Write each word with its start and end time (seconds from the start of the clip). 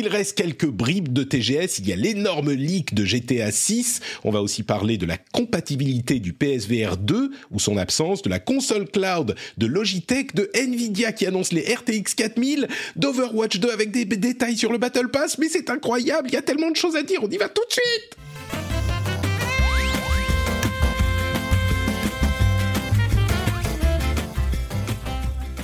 Il 0.00 0.06
reste 0.06 0.38
quelques 0.38 0.68
bribes 0.68 1.12
de 1.12 1.24
TGS, 1.24 1.80
il 1.80 1.88
y 1.88 1.92
a 1.92 1.96
l'énorme 1.96 2.52
leak 2.52 2.94
de 2.94 3.04
GTA 3.04 3.50
6, 3.50 3.98
on 4.22 4.30
va 4.30 4.42
aussi 4.42 4.62
parler 4.62 4.96
de 4.96 5.06
la 5.06 5.16
compatibilité 5.16 6.20
du 6.20 6.32
PSVR 6.32 6.96
2 6.96 7.32
ou 7.50 7.58
son 7.58 7.76
absence, 7.76 8.22
de 8.22 8.30
la 8.30 8.38
console 8.38 8.88
cloud 8.88 9.34
de 9.56 9.66
Logitech, 9.66 10.36
de 10.36 10.52
Nvidia 10.54 11.10
qui 11.10 11.26
annonce 11.26 11.52
les 11.52 11.62
RTX 11.62 12.14
4000, 12.14 12.68
d'Overwatch 12.94 13.58
2 13.58 13.70
avec 13.70 13.90
des 13.90 14.04
détails 14.04 14.56
sur 14.56 14.70
le 14.70 14.78
Battle 14.78 15.08
Pass, 15.08 15.36
mais 15.38 15.48
c'est 15.48 15.68
incroyable, 15.68 16.28
il 16.30 16.34
y 16.34 16.38
a 16.38 16.42
tellement 16.42 16.70
de 16.70 16.76
choses 16.76 16.94
à 16.94 17.02
dire, 17.02 17.18
on 17.24 17.28
y 17.28 17.36
va 17.36 17.48
tout 17.48 17.64
de 17.66 17.72
suite 17.72 18.87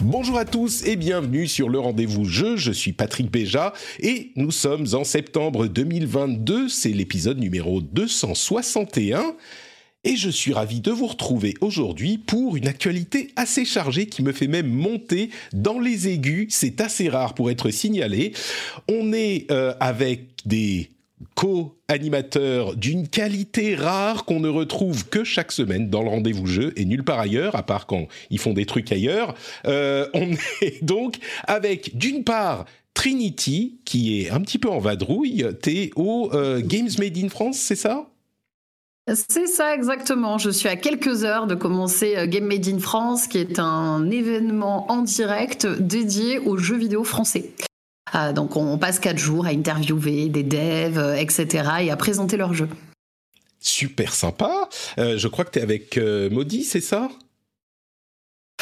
Bonjour 0.07 0.37
à 0.37 0.45
tous 0.45 0.87
et 0.87 0.97
bienvenue 0.97 1.49
sur 1.49 1.71
le 1.71 1.79
rendez-vous 1.79 2.27
jeu. 2.27 2.57
Je 2.57 2.73
suis 2.73 2.93
Patrick 2.93 3.31
Béja 3.31 3.73
et 4.01 4.33
nous 4.37 4.51
sommes 4.51 4.87
en 4.93 5.03
septembre 5.03 5.67
2022. 5.67 6.69
C'est 6.69 6.91
l'épisode 6.91 7.39
numéro 7.39 7.81
261. 7.81 9.35
Et 10.05 10.17
je 10.17 10.29
suis 10.29 10.53
ravi 10.53 10.83
de 10.83 10.91
vous 10.91 11.07
retrouver 11.07 11.55
aujourd'hui 11.63 12.19
pour 12.19 12.55
une 12.57 12.69
actualité 12.69 13.31
assez 13.37 13.65
chargée 13.65 14.05
qui 14.05 14.23
me 14.23 14.33
fait 14.33 14.47
même 14.47 14.69
monter 14.69 15.31
dans 15.55 15.79
les 15.79 16.09
aigus. 16.09 16.49
C'est 16.51 16.83
assez 16.83 17.09
rare 17.09 17.33
pour 17.33 17.51
être 17.51 17.71
signalé. 17.71 18.35
On 18.91 19.15
est 19.15 19.51
euh, 19.51 19.73
avec 19.81 20.27
des 20.45 20.91
co-animateurs 21.35 22.77
d'une 22.77 23.09
qualité 23.09 23.75
rare 23.75 24.25
qu'on 24.25 24.41
ne 24.41 24.49
retrouve 24.49 25.09
que 25.09 25.25
chaque 25.25 25.53
semaine 25.53 25.89
dans 25.89 26.03
le 26.03 26.09
rendez-vous 26.09 26.47
jeu 26.47 26.73
et 26.77 26.85
nulle 26.85 27.05
part 27.05 27.21
ailleurs, 27.21 27.57
à 27.57 27.63
part 27.63 27.87
quand 27.87 28.07
ils 28.31 28.39
font 28.39 28.53
des 28.53 28.67
trucs 28.67 28.91
ailleurs. 28.93 29.35
Euh, 29.67 30.09
on 30.15 30.31
est 30.61 30.85
donc 30.85 31.17
avec 31.47 31.97
d'une 31.97 32.25
part 32.25 32.67
Trinity, 32.95 33.81
qui 33.85 34.21
est 34.21 34.31
un 34.31 34.41
petit 34.41 34.59
peu 34.59 34.71
en 34.71 34.79
vadrouille. 34.79 35.45
T'es 35.61 35.91
au 35.97 36.31
euh, 36.33 36.61
Games 36.65 36.91
Made 36.99 37.19
in 37.19 37.29
France, 37.29 37.59
c'est 37.59 37.77
ça? 37.77 38.09
C'est 39.13 39.47
ça 39.47 39.75
exactement. 39.75 40.39
Je 40.39 40.49
suis 40.49 40.69
à 40.69 40.77
quelques 40.77 41.25
heures 41.25 41.47
de 41.47 41.55
commencer 41.55 42.17
euh, 42.17 42.27
Game 42.27 42.47
Made 42.47 42.67
in 42.69 42.79
France, 42.79 43.27
qui 43.27 43.39
est 43.39 43.59
un 43.59 44.11
événement 44.11 44.91
en 44.91 45.03
direct 45.03 45.67
dédié 45.67 46.39
aux 46.39 46.57
jeux 46.57 46.79
vidéo 46.79 47.05
français. 47.05 47.51
Euh, 48.15 48.33
donc 48.33 48.57
on 48.57 48.79
passe 48.79 48.99
quatre 48.99 49.19
jours 49.19 49.47
à 49.47 49.51
interviewer 49.51 50.29
des 50.29 50.43
devs, 50.43 50.99
euh, 50.99 51.15
etc. 51.17 51.65
et 51.83 51.91
à 51.91 51.97
présenter 51.97 52.37
leurs 52.37 52.55
jeux. 52.55 52.69
Super 53.61 54.15
sympa. 54.15 54.69
Euh, 54.99 55.17
je 55.19 55.27
crois 55.29 55.45
que 55.45 55.51
tu 55.53 55.59
es 55.59 55.63
avec 55.63 55.97
euh, 55.97 56.29
Maudit, 56.31 56.65
c'est 56.65 56.81
ça? 56.83 57.09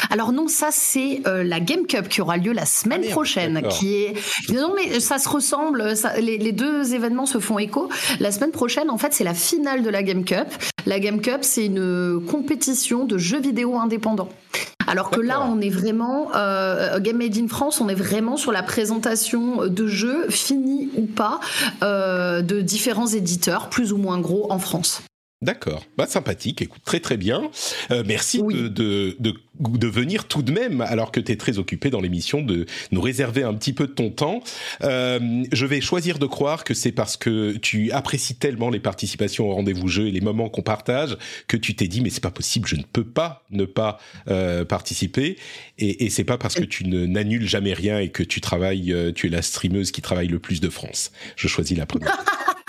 Alors 0.09 0.31
non, 0.33 0.47
ça 0.47 0.69
c'est 0.71 1.21
euh, 1.27 1.43
la 1.43 1.59
Game 1.59 1.85
Cup 1.85 2.09
qui 2.09 2.19
aura 2.21 2.37
lieu 2.37 2.51
la 2.51 2.65
semaine 2.65 2.99
Ah, 3.01 3.05
merde, 3.05 3.11
prochaine, 3.11 3.61
qui 3.69 3.93
est 3.95 4.13
non 4.53 4.73
mais 4.75 4.99
ça 4.99 5.17
se 5.19 5.29
ressemble, 5.29 5.95
ça- 5.95 6.19
les, 6.19 6.37
les 6.37 6.51
deux 6.51 6.93
événements 6.93 7.25
se 7.27 7.39
font 7.39 7.59
écho. 7.59 7.89
La 8.19 8.31
semaine 8.31 8.51
prochaine, 8.51 8.89
en 8.89 8.97
fait, 8.97 9.13
c'est 9.13 9.23
la 9.23 9.33
finale 9.35 9.83
de 9.83 9.89
la 9.89 10.03
Game 10.03 10.25
Cup. 10.25 10.47
La 10.87 10.99
Game 10.99 11.21
Cup, 11.21 11.39
c'est 11.41 11.67
une 11.67 12.21
compétition 12.25 13.05
de 13.05 13.17
jeux 13.17 13.39
vidéo 13.39 13.77
indépendants. 13.77 14.29
Alors 14.87 15.09
que 15.09 15.19
là, 15.19 15.45
on 15.45 15.61
est 15.61 15.69
vraiment 15.69 16.29
euh, 16.35 16.99
Game 16.99 17.17
Made 17.17 17.37
in 17.37 17.47
France, 17.47 17.81
on 17.81 17.89
est 17.89 17.95
vraiment 17.95 18.37
sur 18.37 18.51
la 18.51 18.63
présentation 18.63 19.67
de 19.67 19.87
jeux 19.87 20.29
finis 20.29 20.89
ou 20.95 21.05
pas 21.05 21.39
euh, 21.81 22.41
de 22.41 22.61
différents 22.61 23.07
éditeurs, 23.07 23.69
plus 23.69 23.93
ou 23.93 23.97
moins 23.97 24.19
gros 24.19 24.51
en 24.51 24.59
France. 24.59 25.01
D'accord, 25.43 25.83
bah 25.97 26.07
sympathique, 26.07 26.61
écoute, 26.61 26.81
très 26.85 27.01
très 27.01 27.17
bien. 27.17 27.51
Euh, 27.91 28.01
merci 28.05 28.39
Oui. 28.41 28.53
de, 28.53 28.69
de, 28.69 29.17
de, 29.19 29.33
de 29.59 29.87
venir 29.87 30.25
tout 30.29 30.41
de 30.41 30.53
même, 30.53 30.79
alors 30.79 31.11
que 31.11 31.19
tu 31.19 31.33
es 31.33 31.35
très 31.35 31.57
occupé 31.59 31.89
dans 31.89 31.99
l'émission, 31.99 32.41
de 32.41 32.65
nous 32.93 33.01
réserver 33.01 33.43
un 33.43 33.53
petit 33.53 33.73
peu 33.73 33.87
de 33.87 33.91
ton 33.91 34.09
temps. 34.09 34.41
Euh, 34.83 35.43
je 35.51 35.65
vais 35.65 35.81
choisir 35.81 36.17
de 36.17 36.25
croire 36.27 36.63
que 36.63 36.73
c'est 36.73 36.93
parce 36.93 37.17
que 37.17 37.57
tu 37.57 37.91
apprécies 37.91 38.35
tellement 38.35 38.69
les 38.69 38.79
participations 38.79 39.49
au 39.49 39.53
rendez-vous 39.53 39.89
jeu 39.89 40.07
et 40.07 40.11
les 40.11 40.21
moments 40.21 40.47
qu'on 40.47 40.61
partage 40.61 41.17
que 41.49 41.57
tu 41.57 41.75
t'es 41.75 41.89
dit 41.89 41.99
mais 41.99 42.09
c'est 42.09 42.23
pas 42.23 42.31
possible, 42.31 42.65
je 42.65 42.77
ne 42.77 42.83
peux 42.83 43.03
pas 43.03 43.43
ne 43.51 43.65
pas 43.65 43.99
euh, 44.29 44.63
participer. 44.63 45.35
Et, 45.77 46.05
et 46.05 46.09
c'est 46.09 46.23
pas 46.23 46.37
parce 46.37 46.55
que 46.55 46.63
tu 46.63 46.87
n'annules 46.87 47.49
jamais 47.49 47.73
rien 47.73 47.99
et 47.99 48.07
que 48.11 48.23
tu 48.23 48.39
travailles, 48.39 48.95
tu 49.13 49.27
es 49.27 49.29
la 49.29 49.41
streameuse 49.41 49.91
qui 49.91 50.01
travaille 50.01 50.29
le 50.29 50.39
plus 50.39 50.61
de 50.61 50.69
France. 50.69 51.11
Je 51.35 51.49
choisis 51.49 51.77
la 51.77 51.85
première. 51.85 52.17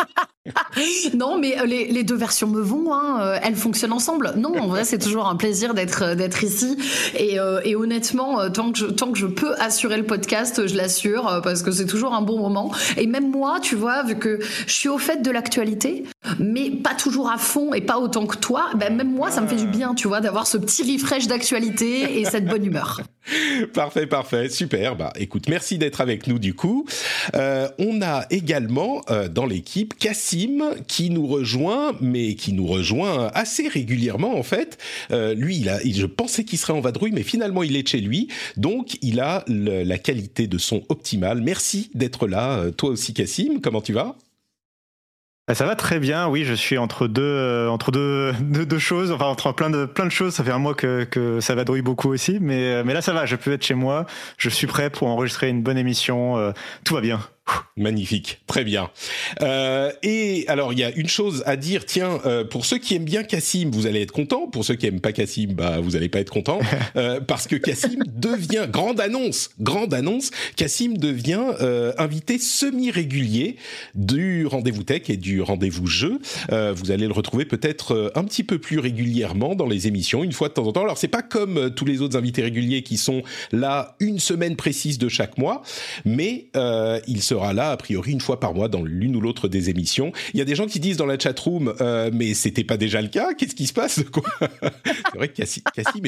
Non, 1.14 1.38
mais 1.38 1.58
euh, 1.58 1.64
les, 1.66 2.02
deux 2.02 2.16
versions 2.16 2.48
me 2.48 2.60
vont, 2.60 2.92
hein, 2.92 3.20
euh, 3.20 3.38
elles 3.42 3.56
fonctionnent 3.56 3.92
ensemble. 3.92 4.32
Non, 4.36 4.56
en 4.58 4.66
vrai, 4.66 4.84
c'est 4.84 4.98
toujours 4.98 5.26
un 5.26 5.36
plaisir 5.36 5.74
d'être 5.74 6.02
euh, 6.02 6.28
ici. 6.42 6.76
Et, 7.18 7.38
honnêtement, 7.74 8.50
tant 8.50 8.72
que, 8.72 8.78
je, 8.78 8.86
tant 8.86 9.12
que 9.12 9.18
je 9.18 9.26
peux 9.26 9.54
assurer 9.58 9.96
le 9.96 10.04
podcast, 10.04 10.66
je 10.66 10.76
l'assure, 10.76 11.40
parce 11.42 11.62
que 11.62 11.70
c'est 11.70 11.86
toujours 11.86 12.14
un 12.14 12.22
bon 12.22 12.38
moment. 12.38 12.72
Et 12.96 13.06
même 13.06 13.30
moi, 13.30 13.58
tu 13.60 13.74
vois, 13.74 14.02
vu 14.02 14.16
que 14.16 14.38
je 14.66 14.72
suis 14.72 14.88
au 14.88 14.98
fait 14.98 15.22
de 15.22 15.30
l'actualité, 15.30 16.04
mais 16.38 16.70
pas 16.70 16.94
toujours 16.94 17.30
à 17.30 17.38
fond 17.38 17.74
et 17.74 17.80
pas 17.80 17.98
autant 17.98 18.26
que 18.26 18.36
toi, 18.36 18.70
ben 18.76 18.94
même 18.94 19.12
moi, 19.12 19.30
ça 19.30 19.40
me 19.40 19.48
fait 19.48 19.56
du 19.56 19.66
bien, 19.66 19.94
tu 19.94 20.08
vois, 20.08 20.20
d'avoir 20.20 20.46
ce 20.46 20.56
petit 20.56 20.82
refresh 20.82 21.26
d'actualité 21.26 22.20
et 22.20 22.24
cette 22.24 22.46
bonne 22.46 22.64
humeur. 22.64 23.00
Parfait, 23.72 24.06
parfait, 24.06 24.50
super. 24.50 24.96
Bah, 24.96 25.10
écoute, 25.16 25.48
merci 25.48 25.78
d'être 25.78 26.02
avec 26.02 26.26
nous 26.26 26.38
du 26.38 26.52
coup. 26.52 26.84
On 27.32 28.02
a 28.02 28.26
également 28.30 29.00
dans 29.30 29.46
l'équipe 29.46 29.94
Qui 30.88 31.10
nous 31.10 31.26
rejoint, 31.26 31.92
mais 32.00 32.34
qui 32.34 32.52
nous 32.52 32.66
rejoint 32.66 33.30
assez 33.34 33.68
régulièrement 33.68 34.36
en 34.36 34.42
fait. 34.42 34.78
Euh, 35.12 35.32
lui, 35.34 35.58
il 35.58 35.68
a, 35.68 35.78
je 35.84 36.06
pensais 36.06 36.44
qu'il 36.44 36.58
serait 36.58 36.72
en 36.72 36.80
vadrouille, 36.80 37.12
mais 37.12 37.22
finalement 37.22 37.62
il 37.62 37.76
est 37.76 37.86
chez 37.86 38.00
lui, 38.00 38.28
donc 38.56 38.96
il 39.00 39.20
a 39.20 39.44
la 39.46 39.98
qualité 39.98 40.48
de 40.48 40.58
son 40.58 40.82
optimale. 40.88 41.40
Merci 41.40 41.90
d'être 41.94 42.26
là, 42.26 42.58
euh, 42.58 42.70
toi 42.72 42.90
aussi 42.90 43.14
Cassim. 43.14 43.60
Comment 43.62 43.80
tu 43.80 43.92
vas? 43.92 44.16
Bah, 45.46 45.54
Ça 45.54 45.66
va 45.66 45.76
très 45.76 46.00
bien, 46.00 46.26
oui, 46.26 46.44
je 46.44 46.54
suis 46.54 46.78
entre 46.78 47.06
deux, 47.06 47.22
euh, 47.22 47.68
entre 47.68 47.90
deux, 47.92 48.32
deux, 48.40 48.78
choses, 48.78 49.12
enfin 49.12 49.26
entre 49.26 49.52
plein 49.52 49.70
de, 49.70 49.84
plein 49.84 50.06
de 50.06 50.10
choses. 50.10 50.34
Ça 50.34 50.42
fait 50.42 50.50
un 50.50 50.58
mois 50.58 50.74
que, 50.74 51.38
ça 51.40 51.54
vadrouille 51.54 51.82
beaucoup 51.82 52.08
aussi, 52.08 52.38
mais, 52.40 52.82
mais 52.82 52.92
là 52.92 53.02
ça 53.02 53.12
va, 53.12 53.24
je 53.24 53.36
peux 53.36 53.52
être 53.52 53.64
chez 53.64 53.74
moi, 53.74 54.04
je 54.36 54.48
suis 54.48 54.66
prêt 54.66 54.90
pour 54.90 55.06
enregistrer 55.06 55.48
une 55.48 55.62
bonne 55.62 55.78
émission, 55.78 56.52
tout 56.84 56.94
va 56.94 57.00
bien. 57.00 57.20
Magnifique, 57.76 58.40
très 58.46 58.64
bien. 58.64 58.90
Euh, 59.42 59.92
et 60.02 60.44
alors, 60.48 60.72
il 60.72 60.78
y 60.78 60.84
a 60.84 60.92
une 60.92 61.08
chose 61.08 61.42
à 61.44 61.56
dire. 61.56 61.84
Tiens, 61.84 62.20
euh, 62.24 62.44
pour 62.44 62.64
ceux 62.64 62.78
qui 62.78 62.94
aiment 62.94 63.04
bien 63.04 63.24
Cassim, 63.24 63.70
vous 63.72 63.86
allez 63.86 64.00
être 64.00 64.12
contents. 64.12 64.46
Pour 64.46 64.64
ceux 64.64 64.76
qui 64.76 64.86
aiment 64.86 65.00
pas 65.00 65.12
Cassim, 65.12 65.54
bah 65.54 65.80
vous 65.80 65.96
allez 65.96 66.08
pas 66.08 66.20
être 66.20 66.30
contents 66.30 66.60
euh, 66.96 67.20
parce 67.20 67.46
que 67.46 67.56
Cassim 67.56 67.98
devient 68.06 68.66
grande 68.70 69.00
annonce, 69.00 69.50
grande 69.60 69.92
annonce. 69.92 70.30
Cassim 70.56 70.94
devient 70.96 71.42
euh, 71.60 71.92
invité 71.98 72.38
semi-régulier 72.38 73.56
du 73.94 74.46
rendez-vous 74.46 74.84
tech 74.84 75.10
et 75.10 75.16
du 75.16 75.42
rendez-vous 75.42 75.86
jeu. 75.86 76.20
Euh, 76.52 76.72
vous 76.72 76.92
allez 76.92 77.06
le 77.06 77.12
retrouver 77.12 77.44
peut-être 77.44 77.92
euh, 77.92 78.10
un 78.14 78.24
petit 78.24 78.44
peu 78.44 78.58
plus 78.58 78.78
régulièrement 78.78 79.54
dans 79.54 79.66
les 79.66 79.86
émissions, 79.86 80.22
une 80.24 80.32
fois 80.32 80.48
de 80.48 80.54
temps 80.54 80.66
en 80.66 80.72
temps. 80.72 80.84
Alors, 80.84 80.98
c'est 80.98 81.08
pas 81.08 81.22
comme 81.22 81.74
tous 81.74 81.84
les 81.84 82.00
autres 82.00 82.16
invités 82.16 82.42
réguliers 82.42 82.82
qui 82.82 82.96
sont 82.96 83.22
là 83.52 83.96
une 84.00 84.18
semaine 84.18 84.56
précise 84.56 84.96
de 84.98 85.08
chaque 85.08 85.38
mois, 85.38 85.62
mais 86.04 86.46
euh, 86.56 87.00
il 87.06 87.22
sera 87.34 87.52
là 87.52 87.70
a 87.72 87.76
priori 87.76 88.12
une 88.12 88.20
fois 88.20 88.38
par 88.40 88.54
mois 88.54 88.68
dans 88.68 88.82
l'une 88.82 89.14
ou 89.16 89.20
l'autre 89.20 89.48
des 89.48 89.70
émissions. 89.70 90.12
Il 90.32 90.38
y 90.38 90.42
a 90.42 90.44
des 90.44 90.54
gens 90.54 90.66
qui 90.66 90.80
disent 90.80 90.96
dans 90.96 91.06
la 91.06 91.18
chatroom, 91.18 91.74
euh, 91.80 92.10
mais 92.12 92.34
c'était 92.34 92.64
pas 92.64 92.76
déjà 92.76 93.02
le 93.02 93.08
cas. 93.08 93.34
Qu'est-ce 93.34 93.54
qui 93.54 93.66
se 93.66 93.72
passe 93.72 94.02
quoi? 94.12 94.22
C'est 94.84 95.16
vrai 95.18 95.28
que 95.28 95.34
Cassim, 95.34 95.62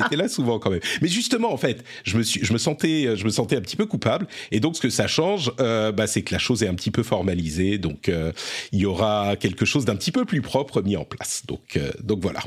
était 0.07 0.17
là 0.17 0.29
souvent 0.29 0.59
quand 0.59 0.71
même. 0.71 0.81
Mais 1.03 1.09
justement, 1.09 1.53
en 1.53 1.57
fait, 1.57 1.85
je 2.05 2.17
me 2.19 2.23
suis, 2.23 2.45
je 2.45 2.53
me 2.53 2.59
sentais, 2.59 3.17
je 3.17 3.25
me 3.25 3.31
sentais 3.31 3.57
un 3.57 3.61
petit 3.61 3.77
peu 3.77 3.87
coupable. 3.87 4.27
Et 4.53 4.61
donc, 4.61 4.77
ce 4.77 4.81
que 4.81 4.91
ça 4.91 5.07
change, 5.07 5.53
euh, 5.61 5.93
bah, 5.93 6.07
c'est 6.07 6.23
que 6.23 6.33
la 6.33 6.39
chose 6.39 6.63
est 6.63 6.69
un 6.69 6.75
petit 6.75 6.91
peu 6.91 7.03
formalisée. 7.03 7.79
Donc, 7.79 8.09
euh, 8.09 8.33
il 8.73 8.81
y 8.81 8.87
aura 8.87 9.37
quelque 9.37 9.65
chose 9.65 9.85
d'un 9.85 9.97
petit 9.97 10.13
peu 10.13 10.25
plus 10.25 10.43
propre 10.43 10.83
mis 10.83 10.97
en 10.97 11.05
place. 11.05 11.43
Donc, 11.47 11.77
euh, 11.77 11.91
donc 12.03 12.21
voilà. 12.21 12.41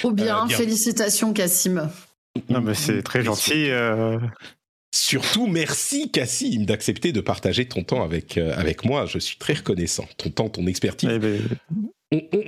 Trop 0.00 0.12
bien, 0.12 0.42
Euh, 0.42 0.46
bien. 0.46 0.56
félicitations 0.56 1.32
Cassim. 1.32 1.90
Non, 2.48 2.60
mais 2.60 2.74
c'est 2.74 3.02
très 3.02 3.22
gentil. 3.22 3.70
euh, 3.70 4.18
Surtout, 4.96 5.48
merci 5.48 6.08
Cassim 6.08 6.66
d'accepter 6.66 7.10
de 7.10 7.20
partager 7.20 7.64
ton 7.66 7.82
temps 7.82 8.04
avec, 8.04 8.38
euh, 8.38 8.54
avec 8.56 8.84
moi. 8.84 9.06
Je 9.06 9.18
suis 9.18 9.36
très 9.36 9.54
reconnaissant. 9.54 10.06
Ton 10.18 10.30
temps, 10.30 10.48
ton 10.48 10.68
expertise. 10.68 11.08
eh 11.12 11.18
ben, 11.18 11.40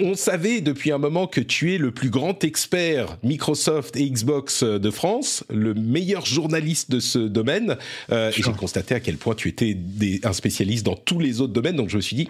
on, 0.00 0.14
savait 0.14 0.60
depuis 0.60 0.93
un 0.93 0.98
moment 0.98 1.26
que 1.26 1.40
tu 1.40 1.75
es 1.75 1.78
le 1.78 1.90
plus 1.90 2.08
grand 2.08 2.44
expert 2.44 3.19
Microsoft 3.25 3.96
et 3.96 4.08
Xbox 4.08 4.62
de 4.62 4.90
France, 4.93 5.43
le 5.50 5.75
meilleur 5.75 6.25
journaliste 6.25 6.88
de 6.88 7.00
ce 7.00 7.19
domaine. 7.19 7.78
et 8.12 8.31
j'ai 8.31 8.52
constaté 8.52 8.94
à 8.94 9.00
quel 9.00 9.16
point 9.16 9.34
tu 9.34 9.48
étais 9.48 9.76
un 10.22 10.32
spécialiste 10.32 10.87
dans 10.87 10.94
tous 10.94 11.19
les 11.19 11.40
autres 11.40 11.52
domaines. 11.52 11.75
Donc 11.75 11.88
je 11.88 11.96
me 11.96 12.00
suis 12.00 12.14
dit, 12.14 12.28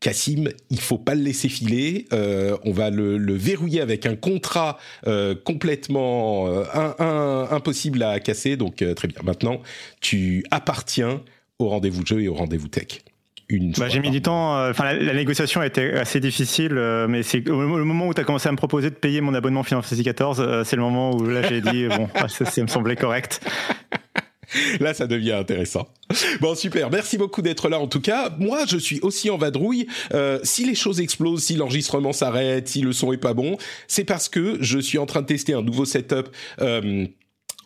Cassim, 0.00 0.48
il 0.70 0.80
faut 0.80 0.96
pas 0.96 1.14
le 1.14 1.20
laisser 1.20 1.50
filer. 1.50 2.06
Euh, 2.14 2.56
on 2.64 2.72
va 2.72 2.88
le, 2.88 3.34
verrouiller 3.34 3.82
avec 3.82 4.06
un 4.06 4.16
contrat 4.16 4.78
euh, 5.06 5.34
complètement 5.34 6.46
euh, 6.48 7.46
impossible 7.50 8.02
à 8.02 8.18
casser. 8.18 8.56
Donc 8.56 8.82
très 8.96 9.08
bien. 9.08 9.20
Maintenant, 9.22 9.60
tu 10.00 10.42
appartiens 10.50 11.20
au 11.58 11.68
rendez-vous 11.68 12.04
jeu 12.06 12.22
et 12.22 12.28
au 12.28 12.34
rendez-vous 12.34 12.68
tech. 12.68 13.02
Bah, 13.78 13.88
j'ai 13.88 13.98
mis 13.98 14.10
du 14.10 14.22
temps. 14.22 14.68
Enfin, 14.68 14.92
la, 14.92 15.12
négociation 15.12 15.60
a 15.60 15.66
été 15.66 15.92
assez 15.94 16.20
difficile, 16.20 16.74
mais 17.08 17.24
c'est 17.24 17.50
au, 17.50 17.66
moment 17.66 18.06
où 18.06 18.14
tu 18.14 18.20
as 18.20 18.24
commencé 18.24 18.48
à 18.48 18.52
me 18.52 18.56
proposer 18.56 18.90
de 18.90 18.94
payer 18.94 19.20
mon 19.20 19.34
abonnement 19.34 19.64
Final 19.64 19.82
Fantasy 19.82 20.04
XIV, 20.04 20.62
c'est 20.64 20.76
le 20.76 20.82
moment 20.82 21.10
où 21.16 21.26
là 21.26 21.42
j'ai 21.42 21.60
dit 21.60 21.88
bon, 21.88 22.08
ça, 22.28 22.44
ça 22.44 22.62
me 22.62 22.68
semblait 22.68 22.94
correct. 22.94 23.40
Là, 24.80 24.94
ça 24.94 25.06
devient 25.06 25.32
intéressant. 25.32 25.88
Bon, 26.40 26.54
super. 26.54 26.90
Merci 26.90 27.18
beaucoup 27.18 27.42
d'être 27.42 27.68
là. 27.68 27.78
En 27.78 27.86
tout 27.86 28.00
cas, 28.00 28.34
moi, 28.38 28.64
je 28.66 28.76
suis 28.76 29.00
aussi 29.00 29.30
en 29.30 29.38
vadrouille. 29.38 29.86
Euh, 30.12 30.38
si 30.42 30.64
les 30.64 30.74
choses 30.74 31.00
explosent, 31.00 31.44
si 31.44 31.54
l'enregistrement 31.54 32.12
s'arrête, 32.12 32.68
si 32.68 32.80
le 32.80 32.92
son 32.92 33.12
est 33.12 33.18
pas 33.18 33.34
bon, 33.34 33.56
c'est 33.86 34.04
parce 34.04 34.28
que 34.28 34.58
je 34.60 34.78
suis 34.78 34.98
en 34.98 35.06
train 35.06 35.22
de 35.22 35.26
tester 35.26 35.54
un 35.54 35.62
nouveau 35.62 35.84
setup. 35.84 36.28
Euh, 36.60 37.06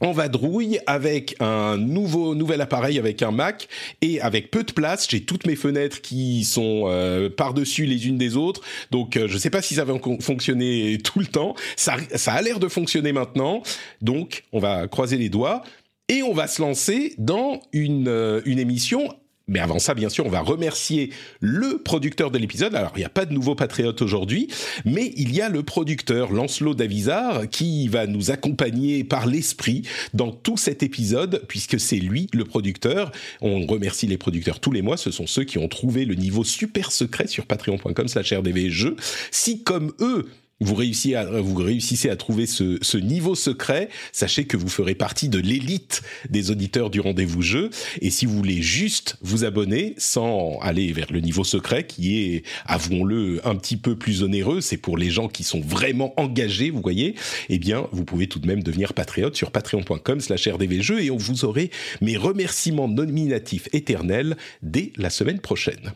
en 0.01 0.13
vadrouille 0.13 0.81
avec 0.87 1.37
un 1.41 1.77
nouveau 1.77 2.35
nouvel 2.35 2.61
appareil 2.61 2.99
avec 2.99 3.23
un 3.23 3.31
Mac 3.31 3.69
et 4.03 4.21
avec 4.21 4.51
peu 4.51 4.65
de 4.65 4.73
place 4.73 5.07
j'ai 5.09 5.25
toutes 5.25 5.47
mes 5.47 5.57
fenêtres 5.57 6.01
qui 6.01 6.45
sont 6.45 6.85
euh, 6.87 7.31
par 7.31 7.55
dessus 7.55 7.87
les 7.87 8.09
unes 8.09 8.19
des 8.19 8.37
autres 8.37 8.61
donc 8.91 9.17
euh, 9.17 9.29
je 9.29 9.39
sais 9.39 9.51
pas 9.51 9.63
si 9.63 9.77
ça 9.77 9.85
va 9.85 9.95
fonctionner 10.21 10.99
tout 11.05 11.21
le 11.21 11.27
temps 11.27 11.55
ça 11.77 11.97
ça 12.15 12.33
a 12.33 12.43
l'air 12.43 12.59
de 12.59 12.69
fonctionner 12.69 13.13
maintenant 13.13 13.63
donc 14.03 14.45
on 14.53 14.59
va 14.59 14.89
croiser 14.89 15.17
les 15.17 15.29
doigts 15.29 15.63
et 16.09 16.23
on 16.23 16.35
va 16.35 16.47
se 16.47 16.61
lancer 16.61 17.15
dans 17.19 17.61
une, 17.73 18.09
euh, 18.09 18.41
une 18.45 18.59
émission 18.59 19.09
mais 19.47 19.59
avant 19.59 19.79
ça, 19.79 19.93
bien 19.93 20.09
sûr, 20.09 20.25
on 20.25 20.31
va 20.31 20.41
remercier 20.41 21.11
le 21.41 21.77
producteur 21.79 22.31
de 22.31 22.39
l'épisode. 22.39 22.75
Alors, 22.75 22.93
il 22.97 23.01
n'y 23.01 23.05
a 23.05 23.11
pas 23.11 23.27
de 23.27 23.35
nouveau 23.35 23.55
patriote 23.55 24.01
aujourd'hui, 24.01 24.49
mais 24.87 25.13
il 25.17 25.35
y 25.35 25.43
a 25.43 25.51
le 25.51 25.63
producteur 25.63 26.33
Lancelot 26.33 26.75
Davizard 26.75 27.49
qui 27.51 27.89
va 27.89 28.07
nous 28.07 28.31
accompagner 28.31 29.05
par 29.05 29.27
l'esprit 29.27 29.83
dans 30.15 30.33
tout 30.33 30.57
cet 30.57 30.83
épisode, 30.83 31.43
puisque 31.47 31.79
c'est 31.79 31.97
lui 31.97 32.29
le 32.33 32.45
producteur. 32.45 33.13
On 33.43 33.67
remercie 33.67 34.07
les 34.07 34.17
producteurs 34.17 34.61
tous 34.61 34.73
les 34.73 34.81
mois. 34.81 34.97
Ce 34.97 35.11
sont 35.11 35.27
ceux 35.27 35.45
qui 35.45 35.59
ont 35.59 35.69
trouvé 35.69 36.07
le 36.07 36.15
niveau 36.15 36.43
super 36.43 36.91
secret 36.91 37.27
sur 37.27 37.45
patreon.com 37.45 38.09
slash 38.09 38.33
rdvjeux. 38.33 38.97
Si, 39.31 39.63
comme 39.63 39.93
eux, 40.01 40.27
vous 40.65 40.75
réussissez 40.75 42.09
à, 42.09 42.17
trouver 42.17 42.47
ce, 42.47 42.79
ce, 42.83 42.99
niveau 42.99 43.35
secret, 43.35 43.89
sachez 44.13 44.47
que 44.47 44.57
vous 44.57 44.69
ferez 44.69 44.95
partie 44.95 45.29
de 45.29 45.39
l'élite 45.39 46.03
des 46.29 46.51
auditeurs 46.51 46.91
du 46.91 47.01
rendez-vous 47.01 47.43
jeu. 47.43 47.71
Et 48.01 48.11
si 48.11 48.27
vous 48.27 48.37
voulez 48.37 48.63
juste 48.63 49.17
vous 49.21 49.45
abonner 49.45 49.95
sans 49.99 50.59
aller 50.61 50.93
vers 50.93 51.13
le 51.13 51.21
niveau 51.21 51.45
secret, 51.45 51.87
qui 51.87 52.19
est, 52.19 52.43
avouons-le, 52.67 53.41
un 53.47 53.55
petit 53.57 53.77
peu 53.77 53.97
plus 53.97 54.23
onéreux, 54.23 54.61
c'est 54.61 54.77
pour 54.77 54.97
les 54.97 55.11
gens 55.11 55.29
qui 55.29 55.45
sont 55.45 55.61
vraiment 55.61 56.19
engagés, 56.19 56.71
vous 56.71 56.81
voyez, 56.81 57.15
eh 57.49 57.59
bien, 57.59 57.87
vous 57.93 58.05
pouvez 58.05 58.27
tout 58.27 58.39
de 58.39 58.47
même 58.47 58.63
devenir 58.63 58.95
patriote 58.95 59.37
sur 59.37 59.51
patreon.com 59.51 60.21
slash 60.21 60.49
rdvjeux 60.49 61.03
et 61.03 61.11
on 61.11 61.17
vous 61.17 61.45
aurez 61.45 61.71
mes 62.01 62.17
remerciements 62.17 62.89
nominatifs 62.89 63.69
éternels 63.73 64.37
dès 64.63 64.93
la 64.97 65.11
semaine 65.11 65.41
prochaine. 65.41 65.93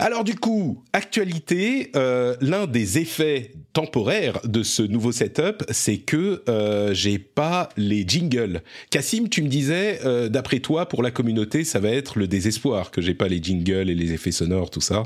Alors 0.00 0.22
du 0.22 0.36
coup, 0.36 0.84
actualité, 0.92 1.90
euh, 1.96 2.36
l'un 2.40 2.68
des 2.68 2.98
effets 2.98 3.50
temporaires 3.72 4.38
de 4.44 4.62
ce 4.62 4.82
nouveau 4.82 5.10
setup, 5.10 5.64
c'est 5.70 5.98
que 5.98 6.44
euh, 6.48 6.94
j'ai 6.94 7.18
pas 7.18 7.68
les 7.76 8.06
jingles. 8.06 8.62
Cassim, 8.90 9.28
tu 9.28 9.42
me 9.42 9.48
disais, 9.48 9.98
euh, 10.04 10.28
d'après 10.28 10.60
toi, 10.60 10.86
pour 10.86 11.02
la 11.02 11.10
communauté, 11.10 11.64
ça 11.64 11.80
va 11.80 11.88
être 11.88 12.16
le 12.16 12.28
désespoir 12.28 12.92
que 12.92 13.00
j'ai 13.00 13.14
pas 13.14 13.26
les 13.26 13.42
jingles 13.42 13.90
et 13.90 13.96
les 13.96 14.12
effets 14.12 14.30
sonores, 14.30 14.70
tout 14.70 14.80
ça. 14.80 15.02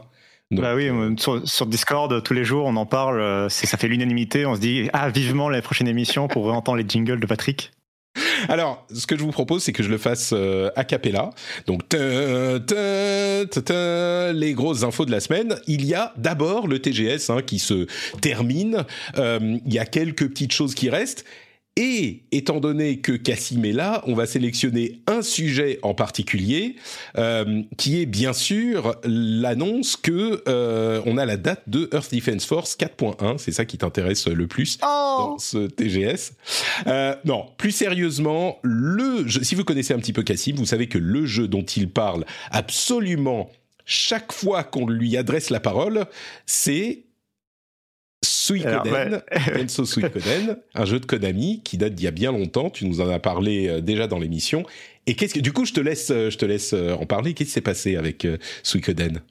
Bah 0.50 0.74
oui, 0.74 0.90
sur, 1.16 1.48
sur, 1.48 1.64
Discord, 1.64 2.22
tous 2.22 2.34
les 2.34 2.44
jours, 2.44 2.66
on 2.66 2.76
en 2.76 2.84
parle, 2.84 3.50
ça 3.50 3.78
fait 3.78 3.88
l'unanimité, 3.88 4.44
on 4.44 4.54
se 4.54 4.60
dit, 4.60 4.90
ah, 4.92 5.08
vivement 5.08 5.48
la 5.48 5.62
prochaine 5.62 5.88
émission 5.88 6.28
pour 6.28 6.52
entendre 6.52 6.76
les 6.76 6.84
jingles 6.86 7.20
de 7.20 7.26
Patrick. 7.26 7.72
Alors, 8.48 8.86
ce 8.92 9.06
que 9.06 9.16
je 9.16 9.22
vous 9.22 9.30
propose, 9.30 9.62
c'est 9.62 9.72
que 9.72 9.82
je 9.82 9.88
le 9.88 9.98
fasse 9.98 10.32
euh, 10.32 10.70
a 10.76 10.84
cappella. 10.84 11.30
Donc, 11.66 11.82
les 14.34 14.54
grosses 14.54 14.82
infos 14.82 15.06
de 15.06 15.10
la 15.10 15.20
semaine. 15.20 15.56
Il 15.66 15.84
y 15.84 15.94
a 15.94 16.12
d'abord 16.16 16.66
le 16.66 16.80
TGS 16.80 17.30
hein, 17.30 17.42
qui 17.42 17.58
se 17.58 17.86
termine. 18.20 18.84
Euh, 19.16 19.58
il 19.64 19.72
y 19.72 19.78
a 19.78 19.86
quelques 19.86 20.28
petites 20.28 20.52
choses 20.52 20.74
qui 20.74 20.90
restent. 20.90 21.24
Et 21.76 22.24
étant 22.32 22.60
donné 22.60 22.98
que 23.00 23.12
Cassim 23.12 23.64
est 23.64 23.72
là, 23.72 24.02
on 24.06 24.14
va 24.14 24.26
sélectionner 24.26 25.00
un 25.06 25.22
sujet 25.22 25.78
en 25.82 25.94
particulier, 25.94 26.76
euh, 27.16 27.62
qui 27.78 28.02
est 28.02 28.04
bien 28.04 28.34
sûr 28.34 28.96
l'annonce 29.04 29.96
que 29.96 30.42
euh, 30.48 31.00
on 31.06 31.16
a 31.16 31.24
la 31.24 31.38
date 31.38 31.62
de 31.68 31.88
Earth 31.94 32.14
Defense 32.14 32.44
Force 32.44 32.76
4.1. 32.76 33.38
C'est 33.38 33.52
ça 33.52 33.64
qui 33.64 33.78
t'intéresse 33.78 34.28
le 34.28 34.46
plus 34.46 34.78
oh 34.82 34.86
dans 34.86 35.38
ce 35.38 35.66
TGS. 35.66 36.34
Euh, 36.88 37.16
non, 37.24 37.46
plus 37.56 37.72
sérieusement, 37.72 38.58
le 38.62 39.26
jeu, 39.26 39.42
si 39.42 39.54
vous 39.54 39.64
connaissez 39.64 39.94
un 39.94 39.98
petit 39.98 40.12
peu 40.12 40.22
Cassim, 40.22 40.56
vous 40.56 40.66
savez 40.66 40.88
que 40.88 40.98
le 40.98 41.24
jeu 41.24 41.48
dont 41.48 41.62
il 41.62 41.88
parle 41.88 42.26
absolument 42.50 43.50
chaque 43.86 44.32
fois 44.32 44.62
qu'on 44.62 44.86
lui 44.86 45.16
adresse 45.16 45.48
la 45.48 45.60
parole, 45.60 46.04
c'est 46.44 47.04
Suikoden, 48.42 49.22
Enso 49.56 49.84
Suikoden, 49.84 50.56
un 50.74 50.84
jeu 50.84 50.98
de 50.98 51.06
Konami 51.06 51.60
qui 51.62 51.78
date 51.78 51.94
d'il 51.94 52.04
y 52.04 52.08
a 52.08 52.10
bien 52.10 52.32
longtemps. 52.32 52.70
Tu 52.70 52.86
nous 52.86 53.00
en 53.00 53.08
as 53.08 53.20
parlé 53.20 53.68
euh, 53.68 53.80
déjà 53.80 54.08
dans 54.08 54.18
l'émission. 54.18 54.64
Et 55.06 55.14
qu'est-ce 55.14 55.34
que, 55.34 55.40
du 55.40 55.52
coup, 55.52 55.64
je 55.64 55.72
te 55.72 55.80
laisse, 55.80 56.10
euh, 56.10 56.28
je 56.28 56.38
te 56.38 56.44
laisse 56.44 56.72
euh, 56.72 56.94
en 56.94 57.06
parler. 57.06 57.34
Qu'est-ce 57.34 57.50
qui 57.50 57.54
s'est 57.54 57.60
passé 57.60 57.94
avec 57.94 58.26
Suikoden 58.64 59.22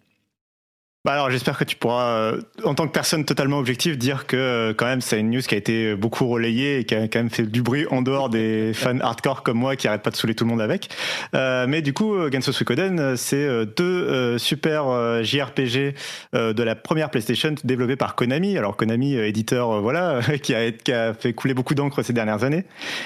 bah 1.04 1.14
alors 1.14 1.32
j'espère 1.32 1.58
que 1.58 1.64
tu 1.64 1.76
pourras, 1.76 2.12
euh, 2.12 2.42
en 2.64 2.76
tant 2.76 2.86
que 2.86 2.92
personne 2.92 3.26
totalement 3.26 3.58
objective, 3.58 3.98
dire 3.98 4.28
que 4.28 4.38
euh, 4.38 4.74
quand 4.76 4.86
même 4.86 5.02
c'est 5.02 5.20
une 5.20 5.32
news 5.32 5.42
qui 5.42 5.56
a 5.56 5.58
été 5.58 5.96
beaucoup 5.96 6.28
relayée 6.28 6.80
et 6.80 6.84
qui 6.84 6.94
a 6.94 7.08
quand 7.08 7.18
même 7.18 7.32
fait 7.32 7.48
du 7.48 7.64
bruit 7.64 7.88
en 7.90 8.04
dehors 8.04 8.30
des 8.30 8.72
fans 8.76 9.00
hardcore 9.00 9.42
comme 9.42 9.58
moi 9.58 9.76
qui 9.76 9.88
arrêtent 9.88 10.04
pas 10.04 10.12
de 10.12 10.16
saouler 10.16 10.36
tout 10.36 10.44
le 10.44 10.52
monde 10.52 10.62
avec. 10.62 10.90
Euh, 11.34 11.66
mais 11.68 11.82
du 11.82 11.94
coup, 11.94 12.16
Genso 12.32 12.52
Suikoden, 12.52 13.18
c'est 13.18 13.66
deux 13.76 14.38
super 14.38 15.24
JRPG 15.24 15.96
de 16.34 16.64
la 16.64 16.76
première 16.76 17.10
PlayStation 17.10 17.56
développés 17.64 17.96
par 17.96 18.14
Konami. 18.14 18.56
Alors 18.58 18.78
Konami, 18.78 19.16
éditeur, 19.16 19.82
voilà, 19.82 20.20
qui 20.44 20.54
a, 20.54 20.72
qui 20.72 20.92
a 20.92 21.16
fait 21.16 21.34
couler 21.34 21.56
beaucoup 21.56 21.74
d'encre 21.74 22.04
ces 22.04 22.14
dernières 22.14 22.44
années. 22.44 22.66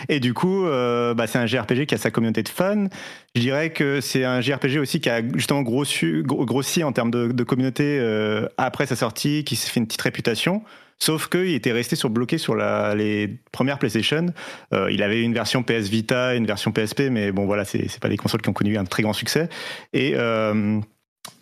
Et 0.09 0.19
du 0.19 0.33
coup, 0.33 0.65
bah, 0.65 1.27
c'est 1.27 1.37
un 1.37 1.45
JRPG 1.45 1.85
qui 1.85 1.95
a 1.95 1.97
sa 1.97 2.11
communauté 2.11 2.43
de 2.43 2.49
fans. 2.49 2.87
Je 3.35 3.41
dirais 3.41 3.69
que 3.71 3.99
c'est 3.99 4.23
un 4.23 4.39
JRPG 4.39 4.79
aussi 4.79 5.01
qui 5.01 5.09
a 5.09 5.21
justement 5.35 5.61
grossi, 5.61 6.83
en 6.85 6.93
termes 6.93 7.11
de, 7.11 7.43
communauté 7.43 7.99
euh, 7.99 8.47
après 8.57 8.85
sa 8.85 8.95
sortie, 8.95 9.43
qui 9.43 9.57
s'est 9.57 9.69
fait 9.69 9.81
une 9.81 9.87
petite 9.87 10.01
réputation. 10.01 10.63
Sauf 10.99 11.27
qu'il 11.27 11.53
était 11.53 11.73
resté 11.73 11.97
sur, 11.97 12.09
bloqué 12.09 12.37
sur 12.37 12.55
les 12.55 13.37
premières 13.51 13.77
PlayStation. 13.77 14.27
Euh, 14.73 14.89
il 14.89 15.03
avait 15.03 15.21
une 15.21 15.33
version 15.33 15.63
PS 15.63 15.89
Vita, 15.89 16.35
une 16.35 16.45
version 16.45 16.71
PSP, 16.71 17.09
mais 17.11 17.33
bon 17.33 17.45
voilà, 17.45 17.65
c'est 17.65 17.99
pas 17.99 18.07
des 18.07 18.15
consoles 18.15 18.41
qui 18.41 18.47
ont 18.47 18.53
connu 18.53 18.77
un 18.77 18.85
très 18.85 19.03
grand 19.03 19.11
succès. 19.11 19.49
Et 19.91 20.13
euh, 20.15 20.79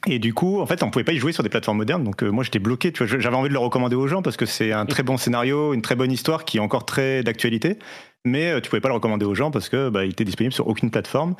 et 0.07 0.17
du 0.17 0.33
coup, 0.33 0.61
en 0.61 0.65
fait, 0.65 0.81
on 0.81 0.89
pouvait 0.89 1.03
pas 1.03 1.11
y 1.11 1.17
jouer 1.17 1.33
sur 1.33 1.43
des 1.43 1.49
plateformes 1.49 1.77
modernes. 1.77 2.03
Donc 2.03 2.23
moi, 2.23 2.43
j'étais 2.43 2.57
bloqué. 2.57 2.91
J'avais 2.95 3.35
envie 3.35 3.49
de 3.49 3.53
le 3.53 3.59
recommander 3.59 3.95
aux 3.95 4.07
gens 4.07 4.21
parce 4.21 4.37
que 4.37 4.45
c'est 4.45 4.71
un 4.71 4.85
très 4.85 5.03
bon 5.03 5.17
scénario, 5.17 5.73
une 5.73 5.81
très 5.81 5.95
bonne 5.95 6.11
histoire 6.11 6.45
qui 6.45 6.57
est 6.57 6.61
encore 6.61 6.85
très 6.85 7.21
d'actualité. 7.21 7.77
Mais 8.25 8.59
tu 8.61 8.69
pouvais 8.69 8.79
pas 8.79 8.87
le 8.87 8.95
recommander 8.95 9.25
aux 9.25 9.35
gens 9.35 9.51
parce 9.51 9.67
que 9.67 9.89
bah, 9.89 10.05
il 10.05 10.11
était 10.11 10.23
disponible 10.23 10.53
sur 10.53 10.67
aucune 10.67 10.89
plateforme. 10.89 11.35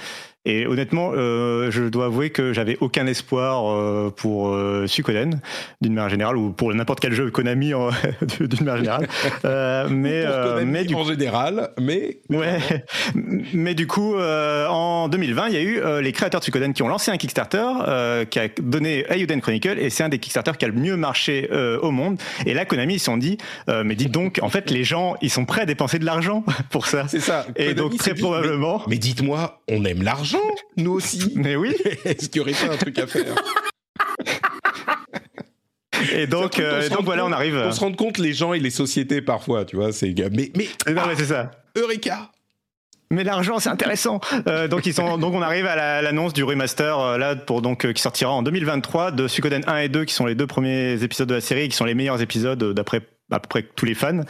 Et 0.46 0.68
honnêtement, 0.68 1.12
euh, 1.16 1.72
je 1.72 1.84
dois 1.84 2.06
avouer 2.06 2.30
que 2.30 2.52
j'avais 2.52 2.78
aucun 2.82 3.08
espoir 3.08 3.72
euh, 3.72 4.10
pour 4.14 4.50
euh, 4.50 4.88
Suikoden, 4.88 5.40
d'une 5.80 5.94
manière 5.94 6.10
générale, 6.10 6.36
ou 6.36 6.52
pour 6.52 6.74
n'importe 6.74 7.00
quel 7.00 7.14
jeu 7.14 7.32
Konami 7.32 7.72
d'une 8.40 8.66
manière 8.66 8.78
générale. 8.78 9.08
Euh, 9.46 9.88
mais, 9.90 10.24
euh, 10.26 10.64
mais 10.66 10.84
du 10.84 10.96
en 10.96 11.06
général, 11.06 11.72
mais 11.80 12.18
ouais. 12.30 12.58
mais 13.54 13.74
du 13.74 13.88
coup, 13.88 14.16
euh, 14.16 14.68
en 14.68 15.08
2020, 15.08 15.48
il 15.48 15.54
y 15.54 15.58
a 15.58 15.62
eu 15.62 15.82
les 16.02 16.12
créateurs 16.12 16.42
de 16.42 16.44
Suikoden 16.44 16.74
qui 16.74 16.84
ont 16.84 16.90
lancé 16.90 17.10
un 17.10 17.18
Kickstarter 17.18 18.26
qui 18.30 18.40
a 18.40 18.50
donné 18.62 19.06
Ayuden 19.10 19.40
Chronicle, 19.40 19.80
et 19.80 19.90
c'est 19.90 20.04
un 20.04 20.10
des 20.10 20.20
Kickstarter 20.20 20.52
qui 20.60 20.66
a 20.66 20.68
le 20.68 20.74
mieux 20.74 20.98
marché 20.98 21.50
au 21.82 21.92
monde. 21.92 22.22
Et 22.46 22.54
là, 22.54 22.66
Konami, 22.66 22.96
ils 22.96 23.00
se 23.00 23.06
sont 23.06 23.18
dit, 23.18 23.38
mais 23.68 23.96
dites 23.96 24.12
donc, 24.12 24.40
en 24.42 24.50
fait, 24.50 24.70
les 24.72 24.84
gens, 24.84 25.16
ils 25.22 25.30
sont 25.30 25.46
prêts 25.46 25.62
à 25.62 25.66
dépenser 25.66 26.00
de 26.00 26.06
l'argent 26.06 26.44
pour 26.70 26.88
ça. 26.88 27.06
C'est 27.08 27.22
ça. 27.22 27.46
Et 27.56 27.74
donc 27.74 27.96
très 27.98 28.14
probablement. 28.14 28.82
mais 28.88 28.98
dites-moi, 28.98 29.62
on 29.70 29.86
aime 29.86 30.04
l'argent 30.04 30.33
nous 30.78 30.92
aussi. 30.92 31.34
Mais 31.36 31.56
oui. 31.56 31.76
Est-ce 32.06 32.30
qu'il 32.30 32.38
y 32.38 32.42
aurait 32.42 32.54
pas 32.54 32.74
un 32.74 32.78
truc 32.78 33.00
à 33.00 33.08
faire 33.08 33.36
Et 36.14 36.28
donc, 36.28 36.60
euh, 36.60 36.90
donc 36.90 37.04
voilà, 37.04 37.26
on 37.26 37.32
arrive. 37.32 37.56
On 37.56 37.72
se 37.72 37.80
rend 37.80 37.94
compte 37.94 38.18
les 38.18 38.34
gens 38.34 38.54
et 38.54 38.60
les 38.60 38.70
sociétés 38.70 39.22
parfois, 39.22 39.66
tu 39.66 39.76
vois. 39.76 39.92
C'est 39.92 40.14
mais 40.32 40.52
mais. 40.56 40.68
Non, 40.94 41.04
mais 41.08 41.16
c'est 41.16 41.26
ça. 41.26 41.52
Eureka 41.76 42.30
mais 43.12 43.24
l'argent 43.24 43.60
c'est 43.60 43.70
intéressant. 43.70 44.22
Euh, 44.48 44.68
donc 44.68 44.88
ils 44.88 44.94
sont, 44.94 45.18
donc 45.20 45.36
on 45.36 45.42
arrive 45.44 45.68
à 45.68 46.02
l'annonce 46.02 46.34
du 46.34 46.44
remaster 46.44 47.00
euh, 47.00 47.18
là 47.20 47.36
pour 47.36 47.62
donc 47.62 47.86
qui 47.94 48.02
sortira 48.02 48.32
en 48.32 48.42
2023 48.42 49.12
de 49.12 49.28
Suikoden 49.28 49.62
1 49.68 49.78
et 49.78 49.90
2 49.90 50.06
qui 50.06 50.16
sont 50.16 50.26
les 50.26 50.34
deux 50.34 50.48
premiers 50.48 51.04
épisodes 51.04 51.30
de 51.30 51.36
la 51.36 51.42
série 51.42 51.62
et 51.62 51.70
qui 51.70 51.76
sont 51.76 51.86
les 51.86 51.94
meilleurs 51.94 52.24
épisodes 52.24 52.74
d'après 52.74 53.02
à 53.30 53.40
peu 53.40 53.48
près 53.48 53.62
tous 53.76 53.86
les 53.86 53.94
fans. 53.94 54.22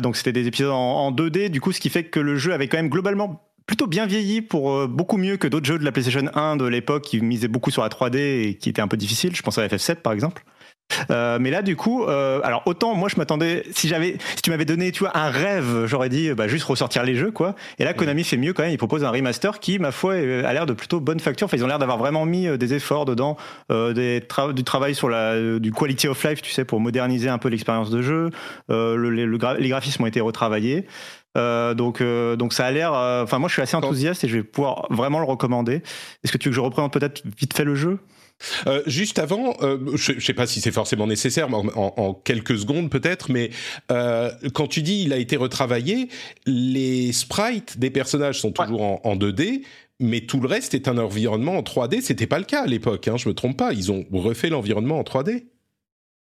donc 0.00 0.16
c'était 0.16 0.30
des 0.30 0.46
épisodes 0.46 0.70
en, 0.70 0.76
en 0.76 1.10
2D, 1.10 1.48
du 1.48 1.60
coup 1.60 1.72
ce 1.72 1.80
qui 1.80 1.90
fait 1.90 2.04
que 2.04 2.20
le 2.20 2.36
jeu 2.36 2.52
avait 2.52 2.68
quand 2.68 2.76
même 2.76 2.90
globalement 2.90 3.42
plutôt 3.66 3.86
bien 3.86 4.06
vieilli 4.06 4.42
pour 4.42 4.86
beaucoup 4.88 5.16
mieux 5.16 5.36
que 5.36 5.48
d'autres 5.48 5.66
jeux 5.66 5.78
de 5.78 5.84
la 5.84 5.92
PlayStation 5.92 6.30
1 6.34 6.56
de 6.56 6.66
l'époque 6.66 7.02
qui 7.02 7.20
misaient 7.20 7.48
beaucoup 7.48 7.70
sur 7.70 7.82
la 7.82 7.88
3D 7.88 8.16
et 8.16 8.54
qui 8.54 8.68
étaient 8.68 8.82
un 8.82 8.88
peu 8.88 8.96
difficiles. 8.96 9.34
Je 9.34 9.42
pense 9.42 9.58
à 9.58 9.66
FF7 9.66 9.96
par 9.96 10.12
exemple. 10.12 10.44
Euh, 11.10 11.38
mais 11.40 11.50
là, 11.50 11.62
du 11.62 11.76
coup, 11.76 12.04
euh, 12.04 12.40
alors 12.44 12.62
autant 12.66 12.94
moi 12.94 13.08
je 13.08 13.16
m'attendais, 13.16 13.64
si 13.72 13.88
j'avais, 13.88 14.18
si 14.36 14.42
tu 14.42 14.50
m'avais 14.50 14.64
donné, 14.64 14.92
tu 14.92 15.00
vois, 15.00 15.16
un 15.16 15.30
rêve, 15.30 15.86
j'aurais 15.86 16.08
dit, 16.08 16.32
bah, 16.32 16.48
juste 16.48 16.64
ressortir 16.64 17.02
les 17.02 17.16
jeux, 17.16 17.30
quoi. 17.30 17.54
Et 17.78 17.84
là, 17.84 17.92
Konami 17.92 18.24
fait 18.24 18.36
mieux 18.36 18.52
quand 18.52 18.62
même. 18.62 18.72
Il 18.72 18.78
propose 18.78 19.04
un 19.04 19.10
remaster 19.10 19.58
qui, 19.60 19.78
ma 19.78 19.92
foi, 19.92 20.14
a 20.14 20.52
l'air 20.52 20.66
de 20.66 20.72
plutôt 20.72 21.00
bonne 21.00 21.20
facture. 21.20 21.46
Enfin, 21.46 21.56
ils 21.56 21.64
ont 21.64 21.66
l'air 21.66 21.78
d'avoir 21.78 21.98
vraiment 21.98 22.24
mis 22.24 22.46
euh, 22.46 22.56
des 22.56 22.74
efforts 22.74 23.04
dedans, 23.04 23.36
euh, 23.70 23.92
des 23.92 24.22
du 24.54 24.64
travail 24.64 24.94
sur 24.94 25.08
la, 25.08 25.32
euh, 25.32 25.58
du 25.58 25.72
quality 25.72 26.08
of 26.08 26.22
life, 26.24 26.42
tu 26.42 26.52
sais, 26.52 26.64
pour 26.64 26.80
moderniser 26.80 27.28
un 27.28 27.38
peu 27.38 27.48
l'expérience 27.48 27.90
de 27.90 28.02
jeu. 28.02 28.30
Euh, 28.70 28.96
le, 28.96 29.10
le, 29.10 29.38
les 29.58 29.68
graphismes 29.68 30.04
ont 30.04 30.06
été 30.06 30.20
retravaillés. 30.20 30.86
Euh, 31.36 31.74
donc, 31.74 32.00
euh, 32.00 32.36
donc 32.36 32.52
ça 32.52 32.66
a 32.66 32.70
l'air. 32.70 32.92
Enfin, 32.92 33.38
moi, 33.38 33.48
je 33.48 33.54
suis 33.54 33.62
assez 33.62 33.76
enthousiaste 33.76 34.24
et 34.24 34.28
je 34.28 34.38
vais 34.38 34.42
pouvoir 34.42 34.86
vraiment 34.90 35.18
le 35.18 35.26
recommander. 35.26 35.82
Est-ce 36.24 36.32
que 36.32 36.38
tu 36.38 36.48
veux 36.48 36.52
que 36.52 36.56
je 36.56 36.60
représente 36.60 36.92
peut-être 36.92 37.22
vite 37.38 37.54
fait 37.54 37.64
le 37.64 37.74
jeu? 37.74 37.98
Euh, 38.66 38.82
juste 38.86 39.18
avant, 39.18 39.54
euh, 39.62 39.78
je 39.94 40.12
ne 40.12 40.20
sais 40.20 40.34
pas 40.34 40.46
si 40.46 40.60
c'est 40.60 40.72
forcément 40.72 41.06
nécessaire, 41.06 41.52
en, 41.52 41.66
en, 41.74 42.14
quelques 42.14 42.58
secondes 42.58 42.90
peut-être, 42.90 43.30
mais 43.30 43.50
euh, 43.90 44.30
quand 44.52 44.66
tu 44.66 44.82
dis 44.82 45.02
il 45.04 45.12
a 45.12 45.16
été 45.16 45.36
retravaillé, 45.36 46.08
les 46.44 47.12
sprites 47.12 47.78
des 47.78 47.90
personnages 47.90 48.40
sont 48.40 48.52
toujours 48.52 48.82
en, 48.82 49.00
en, 49.04 49.16
2D, 49.16 49.62
mais 50.00 50.20
tout 50.20 50.40
le 50.40 50.48
reste 50.48 50.74
est 50.74 50.88
un 50.88 50.98
environnement 50.98 51.56
en 51.56 51.62
3D. 51.62 52.02
C'était 52.02 52.26
pas 52.26 52.38
le 52.38 52.44
cas 52.44 52.64
à 52.64 52.66
l'époque, 52.66 53.08
hein, 53.08 53.16
je 53.16 53.28
me 53.28 53.34
trompe 53.34 53.56
pas. 53.56 53.72
Ils 53.72 53.90
ont 53.90 54.04
refait 54.12 54.50
l'environnement 54.50 54.98
en 54.98 55.02
3D. 55.02 55.44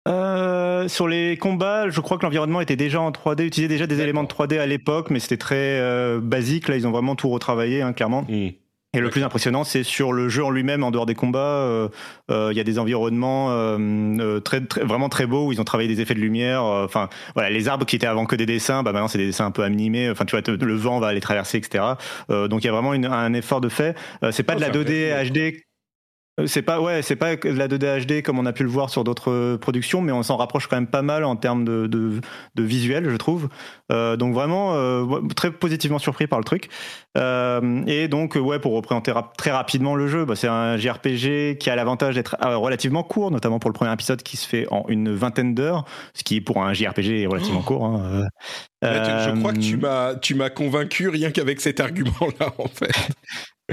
Euh, 0.07 0.66
sur 0.89 1.09
les 1.09 1.37
combats, 1.37 1.89
je 1.89 2.01
crois 2.01 2.19
que 2.19 2.25
l'environnement 2.25 2.61
était 2.61 2.77
déjà 2.77 3.01
en 3.01 3.11
3D, 3.11 3.45
utilisait 3.45 3.69
déjà 3.69 3.87
des 3.87 4.01
éléments 4.01 4.23
de 4.23 4.29
3D 4.29 4.59
à 4.59 4.67
l'époque, 4.67 5.11
mais 5.11 5.21
c'était 5.21 5.37
très 5.37 5.81
euh, 5.81 6.21
basique. 6.21 6.69
Là, 6.69 6.77
ils 6.77 6.87
ont 6.87 6.91
vraiment 6.91 7.17
tout 7.17 7.29
retravaillé, 7.29 7.83
hein, 7.83 7.93
clairement. 7.93 8.27
Mmh. 8.29 8.51
Et 8.97 9.01
le 9.01 9.11
plus 9.11 9.23
impressionnant, 9.23 9.63
c'est 9.63 9.83
sur 9.83 10.13
le 10.13 10.29
jeu 10.29 10.43
en 10.43 10.51
lui-même, 10.51 10.83
en 10.83 10.91
dehors 10.91 11.05
des 11.05 11.15
combats. 11.15 11.39
Euh, 11.39 11.89
euh, 12.31 12.49
il 12.51 12.57
y 12.57 12.61
a 12.61 12.65
des 12.65 12.79
environnements 12.79 13.49
euh, 13.51 14.41
très, 14.41 14.63
très, 14.63 14.85
vraiment 14.85 15.11
très 15.11 15.27
beaux 15.27 15.47
où 15.47 15.53
ils 15.53 15.61
ont 15.61 15.65
travaillé 15.65 15.89
des 15.89 16.01
effets 16.01 16.15
de 16.15 16.21
lumière. 16.21 16.63
Enfin, 16.63 17.11
voilà, 17.35 17.51
les 17.51 17.69
arbres 17.69 17.85
qui 17.85 17.97
étaient 17.97 18.07
avant 18.07 18.25
que 18.25 18.37
des 18.37 18.47
dessins, 18.47 18.83
bah 18.83 18.93
maintenant 18.93 19.09
c'est 19.09 19.19
des 19.19 19.27
dessins 19.27 19.45
un 19.45 19.51
peu 19.51 19.65
animés. 19.65 20.09
Enfin, 20.09 20.25
tu 20.25 20.35
vois, 20.35 20.43
le 20.49 20.75
vent 20.75 20.99
va 20.99 21.13
les 21.13 21.21
traverser, 21.21 21.59
etc. 21.59 21.85
donc 22.29 22.65
il 22.65 22.67
y 22.67 22.71
a 22.71 22.73
vraiment 22.73 22.95
une, 22.95 23.05
un 23.05 23.35
effort 23.35 23.61
de 23.61 23.69
fait. 23.69 23.95
c'est 24.31 24.43
pas 24.45 24.55
oh, 24.55 24.57
de 24.57 24.61
la 24.63 24.71
2D 24.71 25.31
HD 25.31 25.39
euh, 25.39 25.53
c'est 26.45 26.63
pas 26.63 26.83
ouais, 26.83 27.01
c'est 27.01 27.17
pas 27.17 27.31
la 27.31 27.67
2D 27.67 28.07
HD 28.07 28.23
comme 28.23 28.39
on 28.39 28.45
a 28.45 28.53
pu 28.53 28.63
le 28.63 28.69
voir 28.69 28.91
sur 28.91 29.05
d'autres 29.05 29.31
euh, 29.31 29.57
productions, 29.57 30.03
mais 30.03 30.13
on 30.13 30.23
s'en 30.23 30.37
rapproche 30.37 30.67
quand 30.67 30.77
même 30.77 30.87
pas 30.87 31.01
mal 31.01 31.25
en 31.25 31.35
termes 31.35 31.65
de, 31.65 31.87
de, 31.87 32.21
de 32.55 32.63
visuel, 32.63 33.09
je 33.09 33.17
trouve. 33.17 33.49
Euh, 33.91 34.17
donc 34.17 34.35
vraiment 34.35 34.75
euh, 34.75 35.21
très 35.35 35.51
positivement 35.51 35.99
surpris 35.99 36.27
par 36.27 36.39
le 36.39 36.45
truc. 36.45 36.69
Euh, 37.17 37.83
et 37.87 38.09
donc 38.09 38.35
ouais, 38.35 38.59
pour 38.59 38.75
représenter 38.75 39.13
rap 39.13 39.35
très 39.39 39.51
rapidement 39.51 39.95
le 39.95 40.09
jeu, 40.09 40.27
bah, 40.27 40.37
c'est 40.37 40.49
un 40.49 40.77
JRPG 40.77 41.57
qui 41.59 41.71
a 41.71 41.77
l'avantage 41.77 42.17
d'être 42.17 42.37
relativement 42.43 43.03
court, 43.03 43.31
notamment 43.31 43.59
pour 43.59 43.71
le 43.71 43.75
premier 43.75 43.93
épisode 43.93 44.23
qui 44.23 44.37
se 44.37 44.47
fait 44.47 44.67
en 44.71 44.85
une 44.89 45.15
vingtaine 45.15 45.55
d'heures, 45.55 45.87
ce 46.13 46.23
qui 46.23 46.43
pour 46.43 46.63
un 46.63 46.75
JRPG 46.75 47.23
est 47.23 47.27
relativement 47.27 47.63
oh. 47.63 47.67
court. 47.67 47.85
Hein. 47.87 48.27
je 48.83 49.39
crois 49.39 49.55
que 49.55 49.61
tu 49.61 49.79
m'as 49.79 50.15
tu 50.17 50.35
m'as 50.35 50.51
convaincu 50.51 51.09
rien 51.09 51.31
qu'avec 51.31 51.63
cet 51.63 51.81
argument-là 51.81 52.53
en 52.59 52.69
fait. 52.69 52.93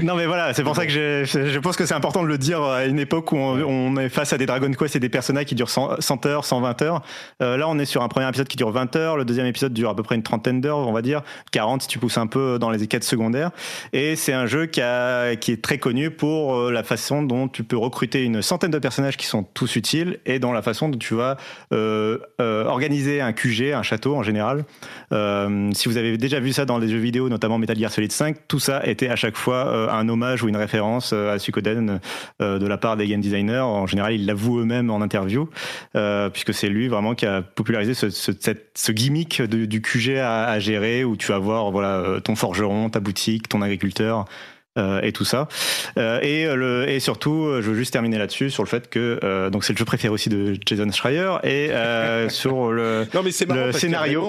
Non 0.02 0.16
mais 0.16 0.26
voilà, 0.26 0.52
c'est 0.54 0.64
pour 0.64 0.74
ça 0.74 0.86
que 0.86 0.90
je, 0.90 1.24
je 1.24 1.58
pense 1.60 1.76
que 1.76 1.86
c'est 1.86 1.94
important 1.94 2.24
de 2.24 2.26
le 2.26 2.36
dire 2.36 2.60
à 2.60 2.84
une 2.84 2.98
époque 2.98 3.30
où 3.30 3.36
on, 3.36 3.62
on, 3.62 3.96
est 3.96 4.08
face 4.08 4.32
à 4.32 4.38
des 4.38 4.44
Dragon 4.44 4.72
Quest 4.72 4.96
et 4.96 4.98
des 4.98 5.08
personnages 5.08 5.44
qui 5.44 5.54
durent 5.54 5.70
100, 5.70 6.00
100 6.00 6.26
heures, 6.26 6.44
120 6.44 6.82
heures. 6.82 7.02
Euh, 7.40 7.56
là, 7.56 7.68
on 7.68 7.78
est 7.78 7.84
sur 7.84 8.02
un 8.02 8.08
premier 8.08 8.28
épisode 8.28 8.48
qui 8.48 8.56
dure 8.56 8.72
20 8.72 8.96
heures, 8.96 9.16
le 9.16 9.24
deuxième 9.24 9.46
épisode 9.46 9.72
dure 9.72 9.90
à 9.90 9.94
peu 9.94 10.02
près 10.02 10.16
une 10.16 10.24
trentaine 10.24 10.60
d'heures, 10.60 10.78
on 10.78 10.92
va 10.92 11.00
dire 11.00 11.22
40 11.52 11.82
si 11.82 11.86
tu 11.86 12.00
pousses 12.00 12.18
un 12.18 12.26
peu 12.26 12.58
dans 12.58 12.70
les 12.70 12.84
quêtes 12.88 13.04
secondaires. 13.04 13.52
Et 13.92 14.16
c'est 14.16 14.32
un 14.32 14.46
jeu 14.46 14.66
qui, 14.66 14.80
a, 14.80 15.36
qui 15.36 15.52
est 15.52 15.62
très 15.62 15.78
connu 15.78 16.10
pour 16.10 16.56
euh, 16.56 16.72
la 16.72 16.82
façon 16.82 17.22
dont 17.22 17.46
tu 17.46 17.62
peux 17.62 17.78
recruter 17.78 18.24
une 18.24 18.42
centaine 18.42 18.72
de 18.72 18.80
personnages 18.80 19.16
qui 19.16 19.26
sont 19.26 19.44
tous 19.44 19.76
utiles 19.76 20.18
et 20.26 20.40
dans 20.40 20.50
la 20.50 20.62
façon 20.62 20.88
dont 20.88 20.98
tu 20.98 21.14
vas 21.14 21.36
euh, 21.72 22.18
euh 22.40 22.64
organiser 22.64 23.20
un 23.20 23.32
QG, 23.32 23.72
un 23.72 23.84
château 23.84 24.16
en 24.16 24.24
général. 24.24 24.64
Si 25.12 25.88
vous 25.88 25.96
avez 25.98 26.18
déjà 26.18 26.40
vu 26.40 26.52
ça 26.52 26.64
dans 26.64 26.78
les 26.78 26.88
jeux 26.88 26.98
vidéo, 26.98 27.28
notamment 27.28 27.58
Metal 27.58 27.78
Gear 27.78 27.92
Solid 27.92 28.10
5, 28.10 28.48
tout 28.48 28.58
ça 28.58 28.84
était 28.84 29.08
à 29.08 29.14
chaque 29.14 29.36
fois 29.36 29.83
un 29.90 30.08
hommage 30.08 30.42
ou 30.42 30.48
une 30.48 30.56
référence 30.56 31.12
euh, 31.12 31.34
à 31.34 31.38
Suikoden 31.38 32.00
euh, 32.40 32.58
de 32.58 32.66
la 32.66 32.78
part 32.78 32.96
des 32.96 33.06
game 33.06 33.20
designers. 33.20 33.60
En 33.60 33.86
général, 33.86 34.14
ils 34.14 34.26
l'avouent 34.26 34.60
eux-mêmes 34.60 34.90
en 34.90 35.00
interview, 35.00 35.48
euh, 35.96 36.30
puisque 36.30 36.54
c'est 36.54 36.68
lui 36.68 36.88
vraiment 36.88 37.14
qui 37.14 37.26
a 37.26 37.42
popularisé 37.42 37.94
ce, 37.94 38.10
ce, 38.10 38.32
ce 38.74 38.92
gimmick 38.92 39.42
du 39.42 39.80
QG 39.80 40.18
à, 40.18 40.44
à, 40.44 40.58
gérer, 40.58 41.04
où 41.04 41.16
tu 41.16 41.28
vas 41.28 41.38
voir 41.38 41.70
voilà 41.70 42.20
ton 42.22 42.36
forgeron, 42.36 42.90
ta 42.90 43.00
boutique, 43.00 43.48
ton 43.48 43.62
agriculteur. 43.62 44.26
Euh, 44.76 45.00
et 45.02 45.12
tout 45.12 45.24
ça. 45.24 45.46
Euh, 45.98 46.18
et, 46.20 46.46
le, 46.46 46.88
et 46.88 46.98
surtout, 46.98 47.46
je 47.60 47.70
veux 47.70 47.76
juste 47.76 47.92
terminer 47.92 48.18
là-dessus 48.18 48.50
sur 48.50 48.64
le 48.64 48.68
fait 48.68 48.90
que 48.90 49.20
euh, 49.22 49.48
donc 49.48 49.62
c'est 49.62 49.72
le 49.72 49.78
jeu 49.78 49.84
préféré 49.84 50.12
aussi 50.12 50.28
de 50.28 50.56
Jason 50.66 50.90
Schreier 50.90 51.36
et 51.44 51.68
sur 52.28 52.72
le, 52.72 53.06
non, 53.14 53.22
mais 53.22 53.30
le 53.54 53.72
scénario. 53.72 54.28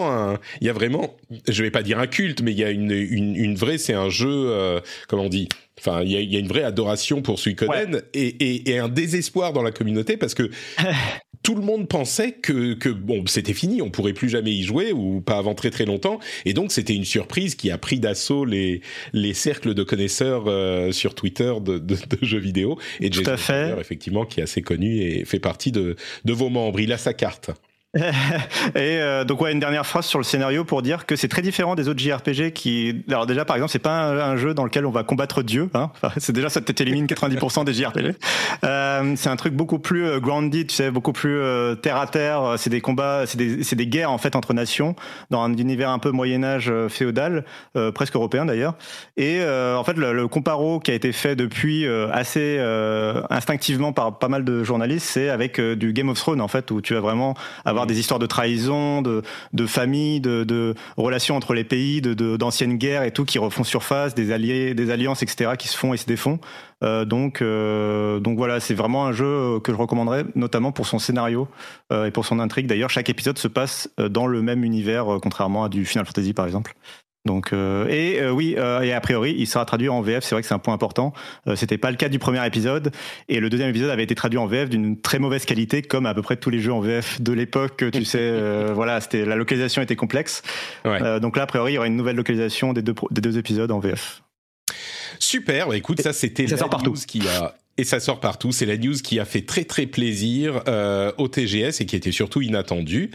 Il 0.62 0.68
y, 0.68 0.70
a 0.70 0.74
vraiment, 0.74 1.16
je 1.48 1.64
vais 1.64 1.72
pas 1.72 1.82
dire 1.82 1.98
un 1.98 2.06
culte, 2.06 2.44
mais 2.44 2.52
il 2.52 2.60
y 2.60 2.64
a 2.64 2.70
une, 2.70 2.92
une, 2.92 3.36
une 3.36 3.56
vraie, 3.56 3.80
c'est 3.80 3.96
un 3.96 4.10
jeu, 4.10 4.80
comment 5.08 5.24
on 5.24 5.30
dit, 5.30 5.50
Enfin, 5.78 6.04
il 6.04 6.12
y 6.12 6.16
a, 6.16 6.22
y 6.22 6.36
a, 6.38 6.40
une 6.40 6.48
vraie 6.48 6.64
adoration 6.64 7.22
pour 7.22 7.38
Suikoden 7.38 7.96
ouais. 7.96 8.02
et, 8.14 8.28
et, 8.28 8.72
et, 8.72 8.80
un 8.80 8.88
désespoir 8.88 9.52
dans 9.52 9.62
la 9.62 9.72
communauté 9.72 10.16
parce 10.16 10.34
que 10.34 10.50
tout 11.46 11.54
le 11.54 11.62
monde 11.62 11.88
pensait 11.88 12.32
que, 12.32 12.74
que 12.74 12.90
bon, 12.90 13.24
c'était 13.28 13.54
fini, 13.54 13.84
on 13.84 13.92
pourrait 13.92 14.14
plus 14.14 14.30
jamais 14.30 14.52
y 14.52 14.64
jouer 14.64 14.92
ou 14.92 15.22
pas 15.22 15.38
avant 15.38 15.54
très 15.54 15.70
très 15.70 15.86
longtemps. 15.86 16.20
Et 16.44 16.54
donc, 16.54 16.72
c'était 16.72 16.96
une 16.96 17.06
surprise 17.06 17.54
qui 17.54 17.70
a 17.70 17.78
pris 17.78 18.00
d'assaut 18.00 18.46
les, 18.46 18.82
les 19.14 19.36
cercles 19.36 19.76
de 19.76 19.84
connaisseurs 19.84 20.46
euh, 20.48 20.92
sur 20.92 21.14
Twitter 21.14 21.54
de, 21.62 21.78
de, 21.78 21.96
de, 21.96 22.18
jeux 22.24 22.40
vidéo. 22.40 22.80
Et 23.00 23.12
Tout 23.12 23.22
à 23.28 23.38
fait. 23.38 23.76
effectivement, 23.80 24.26
qui 24.26 24.40
est 24.40 24.44
assez 24.44 24.64
connu 24.64 24.98
et 24.98 25.24
fait 25.24 25.40
partie 25.40 25.72
de, 25.72 25.96
de 26.26 26.34
vos 26.34 26.50
membres. 26.50 26.80
Il 26.80 26.92
a 26.92 26.98
sa 26.98 27.14
carte. 27.14 27.52
et 28.76 29.00
euh, 29.00 29.24
donc 29.24 29.42
ouais 29.42 29.52
une 29.52 29.60
dernière 29.60 29.86
phrase 29.86 30.06
sur 30.06 30.20
le 30.20 30.26
scénario 30.26 30.64
pour 30.64 30.82
dire 30.82 31.06
que 31.06 31.16
c'est 31.16 31.28
très 31.28 31.42
différent 31.42 31.76
des 31.76 31.88
autres 31.88 32.00
JRPG 32.00 32.52
qui 32.52 33.04
alors 33.08 33.26
déjà 33.26 33.46
par 33.46 33.56
exemple 33.56 33.72
c'est 33.72 33.80
pas 33.80 34.10
un, 34.10 34.36
jeu 34.36 34.54
dans 34.54 34.66
lequel 34.66 34.86
on 34.86 34.92
va 34.92 35.04
combattre 35.04 35.44
Dieu 35.44 35.70
hein. 35.74 35.90
Enfin, 35.96 36.12
c'est 36.18 36.34
déjà 36.34 36.50
ça 36.50 36.62
t'élimine 36.62 37.06
90% 37.06 37.64
des 37.64 37.74
JRPG 37.74 38.16
euh, 38.64 39.14
c'est 39.16 39.30
un 39.30 39.36
truc 39.36 39.54
beaucoup 39.54 39.80
plus 39.80 40.06
euh, 40.06 40.20
grounded 40.20 40.68
tu 40.68 40.76
sais 40.76 40.92
beaucoup 40.92 41.14
plus 41.14 41.38
euh, 41.38 41.76
terre 41.76 41.98
à 41.98 42.08
terre. 42.08 42.56
C'est 42.58 42.70
des 42.70 42.82
combats 42.82 43.24
c'est 43.26 43.38
des 43.38 43.64
c'est 43.64 43.76
des 43.76 43.88
guerres 43.88 44.12
en 44.12 44.18
fait 44.18 44.36
entre 44.36 44.54
nations 44.54 44.96
dans 45.30 45.42
un 45.42 45.54
univers 45.54 45.90
un 45.90 46.00
peu 46.00 46.12
Moyen 46.12 46.44
Âge 46.44 46.70
euh, 46.70 46.90
féodal 46.90 47.46
presque 47.94 48.16
européen 48.16 48.46
d'ailleurs. 48.46 48.76
Et 49.18 49.42
en 49.44 49.84
fait 49.84 49.98
le, 49.98 50.14
le, 50.14 50.28
comparo 50.28 50.80
qui 50.80 50.92
a 50.92 50.94
été 50.94 51.12
fait 51.12 51.36
depuis 51.36 51.86
assez 52.12 52.60
instinctivement 53.30 53.94
par 53.94 54.18
pas 54.18 54.28
mal 54.28 54.44
de 54.44 54.64
journalistes 54.64 55.08
c'est 55.08 55.30
avec 55.30 55.60
du 55.60 55.94
Game 55.94 56.10
of 56.10 56.18
Thrones 56.18 56.42
en 56.42 56.48
fait 56.48 56.72
où 56.72 56.82
tu 56.82 56.94
vas 56.94 57.00
vraiment 57.00 57.36
avoir 57.64 57.85
des 57.86 58.00
histoires 58.00 58.20
de 58.20 58.26
trahison, 58.26 59.02
de, 59.02 59.22
de 59.54 59.66
famille, 59.66 60.20
de, 60.20 60.44
de 60.44 60.76
relations 60.98 61.36
entre 61.36 61.54
les 61.54 61.64
pays, 61.64 62.02
de, 62.02 62.14
d'anciennes 62.38 62.78
guerres 62.78 63.04
et 63.04 63.12
tout 63.12 63.26
qui 63.26 63.40
refont 63.40 63.64
surface, 63.64 64.16
des 64.16 64.32
alliés, 64.32 64.74
des 64.74 64.92
alliances, 64.92 65.24
etc. 65.24 65.52
qui 65.58 65.68
se 65.68 65.78
font 65.78 65.94
et 65.94 65.98
se 65.98 66.06
défont. 66.06 66.40
Euh, 66.84 67.06
donc, 67.06 67.42
euh, 67.42 68.20
donc 68.20 68.38
voilà, 68.38 68.60
c'est 68.60 68.74
vraiment 68.74 69.06
un 69.06 69.12
jeu 69.12 69.60
que 69.64 69.72
je 69.72 69.78
recommanderais, 69.78 70.26
notamment 70.36 70.72
pour 70.72 70.88
son 70.88 71.00
scénario 71.00 71.48
euh, 71.92 72.06
et 72.06 72.12
pour 72.12 72.26
son 72.26 72.40
intrigue. 72.40 72.68
D'ailleurs, 72.68 72.90
chaque 72.90 73.10
épisode 73.10 73.38
se 73.38 73.48
passe 73.48 73.90
dans 73.98 74.28
le 74.28 74.42
même 74.42 74.64
univers, 74.64 75.06
contrairement 75.22 75.64
à 75.64 75.70
du 75.70 75.86
Final 75.86 76.06
Fantasy 76.06 76.34
par 76.34 76.46
exemple. 76.46 76.76
Donc 77.26 77.54
euh, 77.54 77.88
et 77.88 78.22
euh, 78.22 78.32
oui 78.32 78.56
euh, 78.58 78.82
et 78.82 78.94
a 78.94 79.02
priori 79.02 79.36
il 79.38 79.48
sera 79.48 79.66
traduit 79.66 79.90
en 79.90 80.02
VF. 80.02 80.24
C'est 80.24 80.36
vrai 80.36 80.42
que 80.42 80.48
c'est 80.48 80.54
un 80.54 80.60
point 80.60 80.74
important. 80.74 81.14
Euh, 81.48 81.56
C'était 81.56 81.78
pas 81.78 81.90
le 81.90 81.98
cas 81.98 82.08
du 82.08 82.20
premier 82.20 82.46
épisode 82.46 82.92
et 83.30 83.40
le 83.40 83.50
deuxième 83.50 83.70
épisode 83.70 83.90
avait 83.90 84.04
été 84.04 84.16
traduit 84.16 84.38
en 84.38 84.46
VF 84.46 84.70
d'une 84.70 85.02
très 85.02 85.18
mauvaise 85.18 85.46
qualité, 85.46 85.82
comme 85.82 86.06
à 86.06 86.14
peu 86.14 86.22
près 86.22 86.38
tous 86.38 86.50
les 86.52 86.60
jeux 86.60 86.72
en 86.74 86.82
VF 86.82 87.22
de 87.22 87.34
l'époque. 87.34 87.84
Tu 87.92 88.06
sais, 88.06 88.20
euh, 88.22 88.72
voilà, 88.74 89.02
c'était 89.02 89.26
la 89.26 89.36
localisation 89.36 89.82
était 89.82 89.96
complexe. 89.96 90.44
Ouais. 90.86 91.02
Euh, 91.02 91.20
donc 91.20 91.36
là 91.36 91.44
a 91.44 91.48
priori 91.48 91.74
il 91.74 91.76
y 91.76 91.78
aura 91.78 91.88
une 91.88 91.96
nouvelle 91.96 92.16
localisation 92.16 92.74
des 92.74 92.82
deux 92.82 92.96
des 93.10 93.22
deux 93.22 93.38
épisodes 93.38 93.72
en 93.72 93.80
VF. 93.80 94.22
Super. 95.20 95.70
Bah, 95.70 95.78
écoute, 95.78 96.02
ça 96.02 96.14
c'était 96.14 96.48
ça 96.48 96.58
sort 96.58 96.70
partout. 96.70 96.94
qui 96.94 97.22
a 97.28 97.56
et 97.78 97.84
ça 97.84 98.00
sort 98.00 98.20
partout. 98.20 98.52
C'est 98.52 98.66
la 98.66 98.78
news 98.78 98.96
qui 98.96 99.20
a 99.20 99.26
fait 99.26 99.42
très 99.42 99.66
très 99.66 99.86
plaisir 99.86 100.62
euh, 100.68 101.12
au 101.18 101.28
TGS 101.28 101.82
et 101.82 101.86
qui 101.86 101.96
était 101.96 102.12
surtout 102.12 102.42
inattendue. 102.42 103.12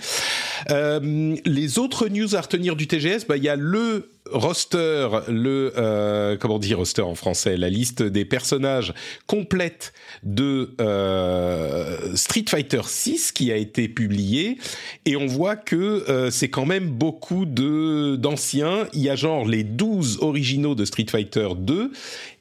Euh, 0.70 1.36
les 1.44 1.78
autres 1.78 2.08
news 2.08 2.36
à 2.36 2.40
retenir 2.40 2.76
du 2.76 2.86
TGS, 2.86 3.26
bah 3.28 3.36
il 3.36 3.44
y 3.44 3.48
a 3.48 3.56
le 3.56 4.10
roster, 4.30 5.08
le 5.28 5.72
euh, 5.76 6.36
comment 6.36 6.58
dire 6.58 6.78
roster 6.78 7.02
en 7.02 7.14
français, 7.14 7.56
la 7.56 7.68
liste 7.68 8.02
des 8.02 8.24
personnages 8.24 8.94
complète 9.26 9.92
de 10.22 10.74
euh, 10.80 12.14
Street 12.14 12.44
Fighter 12.48 12.82
6 12.84 13.32
qui 13.32 13.50
a 13.50 13.56
été 13.56 13.88
publiée 13.88 14.58
et 15.04 15.16
on 15.16 15.26
voit 15.26 15.56
que 15.56 15.76
euh, 16.08 16.30
c'est 16.30 16.48
quand 16.48 16.66
même 16.66 16.90
beaucoup 16.90 17.44
de 17.44 18.16
d'anciens. 18.16 18.86
Il 18.92 19.00
y 19.00 19.08
a 19.08 19.16
genre 19.16 19.46
les 19.46 19.64
12 19.64 20.18
originaux 20.20 20.74
de 20.74 20.84
Street 20.84 21.06
Fighter 21.08 21.48
2 21.56 21.92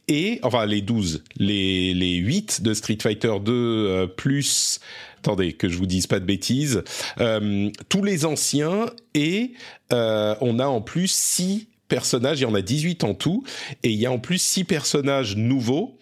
et 0.10 0.40
enfin 0.44 0.66
les 0.66 0.82
12, 0.82 1.24
les 1.38 1.94
les 1.94 2.16
8 2.16 2.62
de 2.62 2.74
Street 2.74 2.98
Fighter 3.02 3.34
2 3.42 3.54
euh, 3.54 4.08
plus 4.08 4.80
attendez 5.20 5.54
que 5.54 5.70
je 5.70 5.78
vous 5.78 5.86
dise 5.86 6.08
pas 6.08 6.20
de 6.20 6.26
bêtises, 6.26 6.84
euh, 7.20 7.70
tous 7.88 8.04
les 8.04 8.26
anciens 8.26 8.88
et 9.14 9.54
euh, 9.94 10.36
on 10.42 10.60
a 10.60 10.68
en 10.68 10.82
plus 10.82 11.12
6 11.12 11.70
personnages, 11.90 12.40
il 12.40 12.44
y 12.44 12.46
en 12.46 12.54
a 12.54 12.62
18 12.62 13.04
en 13.04 13.14
tout, 13.14 13.44
et 13.84 13.90
il 13.90 14.00
y 14.00 14.06
a 14.06 14.12
en 14.12 14.20
plus 14.20 14.42
6 14.42 14.64
personnages 14.64 15.36
nouveaux. 15.36 15.98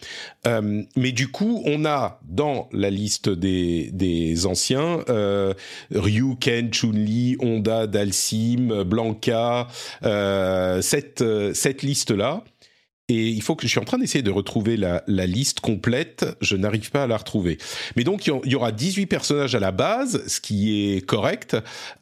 Euh, 0.45 0.83
mais 0.95 1.11
du 1.11 1.29
coup, 1.29 1.63
on 1.65 1.85
a 1.85 2.19
dans 2.27 2.69
la 2.71 2.91
liste 2.91 3.29
des, 3.29 3.89
des 3.91 4.45
anciens 4.45 5.03
euh, 5.09 5.53
Ryu, 5.89 6.35
Ken, 6.39 6.71
Chun-Li, 6.71 7.37
Honda, 7.39 7.87
Dalsim, 7.87 8.83
Blanca, 8.83 9.67
euh, 10.03 10.81
cette, 10.81 11.21
euh, 11.21 11.53
cette 11.55 11.81
liste-là. 11.81 12.43
Et 13.09 13.29
il 13.29 13.41
faut 13.41 13.55
que 13.55 13.63
je 13.63 13.69
suis 13.69 13.79
en 13.79 13.85
train 13.85 13.97
d'essayer 13.97 14.21
de 14.21 14.31
retrouver 14.31 14.75
la, 14.75 15.01
liste 15.07 15.61
complète. 15.61 16.25
Je 16.41 16.57
n'arrive 16.57 16.91
pas 16.91 17.03
à 17.03 17.07
la 17.07 17.15
retrouver. 17.17 17.57
Mais 17.95 18.03
donc 18.03 18.25
il 18.27 18.29
y 18.29 18.33
en- 18.33 18.41
il 18.43 18.51
y 18.51 18.55
aura 18.55 18.71
18 18.73 19.05
personnages 19.05 19.55
à 19.55 19.59
la 19.59 19.71
base, 19.71 20.23
ce 20.27 20.41
qui 20.41 20.91
est 20.93 21.05
correct. 21.05 21.55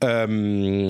Euh, 0.03 0.87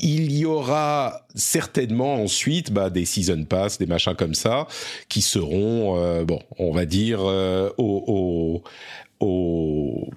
il 0.00 0.30
y 0.32 0.44
aura 0.44 1.26
certainement 1.34 2.22
ensuite 2.22 2.72
bah, 2.72 2.88
des 2.88 3.04
season 3.04 3.44
pass, 3.44 3.78
des 3.78 3.86
machins 3.86 4.14
comme 4.14 4.34
ça, 4.34 4.68
qui 5.08 5.22
seront, 5.22 6.00
euh, 6.00 6.24
bon, 6.24 6.40
on 6.58 6.70
va 6.70 6.84
dire 6.86 7.20
euh, 7.22 7.70
au, 7.78 8.62
au, 9.20 9.26
au 9.26 10.08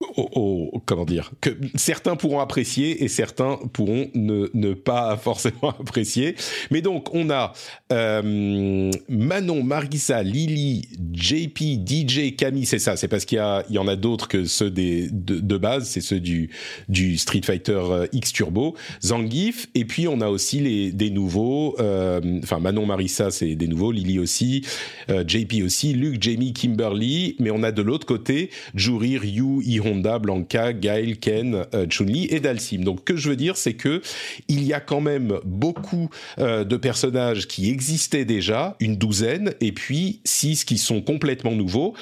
au- 0.00 0.28
au- 0.74 0.82
comment 0.86 1.04
dire 1.04 1.32
que 1.40 1.50
certains 1.74 2.14
pourront 2.14 2.38
apprécier 2.38 3.02
et 3.02 3.08
certains 3.08 3.58
pourront 3.72 4.08
ne, 4.14 4.48
ne 4.54 4.72
pas 4.72 5.16
forcément 5.16 5.70
apprécier. 5.80 6.36
Mais 6.70 6.82
donc 6.82 7.12
on 7.14 7.30
a 7.30 7.52
euh, 7.92 8.90
Manon, 9.08 9.62
Marissa, 9.64 10.22
Lily, 10.22 10.88
JP, 11.12 11.58
DJ, 11.84 12.36
Camille, 12.36 12.64
c'est 12.66 12.78
ça. 12.78 12.96
C'est 12.96 13.08
parce 13.08 13.24
qu'il 13.24 13.36
y, 13.36 13.40
a- 13.40 13.64
il 13.68 13.74
y 13.74 13.78
en 13.78 13.88
a 13.88 13.96
d'autres 13.96 14.28
que 14.28 14.44
ceux 14.44 14.70
des, 14.70 15.08
de, 15.10 15.40
de 15.40 15.56
base, 15.56 15.88
c'est 15.88 16.00
ceux 16.00 16.20
du, 16.20 16.50
du 16.88 17.18
Street 17.18 17.42
Fighter 17.44 17.72
euh, 17.90 18.06
X 18.12 18.32
Turbo, 18.32 18.76
Zangief, 19.02 19.66
et 19.74 19.84
puis 19.84 20.06
on 20.06 20.20
a 20.20 20.28
aussi 20.28 20.60
les, 20.60 20.92
des 20.92 21.10
nouveaux. 21.10 21.74
euh, 21.80 22.20
Enfin 22.44 22.60
Manon, 22.60 22.86
Marissa, 22.86 23.30
c'est 23.32 23.56
des 23.56 23.66
nouveaux, 23.66 23.90
Lily 23.90 24.20
aussi, 24.20 24.64
euh, 25.10 25.24
JP 25.26 25.54
aussi, 25.64 25.92
Luke, 25.92 26.22
Jamie, 26.22 26.52
Kimberly, 26.52 27.34
mais 27.40 27.50
on 27.50 27.64
a 27.64 27.72
de 27.72 27.82
l'autre 27.82 28.06
côté 28.06 28.50
Juri, 28.76 29.18
Ryu, 29.18 29.62
I 29.64 29.80
Honda, 29.88 30.18
Blanca, 30.18 30.72
Gail, 30.72 31.18
Ken, 31.18 31.64
euh, 31.74 31.86
Chun-Li 31.88 32.28
et 32.30 32.40
Dalsim. 32.40 32.82
Donc, 32.84 33.04
que 33.04 33.16
je 33.16 33.28
veux 33.28 33.36
dire, 33.36 33.56
c'est 33.56 33.74
que 33.74 34.02
il 34.48 34.64
y 34.64 34.72
a 34.72 34.80
quand 34.80 35.00
même 35.00 35.38
beaucoup 35.44 36.10
euh, 36.38 36.64
de 36.64 36.76
personnages 36.76 37.46
qui 37.46 37.70
existaient 37.70 38.24
déjà, 38.24 38.76
une 38.80 38.96
douzaine, 38.96 39.54
et 39.60 39.72
puis 39.72 40.20
six 40.24 40.64
qui 40.64 40.78
sont 40.78 41.00
complètement 41.00 41.52
nouveaux. 41.52 41.94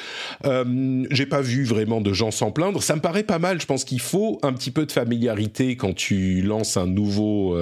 Euh, 0.44 1.04
J'ai 1.10 1.26
pas 1.26 1.40
vu 1.40 1.64
vraiment 1.64 2.00
de 2.00 2.12
gens 2.12 2.30
s'en 2.30 2.50
plaindre. 2.50 2.82
Ça 2.82 2.96
me 2.96 3.00
paraît 3.00 3.22
pas 3.22 3.38
mal. 3.38 3.60
Je 3.60 3.66
pense 3.66 3.84
qu'il 3.84 4.00
faut 4.00 4.38
un 4.42 4.52
petit 4.52 4.70
peu 4.70 4.86
de 4.86 4.92
familiarité 4.92 5.76
quand 5.76 5.94
tu 5.94 6.42
lances 6.42 6.76
un 6.76 6.86
nouveau, 6.86 7.56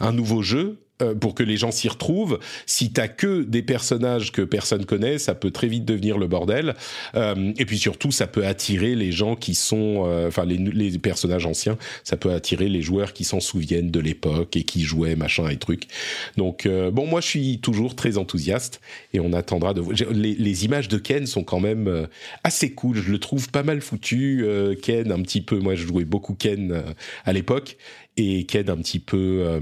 un 0.00 0.12
nouveau 0.12 0.42
jeu 0.42 0.78
euh, 1.02 1.14
pour 1.14 1.34
que 1.34 1.42
les 1.42 1.56
gens 1.56 1.70
s'y 1.70 1.88
retrouvent. 1.88 2.38
Si 2.66 2.92
t'as 2.92 3.08
que 3.08 3.42
des 3.42 3.62
personnages 3.62 4.32
que 4.32 4.42
personne 4.42 4.84
connaît, 4.84 5.18
ça 5.18 5.34
peut 5.34 5.50
très 5.50 5.68
vite 5.68 5.84
devenir 5.84 6.18
le 6.18 6.26
bordel. 6.26 6.74
Euh, 7.14 7.52
et 7.58 7.64
puis 7.64 7.78
surtout, 7.78 8.10
ça 8.10 8.26
peut 8.26 8.46
attirer 8.46 8.94
les 8.94 9.12
gens 9.12 9.36
qui 9.36 9.54
sont, 9.54 10.04
euh, 10.06 10.28
enfin 10.28 10.44
les, 10.44 10.56
les 10.56 10.98
personnages 10.98 11.46
anciens, 11.46 11.78
ça 12.04 12.16
peut 12.16 12.32
attirer 12.32 12.68
les 12.68 12.82
joueurs 12.82 13.12
qui 13.12 13.24
s'en 13.24 13.40
souviennent 13.40 13.90
de 13.90 14.00
l'époque 14.00 14.56
et 14.56 14.64
qui 14.64 14.82
jouaient 14.82 15.16
machin 15.16 15.48
et 15.48 15.56
trucs. 15.56 15.84
Donc 16.36 16.66
euh, 16.66 16.90
bon, 16.90 17.06
moi 17.06 17.20
je 17.20 17.26
suis 17.26 17.58
toujours 17.60 17.94
très 17.94 18.18
enthousiaste 18.18 18.80
et 19.12 19.20
on 19.20 19.32
attendra 19.32 19.74
de 19.74 19.82
Les, 20.12 20.34
les 20.34 20.64
images 20.64 20.88
de 20.88 20.98
Ken 20.98 21.26
sont 21.26 21.44
quand 21.44 21.60
même 21.60 22.08
assez 22.44 22.72
cool. 22.72 22.96
Je 22.96 23.10
le 23.10 23.18
trouve 23.18 23.50
pas 23.50 23.62
mal 23.62 23.80
foutu. 23.80 24.44
Ken 24.82 25.12
un 25.12 25.22
petit 25.22 25.40
peu. 25.40 25.58
Moi, 25.58 25.74
je 25.74 25.86
jouais 25.86 26.04
beaucoup 26.04 26.34
Ken 26.34 26.82
à 27.24 27.32
l'époque 27.32 27.76
et 28.16 28.44
Ken 28.44 28.68
un 28.68 28.76
petit 28.76 28.98
peu. 28.98 29.60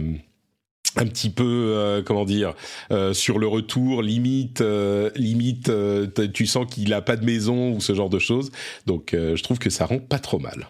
Un 0.96 1.06
petit 1.06 1.30
peu 1.30 1.44
euh, 1.44 2.02
comment 2.02 2.24
dire 2.24 2.54
euh, 2.90 3.12
sur 3.12 3.38
le 3.38 3.46
retour 3.46 4.02
limite 4.02 4.60
euh, 4.60 5.10
limite 5.14 5.68
euh, 5.68 6.06
tu 6.32 6.46
sens 6.46 6.66
qu'il 6.68 6.92
a 6.94 7.02
pas 7.02 7.16
de 7.16 7.24
maison 7.24 7.72
ou 7.72 7.80
ce 7.80 7.94
genre 7.94 8.10
de 8.10 8.18
choses. 8.18 8.50
Donc 8.86 9.14
euh, 9.14 9.36
je 9.36 9.42
trouve 9.42 9.58
que 9.58 9.70
ça 9.70 9.86
rend 9.86 9.98
pas 9.98 10.18
trop 10.18 10.38
mal 10.38 10.68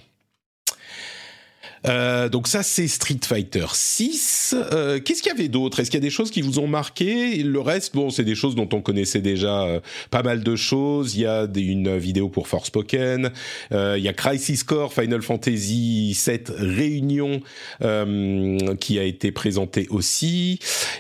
euh, 1.87 2.29
donc 2.29 2.49
ça 2.49 2.63
c'est 2.63 2.89
Street 2.89 3.21
Fighter 3.25 3.67
6. 3.73 4.55
Euh, 4.73 5.01
Qu'est-ce 5.01 5.23
qu'il 5.23 5.33
y 5.33 5.35
avait 5.35 5.49
d'autre? 5.49 5.81
Est-ce 5.81 5.91
qu'il 5.91 5.99
y 5.99 6.03
a 6.03 6.07
des 6.07 6.11
choses 6.11 6.31
qui 6.31 6.43
vous 6.43 6.59
ont 6.59 6.67
marqué? 6.67 7.43
Le 7.43 7.61
reste, 7.61 7.95
bon, 7.95 8.11
c'est 8.11 8.25
des 8.25 8.35
choses 8.35 8.55
dont 8.55 8.69
on 8.73 8.81
connaissait 8.81 9.21
déjà 9.21 9.63
euh, 9.63 9.81
pas 10.11 10.23
mal 10.23 10.43
de 10.43 10.57
choses. 10.57 11.15
Il 11.17 11.23
y 11.23 11.27
a 11.27 11.47
une 11.55 11.97
vidéo 11.97 12.29
pour 12.29 12.49
Forspoken. 12.49 13.31
Euh, 13.73 13.95
il 13.99 14.05
y 14.05 14.09
a 14.09 14.13
Crisis 14.13 14.63
Core 14.65 14.93
Final 14.93 15.23
Fantasy 15.23 16.15
7 16.15 16.53
Réunion 16.57 17.41
qui 18.81 18.99
a 18.99 19.05
été 19.05 19.33
présenté 19.33 19.87
aussi. 19.91 20.59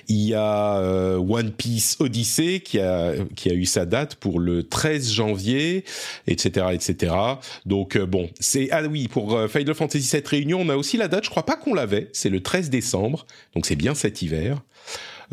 Il 0.08 0.22
y 0.22 0.34
a 0.34 1.18
One 1.18 1.50
Piece 1.50 1.96
Odyssey 2.00 2.60
qui 2.60 2.78
a 2.80 3.14
qui 3.34 3.50
a 3.50 3.54
eu 3.54 3.64
sa 3.64 3.86
date 3.86 4.16
pour 4.16 4.40
le 4.40 4.62
13 4.62 5.12
janvier, 5.12 5.84
etc., 6.26 6.66
etc. 6.72 7.14
Donc 7.64 7.98
bon, 7.98 8.30
c'est 8.40 8.68
ah 8.70 8.82
oui 8.82 9.08
pour 9.08 9.38
Final 9.48 9.74
Fantasy 9.74 10.06
7 10.06 10.28
Réunion, 10.28 10.64
on 10.66 10.70
a 10.70 10.76
aussi 10.76 10.96
la 10.96 11.08
date. 11.08 11.24
Je 11.24 11.30
crois 11.30 11.46
pas 11.46 11.56
qu'on 11.56 11.74
l'avait. 11.74 12.08
C'est 12.12 12.30
le 12.30 12.42
13 12.42 12.70
décembre, 12.70 13.26
donc 13.54 13.66
c'est 13.66 13.76
bien 13.76 13.94
cet 13.94 14.22
hiver. 14.22 14.62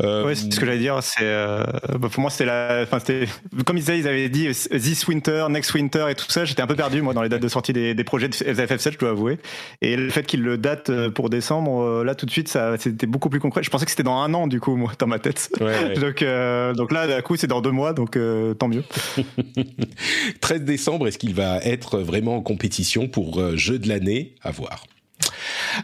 Euh, 0.02 0.34
c'est 0.34 0.52
ce 0.52 0.58
que 0.58 0.66
j'allais 0.66 0.78
dire. 0.78 0.98
C'est 1.02 1.18
euh, 1.22 1.64
bah, 1.98 2.08
pour 2.10 2.20
moi 2.20 2.30
c'était 2.30 2.46
la, 2.46 2.86
c'était 2.98 3.26
comme 3.64 3.76
ils 3.76 3.80
disaient, 3.80 3.98
ils 3.98 4.08
avaient 4.08 4.28
dit 4.28 4.48
euh, 4.48 4.78
this 4.78 5.06
winter, 5.06 5.46
next 5.50 5.72
winter 5.74 6.06
et 6.10 6.14
tout 6.14 6.28
ça. 6.28 6.44
J'étais 6.44 6.62
un 6.62 6.66
peu 6.66 6.74
perdu 6.74 7.02
moi 7.02 7.14
dans 7.14 7.22
les 7.22 7.28
dates 7.28 7.42
de 7.42 7.48
sortie 7.48 7.72
des, 7.72 7.94
des 7.94 8.04
projets 8.04 8.28
de 8.28 8.34
FF7, 8.34 8.92
je 8.92 8.98
dois 8.98 9.10
avouer. 9.10 9.38
Et 9.82 9.96
le 9.96 10.10
fait 10.10 10.24
qu'ils 10.24 10.42
le 10.42 10.58
datent 10.58 10.90
euh, 10.90 11.10
pour 11.10 11.30
décembre, 11.30 12.02
là 12.02 12.14
tout 12.14 12.26
de 12.26 12.30
suite, 12.30 12.48
ça 12.48 12.76
c'était 12.78 13.06
beaucoup 13.06 13.28
plus 13.28 13.40
concret. 13.40 13.62
Je 13.62 13.70
pensais 13.70 13.84
que 13.84 13.90
c'était 13.90 14.02
dans 14.02 14.18
un 14.18 14.34
an 14.34 14.46
du 14.46 14.60
coup 14.60 14.76
moi 14.76 14.92
dans 14.98 15.06
ma 15.06 15.18
tête. 15.18 15.50
Ouais, 15.60 15.66
ouais. 15.66 15.94
donc 16.00 16.22
euh, 16.22 16.74
donc 16.74 16.90
là 16.92 17.06
d'un 17.06 17.20
coup 17.20 17.36
c'est 17.36 17.46
dans 17.46 17.60
deux 17.60 17.70
mois, 17.70 17.92
donc 17.92 18.18
tant 18.58 18.68
mieux. 18.68 18.84
13 20.40 20.62
décembre, 20.62 21.06
est-ce 21.06 21.18
qu'il 21.18 21.34
va 21.34 21.58
être 21.58 21.98
vraiment 21.98 22.36
en 22.36 22.40
compétition 22.40 23.08
pour 23.08 23.56
jeu 23.56 23.78
de 23.78 23.88
l'année? 23.88 24.34
À 24.42 24.50
voir. 24.50 24.84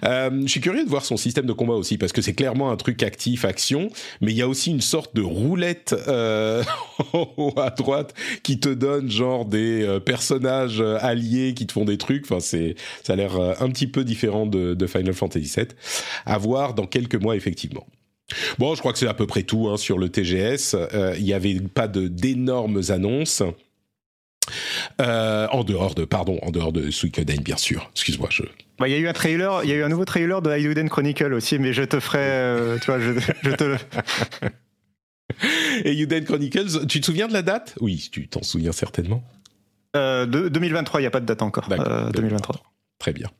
Euh, 0.04 0.30
je 0.42 0.48
suis 0.48 0.60
curieux 0.60 0.84
de 0.84 0.88
voir 0.88 1.04
son 1.04 1.16
système 1.16 1.46
de 1.46 1.52
combat 1.52 1.74
aussi 1.74 1.98
parce 1.98 2.12
que 2.12 2.22
c'est 2.22 2.32
clairement 2.32 2.70
un 2.70 2.76
truc 2.76 3.02
actif 3.02 3.44
action, 3.44 3.90
mais 4.20 4.32
il 4.32 4.36
y 4.36 4.42
a 4.42 4.48
aussi 4.48 4.70
une 4.70 4.80
sorte 4.80 5.14
de 5.14 5.22
roulette 5.22 5.94
euh, 6.08 6.62
à 7.56 7.70
droite 7.70 8.14
qui 8.42 8.60
te 8.60 8.68
donne 8.68 9.10
genre 9.10 9.44
des 9.44 9.82
euh, 9.82 10.00
personnages 10.00 10.80
euh, 10.80 10.98
alliés 11.00 11.54
qui 11.54 11.66
te 11.66 11.72
font 11.72 11.84
des 11.84 11.98
trucs. 11.98 12.24
Enfin, 12.24 12.40
c'est 12.40 12.74
ça 13.02 13.14
a 13.14 13.16
l'air 13.16 13.38
un 13.60 13.68
petit 13.70 13.86
peu 13.86 14.04
différent 14.04 14.46
de, 14.46 14.86
Final 14.86 15.14
Fantasy 15.14 15.52
VII. 15.56 15.68
À 16.26 16.38
voir 16.38 16.74
dans 16.74 16.86
quelques 16.86 17.14
mois 17.14 17.36
effectivement. 17.36 17.86
Bon, 18.58 18.74
je 18.74 18.80
crois 18.80 18.92
que 18.92 18.98
c'est 18.98 19.08
à 19.08 19.14
peu 19.14 19.26
près 19.26 19.42
tout 19.42 19.68
hein, 19.68 19.76
sur 19.76 19.98
le 19.98 20.08
TGS. 20.08 20.76
Il 21.18 21.24
n'y 21.24 21.32
avait 21.32 21.54
pas 21.60 21.88
d'énormes 21.88 22.80
annonces. 22.88 23.42
Euh, 25.00 25.46
en 25.50 25.64
dehors 25.64 25.94
de, 25.94 26.04
pardon, 26.04 26.38
en 26.42 26.50
dehors 26.50 26.72
de 26.72 26.90
Suikoden, 26.90 27.40
bien 27.40 27.56
sûr. 27.56 27.90
Excuse-moi, 27.92 28.28
je. 28.30 28.42
Bah, 28.78 28.88
Il 28.88 28.92
y 28.92 28.94
a 28.94 28.98
eu 28.98 29.08
un 29.08 29.12
trailer, 29.12 29.60
il 29.64 29.70
y 29.70 29.72
a 29.72 29.76
eu 29.76 29.82
un 29.82 29.88
nouveau 29.88 30.04
trailer 30.04 30.42
de 30.42 30.56
Hyuden 30.56 30.88
Chronicle 30.88 31.32
aussi, 31.34 31.58
mais 31.58 31.72
je 31.72 31.82
te 31.82 32.00
ferai, 32.00 32.18
euh, 32.20 32.78
tu 32.78 32.86
vois, 32.86 33.00
je, 33.00 33.12
je 33.42 33.50
te. 33.50 33.76
Et 35.84 36.24
Chronicles, 36.24 36.86
tu 36.86 37.00
te 37.00 37.06
souviens 37.06 37.28
de 37.28 37.32
la 37.32 37.42
date? 37.42 37.74
Oui, 37.80 38.08
tu 38.12 38.28
t'en 38.28 38.42
souviens 38.42 38.72
certainement. 38.72 39.22
Euh, 39.96 40.26
de, 40.26 40.48
2023, 40.48 41.00
il 41.00 41.04
n'y 41.04 41.06
a 41.06 41.10
pas 41.10 41.20
de 41.20 41.26
date 41.26 41.42
encore. 41.42 41.68
D'accord. 41.68 41.86
Euh, 41.88 42.10
2023. 42.10 42.56
Très 42.98 43.12
bien. 43.12 43.30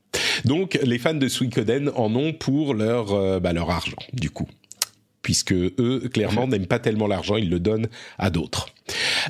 Donc, 0.44 0.78
les 0.82 0.98
fans 0.98 1.14
de 1.14 1.28
Suikoden 1.28 1.90
en 1.94 2.14
ont 2.14 2.32
pour 2.32 2.74
leur, 2.74 3.40
bah, 3.40 3.52
leur 3.52 3.70
argent, 3.70 3.98
du 4.12 4.30
coup. 4.30 4.48
Puisque 5.20 5.52
eux, 5.52 6.08
clairement, 6.12 6.46
n'aiment 6.46 6.66
pas 6.66 6.78
tellement 6.78 7.06
l'argent, 7.06 7.36
ils 7.36 7.50
le 7.50 7.60
donnent 7.60 7.88
à 8.18 8.30
d'autres. 8.30 8.68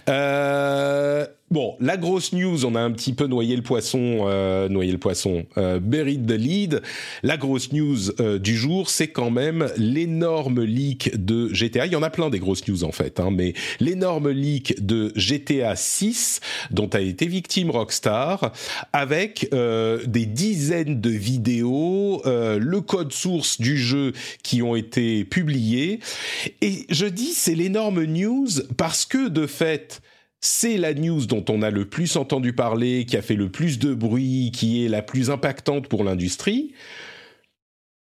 Euh, 0.08 1.26
Bon, 1.52 1.76
la 1.80 1.96
grosse 1.96 2.32
news, 2.32 2.64
on 2.64 2.76
a 2.76 2.80
un 2.80 2.92
petit 2.92 3.12
peu 3.12 3.26
noyé 3.26 3.56
le 3.56 3.62
poisson, 3.62 4.28
euh, 4.28 4.68
noyé 4.68 4.92
le 4.92 4.98
poisson, 4.98 5.46
euh, 5.58 5.80
buried 5.80 6.24
the 6.24 6.38
lead. 6.38 6.80
La 7.24 7.36
grosse 7.36 7.72
news 7.72 8.12
euh, 8.20 8.38
du 8.38 8.56
jour, 8.56 8.88
c'est 8.88 9.08
quand 9.08 9.32
même 9.32 9.68
l'énorme 9.76 10.62
leak 10.62 11.10
de 11.16 11.52
GTA. 11.52 11.86
Il 11.86 11.92
y 11.92 11.96
en 11.96 12.04
a 12.04 12.10
plein 12.10 12.30
des 12.30 12.38
grosses 12.38 12.68
news 12.68 12.84
en 12.84 12.92
fait, 12.92 13.18
hein, 13.18 13.30
mais 13.32 13.54
l'énorme 13.80 14.30
leak 14.30 14.86
de 14.86 15.12
GTA 15.16 15.74
6 15.74 16.38
dont 16.70 16.86
a 16.86 17.00
été 17.00 17.26
victime 17.26 17.72
Rockstar, 17.72 18.52
avec 18.92 19.48
euh, 19.52 19.98
des 20.06 20.26
dizaines 20.26 21.00
de 21.00 21.10
vidéos, 21.10 22.22
euh, 22.26 22.60
le 22.60 22.80
code 22.80 23.12
source 23.12 23.60
du 23.60 23.76
jeu 23.76 24.12
qui 24.44 24.62
ont 24.62 24.76
été 24.76 25.24
publiés. 25.24 25.98
Et 26.60 26.86
je 26.90 27.06
dis 27.06 27.32
c'est 27.34 27.56
l'énorme 27.56 28.04
news 28.04 28.46
parce 28.76 29.04
que 29.04 29.28
de 29.28 29.48
fait 29.48 30.00
c'est 30.40 30.76
la 30.76 30.94
news 30.94 31.26
dont 31.26 31.44
on 31.48 31.62
a 31.62 31.70
le 31.70 31.84
plus 31.84 32.16
entendu 32.16 32.52
parler, 32.52 33.04
qui 33.04 33.16
a 33.16 33.22
fait 33.22 33.34
le 33.34 33.50
plus 33.50 33.78
de 33.78 33.94
bruit, 33.94 34.50
qui 34.54 34.84
est 34.84 34.88
la 34.88 35.02
plus 35.02 35.30
impactante 35.30 35.88
pour 35.88 36.04
l'industrie. 36.04 36.72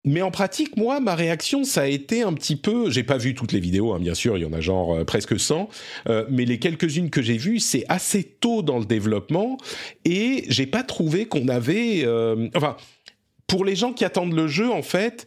Mais 0.05 0.21
en 0.21 0.31
pratique, 0.31 0.77
moi, 0.77 1.01
ma 1.01 1.13
réaction, 1.13 1.65
ça 1.65 1.81
a 1.81 1.87
été 1.87 2.21
un 2.21 2.33
petit 2.33 2.55
peu. 2.55 2.89
J'ai 2.89 3.03
pas 3.03 3.17
vu 3.17 3.35
toutes 3.35 3.51
les 3.51 3.59
vidéos, 3.59 3.93
hein, 3.93 3.99
bien 3.99 4.13
sûr, 4.13 4.37
il 4.37 4.41
y 4.41 4.45
en 4.45 4.53
a 4.53 4.61
genre 4.61 4.95
euh, 4.95 5.03
presque 5.03 5.37
100, 5.37 5.67
euh, 6.07 6.25
mais 6.29 6.45
les 6.45 6.57
quelques-unes 6.57 7.09
que 7.09 7.21
j'ai 7.21 7.37
vues, 7.37 7.59
c'est 7.59 7.83
assez 7.89 8.23
tôt 8.23 8.61
dans 8.61 8.79
le 8.79 8.85
développement 8.85 9.57
et 10.05 10.45
j'ai 10.47 10.65
pas 10.65 10.83
trouvé 10.83 11.25
qu'on 11.25 11.49
avait. 11.49 12.03
euh, 12.05 12.47
enfin, 12.55 12.77
pour 13.47 13.65
les 13.65 13.75
gens 13.75 13.91
qui 13.91 14.05
attendent 14.05 14.33
le 14.33 14.47
jeu, 14.47 14.71
en 14.71 14.83
fait, 14.83 15.25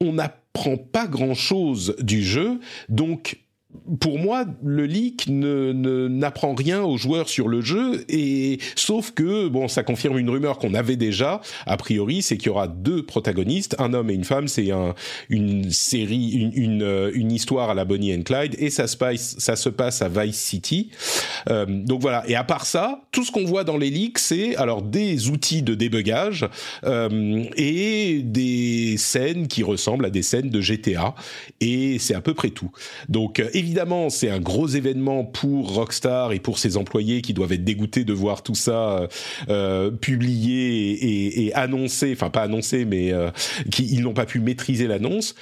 on 0.00 0.14
n'apprend 0.14 0.78
pas 0.78 1.06
grand-chose 1.06 1.96
du 2.00 2.22
jeu, 2.22 2.60
donc 2.88 3.43
pour 4.00 4.18
moi, 4.18 4.44
le 4.62 4.86
leak 4.86 5.26
ne 5.28 5.72
n'apprend 6.08 6.54
rien 6.54 6.82
aux 6.82 6.96
joueurs 6.96 7.28
sur 7.28 7.48
le 7.48 7.60
jeu, 7.60 8.04
et 8.08 8.58
sauf 8.76 9.10
que 9.10 9.48
bon, 9.48 9.68
ça 9.68 9.82
confirme 9.82 10.18
une 10.18 10.30
rumeur 10.30 10.58
qu'on 10.58 10.74
avait 10.74 10.96
déjà. 10.96 11.40
A 11.66 11.76
priori, 11.76 12.22
c'est 12.22 12.36
qu'il 12.36 12.48
y 12.48 12.50
aura 12.50 12.68
deux 12.68 13.04
protagonistes, 13.04 13.76
un 13.78 13.92
homme 13.94 14.10
et 14.10 14.14
une 14.14 14.24
femme. 14.24 14.48
C'est 14.48 14.70
un, 14.70 14.94
une 15.28 15.70
série, 15.70 16.30
une, 16.30 16.52
une, 16.54 16.82
euh, 16.82 17.10
une 17.14 17.32
histoire 17.32 17.70
à 17.70 17.74
la 17.74 17.84
Bonnie 17.84 18.14
and 18.14 18.22
Clyde, 18.22 18.56
et 18.58 18.70
ça 18.70 18.86
se 18.86 18.96
passe, 18.96 19.36
ça 19.38 19.56
se 19.56 19.68
passe 19.68 20.02
à 20.02 20.08
Vice 20.08 20.40
City. 20.40 20.90
Euh, 21.50 21.66
donc 21.66 22.00
voilà. 22.00 22.24
Et 22.28 22.36
à 22.36 22.44
part 22.44 22.66
ça, 22.66 23.02
tout 23.12 23.24
ce 23.24 23.32
qu'on 23.32 23.44
voit 23.44 23.64
dans 23.64 23.76
les 23.76 23.90
leaks, 23.90 24.18
c'est 24.18 24.56
alors 24.56 24.82
des 24.82 25.28
outils 25.28 25.62
de 25.62 25.74
débugage 25.74 26.48
euh, 26.84 27.44
et 27.56 28.20
des 28.22 28.96
scènes 28.96 29.48
qui 29.48 29.62
ressemblent 29.62 30.06
à 30.06 30.10
des 30.10 30.22
scènes 30.22 30.50
de 30.50 30.60
GTA. 30.60 31.14
Et 31.60 31.98
c'est 31.98 32.14
à 32.14 32.20
peu 32.20 32.34
près 32.34 32.50
tout. 32.50 32.70
Donc 33.08 33.42
évidemment, 33.64 34.10
c'est 34.10 34.28
un 34.28 34.40
gros 34.40 34.68
événement 34.68 35.24
pour 35.24 35.74
Rockstar 35.74 36.32
et 36.32 36.38
pour 36.38 36.58
ses 36.58 36.76
employés 36.76 37.22
qui 37.22 37.32
doivent 37.32 37.52
être 37.52 37.64
dégoûtés 37.64 38.04
de 38.04 38.12
voir 38.12 38.42
tout 38.42 38.54
ça 38.54 39.08
euh, 39.48 39.90
publié 39.90 41.46
et, 41.46 41.54
annoncé. 41.54 42.12
Enfin, 42.12 42.28
pas 42.28 42.42
annoncé, 42.42 42.84
mais 42.84 43.12
euh, 43.12 43.30
qui 43.70 43.86
ils 43.90 44.02
n'ont 44.02 44.12
pas 44.12 44.26
pu 44.26 44.38
maîtriser 44.38 44.86
l'annonce. 44.86 45.34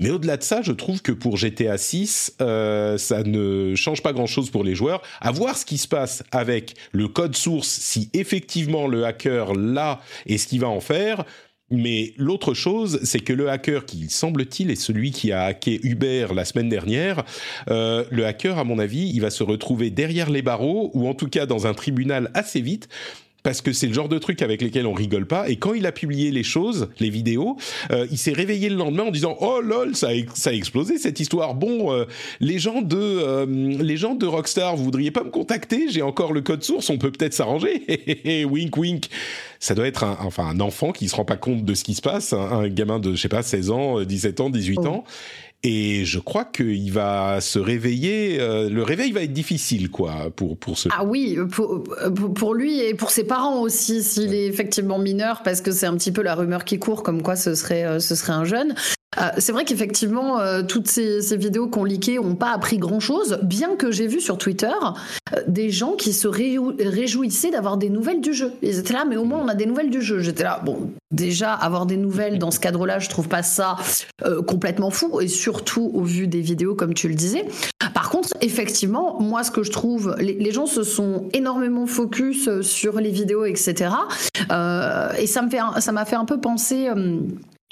Mais 0.00 0.10
au-delà 0.10 0.36
de 0.36 0.42
ça, 0.42 0.60
je 0.62 0.72
trouve 0.72 1.00
que 1.00 1.12
pour 1.12 1.38
GTA 1.38 1.78
6, 1.78 2.36
euh, 2.42 2.98
ça 2.98 3.22
ne 3.22 3.74
change 3.74 4.02
pas 4.02 4.12
grand-chose 4.12 4.50
pour 4.50 4.64
les 4.64 4.74
joueurs. 4.74 5.00
À 5.20 5.30
voir 5.30 5.56
ce 5.56 5.64
qui 5.64 5.78
se 5.78 5.88
passe 5.88 6.22
avec 6.30 6.74
le 6.92 7.08
code 7.08 7.36
source, 7.36 7.68
si 7.68 8.10
effectivement 8.12 8.86
le 8.86 9.06
hacker 9.06 9.54
l'a 9.54 10.00
et 10.26 10.36
ce 10.36 10.46
qu'il 10.46 10.60
va 10.60 10.68
en 10.68 10.80
faire. 10.80 11.24
Mais 11.72 12.12
l'autre 12.18 12.52
chose, 12.52 13.00
c'est 13.02 13.20
que 13.20 13.32
le 13.32 13.48
hacker, 13.48 13.86
qui 13.86 14.10
semble-t-il 14.10 14.70
est 14.70 14.76
celui 14.76 15.10
qui 15.10 15.32
a 15.32 15.44
hacké 15.44 15.80
Uber 15.82 16.28
la 16.34 16.44
semaine 16.44 16.68
dernière, 16.68 17.24
euh, 17.70 18.04
le 18.10 18.26
hacker, 18.26 18.58
à 18.58 18.64
mon 18.64 18.78
avis, 18.78 19.10
il 19.12 19.20
va 19.20 19.30
se 19.30 19.42
retrouver 19.42 19.88
derrière 19.88 20.28
les 20.28 20.42
barreaux, 20.42 20.90
ou 20.92 21.08
en 21.08 21.14
tout 21.14 21.28
cas 21.28 21.46
dans 21.46 21.66
un 21.66 21.72
tribunal 21.72 22.30
assez 22.34 22.60
vite, 22.60 22.88
parce 23.42 23.60
que 23.60 23.72
c'est 23.72 23.86
le 23.86 23.92
genre 23.92 24.08
de 24.08 24.18
truc 24.18 24.42
avec 24.42 24.62
lesquels 24.62 24.86
on 24.86 24.92
rigole 24.92 25.26
pas. 25.26 25.48
Et 25.48 25.56
quand 25.56 25.74
il 25.74 25.86
a 25.86 25.92
publié 25.92 26.30
les 26.30 26.42
choses, 26.42 26.88
les 27.00 27.10
vidéos, 27.10 27.56
euh, 27.90 28.06
il 28.10 28.18
s'est 28.18 28.32
réveillé 28.32 28.68
le 28.68 28.76
lendemain 28.76 29.04
en 29.04 29.10
disant 29.10 29.36
oh 29.40 29.60
lol 29.60 29.96
ça 29.96 30.08
a, 30.08 30.12
ça 30.34 30.50
a 30.50 30.52
explosé 30.52 30.98
cette 30.98 31.20
histoire. 31.20 31.54
Bon, 31.54 31.92
euh, 31.92 32.04
les 32.40 32.58
gens 32.58 32.82
de 32.82 32.96
euh, 32.98 33.46
les 33.46 33.96
gens 33.96 34.14
de 34.14 34.26
Rockstar, 34.26 34.76
vous 34.76 34.84
voudriez 34.84 35.10
pas 35.10 35.24
me 35.24 35.30
contacter? 35.30 35.86
J'ai 35.90 36.02
encore 36.02 36.32
le 36.32 36.40
code 36.40 36.62
source, 36.62 36.90
on 36.90 36.98
peut 36.98 37.10
peut-être 37.10 37.34
s'arranger. 37.34 37.82
wink 38.48 38.76
wink. 38.76 39.08
Ça 39.58 39.74
doit 39.74 39.86
être 39.86 40.04
un, 40.04 40.18
enfin 40.22 40.46
un 40.46 40.60
enfant 40.60 40.92
qui 40.92 41.08
se 41.08 41.14
rend 41.14 41.24
pas 41.24 41.36
compte 41.36 41.64
de 41.64 41.74
ce 41.74 41.84
qui 41.84 41.94
se 41.94 42.02
passe, 42.02 42.32
un, 42.32 42.38
un 42.38 42.68
gamin 42.68 42.98
de 42.98 43.14
je 43.14 43.20
sais 43.20 43.28
pas 43.28 43.42
16 43.42 43.70
ans, 43.70 44.00
euh, 44.00 44.04
17 44.04 44.40
ans, 44.40 44.50
18 44.50 44.78
ans. 44.80 45.04
Et 45.64 46.04
je 46.04 46.18
crois 46.18 46.44
qu'il 46.44 46.90
va 46.92 47.40
se 47.40 47.58
réveiller. 47.60 48.40
euh, 48.40 48.68
le 48.68 48.82
réveil 48.82 49.12
va 49.12 49.22
être 49.22 49.32
difficile, 49.32 49.90
quoi, 49.90 50.30
pour 50.34 50.56
pour 50.56 50.76
ce. 50.76 50.88
Ah 50.92 51.04
oui, 51.04 51.38
pour, 51.52 51.84
pour- 52.34 52.54
lui 52.54 52.80
et 52.80 52.94
pour 52.94 53.10
ses 53.10 53.24
parents 53.24 53.60
aussi, 53.62 54.02
s'il 54.02 54.34
est 54.34 54.46
effectivement 54.46 54.98
mineur, 54.98 55.42
parce 55.44 55.60
que 55.60 55.70
c'est 55.70 55.86
un 55.86 55.96
petit 55.96 56.10
peu 56.10 56.22
la 56.22 56.34
rumeur 56.34 56.64
qui 56.64 56.78
court, 56.80 57.02
comme 57.04 57.22
quoi 57.22 57.36
ce 57.36 57.54
serait, 57.54 57.84
euh, 57.84 58.00
ce 58.00 58.14
serait 58.16 58.32
un 58.32 58.44
jeune. 58.44 58.74
Euh, 59.18 59.28
c'est 59.38 59.52
vrai 59.52 59.64
qu'effectivement, 59.64 60.40
euh, 60.40 60.62
toutes 60.62 60.88
ces, 60.88 61.20
vidéos 61.36 61.68
qu'on 61.68 61.84
leakées 61.84 62.16
n'ont 62.16 62.34
pas 62.34 62.52
appris 62.52 62.78
grand-chose, 62.78 63.38
bien 63.42 63.76
que 63.76 63.90
j'ai 63.90 64.06
vu 64.06 64.20
sur 64.20 64.38
Twitter 64.38 64.72
euh, 65.34 65.40
des 65.46 65.70
gens 65.70 65.92
qui 65.92 66.12
se 66.12 66.28
réjou- 66.28 66.76
réjouissaient 66.78 67.50
d'avoir 67.50 67.76
des 67.76 67.90
nouvelles 67.90 68.20
du 68.20 68.32
jeu. 68.32 68.52
Ils 68.62 68.78
étaient 68.78 68.92
là, 68.92 69.04
mais 69.08 69.16
au 69.16 69.24
moins 69.24 69.40
on 69.42 69.48
a 69.48 69.54
des 69.54 69.66
nouvelles 69.66 69.90
du 69.90 70.00
jeu. 70.00 70.20
J'étais 70.20 70.44
là, 70.44 70.60
bon, 70.64 70.90
déjà, 71.10 71.52
avoir 71.52 71.86
des 71.86 71.96
nouvelles 71.96 72.38
dans 72.38 72.50
ce 72.50 72.60
cadre-là, 72.60 72.98
je 72.98 73.08
trouve 73.08 73.28
pas 73.28 73.42
ça 73.42 73.76
euh, 74.24 74.42
complètement 74.42 74.90
fou, 74.90 75.20
et 75.20 75.28
surtout 75.28 75.90
au 75.94 76.02
vu 76.02 76.26
des 76.26 76.40
vidéos, 76.40 76.74
comme 76.74 76.94
tu 76.94 77.08
le 77.08 77.14
disais. 77.14 77.46
Par 77.94 78.10
contre, 78.10 78.30
effectivement, 78.40 79.20
moi, 79.20 79.44
ce 79.44 79.50
que 79.50 79.62
je 79.62 79.70
trouve, 79.70 80.16
les, 80.18 80.52
gens 80.52 80.66
se 80.66 80.82
sont 80.82 81.28
énormément 81.32 81.86
focus 81.86 82.60
sur 82.60 83.00
les 83.00 83.10
vidéos, 83.10 83.44
etc. 83.44 83.90
Et 85.18 85.26
ça 85.26 85.42
me 85.42 85.50
fait, 85.50 85.92
m'a 85.92 86.04
fait 86.04 86.16
un 86.16 86.24
peu 86.24 86.40
penser. 86.40 86.88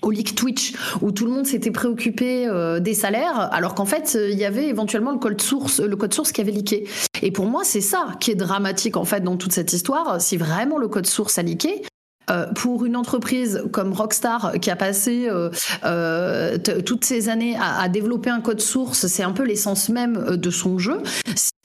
Euh, 0.03 0.07
au 0.07 0.11
leak 0.11 0.35
Twitch 0.35 0.75
où 1.01 1.13
tout 1.13 1.25
le 1.27 1.33
monde 1.33 1.47
s'était 1.47 1.71
préoccupé 1.71 2.47
euh, 2.47 2.81
des 2.81 2.95
salaires 2.95 3.49
alors 3.53 3.75
qu'en 3.75 3.85
fait 3.85 4.17
euh, 4.17 4.31
il 4.31 4.39
y 4.39 4.45
avait 4.45 4.67
éventuellement 4.69 5.13
le 5.13 5.19
code 5.19 5.41
source 5.41 5.81
le 5.81 5.97
code 5.97 6.15
source 6.15 6.33
qui 6.33 6.41
avait 6.41 6.53
leaké 6.53 6.89
et 7.23 7.31
pour 7.31 7.47
moi 7.47 7.63
c'est 7.65 7.81
ça 7.81 8.09
qui 8.21 8.31
est 8.31 8.37
dramatique 8.37 8.97
en 8.97 9.05
fait 9.05 9.21
dans 9.21 9.37
toute 9.37 9.53
cette 9.53 9.73
histoire 9.73 10.21
si 10.21 10.37
vraiment 10.37 10.79
le 10.79 10.89
code 10.89 11.07
source 11.07 11.39
a 11.39 11.43
leaké 11.43 11.83
euh, 12.31 12.47
pour 12.55 12.85
une 12.85 12.97
entreprise 12.97 13.65
comme 13.73 13.93
Rockstar 13.93 14.53
qui 14.61 14.71
a 14.71 14.77
passé 14.77 15.27
euh, 15.29 15.51
euh, 15.85 16.59
toutes 16.59 17.05
ces 17.05 17.29
années 17.29 17.57
à, 17.57 17.81
à 17.81 17.89
développer 17.89 18.31
un 18.31 18.41
code 18.41 18.61
source, 18.61 19.07
c'est 19.07 19.23
un 19.23 19.33
peu 19.33 19.43
l'essence 19.43 19.89
même 19.89 20.17
euh, 20.17 20.37
de 20.37 20.51
son 20.51 20.79
jeu. 20.79 21.03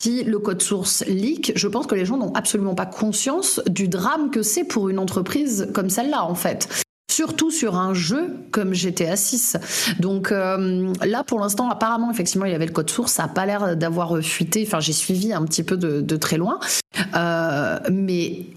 Si 0.02 0.24
le 0.24 0.40
code 0.40 0.62
source 0.62 1.04
leak, 1.06 1.52
je 1.56 1.68
pense 1.68 1.86
que 1.88 1.96
les 1.96 2.06
gens 2.06 2.18
n'ont 2.18 2.34
absolument 2.34 2.74
pas 2.74 2.86
conscience 2.86 3.62
du 3.68 3.88
drame 3.88 4.32
que 4.32 4.42
c'est 4.42 4.64
pour 4.64 4.90
une 4.90 4.98
entreprise 4.98 5.70
comme 5.74 5.90
celle-là 5.90 6.24
en 6.24 6.36
fait. 6.36 6.85
Surtout 7.16 7.50
sur 7.50 7.78
un 7.78 7.94
jeu 7.94 8.36
comme 8.52 8.74
GTA 8.74 9.16
6. 9.16 9.56
Donc 10.00 10.34
euh, 10.34 10.94
là, 11.02 11.24
pour 11.24 11.40
l'instant, 11.40 11.70
apparemment, 11.70 12.12
effectivement, 12.12 12.44
il 12.44 12.52
y 12.52 12.56
avait 12.56 12.66
le 12.66 12.74
code 12.74 12.90
source. 12.90 13.14
Ça 13.14 13.24
n'a 13.24 13.30
pas 13.30 13.46
l'air 13.46 13.78
d'avoir 13.78 14.22
fuité. 14.22 14.66
Enfin, 14.68 14.82
j'ai 14.82 14.92
suivi 14.92 15.32
un 15.32 15.46
petit 15.46 15.64
peu 15.64 15.78
de, 15.78 16.16
très 16.18 16.36
loin. 16.36 16.60
Euh, 17.16 17.80
mais 17.90 18.48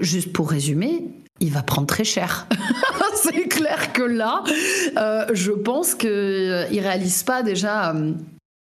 juste 0.00 0.32
pour 0.32 0.50
résumer, 0.50 1.04
il 1.38 1.52
va 1.52 1.62
prendre 1.62 1.86
très 1.86 2.02
cher. 2.02 2.48
c'est 3.14 3.46
clair 3.46 3.92
que 3.92 4.02
là, 4.02 4.42
euh, 4.96 5.26
je 5.32 5.52
pense 5.52 5.94
qu'il 5.94 6.10
ne 6.10 6.80
réalise 6.80 7.22
pas 7.22 7.44
déjà. 7.44 7.94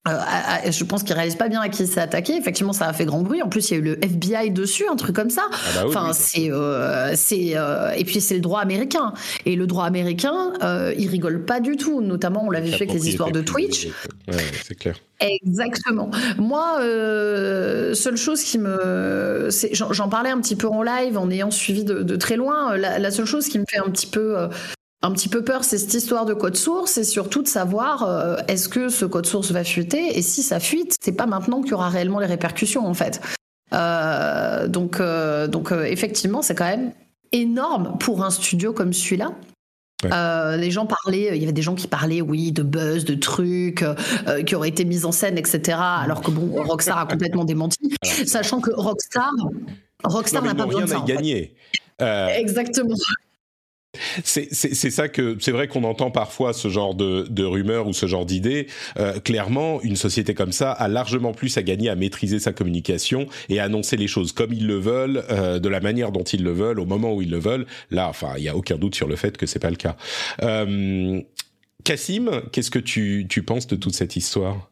Euh, 0.07 0.11
à- 0.11 0.65
à- 0.67 0.71
je 0.71 0.83
pense 0.85 1.03
qu'il 1.03 1.13
réalise 1.13 1.35
pas 1.35 1.49
bien 1.49 1.59
à 1.61 1.67
qui 1.69 1.85
s'est 1.85 1.99
attaqué. 1.99 2.33
Effectivement, 2.37 2.71
ça 2.73 2.87
a 2.87 2.93
fait 2.93 3.05
grand 3.05 3.21
bruit. 3.21 3.41
En 3.41 3.49
plus, 3.49 3.69
il 3.69 3.73
y 3.73 3.77
a 3.77 3.79
eu 3.79 3.83
le 3.83 3.99
FBI 4.05 4.49
dessus, 4.51 4.85
un 4.89 4.95
truc 4.95 5.15
comme 5.15 5.29
ça. 5.29 5.43
bah 5.51 5.81
oui, 5.83 5.89
enfin, 5.89 6.07
oui. 6.09 6.15
c'est, 6.17 6.51
euh, 6.51 7.13
c'est, 7.15 7.51
euh, 7.55 7.91
et 7.91 8.05
puis 8.05 8.21
c'est 8.21 8.35
le 8.35 8.39
droit 8.41 8.61
américain. 8.61 9.13
Et 9.45 9.55
le 9.55 9.67
droit 9.67 9.85
américain, 9.85 10.53
euh, 10.63 10.93
il 10.97 11.09
rigole 11.09 11.43
pas 11.43 11.59
du 11.59 11.75
tout. 11.75 12.01
Notamment, 12.01 12.43
on 12.45 12.49
l'avait 12.49 12.69
vu 12.69 12.75
avec 12.75 12.93
les 12.93 13.09
histoires 13.09 13.31
de 13.31 13.41
Twitch. 13.41 13.87
Ouais, 14.29 14.37
c'est 14.65 14.75
clair. 14.75 14.95
Exactement. 15.19 16.09
Moi, 16.37 16.77
euh, 16.81 17.93
seule 17.93 18.15
chose 18.15 18.41
qui 18.41 18.57
me, 18.57 19.49
j'en 19.73 20.07
parlais 20.07 20.29
un 20.29 20.39
petit 20.39 20.55
peu 20.55 20.67
en 20.67 20.81
live 20.81 21.17
en 21.17 21.29
ayant 21.29 21.51
suivi 21.51 21.83
de, 21.83 22.03
de 22.03 22.15
très 22.15 22.37
loin. 22.37 22.77
La, 22.77 22.99
la 22.99 23.11
seule 23.11 23.25
chose 23.25 23.47
qui 23.49 23.59
me 23.59 23.65
fait 23.69 23.79
un 23.79 23.89
petit 23.89 24.07
peu, 24.07 24.37
euh, 24.39 24.47
un 25.01 25.11
petit 25.11 25.29
peu 25.29 25.43
peur, 25.43 25.63
c'est 25.63 25.77
cette 25.77 25.93
histoire 25.93 26.25
de 26.25 26.33
code 26.33 26.55
source 26.55 26.97
et 26.97 27.03
surtout 27.03 27.41
de 27.41 27.47
savoir 27.47 28.03
euh, 28.03 28.35
est-ce 28.47 28.67
que 28.67 28.89
ce 28.89 29.05
code 29.05 29.25
source 29.25 29.51
va 29.51 29.63
fuiter 29.63 30.17
et 30.17 30.21
si 30.21 30.43
ça 30.43 30.59
fuite, 30.59 30.97
c'est 31.01 31.13
pas 31.13 31.25
maintenant 31.25 31.61
qu'il 31.61 31.71
y 31.71 31.73
aura 31.73 31.89
réellement 31.89 32.19
les 32.19 32.27
répercussions 32.27 32.85
en 32.85 32.93
fait. 32.93 33.21
Euh, 33.73 34.67
donc, 34.67 34.99
euh, 34.99 35.47
donc 35.47 35.71
effectivement, 35.71 36.41
c'est 36.41 36.55
quand 36.55 36.65
même 36.65 36.91
énorme 37.31 37.97
pour 37.99 38.23
un 38.23 38.29
studio 38.29 38.73
comme 38.73 38.93
celui-là. 38.93 39.31
Ouais. 40.03 40.09
Euh, 40.13 40.55
les 40.55 40.71
gens 40.71 40.85
parlaient, 40.85 41.35
il 41.35 41.41
y 41.41 41.43
avait 41.43 41.51
des 41.51 41.61
gens 41.61 41.75
qui 41.75 41.87
parlaient, 41.87 42.21
oui, 42.21 42.51
de 42.53 42.63
buzz, 42.63 43.03
de 43.03 43.15
trucs 43.15 43.83
euh, 43.83 44.43
qui 44.43 44.55
auraient 44.55 44.69
été 44.69 44.85
mis 44.85 45.03
en 45.03 45.11
scène, 45.11 45.37
etc. 45.37 45.77
Alors 45.77 46.21
que 46.21 46.31
bon, 46.31 46.63
Rockstar 46.63 46.97
a 46.97 47.05
complètement 47.05 47.43
démenti, 47.43 47.93
sachant 48.25 48.61
que 48.61 48.71
Rockstar, 48.71 49.31
Rockstar 50.03 50.43
n'a 50.43 50.55
pas 50.55 50.65
besoin 50.65 50.85
rien 50.85 50.85
de 50.85 50.89
ça. 50.89 50.95
à 50.97 50.99
en 51.01 51.05
fait. 51.05 51.13
gagner. 51.13 51.55
Euh, 52.01 52.27
Exactement. 52.29 52.95
C'est 54.23 54.53
ça 54.53 55.07
que 55.07 55.37
c'est 55.39 55.51
vrai 55.51 55.67
qu'on 55.67 55.83
entend 55.83 56.11
parfois 56.11 56.53
ce 56.53 56.67
genre 56.69 56.95
de, 56.95 57.25
de 57.29 57.43
rumeurs 57.43 57.87
ou 57.87 57.93
ce 57.93 58.05
genre 58.05 58.25
d'idées. 58.25 58.67
Euh, 58.97 59.19
clairement, 59.19 59.81
une 59.81 59.95
société 59.95 60.33
comme 60.33 60.51
ça 60.51 60.71
a 60.71 60.87
largement 60.87 61.33
plus 61.33 61.57
à 61.57 61.63
gagner 61.63 61.89
à 61.89 61.95
maîtriser 61.95 62.39
sa 62.39 62.53
communication 62.53 63.27
et 63.49 63.59
à 63.59 63.63
annoncer 63.65 63.97
les 63.97 64.07
choses 64.07 64.31
comme 64.31 64.53
ils 64.53 64.67
le 64.67 64.77
veulent, 64.77 65.23
euh, 65.29 65.59
de 65.59 65.69
la 65.69 65.79
manière 65.79 66.11
dont 66.11 66.23
ils 66.23 66.43
le 66.43 66.51
veulent, 66.51 66.79
au 66.79 66.85
moment 66.85 67.13
où 67.13 67.21
ils 67.21 67.29
le 67.29 67.39
veulent. 67.39 67.65
Là, 67.91 68.07
enfin, 68.09 68.33
il 68.37 68.43
y 68.43 68.49
a 68.49 68.55
aucun 68.55 68.77
doute 68.77 68.95
sur 68.95 69.07
le 69.07 69.15
fait 69.15 69.37
que 69.37 69.45
c'est 69.45 69.59
pas 69.59 69.69
le 69.69 69.75
cas. 69.75 69.95
Euh, 70.41 71.21
Cassim, 71.83 72.29
qu'est-ce 72.51 72.71
que 72.71 72.79
tu, 72.79 73.25
tu 73.29 73.43
penses 73.43 73.67
de 73.67 73.75
toute 73.75 73.93
cette 73.93 74.15
histoire? 74.15 74.68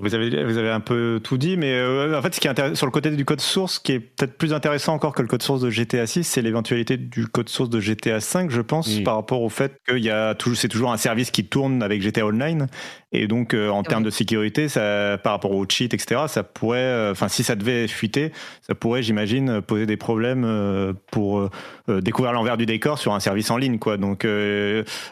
Vous 0.00 0.12
avez, 0.12 0.42
vous 0.42 0.58
avez 0.58 0.70
un 0.70 0.80
peu 0.80 1.20
tout 1.22 1.38
dit, 1.38 1.56
mais 1.56 1.72
euh, 1.72 2.18
en 2.18 2.22
fait, 2.22 2.34
ce 2.34 2.40
qui 2.40 2.48
est 2.48 2.74
sur 2.74 2.84
le 2.84 2.90
côté 2.90 3.12
du 3.12 3.24
code 3.24 3.40
source, 3.40 3.78
qui 3.78 3.92
est 3.92 4.00
peut-être 4.00 4.36
plus 4.36 4.52
intéressant 4.52 4.92
encore 4.92 5.12
que 5.12 5.22
le 5.22 5.28
code 5.28 5.42
source 5.44 5.60
de 5.60 5.70
GTA 5.70 6.04
6, 6.04 6.24
c'est 6.24 6.42
l'éventualité 6.42 6.96
du 6.96 7.28
code 7.28 7.48
source 7.48 7.70
de 7.70 7.78
GTA 7.78 8.18
5, 8.18 8.50
je 8.50 8.60
pense, 8.60 8.98
par 9.04 9.14
rapport 9.14 9.40
au 9.40 9.48
fait 9.48 9.76
qu'il 9.88 10.02
y 10.02 10.10
a 10.10 10.34
toujours, 10.34 10.58
c'est 10.58 10.66
toujours 10.66 10.90
un 10.90 10.96
service 10.96 11.30
qui 11.30 11.44
tourne 11.44 11.80
avec 11.80 12.02
GTA 12.02 12.26
Online, 12.26 12.66
et 13.12 13.28
donc 13.28 13.54
euh, 13.54 13.68
en 13.68 13.84
termes 13.84 14.02
de 14.02 14.10
sécurité, 14.10 14.68
ça, 14.68 15.16
par 15.22 15.32
rapport 15.32 15.52
au 15.52 15.64
cheat, 15.68 15.94
etc., 15.94 16.22
ça 16.26 16.42
pourrait, 16.42 16.78
euh, 16.80 17.12
enfin, 17.12 17.28
si 17.28 17.44
ça 17.44 17.54
devait 17.54 17.86
fuiter, 17.86 18.32
ça 18.62 18.74
pourrait, 18.74 19.04
j'imagine, 19.04 19.60
poser 19.60 19.86
des 19.86 19.96
problèmes 19.96 20.94
pour 21.12 21.48
découvrir 21.86 22.32
l'envers 22.32 22.56
du 22.56 22.66
décor 22.66 22.98
sur 22.98 23.14
un 23.14 23.20
service 23.20 23.48
en 23.52 23.58
ligne, 23.58 23.78
quoi. 23.78 23.96
Donc, 23.96 24.26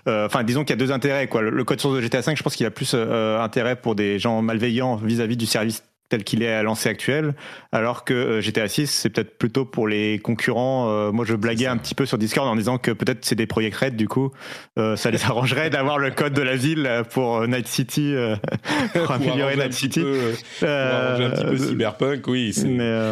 enfin, 0.06 0.42
disons 0.42 0.64
qu'il 0.64 0.70
y 0.70 0.78
a 0.82 0.84
deux 0.84 0.90
intérêts, 0.90 1.28
quoi. 1.28 1.40
Le, 1.40 1.50
le, 1.50 1.62
code 1.62 1.80
source 1.80 1.94
de 1.94 2.00
GTA 2.00 2.22
5, 2.22 2.36
je 2.36 2.42
pense 2.42 2.56
qu'il 2.56 2.66
a 2.66 2.72
plus 2.72 2.94
intérêt 2.94 3.76
pour 3.76 3.94
des 3.94 4.18
gens 4.18 4.42
malveillants 4.42 4.71
vis-à-vis 4.96 5.36
du 5.36 5.46
service 5.46 5.82
tel 6.12 6.24
qu'il 6.24 6.42
est 6.42 6.52
à 6.52 6.62
lancé 6.62 6.90
actuel, 6.90 7.34
alors 7.72 8.04
que 8.04 8.12
euh, 8.12 8.40
GTA 8.42 8.68
6 8.68 8.86
c'est 8.86 9.08
peut-être 9.08 9.38
plutôt 9.38 9.64
pour 9.64 9.88
les 9.88 10.18
concurrents. 10.18 10.90
Euh, 10.90 11.10
moi, 11.10 11.24
je 11.24 11.34
blaguais 11.34 11.66
un 11.66 11.78
petit 11.78 11.94
peu 11.94 12.04
sur 12.04 12.18
Discord 12.18 12.46
en 12.46 12.54
disant 12.54 12.76
que 12.76 12.90
peut-être 12.90 13.24
c'est 13.24 13.34
des 13.34 13.46
Project 13.46 13.74
Red, 13.76 13.96
du 13.96 14.08
coup, 14.08 14.30
euh, 14.78 14.94
ça 14.94 15.10
les 15.10 15.24
arrangerait 15.24 15.70
d'avoir 15.70 15.98
le 15.98 16.10
code 16.10 16.34
de 16.34 16.42
la 16.42 16.54
ville 16.54 16.86
pour 17.10 17.48
Night 17.48 17.66
City, 17.66 18.14
pour 18.92 19.10
améliorer 19.10 19.56
Night 19.56 19.72
City. 19.72 20.00
un 20.00 21.30
petit 21.30 21.44
peu 21.44 21.56
Cyberpunk, 21.56 22.26
oui. 22.28 22.54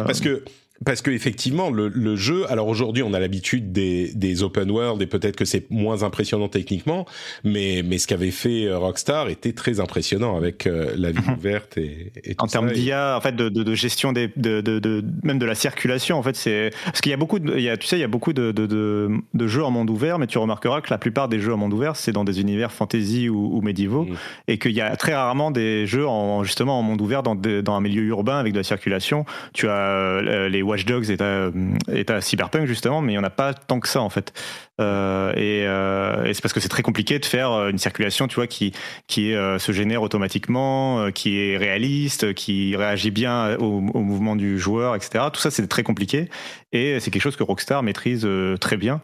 Parce 0.05 0.21
que 0.21 0.43
parce 0.85 1.01
que 1.01 1.11
effectivement 1.11 1.69
le, 1.69 1.89
le, 1.89 2.15
jeu 2.15 2.49
alors 2.51 2.67
aujourd'hui 2.67 3.03
on 3.03 3.13
a 3.13 3.19
l'habitude 3.19 3.71
des, 3.71 4.11
des 4.13 4.43
open 4.43 4.69
world 4.71 5.01
et 5.01 5.05
peut-être 5.05 5.35
que 5.35 5.45
c'est 5.45 5.69
moins 5.69 6.03
impressionnant 6.03 6.47
techniquement 6.47 7.05
mais 7.43 7.83
mais 7.85 7.97
ce 7.97 8.07
qu'avait 8.07 8.31
fait 8.31 8.65
euh, 8.65 8.77
Rockstar 8.77 9.29
était 9.29 9.53
très 9.53 9.79
impressionnant 9.79 10.35
avec 10.37 10.65
euh, 10.65 10.93
la 10.97 11.11
vie 11.11 11.19
mhm. 11.27 11.35
ouverte 11.35 11.77
et, 11.77 12.11
et 12.23 12.35
en 12.39 12.47
termes 12.47 12.71
d'IA 12.71 13.17
en 13.17 13.21
fait 13.21 13.35
de, 13.35 13.49
de, 13.49 13.63
de 13.63 13.75
gestion 13.75 14.11
des 14.11 14.29
de, 14.35 14.61
de, 14.61 15.03
même 15.23 15.39
de 15.39 15.45
la 15.45 15.55
circulation 15.55 16.17
en 16.17 16.23
fait 16.23 16.35
c'est 16.35 16.71
parce 16.85 17.01
qu'il 17.01 17.11
y 17.11 17.13
a 17.13 17.17
beaucoup 17.17 17.39
de, 17.39 17.55
il 17.57 17.63
y 17.63 17.69
a 17.69 17.77
tu 17.77 17.87
sais 17.87 17.97
il 17.97 18.01
y 18.01 18.05
a 18.05 18.07
beaucoup 18.07 18.33
de, 18.33 18.51
de, 18.51 19.47
jeux 19.47 19.63
en 19.63 19.71
monde 19.71 19.89
ouvert 19.89 20.17
mais 20.17 20.27
tu 20.27 20.37
remarqueras 20.37 20.81
que 20.81 20.89
la 20.89 20.97
plupart 20.97 21.27
des 21.27 21.39
jeux 21.39 21.53
en 21.53 21.57
monde 21.57 21.73
ouvert 21.73 21.95
c'est 21.95 22.11
dans 22.11 22.23
des 22.23 22.41
univers 22.41 22.71
fantasy 22.71 23.29
ou, 23.29 23.57
ou 23.57 23.61
médiévaux 23.61 24.05
mhm. 24.05 24.15
et 24.47 24.57
qu'il 24.57 24.71
y 24.71 24.81
a 24.81 24.95
très 24.95 25.13
rarement 25.13 25.51
des 25.51 25.85
jeux 25.85 26.07
en 26.07 26.43
justement 26.43 26.79
en 26.79 26.83
monde 26.83 27.01
ouvert 27.01 27.21
dans, 27.23 27.35
dans 27.35 27.73
un 27.73 27.81
milieu 27.81 28.03
urbain 28.03 28.39
avec 28.39 28.53
de 28.53 28.57
la 28.57 28.63
circulation 28.63 29.25
tu 29.53 29.67
as 29.67 29.71
euh, 29.71 30.49
les 30.49 30.61
Watch 30.71 30.85
Dogs 30.85 31.09
est 31.09 32.09
à 32.09 32.21
Cyberpunk 32.21 32.65
justement, 32.65 33.01
mais 33.01 33.11
il 33.13 33.15
n'y 33.15 33.19
en 33.19 33.25
a 33.25 33.29
pas 33.29 33.53
tant 33.53 33.79
que 33.81 33.89
ça 33.89 34.01
en 34.01 34.09
fait. 34.09 34.33
Euh, 34.79 35.33
euh, 35.35 36.25
et, 36.25 36.33
c'est 36.33 36.41
parce 36.41 36.53
que 36.53 36.61
c'est 36.61 36.69
très 36.69 36.81
compliqué 36.81 37.19
de 37.19 37.25
faire 37.25 37.51
euh, 37.51 37.69
une 37.69 37.77
circulation, 37.77 38.27
tu 38.27 38.35
vois, 38.35 38.47
qui 38.47 38.71
qui 39.07 39.33
se 39.33 39.71
génère 39.71 40.01
automatiquement, 40.01 41.11
qui 41.11 41.37
est 41.37 41.57
réaliste, 41.57 42.33
qui 42.33 42.75
réagit 42.75 43.11
bien 43.11 43.57
au, 43.57 43.83
au 43.93 44.01
mouvement 44.01 44.35
du 44.35 44.57
joueur, 44.57 44.95
etc. 44.95 45.25
Tout 45.33 45.41
ça 45.41 45.51
c'est 45.51 45.67
très 45.67 45.83
compliqué 45.83 46.29
et 46.71 46.99
c'est 46.99 47.11
quelque 47.11 47.21
chose 47.21 47.35
que 47.35 47.43
Rockstar 47.43 47.83
maîtrise 47.83 48.27
très 48.59 48.77
bien. 48.77 49.01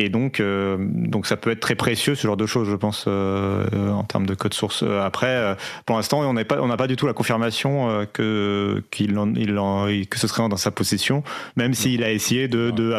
Et 0.00 0.08
donc, 0.10 0.38
euh, 0.38 0.76
donc 0.78 1.26
ça 1.26 1.36
peut 1.36 1.50
être 1.50 1.58
très 1.58 1.74
précieux 1.74 2.14
ce 2.14 2.22
genre 2.24 2.36
de 2.36 2.46
choses, 2.46 2.68
je 2.68 2.76
pense, 2.76 3.06
euh, 3.08 3.90
en 3.90 4.04
termes 4.04 4.26
de 4.26 4.34
code 4.34 4.54
source. 4.54 4.84
Après, 4.84 5.26
euh, 5.26 5.54
pour 5.86 5.96
l'instant, 5.96 6.20
on 6.20 6.32
n'a 6.32 6.44
pas, 6.44 6.62
on 6.62 6.68
n'a 6.68 6.76
pas 6.76 6.86
du 6.86 6.94
tout 6.94 7.08
la 7.08 7.12
confirmation 7.14 8.06
que 8.12 8.84
qu'il 8.92 9.18
en, 9.18 9.34
il 9.34 9.58
en, 9.58 9.86
que 10.08 10.18
ce 10.18 10.28
serait 10.28 10.48
dans 10.48 10.56
sa 10.56 10.70
possession, 10.70 11.24
même 11.56 11.74
s'il 11.74 12.04
a 12.04 12.12
essayé 12.12 12.46
de, 12.46 12.70
de 12.70 12.94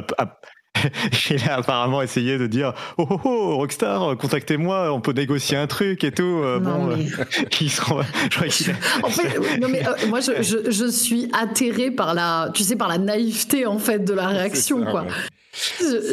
il 1.30 1.50
a 1.50 1.56
apparemment 1.56 2.02
essayé 2.02 2.38
de 2.38 2.48
dire 2.48 2.74
oh, 2.98 3.06
oh, 3.10 3.20
oh 3.24 3.56
Rockstar 3.58 4.18
contactez-moi 4.18 4.92
on 4.92 5.02
peut 5.02 5.13
négocier 5.13 5.58
un 5.58 5.68
truc 5.68 6.04
et 6.04 6.12
tout 6.12 6.42
bon 6.62 6.88
mais... 6.88 7.68
seront... 7.70 8.02
je 8.32 8.72
en 9.04 9.10
fait 9.10 9.60
non 9.60 9.68
mais 9.70 9.84
moi 10.08 10.20
je, 10.20 10.42
je, 10.42 10.72
je, 10.72 10.86
suis 10.86 11.30
atterré 11.34 11.92
par 11.92 12.13
la 12.13 12.50
tu 12.54 12.63
sais 12.63 12.76
par 12.76 12.88
la 12.88 12.98
naïveté 12.98 13.65
en 13.65 13.80
fait 13.80 14.00
de 14.00 14.13
la 14.13 14.28
réaction 14.28 14.86
quoi 14.86 15.06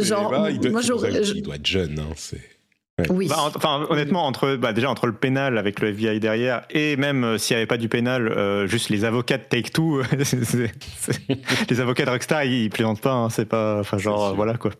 Genre, 0.03 0.31
bah, 0.31 0.51
il, 0.51 0.59
doit, 0.59 0.71
moi, 0.71 0.81
il 0.83 1.43
doit 1.43 1.57
être 1.57 1.67
jeune. 1.67 1.99
Hein, 1.99 2.15
oui. 3.11 3.29
Bah, 3.29 3.37
enfin, 3.55 3.87
honnêtement, 3.91 4.27
entre 4.27 4.57
bah, 4.57 4.73
déjà 4.73 4.89
entre 4.89 5.07
le 5.07 5.13
pénal 5.13 5.59
avec 5.59 5.81
le 5.81 5.89
FBI 5.89 6.19
derrière 6.19 6.63
et 6.71 6.97
même 6.97 7.25
euh, 7.25 7.39
s'il 7.39 7.55
n'y 7.55 7.59
avait 7.59 7.67
pas 7.67 7.77
du 7.77 7.91
pénal, 7.91 8.29
euh, 8.29 8.67
juste 8.67 8.89
les 8.89 9.05
avocats 9.05 9.37
de 9.37 9.43
Take 9.43 9.71
Two, 9.71 10.03
les 11.71 11.81
avocats 11.81 12.07
de 12.07 12.11
Rockstar, 12.11 12.45
ils, 12.45 12.65
ils 12.65 12.71
plaisantent 12.71 13.03
pas. 13.03 13.13
Hein, 13.13 13.29
c'est 13.29 13.45
pas, 13.45 13.81
enfin 13.81 13.99
genre 13.99 14.35
voilà 14.35 14.55
quoi. 14.55 14.71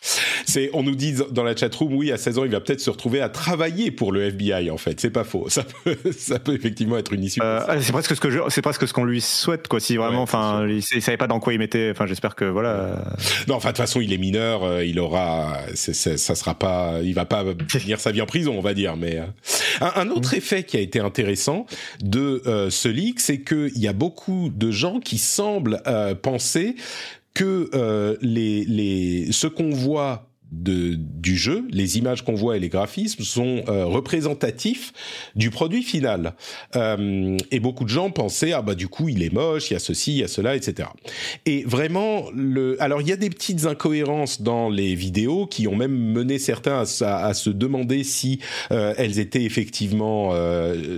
C'est, 0.00 0.70
on 0.72 0.82
nous 0.82 0.94
dit 0.94 1.14
dans 1.30 1.44
la 1.44 1.54
chatroom, 1.54 1.94
oui, 1.94 2.10
à 2.10 2.16
16 2.16 2.38
ans, 2.38 2.44
il 2.44 2.50
va 2.50 2.60
peut-être 2.60 2.80
se 2.80 2.88
retrouver 2.88 3.20
à 3.20 3.28
travailler 3.28 3.90
pour 3.90 4.12
le 4.12 4.22
FBI, 4.22 4.70
en 4.70 4.78
fait. 4.78 4.98
C'est 4.98 5.10
pas 5.10 5.24
faux. 5.24 5.48
Ça 5.48 5.62
peut, 5.62 5.96
ça 6.16 6.38
peut 6.38 6.54
effectivement 6.54 6.96
être 6.96 7.12
une 7.12 7.24
issue. 7.24 7.40
Euh, 7.42 7.80
c'est 7.80 7.92
presque 7.92 8.16
ce 8.16 8.20
que 8.20 8.30
je, 8.30 8.38
c'est 8.48 8.62
presque 8.62 8.88
ce 8.88 8.92
qu'on 8.94 9.04
lui 9.04 9.20
souhaite, 9.20 9.68
quoi. 9.68 9.78
Si 9.78 9.96
vraiment, 9.96 10.22
enfin, 10.22 10.66
il, 10.66 10.82
savait 10.82 11.18
pas 11.18 11.26
dans 11.26 11.38
quoi 11.38 11.52
il 11.52 11.58
mettait. 11.58 11.90
Enfin, 11.90 12.06
j'espère 12.06 12.34
que 12.34 12.46
voilà. 12.46 13.14
Non, 13.46 13.56
enfin, 13.56 13.68
de 13.68 13.72
toute 13.74 13.82
façon, 13.82 14.00
il 14.00 14.12
est 14.12 14.18
mineur. 14.18 14.64
Euh, 14.64 14.84
il 14.84 14.98
aura, 14.98 15.58
ça 15.74 15.94
sera 16.34 16.54
pas, 16.54 17.00
il 17.02 17.14
va 17.14 17.26
pas 17.26 17.44
finir 17.68 18.00
sa 18.00 18.10
vie 18.10 18.22
en 18.22 18.26
prison, 18.26 18.54
on 18.56 18.62
va 18.62 18.72
dire. 18.72 18.96
Mais 18.96 19.18
euh, 19.18 19.86
un, 19.94 20.08
autre 20.08 20.32
effet 20.34 20.62
qui 20.62 20.78
a 20.78 20.80
été 20.80 20.98
intéressant 21.00 21.66
de 22.02 22.42
ce 22.70 22.88
leak, 22.88 23.20
c'est 23.20 23.42
qu'il 23.42 23.78
y 23.78 23.88
a 23.88 23.92
beaucoup 23.92 24.50
de 24.52 24.70
gens 24.70 24.98
qui 24.98 25.18
semblent 25.18 25.82
penser 26.22 26.74
que 27.34 27.70
euh, 27.74 28.16
les, 28.20 28.64
les, 28.64 29.32
ce 29.32 29.46
qu'on 29.46 29.70
voit 29.70 30.29
de, 30.52 30.94
du 30.96 31.36
jeu, 31.36 31.64
les 31.70 31.98
images 31.98 32.24
qu'on 32.24 32.34
voit 32.34 32.56
et 32.56 32.60
les 32.60 32.68
graphismes 32.68 33.22
sont 33.22 33.62
euh, 33.68 33.84
représentatifs 33.84 34.92
du 35.36 35.50
produit 35.50 35.82
final. 35.82 36.34
Euh, 36.76 37.36
et 37.50 37.60
beaucoup 37.60 37.84
de 37.84 37.88
gens 37.88 38.10
pensaient 38.10 38.52
ah 38.52 38.62
bah 38.62 38.74
du 38.74 38.88
coup 38.88 39.08
il 39.08 39.22
est 39.22 39.32
moche, 39.32 39.70
il 39.70 39.74
y 39.74 39.76
a 39.76 39.80
ceci, 39.80 40.12
il 40.12 40.18
y 40.18 40.24
a 40.24 40.28
cela, 40.28 40.56
etc. 40.56 40.88
Et 41.46 41.62
vraiment 41.64 42.24
le, 42.34 42.82
alors 42.82 43.00
il 43.00 43.08
y 43.08 43.12
a 43.12 43.16
des 43.16 43.30
petites 43.30 43.66
incohérences 43.66 44.42
dans 44.42 44.68
les 44.68 44.94
vidéos 44.94 45.46
qui 45.46 45.68
ont 45.68 45.76
même 45.76 45.96
mené 45.96 46.38
certains 46.38 46.84
à, 47.00 47.26
à 47.26 47.34
se 47.34 47.50
demander 47.50 48.02
si 48.02 48.40
euh, 48.72 48.94
elles 48.96 49.18
étaient 49.18 49.44
effectivement 49.44 50.32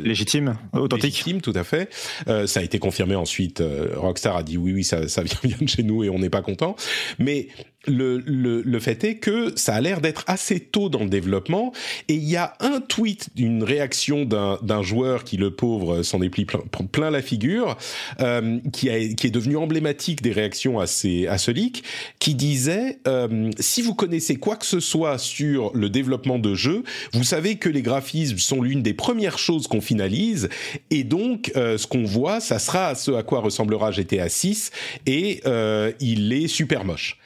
légitimes, 0.05 0.57
authentiques. 0.73 1.03
Légitimes, 1.03 1.41
tout 1.41 1.53
à 1.55 1.65
fait. 1.65 1.91
ça 2.27 2.61
a 2.61 2.63
été 2.63 2.79
confirmé 2.79 3.15
ensuite. 3.15 3.63
Rockstar 3.97 4.37
a 4.37 4.43
dit 4.43 4.57
oui 4.57 4.73
oui 4.73 4.85
ça, 4.85 5.09
ça 5.09 5.23
vient 5.23 5.39
bien 5.45 5.57
de 5.61 5.69
chez 5.69 5.83
nous 5.83 6.05
et 6.05 6.11
on 6.11 6.19
n'est 6.19 6.31
pas 6.31 6.43
content. 6.43 6.77
Mais 7.19 7.49
le, 7.87 8.19
le, 8.19 8.63
le, 8.63 8.81
fait 8.81 9.03
est 9.05 9.17
que 9.17 9.53
ça 9.57 9.75
a 9.75 9.81
l'air 9.81 10.01
d'être 10.01 10.25
assez 10.27 10.61
tôt 10.61 10.89
dans 10.89 11.01
le 11.01 11.09
développement. 11.09 11.73
Et 12.09 12.15
il 12.15 12.29
y 12.29 12.37
a 12.37 12.55
un 12.61 12.81
tweet, 12.81 13.29
une 13.37 13.65
réaction 13.65 14.25
d'un 14.25 14.83
joueur 14.83 15.25
qui, 15.25 15.37
le 15.37 15.51
pauvre, 15.51 16.03
s'en 16.03 16.23
est 16.23 16.31
pris 16.31 16.45
plein, 16.45 16.61
plein 16.91 17.11
la 17.11 17.23
figure, 17.23 17.77
euh, 18.21 18.59
qui, 18.73 18.91
a, 18.91 18.99
qui 19.15 19.27
est 19.27 19.31
devenu 19.31 19.57
emblématique 19.57 20.23
des 20.23 20.33
réactions 20.33 20.79
à, 20.79 20.87
ces, 20.87 21.27
à 21.27 21.39
ce 21.39 21.51
leak, 21.51 21.85
qui 22.19 22.35
disait 22.35 22.99
euh, 23.09 23.51
si 23.59 23.83
vous 23.83 23.95
connaissez 23.95 24.37
quoi 24.37 24.57
que 24.57 24.67
ce 24.67 24.81
soit 24.81 25.19
sur 25.19 25.71
le 25.75 25.91
développement 25.91 26.39
de 26.39 26.55
jeux, 26.55 26.83
vous 27.13 27.25
savez 27.25 27.57
que 27.57 27.69
les 27.69 27.83
graphismes 27.83 28.39
sont 28.39 28.63
l'une 28.63 28.83
des 28.83 28.95
premières 28.95 29.39
choses 29.39 29.67
qu'on 29.67 29.81
finalise. 29.81 30.49
Et 30.91 31.05
donc 31.05 31.53
euh, 31.57 31.79
ce 31.79 31.87
qu'on 31.87 32.05
voit, 32.05 32.41
ça 32.41 32.59
sera 32.59 32.95
ce 32.95 33.13
à 33.13 33.23
quoi 33.23 33.41
ressemblera 33.41 33.91
GTA 33.91 34.29
6 34.29 34.71
et 35.07 35.41
euh, 35.47 35.93
il 36.01 36.33
est 36.33 36.49
super 36.49 36.85
moche. 36.85 37.19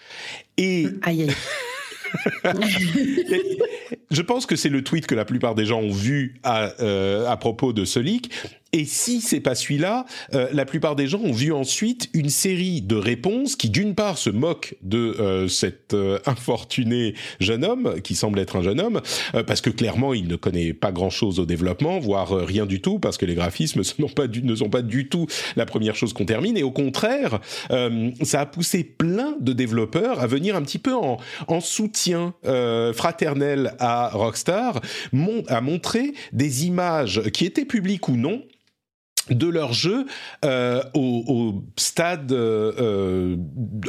Et 0.58 0.86
aïe, 1.02 1.28
je 4.10 4.22
pense 4.22 4.46
que 4.46 4.56
c'est 4.56 4.68
le 4.68 4.82
tweet 4.82 5.06
que 5.06 5.14
la 5.14 5.24
plupart 5.24 5.54
des 5.54 5.66
gens 5.66 5.80
ont 5.80 5.92
vu 5.92 6.40
à, 6.42 6.72
euh, 6.80 7.28
à 7.28 7.36
propos 7.36 7.72
de 7.72 7.84
ce 7.84 7.98
leak. 7.98 8.30
Et 8.72 8.84
si 8.84 9.20
c'est 9.20 9.40
pas 9.40 9.54
celui-là, 9.54 10.04
euh, 10.34 10.48
la 10.52 10.64
plupart 10.64 10.96
des 10.96 11.06
gens 11.06 11.20
ont 11.20 11.32
vu 11.32 11.52
ensuite 11.52 12.10
une 12.12 12.28
série 12.28 12.82
de 12.82 12.96
réponses 12.96 13.56
qui, 13.56 13.70
d'une 13.70 13.94
part, 13.94 14.18
se 14.18 14.28
moquent 14.28 14.76
de 14.82 15.16
euh, 15.18 15.48
cet 15.48 15.94
euh, 15.94 16.18
infortuné 16.26 17.14
jeune 17.40 17.64
homme 17.64 18.00
qui 18.02 18.14
semble 18.14 18.38
être 18.38 18.56
un 18.56 18.62
jeune 18.62 18.80
homme, 18.80 19.00
euh, 19.34 19.44
parce 19.44 19.60
que 19.60 19.70
clairement 19.70 20.14
il 20.14 20.26
ne 20.26 20.36
connaît 20.36 20.72
pas 20.72 20.92
grand-chose 20.92 21.38
au 21.38 21.46
développement, 21.46 21.98
voire 22.00 22.32
euh, 22.32 22.44
rien 22.44 22.66
du 22.66 22.80
tout, 22.80 22.98
parce 22.98 23.16
que 23.16 23.24
les 23.24 23.34
graphismes 23.34 23.80
ne 23.98 24.54
sont 24.54 24.68
pas 24.68 24.82
du 24.82 25.08
tout 25.08 25.26
la 25.54 25.64
première 25.64 25.94
chose 25.94 26.12
qu'on 26.12 26.26
termine. 26.26 26.56
Et 26.56 26.62
au 26.62 26.70
contraire, 26.70 27.40
ça 28.22 28.40
a 28.40 28.46
poussé 28.46 28.84
plein 28.84 29.36
de 29.40 29.52
développeurs 29.52 30.20
à 30.20 30.26
venir 30.26 30.56
un 30.56 30.62
petit 30.62 30.78
peu 30.78 30.94
en, 30.94 31.18
en 31.46 31.60
soutien 31.60 32.34
fraternel 32.94 33.74
à 33.78 34.10
Rockstar, 34.12 34.80
à 35.48 35.60
montrer 35.60 36.12
des 36.32 36.66
images 36.66 37.22
qui 37.32 37.44
étaient 37.44 37.64
publiques 37.64 38.08
ou 38.08 38.16
non 38.16 38.42
de 39.30 39.48
leur 39.48 39.72
jeu 39.72 40.06
euh, 40.44 40.82
aux, 40.94 41.24
au 41.26 41.64
stade, 41.76 42.32
euh, 42.32 43.36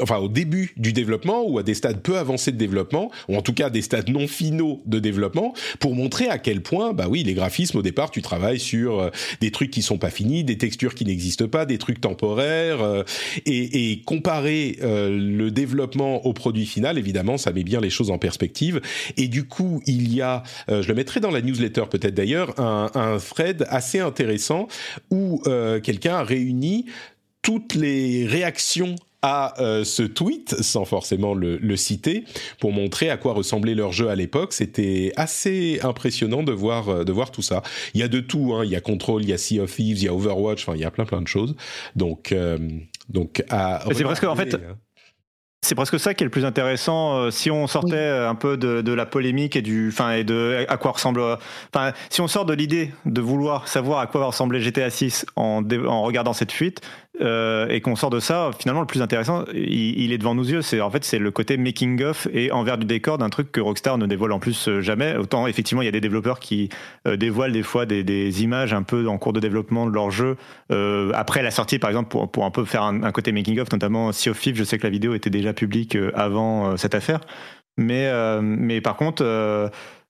enfin 0.01 0.17
au 0.17 0.29
début 0.29 0.73
du 0.77 0.93
développement 0.93 1.43
ou 1.47 1.59
à 1.59 1.63
des 1.63 1.73
stades 1.73 2.01
peu 2.01 2.17
avancés 2.17 2.51
de 2.51 2.57
développement, 2.57 3.11
ou 3.29 3.35
en 3.35 3.41
tout 3.41 3.53
cas 3.53 3.69
des 3.69 3.81
stades 3.81 4.09
non 4.09 4.27
finaux 4.27 4.81
de 4.85 4.99
développement, 4.99 5.53
pour 5.79 5.95
montrer 5.95 6.27
à 6.29 6.37
quel 6.37 6.61
point, 6.61 6.93
bah 6.93 7.07
oui, 7.09 7.23
les 7.23 7.33
graphismes 7.33 7.77
au 7.77 7.81
départ, 7.81 8.11
tu 8.11 8.21
travailles 8.21 8.59
sur 8.59 9.11
des 9.41 9.51
trucs 9.51 9.71
qui 9.71 9.81
sont 9.81 9.97
pas 9.97 10.09
finis, 10.09 10.43
des 10.43 10.57
textures 10.57 10.95
qui 10.95 11.05
n'existent 11.05 11.47
pas, 11.47 11.65
des 11.65 11.77
trucs 11.77 12.01
temporaires, 12.01 13.03
et, 13.45 13.91
et, 13.91 14.01
comparer 14.01 14.77
le 14.81 15.49
développement 15.49 16.25
au 16.25 16.33
produit 16.33 16.65
final, 16.65 16.97
évidemment, 16.97 17.37
ça 17.37 17.51
met 17.51 17.63
bien 17.63 17.81
les 17.81 17.89
choses 17.89 18.11
en 18.11 18.17
perspective. 18.17 18.81
Et 19.17 19.27
du 19.27 19.45
coup, 19.45 19.81
il 19.85 20.13
y 20.13 20.21
a, 20.21 20.43
je 20.67 20.87
le 20.87 20.93
mettrai 20.93 21.19
dans 21.19 21.31
la 21.31 21.41
newsletter 21.41 21.83
peut-être 21.89 22.15
d'ailleurs, 22.15 22.59
un, 22.59 22.89
un 22.95 23.17
thread 23.17 23.65
assez 23.69 23.99
intéressant 23.99 24.67
où 25.09 25.26
euh, 25.47 25.79
quelqu'un 25.79 26.15
a 26.15 26.23
réuni 26.23 26.85
toutes 27.41 27.75
les 27.75 28.25
réactions 28.25 28.95
à 29.21 29.59
euh, 29.59 29.83
ce 29.83 30.03
tweet, 30.03 30.61
sans 30.61 30.85
forcément 30.85 31.33
le, 31.33 31.75
citer, 31.75 32.23
pour 32.59 32.71
montrer 32.71 33.09
à 33.09 33.17
quoi 33.17 33.33
ressemblait 33.33 33.73
leur 33.73 33.91
jeu 33.91 34.09
à 34.09 34.15
l'époque. 34.15 34.53
C'était 34.53 35.11
assez 35.15 35.79
impressionnant 35.81 36.43
de 36.43 36.51
voir, 36.51 36.89
euh, 36.89 37.03
de 37.03 37.11
voir 37.11 37.31
tout 37.31 37.41
ça. 37.41 37.63
Il 37.93 37.99
y 37.99 38.03
a 38.03 38.07
de 38.07 38.19
tout, 38.19 38.53
hein. 38.53 38.63
il 38.63 38.71
y 38.71 38.75
a 38.75 38.81
Control, 38.81 39.23
il 39.23 39.29
y 39.29 39.33
a 39.33 39.37
Sea 39.37 39.59
of 39.59 39.75
Thieves, 39.75 39.97
il 39.97 40.03
y 40.03 40.07
a 40.07 40.13
Overwatch, 40.13 40.63
enfin 40.63 40.75
il 40.75 40.81
y 40.81 40.85
a 40.85 40.91
plein 40.91 41.05
plein 41.05 41.21
de 41.21 41.27
choses. 41.27 41.55
Donc, 41.95 42.33
donc 43.09 43.43
c'est 43.93 44.03
presque 44.03 44.23
en 44.23 44.35
fait. 44.35 44.55
Hein. 44.55 44.77
C'est 45.61 45.75
presque 45.75 45.99
ça 45.99 46.13
qui 46.13 46.23
est 46.23 46.25
le 46.25 46.31
plus 46.31 46.45
intéressant. 46.45 47.29
si 47.31 47.51
on 47.51 47.67
sortait 47.67 48.07
un 48.07 48.35
peu 48.35 48.57
de, 48.57 48.93
la 48.93 49.05
polémique 49.05 49.55
et 49.55 49.61
du, 49.61 49.89
enfin, 49.89 50.13
et 50.13 50.23
de 50.23 50.65
à 50.69 50.77
quoi 50.77 50.91
ressemble, 50.91 51.21
enfin, 51.73 51.91
si 52.09 52.21
on 52.21 52.27
sort 52.27 52.45
de 52.45 52.53
l'idée 52.53 52.93
de 53.05 53.21
vouloir 53.21 53.67
savoir 53.67 53.99
à 53.99 54.07
quoi 54.07 54.21
va 54.21 54.27
ressembler 54.27 54.61
GTA 54.61 54.89
6 54.89 55.25
en, 55.35 55.63
en 55.87 56.03
regardant 56.03 56.33
cette 56.33 56.51
fuite, 56.51 56.81
euh, 57.19 57.67
et 57.69 57.81
qu'on 57.81 57.95
sort 57.95 58.09
de 58.09 58.19
ça, 58.19 58.51
finalement, 58.59 58.81
le 58.81 58.87
plus 58.87 59.01
intéressant, 59.01 59.45
il, 59.53 60.11
est 60.11 60.17
devant 60.17 60.35
nos 60.35 60.43
yeux. 60.43 60.61
C'est 60.61 60.81
en 60.81 60.91
fait 60.91 61.03
c'est 61.03 61.19
le 61.19 61.31
côté 61.31 61.57
making 61.57 62.03
of 62.03 62.27
et 62.31 62.51
envers 62.51 62.77
du 62.77 62.85
décor 62.85 63.17
d'un 63.17 63.29
truc 63.29 63.51
que 63.51 63.59
Rockstar 63.59 63.97
ne 63.97 64.05
dévoile 64.05 64.31
en 64.31 64.39
plus 64.39 64.67
euh, 64.67 64.81
jamais. 64.81 65.15
Autant 65.17 65.47
effectivement, 65.47 65.81
il 65.81 65.85
y 65.85 65.89
a 65.89 65.91
des 65.91 66.01
développeurs 66.01 66.39
qui 66.39 66.69
euh, 67.07 67.15
dévoilent 67.17 67.53
des 67.53 67.63
fois 67.63 67.85
des, 67.85 68.43
images 68.43 68.73
un 68.73 68.83
peu 68.83 69.07
en 69.07 69.17
cours 69.17 69.33
de 69.33 69.39
développement 69.39 69.85
de 69.87 69.91
leur 69.91 70.11
jeu 70.11 70.37
après 71.13 71.41
la 71.41 71.51
sortie, 71.51 71.79
par 71.79 71.89
exemple, 71.89 72.09
pour, 72.09 72.45
un 72.45 72.51
peu 72.51 72.65
faire 72.65 72.83
un, 72.83 73.11
côté 73.11 73.31
making 73.31 73.59
of, 73.59 73.71
notamment 73.71 74.11
Sea 74.11 74.29
of 74.29 74.39
Thieves. 74.39 74.55
Je 74.55 74.63
sais 74.63 74.77
que 74.77 74.83
la 74.83 74.89
vidéo 74.89 75.13
était 75.15 75.29
déjà 75.29 75.53
publique 75.53 75.97
avant 76.13 76.77
cette 76.77 76.93
affaire. 76.93 77.21
Mais, 77.77 78.11
mais 78.41 78.81
par 78.81 78.95
contre, 78.95 79.23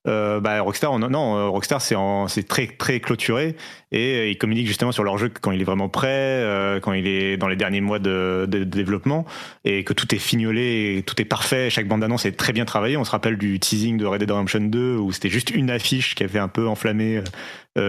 euh, 0.08 0.40
bah, 0.40 0.62
Rockstar, 0.62 0.98
non, 1.00 1.38
euh, 1.38 1.50
Rockstar 1.50 1.82
c'est 1.82 2.48
très 2.48 2.68
très 2.68 3.00
clôturé 3.00 3.56
et 3.92 4.16
euh, 4.16 4.30
ils 4.30 4.38
communiquent 4.38 4.68
justement 4.68 4.92
sur 4.92 5.04
leur 5.04 5.18
jeu 5.18 5.30
quand 5.42 5.52
il 5.52 5.62
est 5.62 5.66
vraiment 5.66 5.90
prêt, 5.90 6.44
quand 6.82 6.94
il 6.94 7.08
est 7.08 7.38
dans 7.38 7.48
les 7.48 7.56
derniers 7.56 7.82
mois 7.82 8.00
de, 8.00 8.46
développement 8.48 9.26
et 9.66 9.84
que 9.84 9.94
tout 9.94 10.14
est 10.14 10.20
fignolé, 10.20 11.04
tout 11.06 11.22
est 11.22 11.26
parfait. 11.26 11.70
Chaque 11.70 11.88
bande 11.88 12.04
annonce 12.04 12.26
est 12.26 12.38
très 12.38 12.54
bien 12.54 12.66
travaillée. 12.66 12.98
On 12.98 13.04
se 13.04 13.12
rappelle 13.12 13.38
du 13.38 13.60
teasing 13.60 13.98
de 13.98 14.06
Red 14.06 14.20
Dead 14.20 14.32
Redemption 14.32 14.62
2 14.62 14.98
où 14.98 15.12
c'était 15.12 15.30
juste 15.30 15.52
une 15.52 15.70
affiche 15.70 16.16
qui 16.16 16.24
avait 16.24 16.40
un 16.40 16.48
peu 16.48 16.68
enflammé 16.68 17.22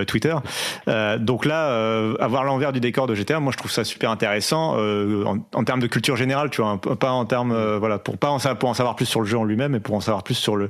Twitter. 0.06 0.34
donc 1.18 1.46
là, 1.46 2.14
avoir 2.20 2.44
l'envers 2.44 2.72
du 2.72 2.80
décor 2.80 3.06
de 3.06 3.14
GTA, 3.14 3.40
moi 3.40 3.52
je 3.52 3.56
trouve 3.56 3.70
ça 3.70 3.84
super 3.84 4.10
intéressant 4.10 4.76
en, 4.76 5.64
termes 5.64 5.80
de 5.80 5.86
culture 5.86 6.16
générale, 6.16 6.50
tu 6.50 6.60
vois, 6.60 6.78
pas 6.78 7.10
en 7.10 7.24
termes 7.24 7.76
voilà 7.76 7.98
pour 7.98 8.18
pas 8.18 8.28
en, 8.28 8.36
en 8.36 8.74
savoir 8.74 8.96
plus 8.96 9.06
sur 9.06 9.20
le 9.20 9.26
jeu 9.26 9.38
en 9.38 9.44
lui-même, 9.44 9.72
mais 9.72 9.80
pour 9.80 9.94
en 9.94 10.00
savoir 10.00 10.24
plus 10.24 10.34
sur 10.34 10.56
le 10.56 10.68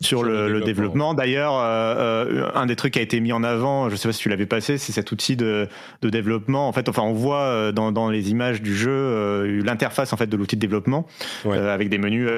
sur, 0.00 0.22
le, 0.22 0.60
développement. 0.60 1.14
D'ailleurs, 1.14 1.54
euh, 1.56 2.24
euh, 2.26 2.50
un 2.54 2.66
des 2.66 2.76
trucs 2.76 2.94
qui 2.94 2.98
a 2.98 3.02
été 3.02 3.20
mis 3.20 3.32
en 3.32 3.42
avant, 3.42 3.90
je 3.90 3.96
sais 3.96 4.08
pas 4.08 4.12
si 4.12 4.20
tu 4.20 4.28
l'avais 4.28 4.46
passé, 4.46 4.78
c'est 4.78 4.92
cet 4.92 5.12
outil 5.12 5.36
de, 5.36 5.68
de, 6.02 6.10
développement. 6.10 6.68
En 6.68 6.72
fait, 6.72 6.88
enfin, 6.88 7.02
on 7.02 7.12
voit 7.12 7.42
euh, 7.42 7.72
dans, 7.72 7.92
dans 7.92 8.08
les 8.08 8.30
images 8.30 8.62
du 8.62 8.74
jeu 8.74 9.60
l'interface 9.62 10.12
en 10.12 10.16
fait 10.16 10.26
de 10.26 10.36
l'outil 10.36 10.56
de 10.56 10.60
développement 10.60 11.06
avec 11.44 11.88
des 11.88 11.98
menus 11.98 12.28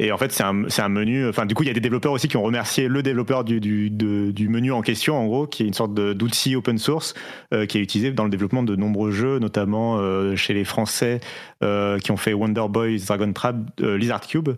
et 0.00 0.10
en 0.10 0.18
fait, 0.18 0.32
c'est 0.32 0.42
un, 0.42 0.64
un, 0.76 0.88
menu. 0.88 1.28
Enfin, 1.28 1.46
du 1.46 1.54
coup, 1.54 1.62
il 1.62 1.66
y 1.66 1.70
a 1.70 1.72
des 1.72 1.80
développeurs 1.80 2.10
aussi 2.10 2.26
qui 2.26 2.36
ont 2.36 2.42
remercié 2.42 2.88
le 2.88 3.00
développeur 3.00 3.44
du, 3.44 3.60
du, 3.60 3.90
du 3.90 4.48
menu 4.48 4.72
en 4.72 4.82
question, 4.82 5.16
en 5.16 5.26
gros, 5.26 5.46
qui 5.46 5.62
est 5.62 5.66
une 5.66 5.74
sorte 5.74 5.94
d'outil 5.94 6.56
open 6.56 6.78
source 6.78 7.14
euh, 7.52 7.64
qui 7.66 7.78
est 7.78 7.80
utilisé 7.80 8.10
dans 8.10 8.24
le 8.24 8.30
développement 8.30 8.64
de 8.64 8.74
nombreux 8.74 9.12
jeux, 9.12 9.38
notamment 9.38 9.98
euh, 9.98 10.34
chez 10.34 10.52
les 10.52 10.64
Français 10.64 11.20
euh, 11.62 12.00
qui 12.00 12.10
ont 12.10 12.16
fait 12.16 12.32
Wonder 12.32 12.64
Boys, 12.68 12.98
Dragon 13.06 13.32
Trap, 13.32 13.56
Lizard 13.80 14.22
Cube, 14.26 14.50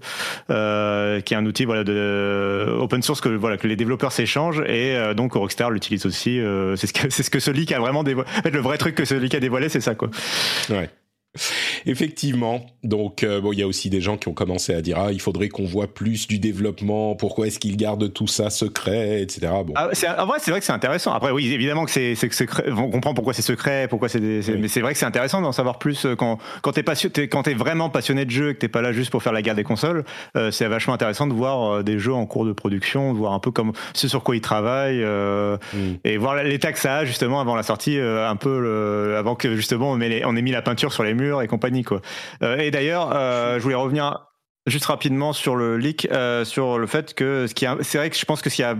qui 0.49 0.55
est 1.35 1.37
un 1.37 1.45
outil 1.45 1.67
voilà 1.67 1.85
de 1.85 2.75
open 2.81 3.03
source 3.03 3.21
que 3.21 3.29
voilà 3.29 3.59
que 3.59 3.69
les 3.69 3.77
développeurs 3.77 4.13
s'échangent 4.13 4.63
et 4.67 4.97
donc 5.15 5.35
Rockstar 5.35 5.71
l'utilise 5.71 6.07
aussi. 6.07 6.41
c'est 6.77 6.87
ce 6.87 6.93
que 6.95 7.11
c'est 7.11 7.23
ce 7.23 7.31
que 7.31 7.41
ce 7.41 7.51
leak 7.51 7.73
a 7.73 7.79
vraiment 7.79 8.05
dévoilé. 8.05 8.29
Le 8.51 8.61
vrai 8.61 8.79
truc 8.79 8.95
que 8.95 9.05
ce 9.05 9.15
a 9.15 9.41
dévoilé, 9.41 9.69
c'est 9.69 9.81
ça 9.81 9.95
quoi. 9.95 10.09
Ouais. 10.71 10.89
Effectivement. 11.87 12.67
Donc, 12.83 13.23
euh, 13.23 13.41
bon, 13.41 13.53
il 13.53 13.59
y 13.59 13.63
a 13.63 13.67
aussi 13.67 13.91
des 13.91 14.01
gens 14.01 14.17
qui 14.17 14.29
ont 14.29 14.33
commencé 14.33 14.75
à 14.75 14.81
dire 14.81 14.99
ah, 14.99 15.13
il 15.13 15.21
faudrait 15.21 15.49
qu'on 15.49 15.65
voit 15.65 15.93
plus 15.93 16.29
du 16.29 16.39
développement. 16.39 17.15
Pourquoi 17.15 17.47
est-ce 17.47 17.59
qu'ils 17.59 17.77
gardent 17.77 18.13
tout 18.13 18.27
ça 18.27 18.51
secret, 18.51 19.23
etc. 19.23 19.53
Bon. 19.65 19.73
Ah, 19.77 19.91
en 20.19 20.27
vrai, 20.27 20.39
c'est 20.41 20.51
vrai 20.51 20.61
que 20.61 20.67
c'est 20.67 20.73
intéressant. 20.73 21.13
Après, 21.13 21.31
oui, 21.31 21.53
évidemment 21.53 21.85
que 21.85 21.91
c'est 21.91 22.15
secret. 22.15 22.65
On 22.71 22.91
comprend 22.91 23.15
pourquoi 23.15 23.35
c'est 23.35 23.43
secret, 23.43 23.87
pourquoi 23.89 24.09
c'est. 24.09 24.21
Mais 24.21 24.69
c'est 24.69 24.81
vrai 24.81 24.93
que 24.93 24.99
c'est 24.99 25.07
intéressant 25.07 25.41
d'en 25.41 25.53
savoir 25.53 25.79
plus 25.79 26.07
euh, 26.07 26.15
quand 26.15 26.39
quand 26.63 26.73
t'es 26.73 26.83
passionné, 26.83 27.29
quand 27.29 27.43
t'es 27.43 27.55
vraiment 27.55 27.91
passionné 27.91 28.25
de 28.25 28.31
jeu 28.31 28.51
et 28.51 28.55
que 28.55 28.59
t'es 28.59 28.69
pas 28.69 28.83
là 28.83 28.93
juste 28.93 29.11
pour 29.11 29.23
faire 29.23 29.33
la 29.33 29.43
guerre 29.43 29.55
des 29.55 29.65
consoles. 29.65 30.05
Euh, 30.37 30.51
c'est 30.51 30.67
vachement 30.67 30.95
intéressant 30.95 31.27
de 31.27 31.33
voir 31.33 31.83
des 31.85 31.99
jeux 31.99 32.15
en 32.15 32.27
cours 32.27 32.45
de 32.45 32.53
production, 32.53 33.13
de 33.13 33.19
voir 33.19 33.33
un 33.33 33.41
peu 33.41 33.51
comme 33.51 33.73
ce 33.95 34.09
sur 34.09 34.23
quoi 34.23 34.37
ils 34.37 34.41
travaillent 34.41 35.05
mm. 35.05 35.97
et 36.05 36.17
voir 36.17 36.43
l'état 36.43 36.73
que 36.73 36.79
ça 36.79 36.99
a 36.99 37.05
justement 37.05 37.41
avant 37.41 37.57
la 37.57 37.63
sortie, 37.63 37.99
un 37.99 38.37
peu 38.37 38.61
le, 38.61 39.17
avant 39.17 39.35
que 39.35 39.57
justement 39.57 39.91
on, 39.91 39.97
met 39.97 40.25
on 40.25 40.37
ait 40.37 40.43
mis 40.43 40.53
la 40.53 40.63
peinture 40.63 40.93
sur 40.93 41.03
les 41.03 41.15
murs 41.15 41.26
et 41.43 41.47
compagnie 41.49 41.83
quoi. 41.83 42.01
Euh, 42.43 42.59
et 42.59 42.71
d'ailleurs, 42.71 43.11
euh, 43.15 43.59
je 43.59 43.63
voulais 43.63 43.75
revenir 43.75 44.27
juste 44.67 44.87
rapidement 44.87 45.33
sur 45.33 45.57
le 45.57 45.77
leak, 45.77 46.09
euh, 46.11 46.45
sur 46.45 46.79
le 46.79 46.87
fait 46.87 47.15
que 47.15 47.47
ce 47.47 47.55
qui 47.55 47.67
c'est 47.83 47.99
vrai 47.99 48.11
que 48.11 48.17
je 48.17 48.25
pense 48.25 48.43
que 48.43 48.51
ce 48.51 48.57
qui 48.57 48.63
a 48.63 48.77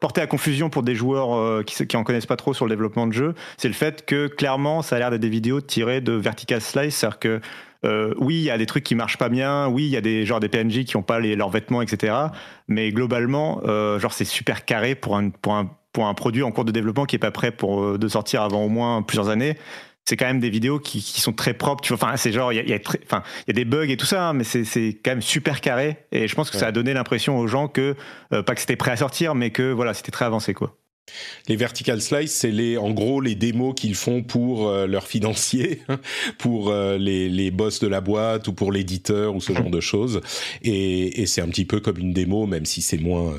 porté 0.00 0.20
à 0.20 0.26
confusion 0.26 0.70
pour 0.70 0.82
des 0.82 0.96
joueurs 0.96 1.64
qui, 1.64 1.86
qui 1.86 1.96
en 1.96 2.02
connaissent 2.02 2.26
pas 2.26 2.36
trop 2.36 2.52
sur 2.52 2.64
le 2.64 2.70
développement 2.70 3.06
de 3.06 3.12
jeu, 3.12 3.34
c'est 3.58 3.68
le 3.68 3.74
fait 3.74 4.04
que 4.04 4.26
clairement 4.26 4.82
ça 4.82 4.96
a 4.96 4.98
l'air 4.98 5.10
d'être 5.10 5.20
des 5.20 5.28
vidéos 5.28 5.60
tirées 5.60 6.00
de 6.00 6.12
Vertical 6.14 6.60
Slice, 6.60 6.96
c'est-à-dire 6.96 7.18
que 7.20 7.40
oui, 8.18 8.36
il 8.36 8.42
y 8.42 8.50
a 8.50 8.58
des 8.58 8.66
trucs 8.66 8.82
qui 8.82 8.96
marchent 8.96 9.18
pas 9.18 9.28
bien, 9.28 9.68
oui, 9.68 9.84
il 9.84 9.90
y 9.90 9.96
a 9.96 10.00
des 10.00 10.26
genre 10.26 10.40
des 10.40 10.48
PNJ 10.48 10.84
qui 10.84 10.96
ont 10.96 11.02
pas 11.02 11.20
leurs 11.20 11.50
vêtements, 11.50 11.80
etc. 11.80 12.14
Mais 12.66 12.90
globalement, 12.90 13.60
genre 13.98 14.12
c'est 14.12 14.24
super 14.24 14.64
carré 14.64 14.96
pour 14.96 15.16
un 15.16 15.30
pour 15.30 15.54
un 15.54 15.70
pour 15.92 16.06
un 16.06 16.14
produit 16.14 16.42
en 16.42 16.50
cours 16.50 16.64
de 16.64 16.72
développement 16.72 17.04
qui 17.04 17.16
est 17.16 17.20
pas 17.20 17.30
prêt 17.30 17.52
pour 17.52 17.98
de 17.98 18.08
sortir 18.08 18.42
avant 18.42 18.64
au 18.64 18.68
moins 18.68 19.02
plusieurs 19.02 19.28
années 19.28 19.56
c'est 20.08 20.16
quand 20.16 20.26
même 20.26 20.40
des 20.40 20.50
vidéos 20.50 20.78
qui, 20.78 21.02
qui, 21.02 21.20
sont 21.20 21.32
très 21.32 21.52
propres. 21.52 21.82
Tu 21.82 21.92
vois, 21.92 22.02
enfin, 22.02 22.16
c'est 22.16 22.32
genre, 22.32 22.52
il 22.52 22.56
y 22.56 22.60
a, 22.60 22.62
y, 22.62 22.72
a 22.72 22.78
enfin, 23.04 23.22
y 23.48 23.50
a 23.50 23.54
des 23.54 23.64
bugs 23.64 23.88
et 23.88 23.96
tout 23.96 24.06
ça, 24.06 24.28
hein, 24.28 24.32
mais 24.32 24.44
c'est 24.44 24.98
quand 25.04 25.10
même 25.10 25.22
super 25.22 25.60
carré. 25.60 26.06
Et 26.12 26.28
je 26.28 26.34
pense 26.34 26.50
que 26.50 26.56
ça 26.56 26.68
a 26.68 26.72
donné 26.72 26.94
l'impression 26.94 27.36
aux 27.38 27.48
gens 27.48 27.66
que, 27.66 27.96
euh, 28.32 28.42
pas 28.42 28.54
que 28.54 28.60
c'était 28.60 28.76
prêt 28.76 28.92
à 28.92 28.96
sortir, 28.96 29.34
mais 29.34 29.50
que 29.50 29.72
voilà, 29.72 29.94
c'était 29.94 30.12
très 30.12 30.24
avancé, 30.24 30.54
quoi. 30.54 30.76
Les 31.48 31.54
vertical 31.54 32.02
slice, 32.02 32.32
c'est 32.32 32.50
les, 32.50 32.76
en 32.78 32.90
gros 32.90 33.20
les 33.20 33.36
démos 33.36 33.74
qu'ils 33.76 33.94
font 33.94 34.24
pour 34.24 34.68
euh, 34.68 34.88
leurs 34.88 35.06
financiers, 35.06 35.82
pour 36.38 36.70
euh, 36.70 36.98
les, 36.98 37.28
les 37.28 37.52
boss 37.52 37.78
de 37.78 37.86
la 37.86 38.00
boîte 38.00 38.48
ou 38.48 38.52
pour 38.52 38.72
l'éditeur 38.72 39.34
ou 39.34 39.40
ce 39.40 39.52
genre 39.52 39.70
de 39.70 39.80
choses. 39.80 40.20
Et, 40.62 41.22
et 41.22 41.26
c'est 41.26 41.42
un 41.42 41.48
petit 41.48 41.64
peu 41.64 41.78
comme 41.78 41.98
une 41.98 42.12
démo, 42.12 42.46
même 42.46 42.64
si 42.64 42.82
c'est 42.82 42.98
moins 42.98 43.34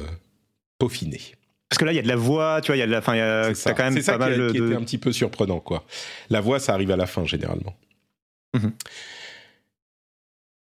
peaufiné. 0.79 1.36
Parce 1.69 1.79
que 1.79 1.85
là, 1.85 1.91
il 1.91 1.95
y 1.95 1.99
a 1.99 2.01
de 2.01 2.07
la 2.07 2.15
voix, 2.15 2.61
tu 2.61 2.67
vois, 2.67 2.77
il 2.77 2.79
y 2.79 2.83
a 2.83 2.87
de 2.87 2.91
la, 2.91 3.01
fin, 3.01 3.13
il 3.13 3.17
y 3.17 3.21
a, 3.21 3.53
quand 3.73 3.91
même 3.91 4.03
pas 4.03 4.17
mal 4.17 4.37
de. 4.37 4.49
C'est 4.49 4.57
était 4.57 4.75
un 4.75 4.81
petit 4.81 4.97
peu 4.97 5.11
surprenant, 5.11 5.59
quoi. 5.59 5.83
La 6.29 6.39
voix, 6.39 6.59
ça 6.59 6.73
arrive 6.73 6.91
à 6.91 6.97
la 6.97 7.07
fin 7.07 7.25
généralement. 7.25 7.75
Mhm. 8.53 8.71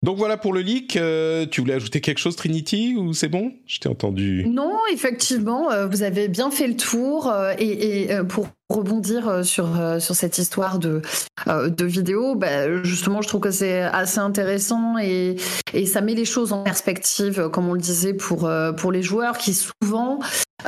Donc 0.03 0.17
voilà 0.17 0.35
pour 0.35 0.51
le 0.51 0.61
leak. 0.61 0.95
Euh, 0.95 1.45
tu 1.45 1.61
voulais 1.61 1.75
ajouter 1.75 2.01
quelque 2.01 2.17
chose, 2.17 2.35
Trinity, 2.35 2.95
ou 2.97 3.13
c'est 3.13 3.27
bon? 3.27 3.53
Je 3.67 3.79
t'ai 3.79 3.87
entendu. 3.87 4.47
Non, 4.47 4.73
effectivement, 4.91 5.71
euh, 5.71 5.85
vous 5.85 6.01
avez 6.01 6.27
bien 6.27 6.49
fait 6.49 6.67
le 6.67 6.75
tour. 6.75 7.29
Euh, 7.29 7.53
et, 7.59 8.09
pour 8.27 8.47
rebondir 8.69 9.45
sur, 9.45 9.67
sur 9.99 10.15
cette 10.15 10.37
histoire 10.37 10.79
de, 10.79 11.01
de 11.45 11.85
vidéo, 11.85 12.35
bah, 12.35 12.81
justement, 12.83 13.21
je 13.21 13.27
trouve 13.27 13.41
que 13.41 13.51
c'est 13.51 13.81
assez 13.81 14.19
intéressant 14.19 14.97
et, 14.97 15.35
et 15.73 15.85
ça 15.85 15.99
met 15.99 16.15
les 16.15 16.25
choses 16.25 16.53
en 16.53 16.63
perspective, 16.63 17.49
comme 17.49 17.67
on 17.67 17.73
le 17.73 17.81
disait, 17.81 18.13
pour, 18.13 18.49
pour 18.77 18.91
les 18.93 19.03
joueurs 19.03 19.37
qui 19.37 19.53
souvent, 19.53 20.19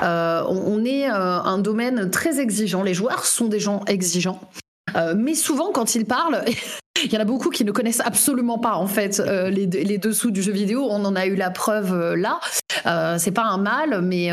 on 0.02 0.86
est 0.86 1.06
un 1.06 1.58
domaine 1.60 2.10
très 2.12 2.41
exigeant. 2.41 2.84
Les 2.84 2.93
joueurs 2.93 3.26
sont 3.26 3.48
des 3.48 3.60
gens 3.60 3.86
exigeants. 3.86 4.41
Mais 5.15 5.34
souvent, 5.34 5.72
quand 5.72 5.96
ils 5.96 6.06
parlent, 6.06 6.43
il 7.04 7.12
y 7.12 7.17
en 7.17 7.19
a 7.19 7.26
beaucoup 7.26 7.50
qui 7.50 7.65
ne 7.65 7.72
connaissent 7.72 8.02
absolument 8.02 8.60
pas 8.60 8.76
en 8.76 8.88
fait 8.88 9.19
euh, 9.19 9.50
les, 9.50 9.65
les, 9.65 9.98
dessous 9.98 10.32
du 10.32 10.41
jeu 10.41 10.52
vidéo. 10.52 10.88
On 10.89 11.04
en 11.06 11.15
a 11.15 11.26
eu 11.26 11.36
la 11.36 11.50
preuve 11.50 11.93
euh, 11.93 12.15
là. 12.15 12.39
Euh, 12.86 13.17
c'est 13.17 13.32
pas 13.32 13.43
un 13.43 13.58
mal, 13.58 14.02
mais 14.02 14.30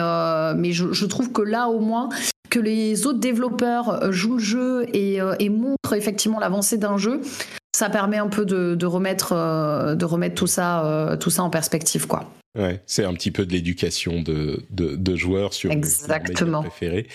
mais 0.57 0.73
je, 0.73 0.93
je, 0.93 1.07
trouve 1.07 1.33
que 1.33 1.43
là 1.43 1.69
au 1.69 1.81
moins 1.81 2.09
que 2.49 2.59
les 2.59 3.07
autres 3.07 3.19
développeurs 3.19 4.13
jouent 4.13 4.37
le 4.37 4.43
jeu 4.43 4.87
et, 4.93 5.19
et 5.39 5.49
montrent 5.49 5.93
effectivement 5.93 6.41
l'avancée 6.41 6.79
d'un 6.79 6.99
jeu, 6.99 7.21
ça 7.75 7.89
permet 7.89 8.19
un 8.19 8.29
peu 8.29 8.45
de, 8.45 8.75
de 8.75 8.87
remettre 8.87 9.35
de 9.95 10.05
remettre 10.05 10.35
tout 10.35 10.47
ça 10.47 11.17
tout 11.21 11.31
ça 11.31 11.43
en 11.43 11.51
perspective 11.51 12.07
quoi. 12.07 12.31
Ouais, 12.59 12.83
c'est 12.87 13.05
un 13.05 13.15
petit 13.15 13.31
peu 13.31 13.47
de 13.47 13.53
l'éducation 13.53 14.23
de, 14.23 14.65
de, 14.71 14.97
de, 14.97 15.17
joueurs 15.17 15.55
sur 15.55 15.71
Exactement. 15.71 16.63
préféré. 16.63 17.07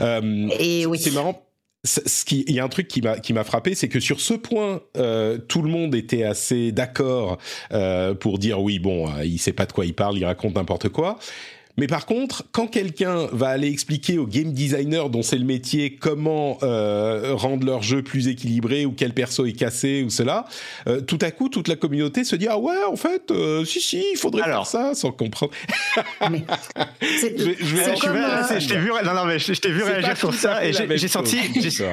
et 0.00 0.86
oui. 0.86 0.98
C'est 0.98 1.12
marrant 1.12 1.40
ce 1.84 2.24
qui, 2.24 2.44
il 2.46 2.54
y 2.54 2.60
a 2.60 2.64
un 2.64 2.68
truc 2.68 2.88
qui 2.88 3.00
m'a 3.00 3.18
qui 3.18 3.32
m'a 3.32 3.44
frappé, 3.44 3.74
c'est 3.74 3.88
que 3.88 4.00
sur 4.00 4.20
ce 4.20 4.34
point, 4.34 4.82
euh, 4.96 5.38
tout 5.38 5.62
le 5.62 5.70
monde 5.70 5.94
était 5.94 6.24
assez 6.24 6.72
d'accord 6.72 7.38
euh, 7.72 8.14
pour 8.14 8.38
dire 8.38 8.60
oui, 8.60 8.78
bon, 8.78 9.08
euh, 9.08 9.24
il 9.24 9.38
sait 9.38 9.52
pas 9.52 9.66
de 9.66 9.72
quoi 9.72 9.86
il 9.86 9.94
parle, 9.94 10.18
il 10.18 10.24
raconte 10.24 10.54
n'importe 10.54 10.90
quoi. 10.90 11.18
Mais 11.76 11.86
par 11.86 12.04
contre, 12.06 12.44
quand 12.52 12.66
quelqu'un 12.66 13.26
va 13.32 13.48
aller 13.48 13.68
expliquer 13.68 14.18
aux 14.18 14.26
game 14.26 14.52
designers 14.52 15.08
dont 15.10 15.22
c'est 15.22 15.38
le 15.38 15.44
métier 15.44 15.96
comment 15.96 16.58
euh, 16.62 17.32
rendre 17.34 17.64
leur 17.64 17.82
jeu 17.82 18.02
plus 18.02 18.28
équilibré 18.28 18.84
ou 18.84 18.92
quel 18.92 19.12
perso 19.14 19.46
est 19.46 19.52
cassé 19.52 20.02
ou 20.04 20.10
cela, 20.10 20.44
euh, 20.88 21.00
tout 21.00 21.18
à 21.22 21.30
coup, 21.30 21.48
toute 21.48 21.68
la 21.68 21.76
communauté 21.76 22.24
se 22.24 22.36
dit 22.36 22.48
ah 22.48 22.58
ouais, 22.58 22.84
en 22.88 22.96
fait, 22.96 23.30
euh, 23.30 23.64
si 23.64 23.80
si, 23.80 24.04
il 24.12 24.16
faudrait 24.18 24.42
Alors. 24.42 24.68
faire 24.68 24.80
ça 24.90 24.94
sans 24.94 25.12
comprendre. 25.12 25.52
Mais 26.30 26.42
Je 27.00 28.66
t'ai 28.68 28.76
vu, 28.78 28.90
non, 29.04 29.14
non, 29.14 29.24
mais 29.24 29.38
je, 29.38 29.52
je 29.54 29.60
t'ai 29.60 29.70
vu 29.70 29.80
C'est 29.80 29.86
pas 29.86 29.92
réagir 29.92 30.16
sur 30.16 30.34
ça 30.34 30.64
et 30.64 30.72
j'ai 30.72 31.08
senti, 31.08 31.38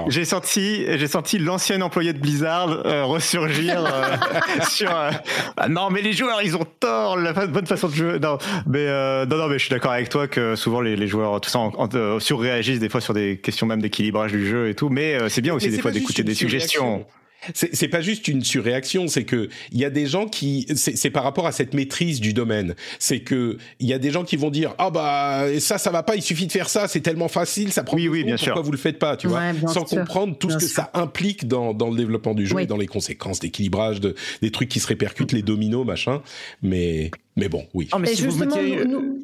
j'ai- 0.09 0.25
senti, 0.25 0.85
j'ai 0.97 1.07
senti 1.07 1.37
l'ancien 1.37 1.81
employé 1.81 2.13
de 2.13 2.19
Blizzard 2.19 2.69
euh, 2.85 3.05
ressurgir 3.05 3.83
euh, 3.85 4.15
sur. 4.69 4.89
euh, 4.95 5.11
Ah 5.55 5.69
non, 5.69 5.89
mais 5.89 6.01
les 6.01 6.13
joueurs, 6.13 6.41
ils 6.41 6.55
ont 6.55 6.65
tort, 6.79 7.17
la 7.17 7.33
fa- 7.33 7.47
bonne 7.47 7.65
façon 7.65 7.87
de 7.87 7.93
jouer. 7.95 8.19
Non, 8.19 8.37
mais 8.67 8.79
euh, 8.87 9.25
non, 9.25 9.37
non, 9.37 9.47
mais 9.47 9.59
je 9.59 9.66
suis 9.67 9.75
d'accord 9.75 9.91
avec 9.91 10.09
toi 10.09 10.27
que 10.27 10.55
souvent 10.55 10.81
les, 10.81 10.95
les 10.95 11.07
joueurs, 11.07 11.39
tout 11.41 11.49
ça, 11.49 11.59
en, 11.59 11.73
en- 11.75 11.89
euh, 11.95 12.19
surréagissent 12.19 12.79
des 12.79 12.89
fois 12.89 13.01
sur 13.01 13.13
des 13.13 13.37
questions 13.37 13.65
même 13.67 13.81
d'équilibrage 13.81 14.31
du 14.31 14.45
jeu 14.47 14.69
et 14.69 14.75
tout. 14.75 14.89
Mais 14.89 15.15
euh, 15.15 15.29
c'est 15.29 15.41
bien 15.41 15.53
aussi 15.53 15.67
Mais 15.69 15.75
des 15.77 15.81
fois 15.81 15.91
d'écouter 15.91 16.23
des 16.23 16.35
suggestions. 16.35 17.05
C'est 17.53 17.75
c'est 17.75 17.87
pas 17.87 18.01
juste 18.01 18.27
une 18.27 18.43
surréaction, 18.43 19.07
c'est 19.07 19.23
que 19.23 19.47
il 19.71 19.77
y 19.79 19.85
a 19.85 19.91
des 19.91 20.07
gens 20.07 20.25
qui, 20.27 20.65
c'est 20.75 20.97
c'est 20.97 21.11
par 21.11 21.23
rapport 21.23 21.45
à 21.45 21.51
cette 21.51 21.75
maîtrise 21.75 22.19
du 22.19 22.33
domaine. 22.33 22.73
C'est 22.97 23.19
que 23.19 23.57
il 23.79 23.87
y 23.87 23.93
a 23.93 23.99
des 23.99 24.09
gens 24.09 24.23
qui 24.23 24.37
vont 24.37 24.49
dire 24.49 24.73
ah 24.79 24.89
bah 24.89 25.45
ça 25.59 25.77
ça 25.77 25.91
va 25.91 26.01
pas, 26.01 26.15
il 26.15 26.23
suffit 26.23 26.47
de 26.47 26.51
faire 26.51 26.67
ça, 26.67 26.87
c'est 26.87 26.99
tellement 26.99 27.27
facile, 27.27 27.71
ça 27.71 27.83
prend 27.83 27.95
Oui, 27.95 28.07
oui, 28.07 28.23
bien 28.23 28.37
sûr. 28.37 28.47
pourquoi 28.47 28.63
vous 28.63 28.71
le 28.71 28.77
faites 28.79 28.97
pas, 28.97 29.17
tu 29.17 29.27
vois, 29.27 29.39
Ouais, 29.39 29.53
sans 29.67 29.85
sûr. 29.85 29.99
comprendre 29.99 30.35
tout 30.35 30.49
ce 30.49 30.55
que 30.57 30.63
sûr. 30.65 30.75
ça 30.77 30.89
implique 30.95 31.47
dans 31.47 31.75
dans 31.75 31.91
le 31.91 31.95
développement 31.95 32.33
du 32.33 32.47
jeu 32.47 32.55
Oui. 32.55 32.63
et 32.63 32.65
dans 32.65 32.75
les 32.75 32.87
conséquences 32.87 33.39
d'équilibrage, 33.39 34.01
de 34.01 34.15
des 34.41 34.49
trucs 34.49 34.67
qui 34.69 34.79
se 34.79 34.87
répercutent, 34.87 35.31
les 35.31 35.43
dominos 35.43 35.85
machin. 35.85 36.23
Mais 36.63 37.11
mais 37.35 37.49
bon, 37.49 37.67
oui. 37.75 37.87
Non, 37.93 37.99
mais 37.99 38.11
Et 38.11 38.15
si 38.15 38.23
vous 38.23 38.31
justement, 38.31 38.55
mettiez- 38.55 38.83
nous, 38.83 38.91
nous- 38.91 39.23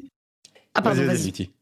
Ah 0.74 0.82
pardon, 0.82 1.06
Vas-y. 1.06 1.52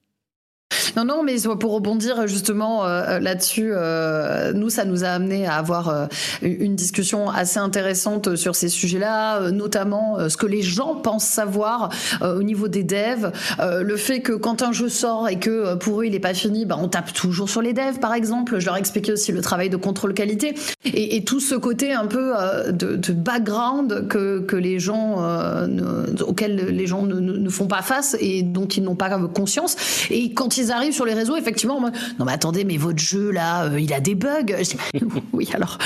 Non, 0.97 1.05
non, 1.05 1.23
mais 1.23 1.37
pour 1.59 1.73
rebondir 1.73 2.27
justement 2.27 2.85
euh, 2.85 3.18
là-dessus, 3.18 3.70
euh, 3.73 4.53
nous, 4.53 4.70
ça 4.70 4.85
nous 4.85 5.05
a 5.05 5.09
amené 5.09 5.47
à 5.47 5.55
avoir 5.55 5.89
euh, 5.89 6.07
une 6.43 6.77
discussion 6.77 7.31
assez 7.31 7.59
intéressante 7.59 8.37
sur 8.37 8.55
ces 8.55 8.68
sujets-là, 8.68 9.51
notamment 9.51 10.29
ce 10.29 10.37
que 10.37 10.47
les 10.47 10.62
gens 10.62 10.95
pensent 10.95 11.25
savoir 11.25 11.91
au 12.23 12.43
niveau 12.43 12.68
des 12.68 12.85
devs, 12.85 13.33
le 13.61 13.97
fait 13.97 14.20
que 14.20 14.33
quand 14.33 14.62
un 14.62 14.73
jeu 14.73 14.89
sort 14.89 15.29
et 15.29 15.39
que 15.39 15.75
pour 15.75 16.01
eux 16.01 16.05
il 16.05 16.12
n'est 16.12 16.20
pas 16.20 16.35
fini, 16.35 16.64
bah, 16.64 16.77
on 16.79 16.89
tape 16.89 17.12
toujours 17.12 17.49
sur 17.49 17.62
les 17.62 17.73
devs, 17.73 17.99
par 18.01 18.14
exemple. 18.14 18.59
Je 18.59 18.66
leur 18.66 18.77
expliquais 18.77 19.12
aussi 19.12 19.33
le 19.33 19.41
travail 19.41 19.70
de 19.70 19.77
contrôle 19.77 20.14
qualité 20.14 20.55
et, 20.85 21.23
tout 21.25 21.41
ce 21.41 21.55
côté 21.55 21.93
un 21.93 22.07
peu 22.07 22.33
de, 22.70 23.12
background 23.12 24.09
que, 24.09 24.57
les 24.57 24.79
gens 24.79 25.20
ne- 25.66 26.23
auxquels 26.23 26.57
les 26.57 26.87
gens 26.87 27.03
ne, 27.03 27.49
font 27.49 27.66
pas 27.66 27.83
face 27.83 28.16
et 28.20 28.43
dont 28.43 28.66
ils 28.66 28.83
n'ont 28.83 28.97
pas 28.97 29.11
conscience. 29.29 29.77
Et 30.11 30.33
quand 30.33 30.57
arrivent 30.70 30.92
sur 30.92 31.04
les 31.04 31.14
réseaux, 31.14 31.36
effectivement, 31.36 31.80
non 31.80 32.24
mais 32.24 32.32
attendez, 32.32 32.64
mais 32.64 32.76
votre 32.76 32.98
jeu 32.98 33.30
là, 33.30 33.64
euh, 33.64 33.80
il 33.80 33.92
a 33.92 34.00
des 34.00 34.14
bugs. 34.14 34.46
Oui, 35.32 35.48
alors, 35.54 35.78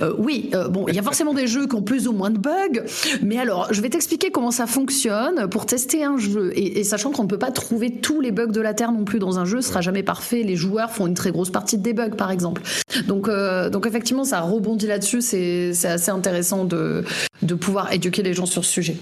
euh, 0.00 0.14
oui, 0.18 0.50
euh, 0.54 0.68
bon, 0.68 0.86
il 0.88 0.94
y 0.94 0.98
a 0.98 1.02
forcément 1.02 1.34
des 1.34 1.46
jeux 1.46 1.66
qui 1.66 1.76
ont 1.76 1.82
plus 1.82 2.08
ou 2.08 2.12
moins 2.12 2.30
de 2.30 2.38
bugs, 2.38 2.82
mais 3.22 3.38
alors, 3.38 3.72
je 3.72 3.80
vais 3.82 3.90
t'expliquer 3.90 4.30
comment 4.30 4.50
ça 4.50 4.66
fonctionne 4.66 5.48
pour 5.48 5.66
tester 5.66 6.02
un 6.02 6.16
jeu. 6.16 6.52
Et, 6.56 6.82
sachant 6.82 7.10
qu'on 7.10 7.24
ne 7.24 7.28
peut 7.28 7.38
pas 7.38 7.50
trouver 7.50 7.90
tous 7.90 8.20
les 8.20 8.32
bugs 8.32 8.46
de 8.46 8.60
la 8.60 8.74
terre 8.74 8.92
non 8.92 9.04
plus 9.04 9.18
dans 9.18 9.38
un 9.38 9.44
jeu, 9.44 9.60
sera 9.60 9.82
jamais 9.82 10.02
parfait. 10.02 10.42
Les 10.42 10.56
joueurs 10.56 10.90
font 10.90 11.06
une 11.06 11.14
très 11.14 11.30
grosse 11.30 11.50
partie 11.50 11.78
des 11.78 11.92
bugs, 11.92 12.16
par 12.16 12.30
exemple. 12.30 12.62
Donc, 13.06 13.28
donc 13.28 13.86
effectivement, 13.86 14.24
ça 14.24 14.40
rebondit 14.40 14.86
là-dessus. 14.86 15.20
C'est 15.20 15.70
assez 15.84 16.10
intéressant 16.10 16.64
de, 16.64 17.04
de 17.42 17.54
pouvoir 17.54 17.92
éduquer 17.92 18.22
les 18.22 18.34
gens 18.34 18.46
sur 18.46 18.64
ce 18.64 18.72
sujet. 18.72 18.96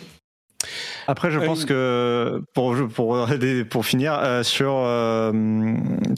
Après, 1.06 1.30
je 1.30 1.38
Euh, 1.38 1.46
pense 1.46 1.64
que 1.64 2.42
pour 2.54 2.74
pour 2.94 3.26
pour 3.70 3.86
finir 3.86 4.18
euh, 4.18 4.42
sur 4.42 4.72
euh, 4.74 5.32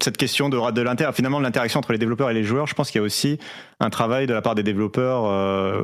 cette 0.00 0.16
question 0.16 0.48
de 0.48 0.56
de 0.72 0.82
l'inter 0.82 1.08
finalement 1.14 1.38
de 1.38 1.44
l'interaction 1.44 1.78
entre 1.78 1.92
les 1.92 1.98
développeurs 1.98 2.30
et 2.30 2.34
les 2.34 2.44
joueurs, 2.44 2.66
je 2.66 2.74
pense 2.74 2.90
qu'il 2.90 3.00
y 3.00 3.02
a 3.02 3.06
aussi 3.06 3.38
un 3.80 3.90
travail 3.90 4.26
de 4.26 4.32
la 4.32 4.40
part 4.42 4.54
des 4.54 4.62
développeurs. 4.62 5.24
euh, 5.26 5.82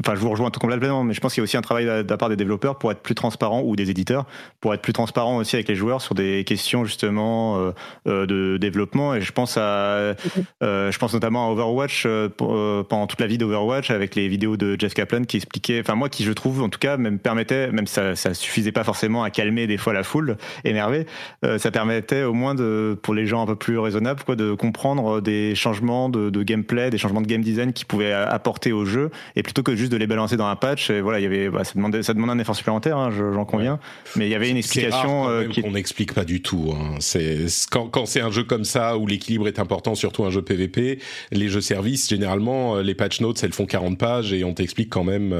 Enfin, 0.00 0.14
je 0.14 0.20
vous 0.20 0.30
rejoins 0.30 0.50
tout 0.50 0.60
complètement, 0.60 1.02
mais 1.02 1.14
je 1.14 1.20
pense 1.20 1.34
qu'il 1.34 1.40
y 1.40 1.42
a 1.42 1.44
aussi 1.44 1.56
un 1.56 1.62
travail 1.62 1.84
de 1.86 2.06
la 2.08 2.16
part 2.16 2.28
des 2.28 2.36
développeurs 2.36 2.78
pour 2.78 2.92
être 2.92 3.00
plus 3.00 3.14
transparent 3.16 3.62
ou 3.62 3.74
des 3.74 3.90
éditeurs 3.90 4.24
pour 4.60 4.72
être 4.72 4.82
plus 4.82 4.92
transparent 4.92 5.36
aussi 5.38 5.56
avec 5.56 5.66
les 5.68 5.74
joueurs 5.74 6.00
sur 6.00 6.14
des 6.14 6.44
questions 6.44 6.84
justement 6.84 7.72
de 8.06 8.56
développement. 8.58 9.14
Et 9.14 9.20
je 9.20 9.32
pense 9.32 9.56
à 9.56 10.14
je 10.60 10.98
pense 10.98 11.12
notamment 11.14 11.48
à 11.48 11.50
Overwatch 11.52 12.06
pendant 12.36 13.06
toute 13.08 13.20
la 13.20 13.26
vie 13.26 13.38
d'Overwatch 13.38 13.90
avec 13.90 14.14
les 14.14 14.28
vidéos 14.28 14.56
de 14.56 14.76
Jeff 14.78 14.94
Kaplan 14.94 15.24
qui 15.24 15.38
expliquait, 15.38 15.80
enfin 15.80 15.94
moi 15.96 16.08
qui 16.08 16.22
je 16.24 16.32
trouve 16.32 16.62
en 16.62 16.68
tout 16.68 16.78
cas 16.78 16.96
même 16.96 17.18
permettait, 17.18 17.72
même 17.72 17.86
ça 17.88 18.14
ça 18.14 18.32
suffisait 18.36 18.72
pas 18.72 18.84
forcément 18.84 19.22
à 19.22 19.30
calmer 19.30 19.66
des 19.66 19.76
fois 19.76 19.92
la 19.92 20.02
foule 20.02 20.36
énervée, 20.64 21.06
euh, 21.44 21.58
ça 21.58 21.70
permettait 21.70 22.22
au 22.22 22.32
moins 22.34 22.54
de 22.54 22.96
pour 23.02 23.14
les 23.14 23.26
gens 23.26 23.42
un 23.42 23.46
peu 23.46 23.56
plus 23.56 23.78
raisonnables 23.78 24.22
quoi 24.24 24.36
de 24.36 24.52
comprendre 24.54 25.20
des 25.20 25.54
changements 25.54 26.08
de, 26.08 26.30
de 26.30 26.42
gameplay, 26.42 26.90
des 26.90 26.98
changements 26.98 27.20
de 27.20 27.26
game 27.26 27.42
design 27.42 27.72
qu'ils 27.72 27.86
pouvaient 27.86 28.12
apporter 28.12 28.72
au 28.72 28.84
jeu 28.84 29.10
et 29.36 29.42
plutôt 29.42 29.62
que 29.62 29.74
juste 29.76 29.92
de 29.92 29.96
les 29.96 30.06
balancer 30.06 30.36
dans 30.36 30.46
un 30.46 30.56
patch. 30.56 30.90
Et 30.90 31.00
voilà, 31.00 31.20
il 31.20 31.22
y 31.22 31.26
avait 31.26 31.48
bah, 31.48 31.64
ça 31.64 31.72
demandait 31.74 32.02
ça 32.02 32.14
demandait 32.14 32.32
un 32.32 32.38
effort 32.38 32.56
supplémentaire, 32.56 32.96
hein, 32.98 33.10
je- 33.16 33.32
j'en 33.32 33.44
conviens, 33.44 33.78
mais 34.16 34.26
il 34.26 34.30
y 34.30 34.34
avait 34.34 34.50
une 34.50 34.60
C'est 34.62 34.88
rare 34.88 35.00
explication 35.00 35.22
quand 35.24 35.30
euh, 35.30 35.48
qui 35.48 35.62
qu'on 35.62 35.70
n'explique 35.72 36.12
pas 36.14 36.24
du 36.24 36.42
tout. 36.42 36.72
hein. 36.74 36.94
C'est 37.00 37.46
quand, 37.70 37.86
quand 37.88 38.06
c'est 38.06 38.20
un 38.20 38.30
jeu 38.30 38.44
comme 38.44 38.64
ça 38.64 38.96
où 38.98 39.06
l'équilibre 39.06 39.48
est 39.48 39.58
important, 39.58 39.94
surtout 39.94 40.24
un 40.24 40.30
jeu 40.30 40.42
PVP, 40.42 40.98
les 41.32 41.48
jeux 41.48 41.60
services 41.60 42.08
généralement 42.08 42.76
euh, 42.76 42.82
les 42.82 42.94
patch 42.94 43.20
notes 43.20 43.42
elles 43.44 43.52
font 43.52 43.66
40 43.66 43.98
pages 43.98 44.32
et 44.32 44.44
on 44.44 44.54
t'explique 44.54 44.90
quand 44.90 45.04
même. 45.04 45.34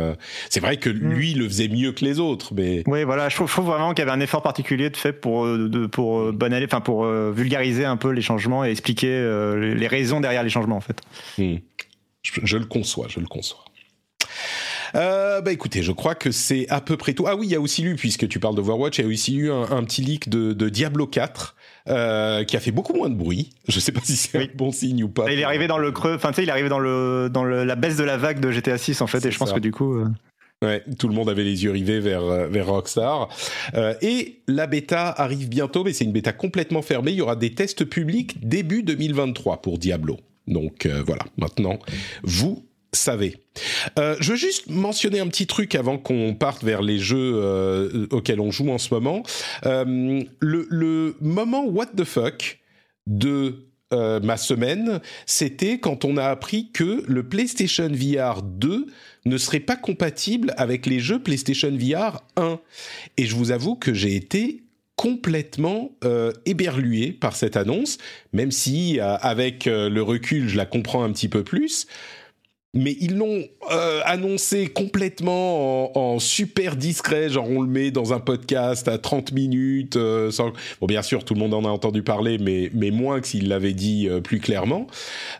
C'est 0.51 0.61
vrai 0.61 0.77
que 0.77 0.91
lui 0.91 1.35
le 1.35 1.49
faisait 1.49 1.69
mieux 1.69 1.93
que 1.93 2.05
les 2.05 2.19
autres, 2.21 2.53
mais 2.55 2.83
Oui, 2.87 3.05
voilà, 3.05 3.29
je 3.29 3.35
trouve, 3.37 3.49
je 3.49 3.53
trouve 3.53 3.67
vraiment 3.67 3.93
qu'il 3.95 4.05
y 4.05 4.09
avait 4.09 4.17
un 4.17 4.21
effort 4.21 4.43
particulier 4.43 4.91
de 4.91 4.97
fait 4.97 5.13
pour 5.13 5.45
euh, 5.45 5.69
de, 5.69 5.87
pour 5.87 6.21
euh, 6.21 6.33
banaler, 6.33 6.67
enfin 6.67 6.81
pour 6.81 7.05
euh, 7.05 7.33
vulgariser 7.35 7.85
un 7.85 7.97
peu 7.97 8.11
les 8.11 8.23
changements 8.23 8.65
et 8.65 8.71
expliquer 8.71 9.09
les- 9.09 9.87
raisons 9.89 10.21
derrière 10.21 10.43
les 10.43 10.51
changements 10.51 10.77
en 10.77 10.81
fait. 10.81 11.01
Je, 11.39 11.55
je 12.43 12.57
le 12.59 12.65
conçois, 12.67 13.07
je 13.09 13.21
le 13.21 13.27
conçois. 13.27 13.65
Euh, 14.95 15.41
bah 15.41 15.53
écoutez, 15.53 15.83
je 15.83 15.93
crois 15.93 16.15
que 16.15 16.31
c'est 16.31 16.69
à 16.69 16.81
peu 16.81 16.97
près 16.97 17.13
tout. 17.13 17.27
Ah 17.27 17.35
oui, 17.37 17.47
il 17.49 17.51
y 17.53 17.55
a 17.57 17.61
aussi 17.61 17.83
eu, 17.85 17.97
puisque 17.97 18.29
tu 18.29 18.39
parles 18.39 18.55
d'Overwatch, 18.55 18.99
il 18.99 19.03
y 19.03 19.05
a 19.05 19.09
aussi 19.09 19.35
eu 19.37 19.51
un, 19.51 19.63
un 19.71 19.83
petit 19.85 20.01
leak 20.01 20.29
de, 20.29 20.53
de 20.53 20.69
Diablo 20.69 21.07
4 21.07 21.57
euh, 21.89 22.45
qui 22.45 22.57
a 22.57 22.61
fait 22.61 22.71
beaucoup 22.71 22.95
moins 22.95 23.11
de 23.11 23.15
bruit. 23.15 23.51
Je 23.69 23.79
sais 23.81 23.93
pas 23.93 24.01
si 24.03 24.17
c'est 24.17 24.39
Oui. 24.39 24.45
un 24.53 24.57
bon 24.57 24.71
signe 24.73 25.03
ou 25.05 25.09
pas. 25.09 25.29
Et 25.31 25.35
il 25.35 25.41
est 25.41 25.45
arrivé 25.45 25.67
dans 25.67 25.79
le 25.79 25.91
creux, 25.93 26.15
enfin 26.15 26.31
tu 26.31 26.37
sais, 26.37 26.43
il 26.45 26.49
est 26.49 26.53
arrivé 26.53 26.69
dans 26.69 26.79
le 26.79 27.29
dans 27.31 27.45
le, 27.45 27.65
la 27.65 27.75
baisse 27.75 27.97
de 27.97 28.05
la 28.05 28.17
vague 28.17 28.41
de 28.41 28.51
GTA 28.51 28.79
6 28.79 29.01
en 29.03 29.07
fait, 29.07 29.25
et 29.27 29.31
je 29.31 29.39
pense 29.39 29.49
ça. 29.51 29.57
que 29.57 29.61
du 29.61 29.73
coup. 29.73 29.95
euh, 29.99 30.07
Ouais, 30.65 30.83
tout 30.99 31.09
le 31.09 31.15
monde 31.15 31.29
avait 31.29 31.45
les 31.45 31.65
yeux 31.65 31.71
rivés 31.71 32.01
vers, 32.01 32.25
euh, 32.25 32.49
vers 32.49 32.69
Rockstar. 32.69 33.29
Euh, 33.75 33.93
et 34.01 34.41
la 34.49 34.67
bêta 34.67 35.11
arrive 35.11 35.51
bientôt, 35.51 35.85
mais 35.85 35.93
c'est 35.93 36.05
une 36.05 36.13
bêta 36.13 36.33
complètement 36.33 36.81
fermée. 36.81 37.11
Il 37.11 37.19
y 37.19 37.21
aura 37.21 37.37
des 37.37 37.53
tests 37.53 37.85
publics 37.85 38.41
début 38.41 38.83
2023 38.83 39.61
pour 39.61 39.77
Diablo. 39.77 40.19
Donc 40.47 40.87
euh, 40.87 41.03
voilà, 41.07 41.25
maintenant, 41.37 41.79
vous 42.23 42.65
savez. 42.93 43.37
Je 43.99 44.31
veux 44.31 44.37
juste 44.37 44.71
mentionner 44.71 45.21
un 45.21 45.27
petit 45.27 45.47
truc 45.47 45.75
avant 45.75 45.99
qu'on 45.99 46.35
parte 46.35 46.65
vers 46.65 46.81
les 46.81 46.99
jeux 46.99 48.09
auxquels 48.11 48.41
on 48.41 48.51
joue 48.51 48.71
en 48.71 48.79
ce 48.79 48.95
moment. 48.95 49.23
Le, 49.65 50.27
le 50.41 51.17
moment 51.21 51.67
what 51.67 51.89
the 51.95 52.05
fuck 52.05 52.59
de 53.07 53.67
ma 53.93 54.39
semaine, 54.39 55.01
c'était 55.27 55.79
quand 55.79 56.07
on 56.07 56.17
a 56.17 56.25
appris 56.25 56.71
que 56.73 57.03
le 57.07 57.29
PlayStation 57.29 57.91
VR 57.91 58.41
2 58.43 58.87
ne 59.27 59.39
serait 59.39 59.61
pas 59.61 59.77
compatible 59.77 60.55
avec 60.57 60.87
les 60.87 61.01
jeux 61.01 61.19
PlayStation 61.19 61.71
VR 61.71 62.23
1. 62.37 62.59
Et 63.17 63.27
je 63.27 63.35
vous 63.35 63.51
avoue 63.51 63.75
que 63.75 63.93
j'ai 63.93 64.17
été 64.17 64.63
complètement 64.97 65.93
euh, 66.05 66.33
éberlué 66.47 67.13
par 67.13 67.37
cette 67.37 67.57
annonce, 67.57 67.99
même 68.33 68.51
si 68.51 68.99
euh, 68.99 69.17
avec 69.19 69.67
euh, 69.67 69.91
le 69.91 70.03
recul 70.03 70.49
je 70.49 70.57
la 70.57 70.65
comprends 70.65 71.05
un 71.05 71.13
petit 71.13 71.29
peu 71.29 71.45
plus. 71.45 71.87
Mais 72.77 72.97
ils 73.01 73.17
l'ont 73.17 73.45
euh, 73.71 74.01
annoncé 74.05 74.67
complètement 74.69 75.97
en, 75.97 76.15
en 76.15 76.19
super 76.19 76.77
discret, 76.77 77.31
genre 77.31 77.49
on 77.49 77.63
le 77.63 77.69
met 77.69 77.91
dans 77.91 78.13
un 78.13 78.21
podcast 78.21 78.87
à 78.89 78.99
30 78.99 79.33
minutes. 79.33 79.97
euh, 79.97 80.31
sans... 80.31 80.53
Bon, 80.81 80.87
bien 80.87 81.03
sûr, 81.03 81.25
tout 81.25 81.35
le 81.35 81.41
monde 81.41 81.55
en 81.55 81.65
a 81.65 81.69
entendu 81.69 82.03
parler, 82.03 82.39
mais, 82.39 82.71
mais 82.75 82.91
moins 82.91 83.21
que 83.21 83.27
s'il 83.27 83.49
l'avait 83.49 83.73
dit 83.73 84.09
euh, 84.09 84.21
plus 84.21 84.41
clairement. 84.41 84.87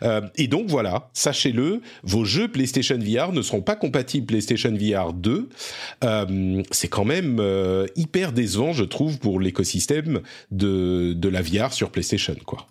Euh, 0.03 0.21
et 0.35 0.47
donc 0.47 0.67
voilà, 0.67 1.09
sachez-le, 1.13 1.81
vos 2.03 2.25
jeux 2.25 2.47
PlayStation 2.47 2.97
VR 2.97 3.31
ne 3.31 3.41
seront 3.41 3.61
pas 3.61 3.75
compatibles 3.75 4.25
PlayStation 4.25 4.73
VR 4.73 5.13
2. 5.13 5.49
Euh, 6.03 6.63
c'est 6.71 6.87
quand 6.87 7.05
même 7.05 7.37
euh, 7.39 7.85
hyper 7.95 8.31
décevant, 8.31 8.73
je 8.73 8.83
trouve, 8.83 9.19
pour 9.19 9.39
l'écosystème 9.39 10.21
de, 10.51 11.13
de 11.13 11.29
la 11.29 11.41
VR 11.41 11.71
sur 11.73 11.91
PlayStation, 11.91 12.35
quoi. 12.45 12.67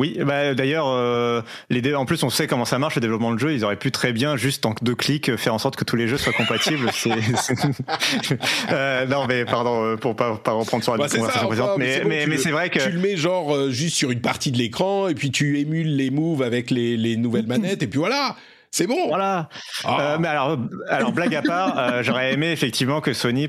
Oui, 0.00 0.16
bah, 0.24 0.54
d'ailleurs, 0.54 0.88
euh, 0.88 1.42
les 1.68 1.94
en 1.94 2.06
plus 2.06 2.22
on 2.22 2.30
sait 2.30 2.46
comment 2.46 2.64
ça 2.64 2.78
marche 2.78 2.94
le 2.94 3.02
développement 3.02 3.32
de 3.34 3.38
jeu. 3.38 3.52
Ils 3.52 3.66
auraient 3.66 3.76
pu 3.76 3.90
très 3.90 4.14
bien 4.14 4.34
juste 4.34 4.64
en 4.64 4.74
deux 4.80 4.94
clics 4.94 5.36
faire 5.36 5.52
en 5.52 5.58
sorte 5.58 5.76
que 5.76 5.84
tous 5.84 5.96
les 5.96 6.08
jeux 6.08 6.16
soient 6.16 6.32
compatibles. 6.32 6.88
euh, 8.72 9.04
non 9.04 9.26
mais 9.26 9.44
pardon 9.44 9.84
euh, 9.84 9.96
pour 9.96 10.16
pas, 10.16 10.36
pas 10.36 10.52
reprendre 10.52 10.82
sur 10.82 10.96
la 10.96 11.04
Bah, 11.04 11.08
conversation 11.14 11.48
enfin, 11.50 11.74
mais 11.76 12.00
bon, 12.00 12.08
mais, 12.08 12.36
c'est 12.38 12.50
vrai 12.50 12.70
que 12.70 12.78
Tu 12.78 12.90
le 12.92 12.98
mets 12.98 13.18
genre 13.18 13.54
euh, 13.54 13.70
juste 13.70 13.94
sur 13.94 14.10
une 14.10 14.22
partie 14.22 14.50
de 14.50 14.56
l'écran 14.56 15.08
et 15.08 15.14
puis 15.14 15.30
tu 15.30 15.58
émules 15.58 15.94
les 15.94 16.08
moves 16.08 16.40
avec 16.42 16.70
les, 16.70 16.96
les 16.96 17.16
nouvelles 17.18 17.46
manettes 17.46 17.82
et 17.82 17.86
puis 17.86 17.98
voilà, 17.98 18.36
c'est 18.70 18.86
bon. 18.86 19.08
voilà. 19.08 19.48
Ah. 19.84 20.14
Euh, 20.14 20.18
mais 20.18 20.28
alors, 20.28 20.56
alors 20.88 21.12
blague 21.12 21.34
à 21.34 21.42
part, 21.42 21.78
euh, 21.78 22.02
j'aurais 22.02 22.32
aimé 22.32 22.52
effectivement 22.52 23.00
que 23.00 23.12
Sony 23.12 23.48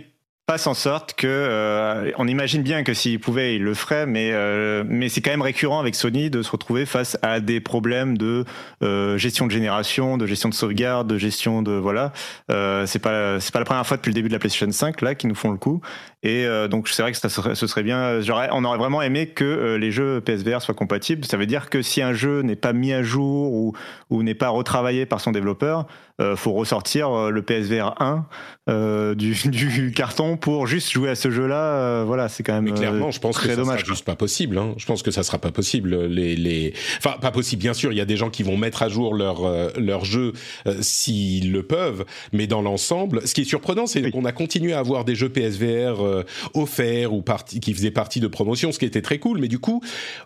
fasse 0.51 0.67
en 0.67 0.73
sorte 0.73 1.13
que 1.13 1.27
euh, 1.27 2.11
on 2.17 2.27
imagine 2.27 2.61
bien 2.61 2.83
que 2.83 2.93
s'il 2.93 3.21
pouvait 3.21 3.55
il 3.55 3.63
le 3.63 3.73
ferait 3.73 4.05
mais 4.05 4.31
euh, 4.33 4.83
mais 4.85 5.07
c'est 5.07 5.21
quand 5.21 5.31
même 5.31 5.41
récurrent 5.41 5.79
avec 5.79 5.95
Sony 5.95 6.29
de 6.29 6.41
se 6.41 6.51
retrouver 6.51 6.85
face 6.85 7.17
à 7.21 7.39
des 7.39 7.61
problèmes 7.61 8.17
de 8.17 8.43
euh, 8.83 9.17
gestion 9.17 9.47
de 9.47 9.51
génération 9.53 10.17
de 10.17 10.25
gestion 10.25 10.49
de 10.49 10.53
sauvegarde 10.53 11.07
de 11.07 11.17
gestion 11.17 11.61
de 11.61 11.71
voilà. 11.71 12.11
Euh, 12.49 12.85
c'est 12.85 12.99
pas 12.99 13.39
c'est 13.39 13.53
pas 13.53 13.59
la 13.59 13.65
première 13.65 13.87
fois 13.87 13.95
depuis 13.95 14.09
le 14.09 14.15
début 14.15 14.27
de 14.27 14.33
la 14.33 14.39
PlayStation 14.39 14.69
5 14.69 14.99
là 14.99 15.15
qui 15.15 15.27
nous 15.27 15.35
font 15.35 15.51
le 15.51 15.57
coup 15.57 15.79
et 16.23 16.45
euh, 16.45 16.67
donc 16.67 16.87
c'est 16.87 17.01
vrai 17.01 17.11
que 17.11 17.17
ça 17.17 17.29
serait, 17.29 17.55
ce 17.55 17.65
serait 17.67 17.83
bien 17.83 18.21
j'aurais 18.21 18.49
on 18.51 18.63
aurait 18.63 18.77
vraiment 18.77 19.01
aimé 19.01 19.27
que 19.27 19.43
euh, 19.43 19.77
les 19.77 19.91
jeux 19.91 20.21
PSVR 20.21 20.61
soient 20.61 20.75
compatibles 20.75 21.25
ça 21.25 21.37
veut 21.37 21.45
dire 21.47 21.69
que 21.69 21.81
si 21.81 22.01
un 22.01 22.13
jeu 22.13 22.41
n'est 22.41 22.55
pas 22.55 22.73
mis 22.73 22.93
à 22.93 23.01
jour 23.03 23.51
ou 23.53 23.73
ou 24.09 24.23
n'est 24.23 24.35
pas 24.35 24.49
retravaillé 24.49 25.05
par 25.05 25.19
son 25.21 25.31
développeur 25.31 25.87
euh, 26.19 26.35
faut 26.35 26.51
ressortir 26.53 27.09
euh, 27.11 27.29
le 27.31 27.41
PSVR 27.41 27.95
1 27.99 28.25
euh, 28.69 29.15
du, 29.15 29.33
du 29.45 29.91
carton 29.91 30.37
pour 30.37 30.67
juste 30.67 30.91
jouer 30.91 31.09
à 31.09 31.15
ce 31.15 31.31
jeu-là. 31.31 31.55
euh, 31.55 32.03
voilà, 32.05 32.29
c'est 32.29 32.43
quand 32.43 32.53
même 32.53 32.65
Mais 32.65 32.73
clairement, 32.73 33.09
je 33.09 33.19
pense 33.19 33.39
que 33.39 33.47
ça 33.47 33.55
dommage. 33.55 33.79
sera 33.79 33.89
juste 33.93 34.05
pas 34.05 34.15
possible. 34.15 34.59
Hein. 34.59 34.75
Je 34.77 34.85
pense 34.85 35.01
que 35.01 35.09
ça 35.09 35.23
sera 35.23 35.39
pas 35.39 35.49
possible. 35.49 36.05
Les, 36.05 36.35
les, 36.35 36.73
enfin, 36.99 37.17
pas 37.19 37.31
possible. 37.31 37.61
Bien 37.61 37.73
sûr, 37.73 37.91
il 37.91 37.97
y 37.97 38.01
a 38.01 38.05
des 38.05 38.17
gens 38.17 38.29
qui 38.29 38.43
vont 38.43 38.55
mettre 38.55 38.83
à 38.83 38.89
jour 38.89 39.15
leur 39.15 39.45
euh, 39.45 39.69
leur 39.77 40.05
jeu 40.05 40.33
euh, 40.67 40.75
s'ils 40.81 41.51
le 41.51 41.63
peuvent, 41.63 42.05
mais 42.33 42.45
dans 42.45 42.61
l'ensemble, 42.61 43.25
ce 43.27 43.33
qui 43.33 43.41
est 43.41 43.45
surprenant, 43.45 43.87
c'est 43.87 44.03
Oui. 44.03 44.11
qu'on 44.11 44.25
a 44.25 44.31
continué 44.31 44.73
à 44.73 44.79
avoir 44.79 45.05
des 45.05 45.15
jeux 45.15 45.29
PSVR 45.29 45.95
euh, 46.11 46.23
offerts 46.53 47.13
ou 47.13 47.21
parti, 47.21 47.59
qui 47.59 47.73
faisaient 47.73 47.91
partie 47.91 48.19
de 48.19 48.27
promotion, 48.27 48.71
ce 48.71 48.79
qui 48.79 48.85
était 48.85 49.01
très 49.01 49.19
cool. 49.19 49.39
Mais 49.39 49.47
du 49.47 49.59
coup, 49.59 49.81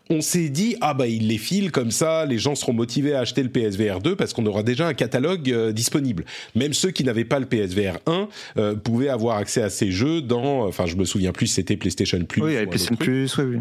on 0.09 0.21
s'est 0.21 0.49
dit 0.49 0.75
ah 0.81 0.93
bah 0.93 1.07
ils 1.07 1.27
les 1.27 1.37
filent 1.37 1.71
comme 1.71 1.91
ça, 1.91 2.25
les 2.25 2.37
gens 2.37 2.55
seront 2.55 2.73
motivés 2.73 3.13
à 3.13 3.19
acheter 3.19 3.43
le 3.43 3.49
PSVR 3.49 3.99
2 3.99 4.15
parce 4.15 4.33
qu'on 4.33 4.45
aura 4.45 4.63
déjà 4.63 4.87
un 4.87 4.93
catalogue 4.93 5.51
euh, 5.51 5.71
disponible. 5.71 6.25
Même 6.55 6.73
ceux 6.73 6.91
qui 6.91 7.03
n'avaient 7.03 7.25
pas 7.25 7.39
le 7.39 7.45
PSVR 7.45 7.99
1 8.05 8.27
euh, 8.57 8.75
pouvaient 8.75 9.09
avoir 9.09 9.37
accès 9.37 9.61
à 9.61 9.69
ces 9.69 9.91
jeux 9.91 10.21
dans, 10.21 10.65
enfin 10.67 10.85
je 10.85 10.95
me 10.95 11.05
souviens 11.05 11.31
plus, 11.31 11.47
c'était 11.47 11.77
PlayStation 11.77 12.23
Plus. 12.25 12.41
Oui, 12.41 12.53
ou 12.53 12.55
avec 12.55 12.67
un 12.67 12.69
PlayStation. 12.69 12.95
Plus, 12.95 13.37
oui, 13.37 13.43
oui. 13.55 13.59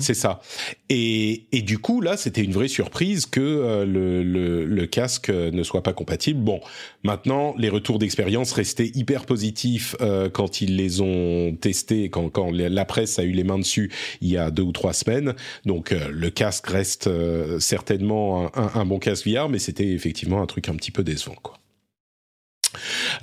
C'est 0.00 0.14
ça. 0.14 0.40
Et, 0.88 1.44
et 1.52 1.62
du 1.62 1.78
coup, 1.78 2.00
là, 2.00 2.16
c'était 2.16 2.42
une 2.42 2.52
vraie 2.52 2.68
surprise 2.68 3.26
que 3.26 3.40
euh, 3.40 3.84
le, 3.84 4.22
le, 4.22 4.64
le 4.64 4.86
casque 4.86 5.30
ne 5.30 5.62
soit 5.62 5.82
pas 5.82 5.92
compatible. 5.92 6.40
Bon, 6.40 6.60
maintenant, 7.02 7.54
les 7.58 7.68
retours 7.68 7.98
d'expérience 7.98 8.52
restaient 8.52 8.90
hyper 8.94 9.26
positifs 9.26 9.96
euh, 10.00 10.28
quand 10.30 10.60
ils 10.60 10.76
les 10.76 11.00
ont 11.00 11.56
testés, 11.60 12.08
quand, 12.10 12.28
quand 12.30 12.50
la 12.52 12.84
presse 12.84 13.18
a 13.18 13.24
eu 13.24 13.32
les 13.32 13.44
mains 13.44 13.58
dessus 13.58 13.90
il 14.20 14.28
y 14.28 14.36
a 14.36 14.50
deux 14.50 14.62
ou 14.62 14.72
trois 14.72 14.92
semaines. 14.92 15.34
Donc, 15.64 15.92
euh, 15.92 16.08
le 16.10 16.30
casque 16.30 16.66
reste 16.68 17.06
euh, 17.06 17.58
certainement 17.60 18.46
un, 18.56 18.62
un- 18.62 18.70
un 18.80 18.84
bon 18.84 18.98
casque 18.98 19.26
VR, 19.28 19.48
mais 19.48 19.58
c'était 19.58 19.88
effectivement 19.88 20.42
un 20.42 20.46
truc 20.46 20.68
un 20.68 20.74
petit 20.74 20.90
peu 20.90 21.02
décevant, 21.04 21.36
quoi. 21.42 21.58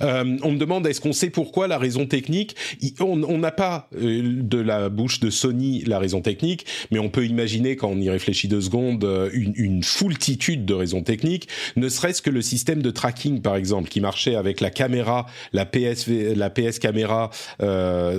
Euh, 0.00 0.36
on 0.42 0.52
me 0.52 0.58
demande 0.58 0.86
est-ce 0.86 1.00
qu'on 1.00 1.12
sait 1.12 1.30
pourquoi 1.30 1.68
la 1.68 1.78
raison 1.78 2.06
technique 2.06 2.56
On 3.00 3.38
n'a 3.38 3.50
pas 3.50 3.88
euh, 3.96 4.22
de 4.42 4.58
la 4.58 4.88
bouche 4.88 5.20
de 5.20 5.30
Sony 5.30 5.82
la 5.84 5.98
raison 5.98 6.20
technique, 6.20 6.66
mais 6.90 6.98
on 6.98 7.08
peut 7.08 7.26
imaginer 7.26 7.76
quand 7.76 7.88
on 7.88 8.00
y 8.00 8.10
réfléchit 8.10 8.48
deux 8.48 8.60
secondes 8.60 9.04
euh, 9.04 9.30
une, 9.32 9.82
foultitude 9.82 10.64
de 10.64 10.74
raisons 10.74 11.02
techniques. 11.02 11.48
Ne 11.76 11.88
serait-ce 11.88 12.22
que 12.22 12.30
le 12.30 12.42
système 12.42 12.82
de 12.82 12.90
tracking 12.90 13.42
par 13.42 13.56
exemple 13.56 13.88
qui 13.88 14.00
marchait 14.00 14.34
avec 14.34 14.60
la 14.60 14.70
caméra, 14.70 15.26
la 15.52 15.66
PSV, 15.66 16.34
la 16.34 16.50
PS 16.50 16.78
caméra 16.78 17.30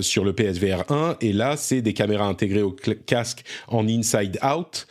sur 0.02 0.26
le 0.26 0.34
PSVR 0.34 0.84
1, 0.90 1.18
et 1.22 1.34
là 1.34 1.56
c'est 1.58 1.82
des 1.82 1.94
caméras 1.94 2.28
intégrées 2.28 2.62
au 2.62 2.76
casque 3.06 3.44
en 3.68 3.88
inside 3.88 4.38
out, 4.44 4.88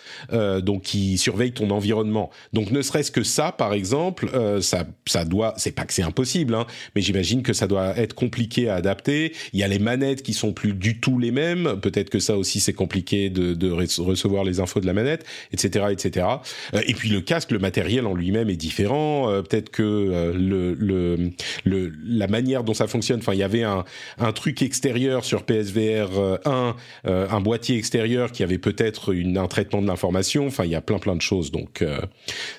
donc 0.63 0.83
qui 0.83 1.19
surveillent 1.19 1.53
ton 1.53 1.71
environnement. 1.71 2.31
Donc 2.53 2.71
ne 2.71 2.83
serait-ce 2.83 3.11
que 3.11 3.23
ça 3.23 3.53
par 3.53 3.73
exemple, 3.73 4.29
ça 4.61 4.85
ça 5.07 5.25
doit, 5.25 5.55
c'est 5.57 5.73
pas 5.73 5.85
que 5.85 5.93
c'est 5.93 6.03
impossible, 6.03 6.25
hein, 6.43 6.67
mais 6.95 7.03
j'imagine 7.03 7.43
que 7.43 7.53
ça 7.53 7.67
doit 7.67 7.97
être 7.97 8.15
compliqué 8.15 8.69
à 8.69 8.75
adapter. 8.75 9.33
Il 9.53 9.61
y 9.61 9.63
a 9.63 9.69
les 9.69 9.79
manettes 9.79 10.23
qui 10.23 10.33
sont 10.33 10.53
plus 10.53 10.73
du 10.75 10.99
tout 11.01 11.19
les 11.19 11.31
mêmes. 11.31 11.79
Peut-être 11.81 12.11
que 12.11 12.19
ça 12.19 12.37
aussi 12.37 12.61
c'est 12.61 12.73
compliqué 12.73 13.31
de, 13.31 13.55
de 13.55 13.71
re- 13.71 14.01
recevoir 14.03 14.45
les 14.45 14.61
infos 14.61 14.81
de 14.81 14.87
la 14.87 14.93
manette, 14.93 15.25
etc., 15.53 15.87
etc. 15.91 16.27
Euh, 16.75 16.81
et 16.87 16.95
puis 16.95 17.09
le 17.09 17.21
casque, 17.21 17.51
le 17.53 17.59
matériel 17.59 18.07
en 18.07 18.15
lui-même 18.15 18.51
est 18.51 18.57
différent. 18.57 19.31
Euh, 19.31 19.43
Peut-être 19.43 19.71
que 19.71 19.83
euh, 19.83 21.31
la 21.65 22.27
manière 22.27 22.65
dont 22.65 22.75
ça 22.75 22.87
fonctionne. 22.87 23.21
Enfin, 23.21 23.35
il 23.35 23.39
y 23.39 23.43
avait 23.43 23.63
un, 23.63 23.85
un 24.19 24.33
truc 24.33 24.63
extérieur 24.63 25.25
sur 25.25 25.45
PSVR 25.45 26.09
euh, 26.19 26.37
1, 26.45 26.77
euh, 27.07 27.29
un 27.31 27.41
boîtier 27.41 27.77
extérieur 27.77 28.33
qui 28.33 28.43
avait 28.43 28.59
peut-être 28.59 29.15
un 29.15 29.47
traitement 29.49 29.83
de 29.83 29.87
l'information. 29.87 30.47
Enfin, 30.47 30.65
il 30.65 30.71
y 30.71 30.75
a 30.75 30.81
plein 30.81 30.99
plein 30.99 31.15
de 31.17 31.23
choses. 31.23 31.51
Donc 31.51 31.85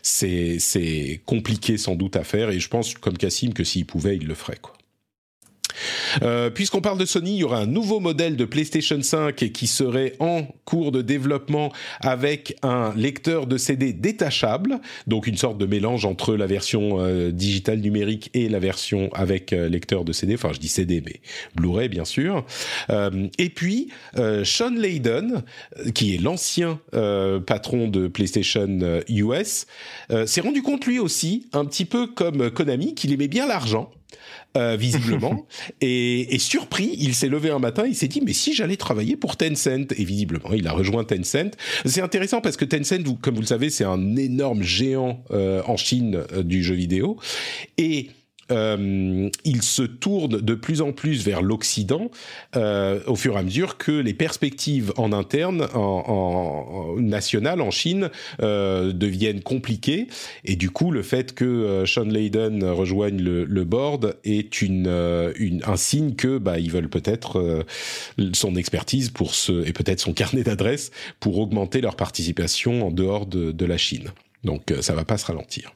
c'est 0.01 1.21
compliqué 1.25 1.77
sans 1.77 1.95
doute 1.95 2.15
à 2.15 2.23
faire. 2.23 2.49
Et 2.49 2.59
je 2.59 2.67
pense 2.69 2.93
comme 2.93 3.17
Cassim 3.17 3.53
que 3.55 3.63
s'il 3.63 3.87
pouvait, 3.87 4.15
il 4.15 4.27
le 4.27 4.35
ferait 4.35 4.57
quoi. 4.57 4.73
Euh, 6.21 6.49
Puisqu'on 6.49 6.81
parle 6.81 6.97
de 6.97 7.05
Sony, 7.05 7.35
il 7.35 7.37
y 7.37 7.43
aura 7.43 7.59
un 7.59 7.65
nouveau 7.65 7.99
modèle 7.99 8.37
de 8.37 8.45
PlayStation 8.45 9.01
5 9.01 9.35
qui 9.35 9.67
serait 9.67 10.13
en 10.19 10.47
cours 10.65 10.91
de 10.91 11.01
développement 11.01 11.71
avec 11.99 12.55
un 12.63 12.93
lecteur 12.95 13.47
de 13.47 13.57
CD 13.57 13.93
détachable, 13.93 14.79
donc 15.07 15.27
une 15.27 15.37
sorte 15.37 15.57
de 15.57 15.65
mélange 15.65 16.05
entre 16.05 16.35
la 16.35 16.47
version 16.47 16.99
euh, 16.99 17.31
digitale 17.31 17.79
numérique 17.79 18.29
et 18.33 18.49
la 18.49 18.59
version 18.59 19.09
avec 19.13 19.53
euh, 19.53 19.69
lecteur 19.69 20.05
de 20.05 20.13
CD. 20.13 20.35
Enfin, 20.35 20.51
je 20.53 20.59
dis 20.59 20.67
CD, 20.67 21.01
mais 21.05 21.19
Blu-ray 21.55 21.89
bien 21.89 22.05
sûr. 22.05 22.45
Et 23.37 23.49
puis 23.49 23.89
Sean 24.43 24.71
Layden, 24.75 25.43
qui 25.93 26.15
est 26.15 26.17
l'ancien 26.17 26.79
patron 27.45 27.87
de 27.87 28.07
PlayStation 28.07 29.01
US, 29.09 29.67
s'est 30.25 30.41
rendu 30.41 30.61
compte 30.61 30.85
lui 30.85 30.99
aussi, 30.99 31.47
un 31.53 31.65
petit 31.65 31.85
peu 31.85 32.07
comme 32.07 32.49
Konami, 32.51 32.95
qu'il 32.95 33.13
aimait 33.13 33.27
bien 33.27 33.47
l'argent. 33.47 33.91
Euh, 34.55 34.75
visiblement. 34.77 35.45
et, 35.81 36.33
et 36.35 36.39
surpris, 36.39 36.95
il 36.99 37.13
s'est 37.15 37.27
levé 37.29 37.49
un 37.49 37.59
matin, 37.59 37.85
il 37.87 37.95
s'est 37.95 38.07
dit 38.07 38.21
mais 38.25 38.33
si 38.33 38.53
j'allais 38.53 38.77
travailler 38.77 39.15
pour 39.17 39.37
Tencent 39.37 39.87
et 39.97 40.03
visiblement 40.03 40.51
il 40.53 40.67
a 40.67 40.71
rejoint 40.71 41.03
Tencent. 41.03 41.51
C'est 41.85 42.01
intéressant 42.01 42.41
parce 42.41 42.57
que 42.57 42.65
Tencent, 42.65 43.01
vous- 43.03 43.15
comme 43.15 43.35
vous 43.35 43.41
le 43.41 43.47
savez, 43.47 43.69
c'est 43.69 43.83
un 43.85 44.15
énorme 44.15 44.63
géant 44.63 45.23
euh, 45.31 45.61
en 45.65 45.77
Chine 45.77 46.23
euh, 46.33 46.43
du 46.43 46.63
jeu 46.63 46.75
vidéo 46.75 47.17
et 47.77 48.09
euh, 48.51 49.29
il 49.43 49.61
se 49.61 49.83
tourne 49.83 50.41
de 50.41 50.53
plus 50.55 50.81
en 50.81 50.91
plus 50.91 51.23
vers 51.23 51.41
l'Occident 51.41 52.09
euh, 52.55 52.99
au 53.07 53.15
fur 53.15 53.35
et 53.35 53.39
à 53.39 53.43
mesure 53.43 53.77
que 53.77 53.91
les 53.91 54.13
perspectives 54.13 54.93
en 54.97 55.11
interne, 55.11 55.67
en, 55.73 55.77
en, 55.77 56.95
en 56.95 57.01
national, 57.01 57.61
en 57.61 57.71
Chine, 57.71 58.09
euh, 58.41 58.93
deviennent 58.93 59.41
compliquées. 59.41 60.07
Et 60.43 60.55
du 60.55 60.69
coup, 60.69 60.91
le 60.91 61.03
fait 61.03 61.33
que 61.33 61.45
euh, 61.45 61.85
Sean 61.85 62.05
Layden 62.05 62.63
rejoigne 62.63 63.21
le, 63.21 63.45
le 63.45 63.63
board 63.63 64.17
est 64.23 64.61
une, 64.61 64.87
euh, 64.87 65.33
une, 65.37 65.61
un 65.65 65.77
signe 65.77 66.15
que 66.15 66.37
bah, 66.37 66.59
ils 66.59 66.71
veulent 66.71 66.89
peut-être 66.89 67.39
euh, 67.39 67.63
son 68.33 68.55
expertise 68.55 69.09
pour 69.09 69.35
ce, 69.35 69.67
et 69.67 69.73
peut-être 69.73 69.99
son 69.99 70.13
carnet 70.13 70.43
d'adresses 70.43 70.91
pour 71.19 71.37
augmenter 71.37 71.81
leur 71.81 71.95
participation 71.95 72.87
en 72.87 72.91
dehors 72.91 73.25
de, 73.25 73.51
de 73.51 73.65
la 73.65 73.77
Chine. 73.77 74.11
Donc 74.43 74.73
ça 74.81 74.93
va 74.93 75.05
pas 75.05 75.17
se 75.17 75.25
ralentir. 75.25 75.74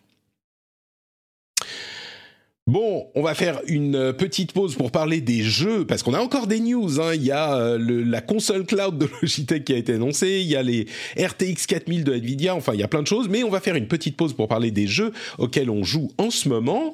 Bon, 2.69 3.07
on 3.15 3.23
va 3.23 3.33
faire 3.33 3.61
une 3.65 3.95
euh, 3.95 4.13
petite 4.13 4.51
pause 4.51 4.75
pour 4.75 4.91
parler 4.91 5.21
des 5.21 5.41
jeux, 5.41 5.87
parce 5.87 6.03
qu'on 6.03 6.13
a 6.13 6.19
encore 6.19 6.45
des 6.45 6.59
news. 6.59 7.01
Hein. 7.01 7.15
Il 7.15 7.23
y 7.23 7.31
a 7.31 7.55
euh, 7.55 7.79
la 8.05 8.21
console 8.21 8.63
cloud 8.63 8.95
de 8.95 9.09
Logitech 9.23 9.65
qui 9.65 9.73
a 9.73 9.77
été 9.77 9.93
annoncée, 9.93 10.41
il 10.41 10.47
y 10.47 10.55
a 10.55 10.61
les 10.61 10.85
RTX 11.17 11.65
4000 11.65 12.03
de 12.03 12.13
Nvidia, 12.13 12.53
enfin 12.53 12.75
il 12.75 12.79
y 12.79 12.83
a 12.83 12.87
plein 12.87 13.01
de 13.01 13.07
choses, 13.07 13.27
mais 13.27 13.43
on 13.43 13.49
va 13.49 13.59
faire 13.59 13.73
une 13.73 13.87
petite 13.87 14.15
pause 14.15 14.33
pour 14.33 14.47
parler 14.47 14.69
des 14.69 14.85
jeux 14.85 15.13
auxquels 15.39 15.71
on 15.71 15.83
joue 15.83 16.11
en 16.19 16.29
ce 16.29 16.47
moment. 16.47 16.93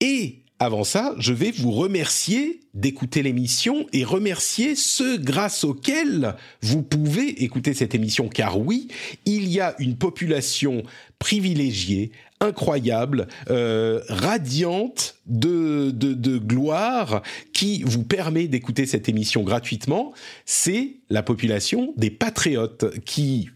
Et 0.00 0.40
avant 0.58 0.82
ça, 0.82 1.14
je 1.18 1.32
vais 1.32 1.52
vous 1.52 1.70
remercier 1.70 2.60
d'écouter 2.74 3.22
l'émission 3.22 3.86
et 3.92 4.02
remercier 4.02 4.74
ceux 4.74 5.18
grâce 5.18 5.62
auxquels 5.62 6.34
vous 6.62 6.82
pouvez 6.82 7.44
écouter 7.44 7.74
cette 7.74 7.94
émission, 7.94 8.28
car 8.28 8.58
oui, 8.58 8.88
il 9.24 9.48
y 9.48 9.60
a 9.60 9.76
une 9.78 9.96
population 9.96 10.82
privilégiée, 11.20 12.10
incroyable, 12.44 13.26
euh, 13.50 14.00
radiante 14.08 15.16
de, 15.26 16.38
gloire 16.38 17.22
qui 17.52 17.82
vous 17.84 18.04
permet 18.04 18.46
d'écouter 18.46 18.86
cette 18.86 19.08
émission 19.08 19.42
gratuitement, 19.42 20.12
c'est 20.44 20.96
la 21.10 21.22
population 21.22 21.94
des 21.96 22.10
patriotes 22.10 22.98
qui, 23.04 23.50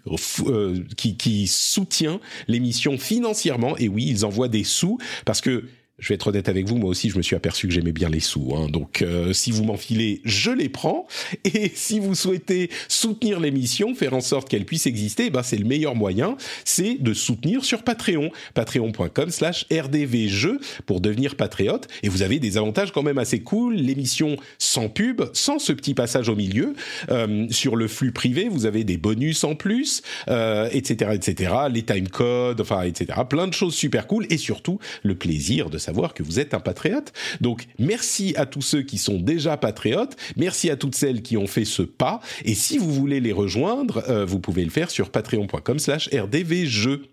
euh, 0.47 0.84
qui 0.97 1.47
soutient 1.47 2.20
l'émission 2.47 2.99
financièrement. 2.99 3.76
Et 3.76 3.89
oui, 3.89 4.07
ils 4.09 4.24
envoient 4.24 4.49
des 4.49 4.64
sous 4.64 4.99
parce 5.24 5.41
que 5.41 5.64
je 5.99 6.09
vais 6.09 6.14
être 6.14 6.28
honnête 6.28 6.49
avec 6.49 6.66
vous, 6.68 6.76
moi 6.76 6.90
aussi, 6.90 7.11
je 7.11 7.16
me 7.16 7.22
suis 7.22 7.34
aperçu 7.34 7.66
que 7.66 7.74
j'aimais 7.74 7.92
bien 7.92 8.09
les 8.09 8.20
sous. 8.20 8.55
Hein. 8.55 8.68
Donc, 8.68 9.03
euh, 9.03 9.32
si 9.32 9.51
vous 9.51 9.64
m'enfilez, 9.64 10.20
je 10.24 10.51
les 10.51 10.68
prends. 10.68 11.09
Et 11.44 11.72
si 11.74 11.99
vous 11.99 12.14
souhaitez 12.14 12.70
soutenir 12.86 13.40
l'émission, 13.40 13.94
faire 13.94 14.14
en 14.14 14.20
sorte 14.20 14.49
qu'elle 14.49 14.64
puisse 14.64 14.86
exister, 14.86 15.26
eh 15.26 15.30
ben 15.30 15.42
c'est 15.42 15.57
le 15.57 15.64
meilleur 15.64 15.96
moyen, 15.96 16.36
c'est 16.64 16.94
de 17.01 17.12
soutenir 17.14 17.64
sur 17.64 17.82
Patreon, 17.82 18.30
patreon.com/slash 18.55 19.66
rdvjeux 19.72 20.61
pour 20.86 21.01
devenir 21.01 21.34
patriote. 21.34 21.88
Et 22.05 22.09
vous 22.09 22.22
avez 22.22 22.38
des 22.38 22.57
avantages 22.59 22.92
quand 22.92 23.03
même 23.03 23.18
assez 23.18 23.40
cool. 23.40 23.74
L'émission 23.74 24.36
sans 24.59 24.88
pub, 24.88 25.22
sans 25.32 25.59
ce 25.59 25.72
petit 25.72 25.94
passage 25.94 26.28
au 26.28 26.36
milieu. 26.36 26.74
Euh, 27.11 27.49
sur 27.51 27.74
le 27.74 27.88
flux 27.88 28.12
privé, 28.12 28.49
vous 28.49 28.66
avez 28.66 28.84
des 28.84 28.99
bonus 28.99 29.42
en 29.42 29.57
plus, 29.57 30.03
euh, 30.28 30.68
etc., 30.70 31.11
etc. 31.14 31.53
Les 31.72 31.82
time 31.82 32.09
codes, 32.09 32.61
enfin, 32.61 32.82
etc. 32.82 33.20
Plein 33.28 33.49
de 33.49 33.55
choses 33.55 33.74
super 33.74 34.07
cool. 34.07 34.26
Et 34.30 34.36
surtout, 34.36 34.78
le 35.03 35.16
plaisir 35.16 35.70
de 35.70 35.78
savoir 35.89 36.12
que 36.12 36.22
vous 36.22 36.39
êtes 36.39 36.53
un 36.53 36.61
patriote. 36.61 37.14
Donc, 37.41 37.66
merci 37.78 38.34
à 38.36 38.45
tous 38.45 38.61
ceux 38.61 38.82
qui 38.82 38.99
sont 38.99 39.18
déjà 39.18 39.57
patriotes. 39.57 40.16
Merci 40.36 40.68
à 40.68 40.76
toutes 40.76 40.95
celles 40.95 41.22
qui 41.22 41.39
ont 41.39 41.47
fait 41.47 41.64
ce 41.64 41.80
pas. 41.80 42.20
Et 42.45 42.55
si 42.55 42.76
vous 42.76 42.93
voulez 42.93 43.20
les 43.20 43.32
rejoindre, 43.32 44.05
euh, 44.11 44.26
vous 44.26 44.39
pouvez 44.39 44.64
le 44.64 44.70
faire 44.70 44.91
sur 44.91 45.11
patreon.com 45.11 45.78
slash 45.78 46.11
rdvjeux. 46.12 47.07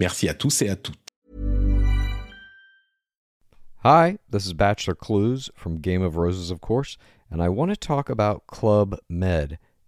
Merci 0.00 0.26
à 0.26 0.32
tous 0.32 0.62
et 0.62 0.70
à 0.70 0.76
toutes. 0.76 0.96
Hi, 3.84 4.16
this 4.32 4.46
is 4.46 4.54
Bachelor 4.54 4.94
Clues 4.94 5.50
from 5.54 5.78
Game 5.80 6.02
of 6.02 6.16
Roses, 6.16 6.50
of 6.50 6.60
course, 6.60 6.96
and 7.30 7.42
I 7.42 7.48
want 7.48 7.68
to 7.68 7.76
talk 7.76 8.08
about 8.08 8.46
Club 8.46 8.98
Med. 9.10 9.58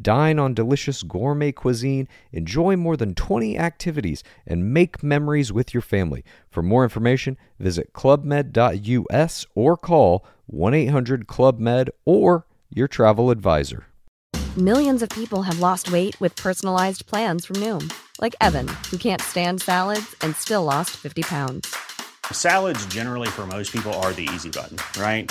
Dine 0.00 0.38
on 0.38 0.54
delicious 0.54 1.02
gourmet 1.02 1.52
cuisine, 1.52 2.08
enjoy 2.32 2.76
more 2.76 2.96
than 2.96 3.14
20 3.14 3.58
activities, 3.58 4.22
and 4.46 4.72
make 4.72 5.02
memories 5.02 5.52
with 5.52 5.74
your 5.74 5.80
family. 5.80 6.24
For 6.50 6.62
more 6.62 6.82
information, 6.82 7.36
visit 7.58 7.92
clubmed.us 7.92 9.46
or 9.54 9.76
call 9.76 10.26
1 10.46 10.74
800 10.74 11.26
Club 11.26 11.58
Med 11.58 11.90
or 12.04 12.46
your 12.70 12.88
travel 12.88 13.30
advisor. 13.30 13.86
Millions 14.56 15.02
of 15.02 15.10
people 15.10 15.42
have 15.42 15.60
lost 15.60 15.92
weight 15.92 16.18
with 16.20 16.34
personalized 16.36 17.04
plans 17.06 17.44
from 17.44 17.56
Noom, 17.56 17.92
like 18.20 18.34
Evan, 18.40 18.68
who 18.90 18.96
can't 18.96 19.20
stand 19.20 19.60
salads 19.60 20.14
and 20.22 20.34
still 20.34 20.64
lost 20.64 20.90
50 20.96 21.22
pounds. 21.24 21.76
Salads, 22.32 22.84
generally, 22.86 23.28
for 23.28 23.46
most 23.46 23.70
people, 23.70 23.92
are 23.94 24.12
the 24.12 24.28
easy 24.34 24.50
button, 24.50 24.78
right? 25.00 25.30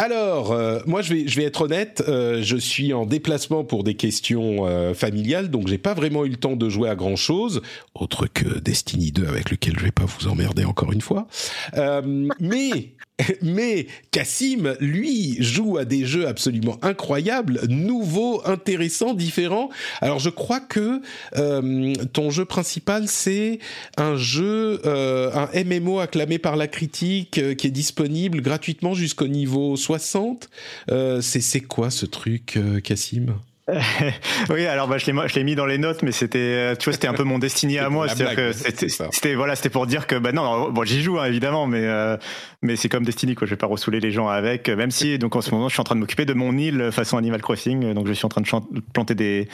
Alors, 0.00 0.52
euh, 0.52 0.78
moi, 0.86 1.02
je 1.02 1.12
vais, 1.12 1.26
je 1.26 1.36
vais 1.36 1.42
être 1.42 1.62
honnête, 1.62 2.04
euh, 2.06 2.40
je 2.40 2.56
suis 2.56 2.92
en 2.92 3.04
déplacement 3.04 3.64
pour 3.64 3.82
des 3.82 3.94
questions 3.94 4.64
euh, 4.64 4.94
familiales, 4.94 5.50
donc 5.50 5.66
j'ai 5.66 5.76
pas 5.76 5.92
vraiment 5.92 6.24
eu 6.24 6.28
le 6.28 6.36
temps 6.36 6.54
de 6.54 6.68
jouer 6.68 6.88
à 6.88 6.94
grand 6.94 7.16
chose, 7.16 7.62
autre 7.96 8.28
que 8.28 8.60
Destiny 8.60 9.10
2, 9.10 9.26
avec 9.26 9.50
lequel 9.50 9.76
je 9.76 9.84
vais 9.84 9.90
pas 9.90 10.04
vous 10.04 10.28
emmerder 10.28 10.64
encore 10.64 10.92
une 10.92 11.00
fois. 11.00 11.26
Euh, 11.74 12.28
mais 12.38 12.92
mais 13.42 13.86
Cassim, 14.10 14.76
lui, 14.80 15.36
joue 15.40 15.78
à 15.78 15.84
des 15.84 16.04
jeux 16.04 16.26
absolument 16.26 16.78
incroyables, 16.82 17.60
nouveaux, 17.68 18.42
intéressants, 18.46 19.14
différents. 19.14 19.70
Alors, 20.00 20.18
je 20.18 20.30
crois 20.30 20.60
que 20.60 21.00
euh, 21.36 21.94
ton 22.12 22.30
jeu 22.30 22.44
principal, 22.44 23.08
c'est 23.08 23.58
un 23.96 24.16
jeu, 24.16 24.80
euh, 24.86 25.30
un 25.34 25.64
MMO 25.64 25.98
acclamé 25.98 26.38
par 26.38 26.56
la 26.56 26.68
critique, 26.68 27.38
euh, 27.38 27.54
qui 27.54 27.66
est 27.66 27.72
disponible 27.72 28.40
gratuitement 28.40 28.94
jusqu'au 28.94 29.28
niveau 29.28 29.76
60. 29.76 30.48
Euh, 30.90 31.20
c'est 31.20 31.60
quoi 31.60 31.90
ce 31.90 32.06
truc, 32.06 32.58
Cassim? 32.84 33.34
oui, 34.50 34.64
alors 34.66 34.88
bah, 34.88 34.96
je 34.98 35.34
l'ai 35.34 35.44
mis 35.44 35.54
dans 35.54 35.66
les 35.66 35.78
notes, 35.78 36.02
mais 36.02 36.12
c'était 36.12 36.38
euh, 36.38 36.74
tu 36.74 36.84
vois 36.86 36.94
c'était 36.94 37.06
un 37.08 37.12
peu 37.14 37.24
mon 37.24 37.38
destiné 37.38 37.78
à 37.78 37.90
moi, 37.90 38.06
c'était 39.12 39.34
voilà 39.34 39.56
c'était 39.56 39.68
pour 39.68 39.86
dire 39.86 40.06
que 40.06 40.16
bah 40.16 40.32
non 40.32 40.70
bon 40.70 40.84
j'y 40.84 41.02
joue 41.02 41.18
hein, 41.18 41.24
évidemment, 41.26 41.66
mais 41.66 41.82
euh, 41.84 42.16
mais 42.62 42.76
c'est 42.76 42.88
comme 42.88 43.04
Destiny 43.04 43.34
quoi, 43.34 43.46
je 43.46 43.52
vais 43.52 43.58
pas 43.58 43.66
ressouler 43.66 44.00
les 44.00 44.10
gens 44.10 44.28
avec, 44.28 44.68
même 44.68 44.90
si 44.90 45.18
donc 45.18 45.36
en 45.36 45.42
ce 45.42 45.50
moment 45.50 45.68
je 45.68 45.74
suis 45.74 45.80
en 45.80 45.84
train 45.84 45.96
de 45.96 46.00
m'occuper 46.00 46.24
de 46.24 46.34
mon 46.34 46.56
île 46.56 46.90
façon 46.92 47.18
Animal 47.18 47.42
Crossing, 47.42 47.92
donc 47.92 48.06
je 48.06 48.12
suis 48.14 48.24
en 48.26 48.30
train 48.30 48.40
de 48.40 48.80
planter 48.94 49.14
des 49.14 49.48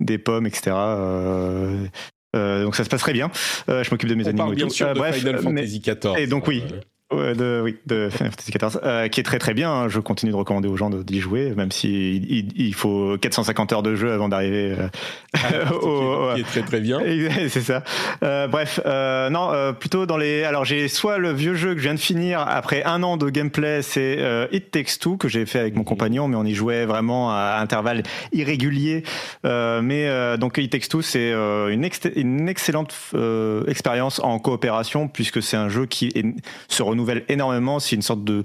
des 0.00 0.18
pommes 0.18 0.46
etc. 0.46 0.74
Euh, 0.76 1.86
euh, 2.34 2.64
donc 2.64 2.76
ça 2.76 2.84
se 2.84 2.88
passe 2.88 3.00
très 3.00 3.14
bien. 3.14 3.30
Euh, 3.68 3.82
je 3.82 3.90
m'occupe 3.90 4.08
de 4.08 4.14
mes 4.14 4.24
On 4.24 4.28
animaux 4.28 4.44
parle 4.44 4.54
bien 4.56 4.68
sûr 4.68 4.88
Euh, 4.88 4.92
de 4.94 4.98
bref, 4.98 5.16
Final 5.16 5.38
Fantasy 5.38 5.80
XIV. 5.80 6.18
et 6.18 6.26
donc 6.26 6.46
oui, 6.48 6.62
Euh, 6.70 6.80
Ouais, 7.12 7.34
de, 7.34 7.60
oui, 7.62 7.76
de 7.86 8.08
Final 8.10 8.32
Fantasy 8.32 8.50
XIV, 8.50 8.80
euh, 8.82 9.06
qui 9.06 9.20
est 9.20 9.22
très 9.22 9.38
très 9.38 9.54
bien. 9.54 9.70
hein. 9.70 9.88
Je 9.88 10.00
continue 10.00 10.32
de 10.32 10.36
recommander 10.36 10.66
aux 10.66 10.76
gens 10.76 10.90
d'y 10.90 11.20
jouer, 11.20 11.52
même 11.56 11.70
si 11.70 12.16
il, 12.16 12.48
il 12.60 12.74
faut 12.74 13.16
450 13.16 13.72
heures 13.72 13.84
de 13.84 13.94
jeu 13.94 14.10
avant 14.10 14.28
d'arriver 14.28 14.74
euh, 14.76 15.70
au, 15.82 16.34
qui 16.34 16.40
est 16.40 16.44
très 16.44 16.62
très 16.62 16.80
bien. 16.80 16.98
c'est 17.48 17.60
ça. 17.60 17.84
Euh, 18.24 18.48
bref, 18.48 18.80
euh, 18.86 19.30
non, 19.30 19.52
euh, 19.52 19.70
plutôt 19.72 20.04
dans 20.06 20.16
les. 20.16 20.42
Alors 20.42 20.64
j'ai 20.64 20.88
soit 20.88 21.18
le 21.18 21.30
vieux 21.32 21.54
jeu 21.54 21.74
que 21.74 21.78
je 21.78 21.84
viens 21.84 21.94
de 21.94 22.00
finir 22.00 22.40
après 22.40 22.82
un 22.82 23.04
an 23.04 23.16
de 23.16 23.30
gameplay, 23.30 23.82
c'est 23.82 24.48
It 24.50 24.72
Takes 24.72 24.98
Two 24.98 25.16
que 25.16 25.28
j'ai 25.28 25.46
fait 25.46 25.60
avec 25.60 25.76
mon 25.76 25.84
compagnon, 25.84 26.26
mais 26.26 26.34
on 26.36 26.44
y 26.44 26.54
jouait 26.54 26.86
vraiment 26.86 27.30
à 27.30 27.58
intervalles 27.60 28.02
irréguliers. 28.32 29.04
Mais 29.44 30.08
donc 30.38 30.58
It 30.58 30.72
Takes 30.72 30.88
Two, 30.88 31.02
c'est 31.02 31.30
une, 31.32 31.84
ex- 31.84 32.00
une 32.16 32.48
excellente 32.48 32.92
expérience 33.68 34.18
en 34.24 34.40
coopération 34.40 35.06
puisque 35.06 35.40
c'est 35.40 35.56
un 35.56 35.68
jeu 35.68 35.86
qui 35.86 36.08
est- 36.08 36.26
se 36.66 36.82
renouvelle 36.82 36.95
énormément. 37.28 37.80
C'est 37.80 37.96
une 37.96 38.02
sorte 38.02 38.24
de 38.24 38.42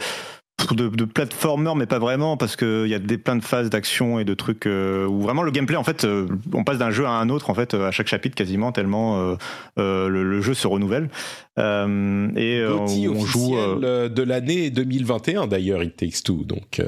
de, 0.72 0.90
de 0.90 1.06
platformer 1.06 1.74
mais 1.76 1.86
pas 1.86 2.00
vraiment 2.00 2.38
parce 2.38 2.56
que 2.56 2.84
il 2.86 2.92
y 2.92 2.94
a 2.94 3.00
des 3.00 3.18
plein 3.18 3.36
de 3.36 3.44
phases 3.44 3.70
d'action 3.70 4.20
et 4.20 4.26
de 4.26 4.34
trucs 4.34 4.68
euh, 4.68 5.08
où 5.08 5.22
vraiment 5.22 5.44
le 5.44 5.52
gameplay 5.52 5.76
en 5.76 5.84
fait 5.84 6.06
euh, 6.06 6.28
on 6.54 6.64
passe 6.64 6.78
d'un 6.78 6.92
jeu 6.92 7.06
à 7.06 7.12
un 7.12 7.30
autre 7.30 7.50
en 7.50 7.54
fait 7.54 7.74
euh, 7.74 7.88
à 7.88 7.92
chaque 7.92 8.08
chapitre 8.08 8.36
quasiment 8.36 8.72
tellement 8.72 9.36
euh, 9.78 10.08
le, 10.08 10.24
le 10.24 10.42
jeu 10.42 10.54
se 10.54 10.68
renouvelle 10.68 11.10
et 11.58 12.64
Gauthier 12.68 13.10
on 13.10 13.26
joue 13.26 13.56
de 13.82 14.24
l'année 14.24 14.70
2021 14.70 15.48
d'ailleurs, 15.48 15.84
It 15.84 15.96
Takes 15.96 16.24
Two. 16.24 16.44
Donc, 16.44 16.82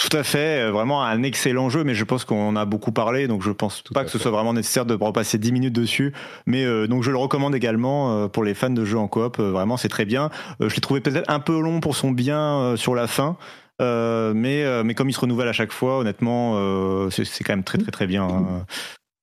Tout 0.00 0.16
à 0.16 0.22
fait, 0.22 0.62
euh, 0.62 0.70
vraiment 0.70 1.04
un 1.04 1.22
excellent 1.22 1.68
jeu, 1.68 1.84
mais 1.84 1.94
je 1.94 2.04
pense 2.04 2.24
qu'on 2.24 2.48
en 2.48 2.56
a 2.56 2.64
beaucoup 2.64 2.90
parlé, 2.90 3.28
donc 3.28 3.42
je 3.42 3.50
pense 3.50 3.82
Tout 3.84 3.92
pas 3.92 4.02
que 4.02 4.10
ce 4.10 4.18
soit 4.18 4.30
vraiment 4.30 4.54
nécessaire 4.54 4.86
de 4.86 4.94
repasser 4.94 5.36
10 5.36 5.52
minutes 5.52 5.74
dessus. 5.74 6.14
Mais 6.46 6.64
euh, 6.64 6.86
donc 6.86 7.02
je 7.02 7.10
le 7.10 7.18
recommande 7.18 7.54
également 7.54 8.16
euh, 8.24 8.28
pour 8.28 8.42
les 8.42 8.54
fans 8.54 8.70
de 8.70 8.84
jeux 8.86 8.96
en 8.98 9.08
coop. 9.08 9.38
euh, 9.38 9.50
vraiment, 9.50 9.76
c'est 9.76 9.90
très 9.90 10.06
bien. 10.06 10.30
Euh, 10.62 10.70
je 10.70 10.74
l'ai 10.74 10.80
trouvé 10.80 11.02
peut-être 11.02 11.28
un 11.30 11.38
peu 11.40 11.60
long 11.60 11.80
pour 11.80 11.96
son 11.96 12.12
bien 12.12 12.40
euh, 12.40 12.76
sur 12.76 12.94
la 12.94 13.06
fin. 13.08 13.36
euh, 13.82 14.32
mais, 14.34 14.64
euh, 14.64 14.82
mais 14.84 14.94
comme 14.94 15.10
il 15.10 15.12
se 15.12 15.20
renouvelle 15.20 15.48
à 15.48 15.52
chaque 15.52 15.72
fois, 15.72 15.98
honnêtement, 15.98 16.54
euh, 16.56 17.10
c'est 17.10 17.26
c'est 17.26 17.44
quand 17.44 17.52
même 17.52 17.64
très 17.64 17.76
très 17.78 17.90
très 17.92 18.06
bien. 18.06 18.24
hein. 18.24 18.64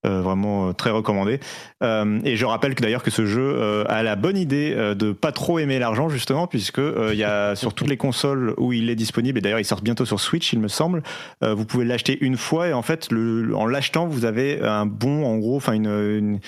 Euh, 0.06 0.22
vraiment 0.22 0.70
euh, 0.70 0.74
très 0.74 0.92
recommandé. 0.92 1.40
Euh, 1.84 2.20
et 2.24 2.36
je 2.38 2.46
rappelle 2.46 2.76
que 2.76 2.84
d'ailleurs 2.84 3.02
que 3.02 3.10
ce 3.10 3.26
jeu 3.26 3.42
euh, 3.58 3.84
a 3.90 4.04
la 4.04 4.16
bonne 4.16 4.38
idée 4.38 4.74
euh, 4.78 4.94
de 4.94 5.12
pas 5.12 5.32
trop 5.32 5.58
aimer 5.58 5.80
l'argent 5.80 6.08
justement, 6.08 6.46
puisque 6.46 6.78
euh, 6.78 7.10
il 7.14 7.18
y 7.18 7.24
a 7.24 7.56
sur 7.56 7.74
toutes 7.74 7.88
les 7.90 7.98
consoles 7.98 8.54
où 8.58 8.74
il 8.74 8.92
est 8.92 8.96
disponible, 8.96 9.40
et 9.40 9.42
d'ailleurs 9.42 9.60
il 9.60 9.66
sort 9.66 9.82
bientôt 9.82 10.06
sur 10.06 10.20
Switch, 10.20 10.54
il 10.54 10.60
me 10.60 10.68
semble. 10.68 11.02
euh, 11.44 11.56
vous 11.56 11.66
pouvez 11.66 11.84
l'acheter 11.84 12.16
une 12.22 12.38
fois 12.38 12.68
et 12.68 12.74
en 12.74 12.84
fait, 12.84 13.12
le, 13.12 13.56
en 13.56 13.66
l'achetant, 13.66 14.06
vous 14.06 14.24
avez 14.26 14.62
un 14.62 14.86
bon, 14.86 15.26
en 15.26 15.38
gros, 15.40 15.56
enfin 15.58 15.74
une, 15.74 15.88
une- 15.88 16.40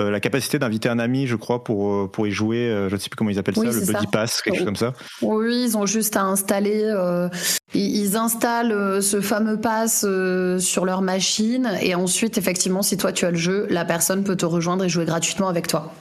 euh, 0.00 0.10
la 0.10 0.20
capacité 0.20 0.58
d'inviter 0.58 0.88
un 0.88 0.98
ami, 0.98 1.26
je 1.26 1.36
crois, 1.36 1.62
pour 1.64 1.92
euh, 1.92 2.08
pour 2.12 2.26
y 2.26 2.30
jouer. 2.32 2.68
euh, 2.68 2.88
je 2.88 2.94
ne 2.94 3.00
sais 3.00 3.08
plus 3.08 3.16
comment 3.16 3.30
ils 3.30 3.38
appellent 3.38 3.54
Oui, 3.56 3.66
ça, 3.66 3.72
le 3.72 3.80
buddy 3.80 3.92
ça. 4.04 4.10
pass, 4.10 4.42
quelque 4.42 4.56
chose 4.56 4.64
comme 4.64 4.76
ça. 4.76 4.92
Oui, 5.22 5.64
ils 5.66 5.76
ont 5.76 5.86
juste 5.86 6.16
à 6.16 6.22
installer. 6.24 6.82
euh, 6.84 7.28
ils, 7.74 7.96
ils 7.96 8.16
installent 8.16 8.72
euh, 8.72 9.00
ce 9.00 9.20
fameux 9.20 9.60
pass 9.60 10.04
euh, 10.06 10.58
sur 10.58 10.84
leur 10.84 11.02
machine 11.02 11.70
et 11.80 11.94
ensuite, 11.94 12.38
effectivement, 12.38 12.82
si 12.82 12.96
toi 12.96 13.12
tu 13.12 13.24
as 13.24 13.30
le 13.30 13.36
jeu, 13.36 13.66
la 13.70 13.84
personne 13.84 14.24
peut 14.24 14.36
te 14.36 14.46
rejoindre 14.46 14.84
et 14.84 14.88
jouer 14.88 15.04
gratuitement 15.04 15.48
avec 15.48 15.66
toi. 15.68 15.92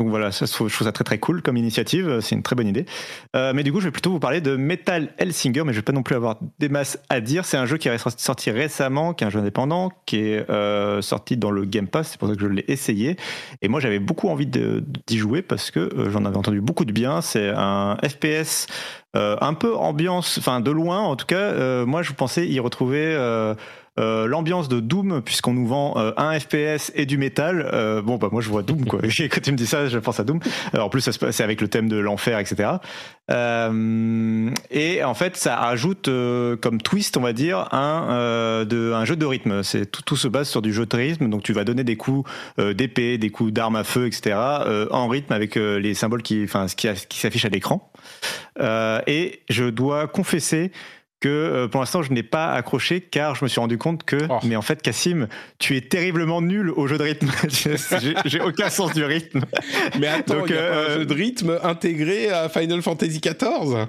Donc 0.00 0.08
voilà, 0.08 0.30
je 0.30 0.46
trouve 0.46 0.70
ça 0.70 0.92
très 0.92 1.04
très 1.04 1.18
cool 1.18 1.42
comme 1.42 1.58
initiative, 1.58 2.20
c'est 2.20 2.34
une 2.34 2.42
très 2.42 2.56
bonne 2.56 2.68
idée. 2.68 2.86
Euh, 3.36 3.52
mais 3.54 3.62
du 3.62 3.70
coup, 3.70 3.80
je 3.80 3.84
vais 3.84 3.90
plutôt 3.90 4.10
vous 4.10 4.18
parler 4.18 4.40
de 4.40 4.56
Metal 4.56 5.12
Hellsinger, 5.18 5.62
mais 5.62 5.74
je 5.74 5.78
vais 5.80 5.82
pas 5.82 5.92
non 5.92 6.02
plus 6.02 6.14
avoir 6.14 6.38
des 6.58 6.70
masses 6.70 6.98
à 7.10 7.20
dire. 7.20 7.44
C'est 7.44 7.58
un 7.58 7.66
jeu 7.66 7.76
qui 7.76 7.88
est 7.90 8.18
sorti 8.18 8.50
récemment, 8.50 9.12
qui 9.12 9.24
est 9.24 9.26
un 9.26 9.30
jeu 9.30 9.40
indépendant, 9.40 9.92
qui 10.06 10.20
est 10.20 10.48
euh, 10.48 11.02
sorti 11.02 11.36
dans 11.36 11.50
le 11.50 11.66
Game 11.66 11.86
Pass, 11.86 12.12
c'est 12.12 12.18
pour 12.18 12.28
ça 12.28 12.34
que 12.34 12.40
je 12.40 12.46
l'ai 12.46 12.64
essayé. 12.68 13.16
Et 13.60 13.68
moi, 13.68 13.78
j'avais 13.78 13.98
beaucoup 13.98 14.30
envie 14.30 14.46
d'y 14.46 15.18
jouer 15.18 15.42
parce 15.42 15.70
que 15.70 15.80
euh, 15.80 16.10
j'en 16.10 16.24
avais 16.24 16.38
entendu 16.38 16.62
beaucoup 16.62 16.86
de 16.86 16.92
bien. 16.92 17.20
C'est 17.20 17.52
un 17.54 17.98
FPS 18.02 18.68
un 19.12 19.54
peu 19.54 19.74
ambiance, 19.74 20.38
enfin 20.38 20.60
de 20.60 20.70
loin 20.70 21.00
en 21.00 21.16
tout 21.16 21.26
cas. 21.26 21.84
moi, 21.84 22.00
je 22.00 22.12
pensais 22.12 22.46
y 22.46 22.58
retrouver 22.60 23.16
euh, 23.98 24.28
l'ambiance 24.28 24.68
de 24.68 24.78
Doom, 24.78 25.20
puisqu'on 25.20 25.52
nous 25.52 25.66
vend 25.66 25.94
euh, 25.96 26.12
un 26.16 26.38
FPS 26.38 26.92
et 26.94 27.06
du 27.06 27.18
métal. 27.18 27.68
Euh, 27.72 28.00
bon, 28.00 28.18
bah 28.18 28.28
moi 28.30 28.40
je 28.40 28.48
vois 28.48 28.62
Doom, 28.62 28.86
quoi. 28.86 29.00
Quand 29.18 29.40
tu 29.42 29.50
me 29.50 29.56
dis 29.56 29.66
ça, 29.66 29.88
je 29.88 29.98
pense 29.98 30.20
à 30.20 30.24
Doom. 30.24 30.38
en 30.78 30.88
plus, 30.88 31.10
c'est 31.10 31.42
avec 31.42 31.60
le 31.60 31.66
thème 31.66 31.88
de 31.88 31.96
l'enfer, 31.96 32.38
etc. 32.38 32.70
et 33.28 35.04
en 35.04 35.14
fait, 35.14 35.36
ça 35.36 35.60
ajoute 35.60 36.08
comme 36.60 36.80
twist, 36.82 37.16
on 37.16 37.20
va 37.20 37.32
dire, 37.32 37.68
un, 37.72 38.64
de, 38.64 38.92
un 38.92 39.04
jeu 39.04 39.16
de 39.16 39.26
rythme. 39.26 39.62
C'est 39.62 39.86
tout, 39.90 40.16
se 40.16 40.28
base 40.28 40.48
sur 40.48 40.62
du 40.62 40.72
jeu 40.72 40.86
de 40.86 40.96
rythme. 40.96 41.28
Donc 41.28 41.42
tu 41.42 41.52
vas 41.52 41.64
donner 41.64 41.84
des 41.84 41.96
coups 41.96 42.30
d'épée, 42.58 43.18
des 43.18 43.30
coups 43.30 43.52
d'armes 43.52 43.76
à 43.76 43.84
feu, 43.84 44.06
etc. 44.06 44.36
en 44.90 45.08
rythme 45.08 45.32
avec 45.32 45.56
les 45.56 45.94
symboles 45.94 46.22
qui, 46.22 46.42
enfin, 46.44 46.66
qui 46.66 47.18
s'affichent 47.18 47.44
à 47.44 47.50
l'écran. 47.50 47.90
et 48.60 49.42
je 49.48 49.64
dois 49.64 50.06
confesser 50.06 50.70
que 51.20 51.28
euh, 51.28 51.68
pour 51.68 51.80
l'instant 51.80 52.02
je 52.02 52.12
n'ai 52.12 52.22
pas 52.22 52.52
accroché 52.52 53.00
car 53.00 53.34
je 53.34 53.44
me 53.44 53.48
suis 53.48 53.60
rendu 53.60 53.78
compte 53.78 54.04
que 54.04 54.18
oh. 54.28 54.38
mais 54.44 54.56
en 54.56 54.62
fait 54.62 54.82
Cassim 54.82 55.28
tu 55.58 55.76
es 55.76 55.82
terriblement 55.82 56.40
nul 56.40 56.70
au 56.70 56.86
jeu 56.86 56.98
de 56.98 57.02
rythme. 57.02 57.30
J'ai 58.24 58.40
aucun 58.40 58.70
sens 58.70 58.94
du 58.94 59.04
rythme. 59.04 59.44
Mais 59.98 60.08
attends 60.08 60.46
il 60.46 60.54
y 60.54 60.58
a 60.58 60.62
un 60.62 60.76
euh, 60.76 60.98
jeu 60.98 61.06
de 61.06 61.14
rythme 61.14 61.58
intégré 61.62 62.30
à 62.30 62.48
Final 62.48 62.82
Fantasy 62.82 63.20
XIV 63.20 63.86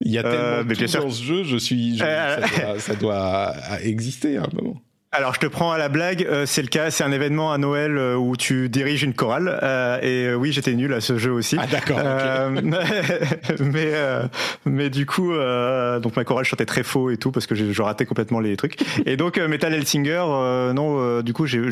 il 0.00 0.12
y 0.12 0.18
a 0.18 0.24
euh, 0.24 0.62
tellement 0.62 0.68
de 0.68 0.74
tout 0.74 0.98
dans 0.98 1.10
ce 1.10 1.22
jeu 1.24 1.44
je 1.44 1.56
suis 1.56 1.98
ça, 1.98 2.36
doit, 2.36 2.78
ça, 2.78 2.94
doit, 2.94 3.54
exister 3.82 4.36
à 4.36 4.42
un 4.42 4.48
moment 4.52 4.80
alors 5.10 5.32
je 5.32 5.40
te 5.40 5.46
prends 5.46 5.72
à 5.72 5.78
la 5.78 5.88
blague, 5.88 6.26
euh, 6.28 6.44
c'est 6.44 6.60
le 6.60 6.68
cas, 6.68 6.90
c'est 6.90 7.02
un 7.02 7.12
événement 7.12 7.50
à 7.50 7.56
Noël 7.56 7.96
euh, 7.96 8.14
où 8.14 8.36
tu 8.36 8.68
diriges 8.68 9.02
une 9.02 9.14
chorale 9.14 9.58
euh, 9.62 9.98
et 10.02 10.34
oui 10.34 10.52
j'étais 10.52 10.74
nul 10.74 10.92
à 10.92 11.00
ce 11.00 11.16
jeu 11.16 11.32
aussi. 11.32 11.56
Ah 11.58 11.66
d'accord. 11.66 11.98
mais 13.60 13.92
mais 14.66 14.90
du 14.90 15.06
coup 15.06 15.32
donc 15.32 16.16
ma 16.16 16.24
chorale 16.24 16.44
chantait 16.44 16.66
très 16.66 16.82
faux 16.82 17.10
et 17.10 17.16
tout 17.16 17.30
parce 17.30 17.46
que 17.46 17.54
je, 17.54 17.82
ratais 17.82 18.04
complètement 18.04 18.40
les 18.40 18.56
trucs. 18.58 18.76
Et 19.06 19.16
donc 19.16 19.38
Metal 19.38 19.72
Hellsinger 19.72 20.24
non 20.74 21.22
du 21.22 21.32
coup 21.32 21.46
j'ai 21.46 21.62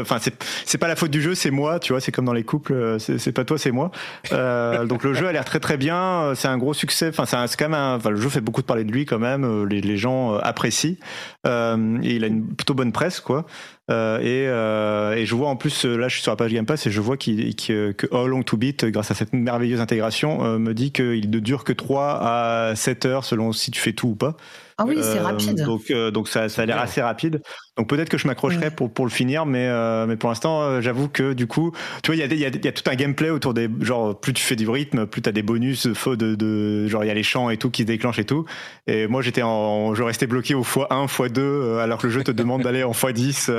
enfin 0.00 0.16
c'est 0.18 0.42
c'est 0.64 0.78
pas 0.78 0.88
la 0.88 0.96
faute 0.96 1.10
du 1.10 1.20
jeu 1.20 1.34
c'est 1.34 1.50
moi 1.50 1.78
tu 1.78 1.92
vois 1.92 2.00
c'est 2.00 2.12
comme 2.12 2.24
dans 2.24 2.32
les 2.32 2.44
couples 2.44 2.96
c'est 2.98 3.32
pas 3.32 3.44
toi 3.44 3.58
c'est 3.58 3.72
moi. 3.72 3.90
donc 4.30 5.04
le 5.04 5.12
jeu 5.12 5.26
a 5.26 5.32
l'air 5.32 5.44
très 5.44 5.60
très 5.60 5.76
bien 5.76 6.32
c'est 6.34 6.48
un 6.48 6.56
gros 6.56 6.72
succès 6.72 7.08
enfin 7.08 7.26
c'est 7.26 7.58
quand 7.58 7.68
même 7.68 7.78
un, 7.78 7.96
enfin, 7.96 8.10
le 8.10 8.16
jeu 8.16 8.30
fait 8.30 8.40
beaucoup 8.40 8.62
de 8.62 8.66
parler 8.66 8.84
de 8.84 8.92
lui 8.92 9.04
quand 9.04 9.18
même 9.18 9.66
les, 9.66 9.82
les 9.82 9.96
gens 9.98 10.36
apprécient 10.36 10.96
et 11.44 12.14
il 12.14 12.24
a 12.24 12.28
une 12.28 12.46
plutôt 12.62 12.74
bonne 12.74 12.92
presse, 12.92 13.20
quoi. 13.20 13.44
Euh, 13.90 14.20
et, 14.20 14.46
euh, 14.46 15.16
et, 15.16 15.26
je 15.26 15.34
vois 15.34 15.48
en 15.48 15.56
plus, 15.56 15.84
là 15.84 16.06
je 16.06 16.14
suis 16.14 16.22
sur 16.22 16.30
la 16.30 16.36
page 16.36 16.52
Game 16.52 16.64
Pass 16.64 16.86
et 16.86 16.90
je 16.92 17.00
vois 17.00 17.16
qu 17.16 17.34
que 17.56 17.94
How 18.12 18.28
Long 18.28 18.44
to 18.44 18.56
Beat, 18.56 18.84
grâce 18.86 19.10
à 19.10 19.14
cette 19.14 19.32
merveilleuse 19.32 19.80
intégration, 19.80 20.44
euh, 20.44 20.58
me 20.58 20.72
dit 20.72 20.92
qu'il 20.92 21.28
ne 21.28 21.38
dure 21.40 21.64
que 21.64 21.72
3 21.72 22.20
à 22.22 22.72
7 22.76 23.06
heures 23.06 23.24
selon 23.24 23.52
si 23.52 23.72
tu 23.72 23.80
fais 23.80 23.92
tout 23.92 24.10
ou 24.10 24.14
pas. 24.14 24.36
Ah 24.82 24.88
oui, 24.88 24.98
c'est 25.00 25.20
rapide. 25.20 25.62
Donc, 25.64 25.92
donc 25.92 26.28
ça, 26.28 26.48
ça 26.48 26.62
a 26.62 26.66
l'air 26.66 26.78
assez 26.78 27.00
rapide. 27.00 27.40
Donc 27.78 27.88
peut-être 27.88 28.08
que 28.08 28.18
je 28.18 28.26
m'accrocherai 28.26 28.70
pour, 28.70 28.92
pour 28.92 29.06
le 29.06 29.10
finir, 29.10 29.46
mais, 29.46 29.68
mais 30.06 30.16
pour 30.16 30.28
l'instant, 30.28 30.80
j'avoue 30.80 31.08
que 31.08 31.32
du 31.32 31.46
coup, 31.46 31.72
tu 32.02 32.10
vois, 32.10 32.16
il 32.16 32.18
y 32.18 32.22
a, 32.22 32.26
y, 32.26 32.44
a, 32.44 32.48
y 32.48 32.68
a, 32.68 32.72
tout 32.72 32.90
un 32.90 32.94
gameplay 32.94 33.30
autour 33.30 33.54
des. 33.54 33.68
Genre, 33.80 34.18
plus 34.18 34.32
tu 34.32 34.42
fais 34.42 34.56
du 34.56 34.68
rythme, 34.68 35.06
plus 35.06 35.22
tu 35.22 35.28
as 35.28 35.32
des 35.32 35.42
bonus 35.42 35.86
de, 35.86 36.34
de, 36.34 36.86
Genre, 36.86 37.04
il 37.04 37.06
y 37.06 37.10
a 37.10 37.14
les 37.14 37.22
champs 37.22 37.50
et 37.50 37.56
tout 37.56 37.70
qui 37.70 37.82
se 37.82 37.86
déclenchent 37.86 38.18
et 38.18 38.24
tout. 38.24 38.44
Et 38.86 39.06
moi, 39.06 39.22
j'étais 39.22 39.42
en. 39.42 39.94
Je 39.94 40.02
restais 40.02 40.26
bloqué 40.26 40.54
au 40.54 40.62
x1, 40.62 41.06
x2, 41.06 41.78
alors 41.78 41.98
que 41.98 42.06
le 42.06 42.12
jeu 42.12 42.24
te 42.24 42.30
demande 42.30 42.62
d'aller 42.62 42.82
en 42.82 42.92
x10. 42.92 43.50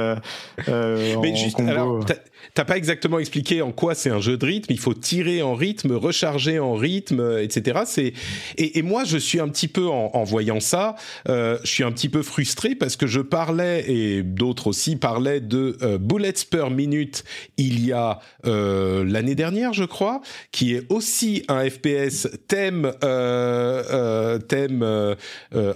Euh, 0.69 1.15
mais 1.21 1.35
juste, 1.35 1.59
alors, 1.59 2.05
t'as 2.53 2.65
pas 2.65 2.77
exactement 2.77 3.19
expliqué 3.19 3.61
en 3.61 3.71
quoi 3.71 3.95
c'est 3.95 4.09
un 4.09 4.19
jeu 4.19 4.37
de 4.37 4.45
rythme. 4.45 4.71
Il 4.71 4.79
faut 4.79 4.93
tirer 4.93 5.41
en 5.41 5.55
rythme, 5.55 5.93
recharger 5.93 6.59
en 6.59 6.75
rythme, 6.75 7.39
etc. 7.41 7.81
C'est 7.85 8.13
et, 8.57 8.79
et, 8.79 8.81
moi 8.81 9.03
je 9.03 9.17
suis 9.17 9.39
un 9.39 9.49
petit 9.49 9.67
peu 9.67 9.87
en, 9.87 10.11
en 10.13 10.23
voyant 10.23 10.59
ça, 10.59 10.95
euh, 11.29 11.57
je 11.63 11.69
suis 11.69 11.83
un 11.83 11.91
petit 11.91 12.09
peu 12.09 12.21
frustré 12.21 12.75
parce 12.75 12.95
que 12.95 13.07
je 13.07 13.21
parlais 13.21 13.89
et 13.89 14.23
d'autres 14.23 14.67
aussi 14.67 14.95
parlaient 14.95 15.41
de 15.41 15.77
euh, 15.81 15.97
bullets 15.97 16.33
per 16.49 16.69
minute 16.69 17.23
il 17.57 17.85
y 17.85 17.91
a 17.91 18.19
euh, 18.45 19.03
l'année 19.05 19.35
dernière, 19.35 19.73
je 19.73 19.83
crois, 19.83 20.21
qui 20.51 20.73
est 20.73 20.85
aussi 20.89 21.43
un 21.47 21.69
FPS 21.69 22.27
thème 22.47 22.91
euh, 23.03 23.83
euh, 23.91 24.39
thème 24.39 25.15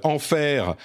enfer 0.04 0.76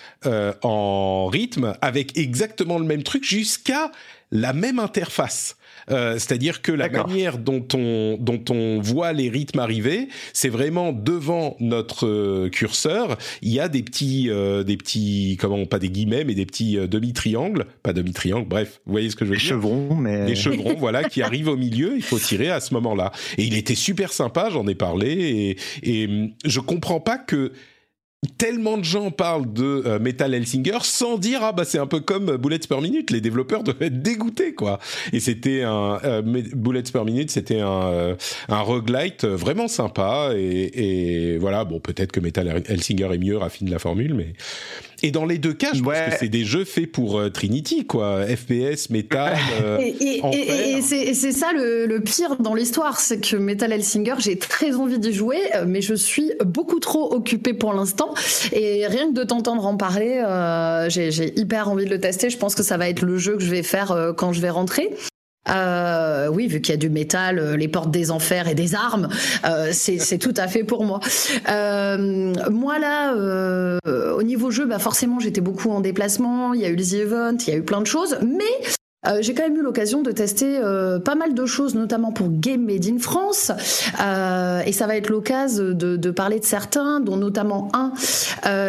en 0.62 1.26
rythme 1.26 1.74
avec 1.80 2.16
exactement 2.18 2.78
le 2.78 2.84
même 2.84 3.02
truc 3.02 3.24
jusqu'à 3.24 3.90
la 4.30 4.52
même 4.52 4.78
interface. 4.78 5.56
Euh, 5.90 6.14
c'est-à-dire 6.14 6.62
que 6.62 6.72
la 6.72 6.88
manière 6.88 7.38
dont 7.38 7.66
on 7.74 8.16
dont 8.18 8.42
on 8.50 8.80
voit 8.80 9.12
les 9.12 9.28
rythmes 9.28 9.58
arriver, 9.58 10.08
c'est 10.32 10.48
vraiment 10.48 10.92
devant 10.92 11.56
notre 11.60 12.06
euh, 12.06 12.48
curseur, 12.50 13.18
il 13.42 13.52
y 13.52 13.60
a 13.60 13.68
des 13.68 13.82
petits 13.82 14.30
euh, 14.30 14.62
des 14.62 14.76
petits 14.76 15.36
comment 15.40 15.64
pas 15.66 15.78
des 15.78 15.90
guillemets 15.90 16.24
mais 16.24 16.34
des 16.34 16.46
petits 16.46 16.76
demi 16.88 17.12
triangles, 17.12 17.66
pas 17.82 17.92
demi 17.92 18.12
triangles, 18.12 18.48
bref, 18.48 18.80
vous 18.86 18.92
voyez 18.92 19.10
ce 19.10 19.16
que 19.16 19.24
je 19.24 19.30
veux 19.30 19.36
des 19.36 19.42
dire? 19.42 19.50
Chevrons, 19.50 19.94
mais 19.94 20.26
des 20.26 20.34
chevrons, 20.34 20.74
voilà, 20.78 21.04
qui 21.04 21.22
arrivent 21.22 21.48
au 21.48 21.56
milieu. 21.56 21.94
Il 21.96 22.02
faut 22.02 22.18
tirer 22.18 22.50
à 22.50 22.60
ce 22.60 22.74
moment-là. 22.74 23.12
Et 23.38 23.44
il 23.44 23.56
était 23.56 23.74
super 23.74 24.12
sympa, 24.12 24.48
j'en 24.50 24.66
ai 24.66 24.74
parlé 24.74 25.56
et, 25.82 26.02
et 26.02 26.08
je 26.44 26.60
comprends 26.60 27.00
pas 27.00 27.18
que 27.18 27.52
tellement 28.38 28.78
de 28.78 28.84
gens 28.84 29.10
parlent 29.10 29.52
de 29.52 29.82
euh, 29.84 29.98
Metal 29.98 30.32
Hellsinger 30.32 30.78
sans 30.82 31.18
dire 31.18 31.40
ah 31.42 31.52
bah 31.52 31.64
c'est 31.64 31.78
un 31.78 31.86
peu 31.86 32.00
comme 32.00 32.36
Bullets 32.36 32.60
per 32.68 32.80
minute. 32.80 33.10
Les 33.10 33.20
développeurs 33.20 33.62
doivent 33.64 33.82
être 33.82 34.00
dégoûtés 34.00 34.54
quoi. 34.54 34.78
Et 35.12 35.20
c'était 35.20 35.62
un 35.62 35.98
euh, 36.04 36.22
Bullets 36.22 36.82
per 36.92 37.04
minute 37.04 37.30
c'était 37.30 37.60
un 37.60 37.82
euh, 37.82 38.14
un 38.48 38.60
roguelite 38.60 39.24
vraiment 39.24 39.68
sympa. 39.68 40.32
Et, 40.36 41.32
et 41.34 41.38
voilà. 41.38 41.64
Bon 41.64 41.80
peut-être 41.80 42.12
que 42.12 42.20
Metal 42.20 42.62
Hellsinger 42.66 43.08
est 43.12 43.18
mieux 43.18 43.36
raffine 43.36 43.70
la 43.70 43.78
formule 43.78 44.14
mais 44.14 44.34
et 45.02 45.10
dans 45.10 45.24
les 45.24 45.38
deux 45.38 45.52
cas, 45.52 45.70
je 45.74 45.82
pense 45.82 45.94
que 45.94 46.16
c'est 46.18 46.28
des 46.28 46.44
jeux 46.44 46.64
faits 46.64 46.90
pour 46.90 47.18
euh, 47.18 47.28
Trinity, 47.28 47.84
quoi. 47.86 48.24
FPS, 48.26 48.90
Metal. 48.90 49.36
Euh, 49.62 49.78
et, 49.78 50.20
et, 50.78 50.82
c'est 50.82 51.32
ça 51.32 51.52
le, 51.52 51.86
le, 51.86 52.00
pire 52.00 52.36
dans 52.36 52.54
l'histoire, 52.54 53.00
c'est 53.00 53.20
que 53.20 53.36
Metal 53.36 53.70
Hellsinger, 53.72 54.14
j'ai 54.18 54.38
très 54.38 54.74
envie 54.74 54.98
d'y 54.98 55.12
jouer, 55.12 55.38
euh, 55.54 55.64
mais 55.66 55.82
je 55.82 55.94
suis 55.94 56.32
beaucoup 56.44 56.80
trop 56.80 57.12
occupée 57.12 57.52
pour 57.52 57.72
l'instant. 57.72 58.14
Et 58.52 58.86
rien 58.86 59.08
que 59.08 59.14
de 59.14 59.24
t'entendre 59.24 59.66
en 59.66 59.76
parler, 59.76 60.22
euh, 60.24 60.88
j'ai 60.88 61.38
hyper 61.38 61.68
envie 61.68 61.84
de 61.84 61.90
le 61.90 62.00
tester. 62.00 62.30
Je 62.30 62.38
pense 62.38 62.54
que 62.54 62.62
ça 62.62 62.76
va 62.76 62.88
être 62.88 63.02
le 63.02 63.18
jeu 63.18 63.36
que 63.36 63.42
je 63.42 63.50
vais 63.50 63.62
faire 63.62 64.14
quand 64.16 64.32
je 64.32 64.40
vais 64.40 64.50
rentrer. 64.50 64.90
Euh, 65.48 66.28
oui, 66.28 66.46
vu 66.46 66.60
qu'il 66.60 66.72
y 66.72 66.74
a 66.74 66.78
du 66.78 66.90
métal, 66.90 67.38
euh, 67.38 67.56
les 67.56 67.68
portes 67.68 67.90
des 67.90 68.10
enfers 68.10 68.48
et 68.48 68.54
des 68.54 68.74
armes, 68.74 69.08
euh, 69.44 69.70
c'est 69.72 70.18
tout 70.18 70.34
à 70.36 70.46
fait 70.46 70.64
pour 70.64 70.84
moi. 70.84 71.00
Euh, 71.50 72.32
moi 72.50 72.78
là, 72.78 73.14
euh, 73.14 73.78
au 74.16 74.22
niveau 74.22 74.50
jeu, 74.50 74.66
bah 74.66 74.78
forcément 74.78 75.18
j'étais 75.18 75.40
beaucoup 75.40 75.70
en 75.70 75.80
déplacement. 75.80 76.54
Il 76.54 76.60
y 76.60 76.64
a 76.64 76.68
eu 76.68 76.76
les 76.76 76.96
events, 76.96 77.38
il 77.46 77.48
y 77.48 77.52
a 77.52 77.56
eu 77.56 77.62
plein 77.62 77.80
de 77.80 77.86
choses, 77.86 78.18
mais 78.22 79.20
j'ai 79.20 79.34
quand 79.34 79.42
même 79.42 79.56
eu 79.56 79.62
l'occasion 79.62 80.02
de 80.02 80.12
tester 80.12 80.60
pas 81.04 81.16
mal 81.16 81.34
de 81.34 81.44
choses, 81.44 81.74
notamment 81.74 82.12
pour 82.12 82.28
Game 82.30 82.64
Made 82.64 82.86
in 82.86 82.98
France. 82.98 83.50
et 83.98 84.72
ça 84.72 84.86
va 84.86 84.96
être 84.96 85.10
l'occasion 85.10 85.72
de, 85.72 85.96
de, 85.96 86.10
parler 86.12 86.38
de 86.38 86.44
certains, 86.44 87.00
dont 87.00 87.16
notamment 87.16 87.68
un 87.74 87.92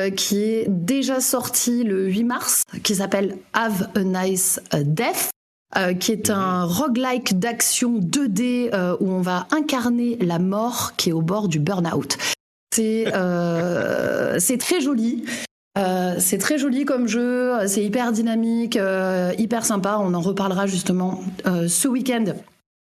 qui 0.10 0.44
est 0.44 0.66
déjà 0.68 1.20
sorti 1.20 1.84
le 1.84 2.08
8 2.08 2.24
mars, 2.24 2.64
qui 2.82 2.96
s'appelle 2.96 3.38
Have 3.54 3.90
a 3.94 4.00
Nice 4.00 4.60
Death. 4.74 5.30
Euh, 5.76 5.96
qui 5.96 6.12
est 6.12 6.30
un 6.30 6.66
roguelike 6.66 7.40
d'action 7.40 8.00
2D 8.00 8.70
euh, 8.74 8.96
où 9.00 9.10
on 9.10 9.22
va 9.22 9.48
incarner 9.50 10.18
la 10.22 10.38
mort 10.38 10.94
qui 10.98 11.10
est 11.10 11.14
au 11.14 11.22
bord 11.22 11.48
du 11.48 11.60
burn-out. 11.60 12.18
C'est 12.76 13.06
euh, 13.16 14.38
très 14.60 14.82
joli. 14.82 15.26
C'est 16.20 16.38
très 16.38 16.60
joli 16.60 16.86
comme 16.86 17.08
jeu, 17.08 17.54
c'est 17.66 17.84
hyper 17.84 18.12
dynamique, 18.12 18.78
hyper 19.40 19.66
sympa. 19.66 19.98
On 20.00 20.14
en 20.14 20.22
reparlera 20.22 20.68
justement 20.68 21.22
ce 21.46 21.88
week-end 21.88 22.26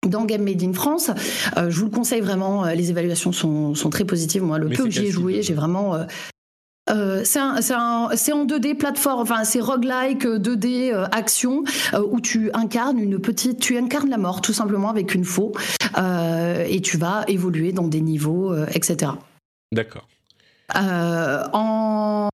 dans 0.06 0.24
Game 0.24 0.44
Made 0.44 0.62
in 0.62 0.72
France. 0.72 1.10
je 1.56 1.76
vous 1.76 1.86
le 1.86 1.90
conseille 1.90 2.20
vraiment, 2.20 2.66
les 2.66 2.90
évaluations 2.90 3.32
sont, 3.32 3.74
sont 3.74 3.90
très 3.90 4.04
positives. 4.04 4.44
Moi, 4.44 4.58
le 4.58 4.68
peu 4.68 4.84
que 4.84 4.90
j'y 4.90 5.06
ai 5.06 5.10
joué, 5.10 5.42
j'ai 5.42 5.54
vraiment 5.54 5.96
euh, 6.90 7.22
c'est 7.24 7.40
en 7.40 8.46
2D 8.46 8.74
plateforme, 8.76 9.22
enfin 9.22 9.44
c'est 9.44 9.60
roguelike 9.60 10.24
2D 10.24 10.92
euh, 10.92 11.06
action 11.12 11.64
euh, 11.94 12.02
où 12.10 12.20
tu 12.20 12.50
incarnes 12.52 12.98
une 12.98 13.18
petite, 13.18 13.60
tu 13.60 13.76
incarnes 13.76 14.10
la 14.10 14.18
mort 14.18 14.40
tout 14.40 14.52
simplement 14.52 14.90
avec 14.90 15.14
une 15.14 15.24
faux 15.24 15.52
et 15.96 16.80
tu 16.82 16.96
vas 16.96 17.24
évoluer 17.28 17.72
dans 17.72 17.88
des 17.88 18.00
niveaux, 18.00 18.54
etc. 18.74 19.12
D'accord. 19.72 20.06
en 20.74 22.28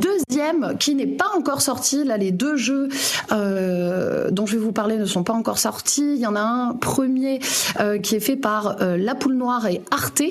Deuxième, 0.00 0.76
qui 0.78 0.96
n'est 0.96 1.06
pas 1.06 1.30
encore 1.36 1.60
sorti, 1.60 2.02
là 2.02 2.16
les 2.16 2.32
deux 2.32 2.56
jeux 2.56 2.88
euh, 3.30 4.28
dont 4.32 4.44
je 4.44 4.56
vais 4.56 4.62
vous 4.62 4.72
parler 4.72 4.96
ne 4.96 5.04
sont 5.04 5.22
pas 5.22 5.32
encore 5.32 5.58
sortis. 5.58 6.14
Il 6.16 6.20
y 6.20 6.26
en 6.26 6.34
a 6.34 6.40
un 6.40 6.74
premier 6.74 7.38
euh, 7.78 7.98
qui 7.98 8.16
est 8.16 8.20
fait 8.20 8.36
par 8.36 8.82
euh, 8.82 8.96
La 8.96 9.14
Poule 9.14 9.34
Noire 9.34 9.68
et 9.68 9.82
Arte, 9.92 10.22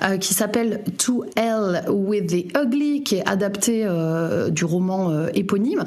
euh, 0.00 0.16
qui 0.16 0.34
s'appelle 0.34 0.82
To 0.98 1.24
Hell 1.36 1.84
with 1.88 2.28
the 2.28 2.56
Ugly, 2.56 3.02
qui 3.04 3.16
est 3.16 3.28
adapté 3.28 3.84
euh, 3.84 4.48
du 4.48 4.64
roman 4.64 5.10
euh, 5.10 5.28
éponyme. 5.34 5.84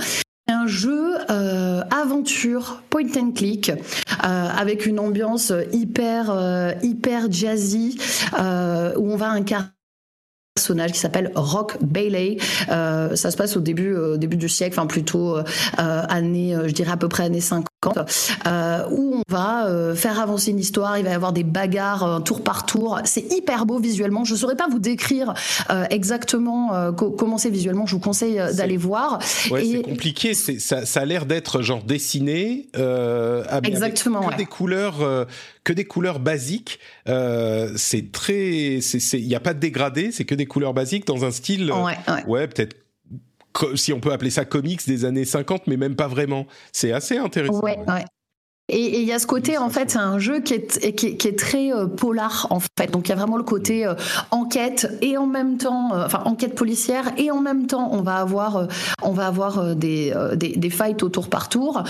Un 0.47 0.67
jeu 0.67 1.15
euh, 1.31 1.81
aventure 1.89 2.83
point 2.91 3.07
and 3.17 3.31
click 3.31 3.71
avec 4.19 4.85
une 4.85 4.99
ambiance 4.99 5.51
hyper 5.71 6.75
hyper 6.83 7.31
jazzy 7.31 7.97
où 8.33 9.11
on 9.11 9.15
va 9.15 9.29
incarner 9.29 9.65
un 9.65 10.53
personnage 10.55 10.91
qui 10.91 10.99
s'appelle 10.99 11.31
Rock 11.35 11.77
Bailey. 11.81 12.37
Ça 12.67 13.15
se 13.15 13.37
passe 13.37 13.57
au 13.57 13.59
début, 13.59 13.95
début 14.17 14.37
du 14.37 14.47
siècle, 14.47 14.75
enfin 14.77 14.85
plutôt 14.87 15.37
euh, 16.43 16.67
je 16.67 16.73
dirais 16.73 16.91
à 16.91 16.97
peu 16.97 17.09
près 17.09 17.23
années 17.23 17.41
50, 17.41 17.67
euh, 18.47 18.83
où 18.91 19.15
on 19.17 19.23
va 19.33 19.67
euh, 19.67 19.95
faire 19.95 20.19
avancer 20.19 20.51
une 20.51 20.59
histoire. 20.59 20.97
Il 20.97 21.03
va 21.05 21.11
y 21.11 21.13
avoir 21.13 21.33
des 21.33 21.43
bagarres 21.43 22.03
euh, 22.03 22.19
tour 22.19 22.43
par 22.43 22.65
tour. 22.65 22.99
C'est 23.05 23.31
hyper 23.33 23.65
beau 23.65 23.79
visuellement. 23.79 24.23
Je 24.25 24.35
saurais 24.35 24.55
pas 24.55 24.67
vous 24.69 24.79
décrire 24.79 25.33
euh, 25.69 25.85
exactement 25.89 26.73
euh, 26.73 26.91
co- 26.91 27.11
comment 27.11 27.37
c'est 27.37 27.49
visuellement. 27.49 27.85
Je 27.85 27.95
vous 27.95 28.01
conseille 28.01 28.41
d'aller 28.55 28.77
voir. 28.77 29.19
Ouais, 29.51 29.65
Et- 29.65 29.71
c'est 29.73 29.81
compliqué. 29.81 30.33
Ça, 30.33 30.85
ça 30.85 31.01
a 31.01 31.05
l'air 31.05 31.25
d'être 31.25 31.61
genre 31.61 31.83
dessiné. 31.83 32.67
Euh, 32.77 33.43
avec 33.49 33.69
Exactement, 33.71 34.21
Que 34.21 34.27
ouais. 34.31 34.35
des 34.37 34.45
couleurs, 34.45 35.01
euh, 35.01 35.25
que 35.63 35.73
des 35.73 35.85
couleurs 35.85 36.19
basiques. 36.19 36.79
Euh, 37.07 37.71
c'est 37.75 38.11
très, 38.11 38.79
c'est, 38.81 38.99
c'est, 38.99 39.19
il 39.19 39.27
y 39.27 39.35
a 39.35 39.39
pas 39.39 39.53
de 39.53 39.59
dégradé. 39.59 40.11
C'est 40.11 40.25
que 40.25 40.35
des 40.35 40.45
couleurs 40.45 40.73
basiques 40.73 41.05
dans 41.07 41.25
un 41.25 41.31
style. 41.31 41.71
Ouais, 41.71 41.93
ouais. 42.07 42.23
ouais, 42.27 42.47
peut-être. 42.47 42.75
Si 43.75 43.93
on 43.93 43.99
peut 43.99 44.11
appeler 44.11 44.29
ça 44.31 44.45
comics 44.45 44.85
des 44.87 45.05
années 45.05 45.25
50, 45.25 45.67
mais 45.67 45.77
même 45.77 45.95
pas 45.95 46.07
vraiment. 46.07 46.45
C'est 46.71 46.91
assez 46.91 47.17
intéressant. 47.17 47.61
Et 48.67 49.01
il 49.01 49.07
y 49.07 49.13
a 49.13 49.19
ce 49.19 49.27
côté, 49.27 49.59
en 49.59 49.69
fait, 49.69 49.91
c'est 49.91 49.99
un 49.99 50.17
jeu 50.17 50.39
qui 50.39 50.55
est, 50.55 50.95
qui 50.95 51.05
est, 51.07 51.17
qui 51.17 51.27
est 51.27 51.37
très 51.37 51.71
euh, 51.71 51.85
polar, 51.85 52.47
en 52.49 52.59
fait. 52.59 52.91
Donc, 52.91 53.07
il 53.07 53.09
y 53.09 53.11
a 53.11 53.15
vraiment 53.15 53.37
le 53.37 53.43
côté 53.43 53.85
euh, 53.85 53.93
enquête 54.31 54.87
et 55.03 55.17
en 55.17 55.27
même 55.27 55.57
temps, 55.57 55.93
euh, 55.93 56.05
enfin, 56.05 56.23
enquête 56.25 56.55
policière 56.55 57.11
et 57.17 57.29
en 57.29 57.41
même 57.41 57.67
temps, 57.67 57.89
on 57.91 58.01
va 58.01 58.15
avoir, 58.15 58.67
on 59.03 59.11
va 59.11 59.27
avoir 59.27 59.75
des, 59.75 60.13
des, 60.35 60.55
des 60.55 60.69
fights 60.71 61.03
au 61.03 61.09
tour 61.09 61.29
par 61.29 61.49
tour. 61.49 61.83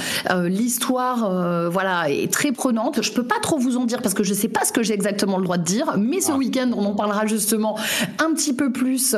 L'histoire, 0.44 1.70
voilà, 1.70 2.10
est 2.10 2.32
très 2.32 2.52
prenante. 2.52 3.02
Je 3.02 3.12
peux 3.12 3.24
pas 3.24 3.40
trop 3.42 3.58
vous 3.58 3.78
en 3.78 3.86
dire 3.86 4.02
parce 4.02 4.14
que 4.14 4.24
je 4.24 4.34
sais 4.34 4.48
pas 4.48 4.66
ce 4.66 4.74
que 4.74 4.84
j'ai 4.84 4.94
exactement 4.94 5.38
le 5.38 5.44
droit 5.44 5.58
de 5.58 5.64
dire, 5.64 5.96
mais 5.98 6.20
ce 6.20 6.34
week-end, 6.34 6.72
on 6.76 6.86
en 6.86 6.94
parlera 6.94 7.26
justement 7.26 7.78
un 8.20 8.34
petit 8.34 8.54
peu 8.54 8.72
plus 8.72 9.16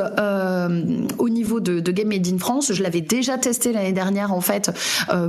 au 1.18 1.28
niveau 1.28 1.60
de, 1.60 1.80
de 1.80 1.92
Game 1.92 2.08
Made 2.08 2.26
in 2.28 2.38
France. 2.38 2.72
Je 2.72 2.82
l'avais 2.82 3.00
déjà 3.00 3.36
testé 3.38 3.72
l'année 3.72 3.92
dernière, 3.92 4.32
en 4.32 4.40
fait, 4.40 4.70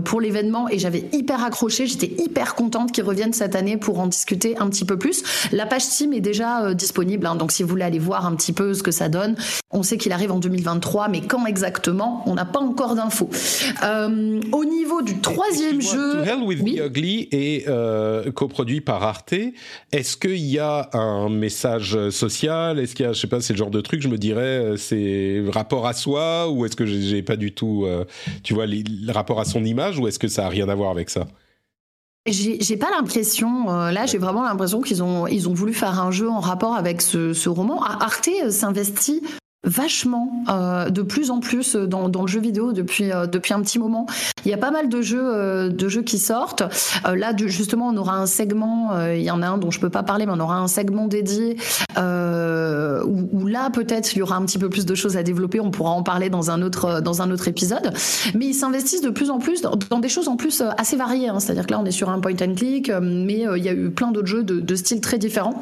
pour 0.06 0.22
l'événement 0.22 0.70
et 0.70 0.78
j'avais 0.78 1.06
hyper 1.12 1.44
accroché. 1.44 1.88
J'étais 1.88 2.19
hyper 2.20 2.56
contente 2.56 2.92
qu'ils 2.92 3.04
reviennent 3.04 3.34
cette 3.34 3.56
année 3.56 3.78
pour 3.78 4.00
en 4.00 4.08
discuter 4.08 4.58
un 4.58 4.70
petit 4.70 4.86
peu 4.86 4.98
plus. 4.98 5.24
La 5.52 5.66
page 5.66 5.84
Steam 5.84 6.14
est 6.14 6.22
déjà 6.22 6.66
euh, 6.66 6.74
disponible, 6.74 7.26
hein, 7.26 7.36
donc 7.36 7.52
si 7.52 7.64
vous 7.64 7.70
voulez 7.70 7.84
aller 7.84 8.00
voir 8.00 8.26
un 8.26 8.36
petit 8.36 8.54
peu 8.54 8.74
ce 8.74 8.84
que 8.84 8.92
ça 8.92 9.10
donne, 9.10 9.36
on 9.72 9.84
sait 9.84 9.98
qu'il 9.98 10.12
arrive 10.12 10.32
en 10.32 10.40
2023, 10.40 11.08
mais 11.08 11.22
quand 11.22 11.46
exactement, 11.46 12.24
on 12.26 12.36
n'a 12.36 12.46
pas 12.46 12.60
encore 12.60 12.96
d'infos. 12.96 13.30
Euh, 13.84 14.40
au 14.52 14.66
niveau 14.66 15.02
du 15.02 15.20
troisième 15.20 15.82
jeu, 15.82 16.14
To 16.14 16.24
Hell 16.24 16.44
with 16.44 16.60
Oui. 16.62 16.76
the 16.76 16.86
Ugly 16.86 17.30
est 17.32 17.68
euh, 17.68 18.32
coproduit 18.32 18.82
par 18.82 19.04
Arte. 19.04 19.34
Est-ce 19.92 20.18
qu'il 20.18 20.38
y 20.38 20.60
a 20.60 20.90
un 20.94 21.30
message 21.30 22.10
social? 22.10 22.80
Est-ce 22.80 22.96
qu'il 22.96 23.06
y 23.06 23.10
a, 23.10 23.14
je 23.14 23.20
sais 23.20 23.28
pas, 23.28 23.42
c'est 23.42 23.54
le 23.54 23.58
genre 23.58 23.72
de 23.72 23.82
truc, 23.82 24.02
je 24.02 24.08
me 24.08 24.18
dirais, 24.18 24.74
c'est 24.78 25.44
rapport 25.50 25.88
à 25.88 25.94
soi 25.94 26.50
ou 26.50 26.66
est-ce 26.66 26.76
que 26.76 26.86
j'ai 26.86 27.22
pas 27.22 27.36
du 27.36 27.54
tout, 27.54 27.88
tu 28.44 28.54
vois, 28.54 28.66
le 28.66 29.12
rapport 29.12 29.40
à 29.40 29.46
son 29.46 29.64
image 29.64 30.00
ou 30.00 30.08
est-ce 30.08 30.20
que 30.20 30.28
ça 30.28 30.46
a 30.46 30.50
rien 30.50 30.70
à 30.70 30.76
voir 30.76 30.92
avec 30.92 31.10
ça? 31.10 31.28
J'ai 32.26 32.62
j'ai 32.62 32.78
pas 32.78 32.92
l'impression, 32.92 33.70
euh, 33.70 33.92
là 33.92 34.06
j'ai 34.06 34.18
vraiment 34.18 34.44
l'impression 34.44 34.82
qu'ils 34.82 35.02
ont, 35.02 35.26
ils 35.26 35.48
ont 35.48 35.54
voulu 35.54 35.74
faire 35.74 36.00
un 36.00 36.12
jeu 36.12 36.30
en 36.30 36.40
rapport 36.40 36.76
avec 36.76 37.02
ce, 37.02 37.34
ce 37.34 37.50
roman. 37.50 37.82
Arte 37.82 38.30
euh, 38.44 38.52
s'investit 38.52 39.22
vachement 39.66 40.32
euh, 40.50 40.90
de 40.90 41.02
plus 41.02 41.32
en 41.32 41.40
plus 41.40 41.76
dans, 41.76 42.10
dans 42.10 42.22
le 42.22 42.28
jeu 42.28 42.40
vidéo 42.40 42.72
depuis, 42.72 43.12
euh, 43.12 43.26
depuis 43.28 43.54
un 43.54 43.62
petit 43.62 43.78
moment. 43.80 44.06
Il 44.46 44.52
y 44.52 44.54
a 44.54 44.58
pas 44.58 44.72
mal 44.72 44.88
de 44.90 45.02
jeux, 45.02 45.22
euh, 45.22 45.70
de 45.70 45.88
jeux 45.90 46.02
qui 46.02 46.18
sortent. 46.18 46.64
Euh, 47.06 47.16
là 47.16 47.34
du- 47.34 47.50
justement 47.50 47.90
on 47.90 47.98
aura 47.98 48.16
un 48.18 48.26
segment, 48.26 48.94
euh, 48.94 49.16
il 49.16 49.24
y 49.24 49.32
en 49.32 49.42
a 49.42 49.48
un 49.48 49.58
dont 49.58 49.70
je 49.72 49.80
peux 49.80 49.90
pas 49.90 50.04
parler 50.04 50.26
mais 50.26 50.32
on 50.36 50.40
aura 50.40 50.58
un 50.58 50.68
segment 50.68 51.08
dédié 51.08 51.58
euh, 51.98 53.04
où, 53.06 53.30
où 53.32 53.48
là 53.48 53.70
peut-être 53.70 54.16
il 54.16 54.20
y 54.20 54.22
aura 54.22 54.38
un 54.38 54.46
petit 54.46 54.58
peu 54.60 54.70
plus 54.70 54.86
de 54.86 54.96
choses 54.96 55.18
à 55.18 55.24
développer, 55.24 55.60
on 55.60 55.72
pourra 55.72 55.92
en 55.92 56.04
parler 56.04 56.30
dans 56.30 56.52
un 56.52 56.62
autre, 56.62 57.02
dans 57.02 57.22
un 57.22 57.30
autre 57.32 57.48
épisode. 57.48 57.94
Mais 58.36 58.48
ils 58.48 58.54
s'investissent 58.54 59.02
de 59.02 59.10
plus 59.10 59.30
en 59.30 59.40
plus 59.40 59.62
dans, 59.62 60.00
des 60.00 60.10
choses 60.10 60.28
en 60.28 60.36
plus 60.38 60.64
assez 60.78 60.96
variées. 60.96 61.30
hein. 61.30 61.40
C'est-à-dire 61.40 61.66
que 61.68 61.72
là, 61.72 61.80
on 61.80 61.86
est 61.86 61.92
sur 61.92 62.10
un 62.10 62.20
point 62.20 62.34
and 62.42 62.56
click, 62.56 62.92
mais 63.02 63.46
il 63.58 63.64
y 63.64 63.70
a 63.70 63.74
eu 63.74 63.90
plein 63.92 64.12
d'autres 64.12 64.28
jeux 64.28 64.44
de, 64.44 64.60
de 64.60 64.76
styles 64.76 65.02
très 65.02 65.18
différents. 65.18 65.62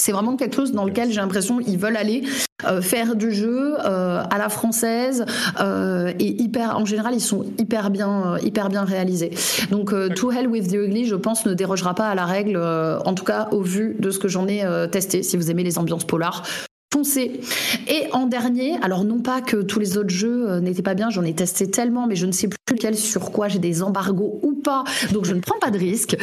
C'est 0.00 0.12
vraiment 0.12 0.36
quelque 0.36 0.54
chose 0.54 0.72
dans 0.72 0.84
lequel 0.84 1.10
j'ai 1.10 1.20
l'impression 1.20 1.58
qu'ils 1.58 1.76
veulent 1.76 1.96
aller 1.96 2.22
euh, 2.64 2.80
faire 2.80 3.16
du 3.16 3.32
jeu 3.32 3.76
euh, 3.84 4.22
à 4.30 4.38
la 4.38 4.48
française 4.48 5.26
euh, 5.60 6.12
et 6.20 6.40
hyper. 6.40 6.78
En 6.78 6.84
général, 6.84 7.14
ils 7.14 7.20
sont 7.20 7.44
hyper 7.58 7.90
bien, 7.90 8.38
hyper 8.38 8.68
bien 8.68 8.84
réalisés. 8.84 9.30
Donc, 9.70 9.92
To 10.14 10.30
Hell 10.30 10.46
with 10.46 10.70
the 10.70 10.74
Ugly, 10.74 11.06
je 11.06 11.16
pense, 11.16 11.44
ne 11.46 11.52
dérogera 11.52 11.94
pas 11.94 12.08
à 12.08 12.14
la 12.14 12.26
règle, 12.26 12.56
en 12.56 13.14
tout 13.14 13.24
cas 13.24 13.48
au 13.50 13.62
vu 13.62 13.96
de 13.98 14.10
ce 14.10 14.20
que 14.20 14.28
j'en 14.28 14.46
ai 14.46 14.64
testé. 14.90 15.24
Si 15.24 15.36
vous 15.36 15.50
aimez 15.50 15.64
les 15.64 15.78
ambiances 15.78 16.04
polars, 16.04 16.44
foncez. 16.92 17.40
Et 17.88 18.04
en 18.12 18.26
dernier, 18.26 18.78
alors 18.82 19.04
non 19.04 19.20
pas 19.20 19.40
que 19.40 19.56
tous 19.58 19.78
les 19.78 19.96
autres 19.96 20.10
jeux 20.10 20.50
euh, 20.50 20.60
n'étaient 20.60 20.82
pas 20.82 20.94
bien, 20.94 21.10
j'en 21.10 21.22
ai 21.22 21.34
testé 21.34 21.70
tellement, 21.70 22.06
mais 22.06 22.16
je 22.16 22.26
ne 22.26 22.32
sais 22.32 22.48
plus 22.48 22.58
lequel 22.74 22.96
sur 22.96 23.30
quoi 23.30 23.48
j'ai 23.48 23.58
des 23.58 23.82
embargos 23.82 24.40
ou 24.42 24.54
pas, 24.54 24.84
donc 25.12 25.24
je 25.24 25.34
ne 25.34 25.40
prends 25.40 25.58
pas 25.58 25.70
de 25.70 25.78
risque 25.78 26.16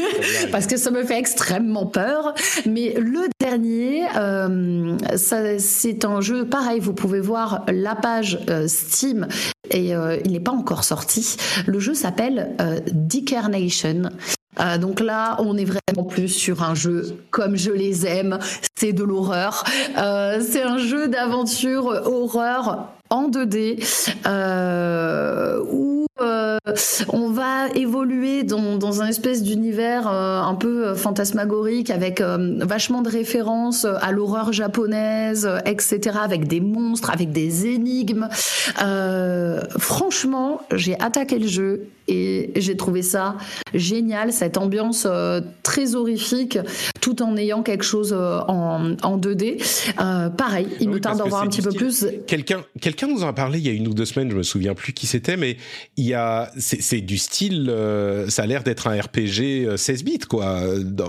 parce 0.52 0.66
que 0.66 0.76
ça 0.76 0.90
me 0.90 1.04
fait 1.04 1.18
extrêmement 1.18 1.86
peur. 1.86 2.34
Mais 2.66 2.94
le 2.98 3.28
dernier, 3.40 4.04
euh, 4.16 4.96
c'est 5.16 6.04
un 6.04 6.20
jeu 6.20 6.46
pareil. 6.48 6.80
Vous 6.80 6.94
pouvez 6.94 7.20
voir 7.20 7.64
la 7.68 7.94
page 7.94 8.38
euh, 8.50 8.66
Steam 8.68 9.28
et 9.70 9.94
euh, 9.94 10.18
il 10.24 10.32
n'est 10.32 10.40
pas 10.40 10.52
encore 10.52 10.84
sorti. 10.84 11.36
Le 11.66 11.78
jeu 11.78 11.94
s'appelle 11.94 12.56
Decarnation. 12.92 14.10
Euh, 14.60 14.78
donc 14.78 15.00
là, 15.00 15.36
on 15.40 15.56
est 15.56 15.64
vraiment 15.64 16.04
plus 16.04 16.28
sur 16.28 16.62
un 16.62 16.74
jeu 16.74 17.16
comme 17.30 17.56
je 17.56 17.70
les 17.70 18.06
aime. 18.06 18.38
C'est 18.74 18.92
de 18.92 19.04
l'horreur. 19.04 19.64
Euh, 19.98 20.40
c'est 20.46 20.62
un 20.62 20.78
jeu 20.78 21.08
d'aventure 21.08 21.86
horreur 22.04 22.88
en 23.10 23.28
2D 23.28 23.84
euh, 24.26 25.60
où 25.70 26.06
on 27.12 27.30
va 27.30 27.68
évoluer 27.74 28.42
dans, 28.42 29.02
un 29.02 29.06
espèce 29.06 29.42
d'univers 29.42 30.08
un 30.08 30.54
peu 30.54 30.94
fantasmagorique 30.94 31.90
avec 31.90 32.20
vachement 32.20 33.02
de 33.02 33.10
références 33.10 33.84
à 33.84 34.12
l'horreur 34.12 34.52
japonaise, 34.52 35.48
etc., 35.66 36.18
avec 36.22 36.48
des 36.48 36.60
monstres, 36.60 37.10
avec 37.10 37.32
des 37.32 37.66
énigmes. 37.66 38.28
Franchement, 39.78 40.62
j'ai 40.72 40.98
attaqué 41.00 41.38
le 41.38 41.46
jeu 41.46 41.88
et 42.08 42.52
j'ai 42.56 42.76
trouvé 42.76 43.02
ça 43.02 43.36
génial, 43.74 44.32
cette 44.32 44.56
ambiance 44.56 45.06
euh, 45.06 45.40
très 45.62 45.94
horrifique, 45.94 46.58
tout 47.00 47.22
en 47.22 47.36
ayant 47.36 47.62
quelque 47.62 47.84
chose 47.84 48.14
euh, 48.16 48.40
en, 48.48 48.94
en 49.02 49.18
2D. 49.18 49.62
Euh, 50.00 50.28
pareil, 50.30 50.68
il 50.80 50.88
Oui, 50.88 50.94
me 50.94 51.00
tarde 51.00 51.18
d'en 51.18 51.28
voir 51.28 51.42
un 51.42 51.48
petit 51.48 51.62
peu 51.62 51.72
plus. 51.72 52.06
Quelqu'un, 52.26 52.62
quelqu'un 52.80 53.06
nous 53.08 53.22
en 53.22 53.28
a 53.28 53.32
parlé 53.32 53.58
il 53.58 53.66
y 53.66 53.68
a 53.68 53.72
une 53.72 53.88
ou 53.88 53.94
deux 53.94 54.04
semaines, 54.04 54.30
je 54.30 54.36
me 54.36 54.42
souviens 54.42 54.74
plus 54.74 54.92
qui 54.92 55.06
c'était, 55.06 55.36
mais 55.36 55.56
il 55.96 56.06
y 56.06 56.14
a, 56.14 56.50
c'est, 56.58 57.00
du 57.00 57.18
style, 57.18 57.72
ça 58.28 58.42
a 58.42 58.46
l'air 58.46 58.62
d'être 58.62 58.86
un 58.86 59.00
RPG 59.00 59.66
euh, 59.66 59.76
16 59.76 60.04
bits 60.04 60.18
quoi, 60.18 60.60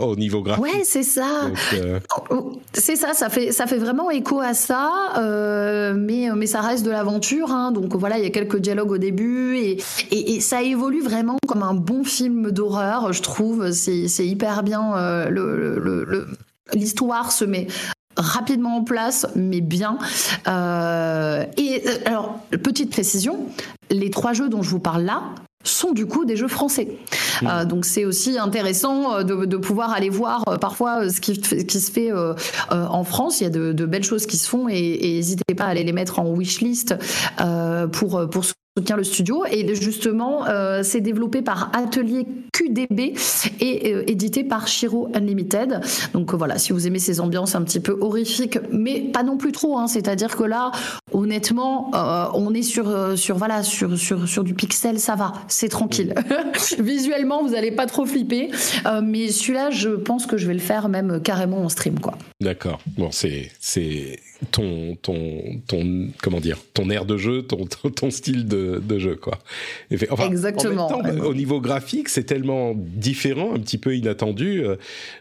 au 0.02 0.16
niveau 0.16 0.42
graphique. 0.42 0.64
Ouais, 0.64 0.82
c'est 0.84 1.04
ça. 1.04 1.52
Euh, 1.74 2.00
Oh, 2.30 2.60
C'est 2.74 2.96
ça, 2.96 3.14
ça 3.14 3.30
fait, 3.30 3.52
ça 3.52 3.68
fait 3.68 3.78
vraiment 3.78 4.10
écho 4.12 4.42
à 4.42 4.54
ça, 4.54 5.14
mais, 5.96 6.28
mais 6.36 6.46
ça 6.48 6.62
reste 6.62 6.86
de 6.86 6.92
l'aventure. 6.92 7.52
Hein, 7.52 7.72
donc 7.72 7.96
voilà, 7.96 8.18
il 8.18 8.24
y 8.24 8.28
a 8.28 8.30
quelques 8.32 8.58
dialogues 8.58 8.92
au 8.92 8.98
début 8.98 9.58
et, 9.58 9.78
et, 10.12 10.36
et 10.36 10.40
ça 10.42 10.62
évolue 10.62 10.87
vraiment 11.04 11.38
comme 11.48 11.64
un 11.64 11.74
bon 11.74 12.04
film 12.04 12.52
d'horreur, 12.52 13.14
je 13.14 13.22
trouve. 13.22 13.72
C'est 13.72 14.26
hyper 14.26 14.64
bien. 14.64 14.96
euh, 14.98 15.30
le- 15.30 16.28
L'histoire 16.74 17.32
se 17.32 17.46
met 17.46 17.68
rapidement 18.18 18.78
en 18.78 18.84
place, 18.84 19.26
mais 19.36 19.62
bien. 19.62 19.98
Euh, 20.48 21.46
et 21.56 21.84
euh, 21.88 21.92
alors, 22.06 22.40
petite 22.64 22.92
précision, 22.92 23.40
les 23.90 24.10
trois 24.10 24.34
jeux 24.34 24.50
dont 24.50 24.62
je 24.64 24.70
vous 24.70 24.80
parle 24.80 25.04
là 25.04 25.24
sont 25.64 25.92
du 25.92 26.06
coup 26.06 26.26
des 26.26 26.36
jeux 26.36 26.48
français. 26.48 26.98
Euh, 27.44 27.66
donc 27.66 27.86
c'est 27.86 28.06
aussi 28.06 28.38
intéressant 28.38 29.24
de, 29.24 29.46
de 29.46 29.58
pouvoir 29.58 29.92
aller 29.92 30.10
voir 30.10 30.44
parfois 30.60 31.10
ce 31.10 31.20
qui, 31.22 31.36
se 31.36 31.92
fait 31.92 32.12
euh, 32.12 32.34
euh, 32.72 32.86
en 32.88 33.04
France. 33.04 33.40
Il 33.40 33.46
y 33.46 33.48
a 33.48 33.50
de, 33.50 33.72
de 33.72 33.86
belles 33.86 34.04
choses 34.04 34.26
qui 34.26 34.38
se 34.38 34.50
font 34.50 34.68
et 34.70 35.00
n'hésitez 35.02 35.56
pas 35.56 35.66
à 35.66 35.68
aller 35.68 35.84
les 35.84 35.94
mettre 35.94 36.20
en 36.20 36.30
wishlist 36.34 36.96
pour, 37.92 38.30
pour 38.30 38.44
soutient 38.78 38.96
le 38.96 39.04
studio. 39.04 39.44
Et 39.50 39.74
justement, 39.74 40.46
euh, 40.48 40.82
c'est 40.84 41.02
développé 41.02 41.42
par 41.42 41.72
Atelier 41.74 42.28
QDB 42.54 43.16
et 43.60 43.94
euh, 43.94 44.04
édité 44.06 44.44
par 44.44 44.68
Shiro 44.68 45.10
Unlimited. 45.16 45.82
Donc 46.14 46.32
euh, 46.32 46.38
voilà, 46.38 46.60
si 46.60 46.74
vous 46.74 46.86
aimez 46.86 47.00
ces 47.00 47.20
ambiances 47.20 47.56
un 47.56 47.64
petit 47.64 47.80
peu 47.80 47.98
horrifiques, 48.00 48.60
mais 48.72 49.00
pas 49.02 49.24
non 49.24 49.38
plus 49.38 49.52
trop. 49.52 49.80
Hein, 49.80 49.88
C'est-à-dire 49.88 50.36
que 50.36 50.44
là, 50.44 50.72
honnêtement, 51.12 51.90
on 52.36 52.54
est 52.54 52.62
sur, 52.62 53.18
sur, 53.18 53.38
voilà, 53.38 53.64
sur, 53.64 53.98
sur, 53.98 54.28
sur 54.28 54.44
du 54.44 54.54
pixel, 54.54 55.00
ça 55.00 55.16
va, 55.16 55.34
c'est 55.48 55.70
tranquille. 55.70 56.14
Visuellement, 56.80 57.42
vous 57.42 57.50
n'allez 57.54 57.72
pas 57.72 57.88
trop 57.88 58.06
flipper. 58.06 58.52
mais 59.04 59.30
celui-là, 59.30 59.72
je 59.72 59.90
pense 59.90 60.28
que 60.28 60.38
je 60.38 60.46
vais 60.46 60.54
le 60.54 60.60
faire 60.60 60.88
même 60.90 61.20
carrément 61.22 61.64
en 61.64 61.70
stream. 61.70 62.00
quoi. 62.00 62.18
D'accord. 62.42 62.80
Bon, 62.98 63.10
c'est 63.12 63.50
ton, 64.52 64.96
ton, 65.02 65.42
ton, 65.68 66.10
comment 66.22 66.40
dire, 66.40 66.58
ton 66.74 66.90
air 66.90 67.06
de 67.06 67.18
jeu, 67.18 67.42
ton, 67.42 67.66
ton, 67.66 68.12
style 68.12 68.48
de, 68.48 68.82
de, 68.84 69.00
jeu, 69.00 69.16
quoi. 69.16 69.40
Enfin, 70.12 70.28
Exactement. 70.28 70.88
En 70.88 71.02
même 71.02 71.18
temps, 71.18 71.26
au 71.26 71.34
niveau 71.34 71.60
graphique, 71.60 72.10
c'est 72.10 72.24
tellement 72.24 72.74
différent, 72.76 73.56
un 73.56 73.60
petit 73.60 73.78
peu 73.78 73.96
inattendu. 73.96 74.64
Euh, 74.64 74.76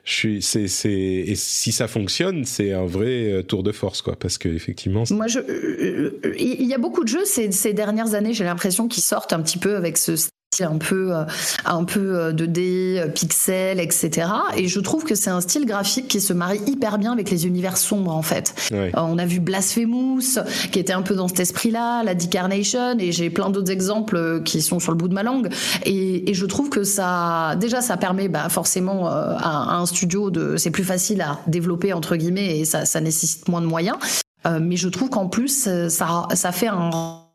je 0.05 0.12
suis, 0.12 0.43
c'est, 0.43 0.69
c'est, 0.69 0.91
et 0.91 1.35
si 1.35 1.73
ça 1.73 1.89
fonctionne, 1.89 2.45
c'est 2.45 2.73
un 2.73 2.85
vrai 2.85 3.31
euh, 3.33 3.43
tour 3.43 3.62
de 3.62 3.73
force, 3.73 4.03
quoi, 4.03 4.17
parce 4.17 4.39
que 4.39 4.49
effectivement. 4.49 5.05
Moi, 5.11 5.27
je, 5.29 5.39
euh, 5.39 6.21
il 6.39 6.67
y 6.67 6.75
a 6.75 6.79
beaucoup 6.79 7.03
de 7.03 7.09
jeux 7.09 7.25
ces, 7.25 7.51
ces 7.53 7.73
dernières 7.73 8.14
années, 8.14 8.35
j'ai 8.35 8.45
l'impression 8.45 8.89
qu'ils 8.89 9.03
sortent 9.03 9.33
un 9.33 9.41
petit 9.41 9.59
peu 9.59 9.77
avec 9.77 9.97
ce 9.97 10.17
un 10.65 10.79
peu, 10.79 11.15
euh, 11.15 11.25
un 11.65 11.85
peu 11.85 12.33
2D, 12.33 12.99
euh, 12.99 13.05
euh, 13.05 13.09
pixel, 13.09 13.81
etc. 13.81 14.29
Et 14.57 14.69
je 14.69 14.81
trouve 14.81 15.05
que 15.05 15.15
c'est 15.15 15.31
un 15.31 15.41
style 15.41 15.67
graphique 15.67 16.09
qui 16.09 16.21
se 16.21 16.33
marie 16.33 16.61
hyper 16.67 16.99
bien 16.99 17.13
avec 17.13 17.31
les 17.31 17.47
univers 17.47 17.77
sombres, 17.77 18.15
en 18.15 18.23
fait. 18.23 18.55
On 18.95 19.19
a 19.19 19.27
vu 19.27 19.41
Blasphemous, 19.41 20.39
qui 20.73 20.79
était 20.79 20.93
un 20.93 21.03
peu 21.03 21.15
dans 21.15 21.29
cet 21.29 21.41
esprit-là, 21.41 22.03
la 22.05 22.15
Decarnation, 22.15 22.99
et 22.99 23.13
j'ai 23.13 23.31
plein 23.31 23.51
d'autres 23.51 23.71
exemples 23.71 24.43
qui 24.45 24.63
sont 24.63 24.79
sur 24.79 24.93
le 24.93 24.99
bout 24.99 25.09
de 25.09 25.15
ma 25.15 25.23
langue. 25.23 25.49
Et, 25.85 26.35
je 26.37 26.45
trouve 26.45 26.69
que 26.69 26.85
ça, 26.85 27.57
déjà, 27.59 27.81
ça 27.81 27.97
permet 27.97 28.29
bah, 28.29 28.49
forcément 28.51 29.07
à, 29.09 29.77
un 29.77 29.87
studio 29.87 30.31
de, 30.31 30.57
c'est 30.57 30.71
plus 30.71 30.85
facile 30.85 31.23
à 31.23 31.39
développer, 31.47 31.93
entre 31.93 32.17
guillemets, 32.17 32.59
et 32.59 32.65
ça, 32.65 32.85
ça 32.85 33.01
nécessite 33.01 33.49
moins 33.49 33.61
de 33.61 33.67
moyens. 33.67 33.97
mais 34.61 34.77
je 34.77 34.89
trouve 34.89 35.09
qu'en 35.09 35.29
plus, 35.29 35.69
ça, 35.89 36.29
ça 36.35 36.53
fait 36.53 36.69
un 36.69 37.26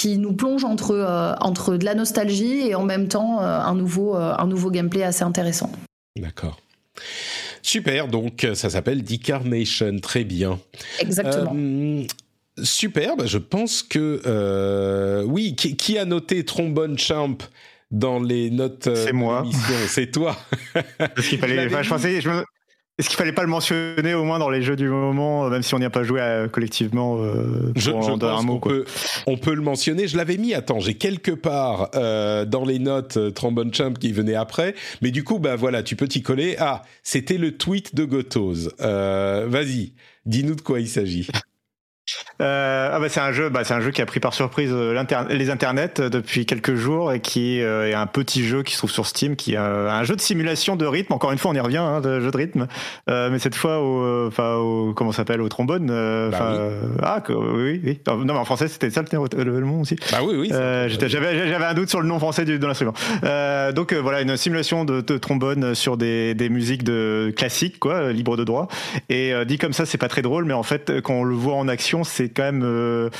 qui 0.00 0.16
nous 0.16 0.32
plonge 0.32 0.64
entre, 0.64 0.92
euh, 0.92 1.34
entre 1.40 1.76
de 1.76 1.84
la 1.84 1.94
nostalgie 1.94 2.66
et 2.66 2.74
en 2.74 2.84
même 2.84 3.08
temps 3.08 3.42
euh, 3.42 3.60
un, 3.60 3.74
nouveau, 3.74 4.16
euh, 4.16 4.34
un 4.38 4.46
nouveau 4.46 4.70
gameplay 4.70 5.02
assez 5.02 5.24
intéressant. 5.24 5.70
D'accord. 6.16 6.58
Super, 7.60 8.08
donc 8.08 8.46
ça 8.54 8.70
s'appelle 8.70 9.02
Decarnation, 9.04 9.98
très 10.00 10.24
bien. 10.24 10.58
Exactement. 11.00 11.54
super, 12.62 13.16
bah, 13.16 13.26
je 13.26 13.36
pense 13.36 13.82
que 13.82 15.22
oui, 15.26 15.54
qui, 15.54 15.98
a 15.98 16.06
noté 16.06 16.44
Trombone 16.46 16.98
Champ 16.98 17.36
dans 17.90 18.18
les 18.18 18.50
notes 18.50 18.88
C'est 18.94 19.12
moi. 19.12 19.44
C'est 19.88 20.10
toi. 20.10 20.36
Parce 20.98 21.28
qu'il 21.28 21.38
fallait. 21.38 21.68
je 21.68 21.88
pensais, 21.88 22.20
je 22.22 22.30
est-ce 23.00 23.08
qu'il 23.08 23.16
fallait 23.16 23.32
pas 23.32 23.42
le 23.42 23.48
mentionner 23.48 24.12
au 24.12 24.24
moins 24.24 24.38
dans 24.38 24.50
les 24.50 24.60
jeux 24.60 24.76
du 24.76 24.88
moment, 24.88 25.48
même 25.48 25.62
si 25.62 25.74
on 25.74 25.78
n'y 25.78 25.86
a 25.86 25.90
pas 25.90 26.02
joué 26.02 26.20
euh, 26.20 26.48
collectivement 26.48 27.16
euh, 27.18 27.72
Je, 27.74 27.80
je 27.80 27.90
pense 27.90 28.06
qu'on 28.06 28.60
peut, 28.60 28.84
on 29.26 29.38
peut 29.38 29.54
le 29.54 29.62
mentionner. 29.62 30.06
Je 30.06 30.18
l'avais 30.18 30.36
mis. 30.36 30.52
Attends, 30.52 30.80
j'ai 30.80 30.94
quelque 30.94 31.30
part 31.30 31.90
euh, 31.94 32.44
dans 32.44 32.66
les 32.66 32.78
notes 32.78 33.16
euh, 33.16 33.30
Trombone 33.30 33.72
Champ 33.72 33.94
qui 33.94 34.12
venait 34.12 34.34
après, 34.34 34.74
mais 35.00 35.10
du 35.10 35.24
coup, 35.24 35.38
bah 35.38 35.56
voilà, 35.56 35.82
tu 35.82 35.96
peux 35.96 36.06
t'y 36.08 36.22
coller. 36.22 36.56
Ah, 36.58 36.82
c'était 37.02 37.38
le 37.38 37.56
tweet 37.56 37.94
de 37.94 38.04
Gotos. 38.04 38.68
Euh, 38.82 39.46
Vas-y, 39.48 39.94
dis-nous 40.26 40.54
de 40.54 40.60
quoi 40.60 40.80
il 40.80 40.88
s'agit. 40.88 41.26
Euh, 42.40 42.90
ah 42.92 42.98
bah 42.98 43.08
c'est 43.08 43.20
un 43.20 43.32
jeu, 43.32 43.48
bah 43.48 43.64
c'est 43.64 43.74
un 43.74 43.80
jeu 43.80 43.90
qui 43.90 44.00
a 44.00 44.06
pris 44.06 44.20
par 44.20 44.34
surprise 44.34 44.70
euh, 44.72 45.04
les 45.28 45.50
internets 45.50 46.00
euh, 46.00 46.08
depuis 46.08 46.46
quelques 46.46 46.74
jours 46.74 47.12
et 47.12 47.20
qui 47.20 47.60
euh, 47.60 47.90
est 47.90 47.94
un 47.94 48.06
petit 48.06 48.44
jeu 48.44 48.62
qui 48.62 48.72
se 48.72 48.78
trouve 48.78 48.90
sur 48.90 49.06
Steam, 49.06 49.36
qui 49.36 49.54
est 49.54 49.58
un 49.58 50.04
jeu 50.04 50.16
de 50.16 50.20
simulation 50.20 50.76
de 50.76 50.86
rythme. 50.86 51.12
Encore 51.12 51.32
une 51.32 51.38
fois, 51.38 51.50
on 51.50 51.54
y 51.54 51.60
revient, 51.60 51.78
hein, 51.78 52.00
de 52.00 52.20
jeu 52.20 52.30
de 52.30 52.36
rythme, 52.36 52.66
euh, 53.08 53.30
mais 53.30 53.38
cette 53.38 53.54
fois 53.54 53.80
au, 53.80 54.26
enfin 54.26 54.54
au, 54.54 54.94
comment 54.94 55.12
s'appelle, 55.12 55.40
au 55.40 55.48
trombone. 55.48 55.86
Bah 56.30 56.52
oui. 56.52 56.90
Ah 57.02 57.22
oui, 57.28 57.80
oui. 57.84 58.00
Non, 58.06 58.24
mais 58.24 58.32
en 58.32 58.44
français 58.44 58.68
c'était 58.68 58.90
ça 58.90 59.02
le, 59.02 59.44
le, 59.44 59.60
nom 59.60 59.80
aussi. 59.80 59.96
Bah 60.12 60.18
oui, 60.22 60.34
oui. 60.36 60.48
j'avais 60.50 61.48
j'avais 61.48 61.64
un 61.64 61.74
doute 61.74 61.90
sur 61.90 62.00
le 62.00 62.08
nom 62.08 62.18
français 62.18 62.44
du, 62.44 62.58
de 62.58 62.66
l'instrument. 62.66 62.94
donc 63.74 63.92
voilà, 63.92 64.22
une 64.22 64.36
simulation 64.36 64.84
de, 64.84 65.00
de, 65.00 65.18
trombone 65.18 65.74
sur 65.74 65.96
des, 65.96 66.34
des 66.34 66.48
musiques 66.48 66.84
de 66.84 67.32
classiques, 67.36 67.78
quoi, 67.78 68.12
libre 68.12 68.36
de 68.36 68.44
droit. 68.44 68.68
Et 69.08 69.32
dit 69.46 69.58
comme 69.58 69.72
ça, 69.72 69.86
c'est 69.86 69.98
pas 69.98 70.08
très 70.08 70.22
drôle, 70.22 70.44
mais 70.44 70.54
en 70.54 70.62
fait, 70.62 71.00
quand 71.02 71.14
on 71.14 71.24
le 71.24 71.34
voit 71.34 71.54
en 71.56 71.68
action, 71.68 71.99
c'est 72.04 72.28
quand 72.28 72.42
même 72.42 72.62
euh, 72.64 73.10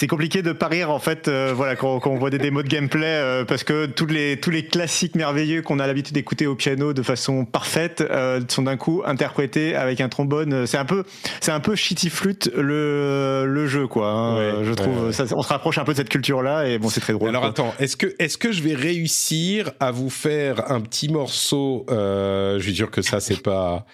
c'est 0.00 0.06
compliqué 0.06 0.40
de 0.40 0.52
parier 0.52 0.84
en 0.84 0.98
fait 0.98 1.28
euh, 1.28 1.52
voilà 1.54 1.76
quand, 1.76 2.00
on 2.06 2.16
voit 2.16 2.30
des 2.30 2.38
démos 2.38 2.64
de 2.64 2.68
gameplay 2.68 3.06
euh, 3.06 3.44
parce 3.44 3.64
que 3.64 3.86
tous 3.86 4.06
les 4.06 4.40
tous 4.40 4.50
les 4.50 4.64
classiques 4.64 5.14
merveilleux 5.14 5.62
qu'on 5.62 5.78
a 5.78 5.86
l'habitude 5.86 6.14
d'écouter 6.14 6.46
au 6.46 6.54
piano 6.54 6.92
de 6.92 7.02
façon 7.02 7.44
parfaite 7.44 8.02
sont 8.48 8.62
d'un 8.62 8.76
coup 8.76 9.02
interprétés 9.04 9.76
avec 9.76 10.00
un 10.00 10.08
trombone. 10.08 10.66
C'est 10.66 10.78
un 10.78 10.84
peu 10.84 11.04
c'est 11.40 11.52
un 11.52 11.60
peu 11.60 11.74
shitty 11.74 12.08
flute 12.08 12.50
le, 12.56 13.44
le 13.46 13.66
jeu 13.66 13.86
quoi 13.86 14.10
hein, 14.10 14.64
je 14.64 14.72
trouve. 14.72 15.12
Ça, 15.12 15.24
on 15.32 15.42
se 15.42 15.48
rapproche 15.48 15.78
un 15.78 15.84
peu 15.84 15.92
de 15.92 15.98
cette 15.98 16.08
culture 16.08 16.42
là 16.42 16.66
et 16.66 16.78
bon 16.78 16.88
c'est 16.88 17.00
très 17.00 17.12
drôle 17.12 17.28
alors 17.28 17.44
attends 17.44 17.74
est-ce 17.78 17.96
que 17.96 18.14
est-ce 18.18 18.38
que 18.38 18.52
je 18.52 18.62
vais 18.62 18.74
réussir 18.74 19.70
à 19.80 19.90
vous 19.90 20.10
faire 20.10 20.70
un 20.70 20.80
petit 20.80 21.08
morceau 21.08 21.84
je 21.90 22.60
suis 22.60 22.74
sûr 22.74 22.90
que 22.90 23.02
ça 23.02 23.20
c'est 23.20 23.42
pas 23.42 23.84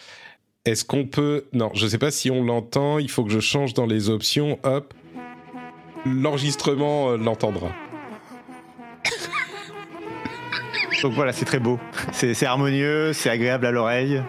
est-ce 0.66 0.84
qu'on 0.84 1.04
peut... 1.04 1.44
Non, 1.52 1.70
je 1.74 1.84
ne 1.84 1.90
sais 1.90 1.98
pas 1.98 2.10
si 2.10 2.28
on 2.30 2.42
l'entend. 2.42 2.98
Il 2.98 3.08
faut 3.08 3.24
que 3.24 3.30
je 3.30 3.38
change 3.38 3.72
dans 3.72 3.86
les 3.86 4.10
options. 4.10 4.58
Hop. 4.64 4.92
L'enregistrement 6.04 7.10
euh, 7.10 7.16
l'entendra. 7.16 7.68
Donc 11.02 11.12
voilà, 11.12 11.32
c'est 11.32 11.44
très 11.44 11.60
beau. 11.60 11.78
C'est 12.12 12.44
harmonieux, 12.44 13.12
c'est 13.12 13.30
agréable 13.30 13.64
à 13.66 13.70
l'oreille. 13.70 14.22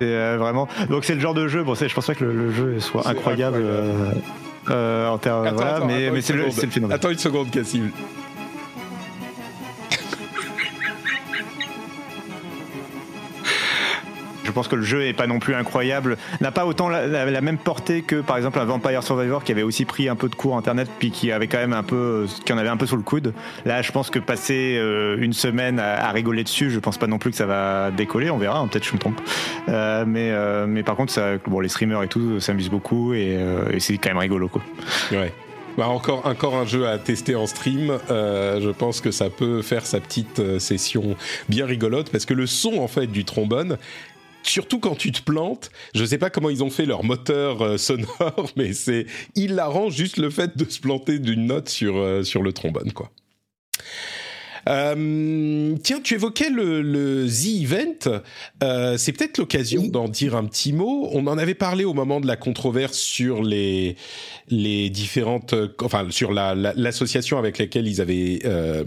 Euh, 0.00 0.36
vraiment. 0.38 0.68
Donc 0.88 1.04
c'est 1.04 1.14
le 1.14 1.20
genre 1.20 1.34
de 1.34 1.48
jeu. 1.48 1.62
Bon, 1.64 1.74
je 1.74 1.92
pense 1.92 2.06
pas 2.06 2.14
que 2.14 2.24
le, 2.24 2.50
jeu 2.50 2.80
soit 2.80 3.06
incroyable, 3.06 3.62
euh, 4.70 5.08
en 5.08 5.18
termes. 5.18 5.50
Voilà, 5.54 5.80
mais, 5.86 6.10
mais 6.10 6.22
c'est 6.22 6.34
le, 6.34 6.44
le, 6.44 6.50
phénomène. 6.50 6.94
Attends 6.94 7.10
une 7.10 7.18
seconde, 7.18 7.50
Cassim. 7.50 7.90
Pense 14.58 14.66
que 14.66 14.74
le 14.74 14.82
jeu 14.82 15.06
est 15.06 15.12
pas 15.12 15.28
non 15.28 15.38
plus 15.38 15.54
incroyable, 15.54 16.16
n'a 16.40 16.50
pas 16.50 16.66
autant 16.66 16.88
la, 16.88 17.40
même 17.40 17.58
portée 17.58 18.02
que 18.02 18.16
par 18.16 18.36
exemple 18.36 18.58
un 18.58 18.64
Vampire 18.64 19.04
Survivor 19.04 19.44
qui 19.44 19.52
avait 19.52 19.62
aussi 19.62 19.84
pris 19.84 20.08
un 20.08 20.16
peu 20.16 20.28
de 20.28 20.34
cours 20.34 20.56
internet 20.56 20.88
puis 20.98 21.12
qui 21.12 21.30
avait 21.30 21.46
quand 21.46 21.58
même 21.58 21.72
un 21.72 21.84
peu, 21.84 22.26
qui 22.44 22.52
en 22.52 22.58
avait 22.58 22.68
un 22.68 22.76
peu 22.76 22.84
sous 22.84 22.96
le 22.96 23.04
coude. 23.04 23.34
Là, 23.64 23.82
je 23.82 23.92
pense 23.92 24.10
que 24.10 24.18
passer 24.18 24.76
euh, 24.76 25.16
une 25.20 25.32
semaine 25.32 25.78
à, 25.78 26.10
rigoler 26.10 26.42
dessus, 26.42 26.72
je 26.72 26.80
pense 26.80 26.98
pas 26.98 27.06
non 27.06 27.18
plus 27.18 27.30
que 27.30 27.36
ça 27.36 27.46
va 27.46 27.92
décoller. 27.92 28.30
On 28.30 28.38
verra, 28.38 28.58
hein, 28.58 28.66
peut-être 28.66 28.84
je 28.84 28.94
me 28.94 28.98
trompe. 28.98 29.20
Euh, 29.68 30.04
mais 30.04 30.32
euh, 30.32 30.66
mais 30.66 30.82
par 30.82 30.96
contre, 30.96 31.14
bon, 31.46 31.60
les 31.60 31.68
streamers 31.68 32.02
et 32.02 32.08
tout 32.08 32.40
s'amusent 32.40 32.70
beaucoup 32.70 33.14
et, 33.14 33.38
c'est 33.78 33.96
quand 33.98 34.10
même 34.10 34.18
rigolo. 34.18 34.50
Ouais. 35.12 35.32
Bah 35.76 35.86
encore, 35.86 36.26
encore 36.26 36.56
un 36.56 36.64
jeu 36.64 36.88
à 36.88 36.98
tester 36.98 37.36
en 37.36 37.46
stream. 37.46 37.96
Je 38.08 38.70
pense 38.70 39.00
que 39.00 39.12
ça 39.12 39.30
peut 39.30 39.62
faire 39.62 39.86
sa 39.86 40.00
petite 40.00 40.58
session 40.58 41.14
bien 41.48 41.64
rigolote 41.64 42.10
parce 42.10 42.26
que 42.26 42.34
le 42.34 42.46
son 42.46 42.78
en 42.78 42.88
fait 42.88 43.06
du 43.06 43.24
trombone 43.24 43.78
surtout 44.42 44.80
quand 44.80 44.94
tu 44.94 45.12
te 45.12 45.22
plantes. 45.22 45.70
Je 45.94 46.04
sais 46.04 46.18
pas 46.18 46.30
comment 46.30 46.50
ils 46.50 46.62
ont 46.62 46.70
fait 46.70 46.86
leur 46.86 47.04
moteur 47.04 47.62
euh, 47.62 47.76
sonore, 47.76 48.50
mais 48.56 48.72
c'est 48.72 49.06
hilarant 49.34 49.90
juste 49.90 50.16
le 50.16 50.30
fait 50.30 50.56
de 50.56 50.68
se 50.68 50.80
planter 50.80 51.18
d'une 51.18 51.46
note 51.46 51.68
sur, 51.68 51.96
euh, 51.96 52.22
sur 52.22 52.42
le 52.42 52.52
trombone, 52.52 52.92
quoi. 52.92 53.10
Euh, 54.68 55.74
tiens, 55.82 56.00
tu 56.02 56.14
évoquais 56.14 56.50
le, 56.50 56.82
le 56.82 57.26
The 57.26 57.62
Event. 57.62 58.20
Euh, 58.62 58.96
c'est 58.98 59.12
peut-être 59.12 59.38
l'occasion 59.38 59.86
d'en 59.86 60.08
dire 60.08 60.36
un 60.36 60.44
petit 60.44 60.72
mot. 60.72 61.08
On 61.12 61.26
en 61.26 61.38
avait 61.38 61.54
parlé 61.54 61.84
au 61.84 61.94
moment 61.94 62.20
de 62.20 62.26
la 62.26 62.36
controverse 62.36 62.98
sur 62.98 63.42
les 63.42 63.96
les 64.50 64.90
différentes, 64.90 65.52
euh, 65.52 65.68
enfin 65.82 66.06
sur 66.10 66.32
la, 66.32 66.54
l'association 66.54 67.38
avec 67.38 67.58
laquelle 67.58 67.86
ils 67.86 68.00
avaient 68.00 68.38
euh, 68.44 68.82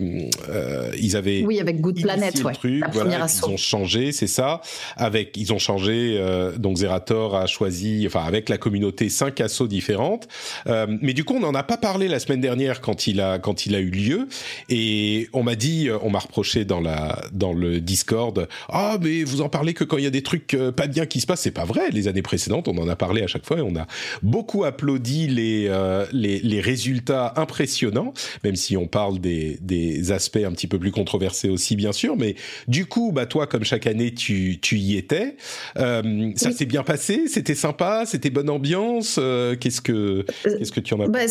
euh, 0.50 0.92
ils 1.00 1.16
avaient 1.16 1.44
oui 1.44 1.60
avec 1.60 1.82
Good 1.82 2.02
Planet, 2.02 2.44
ouais, 2.44 2.54
truc, 2.54 2.84
voilà, 2.94 3.28
ils 3.28 3.46
ont 3.46 3.58
changé, 3.58 4.12
c'est 4.12 4.28
ça. 4.28 4.62
Avec 4.96 5.38
ils 5.38 5.54
ont 5.54 5.60
changé, 5.60 6.18
euh, 6.18 6.58
donc 6.58 6.78
Zerator 6.78 7.36
a 7.36 7.46
choisi, 7.46 8.06
enfin 8.08 8.24
avec 8.24 8.50
la 8.50 8.58
communauté 8.58 9.10
cinq 9.10 9.42
assos 9.42 9.68
différentes. 9.68 10.28
mais 10.66 11.14
du 11.14 11.24
coup, 11.24 11.36
on 11.36 11.40
n'en 11.40 11.56
a 11.56 11.64
pas 11.64 11.78
parlé 11.78 12.08
la 12.08 12.20
semaine 12.20 12.42
dernière 12.42 12.82
quand 12.82 13.08
il 13.08 13.22
a 13.22 13.40
quand 13.40 13.66
il 13.66 13.76
a 13.76 13.80
eu 13.80 13.90
lieu 13.90 14.28
et 14.70 15.30
on 15.34 15.44
m'a 15.44 15.56
dit 15.56 15.71
euh, 15.88 15.98
on 16.02 16.10
m'a 16.10 16.20
reproché 16.20 16.66
dans 16.66 16.80
la 16.80 17.24
dans 17.32 17.54
le 17.54 17.80
Discord, 17.80 18.48
ah 18.70 18.98
mais 19.02 19.24
vous 19.24 19.42
en 19.42 19.50
parlez 19.50 19.74
que 19.74 19.84
quand 19.84 19.98
il 19.98 20.04
y 20.04 20.08
a 20.08 20.12
des 20.12 20.24
trucs 20.24 20.54
euh, 20.54 20.72
pas 20.72 20.88
bien 20.88 21.06
qui 21.06 21.22
se 21.22 21.26
passent. 21.26 21.42
C'est 21.42 21.52
pas 21.52 21.66
vrai. 21.66 21.90
Les 21.92 22.08
années 22.08 22.22
précédentes, 22.22 22.68
on 22.68 22.78
en 22.78 22.88
a 22.88 22.96
parlé 22.96 23.24
à 23.24 23.28
chaque 23.28 23.46
fois 23.46 23.58
et 23.58 23.62
on 23.62 23.76
a 23.76 23.88
beaucoup 24.22 24.64
applaudi 24.64 25.28
les 25.28 25.68
euh, 25.68 26.06
les, 26.12 26.40
les, 26.40 26.62
résultats 26.62 27.34
impressionnants, 27.38 28.14
même 28.44 28.56
si 28.56 28.78
on 28.78 28.88
parle 28.88 29.20
des 29.20 29.58
des 29.62 30.12
aspects 30.12 30.38
un 30.38 30.52
petit 30.52 30.68
peu 30.68 30.80
plus 30.80 30.92
controversés 30.92 31.50
aussi 31.50 31.76
bien 31.76 31.92
sûr. 31.92 32.16
Mais 32.18 32.36
du 32.68 32.86
coup, 32.86 33.12
bah 33.12 33.26
toi 33.26 33.48
comme 33.48 33.64
chaque 33.64 33.88
année 33.88 34.14
tu 34.14 34.60
tu 34.62 34.78
y 34.78 34.98
étais, 34.98 35.36
ça 35.76 36.52
s'est 36.52 36.66
bien 36.66 36.84
passé, 36.84 37.28
c'était 37.28 37.56
sympa, 37.56 38.04
c'était 38.06 38.30
bonne 38.30 38.50
ambiance? 38.50 39.20
qu'est-ce 39.60 39.82
que 39.82 40.26
qu'est-ce 40.44 40.72
que 40.72 40.80
tu 40.80 40.94
en 40.94 41.00
as 41.02 41.08
bah, 41.08 41.28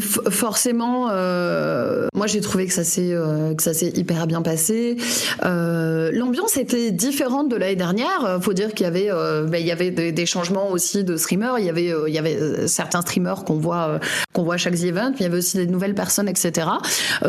forcément, 0.00 1.08
euh, 1.10 2.06
moi 2.14 2.26
j'ai 2.26 2.40
trouvé 2.40 2.66
que 2.66 2.72
ça 2.72 2.84
s'est 2.84 3.12
euh, 3.12 3.54
que 3.54 3.62
ça 3.62 3.74
s'est 3.74 3.92
hyper 3.94 4.26
bien 4.26 4.42
passé. 4.42 4.96
Euh, 5.44 6.10
L'ambiance 6.12 6.56
était 6.56 6.90
différente 6.90 7.48
de 7.48 7.56
l'année 7.56 7.76
dernière. 7.76 8.38
Faut 8.40 8.52
dire 8.52 8.74
qu'il 8.74 8.84
y 8.84 8.86
avait 8.88 9.10
euh, 9.10 9.44
ben, 9.44 9.58
il 9.58 9.66
y 9.66 9.72
avait 9.72 9.90
des, 9.90 10.12
des, 10.12 10.26
changements 10.26 10.70
aussi 10.70 11.04
de 11.04 11.16
streamers. 11.16 11.58
Il 11.58 11.64
y 11.64 11.68
avait 11.68 11.92
il 12.06 12.14
y 12.14 12.18
avait 12.18 12.66
certains 12.66 13.02
streamers 13.02 13.44
qu'on 13.44 13.56
voit 13.56 14.00
qu'on 14.32 14.42
voit 14.42 14.54
à 14.54 14.58
chaque 14.58 14.80
event. 14.82 15.12
il 15.18 15.22
y 15.22 15.26
avait 15.26 15.38
aussi 15.38 15.56
des 15.56 15.66
nouvelles 15.66 15.94
personnes, 15.94 16.28
etc. 16.28 16.68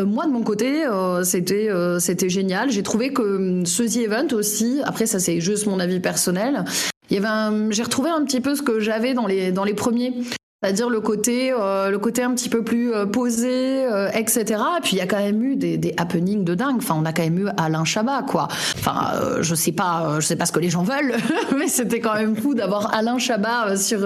moi 0.06 0.26
de 0.26 0.32
mon 0.32 0.42
côté, 0.42 0.84
c'était 1.22 1.68
c'était 1.98 2.28
génial. 2.28 2.70
J'ai 2.70 2.82
trouvé 2.82 3.12
que 3.12 3.22
hum, 3.22 3.66
ce 3.66 3.82
The 3.82 3.96
Event 3.98 4.28
aussi. 4.32 4.80
Après 4.84 5.06
ça 5.06 5.18
c'est 5.18 5.40
juste 5.40 5.66
mon 5.66 5.80
avis 5.80 6.00
personnel. 6.00 6.64
Il 7.10 7.16
y 7.16 7.24
avait 7.24 7.72
j'ai 7.72 7.82
retrouvé 7.82 8.10
un 8.10 8.24
petit 8.24 8.40
peu 8.40 8.54
ce 8.54 8.62
que 8.62 8.80
j'avais 8.80 9.14
dans 9.14 9.26
les 9.26 9.52
dans 9.52 9.64
les 9.64 9.74
premiers 9.74 10.12
c'est-à-dire 10.60 10.90
le 10.90 11.00
côté, 11.00 11.52
euh, 11.52 11.88
le 11.88 12.00
côté 12.00 12.24
un 12.24 12.34
petit 12.34 12.48
peu 12.48 12.64
plus 12.64 12.92
euh, 12.92 13.06
posé, 13.06 13.84
euh, 13.86 14.10
etc. 14.12 14.60
Et 14.78 14.80
puis 14.82 14.96
il 14.96 14.98
y 14.98 15.00
a 15.00 15.06
quand 15.06 15.18
même 15.18 15.40
eu 15.40 15.54
des, 15.54 15.76
des, 15.76 15.94
happenings 15.96 16.42
de 16.42 16.56
dingue. 16.56 16.78
Enfin, 16.78 16.96
on 16.98 17.04
a 17.04 17.12
quand 17.12 17.22
même 17.22 17.38
eu 17.38 17.46
Alain 17.56 17.84
Chabat, 17.84 18.24
quoi. 18.24 18.48
Enfin, 18.76 19.12
je 19.40 19.54
sais 19.54 19.70
pas, 19.70 20.16
je 20.18 20.26
sais 20.26 20.34
pas 20.34 20.46
ce 20.46 20.52
que 20.52 20.58
les 20.58 20.68
gens 20.68 20.82
veulent, 20.82 21.14
mais 21.56 21.68
c'était 21.68 22.00
quand 22.00 22.14
même 22.14 22.34
fou 22.34 22.54
d'avoir 22.54 22.92
Alain 22.92 23.18
Chabat 23.18 23.76
sur 23.76 24.00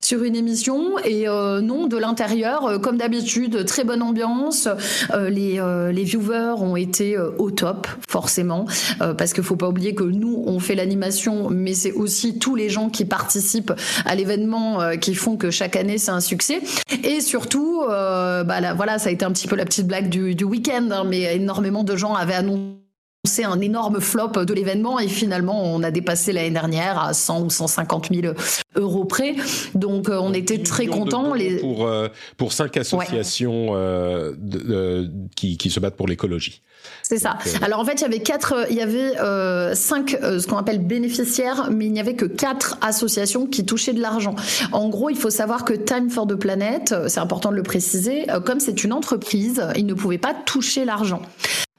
sur 0.00 0.24
une 0.24 0.36
émission. 0.36 0.98
Et 1.04 1.26
non, 1.26 1.86
de 1.86 1.98
l'intérieur, 1.98 2.80
comme 2.80 2.96
d'habitude, 2.96 3.66
très 3.66 3.84
bonne 3.84 4.02
ambiance. 4.02 4.68
les 5.28 5.60
les 5.92 6.04
viewers 6.04 6.54
ont 6.58 6.76
été 6.76 7.18
au 7.18 7.50
top, 7.50 7.86
forcément, 8.08 8.64
parce 9.18 9.32
qu'il 9.32 9.44
faut 9.44 9.56
pas 9.56 9.68
oublier 9.68 9.94
que 9.94 10.04
nous 10.04 10.42
on 10.46 10.60
fait 10.60 10.74
l'animation, 10.74 11.50
mais 11.50 11.74
c'est 11.74 11.92
aussi 11.92 12.38
tous 12.38 12.54
les 12.54 12.70
gens 12.70 12.88
qui 12.88 13.04
participent 13.04 13.72
à 14.06 14.14
l'événement 14.14 14.96
qui 14.98 15.14
font 15.14 15.36
que 15.36 15.50
chaque 15.50 15.76
année 15.76 15.89
c'est 15.98 16.10
un 16.10 16.20
succès. 16.20 16.60
Et 17.04 17.20
surtout, 17.20 17.82
euh, 17.88 18.44
bah 18.44 18.74
voilà, 18.74 18.98
ça 18.98 19.08
a 19.08 19.12
été 19.12 19.24
un 19.24 19.32
petit 19.32 19.48
peu 19.48 19.56
la 19.56 19.64
petite 19.64 19.86
blague 19.86 20.08
du, 20.08 20.44
week-end, 20.44 20.88
hein, 20.90 21.04
mais 21.04 21.36
énormément 21.36 21.84
de 21.84 21.96
gens 21.96 22.14
avaient 22.14 22.34
annoncé 22.34 22.89
un 23.44 23.60
énorme 23.60 24.00
flop 24.00 24.44
de 24.44 24.54
l'événement 24.54 24.98
et 24.98 25.06
finalement 25.06 25.62
on 25.62 25.82
a 25.82 25.90
dépassé 25.90 26.32
l'année 26.32 26.50
dernière 26.50 26.98
à 26.98 27.12
100 27.12 27.42
ou 27.42 27.50
150 27.50 28.08
000 28.12 28.34
euros 28.76 29.04
près. 29.04 29.34
Donc 29.74 30.08
euh, 30.08 30.18
on 30.20 30.32
était 30.32 30.62
très 30.62 30.86
contents. 30.86 31.34
Les... 31.34 31.56
Pour, 31.56 31.86
euh, 31.86 32.08
pour 32.38 32.52
cinq 32.52 32.76
associations 32.76 33.74
qui, 35.36 35.58
qui, 35.58 35.70
se 35.70 35.80
battent 35.80 35.96
pour 35.96 36.08
l'écologie. 36.08 36.62
C'est 37.02 37.18
ça. 37.18 37.38
Euh, 37.46 37.50
Alors 37.62 37.80
en 37.80 37.84
fait, 37.84 37.94
il 37.94 38.02
y 38.02 38.04
avait 38.04 38.20
quatre, 38.20 38.66
il 38.70 38.76
y 38.76 38.80
avait 38.80 39.18
euh, 39.20 39.74
cinq, 39.74 40.16
euh, 40.22 40.38
ce 40.38 40.46
qu'on 40.46 40.56
appelle 40.56 40.78
bénéficiaires, 40.78 41.68
mais 41.70 41.86
il 41.86 41.92
n'y 41.92 42.00
avait 42.00 42.14
que 42.14 42.24
quatre 42.24 42.78
associations 42.80 43.46
qui 43.46 43.66
touchaient 43.66 43.92
de 43.92 44.00
l'argent. 44.00 44.34
En 44.72 44.88
gros, 44.88 45.10
il 45.10 45.16
faut 45.16 45.30
savoir 45.30 45.64
que 45.64 45.72
Time 45.72 46.10
for 46.10 46.26
the 46.26 46.36
Planet, 46.36 46.94
c'est 47.08 47.20
important 47.20 47.50
de 47.50 47.56
le 47.56 47.62
préciser, 47.62 48.26
comme 48.44 48.60
c'est 48.60 48.84
une 48.84 48.92
entreprise, 48.92 49.62
ils 49.76 49.86
ne 49.86 49.94
pouvaient 49.94 50.18
pas 50.18 50.34
toucher 50.34 50.84
l'argent. 50.84 51.22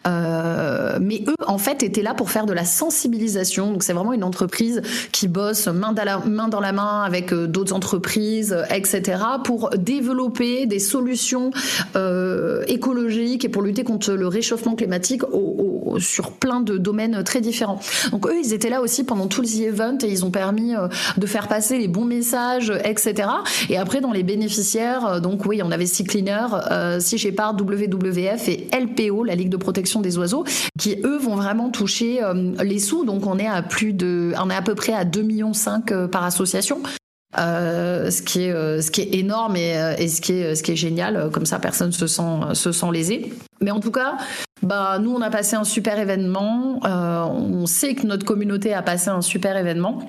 Euh, 0.08 0.71
mais 1.00 1.24
eux, 1.28 1.36
en 1.46 1.58
fait, 1.58 1.84
étaient 1.84 2.02
là 2.02 2.14
pour 2.14 2.32
faire 2.32 2.46
de 2.46 2.54
la 2.54 2.66
sensibilisation. 2.66 3.72
Donc, 3.72 3.84
c'est 3.84 3.94
vraiment 3.94 4.14
une 4.14 4.24
entreprise 4.24 4.82
qui 5.12 5.28
bosse 5.28 5.68
main 5.68 5.94
dans 5.94 6.04
la 6.04 6.20
main, 6.20 6.48
dans 6.48 6.60
la 6.60 6.72
main 6.72 7.04
avec 7.04 7.34
euh, 7.34 7.48
d'autres 7.48 7.74
entreprises, 7.74 8.54
euh, 8.54 8.76
etc., 8.76 9.22
pour 9.44 9.70
développer 9.78 10.66
des 10.66 10.80
solutions 10.80 11.52
euh, 11.96 12.64
écologiques 12.68 13.46
et 13.46 13.50
pour 13.50 13.62
lutter 13.62 13.84
contre 13.84 14.14
le 14.14 14.28
réchauffement 14.28 14.76
climatique 14.76 15.24
au, 15.32 15.94
au, 15.94 16.00
sur 16.00 16.32
plein 16.32 16.62
de 16.62 16.78
domaines 16.78 17.24
très 17.24 17.42
différents. 17.42 17.80
Donc, 18.12 18.28
eux, 18.28 18.36
ils 18.44 18.54
étaient 18.54 18.70
là 18.70 18.82
aussi 18.82 19.04
pendant 19.04 19.28
tout 19.28 19.42
le 19.42 19.52
event 19.62 19.98
et 20.02 20.08
ils 20.08 20.26
ont 20.26 20.32
permis 20.32 20.74
de 21.18 21.26
faire 21.26 21.48
passer 21.48 21.78
les 21.78 21.88
bons 21.88 22.06
messages, 22.06 22.72
etc. 22.86 23.28
Et 23.70 23.78
après, 23.78 24.00
dans 24.00 24.12
les 24.12 24.24
bénéficiaires, 24.24 25.20
donc 25.20 25.46
oui, 25.46 25.62
on 25.64 25.72
avait 25.72 25.86
Sea 25.86 26.04
Cleaner, 26.04 26.48
euh, 26.72 27.00
Sea 27.00 27.18
Shepherd, 27.18 27.60
WWF 27.60 28.48
et 28.50 28.68
LPO, 28.74 29.24
la 29.24 29.36
Ligue 29.36 29.50
de 29.50 29.58
protection 29.58 30.02
des 30.02 30.18
oiseaux, 30.18 30.44
qui 30.82 30.98
eux 31.06 31.18
vont 31.18 31.36
vraiment 31.36 31.70
toucher 31.70 32.24
euh, 32.24 32.56
les 32.64 32.80
sous. 32.80 33.06
Donc 33.06 33.28
on 33.28 33.38
est 33.38 33.48
à 33.48 33.62
plus 33.62 33.94
de, 33.94 34.34
on 34.42 34.50
est 34.50 34.56
à 34.56 34.64
peu 34.64 34.74
près 34.74 34.94
à 34.94 35.06
2 35.06 35.22
millions 35.22 35.54
5 35.54 35.92
euh, 35.92 36.08
par 36.08 36.24
association. 36.24 36.82
Euh, 37.38 38.12
ce 38.12 38.22
qui 38.22 38.42
est 38.42 38.82
ce 38.82 38.92
qui 38.92 39.02
est 39.02 39.16
énorme 39.16 39.56
et, 39.56 39.96
et, 39.98 40.10
ce 40.10 40.20
qui 40.20 40.34
est 40.34 40.54
ce 40.56 40.64
qui 40.64 40.72
est 40.72 40.76
génial. 40.76 41.30
Comme 41.32 41.46
ça 41.46 41.60
personne 41.60 41.94
se 41.94 42.08
sent 42.08 42.54
se 42.54 42.72
sent 42.72 42.92
lésé. 42.92 43.32
Mais 43.62 43.72
en 43.72 43.80
tout 43.80 43.92
cas 43.92 44.18
bah 44.64 45.00
nous 45.00 45.12
on 45.12 45.22
a 45.22 45.30
passé 45.30 45.56
un 45.56 45.64
super 45.64 45.98
événement. 45.98 46.82
On 46.84 47.66
sait 47.68 47.94
que 47.94 48.06
notre 48.06 48.26
communauté 48.26 48.74
a 48.74 48.82
passé 48.82 49.10
un 49.10 49.22
super 49.22 49.56
événement. 49.56 50.00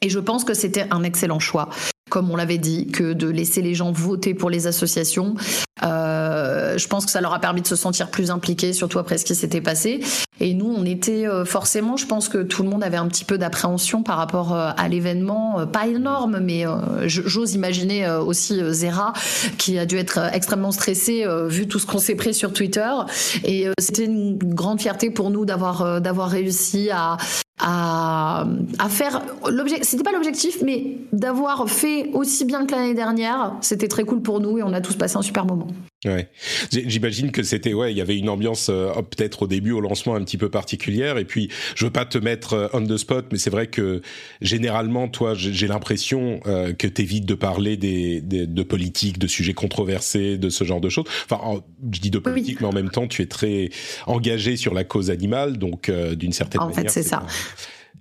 Et 0.00 0.08
je 0.08 0.18
pense 0.18 0.42
que 0.42 0.54
c'était 0.54 0.86
un 0.90 1.04
excellent 1.04 1.38
choix 1.38 1.68
comme 2.10 2.30
on 2.30 2.36
l'avait 2.36 2.58
dit, 2.58 2.86
que 2.86 3.12
de 3.12 3.28
laisser 3.28 3.62
les 3.62 3.74
gens 3.74 3.92
voter 3.92 4.34
pour 4.34 4.50
les 4.50 4.66
associations. 4.66 5.34
Euh, 5.82 6.78
je 6.78 6.86
pense 6.86 7.04
que 7.04 7.10
ça 7.10 7.20
leur 7.20 7.34
a 7.34 7.40
permis 7.40 7.62
de 7.62 7.66
se 7.66 7.76
sentir 7.76 8.10
plus 8.10 8.30
impliqués, 8.30 8.72
surtout 8.72 8.98
après 8.98 9.18
ce 9.18 9.24
qui 9.24 9.34
s'était 9.34 9.60
passé. 9.60 10.00
Et 10.40 10.54
nous, 10.54 10.66
on 10.66 10.84
était 10.84 11.26
euh, 11.26 11.44
forcément, 11.44 11.96
je 11.96 12.06
pense 12.06 12.28
que 12.28 12.38
tout 12.38 12.62
le 12.62 12.68
monde 12.68 12.84
avait 12.84 12.96
un 12.96 13.08
petit 13.08 13.24
peu 13.24 13.38
d'appréhension 13.38 14.02
par 14.02 14.16
rapport 14.16 14.54
euh, 14.54 14.70
à 14.76 14.88
l'événement, 14.88 15.66
pas 15.66 15.86
énorme, 15.86 16.38
mais 16.40 16.64
j'ose 17.06 17.54
imaginer 17.54 18.08
aussi 18.08 18.60
Zera, 18.70 19.12
qui 19.58 19.78
a 19.78 19.86
dû 19.86 19.96
être 19.96 20.18
extrêmement 20.32 20.72
stressé 20.72 21.24
vu 21.48 21.66
tout 21.66 21.78
ce 21.78 21.86
qu'on 21.86 21.98
s'est 21.98 22.14
pris 22.14 22.34
sur 22.34 22.52
Twitter. 22.52 22.90
Et 23.44 23.66
c'était 23.78 24.04
une 24.04 24.38
grande 24.38 24.80
fierté 24.80 25.10
pour 25.10 25.30
nous 25.30 25.44
d'avoir 25.44 26.00
d'avoir 26.00 26.28
réussi 26.28 26.90
à 26.90 27.16
à, 27.66 28.44
à 28.78 28.88
faire 28.90 29.22
l'objectif 29.50 29.88
c'était 29.88 30.04
pas 30.04 30.12
l'objectif 30.12 30.62
mais 30.62 30.98
d'avoir 31.12 31.68
fait 31.68 32.10
aussi 32.12 32.44
bien 32.44 32.66
que 32.66 32.72
l'année 32.72 32.94
dernière 32.94 33.54
c'était 33.62 33.88
très 33.88 34.04
cool 34.04 34.20
pour 34.20 34.38
nous 34.40 34.58
et 34.58 34.62
on 34.62 34.74
a 34.74 34.82
tous 34.82 34.96
passé 34.96 35.16
un 35.16 35.22
super 35.22 35.46
moment 35.46 35.68
Ouais, 36.04 36.28
j'imagine 36.70 37.32
que 37.32 37.42
c'était 37.42 37.72
ouais, 37.72 37.90
il 37.92 37.96
y 37.96 38.02
avait 38.02 38.18
une 38.18 38.28
ambiance 38.28 38.68
euh, 38.68 38.92
peut-être 38.92 39.42
au 39.42 39.46
début 39.46 39.72
au 39.72 39.80
lancement 39.80 40.14
un 40.14 40.22
petit 40.22 40.36
peu 40.36 40.50
particulière 40.50 41.16
et 41.16 41.24
puis 41.24 41.48
je 41.74 41.86
veux 41.86 41.90
pas 41.90 42.04
te 42.04 42.18
mettre 42.18 42.52
euh, 42.52 42.68
on 42.74 42.84
the 42.84 42.98
spot 42.98 43.26
mais 43.32 43.38
c'est 43.38 43.48
vrai 43.48 43.68
que 43.68 44.02
généralement 44.42 45.08
toi 45.08 45.32
j'ai 45.34 45.66
l'impression 45.66 46.40
euh, 46.46 46.74
que 46.74 46.86
t'évites 46.86 47.24
de 47.24 47.34
parler 47.34 47.78
des, 47.78 48.20
des, 48.20 48.46
de 48.46 48.62
politique, 48.62 49.18
de 49.18 49.26
sujets 49.26 49.54
controversés, 49.54 50.36
de 50.36 50.50
ce 50.50 50.64
genre 50.64 50.80
de 50.80 50.90
choses. 50.90 51.06
Enfin, 51.30 51.62
je 51.90 52.00
dis 52.00 52.10
de 52.10 52.18
politique 52.18 52.60
mais 52.60 52.66
en 52.66 52.72
même 52.72 52.90
temps 52.90 53.08
tu 53.08 53.22
es 53.22 53.26
très 53.26 53.70
engagé 54.06 54.56
sur 54.56 54.74
la 54.74 54.84
cause 54.84 55.10
animale 55.10 55.56
donc 55.56 55.88
euh, 55.88 56.14
d'une 56.14 56.32
certaine 56.32 56.60
en 56.60 56.66
manière. 56.66 56.80
En 56.80 56.82
fait, 56.82 56.90
c'est 56.90 57.02
ça. 57.02 57.24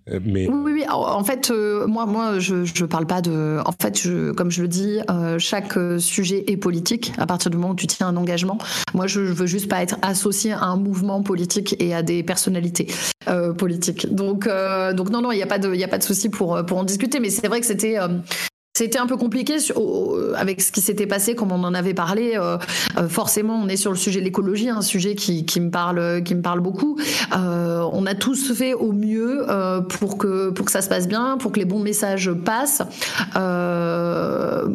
Mais... 0.08 0.48
Oui, 0.50 0.72
oui, 0.74 0.86
En 0.90 1.24
fait, 1.24 1.52
euh, 1.52 1.88
moi, 1.88 2.06
moi, 2.06 2.40
je, 2.40 2.66
je 2.66 2.86
parle 2.86 3.06
pas 3.06 3.22
de. 3.22 3.60
En 3.66 3.72
fait, 3.72 4.00
je, 4.00 4.32
comme 4.32 4.52
je 4.52 4.62
le 4.62 4.68
dis, 4.68 5.00
euh, 5.10 5.40
chaque 5.40 5.78
sujet 6.00 6.44
est 6.48 6.58
politique 6.58 7.14
à 7.18 7.26
partir 7.26 7.52
du 7.52 7.58
moment 7.58 7.74
où 7.74 7.76
tu 7.76 7.88
tiens 7.88 8.08
un 8.08 8.18
engagement. 8.18 8.58
Moi, 8.94 9.08
je, 9.08 9.22
veux 9.22 9.46
juste 9.46 9.70
pas 9.70 9.82
être 9.82 9.98
associé 10.02 10.52
à 10.52 10.64
un 10.64 10.78
mouvement 10.78 11.22
politique 11.24 11.76
et 11.80 11.94
à 11.94 12.04
des 12.04 12.24
personnalités 12.24 12.88
politiques. 13.58 14.14
Donc, 14.14 14.48
donc 14.48 15.10
non, 15.10 15.22
non, 15.22 15.32
il 15.32 15.38
n'y 15.38 15.44
a 15.44 15.48
pas 15.48 15.60
de, 15.60 15.74
de 15.74 16.04
souci 16.04 16.30
pour 16.30 16.64
pour 16.66 16.78
en 16.78 16.84
discuter. 16.84 17.20
Mais 17.20 17.30
c'est 17.30 17.48
vrai 17.48 17.60
que 17.60 17.66
c'était 17.66 17.98
c'était 18.76 18.98
un 18.98 19.06
peu 19.06 19.18
compliqué 19.18 19.58
avec 20.36 20.62
ce 20.62 20.72
qui 20.72 20.82
s'était 20.82 21.06
passé, 21.06 21.36
comme 21.36 21.52
on 21.52 21.64
en 21.64 21.76
avait 21.76 21.94
parlé. 21.94 22.34
Euh, 22.36 22.58
euh, 22.98 23.08
forcément, 23.08 23.56
on 23.56 23.68
est 23.68 23.78
sur 23.78 23.92
le 23.92 23.98
sujet 23.98 24.20
de 24.20 24.26
l'écologie, 24.26 24.70
un 24.70 24.82
sujet 24.82 25.14
qui, 25.14 25.44
me 25.60 25.70
parle, 25.70 26.24
qui 26.24 26.34
me 26.34 26.42
parle 26.42 26.60
beaucoup. 26.60 26.98
Euh, 27.36 27.88
on 27.94 28.08
a 28.08 28.16
tous 28.16 28.52
fait 28.54 28.74
au 28.74 28.92
mieux 28.92 29.46
pour 29.90 30.18
que 30.18 30.50
pour 30.50 30.66
que 30.66 30.72
ça 30.72 30.82
se 30.82 30.90
passe 30.90 31.08
bien, 31.08 31.38
pour 31.38 31.52
que 31.52 31.60
les 31.60 31.66
bons 31.66 31.80
messages 31.80 32.32
passent. 32.34 32.82
Euh, 33.36 34.68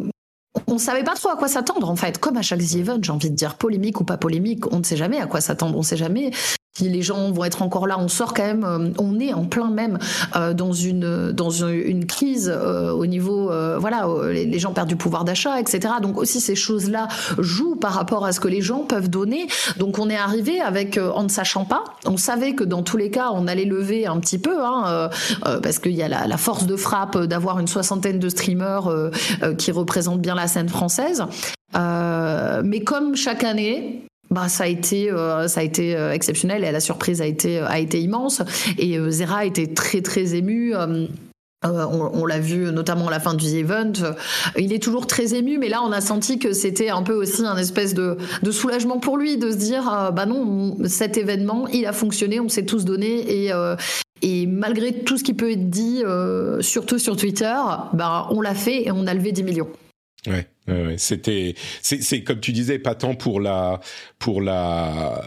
on 0.66 0.78
savait 0.78 1.05
pas 1.05 1.14
trop 1.14 1.30
à 1.30 1.36
quoi 1.36 1.49
s'attendre 1.49 1.90
en 1.90 1.96
fait. 1.96 2.18
Comme 2.18 2.36
à 2.36 2.42
chaque 2.42 2.61
event, 2.61 2.99
j'ai 3.03 3.12
envie 3.12 3.30
de 3.30 3.36
dire 3.36 3.57
polémique 3.57 4.01
ou 4.01 4.05
pas 4.05 4.16
polémique, 4.16 4.72
on 4.72 4.78
ne 4.78 4.84
sait 4.84 4.96
jamais 4.96 5.18
à 5.18 5.26
quoi 5.26 5.40
s'attendre. 5.40 5.74
On 5.76 5.80
ne 5.80 5.84
sait 5.84 5.96
jamais 5.96 6.30
si 6.79 6.89
les 6.89 7.03
gens 7.03 7.33
vont 7.33 7.45
être 7.45 7.62
encore 7.62 7.87
là. 7.87 7.99
On 7.99 8.09
sort 8.09 8.35
quand 8.35 8.45
même, 8.45 8.64
euh, 8.64 8.91
on 8.99 9.19
est 9.19 9.33
en 9.33 9.45
plein 9.45 9.69
même 9.69 9.99
euh, 10.37 10.55
dans 10.55 10.73
une 10.73 11.33
dans 11.33 11.51
une, 11.51 12.07
crise 12.07 12.53
euh, 12.55 12.93
au 12.93 13.07
niveau, 13.07 13.51
voilà, 13.79 14.07
les, 14.31 14.59
gens 14.59 14.73
perdent 14.73 14.89
du 14.89 14.97
pouvoir 14.97 15.25
d'achat, 15.25 15.61
etc. 15.61 15.95
Donc 16.01 16.19
aussi 16.19 16.41
ces 16.41 16.55
choses-là 16.55 17.09
jouent 17.39 17.77
par 17.77 17.93
rapport 17.93 18.25
à 18.25 18.33
ce 18.33 18.41
que 18.41 18.49
les 18.49 18.61
gens 18.61 18.81
peuvent 18.81 19.11
donner. 19.11 19.47
Donc 19.77 19.99
on 19.99 20.09
est 20.09 20.16
arrivé 20.16 20.61
avec 20.61 20.99
en 20.99 21.25
ne 21.25 21.29
sachant 21.29 21.64
pas. 21.64 21.85
On 22.07 22.16
savait 22.16 22.55
que 22.55 22.64
dans 22.64 22.83
tous 22.83 22.97
les 22.97 23.11
cas, 23.11 23.31
on 23.33 23.47
allait 23.47 23.64
lever 23.64 24.07
un 24.07 24.19
petit 24.21 24.39
peu, 24.39 24.64
hein, 24.64 25.11
parce 25.62 25.79
qu'il 25.79 25.93
y 25.93 26.03
a 26.03 26.09
la, 26.09 26.27
la, 26.27 26.37
force 26.37 26.66
de 26.66 26.77
frappe 26.77 27.19
d'avoir 27.19 27.59
une 27.59 27.66
soixantaine 27.66 28.19
de 28.19 28.29
streamers 28.29 28.91
qui 29.59 29.73
représentent 29.73 30.21
bien 30.21 30.35
la 30.35 30.49
scène 30.49 30.69
française. 30.69 31.25
mais 31.75 32.81
comme 32.85 33.16
chaque 33.16 33.45
année, 33.45 34.08
bah, 34.31 34.49
ça 34.49 34.64
a 34.64 34.66
été, 34.66 35.11
euh, 35.11 35.49
ça 35.49 35.61
a 35.61 35.62
été 35.62 35.97
euh, 35.97 36.12
exceptionnel 36.12 36.64
et 36.64 36.70
la 36.70 36.81
surprise 36.81 37.22
a 37.22 37.26
été, 37.26 37.59
a 37.61 37.79
été 37.79 38.01
immense. 38.01 38.43
Et 38.79 38.99
euh, 38.99 39.11
Zera 39.11 39.47
était 39.47 39.68
très 39.68 40.03
très 40.03 40.35
ému. 40.35 40.74
on, 41.64 42.26
l'a 42.26 42.39
vu 42.39 42.70
notamment 42.70 43.09
à 43.09 43.11
la 43.11 43.20
fin 43.20 43.35
du 43.35 43.47
event. 43.57 43.93
Il 44.59 44.72
est 44.72 44.83
toujours 44.83 45.07
très 45.07 45.35
ému, 45.35 45.59
mais 45.59 45.68
là 45.68 45.83
on 45.83 45.93
a 45.93 46.01
senti 46.01 46.39
que 46.39 46.53
c'était 46.53 46.91
un 46.91 47.03
peu 47.03 47.14
aussi 47.14 47.45
un 47.45 47.57
espèce 47.57 47.95
de, 47.95 48.18
de 48.43 48.51
soulagement 48.51 48.99
pour 48.99 49.16
lui 49.16 49.39
de 49.39 49.51
se 49.51 49.57
dire 49.57 50.12
bah 50.14 50.26
non, 50.26 50.76
cet 50.87 51.16
événement 51.16 51.66
il 51.68 51.87
a 51.87 51.93
fonctionné, 51.93 52.39
on 52.39 52.49
s'est 52.49 52.66
tous 52.66 52.85
donné 52.85 53.45
et 53.47 53.53
et 54.20 54.47
malgré 54.47 54.93
tout 54.93 55.16
ce 55.16 55.24
qui 55.24 55.35
peut 55.35 55.51
être 55.51 55.70
dit, 55.70 56.03
surtout 56.61 56.99
sur 56.99 57.16
Twitter, 57.16 57.57
bah 57.93 58.29
on 58.31 58.41
l'a 58.41 58.55
fait 58.55 58.87
et 58.87 58.93
on 58.93 59.07
a 59.07 59.14
levé 59.14 59.33
10 59.33 59.43
millions. 59.43 59.68
C'était, 60.97 61.55
c'est 61.83 62.23
comme 62.23 62.41
tu 62.41 62.53
disais, 62.53 62.79
pas 62.79 62.95
tant 62.95 63.14
pour 63.14 63.41
la, 63.41 63.81
pour 64.19 64.41
la, 64.41 65.25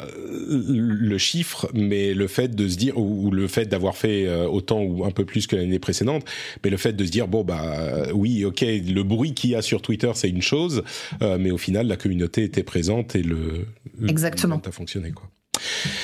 le 0.48 1.18
chiffre, 1.18 1.70
mais 1.74 2.14
le 2.14 2.28
fait 2.28 2.56
de 2.56 2.68
se 2.68 2.78
dire, 2.78 2.98
ou, 2.98 3.32
le 3.32 3.48
fait 3.48 3.66
d'avoir 3.66 3.96
fait 3.96 4.28
euh, 4.28 4.48
autant 4.48 4.82
ou 4.82 5.06
un 5.06 5.12
peu 5.12 5.26
plus 5.26 5.48
que 5.48 5.56
l'année 5.56 5.80
précédente, 5.80 6.26
mais 6.64 6.70
le 6.70 6.78
fait 6.78 6.94
de 6.94 7.06
se 7.06 7.12
dire, 7.12 7.28
bon 7.28 7.44
bah 7.44 8.08
oui, 8.14 8.46
ok, 8.46 8.62
le 8.62 9.02
bruit 9.04 9.34
qu'il 9.34 9.52
y 9.52 9.56
a 9.56 9.62
sur 9.62 9.82
Twitter, 9.82 10.12
c'est 10.16 10.30
une 10.30 10.42
chose, 10.42 10.84
euh, 11.22 11.38
mais 11.40 11.52
au 11.52 11.58
final, 11.58 11.88
la 11.88 11.98
communauté 11.98 12.44
était 12.44 12.64
présente 12.64 13.16
et 13.16 13.24
le, 13.24 13.68
exactement, 14.08 14.62
a 14.66 14.72
fonctionné 14.72 15.12
quoi. 15.12 15.30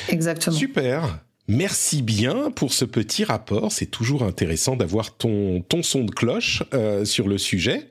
Exactement. 0.10 0.56
Super. 0.56 1.20
Merci 1.50 2.02
bien 2.02 2.52
pour 2.52 2.74
ce 2.74 2.84
petit 2.84 3.24
rapport. 3.24 3.72
C'est 3.72 3.86
toujours 3.86 4.24
intéressant 4.24 4.76
d'avoir 4.76 5.16
ton, 5.16 5.62
ton 5.62 5.82
son 5.82 6.04
de 6.04 6.12
cloche 6.12 6.62
euh, 6.74 7.06
sur 7.06 7.30
le 7.30 7.38
sujet. 7.38 7.88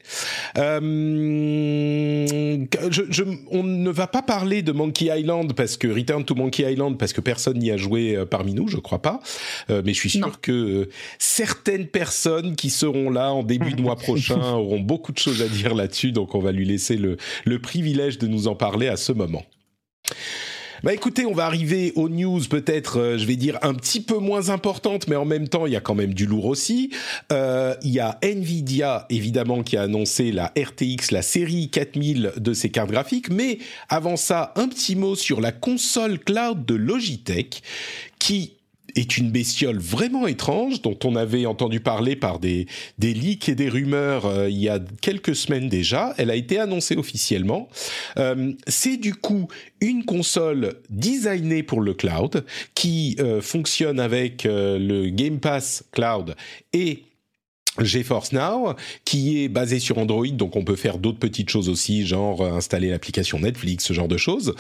Euh, 0.59 2.67
je, 2.91 3.03
je, 3.09 3.23
on 3.51 3.63
ne 3.63 3.91
va 3.91 4.09
pas 4.09 4.21
parler 4.21 4.61
de 4.61 4.73
Monkey 4.73 5.07
Island 5.07 5.55
parce 5.55 5.79
que 5.79 5.89
Return 5.89 6.23
to 6.27 6.35
Monkey 6.35 6.71
Island 6.71 6.99
parce 6.99 7.15
que 7.15 7.23
personne 7.23 7.59
n'y 7.59 7.71
a 7.71 7.79
joué 7.79 8.15
euh, 8.15 8.27
parmi 8.27 8.53
nous, 8.53 8.69
je 8.69 8.77
crois 8.77 9.01
pas. 9.01 9.21
Euh, 9.71 9.81
mais 9.87 9.95
je 9.95 10.01
suis 10.01 10.11
sûr 10.11 10.27
Non. 10.27 10.33
que 10.43 10.53
euh, 10.53 10.91
certaines 11.19 11.87
personnes 11.87 12.57
qui 12.57 12.69
seront 12.69 13.09
là 13.09 13.33
en 13.33 13.43
début 13.43 13.73
de 13.73 13.81
mois 13.81 13.97
prochain 13.97 14.53
auront 14.53 14.81
beaucoup 14.81 15.13
de 15.13 15.19
choses 15.19 15.41
à 15.41 15.49
dire 15.49 15.75
là-dessus. 15.75 16.13
Donc 16.13 16.35
on 16.35 16.41
va 16.41 16.53
lui 16.53 16.67
laisser 16.67 16.99
le, 16.99 17.17
le 17.47 17.59
privilège 17.59 18.19
de 18.19 18.27
nous 18.27 18.49
en 18.49 18.55
parler 18.55 18.89
à 18.89 18.99
ce 18.99 19.13
moment. 19.13 19.47
Bah 20.83 20.93
écoutez, 20.93 21.25
on 21.25 21.33
va 21.33 21.47
arriver 21.47 21.93
aux 21.97 22.09
news 22.09 22.41
peut-être, 22.51 23.01
euh, 23.01 23.19
je 23.19 23.25
vais 23.25 23.37
dire 23.37 23.59
un 23.63 23.75
petit 23.75 24.01
peu 24.03 24.19
moins 24.19 24.51
importantes, 24.51 25.09
mais 25.09 25.17
en 25.17 25.25
même 25.25 25.49
temps, 25.49 25.67
il 25.67 25.73
y 25.73 25.77
a 25.77 25.81
quand 25.81 25.95
même 25.95 26.13
du 26.13 26.27
lourd 26.27 26.47
aussi. 26.47 26.91
Euh, 27.33 27.75
il 27.83 27.91
y 27.91 28.01
a 28.01 28.19
Nvidia 28.23 29.07
évidemment 29.09 29.63
qui 29.63 29.77
a 29.77 29.83
annoncé 29.83 30.33
la 30.33 30.53
RTX, 30.59 31.13
la 31.13 31.23
série 31.23 31.71
4000 31.71 32.33
de 32.37 32.53
ses 32.53 32.69
cartes 32.69 32.91
graphiques, 32.91 33.31
mais 33.31 33.59
avant 33.89 34.17
ça, 34.17 34.53
un 34.57 34.69
petit 34.69 34.97
mot 34.97 35.15
sur 35.15 35.41
la 35.41 35.53
console 35.53 36.19
cloud 36.19 36.67
de 36.67 36.75
Logitech 36.75 37.63
qui 38.19 38.53
est 38.97 39.19
une 39.19 39.31
bestiole 39.31 39.79
vraiment 39.79 40.27
étrange 40.27 40.83
dont 40.83 40.99
on 41.05 41.15
avait 41.15 41.47
entendu 41.47 41.81
parler 41.81 42.17
par 42.17 42.39
des, 42.39 42.67
des 42.99 43.15
leaks 43.15 43.49
et 43.49 43.55
des 43.55 43.69
rumeurs 43.69 44.27
euh, 44.27 44.49
il 44.49 44.59
y 44.59 44.69
a 44.69 44.81
quelques 45.01 45.37
semaines 45.37 45.69
déjà. 45.69 46.15
Elle 46.19 46.31
a 46.31 46.35
été 46.35 46.59
annoncée 46.59 46.97
officiellement. 46.97 47.69
Euh, 48.19 48.53
c'est 48.67 48.97
du 48.97 49.15
coup 49.15 49.49
une 49.81 50.05
console 50.05 50.75
designée 50.89 51.63
pour 51.63 51.81
le 51.81 51.95
cloud 51.95 52.45
qui 52.75 53.17
euh, 53.21 53.41
fonctionne 53.41 54.01
avec 54.01 54.45
le 54.47 55.09
Game 55.11 55.39
Pass 55.39 55.85
Cloud 55.93 56.35
et 56.73 57.05
GeForce 57.81 58.33
Now, 58.33 58.75
qui 59.05 59.45
est 59.45 59.49
basé 59.49 59.79
sur 59.79 59.99
Android, 59.99 60.27
donc 60.29 60.57
on 60.57 60.65
peut 60.65 60.77
faire 60.77 60.99
d'autres 60.99 61.19
petites 61.19 61.51
choses 61.51 61.69
aussi, 61.69 62.07
genre 62.07 62.43
euh, 62.43 62.53
installer 62.53 62.91
l'application 62.91 63.41
Netflix, 63.41 63.85
ce 63.85 63.93
genre 63.93 64.09
de 64.09 64.17
choses. 64.17 64.55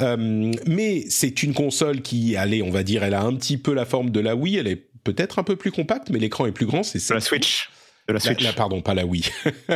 Euh, 0.00 0.52
mais 0.66 1.04
c'est 1.08 1.42
une 1.42 1.54
console 1.54 2.02
qui, 2.02 2.36
allez, 2.36 2.62
on 2.62 2.70
va 2.70 2.82
dire, 2.82 3.02
elle 3.02 3.14
a 3.14 3.22
un 3.22 3.34
petit 3.34 3.56
peu 3.56 3.74
la 3.74 3.84
forme 3.84 4.10
de 4.10 4.20
la 4.20 4.36
Wii, 4.36 4.56
elle 4.56 4.68
est 4.68 4.84
peut-être 5.04 5.38
un 5.38 5.42
peu 5.42 5.56
plus 5.56 5.72
compacte, 5.72 6.10
mais 6.10 6.18
l'écran 6.18 6.46
est 6.46 6.52
plus 6.52 6.66
grand, 6.66 6.82
c'est 6.82 6.98
ça. 6.98 7.14
La 7.14 7.20
Switch. 7.20 7.70
De 8.10 8.14
la 8.14 8.20
Switch. 8.20 8.42
la- 8.42 8.52
pardon, 8.52 8.80
pas 8.80 8.94
la 8.94 9.06
Wii. 9.06 9.24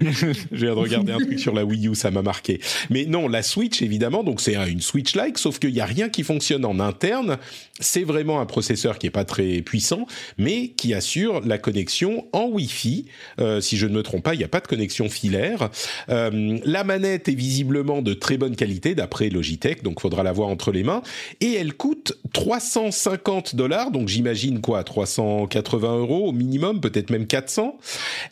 Je 0.00 0.26
viens 0.52 0.74
de 0.74 0.78
regarder 0.78 1.12
un 1.12 1.18
truc 1.18 1.38
sur 1.38 1.52
la 1.54 1.64
Wii 1.64 1.88
U, 1.88 1.94
ça 1.94 2.10
m'a 2.10 2.22
marqué. 2.22 2.60
Mais 2.90 3.04
non, 3.06 3.28
la 3.28 3.42
Switch, 3.42 3.82
évidemment, 3.82 4.22
donc 4.22 4.40
c'est 4.40 4.54
un- 4.56 4.66
une 4.66 4.80
Switch-like, 4.80 5.38
sauf 5.38 5.58
qu'il 5.58 5.72
n'y 5.72 5.80
a 5.80 5.84
rien 5.86 6.08
qui 6.08 6.22
fonctionne 6.22 6.64
en 6.64 6.78
interne. 6.80 7.38
C'est 7.80 8.04
vraiment 8.04 8.40
un 8.40 8.46
processeur 8.46 8.98
qui 8.98 9.06
est 9.06 9.10
pas 9.10 9.24
très 9.24 9.60
puissant, 9.62 10.06
mais 10.38 10.68
qui 10.68 10.94
assure 10.94 11.40
la 11.44 11.58
connexion 11.58 12.26
en 12.32 12.44
Wi-Fi. 12.46 13.06
Euh, 13.40 13.60
si 13.60 13.76
je 13.76 13.86
ne 13.86 13.94
me 13.94 14.02
trompe 14.02 14.22
pas, 14.22 14.34
il 14.34 14.38
n'y 14.38 14.44
a 14.44 14.48
pas 14.48 14.60
de 14.60 14.68
connexion 14.68 15.08
filaire. 15.08 15.70
Euh, 16.08 16.58
la 16.64 16.84
manette 16.84 17.28
est 17.28 17.34
visiblement 17.34 18.02
de 18.02 18.14
très 18.14 18.36
bonne 18.36 18.54
qualité, 18.56 18.94
d'après 18.94 19.28
Logitech, 19.30 19.82
donc 19.82 20.00
faudra 20.00 20.22
l'avoir 20.22 20.48
entre 20.48 20.70
les 20.70 20.84
mains. 20.84 21.02
Et 21.40 21.54
elle 21.54 21.74
coûte 21.74 22.12
350 22.32 23.56
dollars, 23.56 23.90
donc 23.90 24.08
j'imagine 24.08 24.60
quoi, 24.60 24.84
380 24.84 25.98
euros 25.98 26.28
au 26.28 26.32
minimum, 26.32 26.80
peut-être 26.80 27.10
même 27.10 27.26
400. 27.26 27.71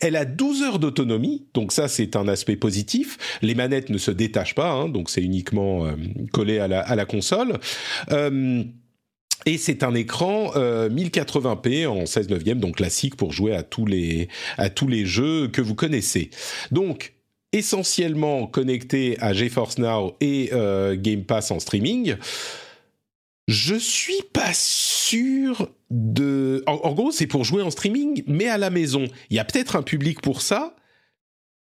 Elle 0.00 0.16
a 0.16 0.24
12 0.24 0.62
heures 0.62 0.78
d'autonomie, 0.78 1.46
donc 1.54 1.72
ça 1.72 1.88
c'est 1.88 2.16
un 2.16 2.28
aspect 2.28 2.56
positif. 2.56 3.18
Les 3.42 3.54
manettes 3.54 3.90
ne 3.90 3.98
se 3.98 4.10
détachent 4.10 4.54
pas, 4.54 4.70
hein, 4.70 4.88
donc 4.88 5.10
c'est 5.10 5.22
uniquement 5.22 5.86
euh, 5.86 5.92
collé 6.32 6.58
à 6.58 6.68
la, 6.68 7.04
console. 7.04 7.58
Euh, 8.10 8.62
et 9.46 9.56
c'est 9.56 9.82
un 9.82 9.94
écran 9.94 10.52
euh, 10.56 10.88
1080p 10.90 11.86
en 11.86 12.06
16 12.06 12.28
neuvième, 12.28 12.60
donc 12.60 12.76
classique 12.76 13.16
pour 13.16 13.32
jouer 13.32 13.54
à 13.54 13.62
tous 13.62 13.86
les 13.86 14.28
à 14.58 14.68
tous 14.68 14.86
les 14.86 15.06
jeux 15.06 15.48
que 15.48 15.62
vous 15.62 15.74
connaissez. 15.74 16.30
Donc 16.70 17.14
essentiellement 17.52 18.46
connecté 18.46 19.16
à 19.20 19.32
GeForce 19.32 19.78
Now 19.78 20.16
et 20.20 20.50
euh, 20.52 20.96
Game 20.96 21.24
Pass 21.24 21.50
en 21.50 21.58
streaming. 21.58 22.16
Je 23.50 23.74
suis 23.74 24.22
pas 24.32 24.52
sûr 24.54 25.70
de. 25.90 26.62
En, 26.68 26.74
en 26.84 26.92
gros, 26.92 27.10
c'est 27.10 27.26
pour 27.26 27.42
jouer 27.42 27.62
en 27.62 27.70
streaming, 27.70 28.22
mais 28.28 28.46
à 28.46 28.58
la 28.58 28.70
maison. 28.70 29.06
Il 29.28 29.36
y 29.36 29.40
a 29.40 29.44
peut-être 29.44 29.74
un 29.74 29.82
public 29.82 30.20
pour 30.20 30.40
ça. 30.40 30.76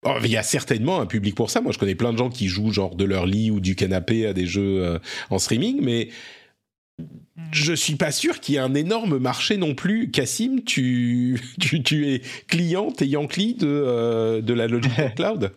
Oh, 0.05 0.15
Il 0.23 0.31
y 0.31 0.37
a 0.37 0.45
certainement 0.45 1.01
un 1.01 1.07
public 1.07 1.35
pour 1.35 1.51
ça. 1.51 1.61
Moi, 1.61 1.73
je 1.73 1.79
connais 1.79 1.97
plein 1.97 2.13
de 2.13 2.19
gens 2.19 2.31
qui 2.31 2.47
jouent 2.47 2.71
genre 2.71 2.95
de 2.95 3.05
leur 3.05 3.27
lit 3.27 3.51
ou 3.51 3.59
du 3.59 3.75
canapé 3.75 4.25
à 4.25 4.33
des 4.33 4.47
jeux 4.47 4.85
euh, 4.85 4.99
en 5.31 5.41
streaming, 5.41 5.81
mais 5.83 6.11
je 7.51 7.73
suis 7.73 7.97
pas 7.97 8.13
sûr 8.13 8.39
qu'il 8.39 8.55
y 8.55 8.59
ait 8.59 8.61
un 8.61 8.75
énorme 8.75 9.19
marché 9.19 9.57
non 9.57 9.75
plus. 9.75 10.13
Cassim, 10.13 10.63
tu, 10.65 11.41
tu, 11.61 11.83
tu 11.83 12.09
es 12.09 12.23
client, 12.47 12.93
t'es 12.93 13.09
Yankee 13.09 13.55
de, 13.55 13.67
euh, 13.67 14.41
de 14.41 14.55
la 14.55 14.69
Logitech 14.69 15.15
Cloud? 15.17 15.51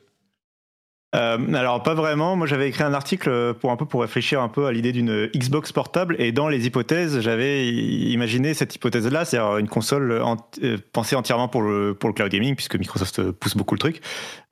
Euh, 1.16 1.54
alors 1.54 1.84
pas 1.84 1.94
vraiment. 1.94 2.36
Moi 2.36 2.48
j'avais 2.48 2.68
écrit 2.68 2.84
un 2.84 2.94
article 2.94 3.54
pour 3.56 3.72
un 3.72 3.78
peu 3.78 3.86
pour 3.86 4.02
réfléchir 4.02 4.42
un 4.42 4.50
peu 4.50 4.66
à 4.66 4.74
l'idée 4.74 4.92
d'une 4.92 5.28
Xbox 5.36 5.72
portable 5.72 6.18
et 6.20 6.34
dans 6.34 6.50
les 6.50 6.66
hypothèses 6.68 7.22
j'avais 7.22 7.66
imaginé 7.70 8.54
cette 8.54 8.76
hypothèse-là, 8.76 9.24
c'est-à-dire 9.24 9.58
une 9.58 9.70
console 9.70 10.12
euh, 10.12 10.78
pensée 10.92 11.16
entièrement 11.16 11.48
pour 11.48 11.62
le 11.62 11.94
pour 11.94 12.10
le 12.10 12.14
cloud 12.14 12.30
gaming 12.30 12.56
puisque 12.56 12.76
Microsoft 12.76 13.32
pousse 13.32 13.56
beaucoup 13.56 13.74
le 13.74 13.80
truc. 13.80 14.02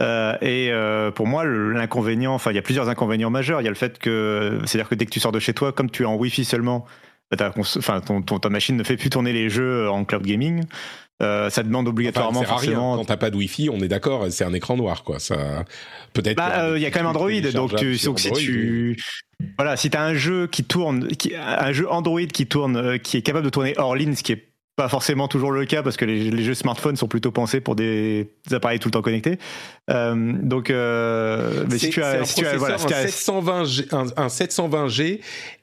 Euh, 0.02 0.36
et 0.42 0.72
pour 1.14 1.28
moi 1.28 1.44
l'inconvénient, 1.46 2.34
enfin 2.34 2.52
il 2.52 2.56
y 2.56 2.60
a 2.60 2.64
plusieurs 2.64 2.88
inconvénients 2.88 3.30
majeurs. 3.30 3.60
Il 3.60 3.66
y 3.66 3.68
a 3.68 3.72
le 3.72 3.76
fait 3.76 4.00
que 4.00 4.60
c'est-à-dire 4.66 4.88
que 4.88 4.96
dès 4.96 5.06
que 5.06 5.12
tu 5.12 5.20
sors 5.20 5.34
de 5.34 5.40
chez 5.40 5.54
toi, 5.54 5.74
comme 5.74 5.92
tu 5.92 6.04
es 6.04 6.06
en 6.06 6.16
Wi-Fi 6.16 6.46
seulement, 6.46 6.86
bah, 7.32 7.52
ton- 8.06 8.22
ta 8.40 8.50
machine 8.50 8.78
ne 8.78 8.84
fait 8.84 8.96
plus 8.98 9.10
tourner 9.10 9.34
les 9.34 9.50
jeux 9.50 9.90
en 9.90 10.06
cloud 10.06 10.24
gaming. 10.24 10.64
Euh, 11.24 11.50
ça 11.50 11.64
demande 11.64 11.86
Enfin, 11.86 11.92
obligatoirement 11.92 12.42
ça 12.42 12.46
sert 12.46 12.56
à 12.56 12.58
rien. 12.58 12.72
forcément 12.72 12.98
Quand 12.98 13.06
t'as 13.06 13.18
pas 13.18 13.30
de 13.30 13.38
Wi-Fi, 13.38 13.70
on 13.70 13.80
est 13.80 13.88
d'accord, 13.88 14.28
c'est 14.30 14.44
un 14.44 14.54
écran 14.54 14.76
noir, 14.76 15.04
quoi. 15.04 15.20
Ça, 15.20 15.64
peut-être. 16.14 16.36
Bah, 16.36 16.66
euh, 16.66 16.78
il 16.78 16.82
y 16.82 16.86
a 16.86 16.92
quand 16.92 17.00
même 17.00 17.08
Android, 17.08 17.32
donc, 17.54 17.76
tu, 17.76 17.98
donc 18.04 18.20
si 18.20 18.32
tu, 18.34 18.98
voilà, 19.58 19.78
si 19.78 19.90
t'as 19.90 20.04
un 20.04 20.14
jeu 20.14 20.48
qui 20.48 20.66
tourne, 20.66 21.08
qui, 21.08 21.34
un 21.36 21.72
jeu 21.72 21.90
Android 21.90 22.26
qui 22.26 22.48
tourne, 22.48 22.76
euh, 22.76 22.98
qui 22.98 23.16
est 23.16 23.22
capable 23.22 23.46
de 23.46 23.50
tourner 23.50 23.76
hors 23.78 23.96
ligne, 23.96 24.14
ce 24.14 24.24
qui 24.24 24.34
est 24.34 24.55
pas 24.76 24.90
forcément 24.90 25.28
toujours 25.30 25.52
le 25.52 25.64
cas 25.66 25.84
parce 25.84 25.96
que 25.96 26.04
les, 26.06 26.30
les 26.32 26.44
jeux 26.44 26.54
smartphones 26.54 26.98
sont 26.98 27.08
plutôt 27.08 27.32
pensés 27.32 27.62
pour 27.62 27.76
des, 27.76 28.30
des 28.48 28.56
appareils 28.56 28.80
tout 28.80 28.90
le 28.90 28.92
temps 28.94 29.02
connectés. 29.02 29.38
Euh, 29.90 30.34
donc, 30.42 30.70
euh, 30.70 31.64
mais 31.72 31.78
si 31.78 31.90
tu 31.90 32.04
as, 32.04 32.22
un 32.22 32.26
si 32.26 32.36
tu 32.36 32.46
as, 32.46 32.58
voilà, 32.58 32.78
si 32.78 32.86
un 32.94 33.06
720G, 33.06 33.88
un, 33.94 34.06
un 34.24 34.28
720G 34.28 35.20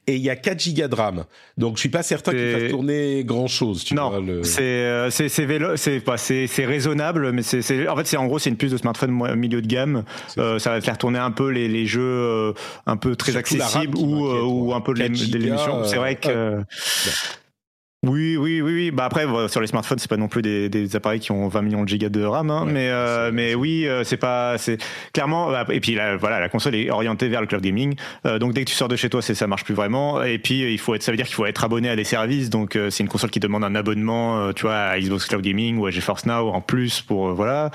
et 0.08 0.16
il 0.16 0.20
y 0.22 0.30
a 0.30 0.36
4 0.36 0.58
gigas 0.58 0.88
de 0.88 0.94
RAM. 0.94 1.24
Donc 1.58 1.76
je 1.76 1.80
suis 1.80 1.88
pas 1.90 2.02
certain 2.02 2.32
qu'il 2.32 2.50
fasse 2.52 2.70
tourner 2.70 3.22
grand 3.24 3.46
chose. 3.48 3.84
Tu 3.84 3.94
non, 3.94 4.18
le- 4.18 4.42
c'est 4.44 4.62
euh, 4.62 5.10
c'est 5.10 5.28
c'est 5.28 6.64
raisonnable, 6.64 7.32
mais 7.32 7.42
c'est 7.42 7.86
en 7.88 7.96
fait 7.96 8.06
c'est 8.06 8.16
en 8.16 8.26
gros 8.26 8.38
c'est 8.38 8.50
une 8.50 8.56
puce 8.56 8.72
de 8.72 8.78
smartphone 8.78 9.36
milieu 9.36 9.60
de 9.62 9.66
gamme. 9.66 10.04
Euh, 10.38 10.58
ça 10.58 10.70
va 10.70 10.80
faire 10.80 10.96
tourner 10.98 11.18
un 11.18 11.30
peu 11.30 11.50
les 11.50 11.68
les 11.68 11.86
jeux 11.86 12.00
euh, 12.02 12.52
un 12.86 12.96
peu 12.96 13.14
très 13.14 13.36
accessibles 13.36 13.96
ou 13.98 14.26
euh, 14.26 14.42
ou 14.42 14.72
un 14.74 14.80
peu 14.80 14.94
de 14.94 15.00
4 15.00 15.08
l'ém- 15.10 15.12
de 15.12 15.16
gigas, 15.24 15.38
l'émulsion. 15.38 15.84
C'est 15.84 15.96
vrai 15.98 16.16
que 16.16 16.58
oui, 18.04 18.36
oui, 18.36 18.60
oui, 18.60 18.72
oui. 18.72 18.90
Bah 18.90 19.04
après, 19.04 19.26
voilà, 19.26 19.46
sur 19.46 19.60
les 19.60 19.68
smartphones, 19.68 19.98
c'est 20.00 20.10
pas 20.10 20.16
non 20.16 20.26
plus 20.26 20.42
des, 20.42 20.68
des 20.68 20.96
appareils 20.96 21.20
qui 21.20 21.30
ont 21.30 21.46
20 21.46 21.62
millions 21.62 21.84
de 21.84 21.88
gigas 21.88 22.08
de 22.08 22.24
RAM, 22.24 22.50
hein, 22.50 22.64
Ouais, 22.66 22.72
mais 22.72 22.88
euh, 22.90 23.30
mais 23.32 23.54
oui, 23.54 23.86
euh, 23.86 24.02
c'est 24.02 24.16
pas, 24.16 24.58
c'est 24.58 24.78
clairement. 25.12 25.50
bah, 25.52 25.64
Et 25.70 25.78
puis 25.78 25.94
la, 25.94 26.16
voilà, 26.16 26.40
la 26.40 26.48
console 26.48 26.74
est 26.74 26.90
orientée 26.90 27.28
vers 27.28 27.40
le 27.40 27.46
cloud 27.46 27.62
gaming. 27.62 27.94
Euh, 28.26 28.40
donc 28.40 28.54
dès 28.54 28.64
que 28.64 28.70
tu 28.70 28.74
sors 28.74 28.88
de 28.88 28.96
chez 28.96 29.08
toi, 29.08 29.22
c'est 29.22 29.34
ça 29.36 29.46
marche 29.46 29.62
plus 29.62 29.74
vraiment. 29.74 30.20
Et 30.24 30.38
puis 30.38 30.72
il 30.72 30.78
faut 30.78 30.96
être, 30.96 31.02
ça 31.04 31.12
veut 31.12 31.16
dire 31.16 31.26
qu'il 31.26 31.36
faut 31.36 31.46
être 31.46 31.62
abonné 31.62 31.88
à 31.90 31.94
des 31.96 32.02
services. 32.02 32.50
Donc 32.50 32.74
euh, 32.74 32.90
c'est 32.90 33.04
une 33.04 33.08
console 33.08 33.30
qui 33.30 33.38
demande 33.38 33.62
un 33.62 33.76
abonnement, 33.76 34.38
euh, 34.48 34.52
tu 34.52 34.62
vois, 34.62 34.74
à 34.78 34.98
Xbox 34.98 35.26
Cloud 35.26 35.42
Gaming 35.42 35.78
ou 35.78 35.86
à 35.86 35.90
GeForce 35.92 36.26
Now 36.26 36.48
en 36.48 36.60
plus 36.60 37.02
pour 37.02 37.28
euh, 37.28 37.32
voilà. 37.34 37.70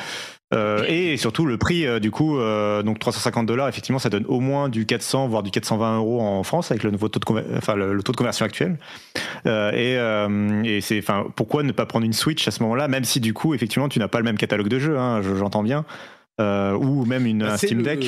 Euh, 0.53 0.85
et 0.87 1.17
surtout 1.17 1.45
le 1.45 1.57
prix 1.57 1.85
euh, 1.85 1.99
du 1.99 2.09
coup 2.09 2.39
euh, 2.39 2.81
donc 2.81 2.99
350 2.99 3.45
dollars 3.45 3.67
effectivement 3.67 3.99
ça 3.99 4.07
donne 4.09 4.23
au 4.29 4.39
moins 4.39 4.69
du 4.69 4.85
400 4.85 5.27
voire 5.27 5.43
du 5.43 5.51
420 5.51 5.97
euros 5.97 6.21
en 6.21 6.41
France 6.43 6.71
avec 6.71 6.83
le 6.83 6.91
nouveau 6.91 7.09
taux 7.09 7.19
de 7.19 7.57
enfin 7.57 7.75
le, 7.75 7.93
le 7.93 8.01
taux 8.01 8.13
de 8.13 8.17
conversion 8.17 8.45
actuel 8.45 8.77
euh, 9.45 9.71
et, 9.73 9.97
euh, 9.97 10.63
et 10.63 10.79
c'est 10.79 10.99
enfin 10.99 11.25
pourquoi 11.35 11.63
ne 11.63 11.73
pas 11.73 11.85
prendre 11.85 12.05
une 12.05 12.13
Switch 12.13 12.47
à 12.47 12.51
ce 12.51 12.63
moment-là 12.63 12.87
même 12.87 13.03
si 13.03 13.19
du 13.19 13.33
coup 13.33 13.55
effectivement 13.55 13.89
tu 13.89 13.99
n'as 13.99 14.07
pas 14.07 14.19
le 14.19 14.23
même 14.23 14.37
catalogue 14.37 14.69
de 14.69 14.79
jeux 14.79 14.97
hein, 14.97 15.21
je- 15.21 15.35
j'entends 15.35 15.63
bien 15.63 15.83
euh, 16.39 16.71
ou 16.77 17.03
même 17.03 17.25
une 17.25 17.39
Bah, 17.39 17.53
un 17.55 17.57
c'est 17.57 17.67
Steam 17.67 17.79
le- 17.79 17.83
Deck 17.83 18.05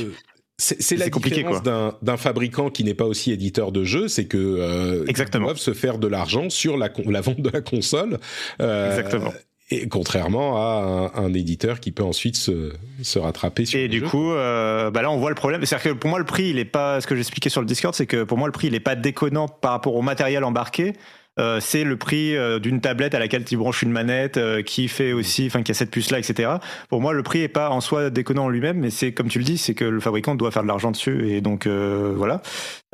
C'est 0.58 0.82
c'est 0.82 0.96
la 0.96 1.06
C'est 1.06 1.12
compliqué, 1.12 1.44
différence 1.44 1.62
d'un 2.02 2.18
fabricant 2.18 2.70
qui 2.70 2.86
n'est 2.86 2.94
pas 2.94 3.06
aussi 3.06 3.32
éditeur 3.34 3.72
de 3.74 3.84
jeux, 3.86 4.08
c'est 4.10 4.28
que 4.28 4.38
euh, 4.38 5.06
Exactement. 5.08 5.46
ils 5.46 5.48
doivent 5.48 5.58
se 5.58 5.74
faire 5.74 5.98
de 5.98 6.08
l'argent 6.08 6.50
sur 6.50 6.78
la, 6.78 6.90
vente 7.22 7.42
de 7.42 7.50
la 7.50 7.62
console. 7.62 8.18
Euh, 8.62 8.90
Exactement. 8.90 9.34
Et 9.72 9.88
contrairement 9.88 10.58
à 10.58 11.12
un, 11.16 11.26
un, 11.26 11.34
éditeur 11.34 11.80
qui 11.80 11.92
peut 11.92 12.04
ensuite 12.04 12.36
se, 12.36 12.74
se 13.04 13.20
rattraper 13.20 13.66
sur 13.66 13.80
Et 13.80 13.88
du 13.88 14.00
jeux. 14.00 14.08
coup, 14.08 14.32
euh, 14.32 14.90
bah 14.90 15.02
là, 15.04 15.12
on 15.12 15.18
voit 15.18 15.30
le 15.30 15.36
problème. 15.36 15.64
C'est-à-dire 15.64 15.92
que 15.92 15.98
pour 15.98 16.10
moi, 16.10 16.18
le 16.18 16.26
prix, 16.26 16.50
il 16.50 16.58
est 16.58 16.66
pas. 16.66 17.02
Ce 17.02 17.08
que 17.08 17.16
j'expliquais 17.16 17.50
sur 17.50 17.62
le 17.62 17.68
Discord, 17.68 17.94
c'est 17.94 18.08
que 18.08 18.24
pour 18.24 18.38
moi, 18.38 18.48
le 18.48 18.52
prix, 18.52 18.68
il 18.68 18.76
est 18.76 18.80
pas 18.80 18.96
déconnant 18.96 19.48
par 19.48 19.72
rapport 19.72 19.96
au 19.96 20.02
matériel 20.02 20.44
embarqué. 20.44 20.94
Euh, 21.40 21.60
c'est 21.62 21.84
le 21.84 21.96
prix 21.96 22.36
euh, 22.36 22.60
d'une 22.60 22.82
tablette 22.82 23.16
à 23.16 23.20
laquelle 23.20 23.46
tu 23.46 23.56
branches 23.56 23.82
une 23.82 23.92
manette, 23.92 24.38
euh, 24.38 24.62
qui 24.62 24.88
fait 24.88 25.14
aussi, 25.14 25.46
enfin, 25.48 25.64
qui 25.64 25.72
a 25.72 25.74
cette 25.74 25.92
puce-là, 25.92 26.20
etc. 26.20 26.52
Pour 26.90 27.02
moi, 27.02 27.14
le 27.14 27.24
prix 27.24 27.42
est 27.42 27.48
pas 27.48 27.70
en 27.70 27.82
soi 27.82 28.10
déconnant 28.10 28.46
en 28.46 28.50
lui-même, 28.50 28.78
mais 28.78 28.90
c'est 28.90 29.14
comme 29.14 29.30
tu 29.30 29.40
le 29.40 29.46
dis, 29.46 29.58
c'est 29.58 29.74
que 29.74 29.86
le 29.86 30.00
fabricant 30.00 30.36
doit 30.36 30.52
faire 30.52 30.64
de 30.64 30.68
l'argent 30.68 30.92
dessus, 30.92 31.30
et 31.30 31.42
donc 31.42 31.66
euh, 31.66 32.14
voilà. 32.16 32.42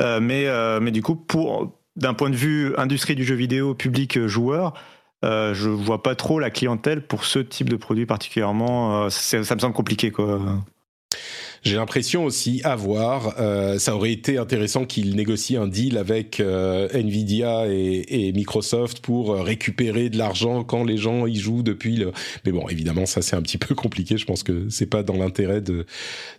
Euh, 0.01 0.19
mais 0.19 0.45
mais 0.79 0.91
du 0.91 1.01
coup, 1.01 1.15
pour 1.15 1.73
d'un 1.95 2.13
point 2.13 2.29
de 2.29 2.35
vue 2.35 2.75
industrie 2.77 3.15
du 3.15 3.23
jeu 3.23 3.35
vidéo, 3.35 3.73
public 3.73 4.25
joueur, 4.27 4.73
euh, 5.23 5.53
je 5.53 5.69
vois 5.69 6.03
pas 6.03 6.15
trop 6.15 6.39
la 6.39 6.49
clientèle 6.49 7.05
pour 7.05 7.25
ce 7.25 7.39
type 7.39 7.69
de 7.69 7.75
produit 7.75 8.05
particulièrement. 8.05 9.05
Euh, 9.05 9.09
ça 9.09 9.37
me 9.37 9.43
semble 9.43 9.73
compliqué, 9.73 10.11
quoi. 10.11 10.39
J'ai 11.65 11.77
l'impression 11.77 12.25
aussi 12.25 12.61
à 12.63 12.75
voir, 12.75 13.37
euh, 13.39 13.79
ça 13.79 13.95
aurait 13.95 14.11
été 14.11 14.37
intéressant 14.37 14.85
qu'ils 14.85 15.15
négocient 15.15 15.63
un 15.63 15.67
deal 15.67 15.97
avec 15.97 16.39
euh, 16.39 16.87
Nvidia 16.93 17.65
et, 17.67 18.27
et, 18.27 18.31
Microsoft 18.33 18.99
pour 18.99 19.33
récupérer 19.33 20.09
de 20.09 20.17
l'argent 20.19 20.63
quand 20.63 20.83
les 20.83 20.97
gens 20.97 21.25
y 21.25 21.37
jouent 21.37 21.63
depuis 21.63 21.95
le. 21.95 22.11
Mais 22.45 22.51
bon, 22.51 22.69
évidemment, 22.69 23.07
ça 23.07 23.23
c'est 23.23 23.35
un 23.35 23.41
petit 23.41 23.57
peu 23.65 23.73
compliqué. 23.73 24.15
Je 24.15 24.25
pense 24.25 24.43
que 24.43 24.69
c'est 24.69 24.85
pas 24.85 25.01
dans 25.01 25.17
l'intérêt 25.17 25.59
de 25.59 25.87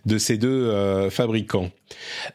de 0.05 0.17
ces 0.17 0.37
deux 0.37 0.47
euh, 0.47 1.09
fabricants. 1.09 1.71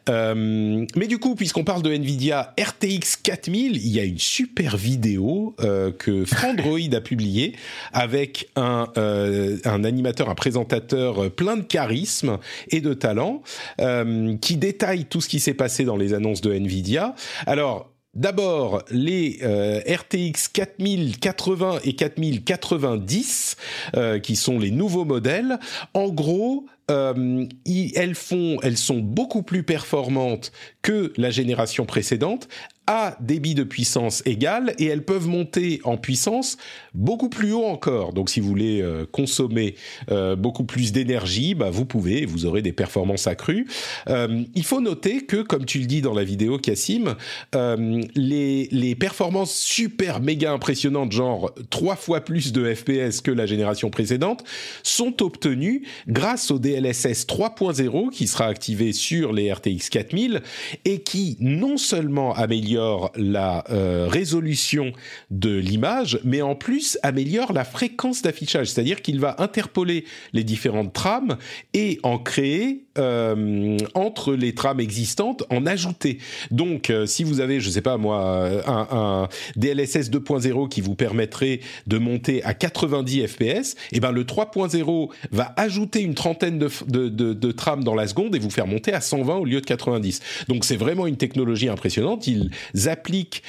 Euh, 0.09 0.85
mais 0.95 1.07
du 1.07 1.17
coup, 1.17 1.35
puisqu'on 1.35 1.63
parle 1.63 1.83
de 1.83 1.91
Nvidia 1.91 2.53
RTX 2.59 3.17
4000, 3.23 3.77
il 3.77 3.87
y 3.87 3.99
a 3.99 4.03
une 4.03 4.19
super 4.19 4.77
vidéo 4.77 5.55
euh, 5.59 5.91
que 5.91 6.25
Frandroid 6.25 6.93
a 6.93 7.01
publiée 7.01 7.53
avec 7.91 8.49
un, 8.55 8.87
euh, 8.97 9.57
un 9.65 9.83
animateur, 9.83 10.29
un 10.29 10.35
présentateur 10.35 11.31
plein 11.31 11.57
de 11.57 11.63
charisme 11.63 12.37
et 12.69 12.81
de 12.83 12.93
talent 12.93 13.41
euh, 13.81 14.37
qui 14.37 14.57
détaille 14.57 15.05
tout 15.05 15.21
ce 15.21 15.27
qui 15.27 15.39
s'est 15.39 15.55
passé 15.55 15.85
dans 15.85 15.97
les 15.97 16.13
annonces 16.13 16.41
de 16.41 16.53
Nvidia. 16.53 17.15
Alors, 17.47 17.89
D'abord, 18.15 18.83
les 18.91 19.39
euh, 19.41 19.79
RTX 19.87 20.49
4080 20.53 21.79
et 21.83 21.95
4090, 21.95 23.57
euh, 23.95 24.19
qui 24.19 24.35
sont 24.35 24.59
les 24.59 24.69
nouveaux 24.69 25.03
modèles. 25.03 25.57
En 25.95 26.09
gros, 26.09 26.67
elles 26.89 28.13
font, 28.13 28.59
elles 28.61 28.77
sont 28.77 28.99
beaucoup 28.99 29.41
plus 29.41 29.63
performantes 29.63 30.51
que 30.83 31.11
la 31.17 31.31
génération 31.31 31.87
précédente 31.87 32.47
à 32.85 33.15
débit 33.21 33.55
de 33.55 33.63
puissance 33.63 34.21
égal 34.25 34.73
et 34.77 34.85
elles 34.85 35.05
peuvent 35.05 35.27
monter 35.27 35.79
en 35.85 35.95
puissance 35.95 36.57
beaucoup 36.93 37.29
plus 37.29 37.53
haut 37.53 37.65
encore. 37.65 38.13
Donc 38.13 38.29
si 38.29 38.41
vous 38.41 38.47
voulez 38.47 38.81
euh, 38.81 39.05
consommer 39.09 39.75
euh, 40.11 40.35
beaucoup 40.35 40.65
plus 40.65 40.91
d'énergie, 40.91 41.55
bah, 41.55 41.69
vous 41.69 41.85
pouvez, 41.85 42.25
vous 42.25 42.45
aurez 42.45 42.61
des 42.61 42.73
performances 42.73 43.27
accrues. 43.27 43.67
Euh, 44.09 44.43
il 44.53 44.63
faut 44.63 44.81
noter 44.81 45.21
que, 45.25 45.37
comme 45.37 45.65
tu 45.65 45.79
le 45.79 45.85
dis 45.85 46.01
dans 46.01 46.13
la 46.13 46.23
vidéo, 46.23 46.57
Cassim, 46.57 47.15
les, 47.53 48.67
les 48.71 48.95
performances 48.95 49.53
super 49.53 50.19
méga 50.19 50.51
impressionnantes, 50.51 51.11
genre 51.11 51.53
trois 51.69 51.95
fois 51.95 52.21
plus 52.21 52.51
de 52.51 52.73
FPS 52.73 53.21
que 53.21 53.31
la 53.31 53.45
génération 53.45 53.89
précédente, 53.89 54.43
sont 54.83 55.23
obtenues 55.23 55.83
grâce 56.07 56.51
au 56.51 56.59
DLSS 56.59 57.25
3.0 57.27 58.09
qui 58.09 58.27
sera 58.27 58.45
activé 58.45 58.91
sur 58.91 59.31
les 59.31 59.51
RTX 59.51 59.89
4000 59.89 60.41
et 60.85 61.01
qui 61.01 61.37
non 61.39 61.77
seulement 61.77 62.33
améliore 62.33 62.72
la 63.15 63.63
euh, 63.69 64.07
résolution 64.09 64.91
de 65.31 65.55
l'image, 65.55 66.19
mais 66.23 66.41
en 66.41 66.55
plus 66.55 66.97
améliore 67.03 67.53
la 67.53 67.63
fréquence 67.63 68.21
d'affichage, 68.21 68.67
c'est-à-dire 68.67 69.01
qu'il 69.01 69.19
va 69.19 69.35
interpoler 69.39 70.05
les 70.33 70.43
différentes 70.43 70.93
trames 70.93 71.37
et 71.73 71.99
en 72.03 72.17
créer 72.17 72.85
euh, 72.97 73.77
entre 73.93 74.33
les 74.33 74.53
trames 74.53 74.79
existantes, 74.79 75.43
en 75.49 75.65
ajouter. 75.65 76.19
Donc, 76.51 76.89
euh, 76.89 77.05
si 77.05 77.23
vous 77.23 77.39
avez, 77.39 77.59
je 77.59 77.69
sais 77.69 77.81
pas 77.81 77.97
moi, 77.97 78.49
un, 78.65 78.87
un 78.91 79.29
DLSS 79.55 80.09
2.0 80.11 80.69
qui 80.69 80.81
vous 80.81 80.95
permettrait 80.95 81.59
de 81.87 81.97
monter 81.97 82.43
à 82.43 82.53
90 82.53 83.27
FPS, 83.27 83.75
et 83.91 83.99
ben 83.99 84.11
le 84.11 84.23
3.0 84.23 85.09
va 85.31 85.53
ajouter 85.57 86.01
une 86.01 86.13
trentaine 86.13 86.59
de, 86.59 86.69
de, 87.09 87.51
trames 87.51 87.83
dans 87.83 87.95
la 87.95 88.07
seconde 88.07 88.35
et 88.35 88.39
vous 88.39 88.49
faire 88.49 88.67
monter 88.67 88.93
à 88.93 89.01
120 89.01 89.35
au 89.35 89.45
lieu 89.45 89.61
de 89.61 89.65
90. 89.65 90.45
Donc, 90.47 90.65
c'est 90.65 90.77
vraiment 90.77 91.07
une 91.07 91.17
technologie 91.17 91.69
impressionnante. 91.69 92.27
Ils 92.27 92.49
appliquent 92.87 93.43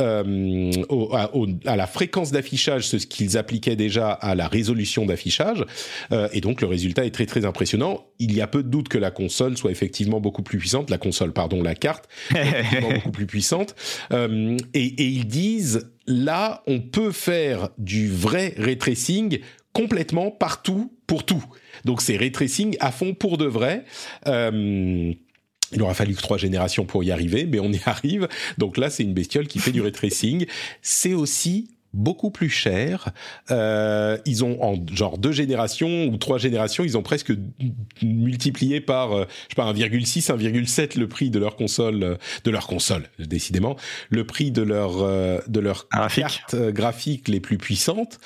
euh, 0.00 0.72
à, 1.12 1.30
à, 1.66 1.76
la 1.76 1.86
fréquence 1.86 2.32
d'affichage 2.32 2.86
ce 2.88 2.96
qu'ils 2.96 3.38
appliquaient 3.38 3.76
déjà 3.76 4.10
à 4.10 4.34
la 4.34 4.48
résolution 4.48 5.06
d'affichage, 5.06 5.64
euh, 6.12 6.28
et 6.32 6.40
donc 6.40 6.60
le 6.60 6.66
résultat 6.66 7.04
est 7.04 7.10
très 7.10 7.26
très 7.26 7.44
impressionnant. 7.44 8.04
Il 8.18 8.34
y 8.34 8.40
a 8.40 8.46
peu 8.48 8.62
de 8.64 8.68
doute 8.68 8.88
que 8.88 8.98
la 8.98 9.12
console 9.12 9.56
soit 9.56 9.70
effectivement 9.70 10.20
beaucoup 10.20 10.42
plus 10.42 10.58
puissante, 10.58 10.90
la 10.90 10.98
console, 10.98 11.32
pardon, 11.32 11.62
la 11.62 11.74
carte, 11.74 12.08
beaucoup 12.80 13.12
plus 13.12 13.26
puissante. 13.26 13.76
Euh, 14.12 14.56
et, 14.74 14.84
et 14.84 15.06
ils 15.06 15.26
disent 15.26 15.90
là, 16.06 16.62
on 16.66 16.80
peut 16.80 17.12
faire 17.12 17.68
du 17.78 18.10
vrai 18.10 18.54
ray 18.58 18.76
tracing 18.76 19.38
complètement 19.72 20.30
partout 20.30 20.92
pour 21.06 21.24
tout. 21.24 21.44
Donc 21.84 22.02
c'est 22.02 22.16
ray 22.16 22.32
tracing 22.32 22.76
à 22.80 22.90
fond 22.90 23.14
pour 23.14 23.38
de 23.38 23.44
vrai. 23.44 23.84
Euh, 24.26 25.12
il 25.72 25.82
aura 25.82 25.94
fallu 25.94 26.14
que 26.14 26.22
trois 26.22 26.38
générations 26.38 26.84
pour 26.84 27.04
y 27.04 27.10
arriver, 27.10 27.46
mais 27.46 27.60
on 27.60 27.70
y 27.70 27.80
arrive. 27.86 28.28
Donc 28.56 28.76
là, 28.76 28.90
c'est 28.90 29.02
une 29.02 29.14
bestiole 29.14 29.46
qui 29.46 29.58
fait 29.58 29.72
du 29.72 29.80
ray 29.80 29.92
tracing. 29.92 30.46
C'est 30.82 31.14
aussi 31.14 31.68
beaucoup 31.94 32.30
plus 32.30 32.50
cher. 32.50 33.10
Euh, 33.50 34.18
ils 34.26 34.44
ont 34.44 34.62
en 34.62 34.74
genre 34.92 35.18
deux 35.18 35.32
générations 35.32 36.06
ou 36.06 36.16
trois 36.16 36.38
générations, 36.38 36.84
ils 36.84 36.98
ont 36.98 37.02
presque 37.02 37.32
multiplié 38.02 38.80
par 38.80 39.12
euh, 39.12 39.24
je 39.48 39.54
sais 39.54 39.56
pas 39.56 39.72
1,6, 39.72 40.30
1,7 40.30 40.98
le 40.98 41.08
prix 41.08 41.30
de 41.30 41.38
leur 41.38 41.56
console, 41.56 42.02
euh, 42.02 42.16
de 42.44 42.50
leur 42.50 42.66
console 42.66 43.04
décidément, 43.18 43.76
le 44.10 44.24
prix 44.24 44.50
de 44.50 44.62
leur 44.62 45.02
euh, 45.02 45.38
de 45.48 45.60
leur 45.60 45.86
graphique. 45.90 46.24
cartes 46.24 46.56
graphiques 46.72 47.28
les 47.28 47.40
plus 47.40 47.58
puissantes. 47.58 48.18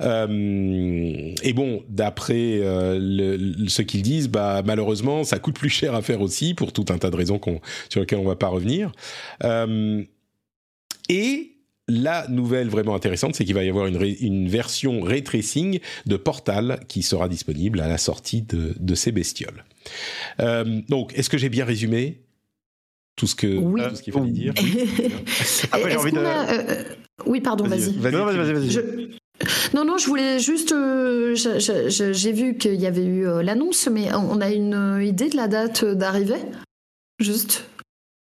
Euh, 0.00 1.34
et 1.42 1.52
bon, 1.52 1.82
d'après 1.88 2.60
le, 2.62 3.68
ce 3.68 3.82
qu'ils 3.82 4.02
disent, 4.02 4.28
bah 4.28 4.62
malheureusement, 4.64 5.24
ça 5.24 5.38
coûte 5.38 5.56
plus 5.56 5.68
cher 5.68 5.94
à 5.94 6.02
faire 6.02 6.20
aussi 6.20 6.54
pour 6.54 6.72
tout 6.72 6.86
un 6.88 6.98
tas 6.98 7.10
de 7.10 7.16
raisons 7.16 7.38
qu'on 7.38 7.60
sur 7.88 8.00
lesquelles 8.00 8.18
on 8.18 8.24
va 8.24 8.36
pas 8.36 8.48
revenir. 8.48 8.92
et 11.08 11.49
la 11.90 12.26
nouvelle 12.28 12.68
vraiment 12.68 12.94
intéressante, 12.94 13.34
c'est 13.34 13.44
qu'il 13.44 13.54
va 13.54 13.64
y 13.64 13.68
avoir 13.68 13.86
une, 13.86 14.00
une, 14.20 14.48
version 14.48 15.00
ray 15.00 15.22
tracing 15.22 15.80
de 16.06 16.16
Portal 16.16 16.80
qui 16.88 17.02
sera 17.02 17.28
disponible 17.28 17.80
à 17.80 17.88
la 17.88 17.98
sortie 17.98 18.42
de, 18.42 18.74
de 18.78 18.94
ces 18.94 19.12
bestioles. 19.12 19.64
Euh, 20.40 20.80
donc, 20.88 21.12
est-ce 21.16 21.28
que 21.28 21.38
j'ai 21.38 21.48
bien 21.48 21.64
résumé 21.64 22.20
tout 23.16 23.26
ce 23.26 23.34
que 23.34 23.46
oui. 23.46 23.82
tout 23.88 23.96
ce 23.96 24.02
qu'il 24.02 24.12
fallait 24.12 24.30
dire? 24.30 24.54
Après, 25.72 25.90
j'ai 25.90 25.96
envie 25.96 26.12
de. 26.12 26.18
A, 26.18 26.50
euh, 26.50 26.84
oui, 27.26 27.40
pardon, 27.40 27.64
vas-y. 27.64 27.92
Vas-y, 27.96 28.12
vas-y, 28.12 28.36
vas-y. 28.36 28.52
Vas 28.52 28.70
je... 28.70 28.80
Non, 29.74 29.84
non, 29.84 29.98
je 29.98 30.06
voulais 30.06 30.38
juste. 30.38 30.72
Euh, 30.72 31.34
j'ai 31.34 32.32
vu 32.32 32.56
qu'il 32.56 32.80
y 32.80 32.86
avait 32.86 33.04
eu 33.04 33.26
euh, 33.26 33.42
l'annonce, 33.42 33.88
mais 33.90 34.12
on 34.14 34.40
a 34.40 34.50
une 34.50 35.00
idée 35.02 35.28
de 35.28 35.36
la 35.36 35.48
date 35.48 35.84
d'arrivée? 35.84 36.40
Juste. 37.18 37.64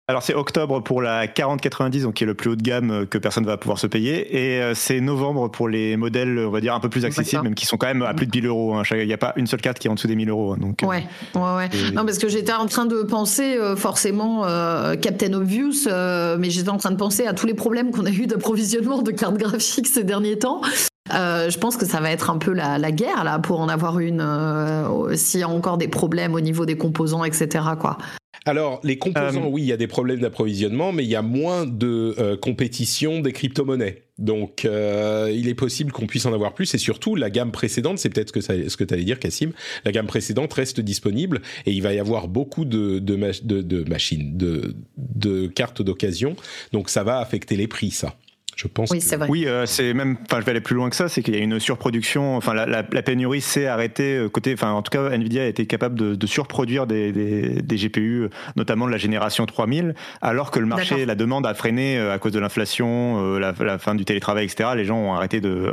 Alors 0.09 0.21
c'est 0.21 0.34
octobre 0.34 0.81
pour 0.81 1.01
la 1.01 1.27
4090, 1.27 2.03
donc 2.03 2.15
qui 2.15 2.25
est 2.25 2.27
le 2.27 2.34
plus 2.34 2.49
haut 2.49 2.55
de 2.57 2.61
gamme 2.61 3.05
que 3.09 3.17
personne 3.17 3.45
va 3.45 3.55
pouvoir 3.55 3.80
se 3.80 3.88
payer, 3.88 4.35
et 4.35 4.73
c'est 4.75 4.99
novembre 4.99 5.49
pour 5.49 5.69
les 5.69 5.95
modèles, 5.95 6.39
on 6.39 6.49
va 6.51 6.59
dire 6.59 6.75
un 6.75 6.81
peu 6.81 6.89
plus 6.89 7.05
accessibles, 7.05 7.43
même 7.43 7.55
qui 7.55 7.65
sont 7.65 7.77
quand 7.77 7.88
même 7.88 8.01
à 8.01 8.13
plus 8.13 8.27
de 8.27 8.31
1000 8.35 8.47
euros. 8.47 8.75
Hein. 8.75 8.84
Il 8.91 9.07
n'y 9.07 9.13
a 9.13 9.17
pas 9.17 9.31
une 9.38 9.47
seule 9.47 9.61
carte 9.61 9.80
qui 9.80 9.88
est 9.88 9.89
en 9.89 9.93
dessous 9.95 10.07
des 10.07 10.17
1000 10.17 10.30
euros. 10.30 10.53
hein, 10.53 10.57
Donc, 10.59 10.80
ouais, 10.84 11.05
ouais, 11.35 11.41
ouais. 11.55 11.69
Et... 11.73 11.91
Non, 11.91 12.03
parce 12.05 12.17
que 12.17 12.27
j'étais 12.27 12.51
en 12.51 12.65
train 12.65 12.85
de 12.85 13.01
penser 13.03 13.55
euh, 13.57 13.77
forcément 13.77 14.45
euh, 14.45 14.95
Captain 14.95 15.31
Obvious, 15.31 15.88
euh, 15.88 16.35
mais 16.38 16.49
j'étais 16.49 16.69
en 16.69 16.77
train 16.77 16.91
de 16.91 16.97
penser 16.97 17.25
à 17.25 17.34
tous 17.34 17.47
les 17.47 17.53
problèmes 17.53 17.91
qu'on 17.91 18.05
a 18.05 18.11
eu 18.11 18.27
d'approvisionnement 18.27 19.01
de 19.03 19.11
cartes 19.11 19.38
graphiques 19.38 19.88
ces 19.88 20.03
derniers 20.03 20.38
temps. 20.38 20.61
Euh, 21.13 21.49
je 21.49 21.57
pense 21.57 21.77
que 21.77 21.85
ça 21.85 22.01
va 22.01 22.11
être 22.11 22.30
un 22.30 22.38
peu 22.39 22.51
la, 22.51 22.77
la 22.77 22.91
guerre 22.91 23.23
là 23.23 23.39
pour 23.39 23.61
en 23.61 23.69
avoir 23.69 23.99
une. 23.99 24.19
Euh, 24.21 25.15
S'il 25.15 25.39
y 25.39 25.43
a 25.43 25.49
encore 25.49 25.77
des 25.77 25.88
problèmes 25.88 26.34
au 26.34 26.41
niveau 26.41 26.65
des 26.65 26.77
composants, 26.77 27.23
etc. 27.23 27.47
Quoi. 27.80 27.97
Alors, 28.45 28.81
les 28.84 28.97
composants, 28.97 29.45
euh... 29.45 29.49
oui, 29.49 29.61
il 29.61 29.68
y 29.68 29.72
a 29.72 29.77
des 29.77 29.88
problèmes 29.88 30.19
d'approvisionnement, 30.19 30.91
mais 30.91 31.03
il 31.03 31.10
y 31.10 31.15
a 31.15 31.22
moins 31.22 31.65
de 31.65 32.15
euh, 32.19 32.35
compétition 32.35 33.22
des 33.22 33.31
crypto-monnaies. 33.31 34.03
Donc, 34.19 34.65
euh, 34.65 35.31
il 35.34 35.47
est 35.47 35.55
possible 35.55 35.91
qu'on 35.91 36.07
puisse 36.07 36.26
en 36.26 36.34
avoir 36.34 36.53
plus. 36.53 36.73
Et 36.76 36.77
surtout, 36.77 37.15
la 37.15 37.30
gamme 37.30 37.51
précédente, 37.51 37.99
c'est 37.99 38.10
peut-être 38.10 38.30
ce 38.39 38.77
que, 38.77 38.84
tu 38.84 38.93
allais 38.93 39.03
dire, 39.03 39.19
Cassim, 39.19 39.51
la 39.85 39.91
gamme 39.91 40.07
précédente 40.07 40.53
reste 40.53 40.81
disponible 40.81 41.41
et 41.65 41.72
il 41.72 41.81
va 41.81 41.93
y 41.93 41.99
avoir 41.99 42.27
beaucoup 42.27 42.65
de, 42.65 42.99
de, 42.99 43.15
de, 43.43 43.61
de 43.61 43.89
machines, 43.89 44.38
de, 44.38 44.76
de 44.97 45.47
cartes 45.47 45.81
d'occasion. 45.81 46.35
Donc, 46.73 46.89
ça 46.89 47.03
va 47.03 47.19
affecter 47.19 47.55
les 47.55 47.68
prix, 47.68 47.91
ça. 47.91 48.15
Je 48.55 48.67
pense. 48.67 48.91
Oui, 48.91 49.01
c'est 49.01 49.15
vrai. 49.15 49.27
Oui, 49.30 49.45
euh, 49.47 49.65
c'est 49.65 49.93
même. 49.93 50.17
Enfin, 50.25 50.39
je 50.39 50.45
vais 50.45 50.51
aller 50.51 50.61
plus 50.61 50.75
loin 50.75 50.89
que 50.89 50.95
ça. 50.95 51.09
C'est 51.09 51.23
qu'il 51.23 51.35
y 51.35 51.39
a 51.39 51.41
une 51.41 51.59
surproduction. 51.59 52.38
Enfin, 52.38 52.53
la, 52.53 52.65
la, 52.65 52.84
la 52.89 53.01
pénurie 53.01 53.41
s'est 53.41 53.67
arrêtée 53.67 54.17
euh, 54.17 54.30
côté. 54.30 54.53
Enfin, 54.53 54.71
en 54.71 54.81
tout 54.81 54.91
cas, 54.91 55.09
Nvidia 55.09 55.43
a 55.43 55.45
été 55.45 55.65
capable 55.65 55.97
de, 55.97 56.15
de 56.15 56.27
surproduire 56.27 56.85
des, 56.85 57.11
des, 57.11 57.61
des, 57.61 57.75
GPU, 57.75 58.30
notamment 58.55 58.85
de 58.85 58.91
la 58.91 58.97
génération 58.97 59.45
3000, 59.45 59.95
alors 60.21 60.51
que 60.51 60.59
le 60.59 60.65
marché, 60.65 61.05
la 61.05 61.15
demande 61.15 61.45
a 61.45 61.53
freiné 61.53 61.97
euh, 61.97 62.13
à 62.13 62.19
cause 62.19 62.31
de 62.31 62.39
l'inflation, 62.39 63.38
la, 63.38 63.53
la, 63.59 63.77
fin 63.77 63.95
du 63.95 64.05
télétravail, 64.05 64.45
etc. 64.45 64.69
Les 64.75 64.85
gens 64.85 64.97
ont 64.97 65.13
arrêté 65.13 65.41
de 65.41 65.71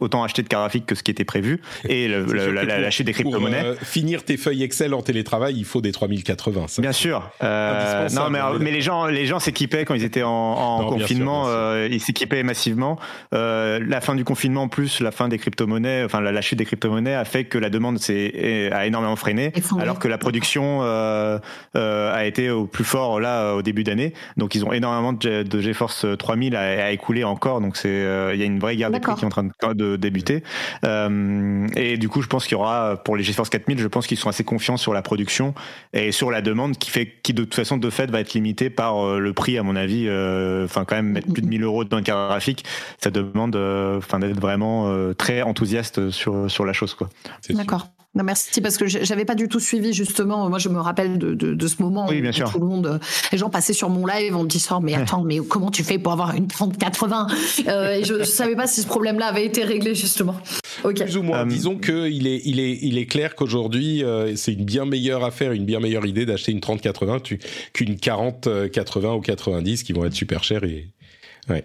autant 0.00 0.22
acheter 0.22 0.42
de 0.42 0.48
graphiques 0.48 0.86
que 0.86 0.94
ce 0.94 1.02
qui 1.02 1.10
était 1.10 1.24
prévu 1.24 1.60
et 1.88 2.08
le, 2.08 2.24
la, 2.24 2.90
chute 2.90 3.06
des 3.06 3.12
crypto-monnaies. 3.12 3.74
Pour, 3.78 3.88
finir 3.88 4.24
tes 4.24 4.36
feuilles 4.36 4.62
Excel 4.62 4.94
en 4.94 5.02
télétravail, 5.02 5.54
il 5.56 5.64
faut 5.64 5.80
des 5.80 5.92
3080. 5.92 6.68
Ça. 6.68 6.82
Bien 6.82 6.92
sûr. 6.92 7.30
non, 7.40 8.30
mais, 8.30 8.40
mais 8.60 8.70
les 8.70 8.80
gens, 8.80 9.06
les 9.06 9.26
gens 9.26 9.38
s'équipaient 9.38 9.84
quand 9.84 9.94
ils 9.94 10.04
étaient 10.04 10.22
en, 10.22 10.30
en 10.30 10.82
non, 10.82 10.88
confinement. 10.90 11.44
Bien 11.44 11.52
sûr, 11.52 11.88
bien 11.88 11.98
sûr. 12.18 12.26
ils 12.26 12.30
s'équipaient 12.30 12.42
massivement. 12.42 12.98
Euh, 13.34 13.80
la 13.86 14.00
fin 14.00 14.14
du 14.14 14.24
confinement 14.24 14.68
plus 14.68 15.00
la 15.00 15.10
fin 15.10 15.28
des 15.28 15.38
crypto-monnaies, 15.38 16.04
enfin 16.04 16.20
la, 16.20 16.32
la, 16.32 16.40
chute 16.40 16.58
des 16.58 16.64
crypto-monnaies 16.64 17.14
a 17.14 17.24
fait 17.24 17.44
que 17.44 17.58
la 17.58 17.70
demande 17.70 17.98
s'est 17.98 18.70
a 18.72 18.86
énormément 18.86 19.16
freiné, 19.16 19.52
alors 19.80 19.98
que 19.98 20.08
la 20.08 20.18
production 20.18 20.80
euh, 20.82 21.38
euh, 21.76 22.14
a 22.14 22.26
été 22.26 22.50
au 22.50 22.66
plus 22.66 22.84
fort 22.84 23.20
là 23.20 23.54
au 23.54 23.62
début 23.62 23.84
d'année. 23.84 24.12
Donc 24.36 24.54
ils 24.54 24.64
ont 24.64 24.72
énormément 24.72 25.12
de, 25.12 25.42
de 25.42 25.60
GeForce 25.60 26.06
3000 26.18 26.56
à, 26.56 26.86
à, 26.86 26.90
écouler 26.90 27.24
encore. 27.24 27.60
Donc 27.60 27.76
c'est 27.76 27.88
il 27.88 28.40
y 28.40 28.42
a 28.42 28.46
une 28.46 28.58
vraie 28.58 28.76
guerre 28.76 28.90
des 28.90 29.00
prix 29.00 29.14
qui 29.14 29.22
est 29.22 29.26
en 29.26 29.30
train 29.30 29.44
de, 29.44 29.74
de 29.74 29.96
débuter. 29.96 30.42
et 30.84 31.96
du 31.96 32.08
coup, 32.08 32.22
je 32.22 32.28
pense 32.28 32.44
qu'il 32.44 32.56
y 32.56 32.60
aura 32.60 32.96
pour 33.04 33.16
les 33.16 33.22
GeForce 33.22 33.50
4000, 33.50 33.78
je 33.78 33.88
pense 33.88 34.06
qu'ils 34.06 34.18
sont 34.18 34.28
assez 34.28 34.44
confiants 34.44 34.76
sur 34.76 34.92
la 34.92 35.02
production 35.02 35.54
et 35.92 36.12
sur 36.12 36.30
la 36.30 36.42
demande 36.42 36.76
qui 36.78 36.90
fait 36.90 37.06
qui 37.22 37.32
de 37.34 37.44
toute 37.44 37.54
façon 37.54 37.76
de 37.76 37.90
fait 37.90 38.10
va 38.10 38.20
être 38.20 38.34
limitée 38.34 38.70
par 38.70 39.18
le 39.18 39.32
prix 39.32 39.58
à 39.58 39.62
mon 39.62 39.76
avis. 39.76 40.08
Enfin 40.64 40.84
quand 40.84 40.96
même 40.96 41.12
mettre 41.12 41.32
plus 41.32 41.42
de 41.42 41.48
1000 41.48 41.62
euros 41.62 41.84
dans 41.84 41.98
une 41.98 42.04
graphique 42.08 42.64
ça 43.00 43.10
demande 43.10 43.56
enfin 43.96 44.18
d'être 44.18 44.40
vraiment 44.40 44.92
très 45.14 45.42
enthousiaste 45.42 46.10
sur 46.10 46.50
sur 46.50 46.64
la 46.64 46.72
chose 46.72 46.94
quoi. 46.94 47.08
D'accord. 47.50 47.88
Non, 48.14 48.24
merci 48.24 48.60
parce 48.60 48.78
que 48.78 48.86
j'avais 48.86 49.26
pas 49.26 49.34
du 49.34 49.48
tout 49.48 49.60
suivi 49.60 49.92
justement. 49.92 50.48
Moi, 50.48 50.58
je 50.58 50.68
me 50.70 50.80
rappelle 50.80 51.18
de, 51.18 51.34
de, 51.34 51.54
de 51.54 51.66
ce 51.66 51.82
moment 51.82 52.06
oui, 52.08 52.20
bien 52.20 52.30
où 52.30 52.34
sûr. 52.34 52.50
tout 52.50 52.58
le 52.58 52.66
monde, 52.66 52.98
les 53.30 53.38
gens 53.38 53.50
passaient 53.50 53.74
sur 53.74 53.90
mon 53.90 54.06
live 54.06 54.34
en 54.34 54.44
me 54.44 54.48
disant 54.48 54.80
mais 54.80 54.94
attends, 54.94 55.22
mais 55.22 55.38
comment 55.38 55.70
tu 55.70 55.84
fais 55.84 55.98
pour 55.98 56.12
avoir 56.12 56.34
une 56.34 56.48
3080 56.48 57.26
euh, 57.68 57.92
Et 57.92 58.04
je, 58.04 58.18
je 58.20 58.24
savais 58.24 58.56
pas 58.56 58.66
si 58.66 58.80
ce 58.82 58.86
problème-là 58.86 59.26
avait 59.26 59.44
été 59.44 59.62
réglé 59.62 59.94
justement. 59.94 60.34
Plus 60.82 61.16
ou 61.16 61.22
moins. 61.22 61.38
Euh, 61.38 61.42
Um, 61.42 61.48
Disons 61.48 61.76
que 61.76 62.08
il 62.08 62.26
est, 62.26 62.40
il 62.44 62.58
est, 62.58 62.78
il 62.82 62.98
est 62.98 63.06
clair 63.06 63.36
qu'aujourd'hui, 63.36 64.02
euh, 64.02 64.34
c'est 64.34 64.52
une 64.52 64.64
bien 64.64 64.84
meilleure 64.84 65.22
affaire, 65.22 65.52
une 65.52 65.64
bien 65.64 65.78
meilleure 65.78 66.06
idée 66.06 66.26
d'acheter 66.26 66.50
une 66.50 66.60
3080 66.60 67.18
qu'une 67.72 67.96
4080 67.96 69.14
ou 69.14 69.20
90 69.20 69.82
qui 69.84 69.92
vont 69.92 70.04
être 70.04 70.14
super 70.14 70.42
chères 70.42 70.64
et 70.64 70.88
ouais. 71.48 71.64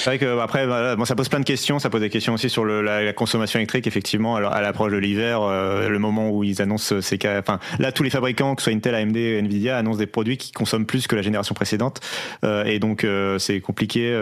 C'est 0.00 0.08
vrai 0.08 0.18
que 0.18 0.38
après, 0.38 0.66
bon, 0.96 1.04
ça 1.04 1.14
pose 1.14 1.28
plein 1.28 1.40
de 1.40 1.44
questions. 1.44 1.78
Ça 1.78 1.90
pose 1.90 2.00
des 2.00 2.08
questions 2.08 2.32
aussi 2.32 2.48
sur 2.48 2.64
le, 2.64 2.80
la, 2.80 3.02
la, 3.02 3.12
consommation 3.12 3.58
électrique. 3.58 3.86
Effectivement, 3.86 4.34
alors 4.34 4.50
à 4.54 4.62
l'approche 4.62 4.92
de 4.92 4.96
l'hiver, 4.96 5.42
euh, 5.42 5.90
le 5.90 5.98
moment 5.98 6.30
où 6.30 6.42
ils 6.42 6.62
annoncent 6.62 7.02
ces 7.02 7.18
cas, 7.18 7.38
enfin 7.38 7.58
là, 7.78 7.92
tous 7.92 8.02
les 8.02 8.08
fabricants, 8.08 8.54
que 8.54 8.62
ce 8.62 8.70
soit 8.70 8.72
Intel, 8.72 8.94
AMD, 8.94 9.14
Nvidia, 9.14 9.76
annoncent 9.76 9.98
des 9.98 10.06
produits 10.06 10.38
qui 10.38 10.52
consomment 10.52 10.86
plus 10.86 11.06
que 11.06 11.16
la 11.16 11.20
génération 11.20 11.54
précédente, 11.54 12.00
euh, 12.46 12.64
et 12.64 12.78
donc 12.78 13.04
euh, 13.04 13.38
c'est 13.38 13.60
compliqué 13.60 14.14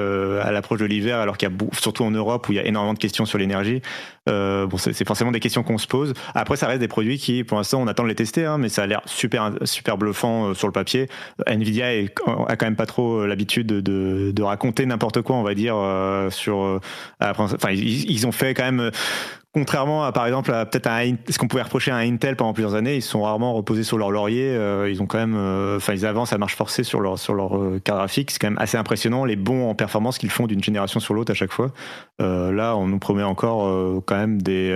à 0.43 0.51
l'approche 0.51 0.81
de 0.81 0.85
l'hiver, 0.85 1.19
alors 1.19 1.39
qu'il 1.39 1.49
y 1.49 1.53
a 1.53 1.55
surtout 1.79 2.03
en 2.03 2.11
Europe 2.11 2.49
où 2.49 2.53
il 2.53 2.57
y 2.57 2.59
a 2.59 2.65
énormément 2.67 2.95
de 2.95 2.99
questions 2.99 3.25
sur 3.25 3.39
l'énergie. 3.39 3.81
bon, 4.27 4.77
c'est 4.79 5.07
forcément 5.07 5.31
des 5.31 5.41
questions 5.41 5.63
qu'on 5.63 5.79
se 5.79 5.87
pose. 5.87 6.13
Après, 6.35 6.57
ça 6.57 6.67
reste 6.67 6.81
des 6.81 6.89
produits 6.89 7.19
qui, 7.19 7.45
pour 7.45 7.57
l'instant, 7.57 7.81
on 7.81 7.87
attend 7.87 8.03
de 8.03 8.09
les 8.09 8.17
tester, 8.17 8.45
hein, 8.45 8.59
mais 8.59 8.69
ça 8.69 8.83
a 8.83 8.87
l'air 8.87 9.03
super, 9.07 9.53
super 9.63 9.97
bluffant 9.97 10.55
sur 10.55 10.67
le 10.67 10.73
papier. 10.73 11.07
Nvidia 11.47 11.95
est, 11.95 12.13
a 12.49 12.57
quand 12.57 12.67
même 12.67 12.77
pas 12.77 12.87
trop 12.87 13.27
l'habitude 13.27 13.69
de, 13.69 13.81
de, 13.81 14.33
de 14.33 14.43
raconter 14.43 14.85
n'importe 14.85 15.23
quoi, 15.23 15.37
on 15.37 15.45
va 15.45 15.55
dire 15.55 15.68
euh, 15.77 16.31
sur 16.31 16.63
euh, 16.63 16.81
enfin 17.21 17.71
ils, 17.71 18.11
ils, 18.11 18.27
ont 18.27 18.33
fait 18.33 18.55
quand 18.55 18.65
même 18.65 18.91
contrairement 19.59 20.05
à 20.05 20.13
par 20.13 20.27
exemple 20.27 20.53
à 20.53 20.65
peut-être 20.67 20.89
ce 21.29 21.37
qu'on 21.37 21.49
pouvait 21.49 21.63
reprocher 21.63 21.91
à 21.91 21.97
Intel 21.97 22.37
pendant 22.37 22.53
plusieurs 22.53 22.75
années 22.75 22.95
ils 22.95 23.03
sont 23.03 23.23
rarement 23.23 23.53
reposés 23.55 23.83
sur 23.83 23.99
leur 23.99 24.13
laurier 24.13 24.51
euh, 24.51 24.89
ils 24.89 25.03
ont 25.03 25.07
quand 25.07 25.19
même 25.19 25.37
enfin 25.77 25.95
ils 25.95 26.07
avancent 26.07 26.33
à 26.33 26.39
marche 26.39 26.55
forcée 26.55 26.85
sur 26.85 27.01
leur 27.01 27.19
sur 27.19 27.35
leur 27.35 27.51
carte 27.83 27.99
graphique. 27.99 28.31
C'est 28.31 28.39
quand 28.39 28.51
même 28.51 28.59
assez 28.59 28.77
impressionnant 28.77 29.25
les 29.25 29.35
bons 29.35 29.69
en 29.69 29.75
performance 29.75 30.19
qu'ils 30.19 30.31
font 30.31 30.47
d'une 30.47 30.63
génération 30.63 31.01
sur 31.01 31.15
l'autre 31.15 31.33
à 31.33 31.35
chaque 31.35 31.53
fois. 31.53 31.73
Là 32.21 32.77
on 32.77 32.87
nous 32.87 32.99
promet 32.99 33.23
encore 33.23 34.03
quand 34.07 34.17
même 34.17 34.41
des 34.41 34.69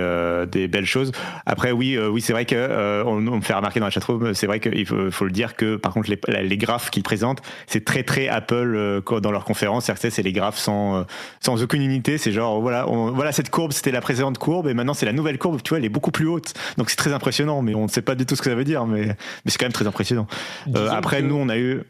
des 0.51 0.67
belles 0.67 0.85
choses. 0.85 1.11
Après 1.45 1.71
oui 1.71 1.97
oui 1.97 2.21
c'est 2.21 2.33
vrai 2.33 2.45
que 2.45 3.03
on, 3.05 3.15
me 3.15 3.41
fait 3.41 3.53
remarquer 3.53 3.79
dans 3.79 3.85
la 3.85 3.91
chatroom 3.91 4.33
c'est 4.33 4.47
vrai 4.47 4.59
qu'il 4.59 4.85
faut, 4.85 5.25
le 5.25 5.31
dire 5.31 5.55
que 5.55 5.77
par 5.77 5.93
contre 5.93 6.09
les, 6.09 6.43
les 6.43 6.57
graphes 6.57 6.89
qu'ils 6.89 7.03
présentent 7.03 7.41
c'est 7.67 7.85
très 7.85 8.03
très 8.03 8.27
Apple 8.27 9.01
dans 9.21 9.31
leur 9.31 9.45
conférence 9.45 9.89
c'est 9.95 10.23
les 10.23 10.33
graphes 10.33 10.57
sans 10.57 11.05
sans 11.39 11.63
aucune 11.63 11.81
unité. 11.81 12.17
C'est 12.17 12.31
genre 12.31 12.59
voilà 12.59 12.85
voilà 12.85 13.31
cette 13.31 13.49
courbe 13.49 13.71
c'était 13.71 13.91
la 13.91 14.01
précédente 14.01 14.37
courbe 14.37 14.72
maintenant 14.73 14.93
c'est 14.93 15.05
la 15.05 15.13
nouvelle 15.13 15.37
courbe 15.37 15.61
tu 15.61 15.69
vois 15.69 15.79
elle 15.79 15.85
est 15.85 15.89
beaucoup 15.89 16.11
plus 16.11 16.27
haute. 16.27 16.53
Donc 16.77 16.89
c'est 16.89 16.95
très 16.95 17.13
impressionnant 17.13 17.61
mais 17.61 17.75
on 17.75 17.83
ne 17.83 17.89
sait 17.89 18.01
pas 18.01 18.15
du 18.15 18.25
tout 18.25 18.35
ce 18.35 18.41
que 18.41 18.49
ça 18.49 18.55
veut 18.55 18.63
dire 18.63 18.85
mais 18.85 19.05
mais 19.07 19.15
c'est 19.47 19.57
quand 19.57 19.65
même 19.65 19.73
très 19.73 19.87
impressionnant. 19.87 20.27
Euh, 20.75 20.89
après 20.89 21.21
que... 21.21 21.27
nous 21.27 21.35
on 21.35 21.49
a 21.49 21.57
eu 21.57 21.83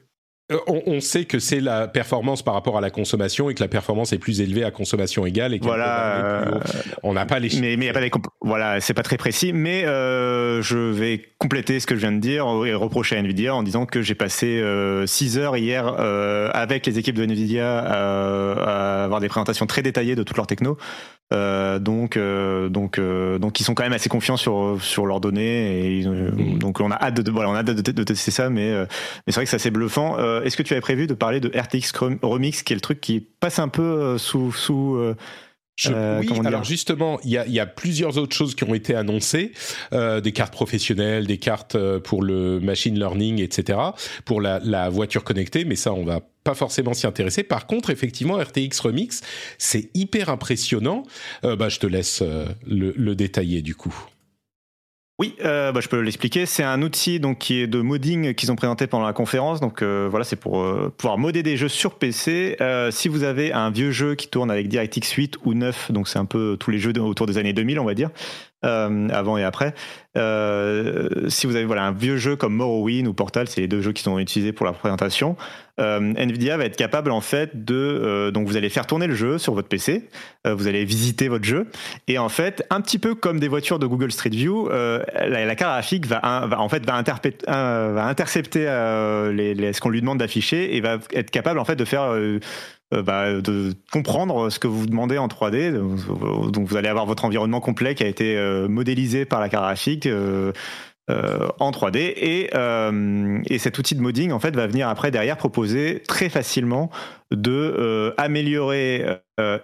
on, 0.67 0.83
on, 0.85 0.99
sait 0.99 1.23
que 1.23 1.39
c'est 1.39 1.61
la 1.61 1.87
performance 1.87 2.43
par 2.43 2.53
rapport 2.53 2.77
à 2.77 2.81
la 2.81 2.89
consommation 2.89 3.49
et 3.49 3.53
que 3.53 3.61
la 3.61 3.69
performance 3.69 4.11
est 4.11 4.17
plus 4.17 4.41
élevée 4.41 4.65
à 4.65 4.71
consommation 4.71 5.25
égale 5.25 5.53
et 5.53 5.59
voilà 5.59 6.15
euh, 6.17 6.59
on 7.01 7.13
n'a 7.13 7.25
pas 7.25 7.39
les 7.39 7.49
mais 7.61 7.77
mais 7.77 7.85
y 7.85 7.89
a 7.89 7.93
pas 7.93 8.01
les 8.01 8.11
voilà 8.41 8.81
c'est 8.81 8.93
pas 8.93 9.03
très 9.03 9.15
précis 9.15 9.53
mais 9.53 9.85
euh, 9.85 10.61
je 10.61 10.77
vais 10.77 11.23
compléter 11.37 11.79
ce 11.79 11.87
que 11.87 11.95
je 11.95 12.01
viens 12.01 12.11
de 12.11 12.19
dire 12.19 12.45
et 12.65 12.73
reprocher 12.73 13.15
à 13.15 13.19
Nvidia 13.19 13.55
en 13.55 13.63
disant 13.63 13.85
que 13.85 14.01
j'ai 14.01 14.15
passé 14.15 14.61
6 15.05 15.37
euh, 15.37 15.41
heures 15.41 15.55
hier 15.55 15.95
euh, 15.99 16.49
avec 16.53 16.85
les 16.85 16.99
équipes 16.99 17.15
de 17.15 17.23
Nvidia 17.23 17.79
à, 17.79 19.01
à, 19.01 19.03
avoir 19.05 19.21
des 19.21 19.29
présentations 19.29 19.65
très 19.65 19.81
détaillées 19.81 20.15
de 20.15 20.23
toutes 20.23 20.37
leurs 20.37 20.47
techno 20.47 20.77
euh, 21.33 21.79
donc, 21.79 22.17
euh, 22.17 22.69
donc, 22.69 22.99
euh, 22.99 23.39
donc, 23.39 23.59
ils 23.59 23.63
sont 23.63 23.73
quand 23.73 23.83
même 23.83 23.93
assez 23.93 24.09
confiants 24.09 24.37
sur 24.37 24.77
sur 24.81 25.05
leurs 25.05 25.19
données 25.19 25.85
et 25.85 25.97
ils, 25.99 26.09
mmh. 26.09 26.59
donc 26.59 26.79
on 26.79 26.91
a 26.91 26.95
hâte 26.95 27.21
de, 27.21 27.31
voilà, 27.31 27.49
on 27.49 27.53
a 27.53 27.59
hâte 27.59 27.65
de 27.65 28.03
tester 28.03 28.31
ça, 28.31 28.49
mais, 28.49 28.71
mais 28.71 28.87
c'est 29.27 29.35
vrai 29.35 29.45
que 29.45 29.49
c'est 29.49 29.55
assez 29.55 29.71
bluffant. 29.71 30.17
Est-ce 30.41 30.57
que 30.57 30.63
tu 30.63 30.73
avais 30.73 30.81
prévu 30.81 31.07
de 31.07 31.13
parler 31.13 31.39
de 31.39 31.49
RTX 31.49 31.91
Remix, 32.21 32.63
qui 32.63 32.73
est 32.73 32.75
le 32.75 32.81
truc 32.81 33.01
qui 33.01 33.19
passe 33.19 33.59
un 33.59 33.69
peu 33.69 34.17
sous 34.17 34.51
sous 34.51 34.97
je, 35.75 35.91
euh, 35.91 36.21
oui, 36.21 36.29
alors 36.45 36.63
justement, 36.63 37.19
il 37.23 37.31
y 37.31 37.37
a, 37.37 37.47
y 37.47 37.59
a, 37.59 37.65
plusieurs 37.65 38.19
autres 38.19 38.35
choses 38.35 38.53
qui 38.53 38.63
ont 38.63 38.75
été 38.75 38.93
annoncées, 38.93 39.53
euh, 39.91 40.21
des 40.21 40.31
cartes 40.31 40.53
professionnelles, 40.53 41.25
des 41.25 41.39
cartes 41.39 41.77
pour 41.99 42.21
le 42.21 42.59
machine 42.59 42.97
learning, 42.97 43.41
etc., 43.41 43.79
pour 44.23 44.39
la, 44.39 44.59
la 44.59 44.89
voiture 44.89 45.23
connectée, 45.23 45.65
mais 45.65 45.75
ça, 45.75 45.91
on 45.93 46.05
va 46.05 46.21
pas 46.43 46.53
forcément 46.53 46.93
s'y 46.93 47.07
intéresser. 47.07 47.41
Par 47.41 47.65
contre, 47.65 47.89
effectivement, 47.89 48.37
RTX 48.37 48.79
Remix, 48.81 49.21
c'est 49.57 49.89
hyper 49.95 50.29
impressionnant. 50.29 51.03
Euh, 51.43 51.55
bah, 51.55 51.69
je 51.69 51.79
te 51.79 51.87
laisse 51.87 52.21
le, 52.21 52.93
le 52.95 53.15
détailler 53.15 53.61
du 53.61 53.75
coup. 53.75 53.95
Oui, 55.19 55.35
euh, 55.45 55.71
bah, 55.71 55.79
je 55.79 55.87
peux 55.87 55.99
l'expliquer. 55.99 56.47
C'est 56.47 56.63
un 56.63 56.81
outil 56.81 57.19
donc 57.19 57.37
qui 57.37 57.59
est 57.59 57.67
de 57.67 57.81
modding 57.81 58.33
qu'ils 58.33 58.51
ont 58.51 58.55
présenté 58.55 58.87
pendant 58.87 59.05
la 59.05 59.13
conférence. 59.13 59.59
Donc 59.59 59.83
euh, 59.83 60.07
voilà, 60.09 60.25
c'est 60.25 60.35
pour 60.35 60.61
euh, 60.61 60.91
pouvoir 60.97 61.19
modder 61.19 61.43
des 61.43 61.55
jeux 61.55 61.69
sur 61.69 61.99
PC. 61.99 62.57
si 62.89 63.07
vous 63.09 63.23
avez 63.23 63.53
un 63.53 63.69
vieux 63.69 63.91
jeu 63.91 64.15
qui 64.15 64.27
tourne 64.27 64.49
avec 64.49 64.67
DirectX 64.67 65.11
8 65.11 65.37
ou 65.45 65.53
9, 65.53 65.91
donc 65.91 66.07
c'est 66.07 66.17
un 66.17 66.25
peu 66.25 66.57
tous 66.59 66.71
les 66.71 66.79
jeux 66.79 66.93
autour 66.99 67.27
des 67.27 67.37
années 67.37 67.53
2000, 67.53 67.79
on 67.79 67.85
va 67.85 67.93
dire, 67.93 68.09
avant 68.63 69.37
et 69.37 69.43
après. 69.43 69.73
si 70.15 71.47
vous 71.47 71.55
avez 71.55 71.65
voilà 71.65 71.83
un 71.83 71.91
vieux 71.91 72.17
jeu 72.17 72.35
comme 72.35 72.55
Morrowind 72.55 73.07
ou 73.07 73.13
Portal, 73.13 73.47
c'est 73.47 73.61
les 73.61 73.67
deux 73.67 73.81
jeux 73.81 73.91
qui 73.91 74.03
sont 74.03 74.19
utilisés 74.19 74.53
pour 74.53 74.65
la 74.65 74.73
présentation. 74.73 75.35
Nvidia 75.79 76.55
va 76.57 76.65
être 76.65 76.77
capable 76.77 77.11
en 77.11 77.21
fait 77.21 77.65
de 77.65 78.29
donc 78.31 78.47
vous 78.47 78.57
allez 78.57 78.69
faire 78.69 78.85
tourner 78.85 79.07
le 79.07 79.15
jeu 79.15 79.37
sur 79.37 79.53
votre 79.53 79.67
PC, 79.67 80.07
vous 80.45 80.67
allez 80.67 80.85
visiter 80.85 81.27
votre 81.27 81.45
jeu 81.45 81.67
et 82.07 82.19
en 82.19 82.29
fait 82.29 82.63
un 82.69 82.79
petit 82.79 82.99
peu 82.99 83.15
comme 83.15 83.39
des 83.39 83.47
voitures 83.47 83.79
de 83.79 83.87
Google 83.87 84.11
Street 84.11 84.29
View 84.29 84.69
la, 84.69 85.55
carte 85.55 85.73
graphique 85.73 86.05
va, 86.05 86.21
en 86.23 86.69
fait 86.69 86.85
va, 86.85 87.03
euh, 87.49 87.91
va 87.93 88.05
intercepter 88.05 88.67
euh, 88.67 89.73
ce 89.73 89.79
qu'on 89.79 89.89
lui 89.89 90.01
demande 90.01 90.19
d'afficher 90.19 90.75
et 90.75 90.81
va 90.81 90.99
être 91.13 91.31
capable 91.31 91.59
en 91.59 91.65
fait 91.65 91.75
de 91.75 91.85
faire 91.85 92.03
euh, 92.03 92.39
bah, 93.01 93.41
de 93.41 93.73
comprendre 93.91 94.49
ce 94.49 94.59
que 94.59 94.67
vous 94.67 94.85
demandez 94.85 95.17
en 95.17 95.27
3D. 95.27 95.71
Donc 96.51 96.67
vous 96.67 96.77
allez 96.77 96.89
avoir 96.89 97.05
votre 97.05 97.25
environnement 97.25 97.59
complet 97.59 97.95
qui 97.95 98.03
a 98.03 98.07
été 98.07 98.37
modélisé 98.69 99.25
par 99.25 99.39
la 99.39 99.49
carte 99.49 99.63
graphique. 99.63 100.07
Euh, 101.11 101.49
en 101.59 101.71
3D 101.71 101.97
et, 101.97 102.49
euh, 102.55 103.41
et 103.47 103.59
cet 103.59 103.77
outil 103.77 103.93
de 103.93 103.99
modding 103.99 104.31
en 104.31 104.39
fait 104.39 104.55
va 104.55 104.67
venir 104.67 104.87
après 104.87 105.11
derrière 105.11 105.35
proposer 105.35 106.01
très 106.07 106.29
facilement 106.29 106.89
de 107.29 107.51
euh, 107.51 108.13
améliorer 108.15 109.05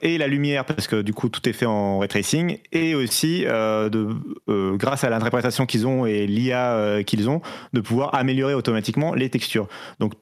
et 0.02 0.18
la 0.18 0.28
lumière 0.28 0.66
parce 0.66 0.88
que 0.88 1.02
du 1.02 1.14
coup 1.14 1.30
tout 1.30 1.48
est 1.48 1.54
fait 1.54 1.66
en 1.66 2.00
ray 2.00 2.10
tracing 2.10 2.58
et 2.74 2.94
aussi 2.94 3.46
de 3.46 4.76
grâce 4.76 5.06
à 5.06 5.10
l'interprétation 5.10 5.66
qu'ils 5.66 5.88
ont 5.88 6.06
et 6.06 6.28
l'IA 6.28 7.04
qu'ils 7.06 7.30
ont 7.30 7.42
de 7.72 7.80
pouvoir 7.80 8.16
améliorer 8.16 8.56
automatiquement 8.56 9.14
les 9.14 9.30
textures 9.30 9.70
donc 10.00 10.16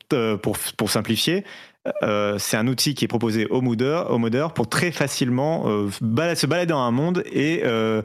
pour, 0.43 0.57
pour 0.75 0.91
simplifier 0.91 1.45
euh, 2.03 2.37
c'est 2.37 2.57
un 2.57 2.67
outil 2.67 2.95
qui 2.95 3.05
est 3.05 3.07
proposé 3.07 3.45
au 3.47 3.61
modeur, 3.61 4.53
pour 4.53 4.69
très 4.69 4.91
facilement 4.91 5.63
euh, 5.67 5.89
se 5.91 6.45
balader 6.45 6.67
dans 6.67 6.79
un 6.79 6.91
monde 6.91 7.23
et 7.31 7.61
euh, 7.65 8.01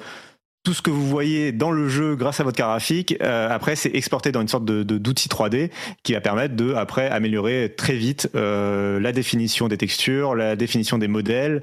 tout 0.64 0.74
ce 0.74 0.82
que 0.82 0.90
vous 0.90 1.06
voyez 1.06 1.50
dans 1.50 1.72
le 1.72 1.88
jeu 1.88 2.14
grâce 2.14 2.38
à 2.38 2.44
votre 2.44 2.56
carte 2.56 2.70
graphique, 2.70 3.20
après 3.20 3.74
c'est 3.74 3.92
exporté 3.96 4.30
dans 4.30 4.40
une 4.40 4.46
sorte 4.46 4.64
de 4.64 4.84
d'outil 4.84 5.28
3D 5.28 5.72
qui 6.04 6.12
va 6.12 6.20
permettre 6.20 6.54
de 6.54 6.74
après 6.74 7.08
améliorer 7.08 7.74
très 7.76 7.94
vite 7.94 8.30
la 8.32 9.12
définition 9.12 9.66
des 9.66 9.76
textures, 9.76 10.36
la 10.36 10.54
définition 10.54 10.98
des 10.98 11.08
modèles, 11.08 11.62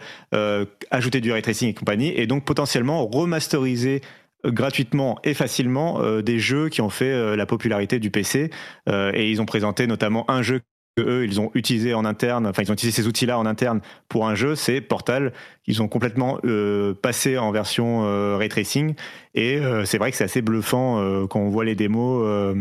ajouter 0.92 1.22
du 1.22 1.32
ray 1.32 1.42
tracing 1.42 1.70
et 1.70 1.74
compagnie, 1.74 2.12
et 2.14 2.28
donc 2.28 2.44
potentiellement 2.44 3.08
remasteriser 3.08 4.02
gratuitement 4.46 5.18
et 5.24 5.34
facilement 5.34 6.20
des 6.20 6.40
jeux 6.40 6.68
qui 6.68 6.82
ont 6.82 6.90
fait 6.90 7.38
la 7.38 7.46
popularité 7.46 8.00
du 8.00 8.12
PC. 8.12 8.50
et 8.90 9.32
ils 9.32 9.42
ont 9.42 9.46
présenté 9.46 9.88
notamment 9.88 10.30
un 10.30 10.42
jeu 10.42 10.60
eux 11.02 11.26
ils 11.26 11.40
ont 11.40 11.52
utilisé 11.54 11.94
en 11.94 12.06
interne, 12.06 12.48
enfin 12.48 12.64
ils 12.64 12.72
ont 12.72 12.74
utilisé 12.74 13.02
ces 13.02 13.08
outils-là 13.08 13.38
en 13.38 13.46
interne 13.46 13.82
pour 14.08 14.28
un 14.28 14.36
jeu, 14.36 14.56
c'est 14.56 14.82
Portal. 14.82 15.34
Ils 15.68 15.82
ont 15.82 15.88
complètement 15.88 16.40
euh, 16.46 16.94
passé 16.94 17.38
en 17.38 17.52
version 17.52 18.06
euh, 18.06 18.38
ray 18.38 18.50
tracing 18.50 18.96
et 19.36 19.58
euh, 19.58 19.86
c'est 19.86 19.98
vrai 19.98 20.12
que 20.12 20.18
c'est 20.18 20.24
assez 20.24 20.42
bluffant 20.42 21.28
quand 21.28 21.40
on 21.40 21.50
voit 21.50 21.66
les 21.66 21.76
démos 21.76 22.56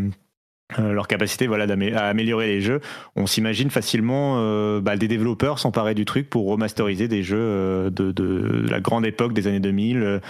euh, 0.77 0.93
leur 0.93 1.07
capacité 1.07 1.47
voilà 1.47 1.65
à 1.95 2.07
améliorer 2.07 2.45
les 2.45 2.61
jeux. 2.61 2.79
On 3.15 3.25
s'imagine 3.25 3.71
facilement 3.71 4.35
euh, 4.37 4.79
bah, 4.79 4.97
des 4.97 5.07
développeurs 5.07 5.57
s'emparer 5.57 5.95
du 5.95 6.05
truc 6.05 6.29
pour 6.29 6.47
remasteriser 6.47 7.07
des 7.07 7.23
jeux 7.23 7.37
euh, 7.39 7.89
de, 7.89 8.11
de, 8.11 8.67
la 8.69 8.79
grande 8.79 9.03
époque 9.03 9.33
des 9.33 9.47
années 9.47 9.59
2000 9.59 10.21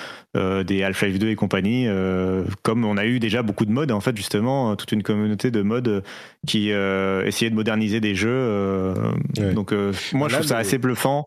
des 0.66 0.84
Half-Life 0.84 1.20
2 1.20 1.30
et 1.30 1.36
compagnie 1.36 1.88
comme 2.64 2.86
on 2.86 2.98
a 2.98 3.06
eu 3.06 3.20
déjà 3.20 3.42
beaucoup 3.42 3.66
de 3.66 3.72
modes 3.72 3.92
en 3.92 4.00
fait 4.00 4.16
justement 4.16 4.76
toute 4.76 4.92
une 4.92 5.04
communauté 5.04 5.52
de 5.52 5.62
modes 5.62 6.04
qui 6.48 6.70
essayait 6.70 7.50
de 7.50 7.56
moderniser 7.56 8.00
des 8.00 8.16
jeux 8.16 8.94
donc 9.54 9.74
moi 10.14 10.30
je 10.30 10.36
trouve 10.36 10.48
ça 10.48 10.58
assez 10.58 10.78
bluffant 10.78 11.26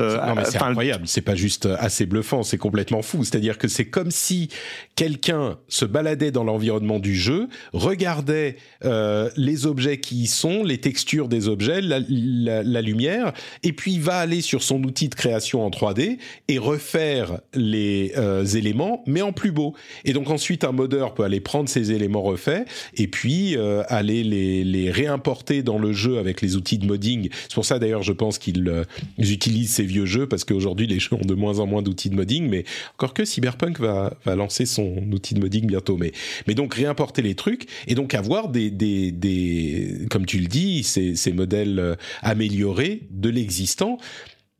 euh, 0.00 0.18
c'est 0.44 0.60
incroyable. 0.60 1.04
C'est 1.06 1.20
pas 1.20 1.36
juste 1.36 1.66
assez 1.78 2.06
bluffant, 2.06 2.42
c'est 2.42 2.58
complètement 2.58 3.02
fou. 3.02 3.22
C'est-à-dire 3.22 3.58
que 3.58 3.68
c'est 3.68 3.84
comme 3.84 4.10
si 4.10 4.48
quelqu'un 4.96 5.58
se 5.68 5.84
baladait 5.84 6.32
dans 6.32 6.42
l'environnement 6.42 6.98
du 6.98 7.14
jeu, 7.14 7.48
regardait 7.72 8.56
euh, 8.84 9.30
les 9.36 9.66
objets 9.66 9.98
qui 9.98 10.22
y 10.22 10.26
sont, 10.26 10.64
les 10.64 10.78
textures 10.78 11.28
des 11.28 11.48
objets, 11.48 11.80
la, 11.80 12.00
la, 12.00 12.82
lumière, 12.82 13.32
et 13.62 13.72
puis 13.72 13.98
va 13.98 14.18
aller 14.18 14.40
sur 14.40 14.62
son 14.62 14.82
outil 14.82 15.08
de 15.08 15.14
création 15.14 15.64
en 15.64 15.70
3D 15.70 16.18
et 16.48 16.58
refaire 16.58 17.40
les 17.54 18.12
euh, 18.16 18.44
éléments, 18.44 19.04
mais 19.06 19.22
en 19.22 19.32
plus 19.32 19.52
beau. 19.52 19.74
Et 20.04 20.12
donc 20.12 20.28
ensuite, 20.28 20.64
un 20.64 20.72
modeur 20.72 21.14
peut 21.14 21.22
aller 21.22 21.40
prendre 21.40 21.68
ces 21.68 21.92
éléments 21.92 22.22
refaits 22.22 22.66
et 22.96 23.06
puis 23.06 23.56
aller 23.88 24.24
les, 24.24 24.64
les 24.64 24.90
réimporter 24.90 25.62
dans 25.62 25.78
le 25.78 25.92
jeu 25.92 26.18
avec 26.18 26.40
les 26.40 26.56
outils 26.56 26.78
de 26.78 26.86
modding. 26.86 27.28
C'est 27.42 27.54
pour 27.54 27.64
ça 27.64 27.78
d'ailleurs, 27.78 28.02
je 28.02 28.12
pense 28.12 28.38
qu'ils 28.38 28.84
utilisent 29.18 29.72
ces 29.72 29.83
vieux 29.84 30.06
jeux 30.06 30.26
parce 30.26 30.44
qu'aujourd'hui 30.44 30.86
les 30.86 30.98
jeux 30.98 31.14
ont 31.14 31.24
de 31.24 31.34
moins 31.34 31.58
en 31.58 31.66
moins 31.66 31.82
d'outils 31.82 32.10
de 32.10 32.16
modding, 32.16 32.48
mais 32.48 32.64
encore 32.94 33.14
que 33.14 33.24
Cyberpunk 33.24 33.80
va, 33.80 34.16
va 34.24 34.36
lancer 34.36 34.66
son 34.66 34.96
outil 35.12 35.34
de 35.34 35.40
modding 35.40 35.66
bientôt. 35.66 35.96
Mais, 35.96 36.12
mais 36.46 36.54
donc 36.54 36.74
réimporter 36.74 37.22
les 37.22 37.34
trucs 37.34 37.66
et 37.86 37.94
donc 37.94 38.14
avoir 38.14 38.48
des, 38.48 38.70
des, 38.70 39.12
des 39.12 40.06
comme 40.10 40.26
tu 40.26 40.38
le 40.38 40.46
dis, 40.46 40.82
ces, 40.82 41.16
ces 41.16 41.32
modèles 41.32 41.78
euh, 41.78 41.94
améliorés 42.22 43.02
de 43.10 43.28
l'existant. 43.28 43.98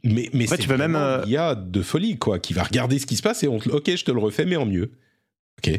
Mais, 0.02 0.28
mais 0.34 0.46
c'est 0.46 0.58
tu 0.58 0.68
peux 0.68 0.76
même 0.76 0.98
il 1.24 1.32
y 1.32 1.36
a 1.36 1.54
de 1.54 1.82
folie 1.82 2.18
quoi, 2.18 2.38
qui 2.38 2.52
va 2.52 2.62
regarder 2.62 2.98
ce 2.98 3.06
qui 3.06 3.16
se 3.16 3.22
passe 3.22 3.42
et 3.42 3.48
on 3.48 3.56
ok 3.56 3.96
je 3.96 4.04
te 4.04 4.12
le 4.12 4.18
refais 4.18 4.44
mais 4.44 4.56
en 4.56 4.66
mieux. 4.66 4.90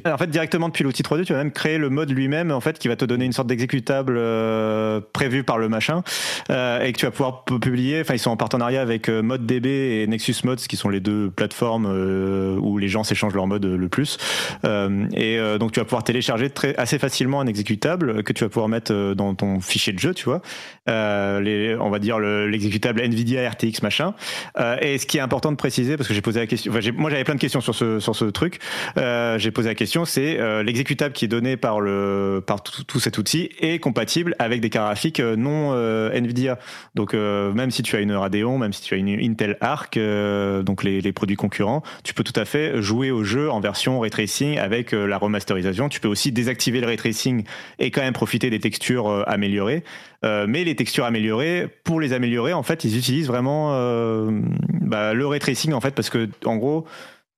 En 0.06 0.18
fait, 0.18 0.28
directement 0.28 0.68
depuis 0.68 0.84
l'outil 0.84 1.04
3D, 1.04 1.26
tu 1.26 1.34
vas 1.34 1.40
même 1.40 1.52
créer 1.52 1.78
le 1.78 1.90
mode 1.90 2.10
lui-même, 2.12 2.52
en 2.52 2.60
fait, 2.60 2.80
qui 2.80 2.88
va 2.88 2.96
te 2.96 3.06
donner 3.06 3.26
une 3.26 3.34
sorte 3.34 3.48
d'exécutable 3.48 4.16
euh, 4.18 5.00
prévu 5.14 5.44
par 5.44 5.58
le 5.58 5.70
machin, 5.70 6.04
euh, 6.50 6.82
et 6.82 6.92
que 6.92 6.98
tu 6.98 7.06
vas 7.06 7.12
pouvoir 7.12 7.44
publier. 7.44 8.02
Enfin, 8.02 8.16
ils 8.16 8.20
sont 8.20 8.32
en 8.32 8.38
partenariat 8.38 8.82
avec 8.82 9.10
euh, 9.10 9.22
ModDB 9.22 9.66
et 9.66 10.08
Nexus 10.08 10.36
Mods, 10.44 10.56
qui 10.56 10.76
sont 10.76 10.90
les 10.90 11.00
deux 11.00 11.30
plateformes 11.30 11.88
euh, 11.88 12.58
où 12.60 12.78
les 12.78 12.88
gens 12.88 13.04
s'échangent 13.04 13.36
leur 13.36 13.48
mode 13.48 13.66
le 13.66 13.90
plus. 13.90 14.18
Euh, 14.66 15.08
et 15.14 15.40
donc, 15.60 15.72
tu 15.72 15.80
vas 15.80 15.86
pouvoir 15.86 16.04
télécharger 16.04 16.52
assez 16.78 17.00
facilement 17.00 17.42
un 17.42 17.48
exécutable 17.48 18.24
que 18.24 18.34
tu 18.34 18.44
vas 18.44 18.50
pouvoir 18.50 18.70
mettre 18.70 19.14
dans 19.14 19.36
ton 19.36 19.60
fichier 19.60 19.94
de 19.94 20.00
jeu, 20.00 20.14
tu 20.14 20.26
vois. 20.26 20.42
on 20.88 21.90
va 21.90 22.00
dire 22.00 22.20
l'exécutable 22.20 23.02
NVIDIA 23.02 23.50
RTX 23.50 23.82
machin. 23.84 24.14
et 24.82 24.98
ce 24.98 25.06
qui 25.06 25.18
est 25.18 25.22
important 25.22 25.52
de 25.52 25.58
préciser, 25.58 25.98
parce 25.98 26.08
que 26.08 26.14
j'ai 26.14 26.22
posé 26.22 26.40
la 26.40 26.48
question, 26.48 26.72
moi 26.72 27.10
j'avais 27.10 27.24
plein 27.24 27.36
de 27.36 27.40
questions 27.40 27.62
sur 27.62 27.76
ce 27.76 28.00
sur 28.00 28.16
ce 28.16 28.26
truc. 28.26 28.60
j'ai 28.96 29.52
posé 29.52 29.65
la 29.70 29.76
question, 29.76 30.06
c'est 30.06 30.40
euh, 30.40 30.64
l'exécutable 30.64 31.14
qui 31.14 31.26
est 31.26 31.30
donné 31.30 31.58
par 31.58 31.80
le 31.80 32.44
par 32.46 32.64
tout, 32.64 33.00
cet 33.00 33.18
outil 33.18 33.50
est 33.60 33.80
compatible 33.80 34.36
avec 34.40 34.62
des 34.62 34.70
cartes 34.70 34.86
graphiques 34.86 35.20
euh, 35.20 35.36
non 35.36 35.72
euh, 35.74 36.12
Nvidia. 36.12 36.60
Donc 36.96 37.14
même 37.14 37.72
si 37.72 37.84
tu 37.84 37.96
as 37.96 38.00
une 38.00 38.14
Radeon, 38.14 38.58
même 38.58 38.74
si 38.74 38.82
tu 38.82 38.94
as 38.94 38.98
une 38.98 39.10
Intel 39.10 39.58
Arc, 39.62 39.98
donc 39.98 40.84
les, 40.84 41.12
produits 41.12 41.36
concurrents, 41.36 41.84
tu 42.04 42.14
peux 42.14 42.24
tout 42.24 42.40
à 42.40 42.46
fait 42.46 42.82
jouer 42.82 43.12
au 43.12 43.24
jeu 43.24 43.50
en 43.50 43.60
version 43.60 44.00
ray 44.00 44.12
tracing 44.12 44.58
avec 44.58 44.92
la 44.92 45.18
remasterisation. 45.18 45.90
Tu 45.90 46.00
peux 46.00 46.08
aussi 46.08 46.32
désactiver 46.32 46.80
le 46.82 46.88
ray 46.88 46.98
tracing 46.98 47.44
et 47.80 47.92
quand 47.92 48.02
même 48.02 48.14
profiter 48.14 48.50
des 48.50 48.60
textures 48.60 49.24
améliorées. 49.28 49.84
mais 50.24 50.64
les 50.64 50.76
textures 50.76 51.06
améliorées, 51.06 51.68
pour 51.84 52.00
les 52.00 52.14
améliorer, 52.14 52.54
en 52.54 52.64
fait, 52.64 52.84
ils 52.84 52.98
utilisent 52.98 53.28
vraiment 53.28 53.72
bah, 54.82 55.14
le 55.14 55.28
ray 55.28 55.40
tracing 55.40 55.74
en 55.74 55.82
fait 55.82 55.94
parce 55.96 56.10
que 56.10 56.30
en 56.46 56.58
gros 56.58 56.86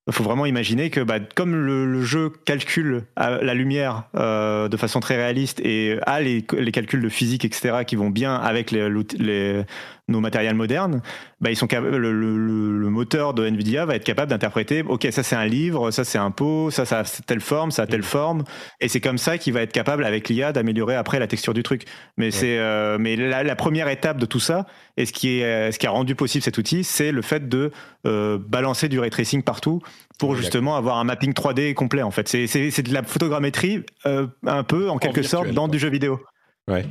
il 0.08 0.14
faut 0.14 0.24
vraiment 0.24 0.46
imaginer 0.46 0.90
que, 0.90 1.02
bah, 1.02 1.20
comme 1.20 1.56
le, 1.56 2.02
jeu 2.02 2.32
calcule 2.46 3.04
euh, 3.20 3.40
la 3.42 3.54
lumière 3.54 4.04
euh, 4.16 4.70
de 4.70 4.78
façon 4.78 5.02
très 5.02 5.18
réaliste 5.18 5.60
et 5.60 5.98
a 6.04 6.22
les, 6.22 6.46
les, 6.58 6.72
calculs 6.72 7.02
de 7.02 7.10
physique, 7.10 7.44
etc., 7.44 7.80
qui 7.86 7.98
vont 7.98 8.10
bien 8.10 8.36
avec 8.36 8.72
les, 8.72 8.88
les, 9.20 9.64
nos 10.08 10.20
matériels 10.22 10.56
modernes, 10.56 11.02
bah, 11.42 11.52
ils 11.52 11.56
sont 11.56 11.68
le, 11.72 11.98
le, 11.98 12.90
moteur 12.90 13.34
de 13.34 13.46
Nvidia 13.46 13.86
va 13.86 13.96
être 13.96 14.04
capable 14.04 14.30
d'interpréter, 14.30 14.82
ok, 14.82 15.08
ça 15.12 15.22
c'est 15.22 15.36
un 15.36 15.46
livre, 15.46 15.92
ça 15.92 16.04
c'est 16.04 16.18
un 16.18 16.32
pot, 16.32 16.72
ça 16.72 16.86
ça 16.86 17.00
a 17.00 17.04
telle 17.04 17.42
forme, 17.42 17.72
ça 17.72 17.84
a 17.84 17.88
telle 17.88 18.04
forme, 18.04 18.44
et 18.80 18.88
c'est 18.88 19.02
comme 19.02 19.18
ça 19.18 19.38
qu'il 19.38 19.54
va 19.54 19.62
être 19.62 19.74
capable 19.74 20.06
avec 20.06 20.30
l'IA 20.30 20.54
d'améliorer 20.54 20.96
après 20.96 21.20
la 21.20 21.28
texture 21.28 21.54
du 21.54 21.64
truc. 21.64 21.84
Mais 22.16 22.32
c'est, 22.32 22.58
euh, 22.58 22.98
mais 23.00 23.16
la, 23.16 23.56
première 23.56 23.90
étape 23.90 24.18
de 24.18 24.26
tout 24.26 24.40
ça, 24.40 24.66
et 24.96 25.06
ce 25.06 25.12
qui 25.12 25.40
est, 25.40 25.44
euh, 25.44 25.72
ce 25.72 25.80
qui 25.80 25.88
a 25.88 25.92
rendu 25.92 26.16
possible 26.16 26.44
cet 26.44 26.58
outil, 26.58 26.84
c'est 26.84 27.12
le 27.12 27.22
fait 27.22 27.50
de 27.50 27.72
euh, 28.06 28.38
balancer 28.40 28.88
du 28.88 29.00
ray 29.00 29.10
tracing 29.10 29.44
partout 29.44 29.82
pour 30.18 30.36
justement 30.36 30.76
avoir 30.76 30.98
un 30.98 31.04
mapping 31.04 31.34
3D 31.34 31.74
complet. 31.74 32.02
En 32.02 32.12
fait, 32.12 32.28
c'est 32.28 32.48
c'est 32.48 32.82
de 32.82 32.94
la 32.94 33.04
photogrammétrie 33.04 33.84
un 34.06 34.64
peu 34.64 34.90
en 34.90 34.98
quelque 34.98 35.22
sorte 35.22 35.52
dans 35.52 35.68
du 35.68 35.78
jeu 35.78 35.90
vidéo. 35.90 36.20
Ouais. 36.70 36.86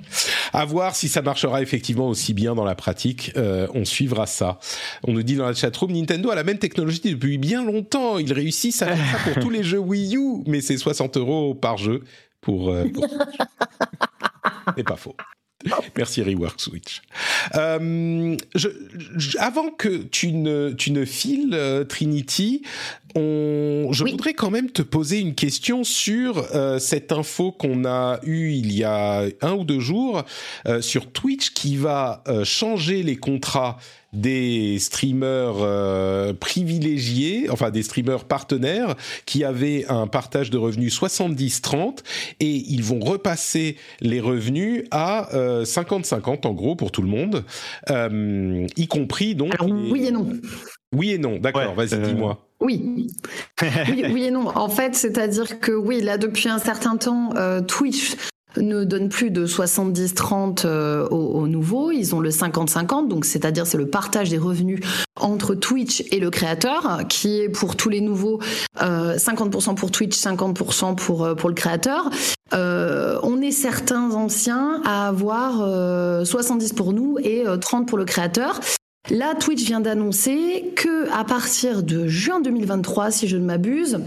À 0.55 0.65
voir 0.65 0.97
si 0.97 1.07
ça 1.07 1.21
marchera 1.21 1.61
effectivement 1.61 2.09
aussi 2.09 2.33
bien 2.33 2.55
dans 2.55 2.65
la 2.65 2.75
pratique. 2.75 3.33
Euh, 3.37 3.69
on 3.75 3.85
suivra 3.85 4.27
ça. 4.27 4.59
On 5.07 5.13
nous 5.13 5.23
dit 5.23 5.37
dans 5.37 5.45
la 5.45 5.53
chatroom, 5.53 5.93
Nintendo 5.93 6.31
a 6.31 6.35
la 6.35 6.45
même 6.45 6.59
technologie 6.59 7.01
depuis 7.05 7.37
bien 7.37 7.63
longtemps. 7.63 8.19
Ils 8.19 8.33
réussissent 8.33 8.81
à 8.81 8.97
faire 8.97 9.19
ça 9.19 9.31
pour 9.33 9.43
tous 9.43 9.51
les 9.51 9.63
jeux 9.63 9.79
Wii 9.79 10.17
U, 10.17 10.43
mais 10.47 10.63
c'est 10.63 10.79
60 10.79 11.19
euros 11.19 11.55
par 11.55 11.77
jeu 11.77 12.05
pour. 12.41 12.71
Euh, 12.71 12.87
c'est 14.77 14.85
pas 14.85 14.97
faux. 14.97 15.15
Merci 15.97 16.23
Rework 16.23 16.61
Switch. 16.61 17.03
Euh, 17.55 18.37
avant 19.39 19.71
que 19.71 20.03
tu 20.05 20.33
ne, 20.33 20.73
tu 20.73 20.93
ne 20.93 21.05
files 21.05 21.55
euh, 21.55 21.85
Trinity, 21.85 22.63
on, 23.15 23.89
je 23.93 24.05
voudrais 24.05 24.35
quand 24.35 24.51
même 24.51 24.71
te 24.71 24.83
poser 24.83 25.21
une 25.21 25.35
question 25.35 25.85
sur 25.85 26.45
euh, 26.55 26.79
cette 26.79 27.13
info 27.13 27.53
qu'on 27.53 27.85
a 27.85 28.21
eue 28.25 28.53
il 28.53 28.73
y 28.73 28.85
a 28.85 29.25
un 29.43 29.53
ou 29.55 29.65
deux 29.65 29.81
jours 29.81 30.25
euh, 30.67 30.81
sur 30.81 31.11
Twitch 31.13 31.51
qui 31.51 31.77
va 31.77 32.23
changer 32.45 33.03
les 33.03 33.17
contrats 33.17 33.79
des 34.17 34.79
streamers 34.79 35.57
euh, 35.59 36.33
privilégiés, 36.33 37.49
enfin 37.51 37.71
des 37.71 37.83
streamers 37.83 38.25
partenaires 38.25 38.95
qui 39.27 39.45
avaient 39.45 39.85
un 39.89 40.07
partage 40.07 40.51
de 40.51 40.59
revenus 40.59 40.99
70-30 40.99 41.99
et 42.41 42.51
ils 42.51 42.83
vont 42.83 43.01
repasser 43.01 43.77
les 44.01 44.21
revenus 44.21 44.85
à 44.91 45.29
50-50 45.33 46.47
euh, 46.47 46.49
en 46.49 46.55
gros 46.55 46.77
pour 46.77 46.91
tout 46.91 47.03
le 47.03 47.09
monde, 47.09 47.45
euh, 47.91 48.67
y 48.77 48.89
compris 48.89 49.35
donc... 49.35 49.55
oui 49.63 50.07
et 50.07 50.11
non. 50.11 50.29
Oui 50.97 51.13
et 51.13 51.19
non, 51.19 51.39
d'accord, 51.39 51.75
vas-y 51.75 51.99
dis-moi. 52.01 52.43
Oui. 52.59 53.11
oui. 53.61 54.25
et 54.25 54.31
non. 54.31 54.49
En 54.49 54.71
fait, 54.71 54.95
c'est-à-dire 54.95 55.61
que 55.61 55.73
oui, 55.73 56.01
là 56.01 56.17
depuis 56.17 56.49
un 56.49 56.59
certain 56.59 56.97
temps, 56.97 57.35
Twitch 57.69 58.17
ne 58.61 58.85
donne 58.85 59.09
plus 59.09 59.31
de 59.31 59.47
70-30 59.47 60.63
euh, 60.65 61.07
aux, 61.09 61.47
nouveaux, 61.47 61.91
ils 61.91 62.15
ont 62.15 62.21
le 62.21 62.31
50-50, 62.31 63.09
donc 63.09 63.25
c'est-à-dire 63.25 63.67
c'est 63.67 63.79
le 63.79 63.89
partage 63.89 64.31
des 64.31 64.39
revenus 64.39 64.81
entre 65.19 65.55
Twitch 65.55 66.05
et 66.11 66.21
le 66.21 66.31
créateur, 66.31 67.01
qui 67.09 67.41
est 67.41 67.49
pour 67.49 67.77
tous 67.77 67.89
les 67.89 68.01
nouveaux 68.01 68.41
50% 68.79 69.71
euh, 69.71 69.75
pour 69.75 69.91
Twitch, 69.91 70.17
50% 70.17 70.95
pour, 70.97 71.25
euh, 71.25 71.35
pour 71.35 71.49
le 71.49 71.55
créateur. 71.55 72.11
on 72.53 73.41
est 73.41 73.51
certains 73.51 74.13
anciens 74.13 74.81
à 74.85 75.09
avoir 75.09 76.27
70 76.27 76.73
pour 76.73 76.93
nous 76.93 77.19
et 77.23 77.45
30 77.61 77.89
pour 77.89 77.99
le 77.99 78.05
créateur. 78.05 78.61
Là, 79.11 79.35
Twitch 79.35 79.65
vient 79.65 79.81
d'annoncer 79.81 80.73
que 80.75 81.11
à 81.13 81.25
partir 81.25 81.83
de 81.83 82.07
juin 82.07 82.41
2023, 82.41 83.11
si 83.11 83.29
je 83.29 83.37
ne 83.37 83.45
m'abuse, 83.45 84.01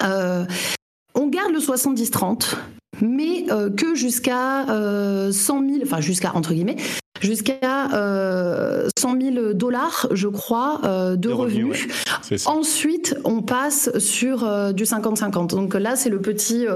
on 0.00 1.26
garde 1.26 1.52
le 1.52 1.58
70-30 1.58 2.54
mais 3.00 3.46
euh, 3.50 3.70
que 3.70 3.94
jusqu'à 3.94 4.64
100 4.66 4.72
euh, 4.72 5.30
000, 5.30 5.60
enfin 5.82 6.00
jusqu'à 6.00 6.34
entre 6.34 6.52
guillemets, 6.52 6.76
jusqu'à 7.20 7.92
euh, 7.94 8.88
100 8.98 9.20
000 9.20 9.52
dollars, 9.54 10.08
je 10.12 10.28
crois, 10.28 10.80
euh, 10.84 11.10
de, 11.12 11.28
De 11.28 11.32
revenus. 11.32 11.88
Ensuite, 12.46 13.16
on 13.24 13.42
passe 13.42 13.96
sur 13.98 14.44
euh, 14.44 14.72
du 14.72 14.84
50-50. 14.84 15.48
Donc 15.48 15.74
là, 15.74 15.96
c'est 15.96 16.10
le 16.10 16.20
petit. 16.20 16.66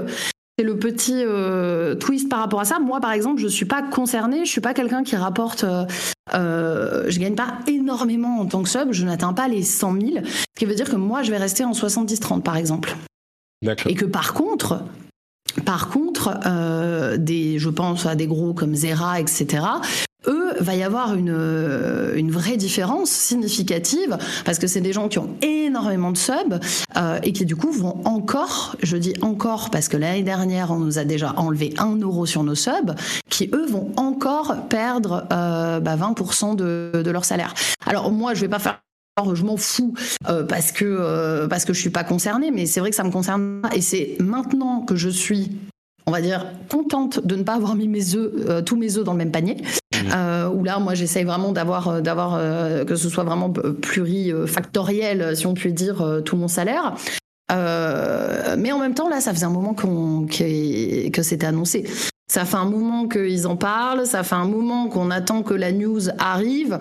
Euh, 0.53 0.59
c'est 0.59 0.65
le 0.65 0.77
petit 0.77 1.23
euh, 1.25 1.95
twist 1.95 2.29
par 2.29 2.39
rapport 2.39 2.59
à 2.59 2.65
ça. 2.65 2.79
Moi, 2.79 2.99
par 2.99 3.11
exemple, 3.11 3.41
je 3.41 3.47
suis 3.47 3.65
pas 3.65 3.81
concernée. 3.81 4.45
Je 4.45 4.51
suis 4.51 4.61
pas 4.61 4.73
quelqu'un 4.73 5.03
qui 5.03 5.15
rapporte. 5.15 5.63
Euh, 5.63 5.85
euh, 6.33 7.05
je 7.07 7.19
gagne 7.19 7.35
pas 7.35 7.59
énormément 7.67 8.39
en 8.39 8.45
tant 8.45 8.63
que 8.63 8.69
sub. 8.69 8.91
Je 8.91 9.05
n'atteins 9.05 9.33
pas 9.33 9.47
les 9.47 9.63
100 9.63 9.93
000. 9.93 10.11
Ce 10.25 10.45
qui 10.57 10.65
veut 10.65 10.75
dire 10.75 10.89
que 10.89 10.95
moi, 10.95 11.23
je 11.23 11.31
vais 11.31 11.37
rester 11.37 11.63
en 11.63 11.71
70-30, 11.71 12.41
par 12.41 12.57
exemple. 12.57 12.95
D'accord. 13.63 13.91
Et 13.91 13.95
que 13.95 14.05
par 14.05 14.33
contre, 14.33 14.81
par 15.65 15.89
contre, 15.89 16.39
euh, 16.45 17.17
des, 17.17 17.59
je 17.59 17.69
pense 17.69 18.05
à 18.05 18.15
des 18.15 18.27
gros 18.27 18.53
comme 18.53 18.75
Zera, 18.75 19.19
etc. 19.19 19.65
Eux, 20.27 20.53
va 20.59 20.75
y 20.75 20.83
avoir 20.83 21.15
une, 21.15 21.33
euh, 21.35 22.15
une 22.15 22.31
vraie 22.31 22.57
différence 22.57 23.09
significative 23.09 24.17
parce 24.45 24.59
que 24.59 24.67
c'est 24.67 24.81
des 24.81 24.93
gens 24.93 25.07
qui 25.07 25.19
ont 25.19 25.29
énormément 25.41 26.11
de 26.11 26.17
subs 26.17 26.59
euh, 26.95 27.19
et 27.23 27.33
qui 27.33 27.45
du 27.45 27.55
coup 27.55 27.71
vont 27.71 28.01
encore, 28.05 28.75
je 28.81 28.97
dis 28.97 29.13
encore 29.21 29.69
parce 29.69 29.87
que 29.87 29.97
l'année 29.97 30.23
dernière 30.23 30.71
on 30.71 30.79
nous 30.79 30.99
a 30.99 31.03
déjà 31.03 31.33
enlevé 31.37 31.73
1 31.77 31.97
euro 31.97 32.25
sur 32.25 32.43
nos 32.43 32.55
subs, 32.55 32.95
qui 33.29 33.49
eux 33.53 33.65
vont 33.65 33.91
encore 33.97 34.67
perdre 34.69 35.25
euh, 35.31 35.79
bah, 35.79 35.95
20% 35.95 36.55
de, 36.55 37.01
de 37.03 37.11
leur 37.11 37.25
salaire. 37.25 37.53
Alors 37.85 38.11
moi 38.11 38.33
je 38.33 38.41
vais 38.41 38.49
pas 38.49 38.59
faire 38.59 38.79
alors, 39.15 39.35
je 39.35 39.45
m'en 39.45 39.57
fous 39.57 39.93
euh, 40.27 40.43
parce 40.43 40.71
que 40.71 40.85
euh, 40.85 41.47
parce 41.47 41.65
que 41.65 41.73
je 41.73 41.79
suis 41.79 41.91
pas 41.91 42.03
concernée, 42.03 42.49
mais 42.49 42.65
c'est 42.65 42.79
vrai 42.79 42.89
que 42.89 42.95
ça 42.95 43.03
me 43.03 43.11
concerne 43.11 43.61
et 43.75 43.81
c'est 43.81 44.17
maintenant 44.19 44.81
que 44.81 44.95
je 44.95 45.09
suis, 45.09 45.51
on 46.05 46.11
va 46.11 46.21
dire, 46.21 46.45
contente 46.69 47.25
de 47.25 47.35
ne 47.35 47.43
pas 47.43 47.55
avoir 47.55 47.75
mis 47.75 47.87
mes 47.87 48.15
œufs, 48.15 48.31
euh, 48.49 48.61
tous 48.61 48.75
mes 48.75 48.97
œufs 48.97 49.03
dans 49.03 49.13
le 49.13 49.17
même 49.19 49.31
panier. 49.31 49.57
Euh, 50.13 50.49
où 50.49 50.63
là, 50.63 50.79
moi, 50.79 50.95
j'essaye 50.95 51.23
vraiment 51.23 51.51
d'avoir 51.51 51.87
euh, 51.87 52.01
d'avoir 52.01 52.35
euh, 52.35 52.83
que 52.83 52.95
ce 52.95 53.07
soit 53.09 53.23
vraiment 53.23 53.53
euh, 53.63 53.71
plurifactoriel, 53.71 55.35
si 55.37 55.47
on 55.47 55.53
peut 55.53 55.71
dire, 55.71 56.21
tout 56.25 56.35
mon 56.35 56.47
salaire. 56.47 56.95
Euh, 57.51 58.55
mais 58.57 58.71
en 58.71 58.79
même 58.79 58.93
temps, 58.93 59.09
là, 59.09 59.21
ça 59.21 59.33
faisait 59.33 59.45
un 59.45 59.49
moment 59.49 59.73
qu'on 59.73 60.25
que 60.27 61.21
c'était 61.21 61.45
annoncé. 61.45 61.85
Ça 62.27 62.45
fait 62.45 62.57
un 62.57 62.65
moment 62.65 63.07
qu'ils 63.07 63.47
en 63.47 63.55
parlent, 63.55 64.05
ça 64.05 64.23
fait 64.23 64.35
un 64.35 64.47
moment 64.47 64.87
qu'on 64.87 65.11
attend 65.11 65.43
que 65.43 65.53
la 65.53 65.71
news 65.71 66.09
arrive. 66.17 66.79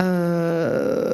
Euh, 0.00 1.12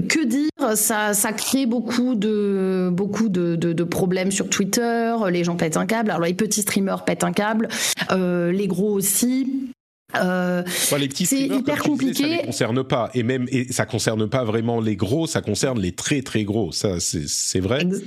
que 0.00 0.24
dire? 0.24 0.48
Ça, 0.76 1.14
ça 1.14 1.32
crée 1.32 1.66
beaucoup 1.66 2.14
de 2.14 2.90
beaucoup 2.92 3.28
de, 3.28 3.56
de- 3.56 3.72
de 3.72 3.84
problèmes 3.84 4.30
sur 4.30 4.48
Twitter. 4.48 5.14
Les 5.30 5.44
gens 5.44 5.56
pètent 5.56 5.76
un 5.76 5.86
câble. 5.86 6.10
Alors 6.10 6.26
les 6.26 6.34
petits 6.34 6.62
streamers 6.62 7.04
pètent 7.04 7.24
un 7.24 7.32
câble, 7.32 7.68
euh, 8.12 8.50
les 8.52 8.66
gros 8.66 8.92
aussi. 8.92 9.72
Euh, 10.16 10.62
les 10.98 11.08
petits 11.08 11.26
c'est 11.26 11.36
streamers, 11.36 11.58
hyper 11.58 11.74
disais, 11.76 11.88
compliqué. 11.88 12.22
ça 12.22 12.28
les 12.28 12.42
concerne 12.46 12.82
pas. 12.84 13.10
Et 13.14 13.22
même, 13.22 13.46
et 13.50 13.70
ça 13.72 13.84
concerne 13.86 14.26
pas 14.28 14.42
vraiment 14.44 14.80
les 14.80 14.96
gros, 14.96 15.26
ça 15.26 15.40
concerne 15.42 15.78
les 15.80 15.92
très 15.92 16.22
très 16.22 16.44
gros. 16.44 16.72
Ça, 16.72 16.98
c'est 16.98 17.28
c'est 17.28 17.60
vrai. 17.60 17.82
ex- 17.82 18.02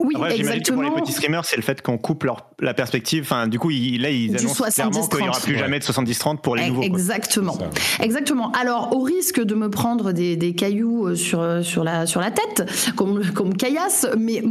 oui, 0.00 0.14
Après, 0.16 0.36
j'imagine 0.36 0.62
que 0.62 0.72
pour 0.72 0.80
exactement. 0.82 0.96
les 0.96 1.02
petits 1.02 1.12
streamers, 1.12 1.44
c'est 1.44 1.56
le 1.56 1.62
fait 1.62 1.82
qu'on 1.82 1.98
coupe 1.98 2.24
leur, 2.24 2.48
la 2.60 2.74
perspective. 2.74 3.22
Enfin, 3.24 3.46
du 3.48 3.58
coup, 3.58 3.70
ils, 3.70 4.00
là, 4.00 4.10
ils 4.10 4.30
Du 4.30 4.38
annoncent 4.38 4.64
clairement 4.64 5.06
qu'il 5.06 5.18
n'y 5.20 5.28
aura 5.28 5.38
70-30. 5.38 5.42
plus 5.42 5.58
jamais 5.58 5.78
de 5.78 5.84
70-30 5.84 6.38
pour 6.40 6.56
les 6.56 6.68
nouveaux. 6.68 6.82
Exactement. 6.82 7.56
Exactement. 8.02 8.50
Alors, 8.52 8.96
au 8.96 9.00
risque 9.02 9.40
de 9.40 9.54
me 9.54 9.68
prendre 9.70 10.12
des, 10.12 10.36
des 10.36 10.54
cailloux 10.54 11.06
euh, 11.08 11.14
sur, 11.14 11.64
sur, 11.64 11.84
la, 11.84 12.06
sur 12.06 12.20
la 12.20 12.30
tête, 12.30 12.68
comme, 12.96 13.22
comme 13.32 13.56
caillasse, 13.56 14.06
mais 14.18 14.42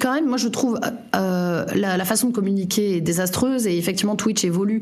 quand 0.00 0.14
même, 0.14 0.26
moi, 0.26 0.38
je 0.38 0.48
trouve 0.48 0.78
euh, 1.14 1.64
la, 1.74 1.96
la 1.96 2.04
façon 2.04 2.28
de 2.28 2.32
communiquer 2.32 2.96
est 2.96 3.00
désastreuse 3.00 3.66
et 3.66 3.76
effectivement, 3.76 4.16
Twitch 4.16 4.44
évolue 4.44 4.80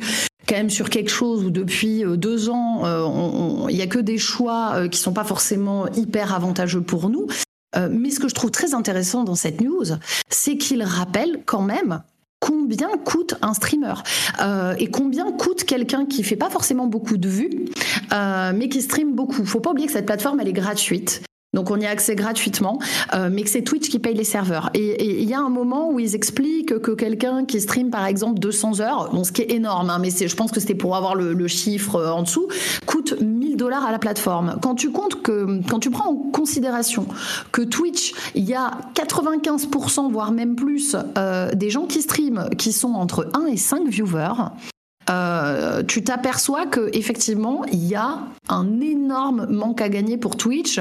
quand 0.48 0.56
même 0.56 0.70
sur 0.70 0.88
quelque 0.88 1.10
chose 1.10 1.44
où 1.44 1.50
depuis 1.50 2.04
euh, 2.04 2.16
deux 2.16 2.48
ans, 2.48 2.86
euh, 2.86 3.02
on- 3.02 3.64
on- 3.64 3.68
il 3.68 3.76
y 3.76 3.82
a 3.82 3.86
que 3.86 3.98
des 3.98 4.16
choix 4.16 4.72
euh, 4.76 4.88
qui 4.88 4.98
sont 4.98 5.12
pas 5.12 5.24
forcément 5.24 5.86
hyper 5.92 6.32
avantageux 6.34 6.80
pour 6.80 7.10
nous. 7.10 7.26
Euh, 7.76 7.88
mais 7.90 8.10
ce 8.10 8.20
que 8.20 8.28
je 8.28 8.34
trouve 8.34 8.50
très 8.50 8.74
intéressant 8.74 9.24
dans 9.24 9.34
cette 9.34 9.60
news, 9.60 9.84
c'est 10.28 10.56
qu'il 10.56 10.82
rappelle 10.82 11.42
quand 11.44 11.62
même 11.62 12.02
combien 12.40 12.88
coûte 13.04 13.34
un 13.42 13.52
streamer 13.52 13.94
euh, 14.40 14.74
et 14.78 14.90
combien 14.90 15.32
coûte 15.32 15.64
quelqu'un 15.64 16.06
qui 16.06 16.22
fait 16.22 16.36
pas 16.36 16.50
forcément 16.50 16.86
beaucoup 16.86 17.16
de 17.16 17.28
vues, 17.28 17.66
euh, 18.12 18.52
mais 18.54 18.68
qui 18.68 18.80
stream 18.80 19.14
beaucoup. 19.14 19.44
Faut 19.44 19.60
pas 19.60 19.70
oublier 19.70 19.86
que 19.86 19.92
cette 19.92 20.06
plateforme 20.06 20.40
elle 20.40 20.48
est 20.48 20.52
gratuite. 20.52 21.22
Donc 21.58 21.72
on 21.72 21.80
y 21.80 21.86
a 21.86 21.90
accès 21.90 22.14
gratuitement, 22.14 22.78
euh, 23.14 23.30
mais 23.32 23.42
que 23.42 23.50
c'est 23.50 23.62
Twitch 23.62 23.88
qui 23.88 23.98
paye 23.98 24.14
les 24.14 24.22
serveurs. 24.22 24.70
Et 24.74 25.20
il 25.22 25.28
y 25.28 25.34
a 25.34 25.40
un 25.40 25.48
moment 25.48 25.90
où 25.90 25.98
ils 25.98 26.14
expliquent 26.14 26.78
que 26.78 26.92
quelqu'un 26.92 27.44
qui 27.46 27.60
stream 27.60 27.90
par 27.90 28.06
exemple 28.06 28.38
200 28.38 28.80
heures, 28.80 29.10
ce 29.24 29.32
qui 29.32 29.42
est 29.42 29.50
énorme, 29.50 29.90
hein, 29.90 29.98
mais 30.00 30.10
je 30.10 30.36
pense 30.36 30.52
que 30.52 30.60
c'était 30.60 30.76
pour 30.76 30.94
avoir 30.94 31.16
le, 31.16 31.48
chiffre 31.48 31.96
euh, 31.96 32.12
en 32.12 32.22
dessous, 32.22 32.46
coûte 32.86 33.20
1000 33.20 33.56
dollars 33.56 33.84
à 33.84 33.90
la 33.90 33.98
plateforme. 33.98 34.56
Quand 34.62 34.76
tu 34.76 34.92
comptes 34.92 35.20
que, 35.20 35.60
quand 35.68 35.80
tu 35.80 35.90
prends 35.90 36.10
en 36.10 36.14
considération 36.14 37.08
que 37.50 37.62
Twitch, 37.62 38.12
il 38.36 38.44
y 38.44 38.54
a 38.54 38.78
95% 38.94 40.12
voire 40.12 40.30
même 40.30 40.54
plus 40.54 40.94
euh, 41.16 41.50
des 41.54 41.70
gens 41.70 41.86
qui 41.86 42.02
streament 42.02 42.50
qui 42.56 42.70
sont 42.70 42.92
entre 42.92 43.28
1 43.34 43.46
et 43.46 43.56
5 43.56 43.88
viewers. 43.88 44.52
tu 45.88 46.04
t'aperçois 46.04 46.66
que 46.66 46.88
effectivement 46.92 47.64
il 47.72 47.84
y 47.84 47.96
a 47.96 48.20
un 48.48 48.80
énorme 48.80 49.46
manque 49.50 49.80
à 49.80 49.88
gagner 49.88 50.18
pour 50.18 50.36
Twitch 50.36 50.80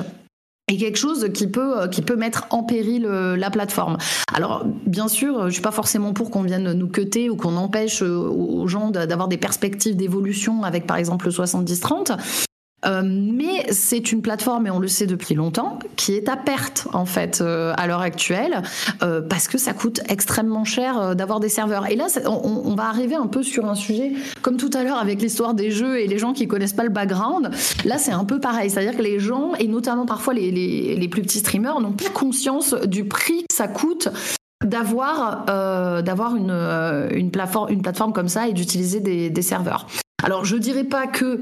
et 0.69 0.77
quelque 0.77 0.98
chose 0.98 1.30
qui 1.34 1.48
peut 1.48 1.81
euh, 1.81 1.88
qui 1.88 2.02
peut 2.02 2.18
mettre 2.18 2.45
en 2.49 2.64
péril 2.64 3.06
euh, 3.06 3.38
la 3.38 3.49
plateforme. 3.49 3.98
Alors 4.34 4.65
bien 4.85 5.07
sûr, 5.07 5.48
je 5.48 5.53
suis 5.53 5.61
pas 5.61 5.72
forcément 5.72 6.14
pour 6.14 6.30
qu'on 6.30 6.44
vienne 6.44 6.73
nous 6.73 6.88
cuter 6.88 7.30
ou 7.30 7.38
qu'on 7.38 7.56
empêche 7.56 8.02
euh, 8.03 8.18
aux 8.18 8.68
gens 8.68 8.91
d'avoir 8.91 9.30
des 9.30 9.38
perspectives 9.38 9.95
d'évolution 9.95 10.64
avec 10.64 10.85
par 10.85 10.98
exemple 10.98 11.27
le 11.27 11.31
70-30. 11.31 12.47
Euh, 12.86 13.02
mais 13.04 13.66
c'est 13.72 14.12
une 14.12 14.22
plateforme, 14.22 14.68
et 14.68 14.72
on 14.72 14.80
le 14.80 14.88
sait 14.88 15.08
depuis 15.08 15.34
longtemps, 15.34 15.80
qui 15.95 16.14
est 16.14 16.30
à 16.30 16.38
perte 16.38 16.88
en 16.94 17.06
fait 17.06 17.41
euh, 17.41 17.74
à 17.76 17.88
l'heure 17.88 18.02
actuelle, 18.02 18.62
euh, 19.02 19.22
parce 19.22 19.48
que 19.48 19.58
ça 19.58 19.74
coûte 19.74 20.02
extrêmement 20.10 20.64
cher 20.64 21.16
d'avoir 21.16 21.40
des 21.40 21.49
serveurs. 21.49 21.90
Et 21.90 21.95
là, 21.95 22.08
on, 22.26 22.76
va 22.76 22.86
arriver 22.86 23.16
un 23.16 23.26
peu 23.26 23.41
sur 23.41 23.66
un 23.66 23.74
sujet, 23.74 24.14
comme 24.44 24.58
tout 24.58 24.70
à 24.74 24.84
l'heure 24.84 24.98
avec 24.98 25.22
l'histoire 25.22 25.56
des 25.56 25.72
jeux 25.72 25.99
et 25.99 26.08
les 26.08 26.20
gens 26.20 26.34
qui 26.34 26.48
connaissent 26.48 26.74
pas 26.74 26.84
le 26.84 26.90
background. 26.90 27.49
Là, 27.84 27.98
c'est 27.98 28.12
un 28.12 28.26
peu 28.26 28.40
pareil, 28.40 28.70
c'est-à-dire 28.70 28.95
que 28.95 29.02
les 29.02 29.20
gens, 29.20 29.54
et 29.56 29.68
notamment 29.68 30.06
parfois 30.06 30.36
les, 30.36 31.08
plus 31.10 31.24
petits 31.24 31.40
streamers, 31.40 31.80
n'ont 31.80 31.94
plus 31.94 32.12
conscience 32.12 32.76
du 32.86 33.06
prix 33.06 33.45
que 33.49 33.56
ça 33.56 33.68
coûte 33.68 34.10
d'avoir 34.64 35.45
d'avoir 36.04 36.36
une, 36.36 36.52
une 37.12 37.32
plateforme 37.32 38.14
comme 38.14 38.28
ça 38.28 38.48
et 38.48 38.54
d'utiliser 38.54 38.99
des, 38.99 39.30
des 39.32 39.41
serveurs. 39.41 39.88
Alors, 40.24 40.45
je 40.45 40.58
dirais 40.58 40.84
pas 40.84 41.08
que 41.08 41.41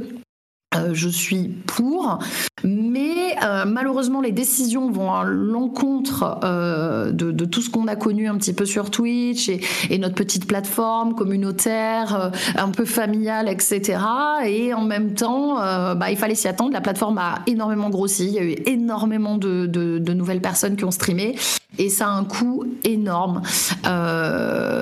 euh, 0.75 0.89
je 0.93 1.09
suis 1.09 1.47
pour, 1.67 2.19
mais 2.63 3.35
euh, 3.43 3.65
malheureusement 3.65 4.21
les 4.21 4.31
décisions 4.31 4.89
vont 4.91 5.11
à 5.13 5.23
l'encontre 5.23 6.39
euh, 6.43 7.11
de, 7.11 7.31
de 7.31 7.45
tout 7.45 7.61
ce 7.61 7.69
qu'on 7.69 7.87
a 7.87 7.95
connu 7.95 8.27
un 8.27 8.35
petit 8.37 8.53
peu 8.53 8.65
sur 8.65 8.91
Twitch 8.91 9.49
et, 9.49 9.61
et 9.89 9.97
notre 9.97 10.15
petite 10.15 10.47
plateforme 10.47 11.15
communautaire, 11.15 12.15
euh, 12.15 12.29
un 12.55 12.69
peu 12.69 12.85
familiale, 12.85 13.49
etc. 13.49 13.99
Et 14.45 14.73
en 14.73 14.83
même 14.83 15.13
temps, 15.13 15.59
euh, 15.61 15.95
bah, 15.95 16.11
il 16.11 16.17
fallait 16.17 16.35
s'y 16.35 16.47
attendre. 16.47 16.73
La 16.73 16.81
plateforme 16.81 17.17
a 17.17 17.39
énormément 17.47 17.89
grossi, 17.89 18.25
il 18.27 18.33
y 18.33 18.39
a 18.39 18.43
eu 18.43 18.55
énormément 18.65 19.37
de, 19.37 19.65
de- 19.65 19.99
de 19.99 20.13
nouvelles 20.13 20.41
personnes 20.41 20.75
qui 20.75 20.85
ont 20.85 20.91
streamé. 20.91 21.35
Et 21.77 21.89
ça 21.89 22.07
a 22.07 22.11
un 22.11 22.23
coût 22.23 22.63
énorme. 22.85 23.41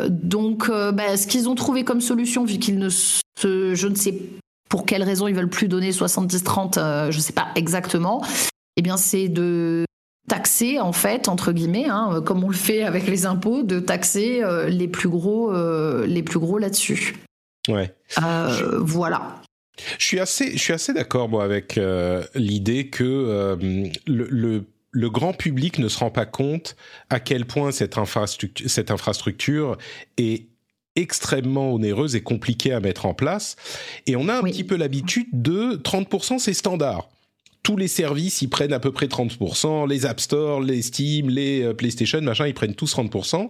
Donc, 0.10 0.70
bah, 0.70 1.18
ce 1.18 1.28
qu'ils 1.28 1.50
ont 1.50 1.56
trouvé 1.56 1.84
comme 1.84 2.02
solution, 2.02 2.46
vu 2.46 2.58
qu'ils 2.58 2.78
ne 2.78 2.90
se, 2.90 3.22
je 3.74 3.88
ne 3.88 3.96
sais 3.96 4.16
pour 4.74 4.88
quelles 4.88 5.04
raisons 5.04 5.28
ils 5.28 5.36
veulent 5.36 5.52
plus 5.52 5.68
donner 5.68 5.92
70-30, 5.92 6.80
euh, 6.80 7.12
je 7.12 7.20
sais 7.20 7.32
pas 7.32 7.50
exactement, 7.54 8.26
eh 8.76 8.82
bien 8.82 8.98
c'est 8.98 9.28
de 9.30 9.86
taxer 10.28 10.80
en 10.80 10.92
fait 10.92 11.28
entre 11.28 11.52
guillemets 11.52 11.86
hein, 11.88 12.24
comme 12.26 12.44
on 12.44 12.48
le 12.48 12.56
fait 12.56 12.82
avec 12.82 13.06
les 13.06 13.28
impôts 13.28 13.62
de 13.62 13.80
taxer 13.80 14.42
euh, 14.42 14.70
les 14.70 14.88
plus 14.88 15.10
gros 15.10 15.54
euh, 15.54 16.08
les 16.08 16.24
plus 16.24 16.40
gros 16.40 16.58
là-dessus. 16.58 17.14
Ouais. 17.68 17.94
Euh, 18.24 18.80
voilà. 18.80 19.44
Je 20.00 20.06
suis 20.06 20.20
assez, 20.20 20.54
je 20.54 20.58
suis 20.58 20.74
assez 20.74 20.92
d'accord 20.92 21.30
moi 21.30 21.44
avec 21.44 21.78
euh, 21.78 22.24
l'idée 22.34 22.88
que 22.88 23.04
euh, 23.04 23.56
le, 24.08 24.28
le, 24.28 24.64
le 24.90 25.10
grand 25.12 25.34
public 25.34 25.78
ne 25.78 25.88
se 25.88 26.00
rend 26.00 26.10
pas 26.10 26.26
compte 26.26 26.76
à 27.12 27.20
quel 27.20 27.46
point 27.46 27.72
cette 27.72 28.00
infrastructure, 28.00 28.68
cette 28.68 28.90
infrastructure 28.90 29.78
est 30.18 30.48
extrêmement 30.96 31.74
onéreuse 31.74 32.16
et 32.16 32.22
compliquée 32.22 32.72
à 32.74 32.80
mettre 32.80 33.06
en 33.06 33.14
place. 33.14 33.56
Et 34.08 34.16
on 34.16 34.28
a 34.30 34.36
un 34.36 34.42
Oui. 34.42 34.52
petit 34.52 34.64
peu 34.64 34.76
l'habitude 34.76 35.28
de 35.34 35.76
30%, 35.84 36.40
c'est 36.40 36.54
standard. 36.54 37.10
Tous 37.64 37.78
les 37.78 37.88
services, 37.88 38.42
ils 38.42 38.50
prennent 38.50 38.74
à 38.74 38.80
peu 38.80 38.92
près 38.92 39.08
30%. 39.08 39.88
Les 39.88 40.06
App 40.06 40.20
Store, 40.20 40.62
les 40.62 40.82
Steam, 40.82 41.30
les 41.30 41.64
euh, 41.64 41.74
PlayStation, 41.74 42.22
machin, 42.22 42.46
ils 42.48 42.54
prennent 42.54 42.76
tous 42.76 42.94
30%. 42.96 43.50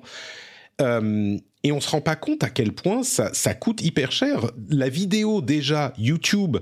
Euh, 0.81 1.37
et 1.63 1.71
on 1.71 1.79
se 1.79 1.89
rend 1.89 2.01
pas 2.01 2.15
compte 2.15 2.43
à 2.43 2.49
quel 2.49 2.73
point 2.73 3.03
ça, 3.03 3.33
ça 3.33 3.53
coûte 3.53 3.81
hyper 3.81 4.11
cher. 4.11 4.51
La 4.69 4.89
vidéo 4.89 5.41
déjà 5.41 5.93
YouTube 5.97 6.57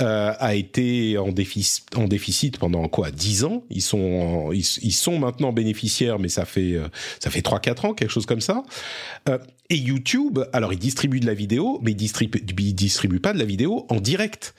euh, 0.00 0.32
a 0.38 0.54
été 0.54 1.18
en 1.18 1.30
déficit, 1.30 1.94
en 1.96 2.08
déficit 2.08 2.58
pendant 2.58 2.88
quoi 2.88 3.10
10 3.10 3.44
ans? 3.44 3.64
Ils 3.70 3.82
sont 3.82 4.50
ils, 4.52 4.64
ils, 4.82 4.92
sont 4.92 5.18
maintenant 5.18 5.52
bénéficiaires, 5.52 6.18
mais 6.18 6.28
ça 6.28 6.46
fait 6.46 6.72
euh, 6.72 6.88
ça 7.20 7.30
fait 7.30 7.40
3-4 7.40 7.86
ans, 7.86 7.94
quelque 7.94 8.10
chose 8.10 8.26
comme 8.26 8.40
ça. 8.40 8.62
Euh, 9.28 9.38
et 9.68 9.76
YouTube, 9.76 10.38
alors 10.52 10.72
ils 10.72 10.78
distribuent 10.78 11.20
de 11.20 11.26
la 11.26 11.34
vidéo, 11.34 11.78
mais 11.82 11.90
ils 11.90 11.96
distribuent, 11.96 12.42
ils 12.58 12.74
distribuent 12.74 13.20
pas 13.20 13.32
de 13.32 13.38
la 13.38 13.44
vidéo 13.44 13.84
en 13.90 14.00
direct. 14.00 14.54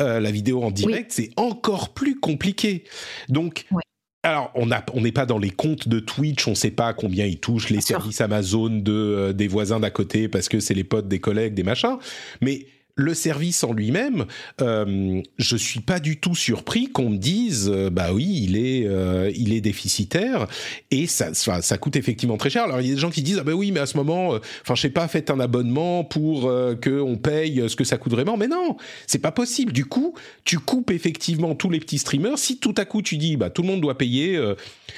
Euh, 0.00 0.18
la 0.18 0.30
vidéo 0.30 0.62
en 0.62 0.70
direct, 0.70 1.12
oui. 1.16 1.26
c'est 1.26 1.40
encore 1.40 1.92
plus 1.92 2.18
compliqué. 2.18 2.84
Donc 3.28 3.66
ouais. 3.70 3.82
Alors, 4.26 4.50
on 4.56 4.66
n'est 4.66 4.74
on 4.92 5.08
pas 5.12 5.24
dans 5.24 5.38
les 5.38 5.50
comptes 5.50 5.86
de 5.86 6.00
Twitch, 6.00 6.48
on 6.48 6.50
ne 6.50 6.56
sait 6.56 6.72
pas 6.72 6.92
combien 6.92 7.26
ils 7.26 7.38
touchent 7.38 7.70
les 7.70 7.80
services 7.80 8.20
Amazon 8.20 8.70
de, 8.70 8.92
euh, 8.92 9.32
des 9.32 9.46
voisins 9.46 9.78
d'à 9.78 9.90
côté 9.90 10.26
parce 10.26 10.48
que 10.48 10.58
c'est 10.58 10.74
les 10.74 10.82
potes 10.82 11.06
des 11.06 11.20
collègues, 11.20 11.54
des 11.54 11.62
machins. 11.62 11.96
Mais 12.40 12.66
le 12.96 13.12
service 13.12 13.62
en 13.62 13.74
lui-même, 13.74 14.24
euh, 14.62 15.20
je 15.36 15.56
suis 15.56 15.80
pas 15.80 16.00
du 16.00 16.18
tout 16.18 16.34
surpris 16.34 16.88
qu'on 16.88 17.10
me 17.10 17.18
dise, 17.18 17.70
euh, 17.72 17.90
bah 17.90 18.08
oui, 18.14 18.40
il 18.42 18.56
est, 18.56 18.86
euh, 18.86 19.30
il 19.36 19.52
est 19.52 19.60
déficitaire 19.60 20.46
et 20.90 21.06
ça, 21.06 21.34
ça, 21.34 21.78
coûte 21.78 21.96
effectivement 21.96 22.38
très 22.38 22.48
cher. 22.48 22.64
Alors 22.64 22.80
il 22.80 22.88
y 22.88 22.90
a 22.90 22.94
des 22.94 23.00
gens 23.00 23.10
qui 23.10 23.22
disent, 23.22 23.38
ah 23.38 23.44
bah 23.44 23.52
oui, 23.52 23.70
mais 23.70 23.80
à 23.80 23.86
ce 23.86 23.98
moment, 23.98 24.38
enfin 24.62 24.74
je 24.74 24.80
sais 24.80 24.90
pas, 24.90 25.06
faites 25.08 25.30
un 25.30 25.40
abonnement 25.40 26.04
pour 26.04 26.48
euh, 26.48 26.74
que 26.74 26.98
on 26.98 27.16
paye 27.16 27.68
ce 27.68 27.76
que 27.76 27.84
ça 27.84 27.98
coûte 27.98 28.12
vraiment. 28.12 28.38
Mais 28.38 28.48
non, 28.48 28.78
c'est 29.06 29.18
pas 29.18 29.32
possible. 29.32 29.72
Du 29.72 29.84
coup, 29.84 30.14
tu 30.44 30.58
coupes 30.58 30.90
effectivement 30.90 31.54
tous 31.54 31.68
les 31.68 31.80
petits 31.80 31.98
streamers. 31.98 32.38
Si 32.38 32.58
tout 32.58 32.74
à 32.78 32.86
coup 32.86 33.02
tu 33.02 33.18
dis, 33.18 33.36
bah 33.36 33.50
tout 33.50 33.60
le 33.60 33.68
monde 33.68 33.82
doit 33.82 33.98
payer, 33.98 34.36
euh, 34.36 34.54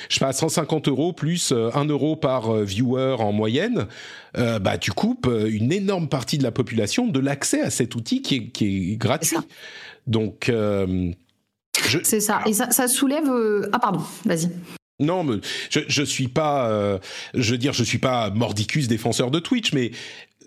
je 0.09 0.15
sais 0.15 0.25
pas, 0.25 0.33
150 0.33 0.87
euros 0.87 1.13
plus 1.13 1.53
1 1.53 1.85
euro 1.87 2.15
par 2.15 2.55
viewer 2.63 3.17
en 3.19 3.33
moyenne. 3.33 3.89
Euh, 4.37 4.59
bah, 4.59 4.79
tu 4.79 4.93
coupes 4.93 5.29
une 5.49 5.73
énorme 5.73 6.09
partie 6.09 6.39
de 6.39 6.43
la 6.43 6.53
population 6.53 7.07
de 7.07 7.19
l'accès 7.19 7.61
à 7.61 7.71
cet 7.89 7.95
outil 7.95 8.23
qui 8.23 8.35
est, 8.37 8.49
qui 8.49 8.93
est 8.93 8.97
gratuit. 8.97 9.37
Donc, 10.07 10.49
euh, 10.49 11.11
je... 11.87 11.99
c'est 12.03 12.21
ça. 12.21 12.43
Et 12.47 12.53
ça, 12.53 12.71
ça 12.71 12.87
soulève. 12.87 13.29
Euh... 13.29 13.69
Ah, 13.73 13.79
pardon, 13.79 14.03
vas-y. 14.25 14.51
Non, 15.01 15.25
mais 15.25 15.39
je, 15.71 15.81
je 15.87 16.03
suis 16.03 16.29
pas, 16.29 16.69
euh, 16.69 16.99
je 17.35 17.53
veux 17.53 17.59
dire, 17.59 17.73
je 17.73 17.85
suis 17.85 17.99
pas 17.99 18.31
mordicus 18.31 18.89
défenseur 18.89 19.31
de 19.31 19.39
Twitch, 19.39 19.73
mais 19.73 19.93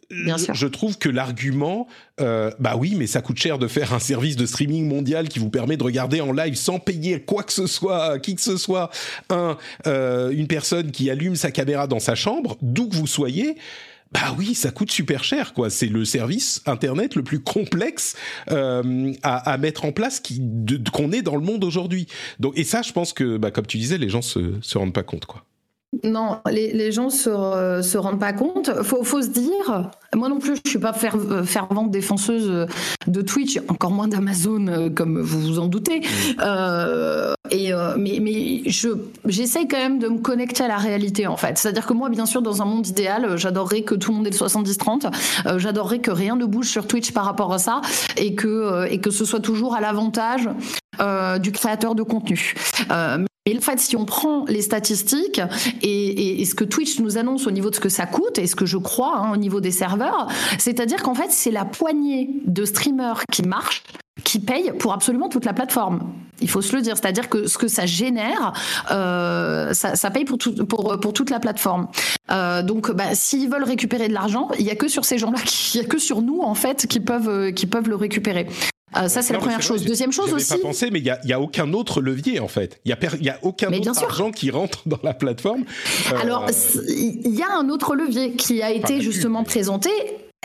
Bien 0.10 0.38
sûr. 0.38 0.54
je 0.54 0.68
trouve 0.68 0.98
que 0.98 1.08
l'argument, 1.08 1.88
euh, 2.20 2.52
bah 2.60 2.76
oui, 2.78 2.96
mais 2.98 3.08
ça 3.08 3.22
coûte 3.22 3.38
cher 3.40 3.58
de 3.60 3.68
faire 3.68 3.94
un 3.94 4.00
service 4.00 4.36
de 4.36 4.46
streaming 4.46 4.88
mondial 4.88 5.30
qui 5.30 5.40
vous 5.40 5.50
permet 5.50 5.78
de 5.78 5.84
regarder 5.84 6.20
en 6.20 6.34
live 6.34 6.56
sans 6.56 6.80
payer 6.80 7.22
quoi 7.22 7.44
que 7.44 7.54
ce 7.54 7.66
soit, 7.66 8.20
qui 8.20 8.36
que 8.36 8.42
ce 8.42 8.58
soit, 8.58 8.90
un, 9.30 9.58
euh, 9.88 10.32
une 10.32 10.48
personne 10.48 10.92
qui 10.92 11.10
allume 11.10 11.38
sa 11.38 11.50
caméra 11.50 11.88
dans 11.88 12.00
sa 12.00 12.16
chambre, 12.16 12.58
d'où 12.62 12.90
que 12.90 12.96
vous 12.96 13.08
soyez. 13.08 13.56
Bah 14.12 14.36
oui, 14.38 14.56
ça 14.56 14.72
coûte 14.72 14.92
super 14.92 15.24
cher, 15.24 15.54
quoi. 15.54 15.70
C'est 15.70 15.88
le 15.88 16.04
service 16.04 16.62
internet 16.66 17.16
le 17.16 17.24
plus 17.24 17.40
complexe 17.40 18.16
euh, 18.50 19.14
à, 19.24 19.52
à, 19.52 19.58
mettre 19.58 19.86
en 19.86 19.94
place 19.94 20.22
qu'on 20.92 21.12
est 21.12 21.22
dans 21.22 21.36
le 21.36 21.42
monde 21.42 21.64
aujourd'hui. 21.64 22.08
Donc, 22.40 22.58
et 22.58 22.66
ça, 22.66 22.82
je 22.82 22.92
pense 22.92 23.14
que, 23.14 23.38
bah, 23.38 23.52
comme 23.52 23.66
tu 23.66 23.78
disais, 23.78 23.98
les 23.98 24.10
gens 24.10 24.22
se 24.22 24.60
se 24.62 24.78
rendent 24.78 24.94
pas 24.94 25.04
compte, 25.04 25.26
quoi. 25.26 25.46
Non, 26.04 26.40
les, 26.50 26.74
les 26.74 26.92
gens 26.92 27.10
se, 27.10 27.30
euh, 27.30 27.82
se 27.82 27.98
rendent 27.98 28.20
pas 28.20 28.34
compte. 28.34 28.72
Faut, 28.84 29.04
faut 29.04 29.22
se 29.22 29.28
dire, 29.28 29.90
moi 30.16 30.30
non 30.30 30.40
plus, 30.40 30.58
je 30.64 30.70
suis 30.70 30.80
pas 30.80 30.94
fer, 30.94 31.16
fervente 31.46 31.92
défenseuse 31.92 32.68
de 33.08 33.22
Twitch, 33.22 33.60
encore 33.68 33.92
moins 33.92 34.08
d'Amazon, 34.08 34.68
euh, 34.68 34.90
comme 34.90 35.22
vous 35.22 35.40
vous 35.40 35.60
en 35.60 35.68
doutez. 35.68 36.02
Euh, 36.42 37.34
et 37.52 37.74
euh, 37.74 37.96
mais 37.98 38.20
mais 38.22 38.62
je 38.66 38.90
j'essaye 39.26 39.68
quand 39.68 39.78
même 39.78 40.00
de 40.00 40.08
me 40.08 40.20
connecter 40.20 40.64
à 40.64 40.68
la 40.68 40.78
réalité 40.78 41.28
en 41.28 41.38
fait. 41.38 41.58
C'est-à-dire 41.58 41.86
que 41.86 41.94
moi, 41.94 42.10
bien 42.10 42.26
sûr, 42.26 42.42
dans 42.42 42.62
un 42.62 42.66
monde 42.66 42.88
idéal, 42.88 43.38
j'adorerais 43.38 43.82
que 43.82 43.94
tout 43.94 44.12
le 44.12 44.18
monde 44.18 44.28
ait 44.28 44.32
le 44.32 44.38
70-30. 44.38 45.12
Euh, 45.46 45.60
j'adorerais 45.60 46.00
que 46.00 46.12
rien 46.12 46.36
ne 46.36 46.46
bouge 46.46 46.68
sur 46.68 46.88
Twitch 46.88 47.12
par 47.12 47.26
rapport 47.26 47.54
à 47.54 47.60
ça 47.60 47.82
et 48.18 48.36
que 48.36 48.48
euh, 48.48 48.88
et 48.90 49.00
que 49.00 49.12
ce 49.12 49.26
soit 49.26 49.42
toujours 49.42 49.76
à 49.76 49.82
l'avantage 49.82 50.50
du 51.42 51.52
créateur 51.52 51.96
de 51.96 52.04
contenu. 52.04 52.54
Mais 53.48 53.58
en 53.58 53.62
fait, 53.62 53.80
si 53.80 53.96
on 53.96 54.06
prend 54.06 54.46
les 54.46 54.62
statistiques 54.62 55.42
et, 55.82 55.88
et, 55.88 56.42
et, 56.42 56.46
ce 56.46 56.54
que 56.54 56.64
Twitch 56.64 57.00
nous 57.00 57.18
annonce 57.18 57.48
au 57.48 57.52
niveau 57.52 57.72
de 57.72 57.76
ce 57.76 57.80
que 57.80 57.90
ça 57.90 58.06
coûte 58.06 58.38
et 58.38 58.46
ce 58.46 58.56
que 58.56 58.68
je 58.68 58.78
crois 58.78 59.18
hein, 59.18 59.34
au 59.34 59.38
niveau 59.38 59.62
des 59.62 59.72
serveurs, 59.72 60.28
c'est-à-dire 60.60 61.02
qu'en 61.02 61.16
fait, 61.16 61.32
c'est 61.32 61.50
la 61.50 61.66
poignée 61.66 62.30
de 62.46 62.66
streamers 62.66 63.24
qui 63.32 63.42
marchent 63.42 63.82
qui 64.24 64.40
payent 64.40 64.74
pour 64.78 64.94
absolument 64.94 65.30
toute 65.30 65.46
la 65.46 65.54
plateforme. 65.54 66.14
Il 66.42 66.50
faut 66.50 66.62
se 66.62 66.76
le 66.76 66.82
dire, 66.82 66.98
c'est-à-dire 66.98 67.30
que 67.30 67.48
ce 67.48 67.58
que 67.58 67.68
ça 67.68 67.86
génère, 67.86 68.54
euh, 68.92 69.74
ça, 69.74 69.96
ça, 69.96 70.12
paye 70.12 70.26
pour, 70.26 70.38
tout, 70.38 70.66
pour, 70.66 71.00
pour 71.00 71.14
toute 71.14 71.30
la 71.30 71.40
plateforme. 71.40 71.88
Euh, 72.32 72.62
donc, 72.62 72.92
bah, 72.92 73.14
s'ils 73.14 73.50
veulent 73.50 73.64
récupérer 73.64 74.08
de 74.08 74.14
l'argent, 74.14 74.50
il 74.60 74.66
y 74.66 74.72
a 74.72 74.76
que 74.76 74.88
sur 74.88 75.06
ces 75.06 75.18
gens-là, 75.18 75.40
il 75.74 75.82
y 75.82 75.84
a 75.84 75.88
que 75.88 75.98
sur 75.98 76.22
nous 76.22 76.42
en 76.42 76.56
fait 76.56 76.88
qui 76.88 77.00
peuvent 77.00 77.52
qui 77.54 77.68
peuvent 77.68 77.90
le 77.90 77.96
récérer. 77.96 78.48
Euh, 78.98 79.08
ça, 79.08 79.22
c'est 79.22 79.34
la 79.34 79.40
première 79.40 79.62
chose. 79.62 79.82
Vrai, 79.82 79.90
Deuxième 79.90 80.12
chose 80.12 80.34
aussi. 80.34 80.50
pas 80.50 80.60
pensé, 80.60 80.90
mais 80.92 81.00
il 81.00 81.04
n'y 81.04 81.10
a, 81.10 81.20
y 81.24 81.34
a, 81.34 81.40
aucun 81.40 81.72
autre 81.74 82.02
levier, 82.02 82.40
en 82.40 82.48
fait. 82.48 82.80
Il 82.86 82.90
n'y 82.90 83.08
a, 83.08 83.16
y 83.22 83.30
a 83.30 83.40
aucun 83.42 83.70
mais 83.70 83.88
autre 83.88 84.04
argent 84.04 84.32
qui 84.32 84.52
rentre 84.52 84.82
dans 84.86 85.00
la 85.04 85.14
plateforme. 85.14 85.64
Euh... 86.12 86.18
Alors, 86.22 86.46
il 86.88 87.36
y 87.36 87.42
a 87.42 87.58
un 87.58 87.70
autre 87.70 87.96
levier 87.96 88.34
qui 88.34 88.62
a 88.62 88.72
été 88.72 89.02
justement 89.02 89.44
présenté. 89.44 89.90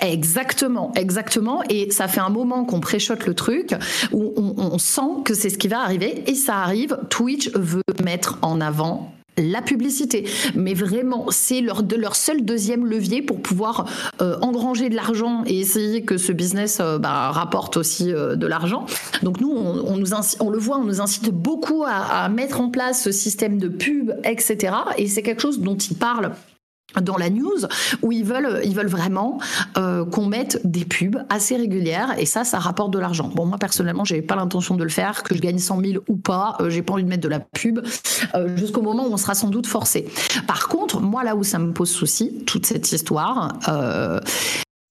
Exactement, 0.01 0.93
exactement. 0.95 1.63
Et 1.71 1.91
ça 1.91 2.07
fait 2.07 2.21
un 2.21 2.29
moment 2.29 2.65
qu'on 2.65 2.81
préchote 2.81 3.25
le 3.27 3.35
truc, 3.35 3.75
où 4.13 4.35
on, 4.37 4.55
on 4.59 4.79
sent 4.79 5.23
que 5.25 5.33
c'est 5.33 5.49
ce 5.49 5.59
qui 5.59 5.69
va 5.69 5.81
arriver. 5.81 6.23
Et 6.27 6.35
ça 6.35 6.57
arrive. 6.59 6.99
Twitch 7.09 7.51
veut 7.55 7.83
mettre 8.05 8.39
en 8.43 8.61
avant 8.61 9.16
la 9.39 9.63
publicité. 9.63 10.25
Mais 10.55 10.75
vraiment, 10.75 11.27
c'est 11.31 11.61
leur, 11.61 11.83
de 11.83 11.97
leur 11.97 12.17
seul 12.17 12.45
deuxième 12.45 12.87
levier 12.87 13.23
pour 13.23 13.41
pouvoir 13.41 13.87
euh, 14.21 14.37
engranger 14.41 14.89
de 14.89 14.97
l'argent 14.97 15.43
et 15.47 15.61
essayer 15.61 16.03
que 16.03 16.17
ce 16.17 16.33
business 16.33 16.79
euh, 16.81 16.99
bah, 16.99 17.31
rapporte 17.31 17.77
aussi 17.77 18.13
euh, 18.13 18.37
de 18.37 18.47
l'argent. 18.47 18.87
Donc 19.23 19.41
nous, 19.41 19.51
on, 19.51 19.87
on 19.87 19.97
nous 19.97 20.15
on 20.41 20.51
le 20.51 20.59
voit, 20.59 20.79
on 20.79 20.85
nous 20.85 21.01
incite 21.01 21.31
beaucoup 21.31 21.85
à, 21.85 22.25
à, 22.25 22.29
mettre 22.29 22.61
en 22.61 22.71
place 22.71 23.03
ce 23.03 23.13
système 23.13 23.59
de 23.59 23.69
pub, 23.69 24.13
etc. 24.25 24.75
Et 24.97 25.09
c'est 25.09 25.23
quelque 25.23 25.43
chose 25.43 25.61
dont 25.61 25.77
ils 25.77 25.97
parlent 25.97 26.33
dans 27.01 27.17
la 27.17 27.31
news 27.31 27.67
où 28.03 28.13
ils 28.13 28.25
veulent 28.25 28.61
ils 28.65 28.75
veulent 28.75 28.87
vraiment 28.87 29.39
euh, 29.77 30.05
qu'on 30.05 30.27
mette 30.27 30.61
des 30.65 30.85
pubs 30.85 31.19
assez 31.29 31.57
régulières 31.57 32.19
et 32.19 32.27
ça 32.27 32.45
ça 32.45 32.59
rapporte 32.59 32.93
de 32.93 32.99
l'argent. 32.99 33.31
Bon 33.35 33.45
moi 33.45 33.59
personnellement 33.59 34.05
j'ai 34.05 34.23
pas 34.23 34.37
l'intention 34.37 34.77
de 34.77 34.85
le 34.85 34.91
faire 34.91 35.23
que 35.23 35.35
je 35.35 35.41
gagne 35.41 35.59
100 35.59 35.81
000 35.81 36.05
ou 36.09 36.17
pas 36.17 36.57
euh, 36.61 36.71
j'ai 36.71 36.83
pas 36.83 36.95
envie 36.95 37.05
de 37.05 37.09
mettre 37.09 37.23
de 37.23 37.29
la 37.29 37.41
pub 37.41 37.81
euh, 38.35 38.57
jusqu'au 38.57 38.83
moment 38.83 39.07
où 39.07 39.13
on 39.13 39.17
sera 39.17 39.35
sans 39.35 39.51
doute 39.51 39.67
forcé. 39.67 40.09
Par 40.47 40.69
contre 40.69 41.01
moi 41.01 41.25
là 41.25 41.37
où 41.37 41.45
ça 41.45 41.59
me 41.59 41.73
pose 41.73 41.91
souci 41.91 42.45
toute 42.47 42.67
cette 42.67 42.91
histoire 42.91 43.59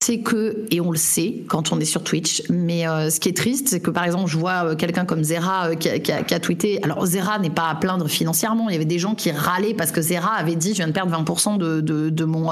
c'est 0.05 0.19
que, 0.19 0.65
et 0.69 0.81
on 0.81 0.91
le 0.91 0.97
sait 0.97 1.43
quand 1.47 1.71
on 1.71 1.79
est 1.79 1.85
sur 1.85 2.03
Twitch, 2.03 2.43
mais 2.51 2.87
euh, 2.87 3.09
ce 3.09 3.19
qui 3.19 3.27
est 3.27 3.35
triste, 3.35 3.69
c'est 3.69 3.79
que 3.79 3.89
par 3.89 4.03
exemple, 4.03 4.29
je 4.29 4.37
vois 4.37 4.63
euh, 4.63 4.75
quelqu'un 4.75 5.03
comme 5.03 5.23
Zera 5.23 5.69
euh, 5.69 5.75
qui, 5.75 5.89
a, 5.89 6.39
tweeté. 6.39 6.79
Alors, 6.83 7.03
Zera 7.07 7.39
n'est 7.39 7.49
pas 7.49 7.69
à 7.69 7.75
plaindre 7.75 8.07
financièrement. 8.07 8.69
Il 8.69 8.73
y 8.73 8.75
avait 8.75 8.85
des 8.85 8.99
gens 8.99 9.15
qui 9.15 9.31
râlaient 9.31 9.73
parce 9.73 9.91
que 9.91 10.03
Zera 10.03 10.33
avait 10.33 10.55
dit 10.55 10.69
Je 10.69 10.75
viens 10.75 10.87
de 10.87 10.91
perdre 10.91 11.11
20% 11.11 11.57
de, 11.57 11.81
de, 11.81 12.25
mon. 12.25 12.51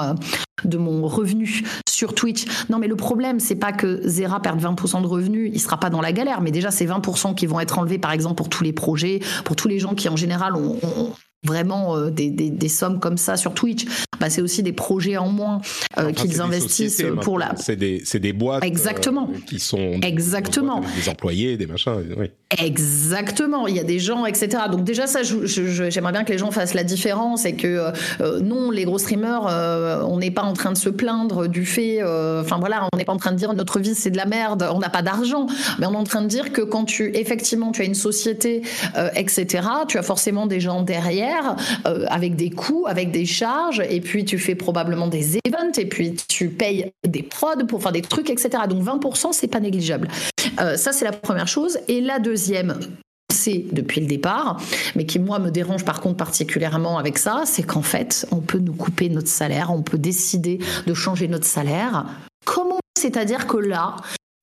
de 0.65 0.77
mon 0.79 1.07
revenu 1.07 1.63
sur 1.87 2.15
Twitch. 2.15 2.45
Non, 2.71 2.79
mais 2.79 2.87
le 2.87 2.95
problème, 2.95 3.39
c'est 3.39 3.55
pas 3.55 3.71
que 3.71 4.01
Zera 4.03 4.39
perde 4.39 4.59
20% 4.59 5.03
de 5.03 5.07
revenus, 5.07 5.51
il 5.53 5.59
sera 5.59 5.79
pas 5.79 5.91
dans 5.91 6.01
la 6.01 6.11
galère, 6.11 6.41
mais 6.41 6.49
déjà, 6.49 6.71
c'est 6.71 6.87
20% 6.87 7.35
qui 7.35 7.45
vont 7.45 7.59
être 7.59 7.77
enlevés, 7.77 7.99
par 7.99 8.13
exemple, 8.13 8.35
pour 8.35 8.49
tous 8.49 8.63
les 8.63 8.73
projets, 8.73 9.19
pour 9.45 9.55
tous 9.55 9.67
les 9.67 9.77
gens 9.77 9.93
qui, 9.93 10.09
en 10.09 10.15
général, 10.15 10.55
ont 10.55 10.79
vraiment 11.43 11.97
euh, 11.97 12.09
des, 12.09 12.29
des, 12.29 12.49
des, 12.49 12.69
sommes 12.69 12.99
comme 12.99 13.17
ça 13.17 13.37
sur 13.37 13.53
Twitch. 13.53 13.85
Bah, 14.19 14.29
c'est 14.29 14.41
aussi 14.41 14.63
des 14.63 14.73
projets 14.73 15.17
en 15.17 15.29
moins 15.29 15.59
euh, 15.97 16.03
enfin, 16.03 16.11
qu'ils 16.13 16.41
investissent 16.41 17.03
pour 17.21 17.37
la. 17.37 17.53
C'est 17.57 17.75
des, 17.75 18.03
des 18.13 18.33
boîtes. 18.33 18.63
Exactement. 18.63 19.29
Euh, 19.29 19.39
qui 19.45 19.59
sont. 19.59 19.99
Exactement. 20.01 20.81
Des 20.95 21.09
employés, 21.09 21.57
des 21.57 21.67
machins. 21.67 22.03
Oui. 22.17 22.31
Exactement. 22.57 23.67
Il 23.67 23.75
y 23.75 23.79
a 23.79 23.83
des 23.83 23.99
gens, 23.99 24.25
etc. 24.25 24.63
Donc 24.71 24.83
déjà 24.83 25.07
ça, 25.07 25.21
j'aimerais 25.23 26.11
bien 26.11 26.23
que 26.23 26.31
les 26.31 26.37
gens 26.37 26.51
fassent 26.51 26.75
la 26.75 26.83
différence 26.83 27.45
et 27.45 27.53
que 27.53 27.91
non, 28.41 28.69
les 28.69 28.85
gros 28.85 28.99
streamers, 28.99 29.45
on 30.07 30.19
n'est 30.19 30.31
pas 30.31 30.43
en 30.43 30.53
train 30.53 30.71
de 30.71 30.77
se 30.77 30.89
plaindre 30.89 31.47
du 31.47 31.65
fait. 31.65 32.03
Enfin 32.03 32.59
voilà, 32.59 32.87
on 32.93 32.97
n'est 32.97 33.05
pas 33.05 33.13
en 33.13 33.17
train 33.17 33.31
de 33.31 33.37
dire 33.37 33.53
notre 33.53 33.79
vie 33.79 33.95
c'est 33.95 34.11
de 34.11 34.17
la 34.17 34.25
merde, 34.25 34.69
on 34.71 34.77
n'a 34.77 34.89
pas 34.89 35.01
d'argent, 35.01 35.47
mais 35.79 35.87
on 35.87 35.93
est 35.93 35.97
en 35.97 36.03
train 36.03 36.21
de 36.21 36.27
dire 36.27 36.53
que 36.53 36.61
quand 36.61 36.85
tu 36.85 37.15
effectivement 37.15 37.71
tu 37.71 37.81
as 37.81 37.85
une 37.85 37.95
société, 37.95 38.61
etc. 39.15 39.67
Tu 39.87 39.97
as 39.97 40.03
forcément 40.03 40.45
des 40.45 40.59
gens 40.59 40.83
derrière 40.83 41.32
euh, 41.85 42.05
avec 42.09 42.35
des 42.35 42.49
coûts, 42.49 42.85
avec 42.87 43.11
des 43.11 43.25
charges, 43.25 43.81
et 43.89 44.01
puis 44.01 44.25
tu 44.25 44.37
fais 44.37 44.55
probablement 44.55 45.07
des 45.07 45.37
events, 45.45 45.77
et 45.77 45.85
puis 45.85 46.15
tu 46.27 46.49
payes 46.49 46.91
des 47.07 47.23
prods 47.23 47.65
pour 47.67 47.81
faire 47.81 47.91
des 47.91 48.01
trucs, 48.01 48.29
etc. 48.29 48.63
Donc 48.69 48.83
20%, 48.83 49.31
c'est 49.31 49.47
pas 49.47 49.59
négligeable. 49.59 50.07
Euh, 50.59 50.75
ça, 50.75 50.91
c'est 50.91 51.05
la 51.05 51.11
première 51.11 51.47
chose. 51.47 51.79
Et 51.87 52.01
la 52.01 52.19
deuxième, 52.19 52.77
c'est 53.31 53.65
depuis 53.71 54.01
le 54.01 54.07
départ, 54.07 54.61
mais 54.95 55.05
qui 55.05 55.19
moi 55.19 55.39
me 55.39 55.49
dérange 55.49 55.83
par 55.83 56.01
contre 56.01 56.17
particulièrement 56.17 56.97
avec 56.97 57.17
ça, 57.17 57.43
c'est 57.45 57.63
qu'en 57.63 57.81
fait, 57.81 58.27
on 58.31 58.39
peut 58.39 58.59
nous 58.59 58.73
couper 58.73 59.09
notre 59.09 59.27
salaire, 59.27 59.71
on 59.71 59.81
peut 59.81 59.97
décider 59.97 60.59
de 60.85 60.93
changer 60.93 61.27
notre 61.27 61.45
salaire. 61.45 62.05
Comment 62.45 62.79
C'est-à-dire 62.97 63.47
que 63.47 63.57
là, 63.57 63.95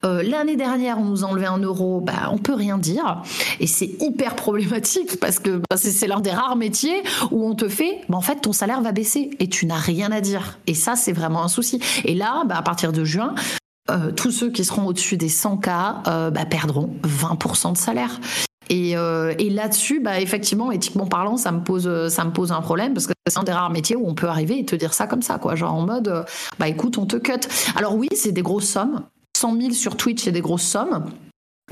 Euh, 0.04 0.22
L'année 0.22 0.56
dernière, 0.56 0.98
on 0.98 1.04
nous 1.04 1.24
a 1.24 1.28
enlevé 1.28 1.46
un 1.46 1.58
euro, 1.58 2.00
bah, 2.00 2.30
on 2.30 2.38
peut 2.38 2.54
rien 2.54 2.78
dire. 2.78 3.22
Et 3.58 3.66
c'est 3.66 3.90
hyper 4.00 4.34
problématique 4.34 5.20
parce 5.20 5.38
que 5.38 5.60
bah, 5.68 5.76
c'est 5.76 6.06
l'un 6.06 6.20
des 6.20 6.30
rares 6.30 6.56
métiers 6.56 7.02
où 7.30 7.46
on 7.46 7.54
te 7.54 7.68
fait, 7.68 8.00
bah, 8.08 8.16
en 8.16 8.22
fait, 8.22 8.36
ton 8.36 8.52
salaire 8.52 8.80
va 8.80 8.92
baisser 8.92 9.30
et 9.38 9.48
tu 9.48 9.66
n'as 9.66 9.78
rien 9.78 10.10
à 10.10 10.20
dire. 10.20 10.58
Et 10.66 10.74
ça, 10.74 10.96
c'est 10.96 11.12
vraiment 11.12 11.42
un 11.42 11.48
souci. 11.48 11.80
Et 12.04 12.14
là, 12.14 12.44
bah, 12.46 12.56
à 12.56 12.62
partir 12.62 12.92
de 12.92 13.04
juin, 13.04 13.34
euh, 13.90 14.12
tous 14.12 14.30
ceux 14.30 14.50
qui 14.50 14.64
seront 14.64 14.86
au-dessus 14.86 15.16
des 15.16 15.28
100K 15.28 16.02
euh, 16.06 16.30
bah, 16.30 16.44
perdront 16.46 16.94
20% 17.02 17.72
de 17.72 17.76
salaire. 17.76 18.20
Et, 18.68 18.96
euh, 18.96 19.34
et 19.38 19.50
là-dessus, 19.50 20.00
bah, 20.00 20.20
effectivement, 20.20 20.70
éthiquement 20.70 21.06
parlant, 21.06 21.36
ça 21.36 21.50
me 21.50 21.60
pose, 21.62 22.08
ça 22.08 22.24
me 22.24 22.30
pose 22.30 22.52
un 22.52 22.60
problème 22.62 22.94
parce 22.94 23.06
que 23.06 23.12
c'est 23.26 23.38
un 23.38 23.42
des 23.42 23.52
rares 23.52 23.70
métiers 23.70 23.96
où 23.96 24.08
on 24.08 24.14
peut 24.14 24.28
arriver 24.28 24.58
et 24.60 24.64
te 24.64 24.76
dire 24.76 24.94
ça 24.94 25.06
comme 25.08 25.22
ça, 25.22 25.38
quoi. 25.38 25.56
Genre 25.56 25.74
en 25.74 25.84
mode, 25.84 26.24
bah 26.58 26.68
écoute, 26.68 26.96
on 26.96 27.04
te 27.04 27.16
cut. 27.16 27.40
Alors 27.74 27.96
oui, 27.96 28.08
c'est 28.14 28.32
des 28.32 28.42
grosses 28.42 28.68
sommes. 28.68 29.02
100 29.40 29.58
000 29.58 29.72
sur 29.72 29.96
Twitch, 29.96 30.22
c'est 30.24 30.32
des 30.32 30.42
grosses 30.42 30.62
sommes. 30.62 31.06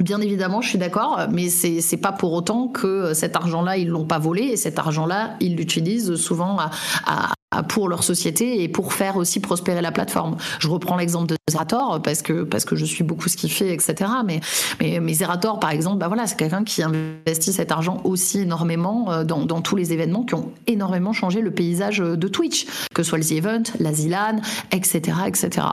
Bien 0.00 0.20
évidemment, 0.20 0.60
je 0.60 0.68
suis 0.68 0.78
d'accord, 0.78 1.26
mais 1.30 1.48
c'est 1.48 1.80
c'est 1.80 1.96
pas 1.96 2.12
pour 2.12 2.32
autant 2.32 2.68
que 2.68 3.14
cet 3.14 3.34
argent-là 3.34 3.76
ils 3.76 3.88
l'ont 3.88 4.06
pas 4.06 4.20
volé 4.20 4.42
et 4.42 4.56
cet 4.56 4.78
argent-là 4.78 5.34
ils 5.40 5.56
l'utilisent 5.56 6.14
souvent 6.14 6.56
à, 6.58 6.70
à- 7.04 7.32
pour 7.62 7.88
leur 7.88 8.04
société 8.04 8.62
et 8.62 8.68
pour 8.68 8.92
faire 8.92 9.16
aussi 9.16 9.40
prospérer 9.40 9.80
la 9.80 9.90
plateforme. 9.90 10.36
Je 10.60 10.68
reprends 10.68 10.96
l'exemple 10.96 11.26
de 11.26 11.36
Zerator 11.50 12.00
parce 12.02 12.22
que 12.22 12.44
parce 12.44 12.64
que 12.64 12.76
je 12.76 12.84
suis 12.84 13.02
beaucoup 13.02 13.28
ce 13.28 13.36
qu'il 13.36 13.50
fait, 13.50 13.72
etc. 13.74 13.94
Mais 14.24 14.40
mais, 14.80 15.12
Zerator 15.14 15.58
par 15.58 15.70
exemple, 15.70 15.98
bah 15.98 16.06
voilà, 16.08 16.26
c'est 16.28 16.36
quelqu'un 16.36 16.62
qui 16.62 16.82
investit 16.82 17.52
cet 17.52 17.72
argent 17.72 18.00
aussi 18.04 18.40
énormément 18.40 19.10
euh, 19.10 19.24
dans, 19.24 19.44
dans 19.46 19.62
tous 19.62 19.74
les 19.76 19.92
événements 19.92 20.22
qui 20.24 20.34
ont 20.34 20.52
énormément 20.68 21.12
changé 21.12 21.40
le 21.40 21.50
paysage 21.50 21.98
de 21.98 22.28
Twitch, 22.28 22.66
que 22.94 23.02
ce 23.02 23.08
soit 23.08 23.18
le 23.18 23.24
The 23.24 23.32
Event, 23.32 23.62
la 23.80 23.92
Zilan, 23.92 24.36
etc., 24.70 25.00
etc. 25.26 25.66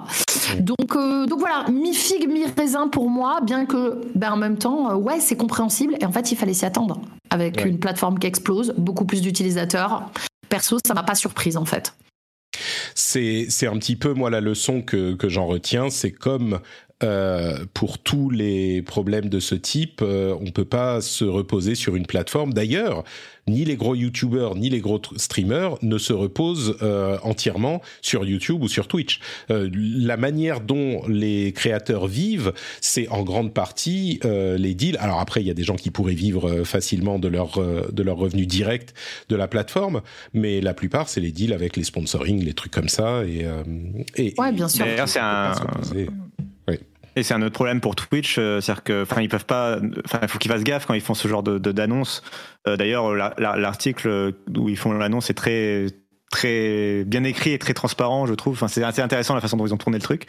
Donc, 0.60 0.96
euh, 0.96 1.26
donc 1.26 1.40
voilà, 1.40 1.66
mi 1.72 1.94
figue, 1.94 2.28
mi 2.30 2.46
raisin 2.46 2.88
pour 2.88 3.10
moi, 3.10 3.40
bien 3.42 3.66
que, 3.66 4.02
ben, 4.16 4.32
en 4.34 4.38
même 4.38 4.58
temps, 4.58 4.92
euh, 4.92 4.96
ouais, 4.96 5.20
c'est 5.20 5.36
compréhensible. 5.38 5.96
Et 6.00 6.06
en 6.06 6.12
fait, 6.12 6.32
il 6.32 6.38
fallait 6.38 6.54
s'y 6.54 6.66
attendre. 6.66 7.02
Avec 7.30 7.58
Ouais. 7.58 7.70
une 7.70 7.80
plateforme 7.80 8.20
qui 8.20 8.28
explose, 8.28 8.74
beaucoup 8.78 9.06
plus 9.06 9.22
d'utilisateurs. 9.22 10.10
Perso, 10.50 10.78
ça 10.86 10.94
m'a 10.94 11.04
pas 11.04 11.16
surprise 11.16 11.58
en 11.58 11.66
fait. 11.66 11.94
c'est 12.94 13.48
c'est 13.50 13.68
un 13.68 13.78
petit 13.78 13.96
peu 13.96 14.14
moi 14.14 14.30
la 14.30 14.40
leçon 14.42 14.82
que 14.82 15.14
que 15.16 15.28
j'en 15.28 15.46
retiens 15.46 15.90
c'est 15.90 16.12
comme 16.12 16.60
euh, 17.04 17.66
pour 17.74 18.00
tous 18.00 18.30
les 18.30 18.82
problèmes 18.82 19.28
de 19.30 19.40
ce 19.40 19.56
type, 19.56 20.02
euh, 20.02 20.34
on 20.40 20.52
peut 20.52 20.66
pas 20.66 21.02
se 21.02 21.26
reposer 21.26 21.76
sur 21.76 21.96
une 21.96 22.06
plateforme. 22.06 22.54
D'ailleurs, 22.54 23.04
ni 23.48 23.64
les 23.66 23.76
gros 23.76 23.94
YouTubers 23.96 24.56
ni 24.56 24.70
les 24.70 24.80
gros 24.80 24.98
tr- 24.98 25.18
streamers 25.20 25.76
ne 25.82 25.98
se 25.98 26.14
reposent 26.14 26.78
euh, 26.82 27.18
entièrement 27.22 27.82
sur 28.02 28.26
YouTube 28.26 28.64
ou 28.64 28.68
sur 28.70 28.88
Twitch. 28.88 29.20
Euh, 29.52 29.70
la 29.74 30.18
manière 30.18 30.62
dont 30.62 31.02
les 31.08 31.52
créateurs 31.54 32.08
vivent, 32.08 32.54
c'est 32.82 33.08
en 33.10 33.24
grande 33.24 33.54
partie 33.54 34.20
euh, 34.26 34.58
les 34.58 34.74
deals. 34.74 34.98
Alors 35.00 35.20
après, 35.20 35.42
il 35.42 35.48
y 35.48 35.52
a 35.52 35.54
des 35.54 35.64
gens 35.64 35.76
qui 35.76 35.92
pourraient 35.92 36.14
vivre 36.16 36.50
euh, 36.50 36.64
facilement 36.64 37.20
de 37.20 37.28
leur 37.28 37.58
euh, 37.58 37.88
de 37.92 38.04
leur 38.04 38.16
revenu 38.18 38.46
direct 38.46 38.94
de 39.30 39.36
la 39.36 39.48
plateforme, 39.50 40.02
mais 40.34 40.62
la 40.62 40.74
plupart, 40.74 41.10
c'est 41.10 41.22
les 41.22 41.32
deals 41.34 41.54
avec 41.54 41.76
les 41.76 41.84
sponsoring, 41.84 42.44
les 42.44 42.54
trucs 42.54 42.72
comme 42.72 42.90
ça. 42.90 43.24
Et, 43.26 43.46
euh, 43.46 43.64
et 44.16 44.34
Ouais, 44.38 44.52
bien 44.54 44.70
sûr. 44.70 44.86
D'ailleurs, 44.86 45.10
c'est 45.10 45.20
un. 45.20 45.54
Et 47.16 47.24
c'est 47.24 47.34
un 47.34 47.42
autre 47.42 47.54
problème 47.54 47.80
pour 47.82 47.96
Twitch, 47.96 48.36
euh, 48.38 48.60
c'est-à-dire 48.60 48.84
que, 48.84 49.04
enfin, 49.04 49.22
ils 49.22 49.30
peuvent 49.30 49.46
pas, 49.46 49.80
enfin, 50.06 50.20
il 50.22 50.28
faut 50.28 50.38
qu'ils 50.38 50.52
fassent 50.52 50.64
gaffe 50.64 50.86
quand 50.86 50.94
ils 50.94 51.02
font 51.02 51.14
ce 51.14 51.28
genre 51.28 51.44
de 51.44 51.58
d'annonce. 51.72 52.24
Euh, 52.68 52.76
D'ailleurs, 52.78 53.14
la- 53.16 53.34
la- 53.38 53.56
l'article 53.56 54.34
où 54.58 54.68
ils 54.70 54.78
font 54.78 54.92
l'annonce 54.94 55.30
est 55.30 55.34
très 55.34 55.88
très 56.32 57.04
bien 57.06 57.24
écrit 57.24 57.52
et 57.54 57.60
très 57.60 57.74
transparent, 57.74 58.26
je 58.26 58.34
trouve. 58.34 58.54
Enfin, 58.56 58.68
c'est 58.68 58.84
assez 58.84 59.02
intéressant 59.02 59.36
la 59.36 59.42
façon 59.42 59.56
dont 59.56 59.66
ils 59.66 59.74
ont 59.74 59.78
tourné 59.78 59.98
le 60.00 60.04
truc. 60.04 60.26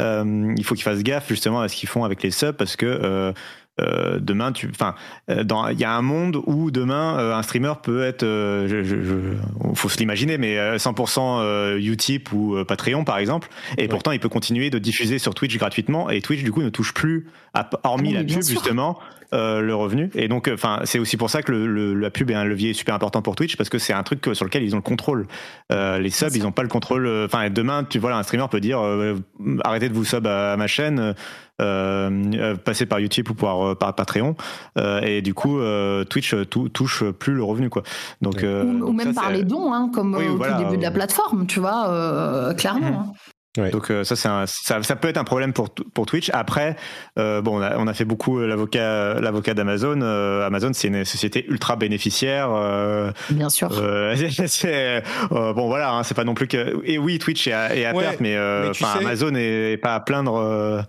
Euh, 0.00 0.52
il 0.56 0.64
faut 0.64 0.74
qu'ils 0.74 0.82
fassent 0.82 1.02
gaffe 1.04 1.28
justement 1.28 1.60
à 1.60 1.68
ce 1.68 1.76
qu'ils 1.76 1.88
font 1.88 2.02
avec 2.02 2.22
les 2.22 2.32
subs 2.32 2.52
parce 2.56 2.74
que 2.74 3.32
euh, 3.80 4.18
demain, 4.20 4.52
tu, 4.52 4.68
enfin, 4.70 4.94
euh, 5.30 5.42
il 5.72 5.78
y 5.80 5.84
a 5.84 5.92
un 5.96 6.02
monde 6.02 6.40
où 6.46 6.70
demain 6.70 7.18
euh, 7.18 7.34
un 7.34 7.42
streamer 7.42 7.72
peut 7.82 8.02
être, 8.04 8.22
je, 8.22 8.82
je, 8.84 9.02
je- 9.02 9.74
faut 9.74 9.88
se 9.88 9.98
l'imaginer, 9.98 10.38
mais 10.38 10.58
euh, 10.58 10.76
100% 10.76 11.40
euh, 11.40 11.78
Utip 11.78 12.32
ou 12.32 12.56
Patreon 12.66 13.04
par 13.04 13.18
exemple, 13.18 13.48
et 13.78 13.88
pourtant 13.88 14.12
il 14.12 14.20
peut 14.20 14.28
continuer 14.28 14.70
de 14.70 14.78
diffuser 14.78 15.18
sur 15.18 15.34
Twitch 15.34 15.56
gratuitement, 15.58 16.08
et 16.10 16.20
Twitch 16.20 16.42
du 16.44 16.52
coup 16.52 16.62
ne 16.62 16.68
touche 16.70 16.94
plus, 16.94 17.26
à- 17.52 17.68
hormis 17.82 18.10
Ah 18.14 18.18
la 18.18 18.24
pub 18.24 18.28
justement, 18.54 18.98
euh, 19.32 19.60
le 19.60 19.74
revenu. 19.74 20.10
Et 20.14 20.28
donc, 20.28 20.48
enfin, 20.52 20.80
c'est 20.84 21.00
aussi 21.00 21.16
pour 21.16 21.28
ça 21.28 21.42
que 21.42 21.50
le, 21.50 21.66
le- 21.66 21.94
la 21.94 22.10
pub 22.10 22.30
est 22.30 22.34
un 22.34 22.44
levier 22.44 22.72
super 22.72 22.94
important 22.94 23.20
pour 23.22 23.34
Twitch 23.34 23.56
parce 23.56 23.68
que 23.68 23.78
c'est 23.78 23.92
un 23.92 24.04
truc 24.04 24.20
que- 24.20 24.34
sur 24.34 24.44
lequel 24.44 24.62
ils 24.62 24.74
ont 24.74 24.78
le 24.78 24.82
contrôle. 24.82 25.26
Euh, 25.72 25.98
les 25.98 26.10
subs, 26.10 26.36
ils 26.36 26.42
n'ont 26.44 26.52
pas 26.52 26.62
le 26.62 26.68
contrôle. 26.68 27.08
Enfin, 27.24 27.50
demain, 27.50 27.82
tu 27.82 27.98
vois, 27.98 28.10
là, 28.10 28.18
un 28.18 28.22
streamer 28.22 28.46
peut 28.48 28.60
dire 28.60 28.78
euh, 28.80 29.16
arrêtez 29.64 29.88
de 29.88 29.94
vous 29.94 30.04
sub 30.04 30.24
à, 30.28 30.52
à 30.52 30.56
ma 30.56 30.68
chaîne. 30.68 31.14
Euh, 31.62 32.10
euh, 32.34 32.56
passez 32.56 32.84
par 32.84 32.98
YouTube 32.98 33.30
ou 33.30 33.34
par, 33.34 33.64
euh, 33.64 33.74
par 33.76 33.94
Patreon 33.94 34.34
euh, 34.76 35.00
et 35.02 35.22
du 35.22 35.34
coup 35.34 35.60
euh, 35.60 36.02
Twitch 36.02 36.34
tou- 36.50 36.68
touche 36.68 37.04
plus 37.04 37.32
le 37.34 37.44
revenu 37.44 37.70
quoi 37.70 37.84
donc 38.20 38.42
euh, 38.42 38.64
ou, 38.64 38.80
donc 38.80 38.96
même 38.96 39.14
ça, 39.14 39.20
par 39.20 39.30
les 39.30 39.44
dons, 39.44 39.72
hein, 39.72 39.88
comme 39.94 40.16
Oui, 40.16 40.26
au 40.26 40.36
voilà, 40.36 40.54
tout 40.54 40.64
début 40.64 40.78
de 40.78 40.82
la 40.82 40.90
plateforme, 40.90 41.46
tu 41.46 41.60
vois, 41.60 41.88
euh, 41.90 42.54
clairement. 42.54 42.80
Mhm. 42.90 42.94
hein. 42.94 43.12
Ouais. 43.56 43.70
Donc 43.70 43.90
euh, 43.90 44.02
ça, 44.02 44.16
c'est 44.16 44.26
un- 44.28 44.46
ça, 44.46 44.82
ça 44.82 44.96
peut 44.96 45.06
être 45.08 45.16
un 45.16 45.22
problème 45.24 45.52
pour, 45.52 45.70
pour 45.70 46.06
Twitch. 46.06 46.28
Après, 46.32 46.74
euh, 47.20 47.40
bon, 47.40 47.58
on 47.58 47.62
a, 47.62 47.76
on 47.78 47.86
a 47.86 47.94
fait 47.94 48.04
beaucoup 48.04 48.40
euh, 48.40 48.48
l'avocat 48.48 49.14
l'avocat 49.20 49.54
d'Amazon. 49.54 50.00
Euh, 50.02 50.44
Amazon, 50.44 50.72
c'est 50.72 50.88
une 50.88 51.04
société 51.04 51.44
ultra 51.48 51.76
bénéficiaire. 51.76 52.48
euh, 52.52 53.12
Bien 53.30 53.48
sûr. 53.50 53.70
euh, 53.80 54.16
c'est- 54.48 55.02
euh, 55.30 55.52
bon, 55.52 55.68
voilà, 55.68 55.92
hein, 55.92 56.02
c'est 56.02 56.14
pas 56.14 56.24
non 56.24 56.34
plus 56.34 56.48
que. 56.48 56.82
Et 56.84 56.98
oui, 56.98 57.18
Twitch 57.20 57.46
est 57.46 57.52
à, 57.52 57.76
est 57.76 57.84
à 57.84 57.94
Ouais, 57.94 58.02
perte, 58.02 58.20
mais, 58.20 58.34
euh, 58.34 58.66
mais 58.66 58.72
tu 58.72 58.82
enfin, 58.82 58.98
sais- 58.98 59.04
Amazon 59.04 59.32
est 59.36 59.76
pas 59.80 59.94
à 59.94 60.00
plaindre. 60.00 60.34
euh, 60.36 60.82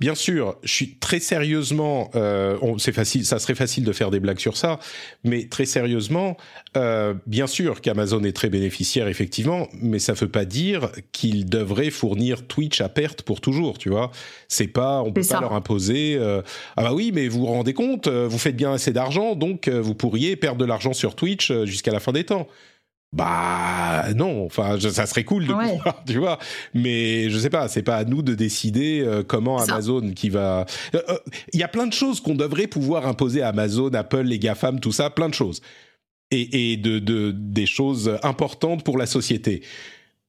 Bien 0.00 0.16
sûr, 0.16 0.56
je 0.64 0.72
suis 0.72 0.96
très 0.98 1.20
sérieusement. 1.20 2.10
Euh, 2.16 2.56
on- 2.62 2.78
c'est 2.78 2.92
facile, 2.92 3.24
ça 3.24 3.38
serait 3.38 3.54
facile 3.54 3.84
de 3.84 3.92
faire 3.92 4.10
des 4.10 4.18
blagues 4.18 4.40
sur 4.40 4.56
ça, 4.56 4.80
mais 5.22 5.46
très 5.48 5.66
sérieusement, 5.66 6.36
euh, 6.78 7.14
bien 7.26 7.46
sûr 7.46 7.80
qu'Amazon 7.80 8.22
est 8.24 8.32
très 8.32 8.48
bénéficiaire 8.48 9.08
effectivement, 9.08 9.68
mais 9.82 9.98
ça 9.98 10.12
veut 10.14 10.28
pas 10.28 10.44
dire 10.46 10.90
qu'il 11.12 11.46
devrait 11.46 11.90
fournir 11.90 12.46
Twitch 12.46 12.80
à 12.80 12.88
perte 12.88 13.22
pour 13.22 13.40
toujours, 13.40 13.76
tu 13.78 13.90
vois. 13.90 14.10
C'est 14.48 14.68
pas, 14.68 15.02
on 15.02 15.12
peut 15.12 15.20
pas 15.28 15.40
leur 15.40 15.52
imposer. 15.52 16.16
euh, 16.18 16.40
ah 16.76 16.82
bah 16.84 16.94
oui, 16.94 17.10
mais 17.14 17.28
vous 17.28 17.40
vous 17.40 17.46
rendez 17.46 17.74
compte, 17.74 18.06
euh, 18.06 18.26
vous 18.28 18.38
faites 18.38 18.56
bien 18.56 18.72
assez 18.72 18.92
d'argent, 18.92 19.34
donc 19.34 19.68
vous 19.68 19.94
pourriez 19.94 20.36
perdre 20.36 20.58
de 20.58 20.64
l'argent 20.64 20.92
sur 20.94 21.14
Twitch 21.14 21.52
jusqu'à 21.64 21.92
la 21.92 22.00
fin 22.00 22.12
des 22.12 22.24
temps. 22.24 22.48
Bah 23.12 24.04
non, 24.14 24.44
enfin 24.44 24.78
ça 24.78 25.06
serait 25.06 25.24
cool 25.24 25.46
de 25.46 25.52
Ouais. 25.54 25.70
pouvoir, 25.70 26.02
tu 26.06 26.18
vois, 26.18 26.38
mais 26.74 27.30
je 27.30 27.38
sais 27.38 27.48
pas, 27.48 27.66
c'est 27.66 27.82
pas 27.82 27.96
à 27.96 28.04
nous 28.04 28.20
de 28.20 28.34
décider 28.34 29.00
euh, 29.02 29.22
comment 29.26 29.58
Ça. 29.58 29.72
Amazon 29.72 30.12
qui 30.14 30.28
va. 30.28 30.66
Euh, 30.94 31.00
euh, 31.08 31.16
Il 31.54 31.58
y 31.58 31.62
a 31.62 31.68
plein 31.68 31.86
de 31.86 31.92
choses 31.94 32.20
qu'on 32.20 32.34
devrait 32.34 32.66
pouvoir 32.66 33.06
imposer 33.06 33.40
à 33.40 33.48
Amazon, 33.48 33.88
Apple, 33.94 34.24
les 34.24 34.38
GAFAM, 34.38 34.78
tout 34.78 34.92
ça, 34.92 35.08
plein 35.08 35.30
de 35.30 35.34
choses, 35.34 35.62
et, 36.30 36.72
et 36.72 36.76
de, 36.76 36.98
de 36.98 37.32
des 37.32 37.66
choses 37.66 38.18
importantes 38.22 38.84
pour 38.84 38.98
la 38.98 39.06
société. 39.06 39.62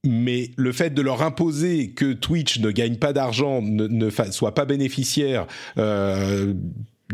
Mais 0.04 0.50
le 0.56 0.72
fait 0.72 0.90
de 0.94 1.02
leur 1.02 1.22
imposer 1.22 1.90
que 1.90 2.12
Twitch 2.12 2.58
ne 2.60 2.70
gagne 2.70 2.96
pas 2.96 3.12
d'argent, 3.12 3.60
ne, 3.60 3.86
ne 3.86 4.10
soit 4.30 4.54
pas 4.54 4.64
bénéficiaire 4.64 5.46
euh, 5.76 6.54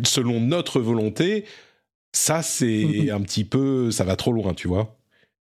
selon 0.05 0.41
notre 0.41 0.81
volonté, 0.81 1.47
ça 2.13 2.43
c'est 2.43 3.11
un 3.11 3.21
petit 3.23 3.45
peu, 3.45 3.91
ça 3.91 4.05
va 4.05 4.15
trop 4.15 4.33
loin, 4.33 4.55
tu 4.55 4.69
vois. 4.69 4.95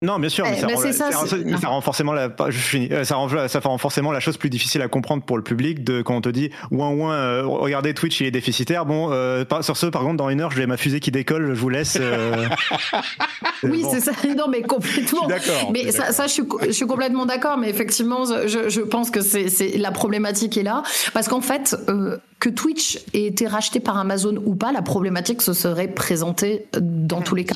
Non, 0.03 0.19
bien 0.19 0.29
sûr, 0.29 0.45
mais 0.45 0.55
Eh, 0.57 0.61
ça, 0.61 0.67
rend, 0.67 0.77
c'est 0.77 0.93
ça, 0.93 1.11
ça, 1.13 1.19
rend- 1.19 1.27
c'est- 1.27 1.57
ça 1.61 1.69
rend 1.69 1.81
forcément 1.81 2.13
la, 2.13 2.29
je 2.49 2.59
finis, 2.59 2.89
ça 3.05 3.15
rend, 3.17 3.29
ça 3.49 3.61
rend 3.61 3.79
forcément 3.79 4.11
la 4.13 4.21
chose 4.21 4.37
plus 4.37 4.51
difficile 4.51 4.83
à 4.83 4.89
comprendre 4.89 5.23
pour 5.23 5.37
le 5.37 5.43
public 5.45 5.85
de 5.85 6.03
quand 6.03 6.17
on 6.17 6.21
te 6.21 6.29
dit 6.29 6.51
ouin 6.73 6.91
ouin, 6.91 7.13
euh, 7.15 7.43
regardez 7.47 7.95
Twitch 7.95 8.21
il 8.21 8.27
est 8.27 8.31
déficitaire. 8.33 8.85
Bon, 8.85 9.09
euh, 9.13 9.45
par- 9.45 9.63
sur 9.65 9.77
ce, 9.77 9.87
par 9.87 10.03
contre, 10.03 10.17
dans 10.17 10.29
une 10.29 10.41
heure, 10.41 10.51
j'ai 10.51 10.67
ma 10.67 10.77
fusée 10.77 11.01
qui 11.01 11.11
décolle, 11.13 11.55
je 11.55 11.61
vous 11.61 11.69
laisse. 11.69 11.97
euh, 12.01 12.47
Oui, 13.63 13.83
bon. 13.83 13.91
c'est 13.93 14.01
ça. 14.01 14.13
Non, 14.37 14.49
mais 14.49 14.63
complètement. 14.63 15.29
Je 15.29 15.41
suis 15.41 15.49
d'accord, 15.51 15.71
Mais 15.73 15.91
ça, 15.93 16.27
je 16.27 16.33
suis, 16.33 16.47
co- 16.47 16.59
je 16.67 16.71
suis 16.73 16.87
complètement 16.87 17.27
d'accord. 17.27 17.57
Mais 17.59 17.71
effectivement, 17.71 18.25
je, 18.47 18.69
je 18.69 18.81
pense 18.81 19.11
que 19.11 19.21
c'est, 19.21 19.49
c'est 19.49 19.77
la 19.79 19.93
problématique 19.93 20.57
est 20.57 20.63
là, 20.65 20.83
parce 21.15 21.29
qu'en 21.29 21.41
fait, 21.41 21.77
euh, 21.89 22.17
que 22.41 22.49
Twitch 22.49 22.99
ait 23.15 23.27
été 23.27 23.47
racheté 23.47 23.79
par 23.79 23.97
Amazon 23.99 24.35
ou 24.45 24.55
pas, 24.57 24.73
la 24.73 24.83
problématique 24.83 25.43
se 25.43 25.53
serait 25.53 25.89
présentée 25.89 26.67
dans 26.81 27.21
tous 27.21 27.35
les 27.37 27.45
cas. 27.45 27.55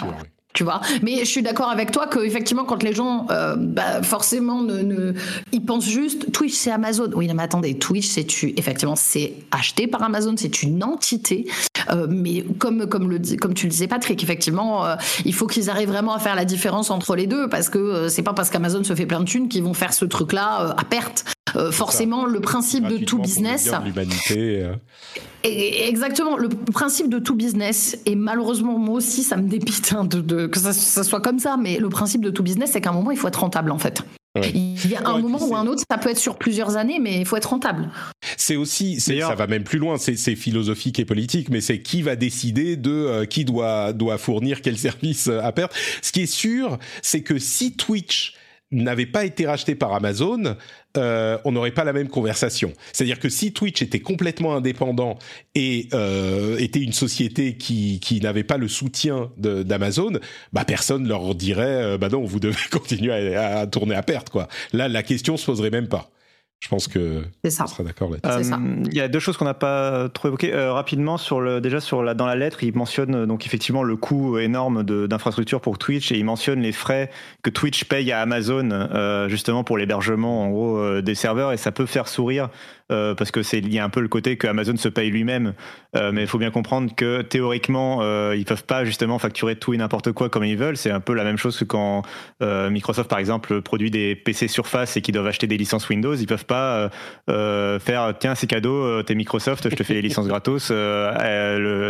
Tu 0.57 0.65
vois, 0.65 0.81
mais 1.03 1.19
je 1.19 1.25
suis 1.27 1.43
d'accord 1.43 1.69
avec 1.69 1.91
toi 1.93 2.07
que 2.07 2.19
effectivement, 2.19 2.65
quand 2.65 2.83
les 2.83 2.95
gens, 2.95 3.27
euh, 3.31 3.57
bah, 3.59 4.03
forcément, 4.03 4.63
ne, 4.63 4.81
ne- 4.81 5.13
ils 5.53 5.61
pensent 5.63 5.85
juste 5.85 6.33
Twitch, 6.33 6.55
c'est 6.55 6.71
Amazon. 6.71 7.11
Oui, 7.15 7.29
mais 7.35 7.43
attendez, 7.43 7.77
Twitch, 7.79 8.07
c'est 8.07 8.25
tu, 8.25 8.55
effectivement, 8.57 8.97
c'est 8.97 9.35
acheté 9.51 9.87
par 9.87 10.03
Amazon, 10.03 10.35
c'est 10.39 10.63
une 10.63 10.83
entité. 10.83 11.47
Euh, 11.91 12.07
mais 12.09 12.43
comme 12.59 12.87
comme 12.87 13.07
tu 13.55 13.67
le 13.67 13.71
disais, 13.71 13.87
Patrick, 13.87 14.23
effectivement, 14.23 14.87
euh, 14.87 14.97
il 15.27 15.35
faut 15.35 15.47
qu'ils 15.47 15.69
arrivent 15.69 15.91
vraiment 15.91 16.15
à 16.15 16.19
faire 16.21 16.35
la 16.35 16.47
différence 16.47 16.91
entre 16.91 17.17
les 17.17 17.27
deux, 17.27 17.51
parce 17.51 17.69
que 17.69 18.09
c'est 18.09 18.23
pas 18.23 18.33
parce 18.33 18.49
qu'Amazon 18.49 18.83
se 18.83 18.95
fait 18.95 19.05
plein 19.07 19.21
de 19.21 19.27
thunes 19.27 19.49
qu'ils 19.51 19.63
vont 19.63 19.75
faire 19.75 19.93
ce 19.93 20.07
truc-là 20.07 20.75
à 20.79 20.85
perte. 20.85 21.27
Euh, 21.55 21.71
forcément, 21.71 22.27
le 22.27 22.41
principe 22.41 22.89
de 22.89 22.99
tout 22.99 23.19
business, 23.19 23.71
l'humanité. 23.85 24.63
euh. 24.65 24.75
Exactement, 25.45 26.37
le 26.37 26.49
principe 26.49 27.09
de 27.09 27.19
tout 27.21 27.37
business, 27.37 27.97
et 28.05 28.17
malheureusement 28.17 28.79
moi 28.79 28.97
aussi 28.97 29.23
ça 29.23 29.37
me 29.37 29.49
dépite 29.49 29.95
hein, 29.97 30.05
de, 30.05 30.21
de- 30.21 30.47
que 30.47 30.59
ça, 30.59 30.73
ça 30.73 31.05
soit 31.05 31.21
comme 31.21 31.39
ça, 31.39 31.57
mais 31.57 31.79
le 31.79 31.89
principe 31.89 32.21
de 32.23 32.31
tout 32.31 32.43
business 32.43 32.71
c'est 32.73 32.81
qu'à 32.81 32.91
un 32.91 32.95
moment 32.95 33.13
il 33.13 33.17
faut 33.17 33.29
être 33.29 33.41
rentable 33.41 33.71
en 33.71 33.79
fait. 33.79 34.03
Ouais. 34.37 34.51
Il 34.55 34.91
y 34.91 34.97
a 34.97 35.09
un 35.09 35.15
Ouais, 35.15 35.23
moment 35.23 35.39
ou 35.47 35.55
un 35.57 35.67
autre, 35.67 35.83
ça 35.91 35.97
peut 35.99 36.11
être 36.11 36.19
sur 36.19 36.37
plusieurs 36.37 36.77
années, 36.77 36.99
mais 37.01 37.21
il 37.21 37.25
faut 37.25 37.37
être 37.37 37.49
rentable. 37.51 37.91
C'est 38.37 38.57
aussi, 38.57 39.01
ça 39.01 39.35
va 39.35 39.47
même 39.47 39.65
plus 39.65 39.79
loin, 39.79 39.97
c'est 39.99 40.17
philosophique 40.37 40.99
et 40.99 41.05
politique, 41.07 41.49
mais 41.49 41.61
c'est 41.63 41.81
qui 41.81 42.03
va 42.03 42.17
décider 42.17 42.77
de 42.77 42.91
euh, 42.91 43.25
qui 43.25 43.45
doit 43.47 43.93
doit 43.95 44.19
fournir 44.19 44.61
quel 44.63 44.77
service 44.87 45.29
à 45.29 45.53
perdre. 45.53 45.73
Ce 46.03 46.11
qui 46.13 46.23
est 46.23 46.27
sûr, 46.27 46.79
c'est 47.03 47.23
que 47.23 47.39
si 47.39 47.77
Twitch 47.77 48.35
n'avait 48.73 49.07
pas 49.07 49.25
été 49.25 49.47
racheté 49.47 49.75
par 49.75 49.95
Amazon, 49.95 50.57
euh, 50.97 51.39
on 51.45 51.53
n'aurait 51.53 51.71
pas 51.71 51.85
la 51.85 51.93
même 51.93 52.09
conversation. 52.09 52.73
C'est-à-dire 52.93 53.21
que 53.21 53.29
si 53.29 53.53
Twitch 53.53 53.83
était 53.83 54.01
complètement 54.01 54.57
indépendant 54.57 55.19
et 55.55 55.89
euh, 55.95 56.59
était 56.59 56.81
une 56.81 56.93
société 56.93 57.57
qui, 57.57 58.01
qui 58.01 58.21
n'avait 58.21 58.45
pas 58.45 58.57
le 58.57 58.69
soutien 58.69 59.31
d'Amazon, 59.37 60.19
bah 60.53 60.65
personne 60.65 61.07
leur 61.07 61.35
dirait 61.35 61.83
euh, 61.83 61.99
bah 61.99 62.09
non 62.09 62.25
vous 62.25 62.41
devez 62.41 62.57
continuer 62.71 63.37
à, 63.37 63.61
à 63.61 63.67
tourner 63.67 63.95
à 63.95 64.03
perte 64.03 64.31
quoi. 64.31 64.49
Là 64.73 64.89
la 64.89 65.03
question 65.03 65.37
se 65.37 65.47
poserait 65.47 65.71
même 65.71 65.89
pas. 65.89 66.11
Je 66.61 66.69
pense 66.69 66.89
que 66.89 67.23
C'est 67.45 67.51
ça. 67.51 67.65
on 67.65 67.67
sera 67.67 67.83
d'accord 67.85 68.11
là-dessus. 68.11 68.51
Euh, 68.53 68.83
Il 68.91 68.95
y 68.97 69.01
a 69.03 69.09
deux 69.09 69.19
choses 69.19 69.37
qu'on 69.37 69.45
n'a 69.45 69.53
pas 69.55 70.09
trop 70.09 70.29
évoquées 70.29 70.55
Euh, 70.55 70.73
rapidement 70.73 71.19
sur 71.19 71.41
le 71.41 71.61
déjà 71.61 71.81
sur 71.81 72.03
la 72.03 72.15
dans 72.15 72.25
la 72.27 72.35
lettre 72.35 72.65
il 72.65 72.75
mentionne 72.75 73.15
euh, 73.15 73.27
donc 73.27 73.45
effectivement 73.45 73.83
le 73.83 73.95
coût 73.97 74.39
énorme 74.39 74.83
de- 74.83 75.07
d'infrastructure 75.07 75.61
pour 75.61 75.77
Twitch 75.77 76.11
et 76.13 76.17
il 76.19 76.25
mentionne 76.25 76.61
les 76.63 76.73
frais 76.73 77.11
que 77.43 77.51
Twitch 77.51 77.85
paye 77.85 78.11
à 78.11 78.21
Amazon 78.23 78.71
euh, 78.73 79.29
justement 79.29 79.65
pour 79.65 79.77
l'hébergement 79.77 80.45
en 80.45 80.49
gros 80.51 80.79
euh, 80.79 81.03
des 81.03 81.15
serveurs 81.15 81.53
et 81.53 81.59
ça 81.59 81.73
peut 81.73 81.87
faire 81.87 82.09
sourire 82.09 82.49
euh, 82.93 83.15
parce 83.15 83.33
que 83.33 83.43
c'est 83.43 83.63
a 83.79 83.85
un 83.85 83.89
peu 83.89 84.01
le 84.01 84.07
côté 84.07 84.37
que 84.37 84.47
Amazon 84.47 84.77
se 84.77 84.89
paye 84.89 85.11
lui-même. 85.11 85.55
Euh, 85.97 86.13
mais 86.13 86.23
il 86.23 86.27
faut 86.29 86.39
bien 86.39 86.53
comprendre 86.53 86.95
que 86.95 87.23
théoriquement 87.23 87.99
euh, 88.03 88.37
ils 88.37 88.45
peuvent 88.45 88.65
pas 88.65 88.85
justement 88.85 89.19
facturer 89.19 89.57
tout 89.57 89.75
et 89.75 89.77
n'importe 89.77 90.13
quoi 90.13 90.29
comme 90.29 90.45
ils 90.45 90.57
veulent. 90.57 90.77
C'est 90.77 90.93
un 90.93 91.01
peu 91.01 91.15
la 91.15 91.25
même 91.25 91.37
chose 91.37 91.59
que 91.59 91.65
quand 91.65 92.03
Microsoft 92.41 93.11
par 93.11 93.19
exemple 93.19 93.61
produit 93.61 93.91
des 93.91 94.15
PC 94.15 94.49
Surface 94.49 94.97
et 94.97 95.03
qu'ils 95.03 95.15
doivent 95.15 95.27
acheter 95.27 95.47
des 95.47 95.57
licences 95.57 95.89
Windows. 95.89 96.15
Ils 96.15 96.27
peuvent 96.27 96.47
pas 96.47 96.91
faire 97.27 98.15
tiens 98.19 98.35
c'est 98.35 98.47
cadeau 98.47 99.03
t'es 99.03 99.15
Microsoft 99.15 99.69
je 99.69 99.75
te 99.75 99.83
fais 99.83 99.95
les 99.95 100.03
licences 100.03 100.29
gratos 100.29 100.73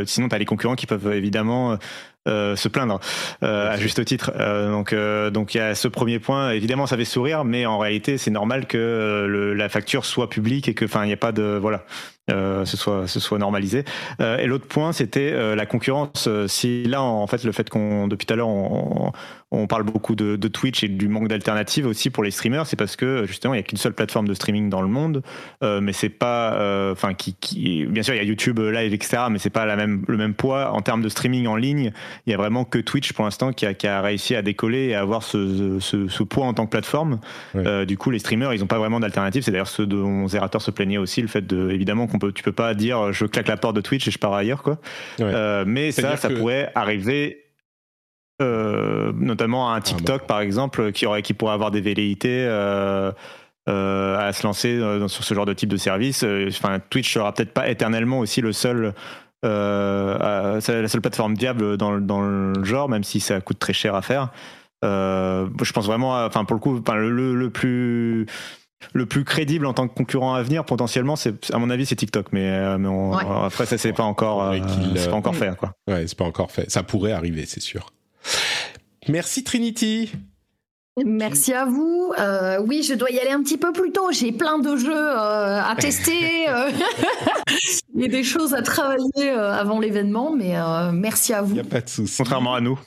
sinon 0.06 0.28
t'as 0.28 0.39
les 0.39 0.44
concurrents 0.44 0.77
qui 0.77 0.86
peuvent 0.86 1.12
évidemment 1.12 1.78
euh, 2.27 2.57
se 2.57 2.69
plaindre 2.69 3.01
euh, 3.43 3.70
à 3.73 3.77
juste 3.77 4.05
titre. 4.05 4.32
Euh, 4.39 4.70
donc 4.70 4.93
euh, 4.93 5.31
donc 5.31 5.55
il 5.55 5.59
y 5.59 5.61
a 5.61 5.74
ce 5.74 5.89
premier 5.89 6.19
point. 6.19 6.51
Évidemment 6.51 6.86
ça 6.86 6.97
fait 6.97 7.05
sourire 7.05 7.44
mais 7.44 7.66
en 7.66 7.78
réalité 7.78 8.19
c'est 8.19 8.31
normal 8.31 8.66
que 8.66 9.27
le- 9.28 9.55
la 9.55 9.69
facture 9.69 10.05
soit 10.05 10.28
publique 10.31 10.69
et 10.69 10.74
que 10.74 10.85
enfin 10.85 11.05
il 11.05 11.09
n'y 11.09 11.12
a 11.12 11.16
pas 11.19 11.32
de 11.32 11.59
voilà 11.61 11.85
euh, 12.31 12.65
ce 12.65 12.77
soit 12.77 13.07
ce 13.07 13.20
soit 13.20 13.39
normalisé 13.39 13.85
Euh, 14.20 14.39
et 14.39 14.47
l'autre 14.47 14.66
point 14.66 14.93
c'était 14.93 15.31
euh, 15.32 15.55
la 15.55 15.66
concurrence 15.66 16.28
si 16.48 16.85
là 16.85 17.03
en 17.03 17.27
fait 17.27 17.44
le 17.44 17.53
fait 17.53 17.70
qu'on 17.70 18.09
depuis 18.09 18.27
tout 18.27 18.35
à 18.35 18.36
l'heure 18.36 18.48
on, 18.48 19.12
on 19.53 19.66
parle 19.69 19.85
beaucoup 19.85 20.16
de, 20.16 20.35
de 20.35 20.48
Twitch 20.48 20.82
et 20.82 20.89
du 20.89 21.09
manque 21.09 21.28
d'alternatives 21.28 21.86
aussi 21.86 22.11
pour 22.11 22.24
les 22.24 22.32
streamers, 22.32 22.66
c'est 22.66 22.77
parce 22.77 22.97
que 22.97 23.24
justement 23.27 23.55
il 23.55 23.59
y 23.59 23.61
a 23.61 23.62
qu'une 23.62 23.78
seule 23.78 23.94
plateforme 23.94 24.27
de 24.27 24.35
streaming 24.35 24.69
dans 24.69 24.82
le 24.82 24.89
monde, 24.89 25.23
mais 25.62 25.93
c'est 25.93 26.09
pas, 26.09 26.90
enfin 26.90 27.15
qui, 27.15 27.35
qui, 27.35 27.86
bien 27.86 28.03
sûr 28.03 28.15
il 28.15 28.16
y 28.19 28.20
a 28.20 28.24
YouTube 28.24 28.59
Live 28.59 28.93
etc, 28.93 29.24
mais 29.31 29.39
c'est 29.39 29.51
pas 29.51 29.65
la 29.65 29.77
même 29.77 30.05
le 30.09 30.16
même 30.16 30.35
poids 30.35 30.73
en 30.73 30.81
termes 30.82 31.01
de 31.01 31.09
streaming 31.09 31.47
en 31.47 31.55
ligne. 31.55 31.93
Il 32.27 32.31
y 32.32 32.35
a 32.35 32.36
vraiment 32.36 32.65
que 32.65 32.78
Twitch 32.78 33.12
pour 33.12 33.24
l'instant 33.24 33.53
qui 33.53 33.66
a, 33.66 33.74
qui 33.74 33.86
a 33.86 34.01
réussi 34.03 34.35
à 34.35 34.43
décoller 34.43 34.86
et 34.86 34.94
à 34.97 35.01
avoir 35.01 35.23
ce, 35.23 35.78
ce, 35.81 36.09
ce 36.09 36.23
poids 36.24 36.47
en 36.47 36.55
tant 36.55 36.65
que 36.66 36.70
plateforme. 36.70 37.20
Du 37.86 37.97
coup 37.97 38.11
les 38.11 38.19
streamers 38.19 38.53
ils 38.53 38.65
ont 38.65 38.69
pas 38.69 38.78
vraiment 38.78 38.98
d'alternative. 38.98 39.43
C'est 39.44 39.53
d'ailleurs 39.53 39.69
ce 39.69 39.82
dont 39.82 40.27
Zerator 40.27 40.61
se 40.61 40.73
plaignait 40.73 40.98
aussi, 40.98 41.23
le 41.23 41.28
fait 41.28 41.47
de 41.47 41.70
évidemment 41.70 42.09
qu'on 42.18 42.26
peut, 42.26 42.32
tu 42.32 42.43
peux 42.43 42.52
pas 42.52 42.74
dire 42.74 43.12
je 43.12 43.24
claque 43.26 43.48
la 43.48 43.56
porte 43.56 43.76
de 43.76 43.80
Twitch 43.80 44.09
et 44.09 44.10
je 44.10 44.18
pars 44.18 44.32
ailleurs 44.34 44.62
quoi. 44.62 44.78
Ouais. 45.18 45.24
Euh, 45.32 45.64
mais 45.66 45.93
ça, 45.93 46.16
ça 46.16 46.28
que- 46.28 46.34
pourrait 46.34 46.72
arriver 46.74 47.43
euh, 48.43 49.12
notamment 49.14 49.72
à 49.72 49.76
un 49.76 49.80
TikTok 49.80 50.26
par 50.26 50.40
exemple 50.40 50.93
qui 50.93 51.06
aurait 51.06 51.22
qui 51.22 51.32
pourrait 51.34 51.55
avoir 51.55 51.70
des 51.70 51.80
velléités 51.80 52.44
euh, 52.47 53.10
euh, 53.68 54.18
à 54.18 54.32
se 54.32 54.47
lancer 54.47 54.78
dans- 54.78 55.09
sur 55.09 55.24
ce 55.24 55.32
genre 55.34 55.47
de 55.47 55.52
type 55.55 55.70
de 55.70 55.76
service. 55.76 56.24
Enfin, 56.48 56.78
Twitch 56.90 57.12
sera 57.14 57.32
peut-être 57.32 57.52
pas 57.52 57.68
éternellement 57.68 58.18
aussi 58.18 58.40
le 58.40 58.52
seul. 58.52 58.93
À- 59.43 60.59
la 60.68 60.88
seule 60.88 61.01
plateforme 61.01 61.34
viable 61.34 61.76
dans, 61.76 61.93
le- 61.93 62.01
dans 62.01 62.20
le 62.20 62.64
genre, 62.64 62.88
même 62.88 63.05
si 63.05 63.20
ça 63.20 63.40
coûte 63.40 63.59
très 63.59 63.72
cher 63.72 63.94
à 63.94 64.02
faire. 64.02 64.30
Je 64.82 65.72
pense 65.72 65.86
vraiment, 65.86 66.24
enfin 66.24 66.44
pour 66.44 66.55
le 66.55 66.60
coup, 66.60 66.78
enfin, 66.78 66.97
le, 66.97 67.10
le- 67.10 67.34
le 67.34 67.51
plus 67.51 68.26
le 68.93 69.07
plus 69.07 69.24
crédible 69.24 69.66
en 69.66 69.73
tant 69.73 69.89
que 69.89 69.94
concurrent 69.94 70.35
à 70.35 70.43
venir 70.43 70.65
potentiellement, 70.65 71.16
c'est 71.16 71.51
à 71.53 71.59
mon 71.59 71.70
avis 71.70 71.86
c'est 71.86 71.97
TikTok, 71.97 72.27
mais, 72.32 72.47
euh, 72.48 72.78
mais 72.78 72.89
on- 72.89 73.15
Ouais. 73.15 73.24
après 73.47 73.66
ça 73.66 73.78
c'est 73.78 73.93
pas 73.93 74.03
encore 74.05 74.43
euh, 74.43 74.59
qu'il, 74.59 74.98
c'est 74.98 75.09
pas 75.11 75.16
encore 75.16 75.35
fait 75.36 75.57
quoi. 75.57 75.73
Ouais, 75.89 76.07
c'est 76.07 76.16
pas 76.16 76.24
encore 76.24 76.51
fait. 76.53 76.70
Ça 76.70 76.82
pourrait 76.82 77.12
arriver, 77.12 77.44
c'est 77.47 77.61
sûr. 77.62 77.90
Merci 79.09 79.44
Trinity. 79.44 80.12
Merci 81.05 81.53
à 81.53 81.66
vous. 81.66 82.12
Euh, 82.19 82.59
oui, 82.66 82.82
je 82.82 82.94
dois 82.94 83.11
y 83.11 83.19
aller 83.19 83.31
un 83.31 83.43
petit 83.43 83.59
peu 83.59 83.70
plus 83.73 83.93
tôt. 83.93 84.11
J'ai 84.12 84.32
plein 84.32 84.59
de 84.59 84.77
jeux 84.77 84.90
euh, 84.97 85.61
à 85.62 85.74
tester. 85.78 86.48
euh. 86.48 86.70
Il 87.94 88.01
y 88.03 88.05
a 88.07 88.09
des 88.09 88.24
choses 88.24 88.55
à 88.55 88.62
travailler 88.62 89.28
euh, 89.31 89.53
avant 89.53 89.78
l'événement, 89.78 90.32
mais 90.35 90.57
euh, 90.57 90.93
merci 90.93 91.35
à 91.35 91.40
Il 91.40 91.44
vous. 91.44 91.55
n'y 91.55 91.61
a 91.61 91.65
pas 91.65 91.82
de 91.82 91.89
souci. 91.89 92.16
Contrairement 92.16 92.55
à 92.55 92.61
nous. 92.62 92.78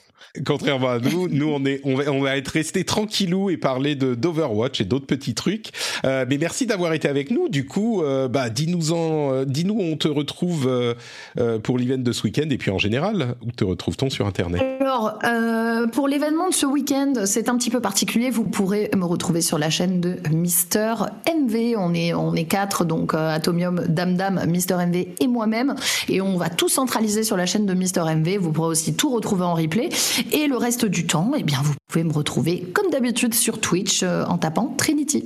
Contrairement 0.46 0.90
à 0.90 0.98
nous, 0.98 1.28
nous 1.30 1.48
on 1.48 1.64
est, 1.64 1.80
on 1.84 1.96
va, 1.96 2.10
on 2.10 2.20
va 2.20 2.36
être 2.36 2.48
resté 2.48 2.84
tranquillou 2.84 3.50
et 3.50 3.56
parler 3.56 3.94
de 3.94 4.14
d'Overwatch 4.14 4.80
et 4.80 4.84
d'autres 4.84 5.06
petits 5.06 5.34
trucs. 5.34 5.70
Euh, 6.04 6.24
mais 6.28 6.38
merci 6.38 6.66
d'avoir 6.66 6.92
été 6.92 7.08
avec 7.08 7.30
nous. 7.30 7.48
Du 7.48 7.66
coup, 7.66 8.02
euh, 8.02 8.28
bah 8.28 8.48
dis-nous 8.50 8.92
en, 8.92 9.32
euh, 9.32 9.44
dis-nous 9.44 9.74
où 9.74 9.82
on 9.82 9.96
te 9.96 10.08
retrouve 10.08 10.66
euh, 10.68 10.94
euh, 11.38 11.58
pour 11.58 11.78
l'event 11.78 11.98
de 11.98 12.12
ce 12.12 12.22
week-end 12.24 12.46
et 12.50 12.58
puis 12.58 12.70
en 12.70 12.78
général, 12.78 13.34
où 13.44 13.50
te 13.50 13.64
retrouve-t-on 13.64 14.10
sur 14.10 14.26
Internet? 14.26 14.62
Alors, 14.80 15.18
euh, 15.24 15.86
pour 15.88 16.08
l'événement 16.08 16.48
de 16.48 16.54
ce 16.54 16.66
week-end, 16.66 17.12
c'est 17.24 17.48
un 17.48 17.56
petit 17.56 17.70
peu 17.70 17.80
particulier. 17.80 18.30
Vous 18.30 18.44
pourrez 18.44 18.90
me 18.96 19.04
retrouver 19.04 19.40
sur 19.40 19.58
la 19.58 19.70
chaîne 19.70 20.00
de 20.00 20.16
Mister 20.30 20.94
MV. 21.26 21.74
On 21.76 21.92
est, 21.94 22.14
on 22.14 22.34
est 22.34 22.44
quatre, 22.44 22.84
donc 22.84 23.14
euh, 23.14 23.34
Atomium, 23.34 23.84
Dame 23.88 24.16
Dame, 24.16 24.44
Mister 24.46 24.74
MV 24.76 25.06
et 25.18 25.26
moi-même. 25.26 25.74
Et 26.08 26.20
on 26.20 26.36
va 26.36 26.50
tout 26.50 26.68
centraliser 26.68 27.24
sur 27.24 27.36
la 27.36 27.46
chaîne 27.46 27.66
de 27.66 27.74
Mister 27.74 28.02
MV. 28.02 28.36
Vous 28.38 28.52
pourrez 28.52 28.68
aussi 28.68 28.94
tout 28.94 29.10
retrouver 29.10 29.44
en 29.44 29.54
replay. 29.54 29.88
Et 30.32 30.46
le 30.46 30.56
reste 30.56 30.84
du 30.84 31.06
temps, 31.06 31.32
eh 31.36 31.42
bien, 31.42 31.60
vous 31.62 31.74
pouvez 31.88 32.04
me 32.04 32.12
retrouver 32.12 32.62
comme 32.72 32.90
d'habitude 32.90 33.34
sur 33.34 33.60
Twitch 33.60 34.02
euh, 34.02 34.24
en 34.24 34.38
tapant 34.38 34.74
Trinity. 34.76 35.24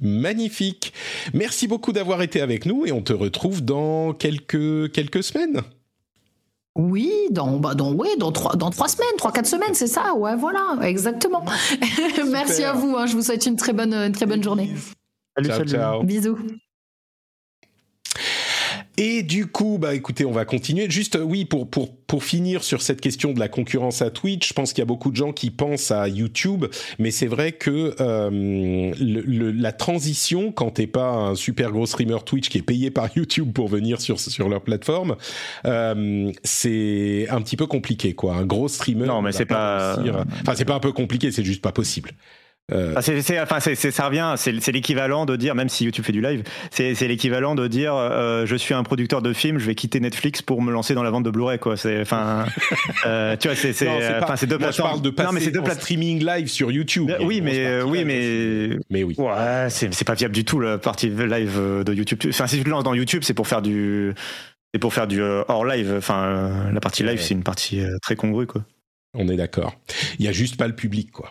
Magnifique. 0.00 0.92
Merci 1.32 1.68
beaucoup 1.68 1.92
d'avoir 1.92 2.22
été 2.22 2.40
avec 2.40 2.66
nous 2.66 2.84
et 2.86 2.92
on 2.92 3.02
te 3.02 3.12
retrouve 3.12 3.64
dans 3.64 4.12
quelques 4.12 4.92
quelques 4.92 5.22
semaines. 5.22 5.62
Oui, 6.78 7.10
dans, 7.30 7.58
bah, 7.58 7.74
dans, 7.74 7.92
ouais, 7.94 8.16
dans, 8.18 8.32
trois, 8.32 8.54
dans 8.54 8.68
trois 8.68 8.88
semaines, 8.88 9.06
trois, 9.16 9.32
quatre 9.32 9.46
semaines, 9.46 9.72
c'est 9.72 9.86
ça. 9.86 10.14
Ouais, 10.14 10.36
voilà, 10.36 10.76
exactement. 10.82 11.42
Merci 12.30 12.64
à 12.64 12.74
vous. 12.74 12.94
hein, 12.96 13.06
je 13.06 13.14
vous 13.14 13.22
souhaite 13.22 13.46
une 13.46 13.56
très 13.56 13.72
bonne, 13.72 13.94
une 13.94 14.12
très 14.12 14.26
bonne 14.26 14.42
journée. 14.42 14.70
Salut, 15.36 15.48
ciao, 15.48 15.58
salut. 15.58 15.70
ciao. 15.70 16.02
Bisous. 16.02 16.36
Et 18.98 19.22
du 19.22 19.46
coup, 19.46 19.76
bah 19.78 19.94
écoutez, 19.94 20.24
on 20.24 20.32
va 20.32 20.46
continuer. 20.46 20.88
Juste, 20.90 21.16
euh, 21.16 21.22
oui, 21.22 21.44
pour 21.44 21.68
pour 21.68 21.94
pour 22.06 22.24
finir 22.24 22.62
sur 22.64 22.80
cette 22.80 23.00
question 23.02 23.32
de 23.34 23.38
la 23.38 23.48
concurrence 23.48 24.00
à 24.00 24.10
Twitch, 24.10 24.48
je 24.48 24.54
pense 24.54 24.72
qu'il 24.72 24.78
y 24.80 24.82
a 24.82 24.86
beaucoup 24.86 25.10
de 25.10 25.16
gens 25.16 25.32
qui 25.32 25.50
pensent 25.50 25.90
à 25.90 26.08
YouTube, 26.08 26.64
mais 26.98 27.10
c'est 27.10 27.26
vrai 27.26 27.52
que 27.52 27.94
euh, 28.00 28.30
le, 28.30 29.20
le- 29.20 29.50
la 29.50 29.72
transition, 29.72 30.50
quand 30.50 30.70
t'es 30.70 30.86
pas 30.86 31.10
un 31.10 31.34
super 31.34 31.72
gros 31.72 31.84
streamer 31.84 32.18
Twitch 32.24 32.48
qui 32.48 32.56
est 32.58 32.62
payé 32.62 32.90
par 32.90 33.08
YouTube 33.14 33.52
pour 33.52 33.68
venir 33.68 34.00
sur 34.00 34.18
sur 34.18 34.48
leur 34.48 34.62
plateforme, 34.62 35.16
euh, 35.66 36.32
c'est 36.42 37.26
un 37.28 37.42
petit 37.42 37.56
peu 37.56 37.66
compliqué, 37.66 38.14
quoi. 38.14 38.36
Un 38.36 38.46
gros 38.46 38.68
streamer. 38.68 39.06
Non, 39.06 39.20
mais 39.20 39.32
c'est 39.32 39.44
pas- 39.46 39.96
réussir- 39.96 40.24
Enfin, 40.40 40.54
c'est 40.56 40.64
pas 40.64 40.74
un 40.76 40.80
peu 40.80 40.92
compliqué, 40.92 41.30
c'est 41.32 41.44
juste 41.44 41.60
pas 41.60 41.72
possible. 41.72 42.12
Euh, 42.72 42.94
Ah, 42.96 43.02
c'est, 43.02 43.40
enfin, 43.40 43.60
ça 43.60 44.06
revient, 44.06 44.34
c'est, 44.36 44.72
l'équivalent 44.72 45.24
de 45.24 45.36
dire, 45.36 45.54
même 45.54 45.68
si 45.68 45.84
YouTube 45.84 46.04
fait 46.04 46.12
du 46.12 46.20
live, 46.20 46.42
c'est, 46.70 46.94
l'équivalent 47.06 47.54
de 47.54 47.68
dire, 47.68 47.94
euh, 47.94 48.44
je 48.44 48.56
suis 48.56 48.74
un 48.74 48.82
producteur 48.82 49.22
de 49.22 49.32
films, 49.32 49.58
je 49.58 49.66
vais 49.66 49.76
quitter 49.76 50.00
Netflix 50.00 50.42
pour 50.42 50.62
me 50.62 50.72
lancer 50.72 50.92
dans 50.94 51.04
la 51.04 51.10
vente 51.10 51.22
de 51.22 51.30
Blu-ray, 51.30 51.60
quoi. 51.60 51.76
C'est, 51.76 52.00
enfin, 52.00 52.46
euh, 53.06 53.36
tu 53.36 53.46
vois, 53.46 53.56
c'est, 53.56 53.72
deux 53.78 53.86
moi, 53.86 54.00
je 54.00 54.56
plateformes. 54.58 54.90
parle 54.90 55.02
de 55.02 55.10
passer 55.10 55.26
non, 55.28 55.32
mais 55.32 55.40
c'est 55.40 55.52
deux 55.52 55.60
en 55.60 55.62
plateformes. 55.62 55.82
streaming 55.82 56.24
live 56.26 56.48
sur 56.48 56.72
YouTube. 56.72 57.12
Oui, 57.20 57.40
mais, 57.40 57.82
oui, 57.82 57.98
live 57.98 58.06
mais, 58.08 58.78
mais 58.90 59.04
oui. 59.04 59.14
ouais, 59.16 59.68
c'est, 59.70 60.04
pas 60.04 60.14
viable 60.14 60.34
du 60.34 60.44
tout, 60.44 60.58
la 60.58 60.78
partie 60.78 61.08
live 61.08 61.60
de 61.84 61.94
YouTube. 61.94 62.18
Enfin, 62.28 62.48
si 62.48 62.58
tu 62.58 62.64
te 62.64 62.68
lances 62.68 62.84
dans 62.84 62.94
YouTube, 62.94 63.22
c'est 63.24 63.34
pour 63.34 63.46
faire 63.46 63.62
du, 63.62 64.12
c'est 64.74 64.80
pour 64.80 64.92
faire 64.92 65.06
du 65.06 65.22
hors 65.22 65.64
live. 65.64 65.94
Enfin, 65.98 66.68
la 66.72 66.80
partie 66.80 67.04
live, 67.04 67.12
Ouais. 67.12 67.22
c'est 67.22 67.34
une 67.34 67.44
partie 67.44 67.80
très 68.02 68.16
congrue, 68.16 68.46
quoi. 68.48 68.64
On 69.14 69.28
est 69.28 69.36
d'accord. 69.36 69.76
Il 70.18 70.24
y 70.24 70.28
a 70.28 70.32
juste 70.32 70.56
pas 70.56 70.66
le 70.66 70.74
public, 70.74 71.12
quoi. 71.12 71.30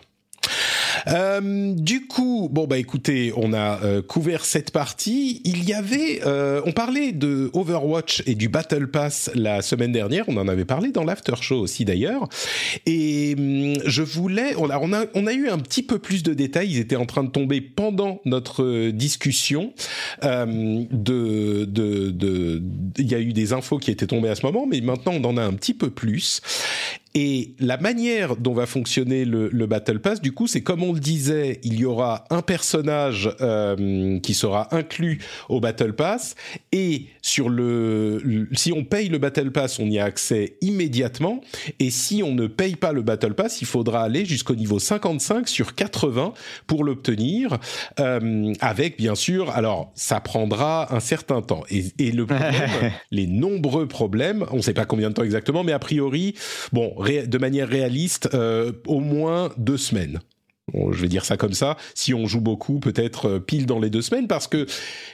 Euh, 1.08 1.74
du 1.74 2.06
coup, 2.06 2.48
bon 2.50 2.66
bah 2.66 2.78
écoutez, 2.78 3.32
on 3.36 3.52
a 3.52 3.82
euh, 3.82 4.02
couvert 4.02 4.44
cette 4.44 4.70
partie. 4.70 5.40
Il 5.44 5.64
y 5.64 5.72
avait, 5.72 6.20
euh, 6.26 6.60
on 6.64 6.72
parlait 6.72 7.12
de 7.12 7.50
Overwatch 7.52 8.22
et 8.26 8.34
du 8.34 8.48
Battle 8.48 8.88
Pass 8.88 9.30
la 9.34 9.62
semaine 9.62 9.92
dernière. 9.92 10.24
On 10.28 10.36
en 10.36 10.48
avait 10.48 10.64
parlé 10.64 10.90
dans 10.90 11.04
l'after 11.04 11.34
show 11.40 11.60
aussi 11.60 11.84
d'ailleurs. 11.84 12.28
Et 12.86 13.34
hum, 13.38 13.74
je 13.84 14.02
voulais, 14.02 14.54
on 14.56 14.70
a, 14.70 14.78
on 14.78 14.92
a, 14.92 15.04
on 15.14 15.26
a 15.26 15.32
eu 15.32 15.48
un 15.48 15.58
petit 15.58 15.82
peu 15.82 15.98
plus 15.98 16.22
de 16.22 16.34
détails. 16.34 16.70
Ils 16.70 16.78
étaient 16.78 16.96
en 16.96 17.06
train 17.06 17.24
de 17.24 17.30
tomber 17.30 17.60
pendant 17.60 18.20
notre 18.24 18.90
discussion. 18.90 19.72
Euh, 20.24 20.84
de, 20.90 21.64
de, 21.64 22.62
il 22.98 23.10
y 23.10 23.14
a 23.14 23.20
eu 23.20 23.32
des 23.32 23.52
infos 23.52 23.78
qui 23.78 23.90
étaient 23.90 24.06
tombées 24.06 24.28
à 24.28 24.34
ce 24.34 24.44
moment, 24.44 24.66
mais 24.66 24.80
maintenant 24.80 25.12
on 25.14 25.24
en 25.24 25.36
a 25.36 25.42
un 25.42 25.52
petit 25.52 25.74
peu 25.74 25.90
plus. 25.90 26.40
Et 27.18 27.54
la 27.60 27.78
manière 27.78 28.36
dont 28.36 28.52
va 28.52 28.66
fonctionner 28.66 29.24
le, 29.24 29.48
le 29.48 29.66
Battle 29.66 30.00
Pass, 30.00 30.20
du 30.20 30.32
coup, 30.32 30.46
c'est 30.46 30.60
comme 30.60 30.82
on 30.82 30.92
le 30.92 31.00
disait, 31.00 31.60
il 31.62 31.80
y 31.80 31.86
aura 31.86 32.24
un 32.28 32.42
personnage 32.42 33.34
euh, 33.40 34.20
qui 34.20 34.34
sera 34.34 34.68
inclus 34.76 35.22
au 35.48 35.58
Battle 35.58 35.94
Pass, 35.94 36.34
et 36.72 37.06
sur 37.26 37.48
le, 37.48 38.18
le- 38.24 38.48
si 38.52 38.72
on 38.72 38.84
paye 38.84 39.08
le 39.08 39.18
Battle 39.18 39.50
Pass, 39.50 39.80
on 39.80 39.86
y 39.86 39.98
a 39.98 40.04
accès 40.04 40.56
immédiatement, 40.60 41.40
et 41.80 41.90
si 41.90 42.22
on 42.22 42.34
ne 42.34 42.46
paye 42.46 42.76
pas 42.76 42.92
le 42.92 43.02
Battle 43.02 43.34
Pass, 43.34 43.60
il 43.60 43.66
faudra 43.66 44.02
aller 44.02 44.24
jusqu'au 44.24 44.54
niveau 44.54 44.78
55 44.78 45.48
sur 45.48 45.74
80 45.74 46.34
pour 46.68 46.84
l'obtenir, 46.84 47.58
euh, 47.98 48.52
avec 48.60 48.96
bien 48.96 49.16
sûr, 49.16 49.50
alors 49.50 49.90
ça 49.96 50.20
prendra 50.20 50.94
un 50.94 51.00
certain 51.00 51.42
temps. 51.42 51.64
Et, 51.68 51.84
et 51.98 52.12
le 52.12 52.26
problème, 52.26 52.70
les 53.10 53.26
nombreux 53.26 53.88
problèmes, 53.88 54.46
on 54.52 54.58
ne 54.58 54.62
sait 54.62 54.72
pas 54.74 54.84
combien 54.84 55.08
de 55.08 55.14
temps 55.14 55.24
exactement, 55.24 55.64
mais 55.64 55.72
a 55.72 55.80
priori, 55.80 56.34
bon, 56.72 56.94
de 57.26 57.38
manière 57.38 57.68
réaliste, 57.68 58.28
euh, 58.34 58.70
au 58.86 59.00
moins 59.00 59.50
deux 59.58 59.76
semaines. 59.78 60.20
Bon, 60.72 60.92
je 60.92 61.00
vais 61.00 61.08
dire 61.08 61.24
ça 61.24 61.36
comme 61.36 61.52
ça. 61.54 61.76
Si 61.94 62.14
on 62.14 62.26
joue 62.26 62.40
beaucoup, 62.40 62.78
peut-être 62.80 63.28
euh, 63.28 63.38
pile 63.40 63.66
dans 63.66 63.78
les 63.80 63.90
deux 63.90 64.02
semaines, 64.02 64.26
parce 64.28 64.46
que 64.48 64.66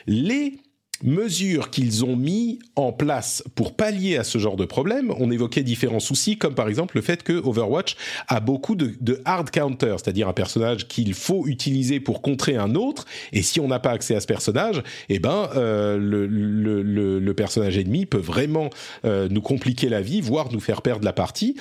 les 0.07 0.59
mesures 1.03 1.71
qu'ils 1.71 2.05
ont 2.05 2.17
mis 2.17 2.59
en 2.77 2.93
place 2.93 3.43
pour 3.55 3.75
pallier 3.75 4.17
à 4.17 4.25
ce 4.25 4.39
genre 4.39 4.57
de 4.57 4.65
problème, 4.65 5.13
on 5.19 5.31
évoquait 5.31 5.63
différents 5.63 6.01
soucis, 6.01 6.37
comme 6.37 6.55
par 6.55 6.69
exemple 6.69 6.97
le 6.97 7.03
fait 7.03 7.23
que 7.23 7.33
Overwatch 7.33 7.97
a 8.29 8.41
beaucoup 8.41 8.75
de, 8.75 9.21
hard 9.25 9.51
counters, 9.51 10.01
c'est-à-dire 10.01 10.29
un 10.29 10.33
personnage 10.33 10.89
qu'il 10.89 11.15
faut 11.15 11.47
utiliser 11.47 12.01
pour 12.01 12.23
contrer 12.23 12.57
un 12.57 12.75
autre, 12.75 13.07
et 13.33 13.43
si 13.43 13.61
on 13.61 13.69
n'a 13.69 13.79
pas 13.79 13.91
accès 13.91 14.15
à 14.15 14.21
ce 14.21 14.27
personnage, 14.27 14.83
eh 15.09 15.19
ben 15.19 15.49
euh, 15.57 15.99
le, 16.01 17.33
personnage 17.33 17.79
ennemi 17.79 18.05
peut 18.05 18.19
vraiment 18.19 18.69
euh, 19.05 19.29
nous 19.31 19.41
compliquer 19.41 19.89
la 19.89 20.03
vie, 20.03 20.21
voire 20.21 20.53
nous 20.53 20.61
faire 20.61 20.83
perdre 20.83 21.05
la 21.05 21.15
partie. 21.15 21.57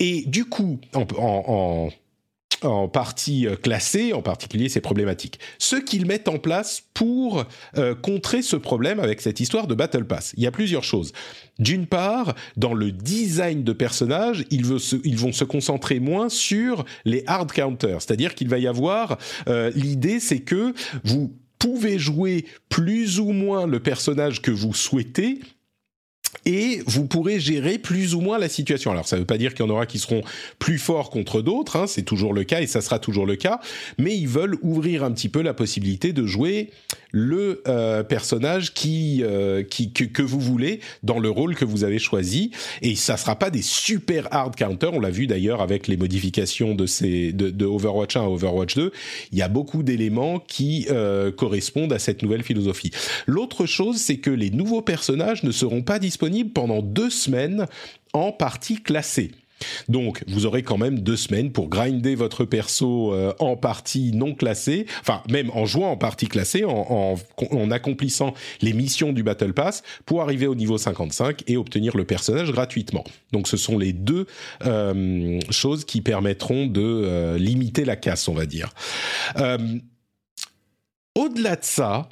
Et 0.00 0.24
du 0.26 0.44
coup, 0.46 0.78
en 0.94 1.90
en 2.62 2.88
partie 2.88 3.46
euh, 3.46 3.56
classée, 3.56 4.12
en 4.12 4.22
particulier 4.22 4.68
ces 4.68 4.80
problématiques. 4.80 5.38
Ce 5.58 5.76
qu'ils 5.76 6.06
mettent 6.06 6.28
en 6.28 6.38
place 6.38 6.82
pour 6.94 7.44
euh, 7.76 7.94
contrer 7.94 8.42
ce 8.42 8.56
problème 8.56 9.00
avec 9.00 9.20
cette 9.20 9.40
histoire 9.40 9.66
de 9.66 9.74
Battle 9.74 10.04
Pass. 10.04 10.32
Il 10.36 10.42
y 10.42 10.46
a 10.46 10.50
plusieurs 10.50 10.84
choses. 10.84 11.12
D'une 11.58 11.86
part, 11.86 12.34
dans 12.56 12.74
le 12.74 12.92
design 12.92 13.64
de 13.64 13.72
personnages, 13.72 14.44
ils, 14.50 14.64
ils 15.04 15.18
vont 15.18 15.32
se 15.32 15.44
concentrer 15.44 16.00
moins 16.00 16.28
sur 16.28 16.84
les 17.04 17.22
hard 17.26 17.52
counters, 17.52 18.00
c'est-à-dire 18.00 18.34
qu'il 18.34 18.48
va 18.48 18.58
y 18.58 18.66
avoir 18.66 19.18
euh, 19.48 19.70
l'idée, 19.74 20.20
c'est 20.20 20.40
que 20.40 20.72
vous 21.04 21.34
pouvez 21.58 21.98
jouer 21.98 22.46
plus 22.68 23.20
ou 23.20 23.32
moins 23.32 23.66
le 23.66 23.80
personnage 23.80 24.40
que 24.40 24.50
vous 24.50 24.74
souhaitez 24.74 25.40
et 26.46 26.82
vous 26.86 27.06
pourrez 27.06 27.40
gérer 27.40 27.78
plus 27.78 28.14
ou 28.14 28.20
moins 28.20 28.38
la 28.38 28.48
situation. 28.48 28.90
Alors 28.90 29.06
ça 29.06 29.16
ne 29.16 29.20
veut 29.20 29.26
pas 29.26 29.38
dire 29.38 29.54
qu'il 29.54 29.64
y 29.64 29.68
en 29.68 29.72
aura 29.72 29.86
qui 29.86 29.98
seront 29.98 30.22
plus 30.58 30.78
forts 30.78 31.10
contre 31.10 31.42
d'autres, 31.42 31.76
hein, 31.76 31.86
c'est 31.86 32.02
toujours 32.02 32.32
le 32.32 32.44
cas 32.44 32.60
et 32.60 32.66
ça 32.66 32.80
sera 32.80 32.98
toujours 32.98 33.26
le 33.26 33.36
cas, 33.36 33.60
mais 33.98 34.16
ils 34.16 34.28
veulent 34.28 34.56
ouvrir 34.62 35.04
un 35.04 35.12
petit 35.12 35.28
peu 35.28 35.42
la 35.42 35.54
possibilité 35.54 36.12
de 36.12 36.26
jouer 36.26 36.70
le 37.12 37.62
euh, 37.66 38.04
personnage 38.04 38.72
qui, 38.72 39.22
euh, 39.24 39.64
qui 39.64 39.92
que, 39.92 40.04
que 40.04 40.22
vous 40.22 40.38
voulez 40.38 40.80
dans 41.02 41.18
le 41.18 41.28
rôle 41.28 41.56
que 41.56 41.64
vous 41.64 41.82
avez 41.82 41.98
choisi 41.98 42.52
et 42.82 42.94
ça 42.94 43.16
sera 43.16 43.36
pas 43.36 43.50
des 43.50 43.62
super 43.62 44.28
hard 44.30 44.54
counters, 44.56 44.94
on 44.94 45.00
l'a 45.00 45.10
vu 45.10 45.26
d'ailleurs 45.26 45.60
avec 45.60 45.88
les 45.88 45.96
modifications 45.96 46.76
de 46.76 46.86
ces 46.86 47.32
de, 47.32 47.50
de 47.50 47.66
Overwatch 47.66 48.16
1 48.16 48.22
à 48.22 48.28
Overwatch 48.28 48.76
2, 48.76 48.92
il 49.32 49.38
y 49.38 49.42
a 49.42 49.48
beaucoup 49.48 49.82
d'éléments 49.82 50.38
qui 50.38 50.86
euh, 50.90 51.32
correspondent 51.32 51.92
à 51.92 51.98
cette 51.98 52.22
nouvelle 52.22 52.44
philosophie. 52.44 52.92
L'autre 53.26 53.66
chose, 53.66 53.96
c'est 53.96 54.18
que 54.18 54.30
les 54.30 54.50
nouveaux 54.50 54.82
personnages 54.82 55.42
ne 55.42 55.50
seront 55.50 55.82
pas 55.82 55.98
disponibles 55.98 56.19
pendant 56.52 56.82
deux 56.82 57.10
semaines 57.10 57.66
en 58.12 58.32
partie 58.32 58.82
classée. 58.82 59.32
Donc, 59.88 60.24
vous 60.26 60.46
aurez 60.46 60.62
quand 60.62 60.78
même 60.78 61.00
deux 61.00 61.16
semaines 61.16 61.52
pour 61.52 61.68
grinder 61.68 62.14
votre 62.14 62.44
perso 62.44 63.12
euh, 63.12 63.34
en 63.38 63.56
partie 63.56 64.12
non 64.12 64.34
classée, 64.34 64.86
enfin 65.00 65.22
même 65.28 65.50
en 65.50 65.66
jouant 65.66 65.90
en 65.90 65.96
partie 65.96 66.28
classée, 66.28 66.64
en, 66.64 67.16
accomplissant 67.70 68.34
les 68.62 68.72
missions 68.72 69.12
du 69.12 69.22
Battle 69.22 69.52
Pass 69.52 69.82
pour 70.06 70.22
arriver 70.22 70.46
au 70.46 70.54
niveau 70.54 70.78
55 70.78 71.42
et 71.46 71.56
obtenir 71.56 71.96
le 71.96 72.04
personnage 72.04 72.50
gratuitement. 72.52 73.04
Donc, 73.32 73.48
ce 73.48 73.56
sont 73.56 73.78
les 73.78 73.92
deux 73.92 74.26
euh, 74.64 75.38
choses 75.50 75.84
qui 75.84 76.00
permettront 76.00 76.66
de 76.66 76.80
euh, 76.80 77.38
limiter 77.38 77.84
la 77.84 77.96
casse, 77.96 78.28
on 78.28 78.34
va 78.34 78.46
dire. 78.46 78.70
Au-delà 81.16 81.56
de 81.56 81.64
ça, 81.64 82.08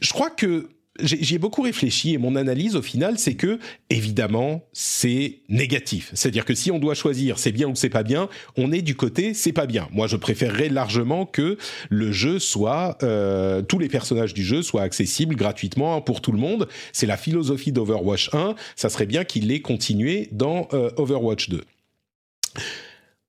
je 0.00 0.12
crois 0.12 0.30
que 0.30 0.68
j'y 1.00 1.34
ai 1.34 1.38
beaucoup 1.38 1.62
réfléchi 1.62 2.14
et 2.14 2.18
mon 2.18 2.36
analyse 2.36 2.76
au 2.76 2.82
final, 2.82 3.18
c'est 3.18 3.34
que 3.34 3.58
évidemment 3.90 4.64
c'est 4.72 5.40
négatif. 5.48 6.10
C'est-à-dire 6.14 6.44
que 6.44 6.54
si 6.54 6.70
on 6.70 6.78
doit 6.78 6.94
choisir 6.94 7.38
c'est 7.38 7.52
bien 7.52 7.68
ou 7.68 7.74
c'est 7.74 7.88
pas 7.88 8.02
bien, 8.02 8.28
on 8.56 8.72
est 8.72 8.82
du 8.82 8.94
côté 8.94 9.34
c'est 9.34 9.52
pas 9.52 9.66
bien. 9.66 9.88
Moi, 9.92 10.06
je 10.06 10.16
préférerais 10.16 10.68
largement 10.68 11.26
que 11.26 11.56
le 11.88 12.12
jeu 12.12 12.38
soit 12.38 12.98
euh, 13.02 13.62
tous 13.62 13.78
les 13.78 13.88
personnages 13.88 14.34
du 14.34 14.44
jeu 14.44 14.62
soient 14.62 14.82
accessibles 14.82 15.36
gratuitement 15.36 16.00
pour 16.00 16.20
tout 16.20 16.32
le 16.32 16.38
monde. 16.38 16.68
C'est 16.92 17.06
la 17.06 17.16
philosophie 17.16 17.72
d'Overwatch 17.72 18.30
1. 18.32 18.54
Ça 18.76 18.88
serait 18.88 19.06
bien 19.06 19.24
qu'il 19.24 19.48
l'ait 19.48 19.60
continué 19.60 20.28
dans 20.32 20.68
euh, 20.72 20.90
Overwatch 20.96 21.48
2. 21.48 21.62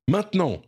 Maintenant, 0.09 0.61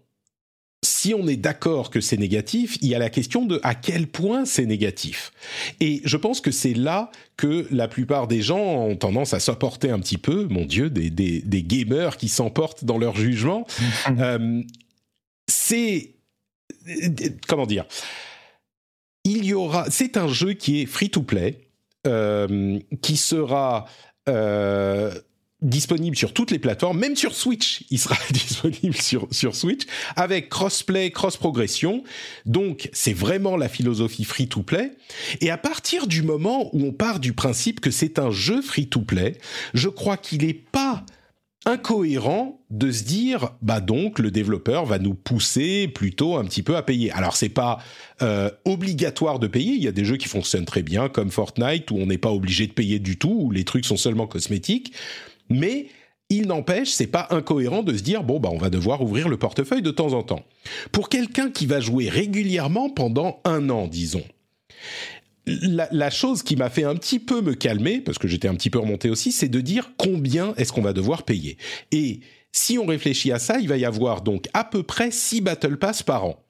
si 0.83 1.13
on 1.13 1.27
est 1.27 1.35
d'accord 1.35 1.89
que 1.89 1.99
c'est 1.99 2.17
négatif, 2.17 2.77
il 2.81 2.87
y 2.87 2.95
a 2.95 2.99
la 2.99 3.09
question 3.09 3.45
de 3.45 3.59
à 3.63 3.75
quel 3.75 4.07
point 4.07 4.45
c'est 4.45 4.65
négatif. 4.65 5.31
Et 5.79 6.01
je 6.05 6.15
pense 6.15 6.39
que 6.39 6.51
c'est 6.51 6.73
là 6.73 7.11
que 7.35 7.67
la 7.71 7.87
plupart 7.87 8.27
des 8.27 8.41
gens 8.41 8.59
ont 8.59 8.95
tendance 8.95 9.33
à 9.33 9.39
s'emporter 9.39 9.89
un 9.91 9.99
petit 9.99 10.17
peu, 10.17 10.45
mon 10.49 10.65
Dieu, 10.65 10.89
des, 10.89 11.09
des, 11.09 11.41
des 11.41 11.63
gamers 11.63 12.17
qui 12.17 12.29
s'emportent 12.29 12.85
dans 12.85 12.97
leur 12.97 13.15
jugement. 13.15 13.65
Euh, 14.19 14.61
c'est... 15.47 16.11
Comment 17.47 17.65
dire 17.65 17.85
Il 19.23 19.45
y 19.45 19.53
aura... 19.53 19.89
C'est 19.89 20.17
un 20.17 20.27
jeu 20.27 20.53
qui 20.53 20.81
est 20.81 20.85
free-to-play, 20.85 21.61
euh, 22.07 22.79
qui 23.01 23.17
sera... 23.17 23.85
euh, 24.27 25.13
disponible 25.61 26.15
sur 26.15 26.33
toutes 26.33 26.51
les 26.51 26.59
plateformes, 26.59 26.97
même 26.99 27.15
sur 27.15 27.35
Switch, 27.35 27.83
il 27.89 27.99
sera 27.99 28.15
disponible 28.31 28.95
sur, 28.95 29.27
sur 29.31 29.55
Switch, 29.55 29.83
avec 30.15 30.49
crossplay, 30.49 31.11
cross-progression. 31.11 32.03
Donc, 32.45 32.89
c'est 32.93 33.13
vraiment 33.13 33.57
la 33.57 33.69
philosophie 33.69 34.23
free-to-play. 34.23 34.91
Et 35.41 35.49
à 35.49 35.57
partir 35.57 36.07
du 36.07 36.21
moment 36.21 36.69
où 36.73 36.85
on 36.85 36.91
part 36.91 37.19
du 37.19 37.33
principe 37.33 37.79
que 37.81 37.91
c'est 37.91 38.19
un 38.19 38.31
jeu 38.31 38.61
free-to-play, 38.61 39.37
je 39.73 39.89
crois 39.89 40.17
qu'il 40.17 40.45
n'est 40.45 40.53
pas 40.53 41.03
incohérent 41.65 42.61
de 42.69 42.91
se 42.91 43.03
dire 43.03 43.49
bah 43.61 43.81
donc 43.81 44.19
le 44.19 44.31
développeur 44.31 44.85
va 44.85 44.97
nous 44.97 45.13
pousser 45.13 45.87
plutôt 45.87 46.37
un 46.37 46.45
petit 46.45 46.63
peu 46.63 46.77
à 46.77 46.83
payer. 46.83 47.11
Alors 47.11 47.35
c'est 47.35 47.49
pas 47.49 47.79
euh, 48.21 48.49
obligatoire 48.65 49.39
de 49.39 49.47
payer, 49.47 49.73
il 49.73 49.83
y 49.83 49.87
a 49.87 49.91
des 49.91 50.05
jeux 50.05 50.17
qui 50.17 50.27
fonctionnent 50.27 50.65
très 50.65 50.83
bien 50.83 51.09
comme 51.09 51.31
Fortnite 51.31 51.91
où 51.91 51.97
on 51.97 52.05
n'est 52.05 52.17
pas 52.17 52.31
obligé 52.31 52.65
de 52.65 52.71
payer 52.71 52.99
du 52.99 53.17
tout 53.17 53.35
où 53.41 53.51
les 53.51 53.65
trucs 53.65 53.85
sont 53.85 53.97
seulement 53.97 54.25
cosmétiques, 54.25 54.93
mais 55.49 55.87
il 56.29 56.47
n'empêche, 56.47 56.89
c'est 56.89 57.07
pas 57.07 57.27
incohérent 57.31 57.81
de 57.81 57.97
se 57.97 58.03
dire 58.03 58.23
bon 58.23 58.39
bah 58.39 58.49
on 58.51 58.57
va 58.57 58.69
devoir 58.69 59.01
ouvrir 59.01 59.29
le 59.29 59.37
portefeuille 59.37 59.81
de 59.81 59.91
temps 59.91 60.13
en 60.13 60.23
temps. 60.23 60.43
Pour 60.91 61.09
quelqu'un 61.09 61.49
qui 61.49 61.65
va 61.65 61.79
jouer 61.79 62.07
régulièrement 62.07 62.89
pendant 62.89 63.41
un 63.45 63.69
an, 63.69 63.87
disons, 63.87 64.23
la, 65.45 65.87
la 65.91 66.09
chose 66.09 66.43
qui 66.43 66.55
m'a 66.55 66.69
fait 66.69 66.83
un 66.83 66.95
petit 66.95 67.19
peu 67.19 67.41
me 67.41 67.55
calmer, 67.55 67.99
parce 68.01 68.19
que 68.19 68.27
j'étais 68.27 68.47
un 68.47 68.55
petit 68.55 68.69
peu 68.69 68.79
remonté 68.79 69.09
aussi, 69.09 69.31
c'est 69.31 69.49
de 69.49 69.61
dire 69.61 69.91
combien 69.97 70.53
est-ce 70.55 70.71
qu'on 70.71 70.81
va 70.81 70.93
devoir 70.93 71.23
payer. 71.23 71.57
Et 71.91 72.19
si 72.51 72.77
on 72.77 72.85
réfléchit 72.85 73.31
à 73.31 73.39
ça, 73.39 73.59
il 73.59 73.67
va 73.67 73.77
y 73.77 73.85
avoir 73.85 74.21
donc 74.21 74.47
à 74.53 74.63
peu 74.63 74.83
près 74.83 75.11
6 75.11 75.41
Battle 75.41 75.77
Pass 75.77 76.03
par 76.03 76.25
an. 76.25 76.43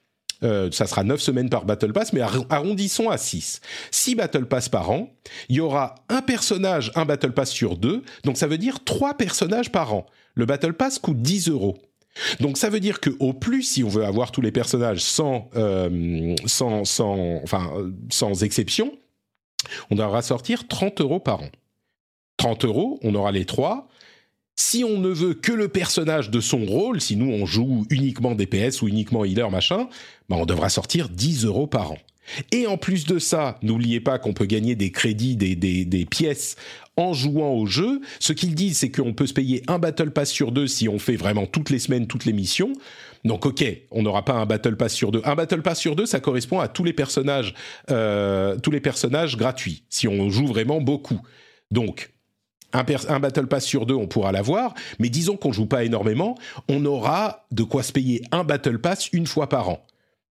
Euh, 0.44 0.72
ça 0.72 0.88
sera 0.88 1.04
9 1.04 1.20
semaines 1.20 1.50
par 1.50 1.66
Battle 1.66 1.92
Pass, 1.92 2.14
mais 2.14 2.22
arr- 2.22 2.46
arrondissons 2.50 3.10
à 3.10 3.18
6. 3.18 3.60
6 3.92 4.16
Battle 4.16 4.46
Pass 4.46 4.70
par 4.70 4.90
an, 4.90 5.10
il 5.50 5.58
y 5.58 5.60
aura 5.60 5.96
un 6.08 6.22
personnage, 6.22 6.92
un 6.96 7.04
Battle 7.06 7.32
Pass 7.34 7.52
sur 7.52 7.76
deux, 7.78 8.04
donc 8.24 8.38
ça 8.38 8.48
veut 8.48 8.58
dire 8.58 8.84
3 8.84 9.16
personnages 9.16 9.70
par 9.72 9.94
an. 9.94 10.06
Le 10.36 10.46
Battle 10.46 10.74
Pass 10.74 10.98
coûte 10.98 11.22
10 11.22 11.50
euros. 11.50 11.78
Donc 12.40 12.58
ça 12.58 12.70
veut 12.70 12.80
dire 12.80 13.00
que 13.02 13.10
au 13.20 13.34
plus, 13.34 13.64
si 13.64 13.84
on 13.84 13.90
veut 13.90 14.06
avoir 14.06 14.32
tous 14.32 14.42
les 14.42 14.52
personnages 14.52 15.02
sans, 15.02 15.50
euh, 15.56 16.36
sans, 16.46 16.86
sans, 16.86 17.42
enfin, 17.44 17.72
sans 18.10 18.44
exception, 18.44 18.94
on 19.92 19.96
devra 19.96 20.22
sortir 20.22 20.68
30 20.68 21.02
euros 21.02 21.20
par 21.20 21.42
an. 21.42 21.50
30 22.38 22.64
euros, 22.66 23.00
on 23.04 23.14
aura 23.16 23.32
les 23.34 23.46
trois. 23.46 23.88
Si 24.62 24.84
on 24.84 24.98
ne 25.00 25.08
veut 25.08 25.36
que 25.36 25.54
le 25.54 25.70
personnage 25.70 26.32
de 26.32 26.42
son 26.42 26.66
rôle, 26.66 27.00
si 27.00 27.16
nous 27.16 27.32
on 27.32 27.46
joue 27.46 27.86
uniquement 27.90 28.36
DPS 28.36 28.82
ou 28.82 28.90
uniquement 28.90 29.24
healer 29.24 29.50
machin, 29.50 29.88
bah 30.28 30.36
on 30.38 30.46
devra 30.46 30.68
sortir 30.68 31.08
10 31.08 31.46
euros 31.46 31.66
par 31.66 31.94
an. 31.94 31.98
Et 32.52 32.68
en 32.68 32.76
plus 32.76 33.06
de 33.06 33.20
ça, 33.20 33.58
n'oubliez 33.64 34.02
pas 34.02 34.20
qu'on 34.20 34.34
peut 34.34 34.46
gagner 34.46 34.76
des 34.76 34.92
crédits, 34.92 35.38
des, 35.38 36.06
pièces 36.12 36.58
en 36.98 37.14
jouant 37.14 37.54
au 37.54 37.68
jeu. 37.68 38.02
Ce 38.20 38.34
qu'ils 38.34 38.54
disent, 38.54 38.80
c'est 38.80 38.92
qu'on 38.92 39.14
peut 39.14 39.28
se 39.28 39.34
payer 39.34 39.64
un 39.68 39.80
Battle 39.80 40.12
Pass 40.12 40.30
sur 40.30 40.52
deux 40.52 40.68
si 40.68 40.90
on 40.90 41.00
fait 41.00 41.16
vraiment 41.16 41.46
toutes 41.46 41.70
les 41.70 41.80
semaines, 41.80 42.06
toutes 42.06 42.26
les 42.26 42.34
missions. 42.34 42.74
Donc 43.24 43.46
ok, 43.46 43.64
on 43.92 44.04
n'aura 44.04 44.26
pas 44.26 44.34
un 44.34 44.46
Battle 44.46 44.76
Pass 44.76 44.94
sur 44.94 45.14
deux. 45.14 45.22
Un 45.24 45.36
Battle 45.36 45.62
Pass 45.62 45.80
sur 45.80 45.96
deux, 45.96 46.06
ça 46.06 46.20
correspond 46.20 46.60
à 46.60 46.68
tous 46.68 46.84
les 46.84 46.94
personnages, 46.94 47.54
euh, 47.92 48.58
tous 48.60 48.72
les 48.72 48.82
personnages 48.82 49.38
gratuits, 49.38 49.84
si 49.90 50.10
on 50.10 50.30
joue 50.30 50.48
vraiment 50.48 50.82
beaucoup. 50.82 51.22
Donc, 51.72 52.12
un, 52.74 53.20
Battle 53.20 53.48
Pass 53.48 53.66
sur 53.66 53.86
deux, 53.86 53.96
on 53.96 54.08
pourra 54.08 54.32
l'avoir, 54.32 54.74
mais 55.00 55.10
disons 55.10 55.38
qu'on 55.38 55.52
joue 55.52 55.66
pas 55.66 55.84
énormément, 55.84 56.36
on 56.68 56.86
aura 56.86 57.46
de 57.52 57.64
quoi 57.64 57.84
se 57.84 57.92
payer 57.92 58.22
un 58.32 58.44
Battle 58.44 58.80
Pass 58.80 59.10
une 59.12 59.28
fois 59.28 59.50
par 59.50 59.70
an. 59.70 59.86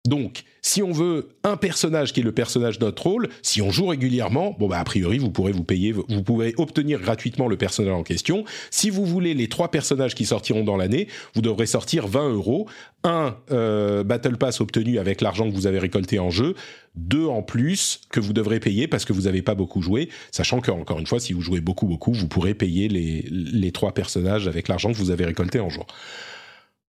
Donc, 0.05 0.43
si 0.65 0.81
on 0.81 0.91
veut 0.91 1.29
un 1.43 1.57
personnage 1.57 2.11
qui 2.11 2.21
est 2.21 2.23
le 2.23 2.31
personnage 2.31 2.79
de 2.79 2.85
notre 2.85 3.03
rôle, 3.03 3.29
si 3.43 3.61
on 3.61 3.69
joue 3.69 3.85
régulièrement, 3.85 4.55
bon 4.57 4.67
bah 4.67 4.79
a 4.79 4.83
priori 4.83 5.19
vous 5.19 5.29
pourrez 5.29 5.51
vous 5.51 5.63
payer, 5.63 5.91
vous 5.91 6.23
pouvez 6.23 6.55
obtenir 6.57 6.99
gratuitement 6.99 7.47
le 7.47 7.55
personnage 7.55 7.93
en 7.93 8.01
question. 8.01 8.45
Si 8.71 8.89
vous 8.89 9.05
voulez 9.05 9.35
les 9.35 9.47
trois 9.47 9.69
personnages 9.69 10.15
qui 10.15 10.25
sortiront 10.25 10.63
dans 10.63 10.75
l'année, 10.75 11.07
vous 11.35 11.43
devrez 11.43 11.67
sortir 11.67 12.07
20 12.07 12.29
euros, 12.29 12.67
un 13.03 13.37
euh, 13.51 14.03
Battle 14.03 14.37
Pass 14.37 14.59
obtenu 14.59 14.97
avec 14.97 15.21
l'argent 15.21 15.47
que 15.47 15.53
vous 15.53 15.67
avez 15.67 15.77
récolté 15.77 16.17
en 16.17 16.31
jeu, 16.31 16.55
deux 16.95 17.27
en 17.27 17.43
plus 17.43 18.01
que 18.09 18.19
vous 18.19 18.33
devrez 18.33 18.59
payer 18.59 18.87
parce 18.87 19.05
que 19.05 19.13
vous 19.13 19.21
n'avez 19.21 19.43
pas 19.43 19.53
beaucoup 19.53 19.83
joué, 19.83 20.09
sachant 20.31 20.61
que 20.61 20.71
encore 20.71 20.97
une 20.97 21.05
fois, 21.05 21.19
si 21.19 21.33
vous 21.33 21.41
jouez 21.41 21.61
beaucoup 21.61 21.85
beaucoup, 21.85 22.11
vous 22.11 22.27
pourrez 22.27 22.55
payer 22.55 22.87
les, 22.87 23.23
les 23.29 23.71
trois 23.71 23.93
personnages 23.93 24.47
avec 24.47 24.67
l'argent 24.67 24.91
que 24.91 24.97
vous 24.97 25.11
avez 25.11 25.25
récolté 25.25 25.59
en 25.59 25.69
jour. 25.69 25.85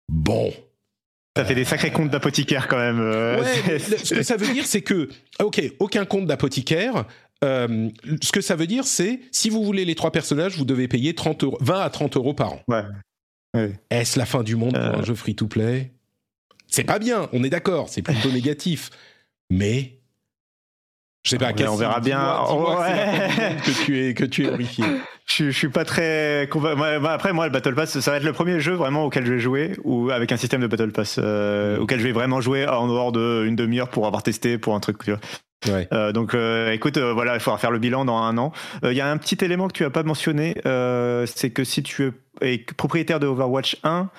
Bon, 0.10 0.52
ça 1.36 1.46
fait 1.46 1.56
des 1.56 1.66
sacrés 1.66 1.92
comptes 1.92 2.10
d'apothicaire 2.10 2.68
quand 2.68 2.78
même. 2.78 3.00
Euh, 3.00 3.44
ce 3.80 4.14
que 4.14 4.24
ça 4.24 4.36
veut 4.36 4.54
dire, 4.54 4.66
c'est 4.66 4.82
que, 4.82 5.10
ok, 5.42 5.62
aucun 5.80 6.06
compte 6.06 6.28
d'apothicaire. 6.28 7.06
Euh, 7.44 7.90
ce 8.22 8.32
que 8.32 8.42
ça 8.42 8.56
veut 8.56 8.68
dire, 8.68 8.86
c'est 8.86 9.22
si 9.32 9.50
vous 9.50 9.64
voulez 9.64 9.86
les 9.86 9.96
trois 9.96 10.12
personnages, 10.12 10.58
vous 10.58 10.66
devez 10.66 10.88
payer 10.88 11.16
30 11.16 11.44
euros, 11.44 11.58
20 11.62 11.80
à 11.82 11.90
30 11.90 12.18
euros 12.18 12.34
par 12.34 12.54
an. 12.54 12.62
Ouais. 12.68 12.84
Est-ce 13.90 14.20
la 14.20 14.26
fin 14.26 14.44
du 14.44 14.56
monde 14.56 14.74
pour 14.74 15.00
un 15.00 15.04
jeu 15.04 15.16
free-to-play 15.16 15.92
C'est 16.68 16.84
pas 16.84 17.00
bien, 17.00 17.30
on 17.34 17.44
est 17.44 17.50
d'accord, 17.50 17.90
c'est 17.90 18.02
plutôt 18.02 18.32
négatif. 18.32 18.92
Mais 19.50 20.00
je 21.24 21.32
sais 21.32 21.38
pas, 21.38 21.52
on 21.70 21.76
verra 21.76 22.00
bien. 22.00 22.20
que 23.64 23.86
tu 23.86 24.04
es 24.04 24.14
que 24.14 24.24
tu 24.24 24.46
es 24.46 24.50
horrifié. 24.50 24.86
Je, 25.26 25.46
je 25.46 25.58
suis 25.58 25.70
pas 25.70 25.86
très. 25.86 26.50
Après, 27.08 27.34
moi, 27.34 27.46
le 27.46 27.52
Battle 27.52 27.76
Pass, 27.76 28.00
ça 28.00 28.12
va 28.12 28.18
être 28.18 28.24
le 28.24 28.34
premier 28.34 28.60
jeu 28.60 28.74
vraiment 28.74 29.06
auquel 29.06 29.26
je 29.26 29.34
vais 29.34 29.40
jouer, 29.40 29.74
ou 29.84 30.12
avec 30.12 30.32
un 30.32 30.38
système 30.38 30.62
de 30.62 30.68
Battle 30.68 30.92
Pass, 30.92 31.20
euh, 31.22 31.78
auquel 31.78 32.00
je 32.00 32.04
vais 32.04 32.12
vraiment 32.12 32.42
jouer 32.42 32.68
en 32.68 32.88
dehors 32.88 33.12
d'une 33.12 33.56
demi-heure 33.56 33.90
pour 33.90 34.08
avoir 34.08 34.24
testé 34.24 34.58
pour 34.58 34.76
un 34.76 34.80
truc. 34.80 35.04
Tu 35.04 35.12
vois. 35.12 35.20
Ouais. 35.68 35.88
Euh, 35.94 36.12
donc, 36.12 36.34
euh, 36.34 36.72
écoute, 36.72 36.98
euh, 36.98 37.14
voilà, 37.14 37.36
il 37.36 37.40
faudra 37.40 37.58
faire 37.58 37.72
le 37.72 37.80
bilan 37.80 38.06
dans 38.06 38.18
un 38.18 38.38
an. 38.38 38.52
Il 38.84 38.94
y 38.94 39.02
a 39.02 39.10
un 39.10 39.18
petit 39.18 39.44
élément 39.44 39.68
que 39.68 39.74
tu 39.74 39.86
as 39.86 39.90
pas 39.90 40.04
mentionné, 40.04 40.56
c'est 41.26 41.52
que 41.52 41.64
si 41.64 41.84
tu 41.84 42.12
es 42.42 42.66
propriétaire 42.78 43.20
de 43.20 43.28
Overwatch 43.28 43.78
1, 43.84 44.10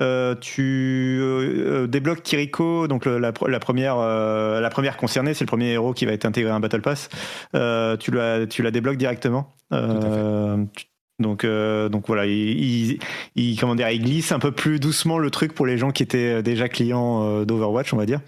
euh, 0.00 0.34
tu 0.34 1.18
euh, 1.22 1.86
débloques 1.86 2.22
Kiriko, 2.22 2.88
donc 2.88 3.04
la, 3.04 3.18
la, 3.18 3.60
première, 3.60 3.98
euh, 3.98 4.60
la 4.60 4.70
première 4.70 4.96
concernée, 4.96 5.34
c'est 5.34 5.44
le 5.44 5.48
premier 5.48 5.72
héros 5.72 5.92
qui 5.92 6.06
va 6.06 6.12
être 6.12 6.24
intégré 6.24 6.50
à 6.50 6.54
un 6.54 6.60
Battle 6.60 6.80
Pass. 6.80 7.08
tu, 7.52 8.10
la, 8.10 8.46
tu 8.46 8.62
la 8.62 8.70
débloques 8.70 8.96
directement. 8.96 9.54
donc, 9.70 11.46
donc 11.46 12.06
voilà, 12.06 12.24
il, 12.24 12.98
il, 13.34 13.60
comment 13.60 13.74
dire, 13.74 13.90
il 13.90 14.02
glisse 14.02 14.32
un 14.32 14.38
peu 14.38 14.52
plus 14.52 14.80
doucement 14.80 15.18
le 15.18 15.30
truc 15.30 15.54
pour 15.54 15.66
les 15.66 15.76
gens 15.76 15.90
qui 15.90 16.02
étaient 16.02 16.42
déjà 16.42 16.68
clients 16.68 17.44
d'Overwatch, 17.44 17.92
on 17.92 17.98
va 17.98 18.06
dire. 18.06 18.20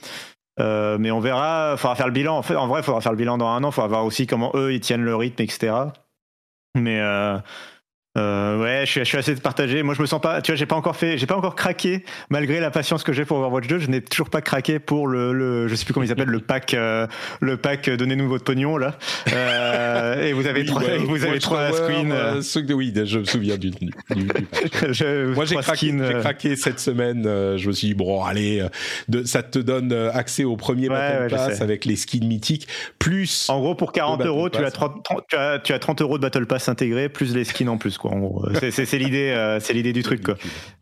mais 0.58 1.10
on 1.10 1.20
verra, 1.20 1.72
il 1.72 1.78
faudra 1.78 1.94
faire 1.94 2.06
le 2.06 2.12
bilan. 2.12 2.36
En, 2.36 2.42
fait, 2.42 2.56
en 2.56 2.66
vrai, 2.66 2.80
il 2.80 2.84
faudra 2.84 3.00
faire 3.00 3.12
le 3.12 3.18
bilan 3.18 3.38
dans 3.38 3.48
un 3.48 3.64
an. 3.64 3.70
Il 3.70 3.72
faudra 3.72 3.88
voir 3.88 4.04
aussi 4.04 4.26
comment 4.26 4.52
eux 4.54 4.74
ils 4.74 4.80
tiennent 4.80 5.04
le 5.04 5.16
rythme, 5.16 5.42
etc. 5.42 5.72
Mais 6.74 7.00
euh, 8.18 8.60
ouais, 8.60 8.82
je 8.84 8.90
suis, 8.90 9.00
je 9.00 9.04
suis, 9.04 9.16
assez 9.16 9.34
partagé. 9.36 9.82
Moi, 9.82 9.94
je 9.94 10.02
me 10.02 10.06
sens 10.06 10.20
pas. 10.20 10.42
Tu 10.42 10.52
vois, 10.52 10.56
j'ai 10.56 10.66
pas 10.66 10.76
encore 10.76 10.96
fait, 10.96 11.16
j'ai 11.16 11.26
pas 11.26 11.36
encore 11.36 11.54
craqué 11.54 12.04
malgré 12.28 12.60
la 12.60 12.70
patience 12.70 13.04
que 13.04 13.12
j'ai 13.14 13.24
pour 13.24 13.38
Overwatch 13.38 13.66
2. 13.68 13.78
Je 13.78 13.88
n'ai 13.88 14.02
toujours 14.02 14.28
pas 14.28 14.42
craqué 14.42 14.78
pour 14.78 15.08
le, 15.08 15.32
le, 15.32 15.66
je 15.66 15.74
sais 15.74 15.86
plus 15.86 15.94
comment 15.94 16.04
il 16.04 16.08
s'appelle, 16.08 16.28
le 16.28 16.40
pack, 16.40 16.74
euh, 16.74 17.06
le 17.40 17.56
pack. 17.56 17.88
Euh, 17.88 17.96
donnez-nous 17.96 18.28
votre 18.28 18.44
pognon 18.44 18.76
là. 18.76 18.98
Euh, 19.32 20.22
et 20.22 20.34
vous 20.34 20.46
avez 20.46 20.66
trois, 20.66 20.82
bah, 20.82 20.98
vous 20.98 21.24
avez 21.24 21.38
trois 21.38 21.72
screens. 21.72 22.12
Euh, 22.12 22.42
oui, 22.74 22.92
je 22.94 23.18
me 23.18 23.24
souviens 23.24 23.56
du. 23.56 23.70
du, 23.70 23.86
du, 23.86 24.26
je, 24.90 25.32
moi, 25.32 25.46
j'ai 25.46 25.56
craqué, 25.56 25.94
craqué, 26.20 26.56
cette 26.56 26.80
semaine. 26.80 27.22
je 27.24 27.66
me 27.66 27.72
suis 27.72 27.88
dit 27.88 27.94
bon, 27.94 28.22
allez, 28.22 28.66
de, 29.08 29.24
ça 29.24 29.42
te 29.42 29.58
donne 29.58 29.92
accès 30.12 30.44
au 30.44 30.56
premier 30.56 30.90
ouais, 30.90 30.96
Battle 30.96 31.22
ouais, 31.22 31.28
Pass 31.30 31.62
avec 31.62 31.86
les 31.86 31.96
skins 31.96 32.26
mythiques, 32.26 32.68
plus. 32.98 33.48
En 33.48 33.60
gros, 33.60 33.74
pour 33.74 33.92
40 33.92 34.20
euros, 34.26 34.50
tu 34.50 34.62
as, 34.62 34.70
30, 34.70 35.08
tu 35.28 35.36
as, 35.36 35.58
tu 35.60 35.72
as 35.72 35.78
30 35.78 36.02
euros 36.02 36.18
de 36.18 36.22
Battle 36.22 36.44
Pass 36.44 36.68
intégrés 36.68 37.08
plus 37.08 37.34
les 37.34 37.44
skins 37.44 37.70
en 37.70 37.78
plus. 37.78 37.96
C'est 38.70 38.98
l'idée, 38.98 39.30
euh, 39.30 39.60
c'est 39.60 39.72
l'idée 39.72 39.92
du 39.92 40.02
truc, 40.02 40.22
quoi. 40.22 40.34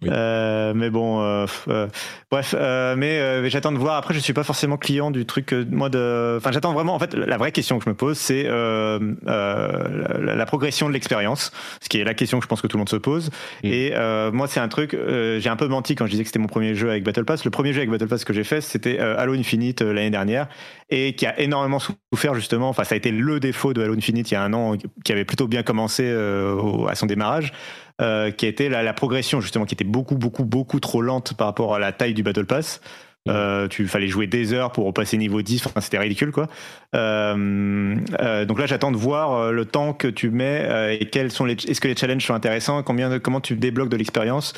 Euh, 0.07 0.73
mais 0.75 0.91
bon, 0.91 1.21
euh, 1.21 1.47
euh 1.69 1.89
bref, 2.31 2.55
mais 2.97 3.49
j'attends 3.51 3.73
de 3.73 3.79
voir. 3.79 3.97
Après, 3.97 4.15
je 4.15 4.19
suis 4.19 4.33
pas 4.33 4.45
forcément 4.45 4.77
client 4.77 5.11
du 5.11 5.27
truc. 5.27 5.53
moi, 5.71 5.89
de, 5.89 6.37
enfin, 6.39 6.53
j'attends 6.53 6.73
vraiment. 6.73 6.95
En 6.95 6.99
fait, 6.99 7.15
la 7.15 7.37
vraie 7.37 7.53
question 7.53 7.79
que 7.79 7.85
je 7.85 7.91
me 7.91 7.95
pose, 7.95 8.19
c'est 8.19 8.45
la, 8.45 8.99
la, 9.27 10.47
progression 10.47 10.89
de 10.89 10.93
l'expérience, 10.93 11.53
ce 11.81 11.89
qui 11.89 11.99
est 11.99 12.05
la 12.05 12.15
question 12.15 12.39
que 12.39 12.45
je 12.45 12.49
pense 12.49 12.63
que 12.63 12.67
tout 12.67 12.77
le 12.77 12.81
monde 12.81 12.89
se 12.89 12.97
pose. 12.97 13.31
Mm. 13.63 13.69
Et 13.69 13.93
moi, 14.33 14.47
c'est 14.49 14.61
un 14.61 14.69
truc. 14.69 14.97
j'ai 14.97 15.49
un 15.49 15.57
peu 15.57 15.69
menti 15.69 15.95
quand 15.95 16.07
je 16.07 16.11
disais 16.13 16.23
que 16.23 16.29
c'était 16.29 16.39
mon 16.39 16.47
premier 16.47 16.75
jeu 16.75 16.91
avec 16.91 17.05
Battle 17.05 17.25
Pass. 17.25 17.45
Le 17.45 17.51
premier 17.51 17.73
jeu 17.73 17.79
avec 17.79 17.91
Battle 17.91 18.09
Pass 18.09 18.25
que 18.25 18.33
j'ai 18.33 18.45
fait, 18.45 18.61
c'était 18.61 18.99
Halo 18.99 19.35
Infinite 19.35 19.83
l'année 19.83 20.11
dernière, 20.11 20.49
et 20.89 21.15
qui 21.15 21.27
a 21.27 21.39
énormément 21.41 21.79
souffert 21.79 22.35
justement. 22.35 22.69
Enfin, 22.69 22.85
ça 22.85 22.95
a 22.95 22.99
été 22.99 23.11
le 23.11 23.41
défaut 23.41 23.73
de 23.73 23.83
Halo 23.83 23.95
Infinite 23.95 24.31
il 24.31 24.35
y 24.35 24.37
a 24.37 24.43
un 24.43 24.53
an, 24.53 24.77
qui 25.05 25.13
avait 25.13 25.25
plutôt 25.25 25.49
bien 25.49 25.63
commencé 25.63 26.09
à 26.11 26.95
son 26.95 27.07
démarrage. 27.11 27.53
Euh, 28.01 28.31
qui 28.31 28.47
a 28.47 28.49
été 28.49 28.70
la, 28.70 28.82
la, 28.82 28.95
progression 28.95 29.43
justement, 29.43 29.66
qui 29.66 29.74
était 29.74 29.85
beaucoup, 29.85 30.16
beaucoup, 30.16 30.47
beaucoup 30.47 30.81
trop 30.81 31.03
lente 31.03 31.35
par 31.35 31.47
rapport 31.47 31.74
à 31.74 31.78
la 31.78 31.93
taille 31.93 32.15
du 32.15 32.23
Battle 32.23 32.47
Pass. 32.47 32.81
Euh, 33.28 33.69
tu 33.69 33.87
fallait 33.87 34.09
jouer 34.09 34.27
des 34.27 34.55
heures 34.55 34.73
pour 34.73 34.87
repasser 34.87 35.19
niveau 35.19 35.43
10, 35.43 35.66
enfin 35.66 35.82
c'était 35.82 35.99
ridicule 35.99 36.32
quoi. 36.32 36.49
Euh, 36.95 37.95
euh, 38.19 38.45
donc 38.47 38.59
là 38.59 38.65
j'attends 38.65 38.91
de 38.91 38.97
voir 38.97 39.53
le 39.53 39.65
temps 39.66 39.93
que 39.93 40.09
tu 40.09 40.31
mets 40.31 40.97
et 40.99 41.11
quels 41.11 41.31
sont 41.31 41.45
les 41.45 41.53
est-ce 41.53 41.82
que 41.82 41.89
les 41.89 41.97
challenges 41.97 42.24
sont 42.24 42.32
intéressants, 42.32 42.82
combien 42.82 43.11
de, 43.11 43.19
comment 43.19 43.43
tu 43.43 43.57
débloques 43.57 43.91
de 43.91 43.97
l'expérience? 43.97 44.55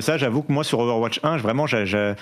ça 0.00 0.16
j'avoue 0.16 0.42
que 0.42 0.50
moi 0.50 0.64
sur 0.64 0.78
Overwatch 0.78 1.20
1, 1.22 1.36
vraiment 1.36 1.66
j'ai 1.66 2.14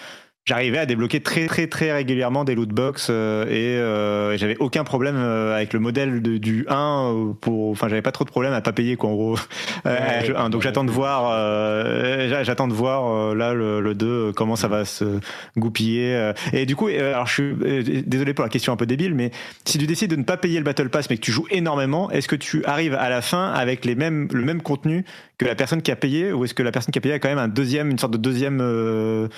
j'arrivais 0.44 0.78
à 0.78 0.86
débloquer 0.86 1.20
très 1.20 1.46
très 1.46 1.66
très 1.66 1.92
régulièrement 1.92 2.44
des 2.44 2.54
loot 2.54 2.68
box 2.68 3.08
euh, 3.10 3.46
et, 3.46 3.78
euh, 3.78 4.36
j'avais 4.36 4.56
aucun 4.58 4.84
problème 4.84 5.16
euh, 5.16 5.54
avec 5.54 5.72
le 5.72 5.80
modèle 5.80 6.20
de, 6.20 6.36
du 6.36 6.66
1 6.68 7.34
pour 7.40 7.70
enfin 7.70 7.88
j'avais 7.88 8.02
pas 8.02 8.12
trop 8.12 8.24
de 8.24 8.30
problème 8.30 8.52
à 8.52 8.60
pas 8.60 8.72
payer 8.72 8.96
quoi 8.96 9.10
en 9.10 9.14
gros 9.14 9.38
ouais, 9.86 10.50
donc 10.50 10.62
j'attends 10.62 10.84
de 10.84 10.90
voir 10.90 11.30
j'attends 12.44 12.68
de 12.68 12.74
voir 12.74 13.34
là 13.34 13.54
le, 13.54 13.80
le, 13.80 13.94
2 13.94 14.32
comment 14.32 14.56
ça 14.56 14.68
va 14.68 14.84
se 14.84 15.18
goupiller 15.56 16.32
et 16.52 16.66
du 16.66 16.76
coup 16.76 16.88
alors 16.88 17.26
je 17.26 17.32
suis 17.32 18.02
désolé 18.02 18.34
pour 18.34 18.44
la 18.44 18.50
question 18.50 18.72
un 18.72 18.76
peu 18.76 18.86
débile 18.86 19.14
mais 19.14 19.30
si 19.64 19.78
tu 19.78 19.86
décides 19.86 20.10
de 20.10 20.16
ne 20.16 20.24
pas 20.24 20.36
payer 20.36 20.58
le 20.58 20.64
battle 20.64 20.90
pass 20.90 21.08
mais 21.08 21.16
que 21.16 21.22
tu 21.22 21.32
joues 21.32 21.46
énormément 21.50 22.10
est-ce 22.10 22.28
que 22.28 22.36
tu 22.36 22.64
arrives 22.66 22.94
à 22.94 23.08
la 23.08 23.22
fin 23.22 23.50
avec 23.52 23.86
les 23.86 23.94
mêmes 23.94 24.28
le 24.32 24.44
même 24.44 24.60
contenu 24.60 25.04
que 25.38 25.46
la 25.46 25.54
personne 25.54 25.82
qui 25.82 25.90
a 25.90 25.96
payé 25.96 26.32
ou 26.32 26.44
est-ce 26.44 26.54
que 26.54 26.62
la 26.62 26.70
personne 26.72 26.92
qui 26.92 26.98
a 26.98 27.02
payé 27.02 27.14
a 27.14 27.18
quand 27.18 27.28
même 27.28 27.38
un 27.38 27.48
deuxième 27.48 27.90
une 27.90 27.98
sorte 27.98 28.12
de 28.12 28.18
deuxième 28.18 28.60
euh, 28.60 29.28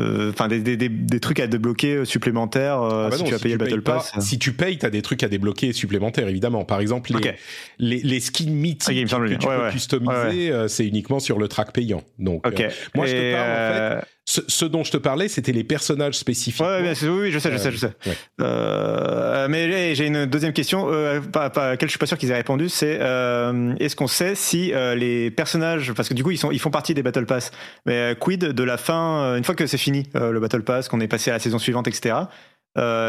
enfin 0.00 0.48
des, 0.48 0.60
des, 0.60 0.88
des, 0.88 1.20
trucs 1.20 1.38
à 1.38 1.46
débloquer 1.46 1.94
euh, 1.94 2.04
supplémentaires 2.04 2.82
euh, 2.82 3.06
ah 3.06 3.10
bah 3.10 3.16
si 3.16 3.24
tu 3.24 3.34
as 3.34 3.38
payé 3.38 3.54
le 3.54 3.58
Battle 3.58 3.82
Pass. 3.82 4.12
si 4.18 4.38
tu 4.40 4.52
payes, 4.52 4.76
tu 4.76 4.86
as 4.86 4.90
des 4.90 5.02
trucs 5.02 5.22
à 5.22 5.28
débloquer 5.28 5.72
supplémentaires 5.72 6.26
évidemment. 6.26 6.64
Par 6.64 6.80
exemple, 6.80 7.12
les, 7.12 7.34
les, 7.78 8.02
les, 8.02 8.20
skins 8.20 8.50
mythiques 8.50 8.88
okay, 8.88 9.04
que 9.04 9.34
tu 9.34 9.46
ouais, 9.46 9.56
peux 9.56 9.62
ouais. 9.62 9.70
customiser, 9.70 10.52
ouais, 10.52 10.68
c'est 10.68 10.86
uniquement 10.86 11.20
sur 11.20 11.38
le 11.38 11.46
track 11.46 11.72
payant. 11.72 12.02
Donc, 12.18 12.44
okay. 12.46 12.68
moi, 12.94 13.06
je 13.06 13.12
te 13.12 13.32
parle 13.32 13.50
en 13.50 14.00
fait 14.00 14.08
ce, 14.26 14.40
ce, 14.48 14.64
dont 14.64 14.84
je 14.84 14.90
te 14.90 14.96
parlais, 14.96 15.28
c'était 15.28 15.52
les 15.52 15.64
personnages 15.64 16.14
spécifiques. 16.14 16.64
Ouais, 16.64 16.94
oui, 17.02 17.08
oui, 17.08 17.30
je 17.30 17.38
sais, 17.38 17.52
je 17.52 17.58
sais, 17.58 17.70
je 17.70 17.76
sais. 17.76 17.92
Ouais. 18.06 18.16
Euh, 18.40 19.46
mais 19.48 19.94
j'ai 19.94 20.06
une 20.06 20.24
deuxième 20.24 20.52
question, 20.54 20.86
euh, 20.90 21.20
pas, 21.20 21.50
pas, 21.50 21.66
à 21.66 21.70
laquelle 21.70 21.88
je 21.88 21.92
suis 21.92 21.98
pas 21.98 22.06
sûr 22.06 22.16
qu'ils 22.16 22.30
aient 22.30 22.36
répondu. 22.36 22.68
C'est 22.70 22.98
euh, 23.00 23.74
est-ce 23.80 23.96
qu'on 23.96 24.06
sait 24.06 24.34
si 24.34 24.72
euh, 24.72 24.94
les 24.94 25.30
personnages, 25.30 25.92
parce 25.92 26.08
que 26.08 26.14
du 26.14 26.24
coup 26.24 26.30
ils 26.30 26.38
sont, 26.38 26.50
ils 26.50 26.58
font 26.58 26.70
partie 26.70 26.94
des 26.94 27.02
Battle 27.02 27.26
Pass, 27.26 27.50
mais 27.84 28.16
quid 28.18 28.40
de 28.40 28.64
la 28.64 28.78
fin, 28.78 29.36
une 29.36 29.44
fois 29.44 29.54
que 29.54 29.66
c'est 29.66 29.78
fini 29.78 30.04
le 30.14 30.40
Battle 30.40 30.62
Pass, 30.62 30.88
qu'on 30.88 31.00
est 31.00 31.08
passé 31.08 31.30
à 31.30 31.34
la 31.34 31.38
saison 31.38 31.58
suivante, 31.58 31.86
etc. 31.86 32.16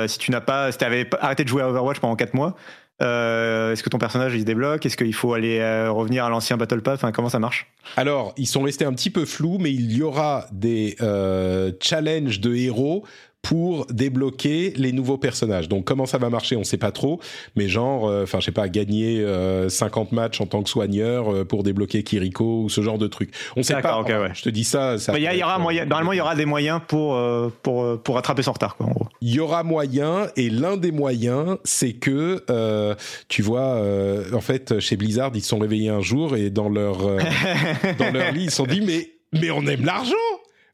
si 0.08 0.18
tu 0.18 0.32
n'as 0.32 0.42
pas, 0.42 0.72
si 0.72 0.78
tu 0.78 0.84
avais 0.84 1.10
arrêté 1.22 1.44
de 1.44 1.50
jouer 1.50 1.62
à 1.62 1.70
Overwatch 1.70 2.00
pendant 2.00 2.16
4 2.16 2.34
mois, 2.34 2.56
euh, 3.02 3.74
Est-ce 3.74 3.84
que 3.84 3.90
ton 3.90 3.98
personnage 3.98 4.34
il 4.36 4.42
se 4.42 4.46
débloque? 4.46 4.86
Est-ce 4.86 4.98
qu'il 4.98 5.14
faut 5.14 5.34
aller 5.34 5.60
euh, 5.60 5.92
revenir 5.92 6.26
à 6.26 6.30
l'ancien 6.30 6.58
Battle 6.58 6.82
Pass? 6.82 7.02
Comment 7.14 7.30
ça 7.30 7.40
marche? 7.40 7.68
Alors, 7.98 8.34
ils 8.38 8.48
sont 8.48 8.64
restés 8.64 8.86
un 8.86 8.94
petit 8.94 9.10
peu 9.10 9.26
flous, 9.26 9.58
mais 9.60 9.72
il 9.72 9.92
y 9.92 10.02
aura 10.02 10.48
des 10.52 10.96
euh, 11.02 11.72
challenges 11.82 12.40
de 12.40 12.56
héros 12.56 13.06
pour 13.46 13.86
débloquer 13.92 14.74
les 14.76 14.92
nouveaux 14.92 15.20
personnages. 15.20 15.70
Donc 15.70 15.86
comment 15.86 16.08
ça 16.08 16.18
va 16.18 16.32
marcher, 16.32 16.56
on 16.56 16.64
sait 16.64 16.80
pas 16.80 16.92
trop, 16.92 17.20
mais 17.56 17.68
genre, 17.68 18.08
euh, 18.08 18.24
enfin 18.24 18.40
euh, 18.40 18.42
je 18.42 18.46
sais 18.46 18.52
pas, 18.52 18.68
gagner 18.70 19.20
euh, 19.22 19.70
50 19.70 20.14
matchs 20.14 20.42
en 20.42 20.48
tant 20.48 20.64
que 20.64 20.70
soigneur 20.70 21.32
euh, 21.32 21.46
pour 21.46 21.62
débloquer 21.62 22.02
Kiriko 22.02 22.64
ou 22.64 22.70
ce 22.70 22.82
genre 22.82 22.98
de 22.98 23.06
truc. 23.06 23.32
On 23.56 23.62
sait 23.62 23.80
pas. 23.82 24.00
Okay, 24.00 24.16
ouais. 24.16 24.32
Je 24.34 24.42
te 24.42 24.50
dis 24.50 24.64
ça. 24.64 24.98
ça 24.98 25.16
il 25.16 25.22
y, 25.22 25.38
y, 25.38 25.44
aura 25.44 25.60
moyen. 25.60 25.86
Normalement, 25.86 26.14
il 26.14 26.18
y 26.18 26.22
aura 26.22 26.36
des 26.36 26.46
moyens 26.46 26.82
pour 26.88 27.22
pour 27.62 28.02
pour 28.02 28.16
rattraper 28.16 28.42
son 28.42 28.54
retard, 28.54 28.78
quoi. 28.78 28.88
En 28.88 28.92
gros. 28.92 29.08
Il 29.22 29.32
y 29.32 29.40
aura 29.40 29.62
moyen, 29.62 30.28
et 30.36 30.50
l'un 30.50 30.76
des 30.76 30.92
moyens, 30.92 31.58
c'est 31.64 31.94
que 31.94 32.44
tu 33.30 33.44
vois, 33.44 33.80
en 34.34 34.42
fait, 34.42 34.80
chez 34.80 34.98
Blizzard, 34.98 35.32
ils 35.36 35.42
se 35.42 35.50
sont 35.50 35.60
réveillés 35.60 35.90
un 35.90 36.02
jour 36.02 36.36
et 36.36 36.50
dans 36.50 36.70
leur 36.70 36.98
dans 38.00 38.12
leur 38.12 38.32
lit, 38.32 38.46
ils 38.46 38.50
se 38.50 38.58
sont 38.58 38.66
dit 38.66 38.82
mais 38.82 39.12
mais 39.40 39.52
on 39.52 39.68
aime 39.68 39.86
l'argent 39.86 40.16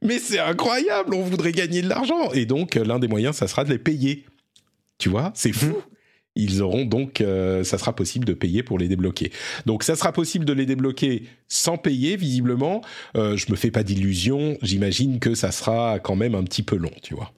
mais 0.02 0.19
c'est 0.19 0.40
incroyable, 0.40 1.14
on 1.14 1.22
voudrait 1.23 1.52
gagner 1.52 1.82
de 1.82 1.90
l'argent. 1.90 2.32
Et 2.34 2.45
donc, 2.45 2.76
l'un 2.76 2.99
des 2.99 3.07
moyens, 3.07 3.36
ça 3.36 3.48
sera 3.48 3.64
de 3.64 3.69
les 3.69 3.80
payer. 3.80 4.26
Tu 4.98 5.10
vois, 5.10 5.32
c'est 5.36 5.53
fou. 5.53 5.78
ils 6.36 6.61
auront 6.61 6.86
donc, 6.86 7.22
euh, 7.22 7.64
ça 7.64 7.78
sera 7.78 7.94
possible 7.95 8.26
de 8.26 8.34
payer 8.34 8.64
pour 8.64 8.78
les 8.78 8.88
débloquer. 8.88 9.32
Donc 9.65 9.84
ça 9.84 9.95
sera 9.95 10.11
possible 10.14 10.45
de 10.45 10.53
les 10.53 10.65
débloquer 10.65 11.23
sans 11.49 11.78
payer, 11.78 12.15
visiblement. 12.15 12.82
Euh, 13.18 13.36
je 13.36 13.52
me 13.52 13.56
fais 13.57 13.72
pas 13.72 13.84
d'illusions, 13.84 14.57
j'imagine 14.61 15.19
que 15.19 15.36
ça 15.36 15.52
sera 15.52 15.99
quand 15.99 16.15
même 16.15 16.36
un 16.36 16.44
petit 16.44 16.64
peu 16.64 16.78
long, 16.78 16.91
tu 17.03 17.15
vois. 17.15 17.32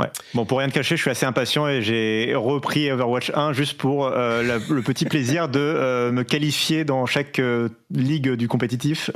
Ouais. 0.00 0.06
Bon, 0.32 0.46
pour 0.46 0.58
rien 0.58 0.68
te 0.68 0.74
cacher, 0.74 0.96
je 0.96 1.00
suis 1.02 1.10
assez 1.10 1.26
impatient 1.26 1.66
et 1.66 1.82
j'ai 1.82 2.32
repris 2.36 2.88
Overwatch 2.92 3.32
1 3.34 3.52
juste 3.52 3.76
pour 3.78 4.06
euh, 4.06 4.44
la- 4.44 4.58
le 4.58 4.82
petit 4.82 5.06
plaisir 5.06 5.48
de 5.48 5.58
euh, 5.58 6.12
me 6.12 6.22
qualifier 6.22 6.84
dans 6.84 7.04
chaque 7.04 7.40
euh, 7.40 7.68
ligue 7.90 8.34
du 8.34 8.46
compétitif. 8.46 9.10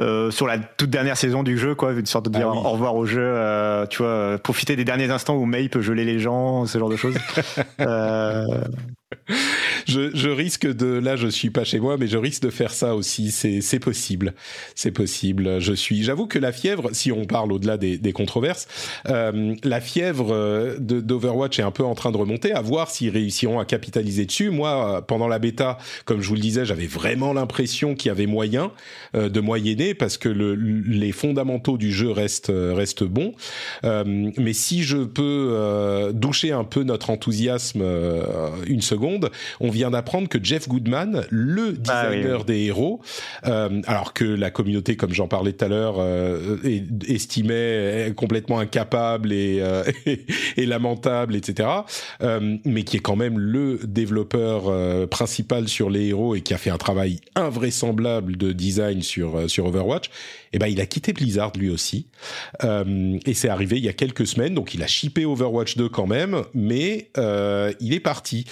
Euh, 0.00 0.30
sur 0.30 0.46
la 0.46 0.58
toute 0.58 0.90
dernière 0.90 1.16
saison 1.16 1.42
du 1.42 1.58
jeu, 1.58 1.74
quoi, 1.74 1.92
une 1.92 2.06
sorte 2.06 2.26
de 2.26 2.30
dire 2.30 2.48
Ah 2.48 2.52
oui. 2.52 2.58
au 2.64 2.70
revoir 2.70 2.94
au 2.94 3.04
jeu, 3.04 3.20
euh, 3.20 3.86
tu 3.86 3.98
vois, 3.98 4.08
euh, 4.08 4.38
profiter 4.38 4.76
des 4.76 4.84
derniers 4.84 5.10
instants 5.10 5.34
où 5.34 5.44
May 5.44 5.68
peut 5.68 5.80
geler 5.80 6.04
les 6.04 6.20
gens, 6.20 6.66
ce 6.66 6.78
genre 6.78 6.88
de 6.88 6.96
choses. 6.96 7.16
euh, 7.80 8.44
Je, 9.86 10.10
je 10.14 10.28
risque 10.28 10.66
de, 10.66 10.86
là 10.86 11.16
je 11.16 11.28
suis 11.28 11.50
pas 11.50 11.64
chez 11.64 11.80
moi, 11.80 11.96
mais 11.98 12.08
je 12.08 12.18
risque 12.18 12.42
de 12.42 12.50
faire 12.50 12.72
ça 12.72 12.94
aussi. 12.94 13.30
C'est 13.30 13.78
possible, 13.78 14.34
c'est 14.74 14.90
possible. 14.90 15.60
Je 15.60 15.72
suis, 15.72 16.02
j'avoue 16.02 16.26
que 16.26 16.38
la 16.38 16.52
fièvre, 16.52 16.90
si 16.92 17.12
on 17.12 17.24
parle 17.24 17.52
au-delà 17.52 17.76
des, 17.76 17.98
des 17.98 18.12
controverses, 18.12 18.68
euh, 19.08 19.54
la 19.64 19.80
fièvre 19.80 20.32
euh, 20.32 20.76
d'Overwatch 20.78 21.58
est 21.58 21.62
un 21.62 21.70
peu 21.70 21.84
en 21.84 21.94
train 21.94 22.12
de 22.12 22.16
remonter. 22.16 22.52
À 22.52 22.60
voir 22.60 22.90
s'ils 22.90 23.10
réussiront 23.10 23.58
à 23.58 23.64
capitaliser 23.64 24.26
dessus. 24.26 24.50
Moi, 24.50 24.96
euh, 24.96 25.00
pendant 25.00 25.28
la 25.28 25.38
bêta, 25.38 25.78
comme 26.04 26.20
je 26.20 26.28
vous 26.28 26.34
le 26.34 26.40
disais, 26.40 26.64
j'avais 26.64 26.86
vraiment 26.86 27.32
l'impression 27.32 27.94
qu'il 27.94 28.08
y 28.08 28.10
avait 28.10 28.26
moyen 28.26 28.72
euh, 29.14 29.28
de 29.28 29.40
moyenner 29.40 29.94
parce 29.94 30.18
que 30.18 30.28
le, 30.28 30.54
les 30.54 31.12
fondamentaux 31.12 31.78
du 31.78 31.92
jeu 31.92 32.10
restent 32.10 32.50
euh, 32.50 32.74
restent 32.74 33.04
bons. 33.04 33.32
Euh, 33.84 34.30
mais 34.36 34.52
si 34.52 34.82
je 34.82 34.98
peux 34.98 36.10
doucher 36.12 36.52
un 36.52 36.64
peu 36.64 36.82
notre 36.82 37.10
enthousiasme 37.10 37.82
une 38.66 38.80
seconde, 38.80 39.17
on 39.60 39.70
vient 39.70 39.90
d'apprendre 39.90 40.28
que 40.28 40.38
Jeff 40.42 40.68
Goodman, 40.68 41.24
le 41.30 41.74
Ah 41.88 42.06
oui, 42.10 42.16
designer 42.16 42.44
des 42.44 42.64
héros, 42.64 43.00
euh, 43.46 43.80
alors 43.86 44.12
que 44.12 44.24
la 44.24 44.50
communauté, 44.50 44.96
comme 44.96 45.12
j'en 45.12 45.28
parlais 45.28 45.52
tout 45.52 45.64
à 45.64 45.68
l'heure, 45.68 45.96
euh, 45.98 46.56
est- 46.64 46.84
estimait 47.10 48.12
complètement 48.16 48.58
incapable 48.58 49.32
et, 49.32 49.58
euh, 49.60 49.84
et 50.56 50.66
lamentable, 50.66 51.36
etc., 51.36 51.68
euh, 52.22 52.56
mais 52.64 52.82
qui 52.84 52.96
est 52.96 53.00
quand 53.00 53.16
même 53.16 53.38
le 53.38 53.78
développeur 53.84 54.64
euh, 54.68 55.06
principal 55.06 55.68
sur 55.68 55.90
les 55.90 56.06
héros 56.08 56.34
et 56.34 56.40
qui 56.40 56.54
a 56.54 56.58
fait 56.58 56.70
un 56.70 56.78
travail 56.78 57.20
invraisemblable 57.34 58.36
de 58.36 58.52
design 58.52 59.02
sur 59.02 59.36
euh, 59.36 59.48
sur 59.48 59.66
Overwatch, 59.66 60.10
et 60.52 60.58
ben 60.58 60.66
il 60.66 60.80
a 60.80 60.86
quitté 60.86 61.12
Blizzard 61.12 61.52
lui 61.56 61.70
aussi. 61.70 62.06
Euh, 62.64 63.18
et 63.26 63.34
c'est 63.34 63.48
arrivé 63.48 63.78
il 63.78 63.84
y 63.84 63.88
a 63.88 63.92
quelques 63.92 64.26
semaines, 64.26 64.54
donc 64.54 64.74
il 64.74 64.82
a 64.82 64.86
shippé 64.86 65.24
Overwatch 65.24 65.76
2 65.76 65.88
quand 65.88 66.06
même, 66.06 66.42
mais 66.54 67.10
euh, 67.18 67.72
il 67.80 67.94
est 67.94 68.00
parti. 68.00 68.44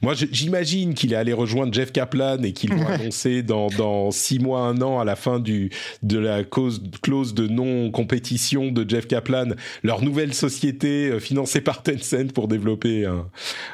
Moi, 0.00 0.14
j'imagine 0.14 0.94
qu'il 0.94 1.12
est 1.12 1.16
allé 1.16 1.32
rejoindre 1.32 1.74
Jeff 1.74 1.90
Kaplan 1.90 2.42
et 2.42 2.52
qu'ils 2.52 2.72
vont 2.72 2.86
annoncer 2.86 3.42
dans, 3.42 3.66
dans 3.68 4.12
six 4.12 4.38
mois, 4.38 4.60
un 4.60 4.80
an, 4.80 5.00
à 5.00 5.04
la 5.04 5.16
fin 5.16 5.40
du, 5.40 5.70
de 6.02 6.18
la 6.18 6.44
cause, 6.44 6.82
clause 7.02 7.34
de 7.34 7.48
non-compétition 7.48 8.70
de 8.70 8.88
Jeff 8.88 9.08
Kaplan, 9.08 9.48
leur 9.82 10.02
nouvelle 10.02 10.34
société 10.34 11.08
euh, 11.08 11.18
financée 11.18 11.60
par 11.60 11.82
Tencent 11.82 12.32
pour 12.32 12.46
développer 12.46 13.06
un, 13.06 13.26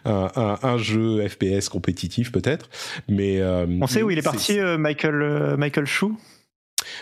un, 0.06 0.30
un, 0.34 0.58
un 0.62 0.78
jeu 0.78 1.26
FPS 1.28 1.68
compétitif 1.68 2.32
peut-être. 2.32 2.70
Mais 3.08 3.40
euh, 3.40 3.66
on 3.80 3.86
sait 3.86 4.02
où 4.02 4.10
il 4.10 4.18
est 4.18 4.22
parti, 4.22 4.58
euh, 4.58 4.78
Michael, 4.78 5.22
euh, 5.22 5.56
Michael 5.56 5.86
Chou? 5.86 6.16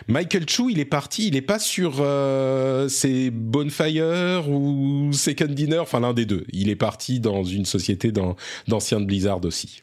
Michael 0.09 0.49
Chu, 0.49 0.71
il 0.71 0.79
est 0.79 0.85
parti, 0.85 1.29
il 1.29 1.37
est 1.37 1.43
pas 1.43 1.59
sur 1.59 1.97
euh, 2.01 2.89
Bonfire 3.33 4.49
ou 4.49 5.11
Second 5.13 5.47
Dinner, 5.47 5.79
enfin 5.79 6.01
l'un 6.01 6.13
des 6.15 6.27
deux. 6.27 6.45
Il 6.53 6.69
est 6.71 6.77
parti 6.77 7.21
dans 7.21 7.45
une 7.45 7.65
société 7.65 8.13
d'an- 8.13 8.37
d'anciens 8.69 9.01
de 9.01 9.07
Blizzard 9.07 9.45
aussi. 9.45 9.83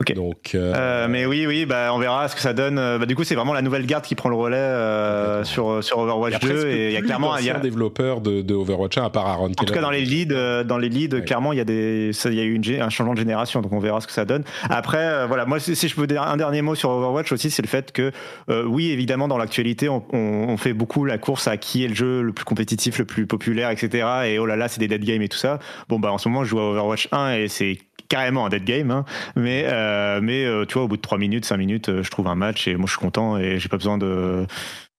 Ok. 0.00 0.14
Donc, 0.14 0.52
euh, 0.54 0.72
Euh, 0.74 1.08
mais 1.10 1.26
oui, 1.26 1.46
oui, 1.46 1.66
bah, 1.66 1.90
on 1.92 1.98
verra 1.98 2.26
ce 2.28 2.34
que 2.34 2.40
ça 2.40 2.54
donne. 2.54 2.78
Euh, 2.78 2.98
Bah, 2.98 3.04
du 3.06 3.14
coup, 3.14 3.22
c'est 3.24 3.34
vraiment 3.34 3.52
la 3.52 3.60
nouvelle 3.60 3.84
garde 3.84 4.02
qui 4.04 4.14
prend 4.14 4.30
le 4.30 4.34
relais 4.36 4.56
euh, 4.56 5.44
sur, 5.44 5.84
sur 5.84 5.98
Overwatch 5.98 6.34
a 6.36 6.38
2 6.38 6.48
presque 6.48 6.66
et 6.66 6.86
il 6.88 6.92
y 6.92 6.96
a 6.96 7.02
clairement 7.02 7.32
d'anciens 7.34 7.58
développeurs 7.58 8.20
de, 8.22 8.40
de 8.40 8.54
Overwatch 8.54 8.96
1 8.98 9.04
à 9.04 9.10
part 9.10 9.26
Aaron 9.26 9.50
En 9.58 9.64
tout 9.64 9.72
cas, 9.74 9.80
dans 9.82 9.90
les 9.90 10.00
leads, 10.04 10.32
euh, 10.34 10.64
dans 10.64 10.78
les 10.78 10.88
leads, 10.88 11.14
Ouais. 11.16 11.22
clairement, 11.24 11.52
il 11.52 11.58
y 11.58 11.60
a 11.60 11.64
des, 11.64 12.12
ça, 12.14 12.30
il 12.30 12.36
y 12.36 12.40
a 12.40 12.44
eu 12.44 12.54
une, 12.54 12.80
un 12.80 12.88
changement 12.88 13.12
de 13.14 13.18
génération, 13.18 13.60
donc 13.60 13.72
on 13.72 13.78
verra 13.78 14.00
ce 14.00 14.06
que 14.06 14.12
ça 14.12 14.24
donne. 14.24 14.42
Après, 14.70 14.98
euh, 15.04 15.26
voilà, 15.26 15.44
moi, 15.44 15.60
si, 15.60 15.76
si 15.76 15.86
je 15.88 15.94
peux 15.94 16.06
dire 16.06 16.22
un 16.22 16.36
dernier 16.38 16.62
mot 16.62 16.74
sur 16.74 16.88
Overwatch 16.90 17.30
aussi, 17.32 17.50
c'est 17.50 17.62
le 17.62 17.68
fait 17.68 17.92
que, 17.92 18.10
euh, 18.48 18.64
oui, 18.64 18.90
évidemment, 18.90 19.28
dans 19.28 19.36
l'actualité, 19.38 19.88
on, 19.90 20.02
on- 20.12 20.40
on 20.48 20.56
fait 20.56 20.72
beaucoup 20.72 21.04
la 21.04 21.18
course 21.18 21.46
à 21.46 21.56
qui 21.58 21.84
est 21.84 21.88
le 21.88 21.94
jeu 21.94 22.22
le 22.22 22.32
plus 22.32 22.44
compétitif, 22.46 22.98
le 22.98 23.04
plus 23.04 23.26
populaire, 23.26 23.68
etc. 23.70 24.06
Et 24.26 24.38
oh 24.38 24.46
là 24.46 24.56
là, 24.56 24.68
c'est 24.68 24.80
des 24.80 24.88
dead 24.88 25.04
games 25.04 25.20
et 25.22 25.28
tout 25.28 25.36
ça. 25.38 25.58
Bon, 25.88 25.98
bah, 25.98 26.10
en 26.10 26.16
ce 26.18 26.28
moment, 26.28 26.42
je 26.44 26.48
joue 26.50 26.58
à 26.60 26.70
Overwatch 26.70 27.08
1 27.12 27.34
et 27.34 27.48
c'est 27.48 27.78
carrément 28.10 28.44
un 28.44 28.50
dead 28.50 28.64
game, 28.64 28.90
hein. 28.90 29.06
mais 29.36 29.64
euh, 29.66 30.20
euh, 30.20 30.66
tu 30.66 30.74
vois, 30.74 30.82
au 30.82 30.88
bout 30.88 30.98
de 30.98 31.02
3 31.02 31.16
minutes, 31.16 31.46
5 31.46 31.56
minutes, 31.56 31.88
euh, 31.88 32.02
je 32.02 32.10
trouve 32.10 32.26
un 32.26 32.34
match 32.34 32.68
et 32.68 32.76
moi, 32.76 32.86
je 32.86 32.92
suis 32.92 33.00
content 33.00 33.38
et 33.38 33.58
j'ai 33.58 33.70
pas 33.70 33.78
besoin 33.78 33.96
de 33.96 34.46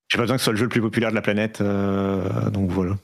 j'ai 0.08 0.16
pas 0.16 0.24
besoin 0.24 0.36
que 0.36 0.40
ce 0.40 0.44
soit 0.44 0.52
le 0.52 0.58
jeu 0.58 0.64
le 0.64 0.70
plus 0.70 0.80
populaire 0.80 1.10
de 1.10 1.14
la 1.14 1.22
planète, 1.22 1.62
donc 1.62 2.70
voilà. 2.70 2.96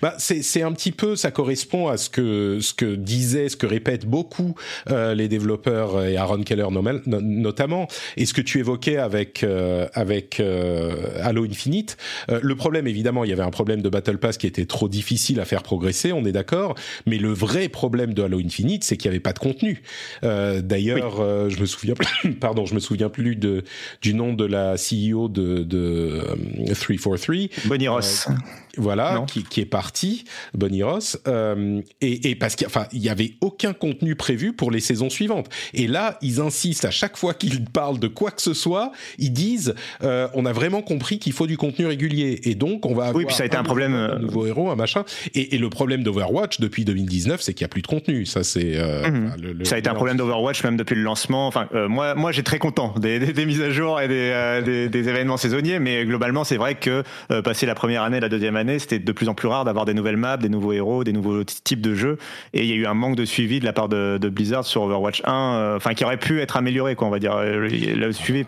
Bah, 0.00 0.14
c'est 0.18 0.42
c'est 0.42 0.62
un 0.62 0.72
petit 0.72 0.92
peu, 0.92 1.16
ça 1.16 1.30
correspond 1.30 1.88
à 1.88 1.96
ce 1.96 2.10
que 2.10 2.58
ce 2.60 2.74
que 2.74 2.94
disaient, 2.94 3.48
ce 3.48 3.56
que 3.56 3.66
répètent 3.66 4.06
beaucoup 4.06 4.54
euh, 4.90 5.14
les 5.14 5.28
développeurs 5.28 6.02
et 6.04 6.16
Aaron 6.16 6.42
Keller 6.42 6.66
notamment, 7.06 7.88
et 8.16 8.26
ce 8.26 8.34
que 8.34 8.40
tu 8.40 8.58
évoquais 8.58 8.96
avec 8.96 9.42
euh, 9.44 9.86
avec 9.94 10.40
euh, 10.40 10.94
Halo 11.22 11.44
Infinite. 11.44 11.96
Euh, 12.30 12.40
le 12.42 12.54
problème, 12.56 12.86
évidemment, 12.86 13.24
il 13.24 13.30
y 13.30 13.32
avait 13.32 13.42
un 13.42 13.50
problème 13.50 13.82
de 13.82 13.88
Battle 13.88 14.18
Pass 14.18 14.36
qui 14.38 14.46
était 14.46 14.66
trop 14.66 14.88
difficile 14.88 15.40
à 15.40 15.44
faire 15.44 15.62
progresser, 15.62 16.12
on 16.12 16.24
est 16.24 16.32
d'accord. 16.32 16.74
Mais 17.06 17.18
le 17.18 17.32
vrai 17.32 17.68
problème 17.68 18.14
de 18.14 18.22
Halo 18.22 18.40
Infinite, 18.40 18.84
c'est 18.84 18.96
qu'il 18.96 19.10
n'y 19.10 19.14
avait 19.14 19.20
pas 19.20 19.32
de 19.32 19.38
contenu. 19.38 19.82
Euh, 20.24 20.60
D'ailleurs, 20.62 21.20
euh, 21.20 21.48
je 21.48 21.60
me 21.60 21.66
souviens, 21.66 21.94
pardon, 22.40 22.66
je 22.66 22.74
me 22.74 22.80
souviens 22.80 23.08
plus 23.08 23.36
de 23.36 23.64
du 24.00 24.14
nom 24.14 24.32
de 24.34 24.44
la 24.44 24.74
CEO 24.76 25.28
de 25.28 25.62
de 25.62 26.22
euh, 26.68 26.74
343 26.74 27.66
Bonnie 27.66 27.88
Ross. 27.88 28.28
voilà, 28.76 29.14
Non. 29.14 29.26
qui, 29.26 29.42
qui 29.44 29.60
est 29.62 29.66
parti, 29.66 30.24
Bonnie 30.54 30.82
Ross, 30.82 31.18
euh, 31.28 31.80
et, 32.00 32.30
et 32.30 32.34
parce 32.34 32.56
qu'il 32.56 32.66
enfin, 32.66 32.86
y 32.92 33.08
avait 33.08 33.34
aucun 33.40 33.72
contenu 33.72 34.14
prévu 34.16 34.52
pour 34.52 34.70
les 34.70 34.80
saisons 34.80 35.10
suivantes. 35.10 35.48
Et 35.74 35.86
là, 35.86 36.18
ils 36.22 36.40
insistent 36.40 36.84
à 36.84 36.90
chaque 36.90 37.16
fois 37.16 37.34
qu'ils 37.34 37.64
parlent 37.64 37.98
de 37.98 38.08
quoi 38.08 38.30
que 38.30 38.42
ce 38.42 38.54
soit, 38.54 38.92
ils 39.18 39.32
disent, 39.32 39.74
euh, 40.02 40.28
on 40.34 40.44
a 40.46 40.52
vraiment 40.52 40.82
compris 40.82 41.18
qu'il 41.18 41.32
faut 41.32 41.46
du 41.46 41.56
contenu 41.56 41.86
régulier, 41.86 42.40
et 42.44 42.54
donc 42.54 42.84
on 42.86 42.94
va 42.94 43.04
avoir 43.04 43.16
Oui, 43.16 43.24
puis 43.26 43.34
ça 43.34 43.44
a 43.44 43.46
été 43.46 43.56
un 43.56 43.62
problème, 43.62 43.94
un 43.94 44.10
euh, 44.10 44.18
nouveau 44.18 44.46
héros, 44.46 44.70
un 44.70 44.76
machin. 44.76 45.04
Et, 45.34 45.54
et 45.54 45.58
le 45.58 45.70
problème 45.70 46.02
d'Overwatch 46.02 46.60
depuis 46.60 46.84
2019, 46.84 47.40
c'est 47.40 47.54
qu'il 47.54 47.62
y 47.62 47.64
a 47.64 47.68
plus 47.68 47.82
de 47.82 47.86
contenu. 47.86 48.26
Ça, 48.26 48.42
c'est 48.44 48.72
euh, 48.76 49.08
Mhm. 49.08 49.26
enfin, 49.28 49.36
le- 49.40 49.52
le- 49.52 49.64
Ça 49.64 49.76
a 49.76 49.78
été 49.78 49.88
un 49.88 49.94
problème 49.94 50.16
d'Overwatch 50.16 50.62
même 50.64 50.76
depuis 50.76 50.94
le 50.96 51.02
lancement. 51.02 51.46
Enfin, 51.46 51.68
moi, 51.88 52.14
moi, 52.14 52.32
j'ai 52.32 52.42
très 52.42 52.58
content 52.58 52.94
des, 52.98 53.18
des, 53.18 53.32
des 53.32 53.46
mises 53.46 53.60
à 53.62 53.70
jour 53.70 54.00
et 54.00 54.08
des, 54.08 54.60
des, 54.64 54.88
des 54.88 55.08
événements 55.08 55.36
saisonniers, 55.36 55.78
mais 55.78 56.04
globalement, 56.04 56.44
c'est 56.44 56.56
vrai 56.56 56.74
que 56.74 57.02
passé 57.44 57.66
la 57.66 57.74
première 57.74 58.02
année, 58.02 58.20
la 58.20 58.28
deuxième 58.28 58.56
année, 58.56 58.78
c'était 58.78 58.98
de 58.98 59.12
plus 59.12 59.28
en 59.28 59.34
plus 59.34 59.41
rare 59.48 59.64
d'avoir 59.64 59.84
des 59.84 59.94
nouvelles 59.94 60.16
maps, 60.16 60.36
des 60.36 60.48
nouveaux 60.48 60.72
héros, 60.72 61.04
des 61.04 61.12
nouveaux 61.12 61.44
types 61.44 61.80
de 61.80 61.94
jeux, 61.94 62.18
et 62.52 62.62
il 62.62 62.66
y 62.68 62.72
a 62.72 62.76
eu 62.76 62.86
un 62.86 62.94
manque 62.94 63.16
de 63.16 63.24
suivi 63.24 63.60
de 63.60 63.64
la 63.64 63.72
part 63.72 63.88
de, 63.88 64.18
de 64.20 64.28
Blizzard 64.28 64.64
sur 64.64 64.82
Overwatch 64.82 65.22
1, 65.24 65.32
euh, 65.32 65.76
enfin, 65.76 65.94
qui 65.94 66.04
aurait 66.04 66.18
pu 66.18 66.40
être 66.40 66.56
amélioré, 66.56 66.94
quoi, 66.94 67.06
on 67.06 67.10
va 67.10 67.18
dire. 67.18 67.34
Euh, 67.36 67.68
Le, 67.68 68.12
suivi, 68.12 68.44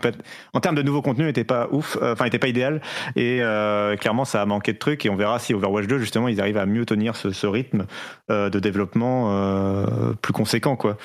en 0.53 0.59
termes 0.59 0.75
de 0.75 0.81
nouveau 0.81 1.01
contenu, 1.01 1.25
n'était 1.25 1.43
pas 1.43 1.67
ouf, 1.71 1.97
euh, 2.01 2.13
enfin, 2.13 2.25
n'était 2.25 2.39
pas 2.39 2.47
idéal, 2.47 2.81
et 3.15 3.41
clairement, 3.99 4.25
ça 4.25 4.41
a 4.41 4.45
manqué 4.45 4.73
de 4.73 4.77
trucs, 4.77 5.05
et 5.05 5.09
on 5.09 5.15
verra 5.15 5.39
si 5.39 5.53
Overwatch 5.53 5.87
2, 5.87 5.99
justement, 5.99 6.27
ils 6.27 6.41
arrivent 6.41 6.57
à 6.57 6.65
mieux 6.65 6.85
tenir 6.85 7.15
ce, 7.15 7.31
ce 7.31 7.47
rythme 7.47 7.85
de 8.29 8.59
développement 8.59 9.85
plus 10.21 10.33
conséquent, 10.33 10.75
quoi. 10.75 10.97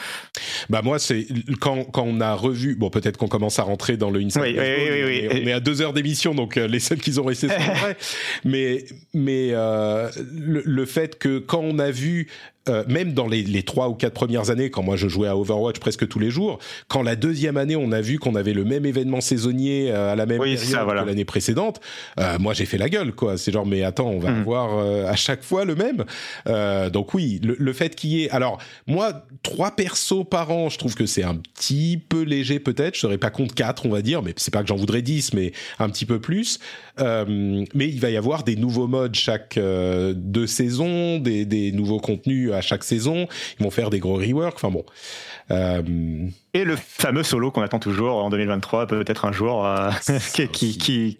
Bah 0.68 0.80
moi, 0.82 0.98
c'est 0.98 1.26
quand, 1.60 1.84
quand 1.84 2.04
on 2.06 2.20
a 2.20 2.34
revu. 2.34 2.76
Bon, 2.76 2.90
peut-être 2.90 3.16
qu'on 3.16 3.28
commence 3.28 3.58
à 3.58 3.62
rentrer 3.62 3.96
dans 3.96 4.10
le 4.10 4.20
Inside 4.20 4.42
Oui, 4.42 4.56
oui, 4.58 5.02
oui. 5.04 5.28
On 5.32 5.46
est 5.46 5.52
à 5.52 5.60
deux 5.60 5.82
heures 5.82 5.92
d'émission, 5.92 6.34
donc 6.34 6.56
les 6.56 6.80
seuls 6.80 6.98
qui 6.98 7.18
ont 7.18 7.24
resté 7.24 7.48
sont 7.48 7.54
vrais. 7.74 7.96
Mais 8.44 8.84
mais 9.14 9.50
euh, 9.52 9.79
le, 10.32 10.62
le 10.64 10.86
fait 10.86 11.18
que 11.18 11.38
quand 11.38 11.60
on 11.60 11.78
a 11.78 11.90
vu 11.90 12.28
euh, 12.70 12.84
même 12.88 13.12
dans 13.12 13.26
les, 13.26 13.42
les 13.42 13.62
trois 13.62 13.88
ou 13.88 13.94
quatre 13.94 14.14
premières 14.14 14.50
années, 14.50 14.70
quand 14.70 14.82
moi 14.82 14.96
je 14.96 15.08
jouais 15.08 15.28
à 15.28 15.36
Overwatch 15.36 15.78
presque 15.80 16.08
tous 16.08 16.18
les 16.18 16.30
jours, 16.30 16.58
quand 16.88 17.02
la 17.02 17.16
deuxième 17.16 17.56
année 17.56 17.76
on 17.76 17.92
a 17.92 18.00
vu 18.00 18.18
qu'on 18.18 18.34
avait 18.34 18.52
le 18.54 18.64
même 18.64 18.86
événement 18.86 19.20
saisonnier 19.20 19.90
euh, 19.90 20.12
à 20.12 20.16
la 20.16 20.24
même 20.26 20.40
Oui, 20.40 20.54
période 20.54 20.72
ça, 20.72 20.84
voilà. 20.84 21.02
que 21.02 21.08
l'année 21.08 21.24
précédente, 21.24 21.80
euh, 22.18 22.38
moi 22.38 22.54
j'ai 22.54 22.64
fait 22.64 22.78
la 22.78 22.88
gueule 22.88 23.12
quoi. 23.12 23.36
C'est 23.36 23.52
genre 23.52 23.66
mais 23.66 23.82
attends, 23.82 24.08
on 24.08 24.18
va 24.18 24.30
Mhm. 24.30 24.40
avoir 24.40 24.78
à 25.08 25.16
chaque 25.16 25.42
fois 25.42 25.64
le 25.64 25.74
même. 25.74 26.04
Donc 26.92 27.14
oui, 27.14 27.40
le, 27.42 27.56
le 27.58 27.72
fait 27.72 27.94
qu'il 27.94 28.10
y 28.10 28.24
ait, 28.24 28.30
alors 28.30 28.58
moi 28.86 29.26
trois 29.42 29.72
persos 29.72 30.24
par 30.30 30.50
an, 30.50 30.68
je 30.68 30.78
trouve 30.78 30.94
que 30.94 31.06
c'est 31.06 31.22
un 31.24 31.34
petit 31.36 32.00
peu 32.08 32.22
léger 32.22 32.60
peut-être. 32.60 32.94
Je 32.94 33.00
serais 33.00 33.18
pas 33.18 33.30
contre 33.30 33.54
quatre, 33.54 33.86
on 33.86 33.90
va 33.90 34.02
dire, 34.02 34.22
mais 34.22 34.32
c'est 34.36 34.52
pas 34.52 34.62
que 34.62 34.68
j'en 34.68 34.76
voudrais 34.76 35.02
10, 35.02 35.34
mais 35.34 35.52
un 35.78 35.88
petit 35.90 36.06
peu 36.06 36.20
plus. 36.20 36.58
Mais 36.98 37.88
il 37.88 38.00
va 38.00 38.10
y 38.10 38.16
avoir 38.16 38.44
des 38.44 38.56
nouveaux 38.56 38.86
modes 38.86 39.14
chaque 39.14 39.58
deux 39.58 40.46
saisons, 40.46 41.18
des, 41.18 41.44
des 41.44 41.72
nouveaux 41.72 41.98
contenus 42.00 42.52
à 42.52 42.59
chaque 42.60 42.84
saison. 42.84 43.26
Ils 43.58 43.64
vont 43.64 43.70
faire 43.70 43.90
des 43.90 43.98
gros 43.98 44.16
reworks. 44.16 44.56
Enfin 44.56 44.70
bon. 44.70 44.84
Euh, 45.50 45.82
Et 46.54 46.64
le 46.64 46.76
fameux 46.76 47.22
solo 47.22 47.50
qu'on 47.50 47.62
attend 47.62 47.78
toujours 47.80 48.22
en 48.24 48.30
2023, 48.30 48.86
peut-être 48.86 49.24
un 49.24 49.32
jour, 49.32 49.66
euh, 49.66 49.90
qui, 50.34 50.48
qui, 50.48 50.78
qui, 50.78 51.18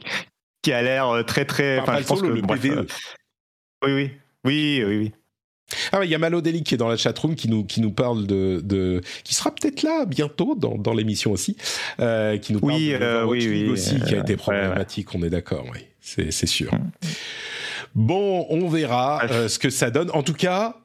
qui 0.62 0.72
a 0.72 0.82
l'air 0.82 1.24
très 1.26 1.44
très. 1.44 1.78
Enfin, 1.80 1.98
je 1.98 2.04
pense 2.06 2.18
solo, 2.20 2.30
que 2.30 2.36
le 2.36 2.42
bref, 2.42 2.60
PVE. 2.60 2.78
euh, 2.78 2.84
oui, 3.84 3.92
oui, 3.92 4.10
oui, 4.44 4.84
oui, 4.86 4.96
oui. 4.98 5.12
Ah 5.92 6.00
il 6.02 6.10
y 6.10 6.16
a 6.16 6.18
Malodeli 6.18 6.64
qui 6.64 6.74
est 6.74 6.78
dans 6.78 6.88
la 6.88 6.96
chatroom 6.96 7.36
qui 7.36 7.48
nous 7.48 7.64
qui 7.64 7.80
nous 7.80 7.92
parle 7.92 8.26
de, 8.26 8.60
de 8.64 9.00
qui 9.22 9.34
sera 9.34 9.54
peut-être 9.54 9.82
là 9.84 10.04
bientôt 10.04 10.56
dans, 10.56 10.76
dans 10.76 10.92
l'émission 10.92 11.30
aussi, 11.30 11.56
euh, 12.00 12.38
qui 12.38 12.52
nous 12.52 12.58
parle 12.58 12.72
Oui, 12.72 12.88
de 12.88 12.94
euh, 13.00 13.24
oui, 13.24 13.46
oui, 13.48 13.68
aussi 13.68 14.00
qui 14.00 14.16
a 14.16 14.18
été 14.18 14.32
ouais, 14.32 14.36
problématique. 14.36 15.14
On 15.14 15.22
est 15.22 15.30
d'accord, 15.30 15.64
oui, 15.72 15.78
c'est 16.00 16.46
sûr. 16.46 16.72
Bon, 17.94 18.46
on 18.50 18.68
verra 18.68 19.22
euh, 19.30 19.48
ce 19.48 19.60
que 19.60 19.70
ça 19.70 19.90
donne. 19.90 20.10
En 20.12 20.24
tout 20.24 20.34
cas, 20.34 20.76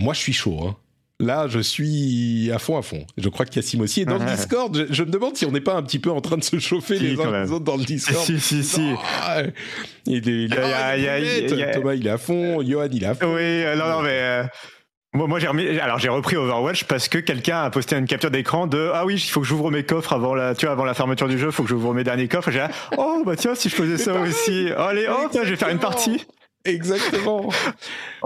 moi 0.00 0.14
je 0.14 0.20
suis 0.20 0.32
chaud. 0.32 0.58
Hein. 0.66 0.76
Là, 1.20 1.46
je 1.48 1.58
suis 1.58 2.48
à 2.54 2.60
fond, 2.60 2.78
à 2.78 2.82
fond. 2.82 3.04
Je 3.16 3.28
crois 3.28 3.44
que 3.44 3.50
Cassim 3.50 3.80
aussi. 3.80 4.02
Et 4.02 4.04
dans 4.04 4.18
le 4.18 4.24
Discord, 4.24 4.72
je, 4.88 4.92
je 4.94 5.02
me 5.02 5.10
demande 5.10 5.36
si 5.36 5.44
on 5.46 5.50
n'est 5.50 5.60
pas 5.60 5.74
un 5.74 5.82
petit 5.82 5.98
peu 5.98 6.12
en 6.12 6.20
train 6.20 6.36
de 6.36 6.44
se 6.44 6.60
chauffer 6.60 6.96
Si, 6.96 7.02
les 7.08 7.20
uns 7.20 7.42
les 7.44 7.50
autres 7.50 7.64
dans 7.64 7.76
le 7.76 7.82
Discord. 7.82 8.24
Si, 8.24 8.38
si, 8.38 8.62
si. 8.62 8.92
Il 10.06 10.28
est, 10.28 10.44
il 10.44 10.44
il 10.44 11.62
a- 11.62 11.72
Thomas, 11.74 11.94
il 11.94 12.06
est 12.06 12.10
à 12.10 12.18
fond. 12.18 12.62
Johan, 12.62 12.86
il 12.92 13.02
est 13.02 13.06
à 13.06 13.14
fond. 13.16 13.34
Oui, 13.34 13.40
euh, 13.42 13.74
non, 13.74 13.88
non, 13.88 14.02
mais. 14.02 14.10
euh, 14.12 14.44
Moi, 15.12 15.26
moi 15.26 15.40
j'ai 15.40 15.48
remis, 15.48 15.66
alors 15.80 15.98
j'ai 15.98 16.08
repris 16.08 16.36
Overwatch 16.36 16.84
parce 16.84 17.08
que 17.08 17.18
quelqu'un 17.18 17.62
a 17.64 17.70
posté 17.70 17.96
une 17.96 18.06
capture 18.06 18.30
d'écran 18.30 18.68
de 18.68 18.90
ah 18.94 19.04
oui 19.04 19.14
il 19.14 19.20
faut 19.30 19.40
que 19.40 19.46
j'ouvre 19.46 19.72
mes 19.72 19.82
coffres 19.82 20.12
avant 20.12 20.34
la 20.36 20.54
tu 20.54 20.66
vois 20.66 20.72
avant 20.74 20.84
la 20.84 20.94
fermeture 20.94 21.26
du 21.28 21.38
jeu 21.38 21.46
il 21.46 21.52
faut 21.52 21.62
que 21.64 21.68
j'ouvre 21.70 21.94
mes 21.94 22.04
derniers 22.04 22.28
coffres 22.28 22.50
et 22.50 22.52
j'ai 22.52 22.66
oh 22.98 23.22
bah 23.24 23.34
tiens 23.34 23.54
si 23.54 23.70
je 23.70 23.74
faisais 23.74 23.96
ça 23.96 24.12
aussi 24.20 24.68
allez 24.76 25.06
oh 25.10 25.26
tiens 25.32 25.42
je 25.44 25.50
vais 25.50 25.56
faire 25.56 25.70
une 25.70 25.78
partie 25.78 26.24
Exactement. 26.68 27.42
Bon, 27.42 27.50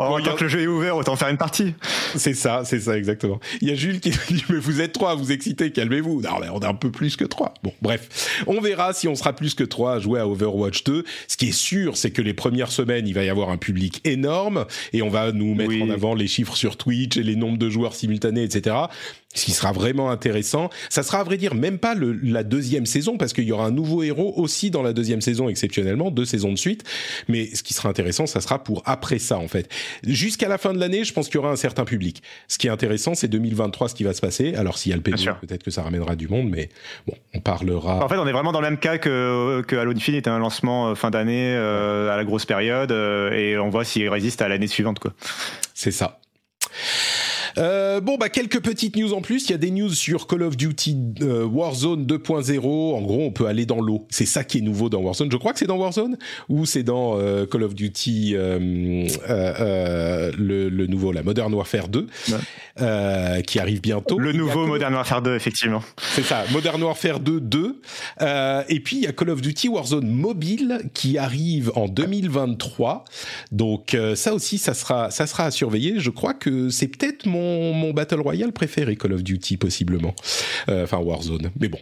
en 0.02 0.16
a- 0.16 0.22
tant 0.22 0.34
que 0.36 0.44
le 0.44 0.48
jeu 0.48 0.60
est 0.62 0.66
ouvert 0.66 0.96
autant 0.96 1.16
faire 1.16 1.28
une 1.28 1.36
partie 1.36 1.74
C'est 2.16 2.34
ça, 2.34 2.62
c'est 2.64 2.80
ça 2.80 2.96
exactement. 2.96 3.40
Il 3.60 3.68
y 3.68 3.72
a 3.72 3.74
Jules 3.74 4.00
qui 4.00 4.10
dit 4.30 4.44
mais 4.48 4.56
vous 4.58 4.80
êtes 4.80 4.92
trois, 4.92 5.14
vous 5.14 5.32
excitez, 5.32 5.70
calmez-vous. 5.72 6.20
Non 6.22 6.38
mais 6.40 6.48
on 6.50 6.60
est 6.60 6.66
un 6.66 6.74
peu 6.74 6.90
plus 6.90 7.16
que 7.16 7.24
trois. 7.24 7.54
Bon 7.62 7.72
bref, 7.82 8.42
on 8.46 8.60
verra 8.60 8.92
si 8.92 9.08
on 9.08 9.14
sera 9.14 9.32
plus 9.34 9.54
que 9.54 9.64
trois 9.64 9.94
à 9.94 9.98
jouer 9.98 10.20
à 10.20 10.26
Overwatch 10.28 10.84
2. 10.84 11.04
Ce 11.28 11.36
qui 11.36 11.48
est 11.48 11.52
sûr, 11.52 11.96
c'est 11.96 12.10
que 12.10 12.22
les 12.22 12.34
premières 12.34 12.72
semaines, 12.72 13.06
il 13.06 13.14
va 13.14 13.24
y 13.24 13.28
avoir 13.30 13.50
un 13.50 13.56
public 13.58 14.00
énorme 14.04 14.66
et 14.92 15.02
on 15.02 15.08
va 15.10 15.32
nous 15.32 15.54
mettre 15.54 15.70
Oui. 15.70 15.82
en 15.82 15.90
avant 15.90 16.14
les 16.14 16.26
chiffres 16.26 16.56
sur 16.56 16.76
Twitch 16.76 17.16
et 17.16 17.22
les 17.22 17.36
nombres 17.36 17.58
de 17.58 17.68
joueurs 17.70 17.94
simultanés, 17.94 18.42
etc. 18.44 18.76
Ce 19.34 19.44
qui 19.44 19.52
sera 19.52 19.72
vraiment 19.72 20.10
intéressant. 20.10 20.68
Ça 20.90 21.02
sera 21.02 21.20
à 21.20 21.24
vrai 21.24 21.36
dire 21.36 21.54
même 21.54 21.78
pas 21.78 21.94
le, 21.94 22.12
la 22.22 22.42
deuxième 22.42 22.86
saison 22.86 23.16
parce 23.16 23.32
qu'il 23.32 23.44
y 23.44 23.52
aura 23.52 23.66
un 23.66 23.70
nouveau 23.70 24.02
héros 24.02 24.34
aussi 24.36 24.70
dans 24.70 24.82
la 24.82 24.92
deuxième 24.92 25.20
saison 25.20 25.48
exceptionnellement, 25.48 26.10
deux 26.10 26.24
saisons 26.24 26.52
de 26.52 26.58
suite. 26.58 26.84
Mais 27.28 27.54
ce 27.54 27.62
qui 27.62 27.72
sera 27.74 27.88
intéressant, 27.88 28.26
ça 28.26 28.40
sera 28.40 28.62
pour 28.62 28.82
après 28.84 29.18
ça 29.18 29.38
en 29.38 29.48
fait. 29.48 29.68
Jusqu'à 30.04 30.48
la 30.48 30.58
fin 30.58 30.72
de 30.72 30.78
l'année, 30.78 31.04
je 31.04 31.12
pense 31.12 31.26
qu'il 31.26 31.36
y 31.36 31.38
aura 31.38 31.50
un 31.50 31.56
certain 31.56 31.84
public. 31.84 32.22
Ce 32.48 32.58
qui 32.58 32.66
est 32.66 32.70
intéressant, 32.70 33.14
c'est 33.14 33.28
2023 33.28 33.88
ce 33.88 33.94
qui 33.94 34.04
va 34.04 34.12
se 34.12 34.20
passer. 34.20 34.54
Alors 34.54 34.78
s'il 34.78 34.90
y 34.90 34.94
a 34.94 34.98
le 34.98 35.16
sûr. 35.16 35.38
peut-être 35.38 35.62
que 35.62 35.70
ça 35.70 35.82
ramènera 35.82 36.16
du 36.16 36.28
monde, 36.28 36.48
mais 36.48 36.68
bon, 37.06 37.14
on 37.34 37.40
parlera. 37.40 38.04
en 38.04 38.08
fait 38.08 38.16
on 38.16 38.26
est 38.26 38.32
vraiment 38.32 38.52
dans 38.52 38.60
le 38.60 38.68
même 38.68 38.78
cas 38.78 38.98
que 38.98 39.62
que 39.66 39.76
Halo 39.76 39.92
Infinite 39.92 40.28
un 40.28 40.38
lancement 40.38 40.88
euh, 40.88 40.94
fin 40.94 41.10
d'année 41.10 41.54
euh, 41.54 42.12
à 42.12 42.16
la 42.16 42.24
grosse 42.24 42.46
période 42.46 42.92
euh, 42.92 43.32
et 43.32 43.58
on 43.58 43.70
voit 43.70 43.84
s'il 43.84 44.08
résiste 44.08 44.42
à 44.42 44.48
l'année 44.48 44.66
suivante 44.66 44.98
quoi 44.98 45.12
C'est 45.74 45.90
ça. 45.90 46.20
Euh, 47.58 48.00
bon 48.00 48.16
bah 48.18 48.28
quelques 48.28 48.60
petites 48.60 48.96
news 48.96 49.12
en 49.12 49.20
plus. 49.20 49.46
Il 49.48 49.50
y 49.52 49.54
a 49.54 49.58
des 49.58 49.70
news 49.70 49.90
sur 49.92 50.26
Call 50.26 50.42
of 50.42 50.56
Duty 50.56 50.96
euh, 51.22 51.44
Warzone 51.44 52.04
2.0. 52.06 52.58
En 52.94 53.00
gros, 53.02 53.22
on 53.22 53.30
peut 53.30 53.46
aller 53.46 53.66
dans 53.66 53.80
l'eau. 53.80 54.06
C'est 54.10 54.26
ça 54.26 54.44
qui 54.44 54.58
est 54.58 54.62
nouveau 54.62 54.88
dans 54.88 55.00
Warzone. 55.00 55.30
Je 55.30 55.36
crois 55.36 55.52
que 55.52 55.58
c'est 55.58 55.66
dans 55.66 55.76
Warzone 55.78 56.16
ou 56.48 56.64
c'est 56.66 56.82
dans 56.82 57.18
euh, 57.18 57.46
Call 57.46 57.62
of 57.64 57.74
Duty 57.74 58.32
euh, 58.34 59.06
euh, 59.28 59.54
euh, 59.60 60.32
le, 60.38 60.68
le 60.68 60.86
nouveau, 60.86 61.12
la 61.12 61.22
Modern 61.22 61.52
Warfare 61.54 61.88
2, 61.88 62.06
Ouais. 62.30 62.36
euh, 62.80 63.40
qui 63.42 63.58
arrive 63.58 63.80
bientôt. 63.80 64.18
le 64.18 64.32
nouveau 64.32 64.66
Modern 64.66 64.94
Warfare 64.94 65.22
2 65.22 65.34
effectivement 65.34 65.82
C'est 66.14 66.22
ça, 66.24 66.44
Modern 66.52 66.82
Warfare 66.82 67.20
2 67.20 67.40
2. 67.40 67.80
Euh, 68.22 68.62
et 68.68 68.80
puis 68.80 68.96
il 68.96 69.02
y 69.02 69.06
a 69.06 69.12
Call 69.12 69.30
of 69.30 69.40
Duty 69.40 69.68
Warzone 69.68 70.08
mobile 70.08 70.80
qui 70.94 71.18
arrive 71.18 71.70
en 71.74 71.86
2023. 71.88 73.04
Donc 73.50 73.94
euh, 73.94 74.14
ça 74.14 74.34
aussi, 74.34 74.58
ça 74.58 74.74
sera, 74.74 75.10
ça 75.10 75.26
sera 75.26 75.44
à 75.44 75.50
surveiller. 75.50 75.94
Je 75.98 76.10
crois 76.10 76.34
que 76.34 76.70
c'est 76.70 76.88
peut-être 76.88 77.26
mon, 77.26 77.41
mon 77.72 77.92
Battle 77.92 78.20
Royale 78.20 78.52
préféré, 78.52 78.96
Call 78.96 79.12
of 79.14 79.22
Duty 79.22 79.56
possiblement. 79.56 80.14
Euh, 80.68 80.84
Enfin 80.84 80.98
Warzone. 80.98 81.50
Mais 81.60 81.68
bon. 81.68 81.78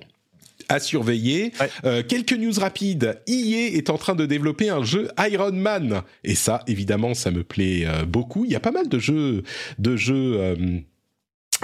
À 0.68 0.78
surveiller. 0.78 1.52
Ouais. 1.60 1.70
Euh, 1.84 2.02
quelques 2.06 2.32
news 2.32 2.52
rapides. 2.56 3.20
EA 3.26 3.76
est 3.76 3.90
en 3.90 3.98
train 3.98 4.14
de 4.14 4.24
développer 4.24 4.68
un 4.68 4.84
jeu 4.84 5.08
Iron 5.18 5.52
Man. 5.52 6.02
Et 6.22 6.36
ça, 6.36 6.62
évidemment, 6.68 7.14
ça 7.14 7.32
me 7.32 7.42
plaît 7.42 7.84
euh, 7.86 8.04
beaucoup. 8.04 8.44
Il 8.44 8.52
y 8.52 8.54
a 8.54 8.60
pas 8.60 8.70
mal 8.70 8.88
de 8.88 8.98
jeux, 8.98 9.42
de 9.78 9.96
jeux 9.96 10.36
euh, 10.38 10.54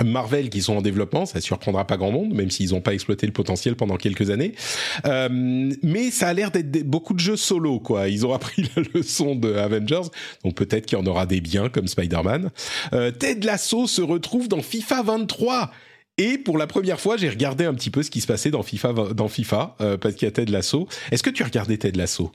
Marvel 0.04 0.50
qui 0.50 0.62
sont 0.62 0.76
en 0.76 0.82
développement, 0.82 1.26
ça 1.26 1.40
surprendra 1.40 1.86
pas 1.86 1.96
grand 1.96 2.10
monde, 2.10 2.34
même 2.34 2.50
s'ils 2.50 2.70
n'ont 2.70 2.80
pas 2.80 2.94
exploité 2.94 3.26
le 3.26 3.32
potentiel 3.32 3.76
pendant 3.76 3.96
quelques 3.96 4.30
années. 4.30 4.54
Euh, 5.06 5.28
mais 5.82 6.10
ça 6.10 6.28
a 6.28 6.32
l'air 6.32 6.50
d'être 6.50 6.70
beaucoup 6.84 7.14
de 7.14 7.20
jeux 7.20 7.36
solo, 7.36 7.80
quoi. 7.80 8.08
Ils 8.08 8.26
ont 8.26 8.32
appris 8.32 8.62
la 8.76 8.82
leçon 8.94 9.34
de 9.34 9.54
Avengers, 9.54 10.08
donc 10.44 10.54
peut-être 10.54 10.86
qu'il 10.86 10.98
y 10.98 11.00
en 11.00 11.06
aura 11.06 11.26
des 11.26 11.40
biens 11.40 11.68
comme 11.68 11.88
Spider-Man. 11.88 12.50
Euh, 12.92 13.10
Ted 13.10 13.46
Lasso 13.46 13.86
se 13.86 14.02
retrouve 14.02 14.48
dans 14.48 14.62
FIFA 14.62 15.02
23. 15.02 15.70
Et 16.18 16.38
pour 16.38 16.56
la 16.56 16.66
première 16.66 16.98
fois, 16.98 17.18
j'ai 17.18 17.28
regardé 17.28 17.66
un 17.66 17.74
petit 17.74 17.90
peu 17.90 18.02
ce 18.02 18.10
qui 18.10 18.22
se 18.22 18.26
passait 18.26 18.50
dans 18.50 18.62
FIFA, 18.62 18.94
dans 19.14 19.28
FIFA 19.28 19.76
euh, 19.82 19.98
parce 19.98 20.14
qu'il 20.14 20.24
y 20.24 20.28
a 20.28 20.32
Ted 20.32 20.50
Lasso. 20.50 20.88
Est-ce 21.10 21.22
que 21.22 21.28
tu 21.28 21.42
regardé 21.42 21.76
Ted 21.76 21.98
Lasso? 21.98 22.32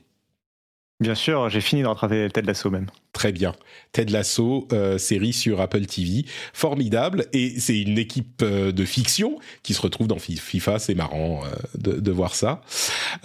Bien 1.02 1.14
sûr 1.14 1.48
j'ai 1.50 1.60
fini 1.60 1.82
de 1.82 1.86
rattraper 1.86 2.28
Ted 2.32 2.46
Lasso 2.46 2.70
même 2.70 2.86
Très 3.12 3.30
bien. 3.30 3.52
Ted 3.92 4.10
Lasso, 4.10 4.66
euh, 4.72 4.96
série 4.96 5.34
sur 5.34 5.60
Apple 5.60 5.84
TV, 5.84 6.24
formidable. 6.54 7.26
Et 7.34 7.60
c'est 7.60 7.78
une 7.78 7.98
équipe 7.98 8.40
euh, 8.42 8.72
de 8.72 8.84
fiction 8.86 9.38
qui 9.62 9.74
se 9.74 9.82
retrouve 9.82 10.06
dans 10.06 10.18
Fi- 10.18 10.38
FIFA. 10.38 10.78
C'est 10.78 10.94
marrant 10.94 11.42
euh, 11.44 11.48
de, 11.76 12.00
de 12.00 12.10
voir 12.10 12.34
ça. 12.34 12.62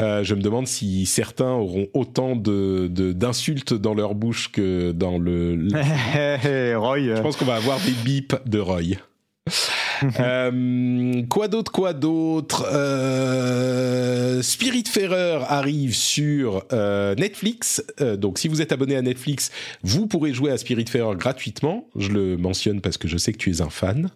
Euh, 0.02 0.26
je 0.26 0.36
me 0.36 0.42
demande 0.42 0.68
si 0.68 1.06
certains 1.06 1.52
auront 1.54 1.88
autant 1.94 2.36
de 2.36 2.88
de- 2.92 3.14
d'insultes 3.14 3.74
dans 3.74 3.94
leur 3.94 4.14
bouche 4.14 4.52
que 4.52 4.92
dans 4.92 5.18
le. 5.18 5.56
le- 5.56 5.70
Roy 6.78 6.98
euh, 7.00 7.16
Je 7.16 7.22
pense 7.22 7.38
qu'on 7.38 7.46
va 7.46 7.56
avoir 7.56 7.80
des 7.80 7.92
bips 8.04 8.36
de 8.46 8.60
Roy. 8.60 8.98
Euh, 10.20 11.24
quoi 11.28 11.48
d'autre, 11.48 11.72
quoi 11.72 11.94
d'autre? 11.94 12.68
Euh, 12.72 14.44
Spiritfarer 14.44 15.44
arrive 15.48 15.96
sur 15.96 16.64
euh, 16.72 17.16
Netflix. 17.16 17.84
Donc, 18.00 18.38
si 18.38 18.48
vous 18.48 18.62
êtes 18.62 18.72
abonné 18.72 18.96
à 18.96 19.02
Netflix, 19.02 19.52
vous 19.82 20.06
pourrez 20.06 20.34
jouer 20.34 20.52
à 20.52 20.58
Spiritfarer 20.58 21.16
gratuitement. 21.16 21.88
Je 21.96 22.10
le 22.10 22.38
mentionne 22.38 22.80
parce 22.80 22.98
que 22.98 23.08
je 23.08 23.18
sais 23.18 23.32
que 23.32 23.38
tu 23.38 23.50
es 23.52 23.62
un 23.62 23.72
fan. 23.72 24.12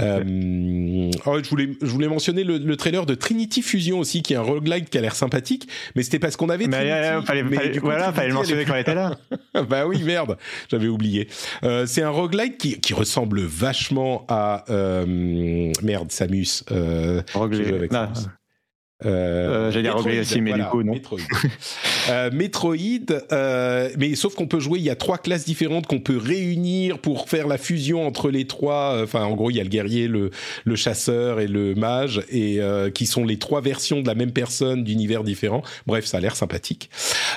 Euh, 0.00 1.10
oh, 1.26 1.38
je, 1.42 1.48
voulais, 1.50 1.70
je 1.80 1.86
voulais 1.86 2.08
mentionner 2.08 2.44
le, 2.44 2.58
le 2.58 2.76
trailer 2.76 3.06
de 3.06 3.14
Trinity 3.14 3.62
Fusion 3.62 3.98
aussi, 4.00 4.22
qui 4.22 4.32
est 4.32 4.36
un 4.36 4.42
roguelike 4.42 4.90
qui 4.90 4.98
a 4.98 5.00
l'air 5.00 5.14
sympathique, 5.14 5.68
mais 5.94 6.02
c'était 6.02 6.18
parce 6.18 6.36
qu'on 6.36 6.48
avait 6.48 6.66
mais 6.66 6.76
Trinity, 6.76 6.90
euh, 6.92 7.22
fallait, 7.22 7.42
mais 7.42 7.56
fallait- 7.56 7.78
coup, 7.78 7.84
voilà 7.86 8.00
Trinity, 8.12 8.16
fallait 8.16 8.28
le 8.28 8.34
mentionner 8.34 8.64
quand 8.64 8.74
elle 8.74 8.80
était 8.80 8.94
là 8.94 9.16
bah 9.68 9.86
oui, 9.86 10.02
merde, 10.02 10.36
j'avais 10.70 10.88
oublié. 10.88 11.28
Euh, 11.62 11.86
c'est 11.86 12.02
un 12.02 12.10
roguelike 12.10 12.58
qui, 12.58 12.80
qui 12.80 12.94
ressemble 12.94 13.40
vachement 13.42 14.24
à... 14.28 14.64
euh, 14.70 15.72
merde, 15.82 16.10
Samus. 16.10 16.64
Euh, 16.72 17.22
Euh, 19.04 19.68
Euh, 19.68 19.70
j'allais 19.70 19.90
Rogue 19.90 20.06
Legacy, 20.06 20.40
mais 20.40 20.52
du 20.54 20.62
coup, 20.64 20.82
non. 20.82 20.92
Metroid. 20.92 21.18
Euh, 22.10 22.30
Metroid, 22.30 22.76
euh, 23.32 23.88
mais 23.96 24.14
sauf 24.14 24.34
qu'on 24.34 24.46
peut 24.46 24.60
jouer, 24.60 24.78
il 24.78 24.84
y 24.84 24.90
a 24.90 24.94
trois 24.94 25.16
classes 25.16 25.46
différentes 25.46 25.86
qu'on 25.86 26.00
peut 26.00 26.18
réunir 26.18 26.98
pour 26.98 27.30
faire 27.30 27.46
la 27.48 27.56
fusion 27.56 28.06
entre 28.06 28.28
les 28.30 28.46
trois. 28.46 29.00
Enfin, 29.02 29.24
en 29.24 29.34
gros, 29.34 29.48
il 29.50 29.56
y 29.56 29.60
a 29.60 29.62
le 29.62 29.70
guerrier, 29.70 30.06
le, 30.06 30.28
le 30.66 30.76
chasseur 30.76 31.40
et 31.40 31.46
le 31.46 31.74
mage, 31.74 32.22
et 32.28 32.60
euh, 32.60 32.90
qui 32.90 33.06
sont 33.06 33.24
les 33.24 33.38
trois 33.38 33.62
versions 33.62 34.02
de 34.02 34.06
la 34.06 34.14
même 34.14 34.32
personne 34.32 34.84
d'univers 34.84 35.24
différents. 35.24 35.62
Bref, 35.86 36.04
ça 36.04 36.18
a 36.18 36.20
l'air 36.20 36.36
sympathique. 36.36 36.90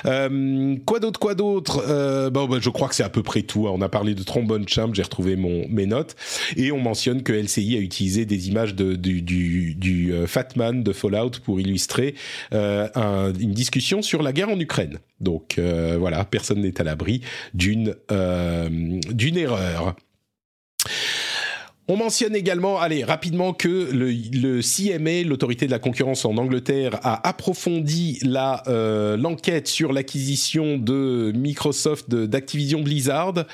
Euh, 0.04 0.76
quoi 0.84 1.00
d'autre, 1.00 1.18
quoi 1.18 1.34
d'autre? 1.34 1.82
Euh, 1.88 2.28
bon, 2.28 2.46
bah, 2.46 2.58
je 2.60 2.68
crois 2.68 2.88
que 2.88 2.94
c'est 2.94 3.02
à 3.02 3.08
peu 3.08 3.22
près 3.22 3.40
tout. 3.40 3.68
hein. 3.68 3.72
On 3.74 3.80
a 3.80 3.88
parlé 3.88 4.14
de 4.14 4.22
trombone 4.22 4.68
champ, 4.68 4.92
j'ai 4.92 5.02
retrouvé 5.02 5.34
mon 5.36 5.66
mes 5.70 5.86
notes, 5.86 6.14
et 6.56 6.72
on 6.72 6.78
mentionne 6.78 7.22
que 7.22 7.32
LCI 7.32 7.76
a 7.78 7.80
utilisé 7.80 8.26
des 8.26 8.48
images 8.48 8.74
de, 8.74 8.96
du 8.96 9.22
du, 9.22 9.74
du 9.74 10.12
euh, 10.12 10.26
Fatman 10.26 10.82
de 10.82 10.92
Fallout 10.92 11.30
pour 11.42 11.47
illustrer 11.56 12.14
euh, 12.52 12.88
un- 12.94 13.32
une 13.32 13.52
discussion 13.52 14.02
sur 14.02 14.22
la 14.22 14.32
guerre 14.32 14.50
en 14.50 14.60
Ukraine. 14.60 14.98
Donc 15.20 15.56
euh, 15.58 15.96
voilà, 15.98 16.24
personne 16.24 16.60
n'est 16.60 16.80
à 16.80 16.84
l'abri 16.84 17.22
d'une 17.54 17.94
euh, 18.12 18.68
d'une 19.10 19.36
erreur. 19.36 19.96
On 21.90 21.96
mentionne 21.96 22.36
également, 22.36 22.78
allez, 22.78 23.02
rapidement, 23.02 23.54
que 23.54 23.90
le, 23.90 24.10
le 24.10 24.60
CMA, 24.60 25.22
l'autorité 25.26 25.64
de 25.64 25.70
la 25.70 25.78
concurrence 25.78 26.26
en 26.26 26.36
Angleterre, 26.36 26.98
a 27.02 27.26
approfondi 27.26 28.18
la 28.22 28.62
euh, 28.68 29.16
l'enquête 29.16 29.68
sur 29.68 29.92
l'acquisition 29.94 30.76
de 30.76 31.32
Microsoft 31.34 32.10
d'Activision 32.10 32.82
Blizzard. 32.82 33.46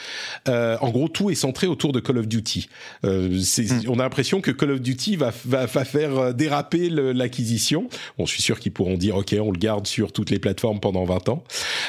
Euh, 0.48 0.76
en 0.80 0.90
gros, 0.90 1.08
tout 1.08 1.30
est 1.30 1.36
centré 1.36 1.68
autour 1.68 1.92
de 1.92 2.00
Call 2.00 2.18
of 2.18 2.26
Duty. 2.26 2.68
Euh, 3.04 3.38
c'est- 3.40 3.86
On 3.88 4.00
a 4.00 4.02
l'impression 4.02 4.40
que 4.40 4.50
Call 4.50 4.72
of 4.72 4.80
Duty 4.80 5.14
va, 5.14 5.32
va, 5.44 5.66
va 5.66 5.84
faire 5.84 6.18
euh, 6.18 6.32
déraper 6.32 6.88
l'acquisition. 6.90 7.88
Bon, 8.18 8.26
je 8.26 8.32
suis 8.32 8.42
sûr 8.42 8.58
qu'ils 8.58 8.72
pourront 8.72 8.96
dire, 8.96 9.16
OK, 9.16 9.34
on 9.40 9.52
le 9.52 9.58
garde 9.58 9.86
sur 9.86 10.10
toutes 10.12 10.30
les 10.30 10.40
plateformes 10.40 10.80
pendant 10.80 11.04
20 11.04 11.28
ans. 11.28 11.44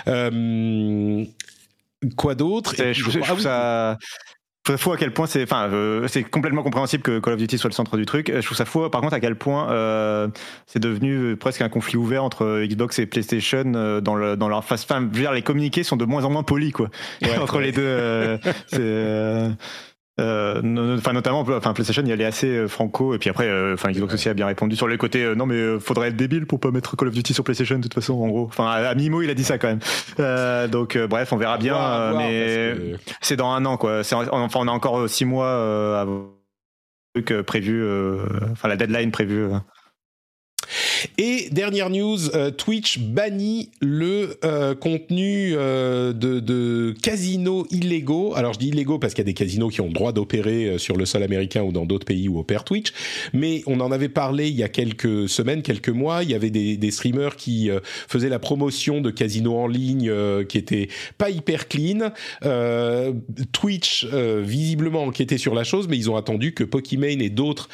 Euh, 0.08 1.26
quoi 2.16 2.36
d'autre? 2.36 2.76
Je, 2.78 2.94
je 2.94 3.20
ah 3.24 3.34
oui, 3.36 3.42
ça 3.42 3.98
trouve 4.66 4.78
ça 4.78 4.84
fou 4.84 4.92
à 4.92 4.98
quel 4.98 5.12
point 5.14 5.28
c'est, 5.28 5.44
enfin, 5.44 5.70
euh, 5.72 6.08
c'est 6.08 6.24
complètement 6.24 6.64
compréhensible 6.64 7.04
que 7.04 7.20
Call 7.20 7.34
of 7.34 7.40
Duty 7.40 7.58
soit 7.58 7.70
le 7.70 7.76
centre 7.76 7.98
du 7.98 8.06
truc. 8.06 8.32
Je 8.34 8.42
trouve 8.46 8.58
ça 8.58 8.66
fou, 8.66 8.90
par 8.90 9.02
contre, 9.02 9.14
à 9.14 9.20
quel 9.20 9.36
point 9.36 9.70
euh, 9.72 10.28
c'est 10.66 10.80
devenu 10.80 11.36
presque 11.38 11.62
un 11.62 11.70
conflit 11.70 11.98
ouvert 11.98 12.24
entre 12.24 12.64
Xbox 12.66 12.98
et 13.00 13.06
PlayStation 13.06 13.64
euh, 13.76 14.02
dans, 14.02 14.16
le, 14.16 14.36
dans 14.36 14.50
leur 14.50 14.64
face. 14.66 14.84
Enfin, 14.84 15.02
je 15.02 15.16
veux 15.18 15.22
dire, 15.24 15.32
les 15.34 15.44
communiqués 15.44 15.84
sont 15.84 15.98
de 15.98 16.06
moins 16.06 16.26
en 16.26 16.30
moins 16.32 16.44
polis, 16.44 16.72
quoi, 16.74 16.90
Ouais, 17.22 17.38
entre 17.42 17.58
ouais. 17.58 17.66
les 17.66 17.72
deux. 17.72 17.82
euh, 17.84 18.38
c'est, 18.68 19.56
euh, 20.20 20.62
euh, 20.64 20.98
enfin 20.98 21.12
notamment 21.12 21.42
enfin 21.42 21.74
PlayStation 21.74 22.02
il 22.04 22.08
y 22.08 22.12
allait 22.14 22.24
assez 22.26 22.48
euh, 22.48 22.68
franco 22.70 23.14
et 23.14 23.18
puis 23.18 23.30
après 23.30 23.48
euh, 23.48 23.74
enfin 23.74 23.92
Xbox 23.92 24.14
aussi 24.14 24.30
a 24.30 24.34
bien 24.34 24.46
répondu 24.46 24.76
sur 24.78 24.88
le 24.88 24.96
côté 24.96 25.24
euh, 25.24 25.36
non 25.36 25.46
mais 25.46 25.56
euh, 25.56 25.80
faudrait 25.80 26.08
être 26.08 26.16
débile 26.16 26.46
pour 26.46 26.60
pas 26.62 26.72
mettre 26.72 26.96
Call 26.96 27.10
of 27.10 27.14
Duty 27.14 27.34
sur 27.34 27.44
PlayStation 27.44 27.76
de 27.78 27.82
toute 27.84 27.94
façon 27.94 28.14
en 28.14 28.28
gros. 28.28 28.46
Enfin 28.46 28.66
à, 28.68 28.76
à 28.88 28.96
mi-mot 28.96 29.22
il 29.22 29.30
a 29.30 29.34
dit 29.34 29.44
ça 29.44 29.58
quand 29.58 29.68
même. 29.68 29.80
Euh, 30.20 30.68
donc 30.70 30.96
euh, 30.96 31.06
bref 31.08 31.34
on 31.34 31.38
verra 31.38 31.58
bien 31.58 31.74
voir, 31.74 31.92
à 31.92 32.12
euh, 32.14 32.16
mais 32.18 32.98
que- 32.98 33.12
c'est 33.22 33.36
dans 33.36 33.52
un 33.52 33.66
an 33.66 33.76
quoi. 33.78 34.00
Enfin 34.02 34.60
on 34.60 34.68
a 34.68 34.72
encore 34.72 35.00
euh, 35.02 35.08
six 35.10 35.26
mois 35.26 35.48
euh, 35.48 36.06
le 36.06 37.22
truc 37.22 37.32
euh, 37.32 37.44
prévu 37.44 37.84
euh, 37.84 38.26
enfin 38.54 38.70
la 38.70 38.78
deadline 38.78 39.12
prévue 39.12 39.44
euh. 39.44 39.58
Et 41.18 41.50
dernière 41.52 41.90
news, 41.90 42.36
euh, 42.36 42.52
Twitch 42.52 43.00
bannit 43.00 43.70
le 43.82 44.38
euh, 44.44 44.76
contenu 44.76 45.54
euh, 45.54 46.14
de, 46.14 46.40
de 46.40 46.94
casinos 47.02 47.66
illégaux. 47.70 48.34
Alors 48.36 48.54
je 48.54 48.60
dis 48.60 48.70
illégaux 48.70 49.00
parce 49.00 49.14
qu'il 49.14 49.22
y 49.22 49.28
a 49.28 49.32
des 49.32 49.34
casinos 49.34 49.70
qui 49.70 49.82
ont 49.82 49.88
le 49.88 49.94
droit 49.94 50.12
d'opérer 50.12 50.66
euh, 50.66 50.78
sur 50.78 50.98
le 50.98 51.06
sol 51.06 51.24
américain 51.24 51.64
ou 51.64 51.72
dans 51.72 51.86
d'autres 51.86 52.06
pays 52.06 52.28
où 52.28 52.40
opère 52.40 52.64
Twitch. 52.64 52.92
Mais 53.34 53.64
on 53.66 53.80
en 53.80 53.92
avait 53.92 54.10
parlé 54.10 54.50
il 54.50 54.56
y 54.56 54.64
a 54.64 54.70
quelques 54.70 55.30
semaines, 55.30 55.62
quelques 55.62 55.90
mois. 55.90 56.24
Il 56.24 56.32
y 56.32 56.34
avait 56.34 56.50
des, 56.50 56.78
des 56.78 56.92
streamers 56.92 57.36
qui 57.36 57.70
euh, 57.70 57.80
faisaient 58.08 58.30
la 58.30 58.40
promotion 58.40 59.02
de 59.02 59.12
casinos 59.12 59.58
en 59.58 59.68
ligne 59.68 60.10
euh, 60.10 60.44
qui 60.44 60.58
étaient 60.58 60.90
pas 61.18 61.30
hyper 61.30 61.68
clean. 61.68 62.12
Twitch 63.52 64.06
visiblement 64.06 65.04
enquêtait 65.04 65.38
sur 65.38 65.54
la 65.56 65.64
chose, 65.64 65.88
mais 65.88 65.98
ils 65.98 66.10
ont 66.10 66.16
attendu 66.16 66.54
que 66.54 66.64
Pokimane 66.64 67.22
et 67.22 67.30
d'autres 67.30 67.70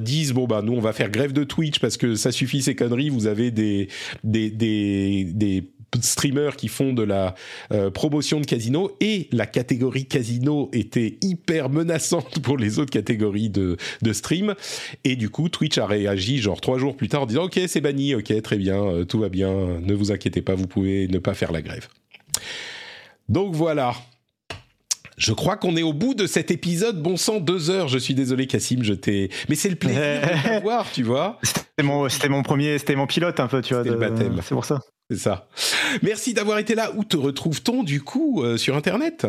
disent 0.00 0.32
bon 0.32 0.46
bah 0.46 0.62
nous 0.62 0.72
on 0.72 0.80
va 0.80 0.92
faire 0.92 1.10
grève 1.10 1.32
de 1.32 1.44
Twitch 1.44 1.78
parce 1.78 1.96
que 1.96 2.14
ça 2.14 2.32
suffit 2.32 2.57
ces 2.62 2.74
conneries. 2.74 3.10
Vous 3.10 3.26
avez 3.26 3.50
des 3.50 3.88
des 4.24 4.50
des, 4.50 5.24
des 5.24 5.70
streamers 6.00 6.56
qui 6.56 6.68
font 6.68 6.92
de 6.92 7.02
la 7.02 7.34
euh, 7.72 7.90
promotion 7.90 8.40
de 8.40 8.46
casino 8.46 8.96
et 9.00 9.28
la 9.32 9.46
catégorie 9.46 10.06
casino 10.06 10.70
était 10.72 11.18
hyper 11.22 11.70
menaçante 11.70 12.40
pour 12.40 12.58
les 12.58 12.78
autres 12.78 12.90
catégories 12.90 13.50
de, 13.50 13.76
de 14.02 14.12
stream 14.12 14.54
et 15.04 15.16
du 15.16 15.30
coup 15.30 15.48
Twitch 15.48 15.78
a 15.78 15.86
réagi 15.86 16.38
genre 16.38 16.60
trois 16.60 16.78
jours 16.78 16.96
plus 16.96 17.08
tard 17.08 17.22
en 17.22 17.26
disant 17.26 17.44
ok 17.44 17.60
c'est 17.66 17.80
banni 17.80 18.14
ok 18.14 18.42
très 18.42 18.58
bien 18.58 18.82
euh, 18.84 19.04
tout 19.04 19.18
va 19.18 19.28
bien 19.28 19.80
ne 19.80 19.94
vous 19.94 20.12
inquiétez 20.12 20.42
pas 20.42 20.54
vous 20.54 20.66
pouvez 20.66 21.08
ne 21.08 21.18
pas 21.18 21.34
faire 21.34 21.52
la 21.52 21.62
grève 21.62 21.88
donc 23.28 23.54
voilà 23.54 23.94
je 25.18 25.32
crois 25.34 25.56
qu'on 25.56 25.76
est 25.76 25.82
au 25.82 25.92
bout 25.92 26.14
de 26.14 26.26
cet 26.26 26.50
épisode. 26.50 27.02
Bon 27.02 27.16
sang, 27.18 27.40
deux 27.40 27.68
heures. 27.70 27.88
Je 27.88 27.98
suis 27.98 28.14
désolé, 28.14 28.46
Cassim, 28.46 28.82
je 28.82 28.94
t'ai. 28.94 29.28
Mais 29.50 29.54
c'est 29.56 29.68
le 29.68 29.76
plaisir 29.76 30.00
de 30.00 30.42
t'avoir, 30.48 30.90
tu 30.90 31.02
vois. 31.02 31.38
c'était 31.42 31.82
mon 31.82 32.08
c'était 32.08 32.28
mon 32.30 32.42
premier 32.42 32.78
c'était 32.78 32.96
mon 32.96 33.06
pilote 33.06 33.38
un 33.40 33.48
peu 33.48 33.60
tu 33.60 33.74
vois 33.74 33.82
C'était 33.82 33.94
le 33.96 34.00
de- 34.02 34.08
baptême. 34.10 34.40
c'est 34.42 34.54
pour 34.54 34.64
ça 34.64 34.80
C'est 35.10 35.18
ça. 35.18 35.48
Merci 36.02 36.32
d'avoir 36.34 36.58
été 36.58 36.74
là. 36.74 36.92
Où 36.96 37.04
te 37.04 37.16
retrouve-t-on 37.16 37.82
du 37.82 38.00
coup 38.02 38.42
euh, 38.42 38.56
sur 38.56 38.76
Internet? 38.76 39.26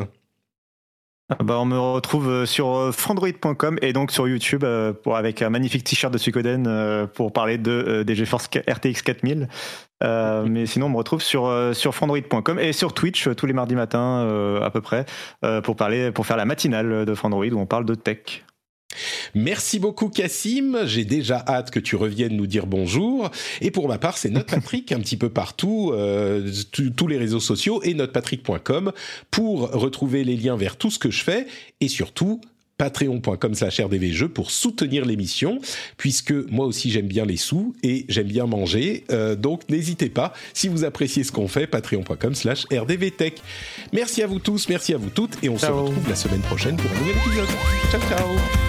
Bah, 1.37 1.59
on 1.59 1.65
me 1.65 1.77
retrouve 1.77 2.27
euh, 2.27 2.45
sur 2.47 2.75
euh, 2.75 2.91
frandroid.com 2.91 3.77
et 3.83 3.93
donc 3.93 4.11
sur 4.11 4.27
YouTube 4.27 4.63
euh, 4.63 4.93
pour, 4.93 5.15
avec 5.15 5.43
un 5.43 5.51
magnifique 5.51 5.83
t-shirt 5.83 6.11
de 6.11 6.17
Suikoden 6.17 6.65
euh, 6.65 7.05
pour 7.05 7.31
parler 7.31 7.59
de, 7.59 7.71
euh, 7.71 8.03
des 8.03 8.15
GeForce 8.15 8.49
RTX 8.67 9.03
4000. 9.03 9.47
Euh, 10.01 10.45
mais 10.49 10.65
sinon, 10.65 10.87
on 10.87 10.89
me 10.89 10.97
retrouve 10.97 11.21
sur, 11.21 11.53
sur 11.73 11.93
frandroid.com 11.93 12.57
et 12.57 12.73
sur 12.73 12.93
Twitch 12.93 13.29
tous 13.35 13.45
les 13.45 13.53
mardis 13.53 13.75
matins 13.75 14.23
euh, 14.23 14.61
à 14.63 14.71
peu 14.71 14.81
près 14.81 15.05
euh, 15.45 15.61
pour, 15.61 15.75
parler, 15.75 16.11
pour 16.11 16.25
faire 16.25 16.37
la 16.37 16.45
matinale 16.45 17.05
de 17.05 17.13
Frandroid 17.13 17.45
où 17.45 17.59
on 17.59 17.67
parle 17.67 17.85
de 17.85 17.93
tech. 17.93 18.43
Merci 19.35 19.79
beaucoup, 19.79 20.09
Cassim. 20.09 20.85
J'ai 20.85 21.05
déjà 21.05 21.43
hâte 21.47 21.71
que 21.71 21.79
tu 21.79 21.95
reviennes 21.95 22.35
nous 22.35 22.47
dire 22.47 22.65
bonjour. 22.65 23.29
Et 23.61 23.71
pour 23.71 23.87
ma 23.87 23.97
part, 23.97 24.17
c'est 24.17 24.29
Note 24.29 24.47
Patrick 24.47 24.91
un 24.91 24.99
petit 24.99 25.17
peu 25.17 25.29
partout, 25.29 25.91
euh, 25.93 26.51
tous 26.95 27.07
les 27.07 27.17
réseaux 27.17 27.39
sociaux 27.39 27.81
et 27.83 27.93
notepatrick.com 27.93 28.91
pour 29.31 29.71
retrouver 29.71 30.23
les 30.23 30.35
liens 30.35 30.57
vers 30.57 30.75
tout 30.75 30.91
ce 30.91 30.99
que 30.99 31.11
je 31.11 31.23
fais 31.23 31.47
et 31.81 31.87
surtout 31.87 32.41
patreon.com 32.79 33.53
slash 33.53 33.81
rdvjeux 33.81 34.29
pour 34.29 34.49
soutenir 34.49 35.05
l'émission 35.05 35.59
puisque 35.97 36.31
moi 36.31 36.65
aussi 36.65 36.89
j'aime 36.89 37.07
bien 37.07 37.25
les 37.25 37.37
sous 37.37 37.75
et 37.83 38.05
j'aime 38.07 38.27
bien 38.27 38.47
manger. 38.47 39.03
Euh, 39.11 39.35
donc 39.35 39.69
n'hésitez 39.69 40.09
pas 40.09 40.33
si 40.53 40.69
vous 40.69 40.85
appréciez 40.85 41.23
ce 41.23 41.31
qu'on 41.31 41.47
fait 41.47 41.67
patreon.com 41.67 42.33
slash 42.33 42.65
rdvtech 42.71 43.41
merci 43.91 44.23
à 44.23 44.27
vous 44.27 44.39
tous 44.39 44.69
merci 44.69 44.93
à 44.93 44.97
vous 44.97 45.09
toutes 45.09 45.43
et 45.43 45.49
on 45.49 45.57
se 45.57 45.67
retrouve 45.67 46.09
la 46.09 46.15
semaine 46.15 46.41
prochaine 46.41 46.77
pour 46.77 46.89
un 46.89 46.99
nouvel 46.99 47.17
épisode. 47.17 47.49
Ciao 47.91 48.01
ciao 48.09 48.68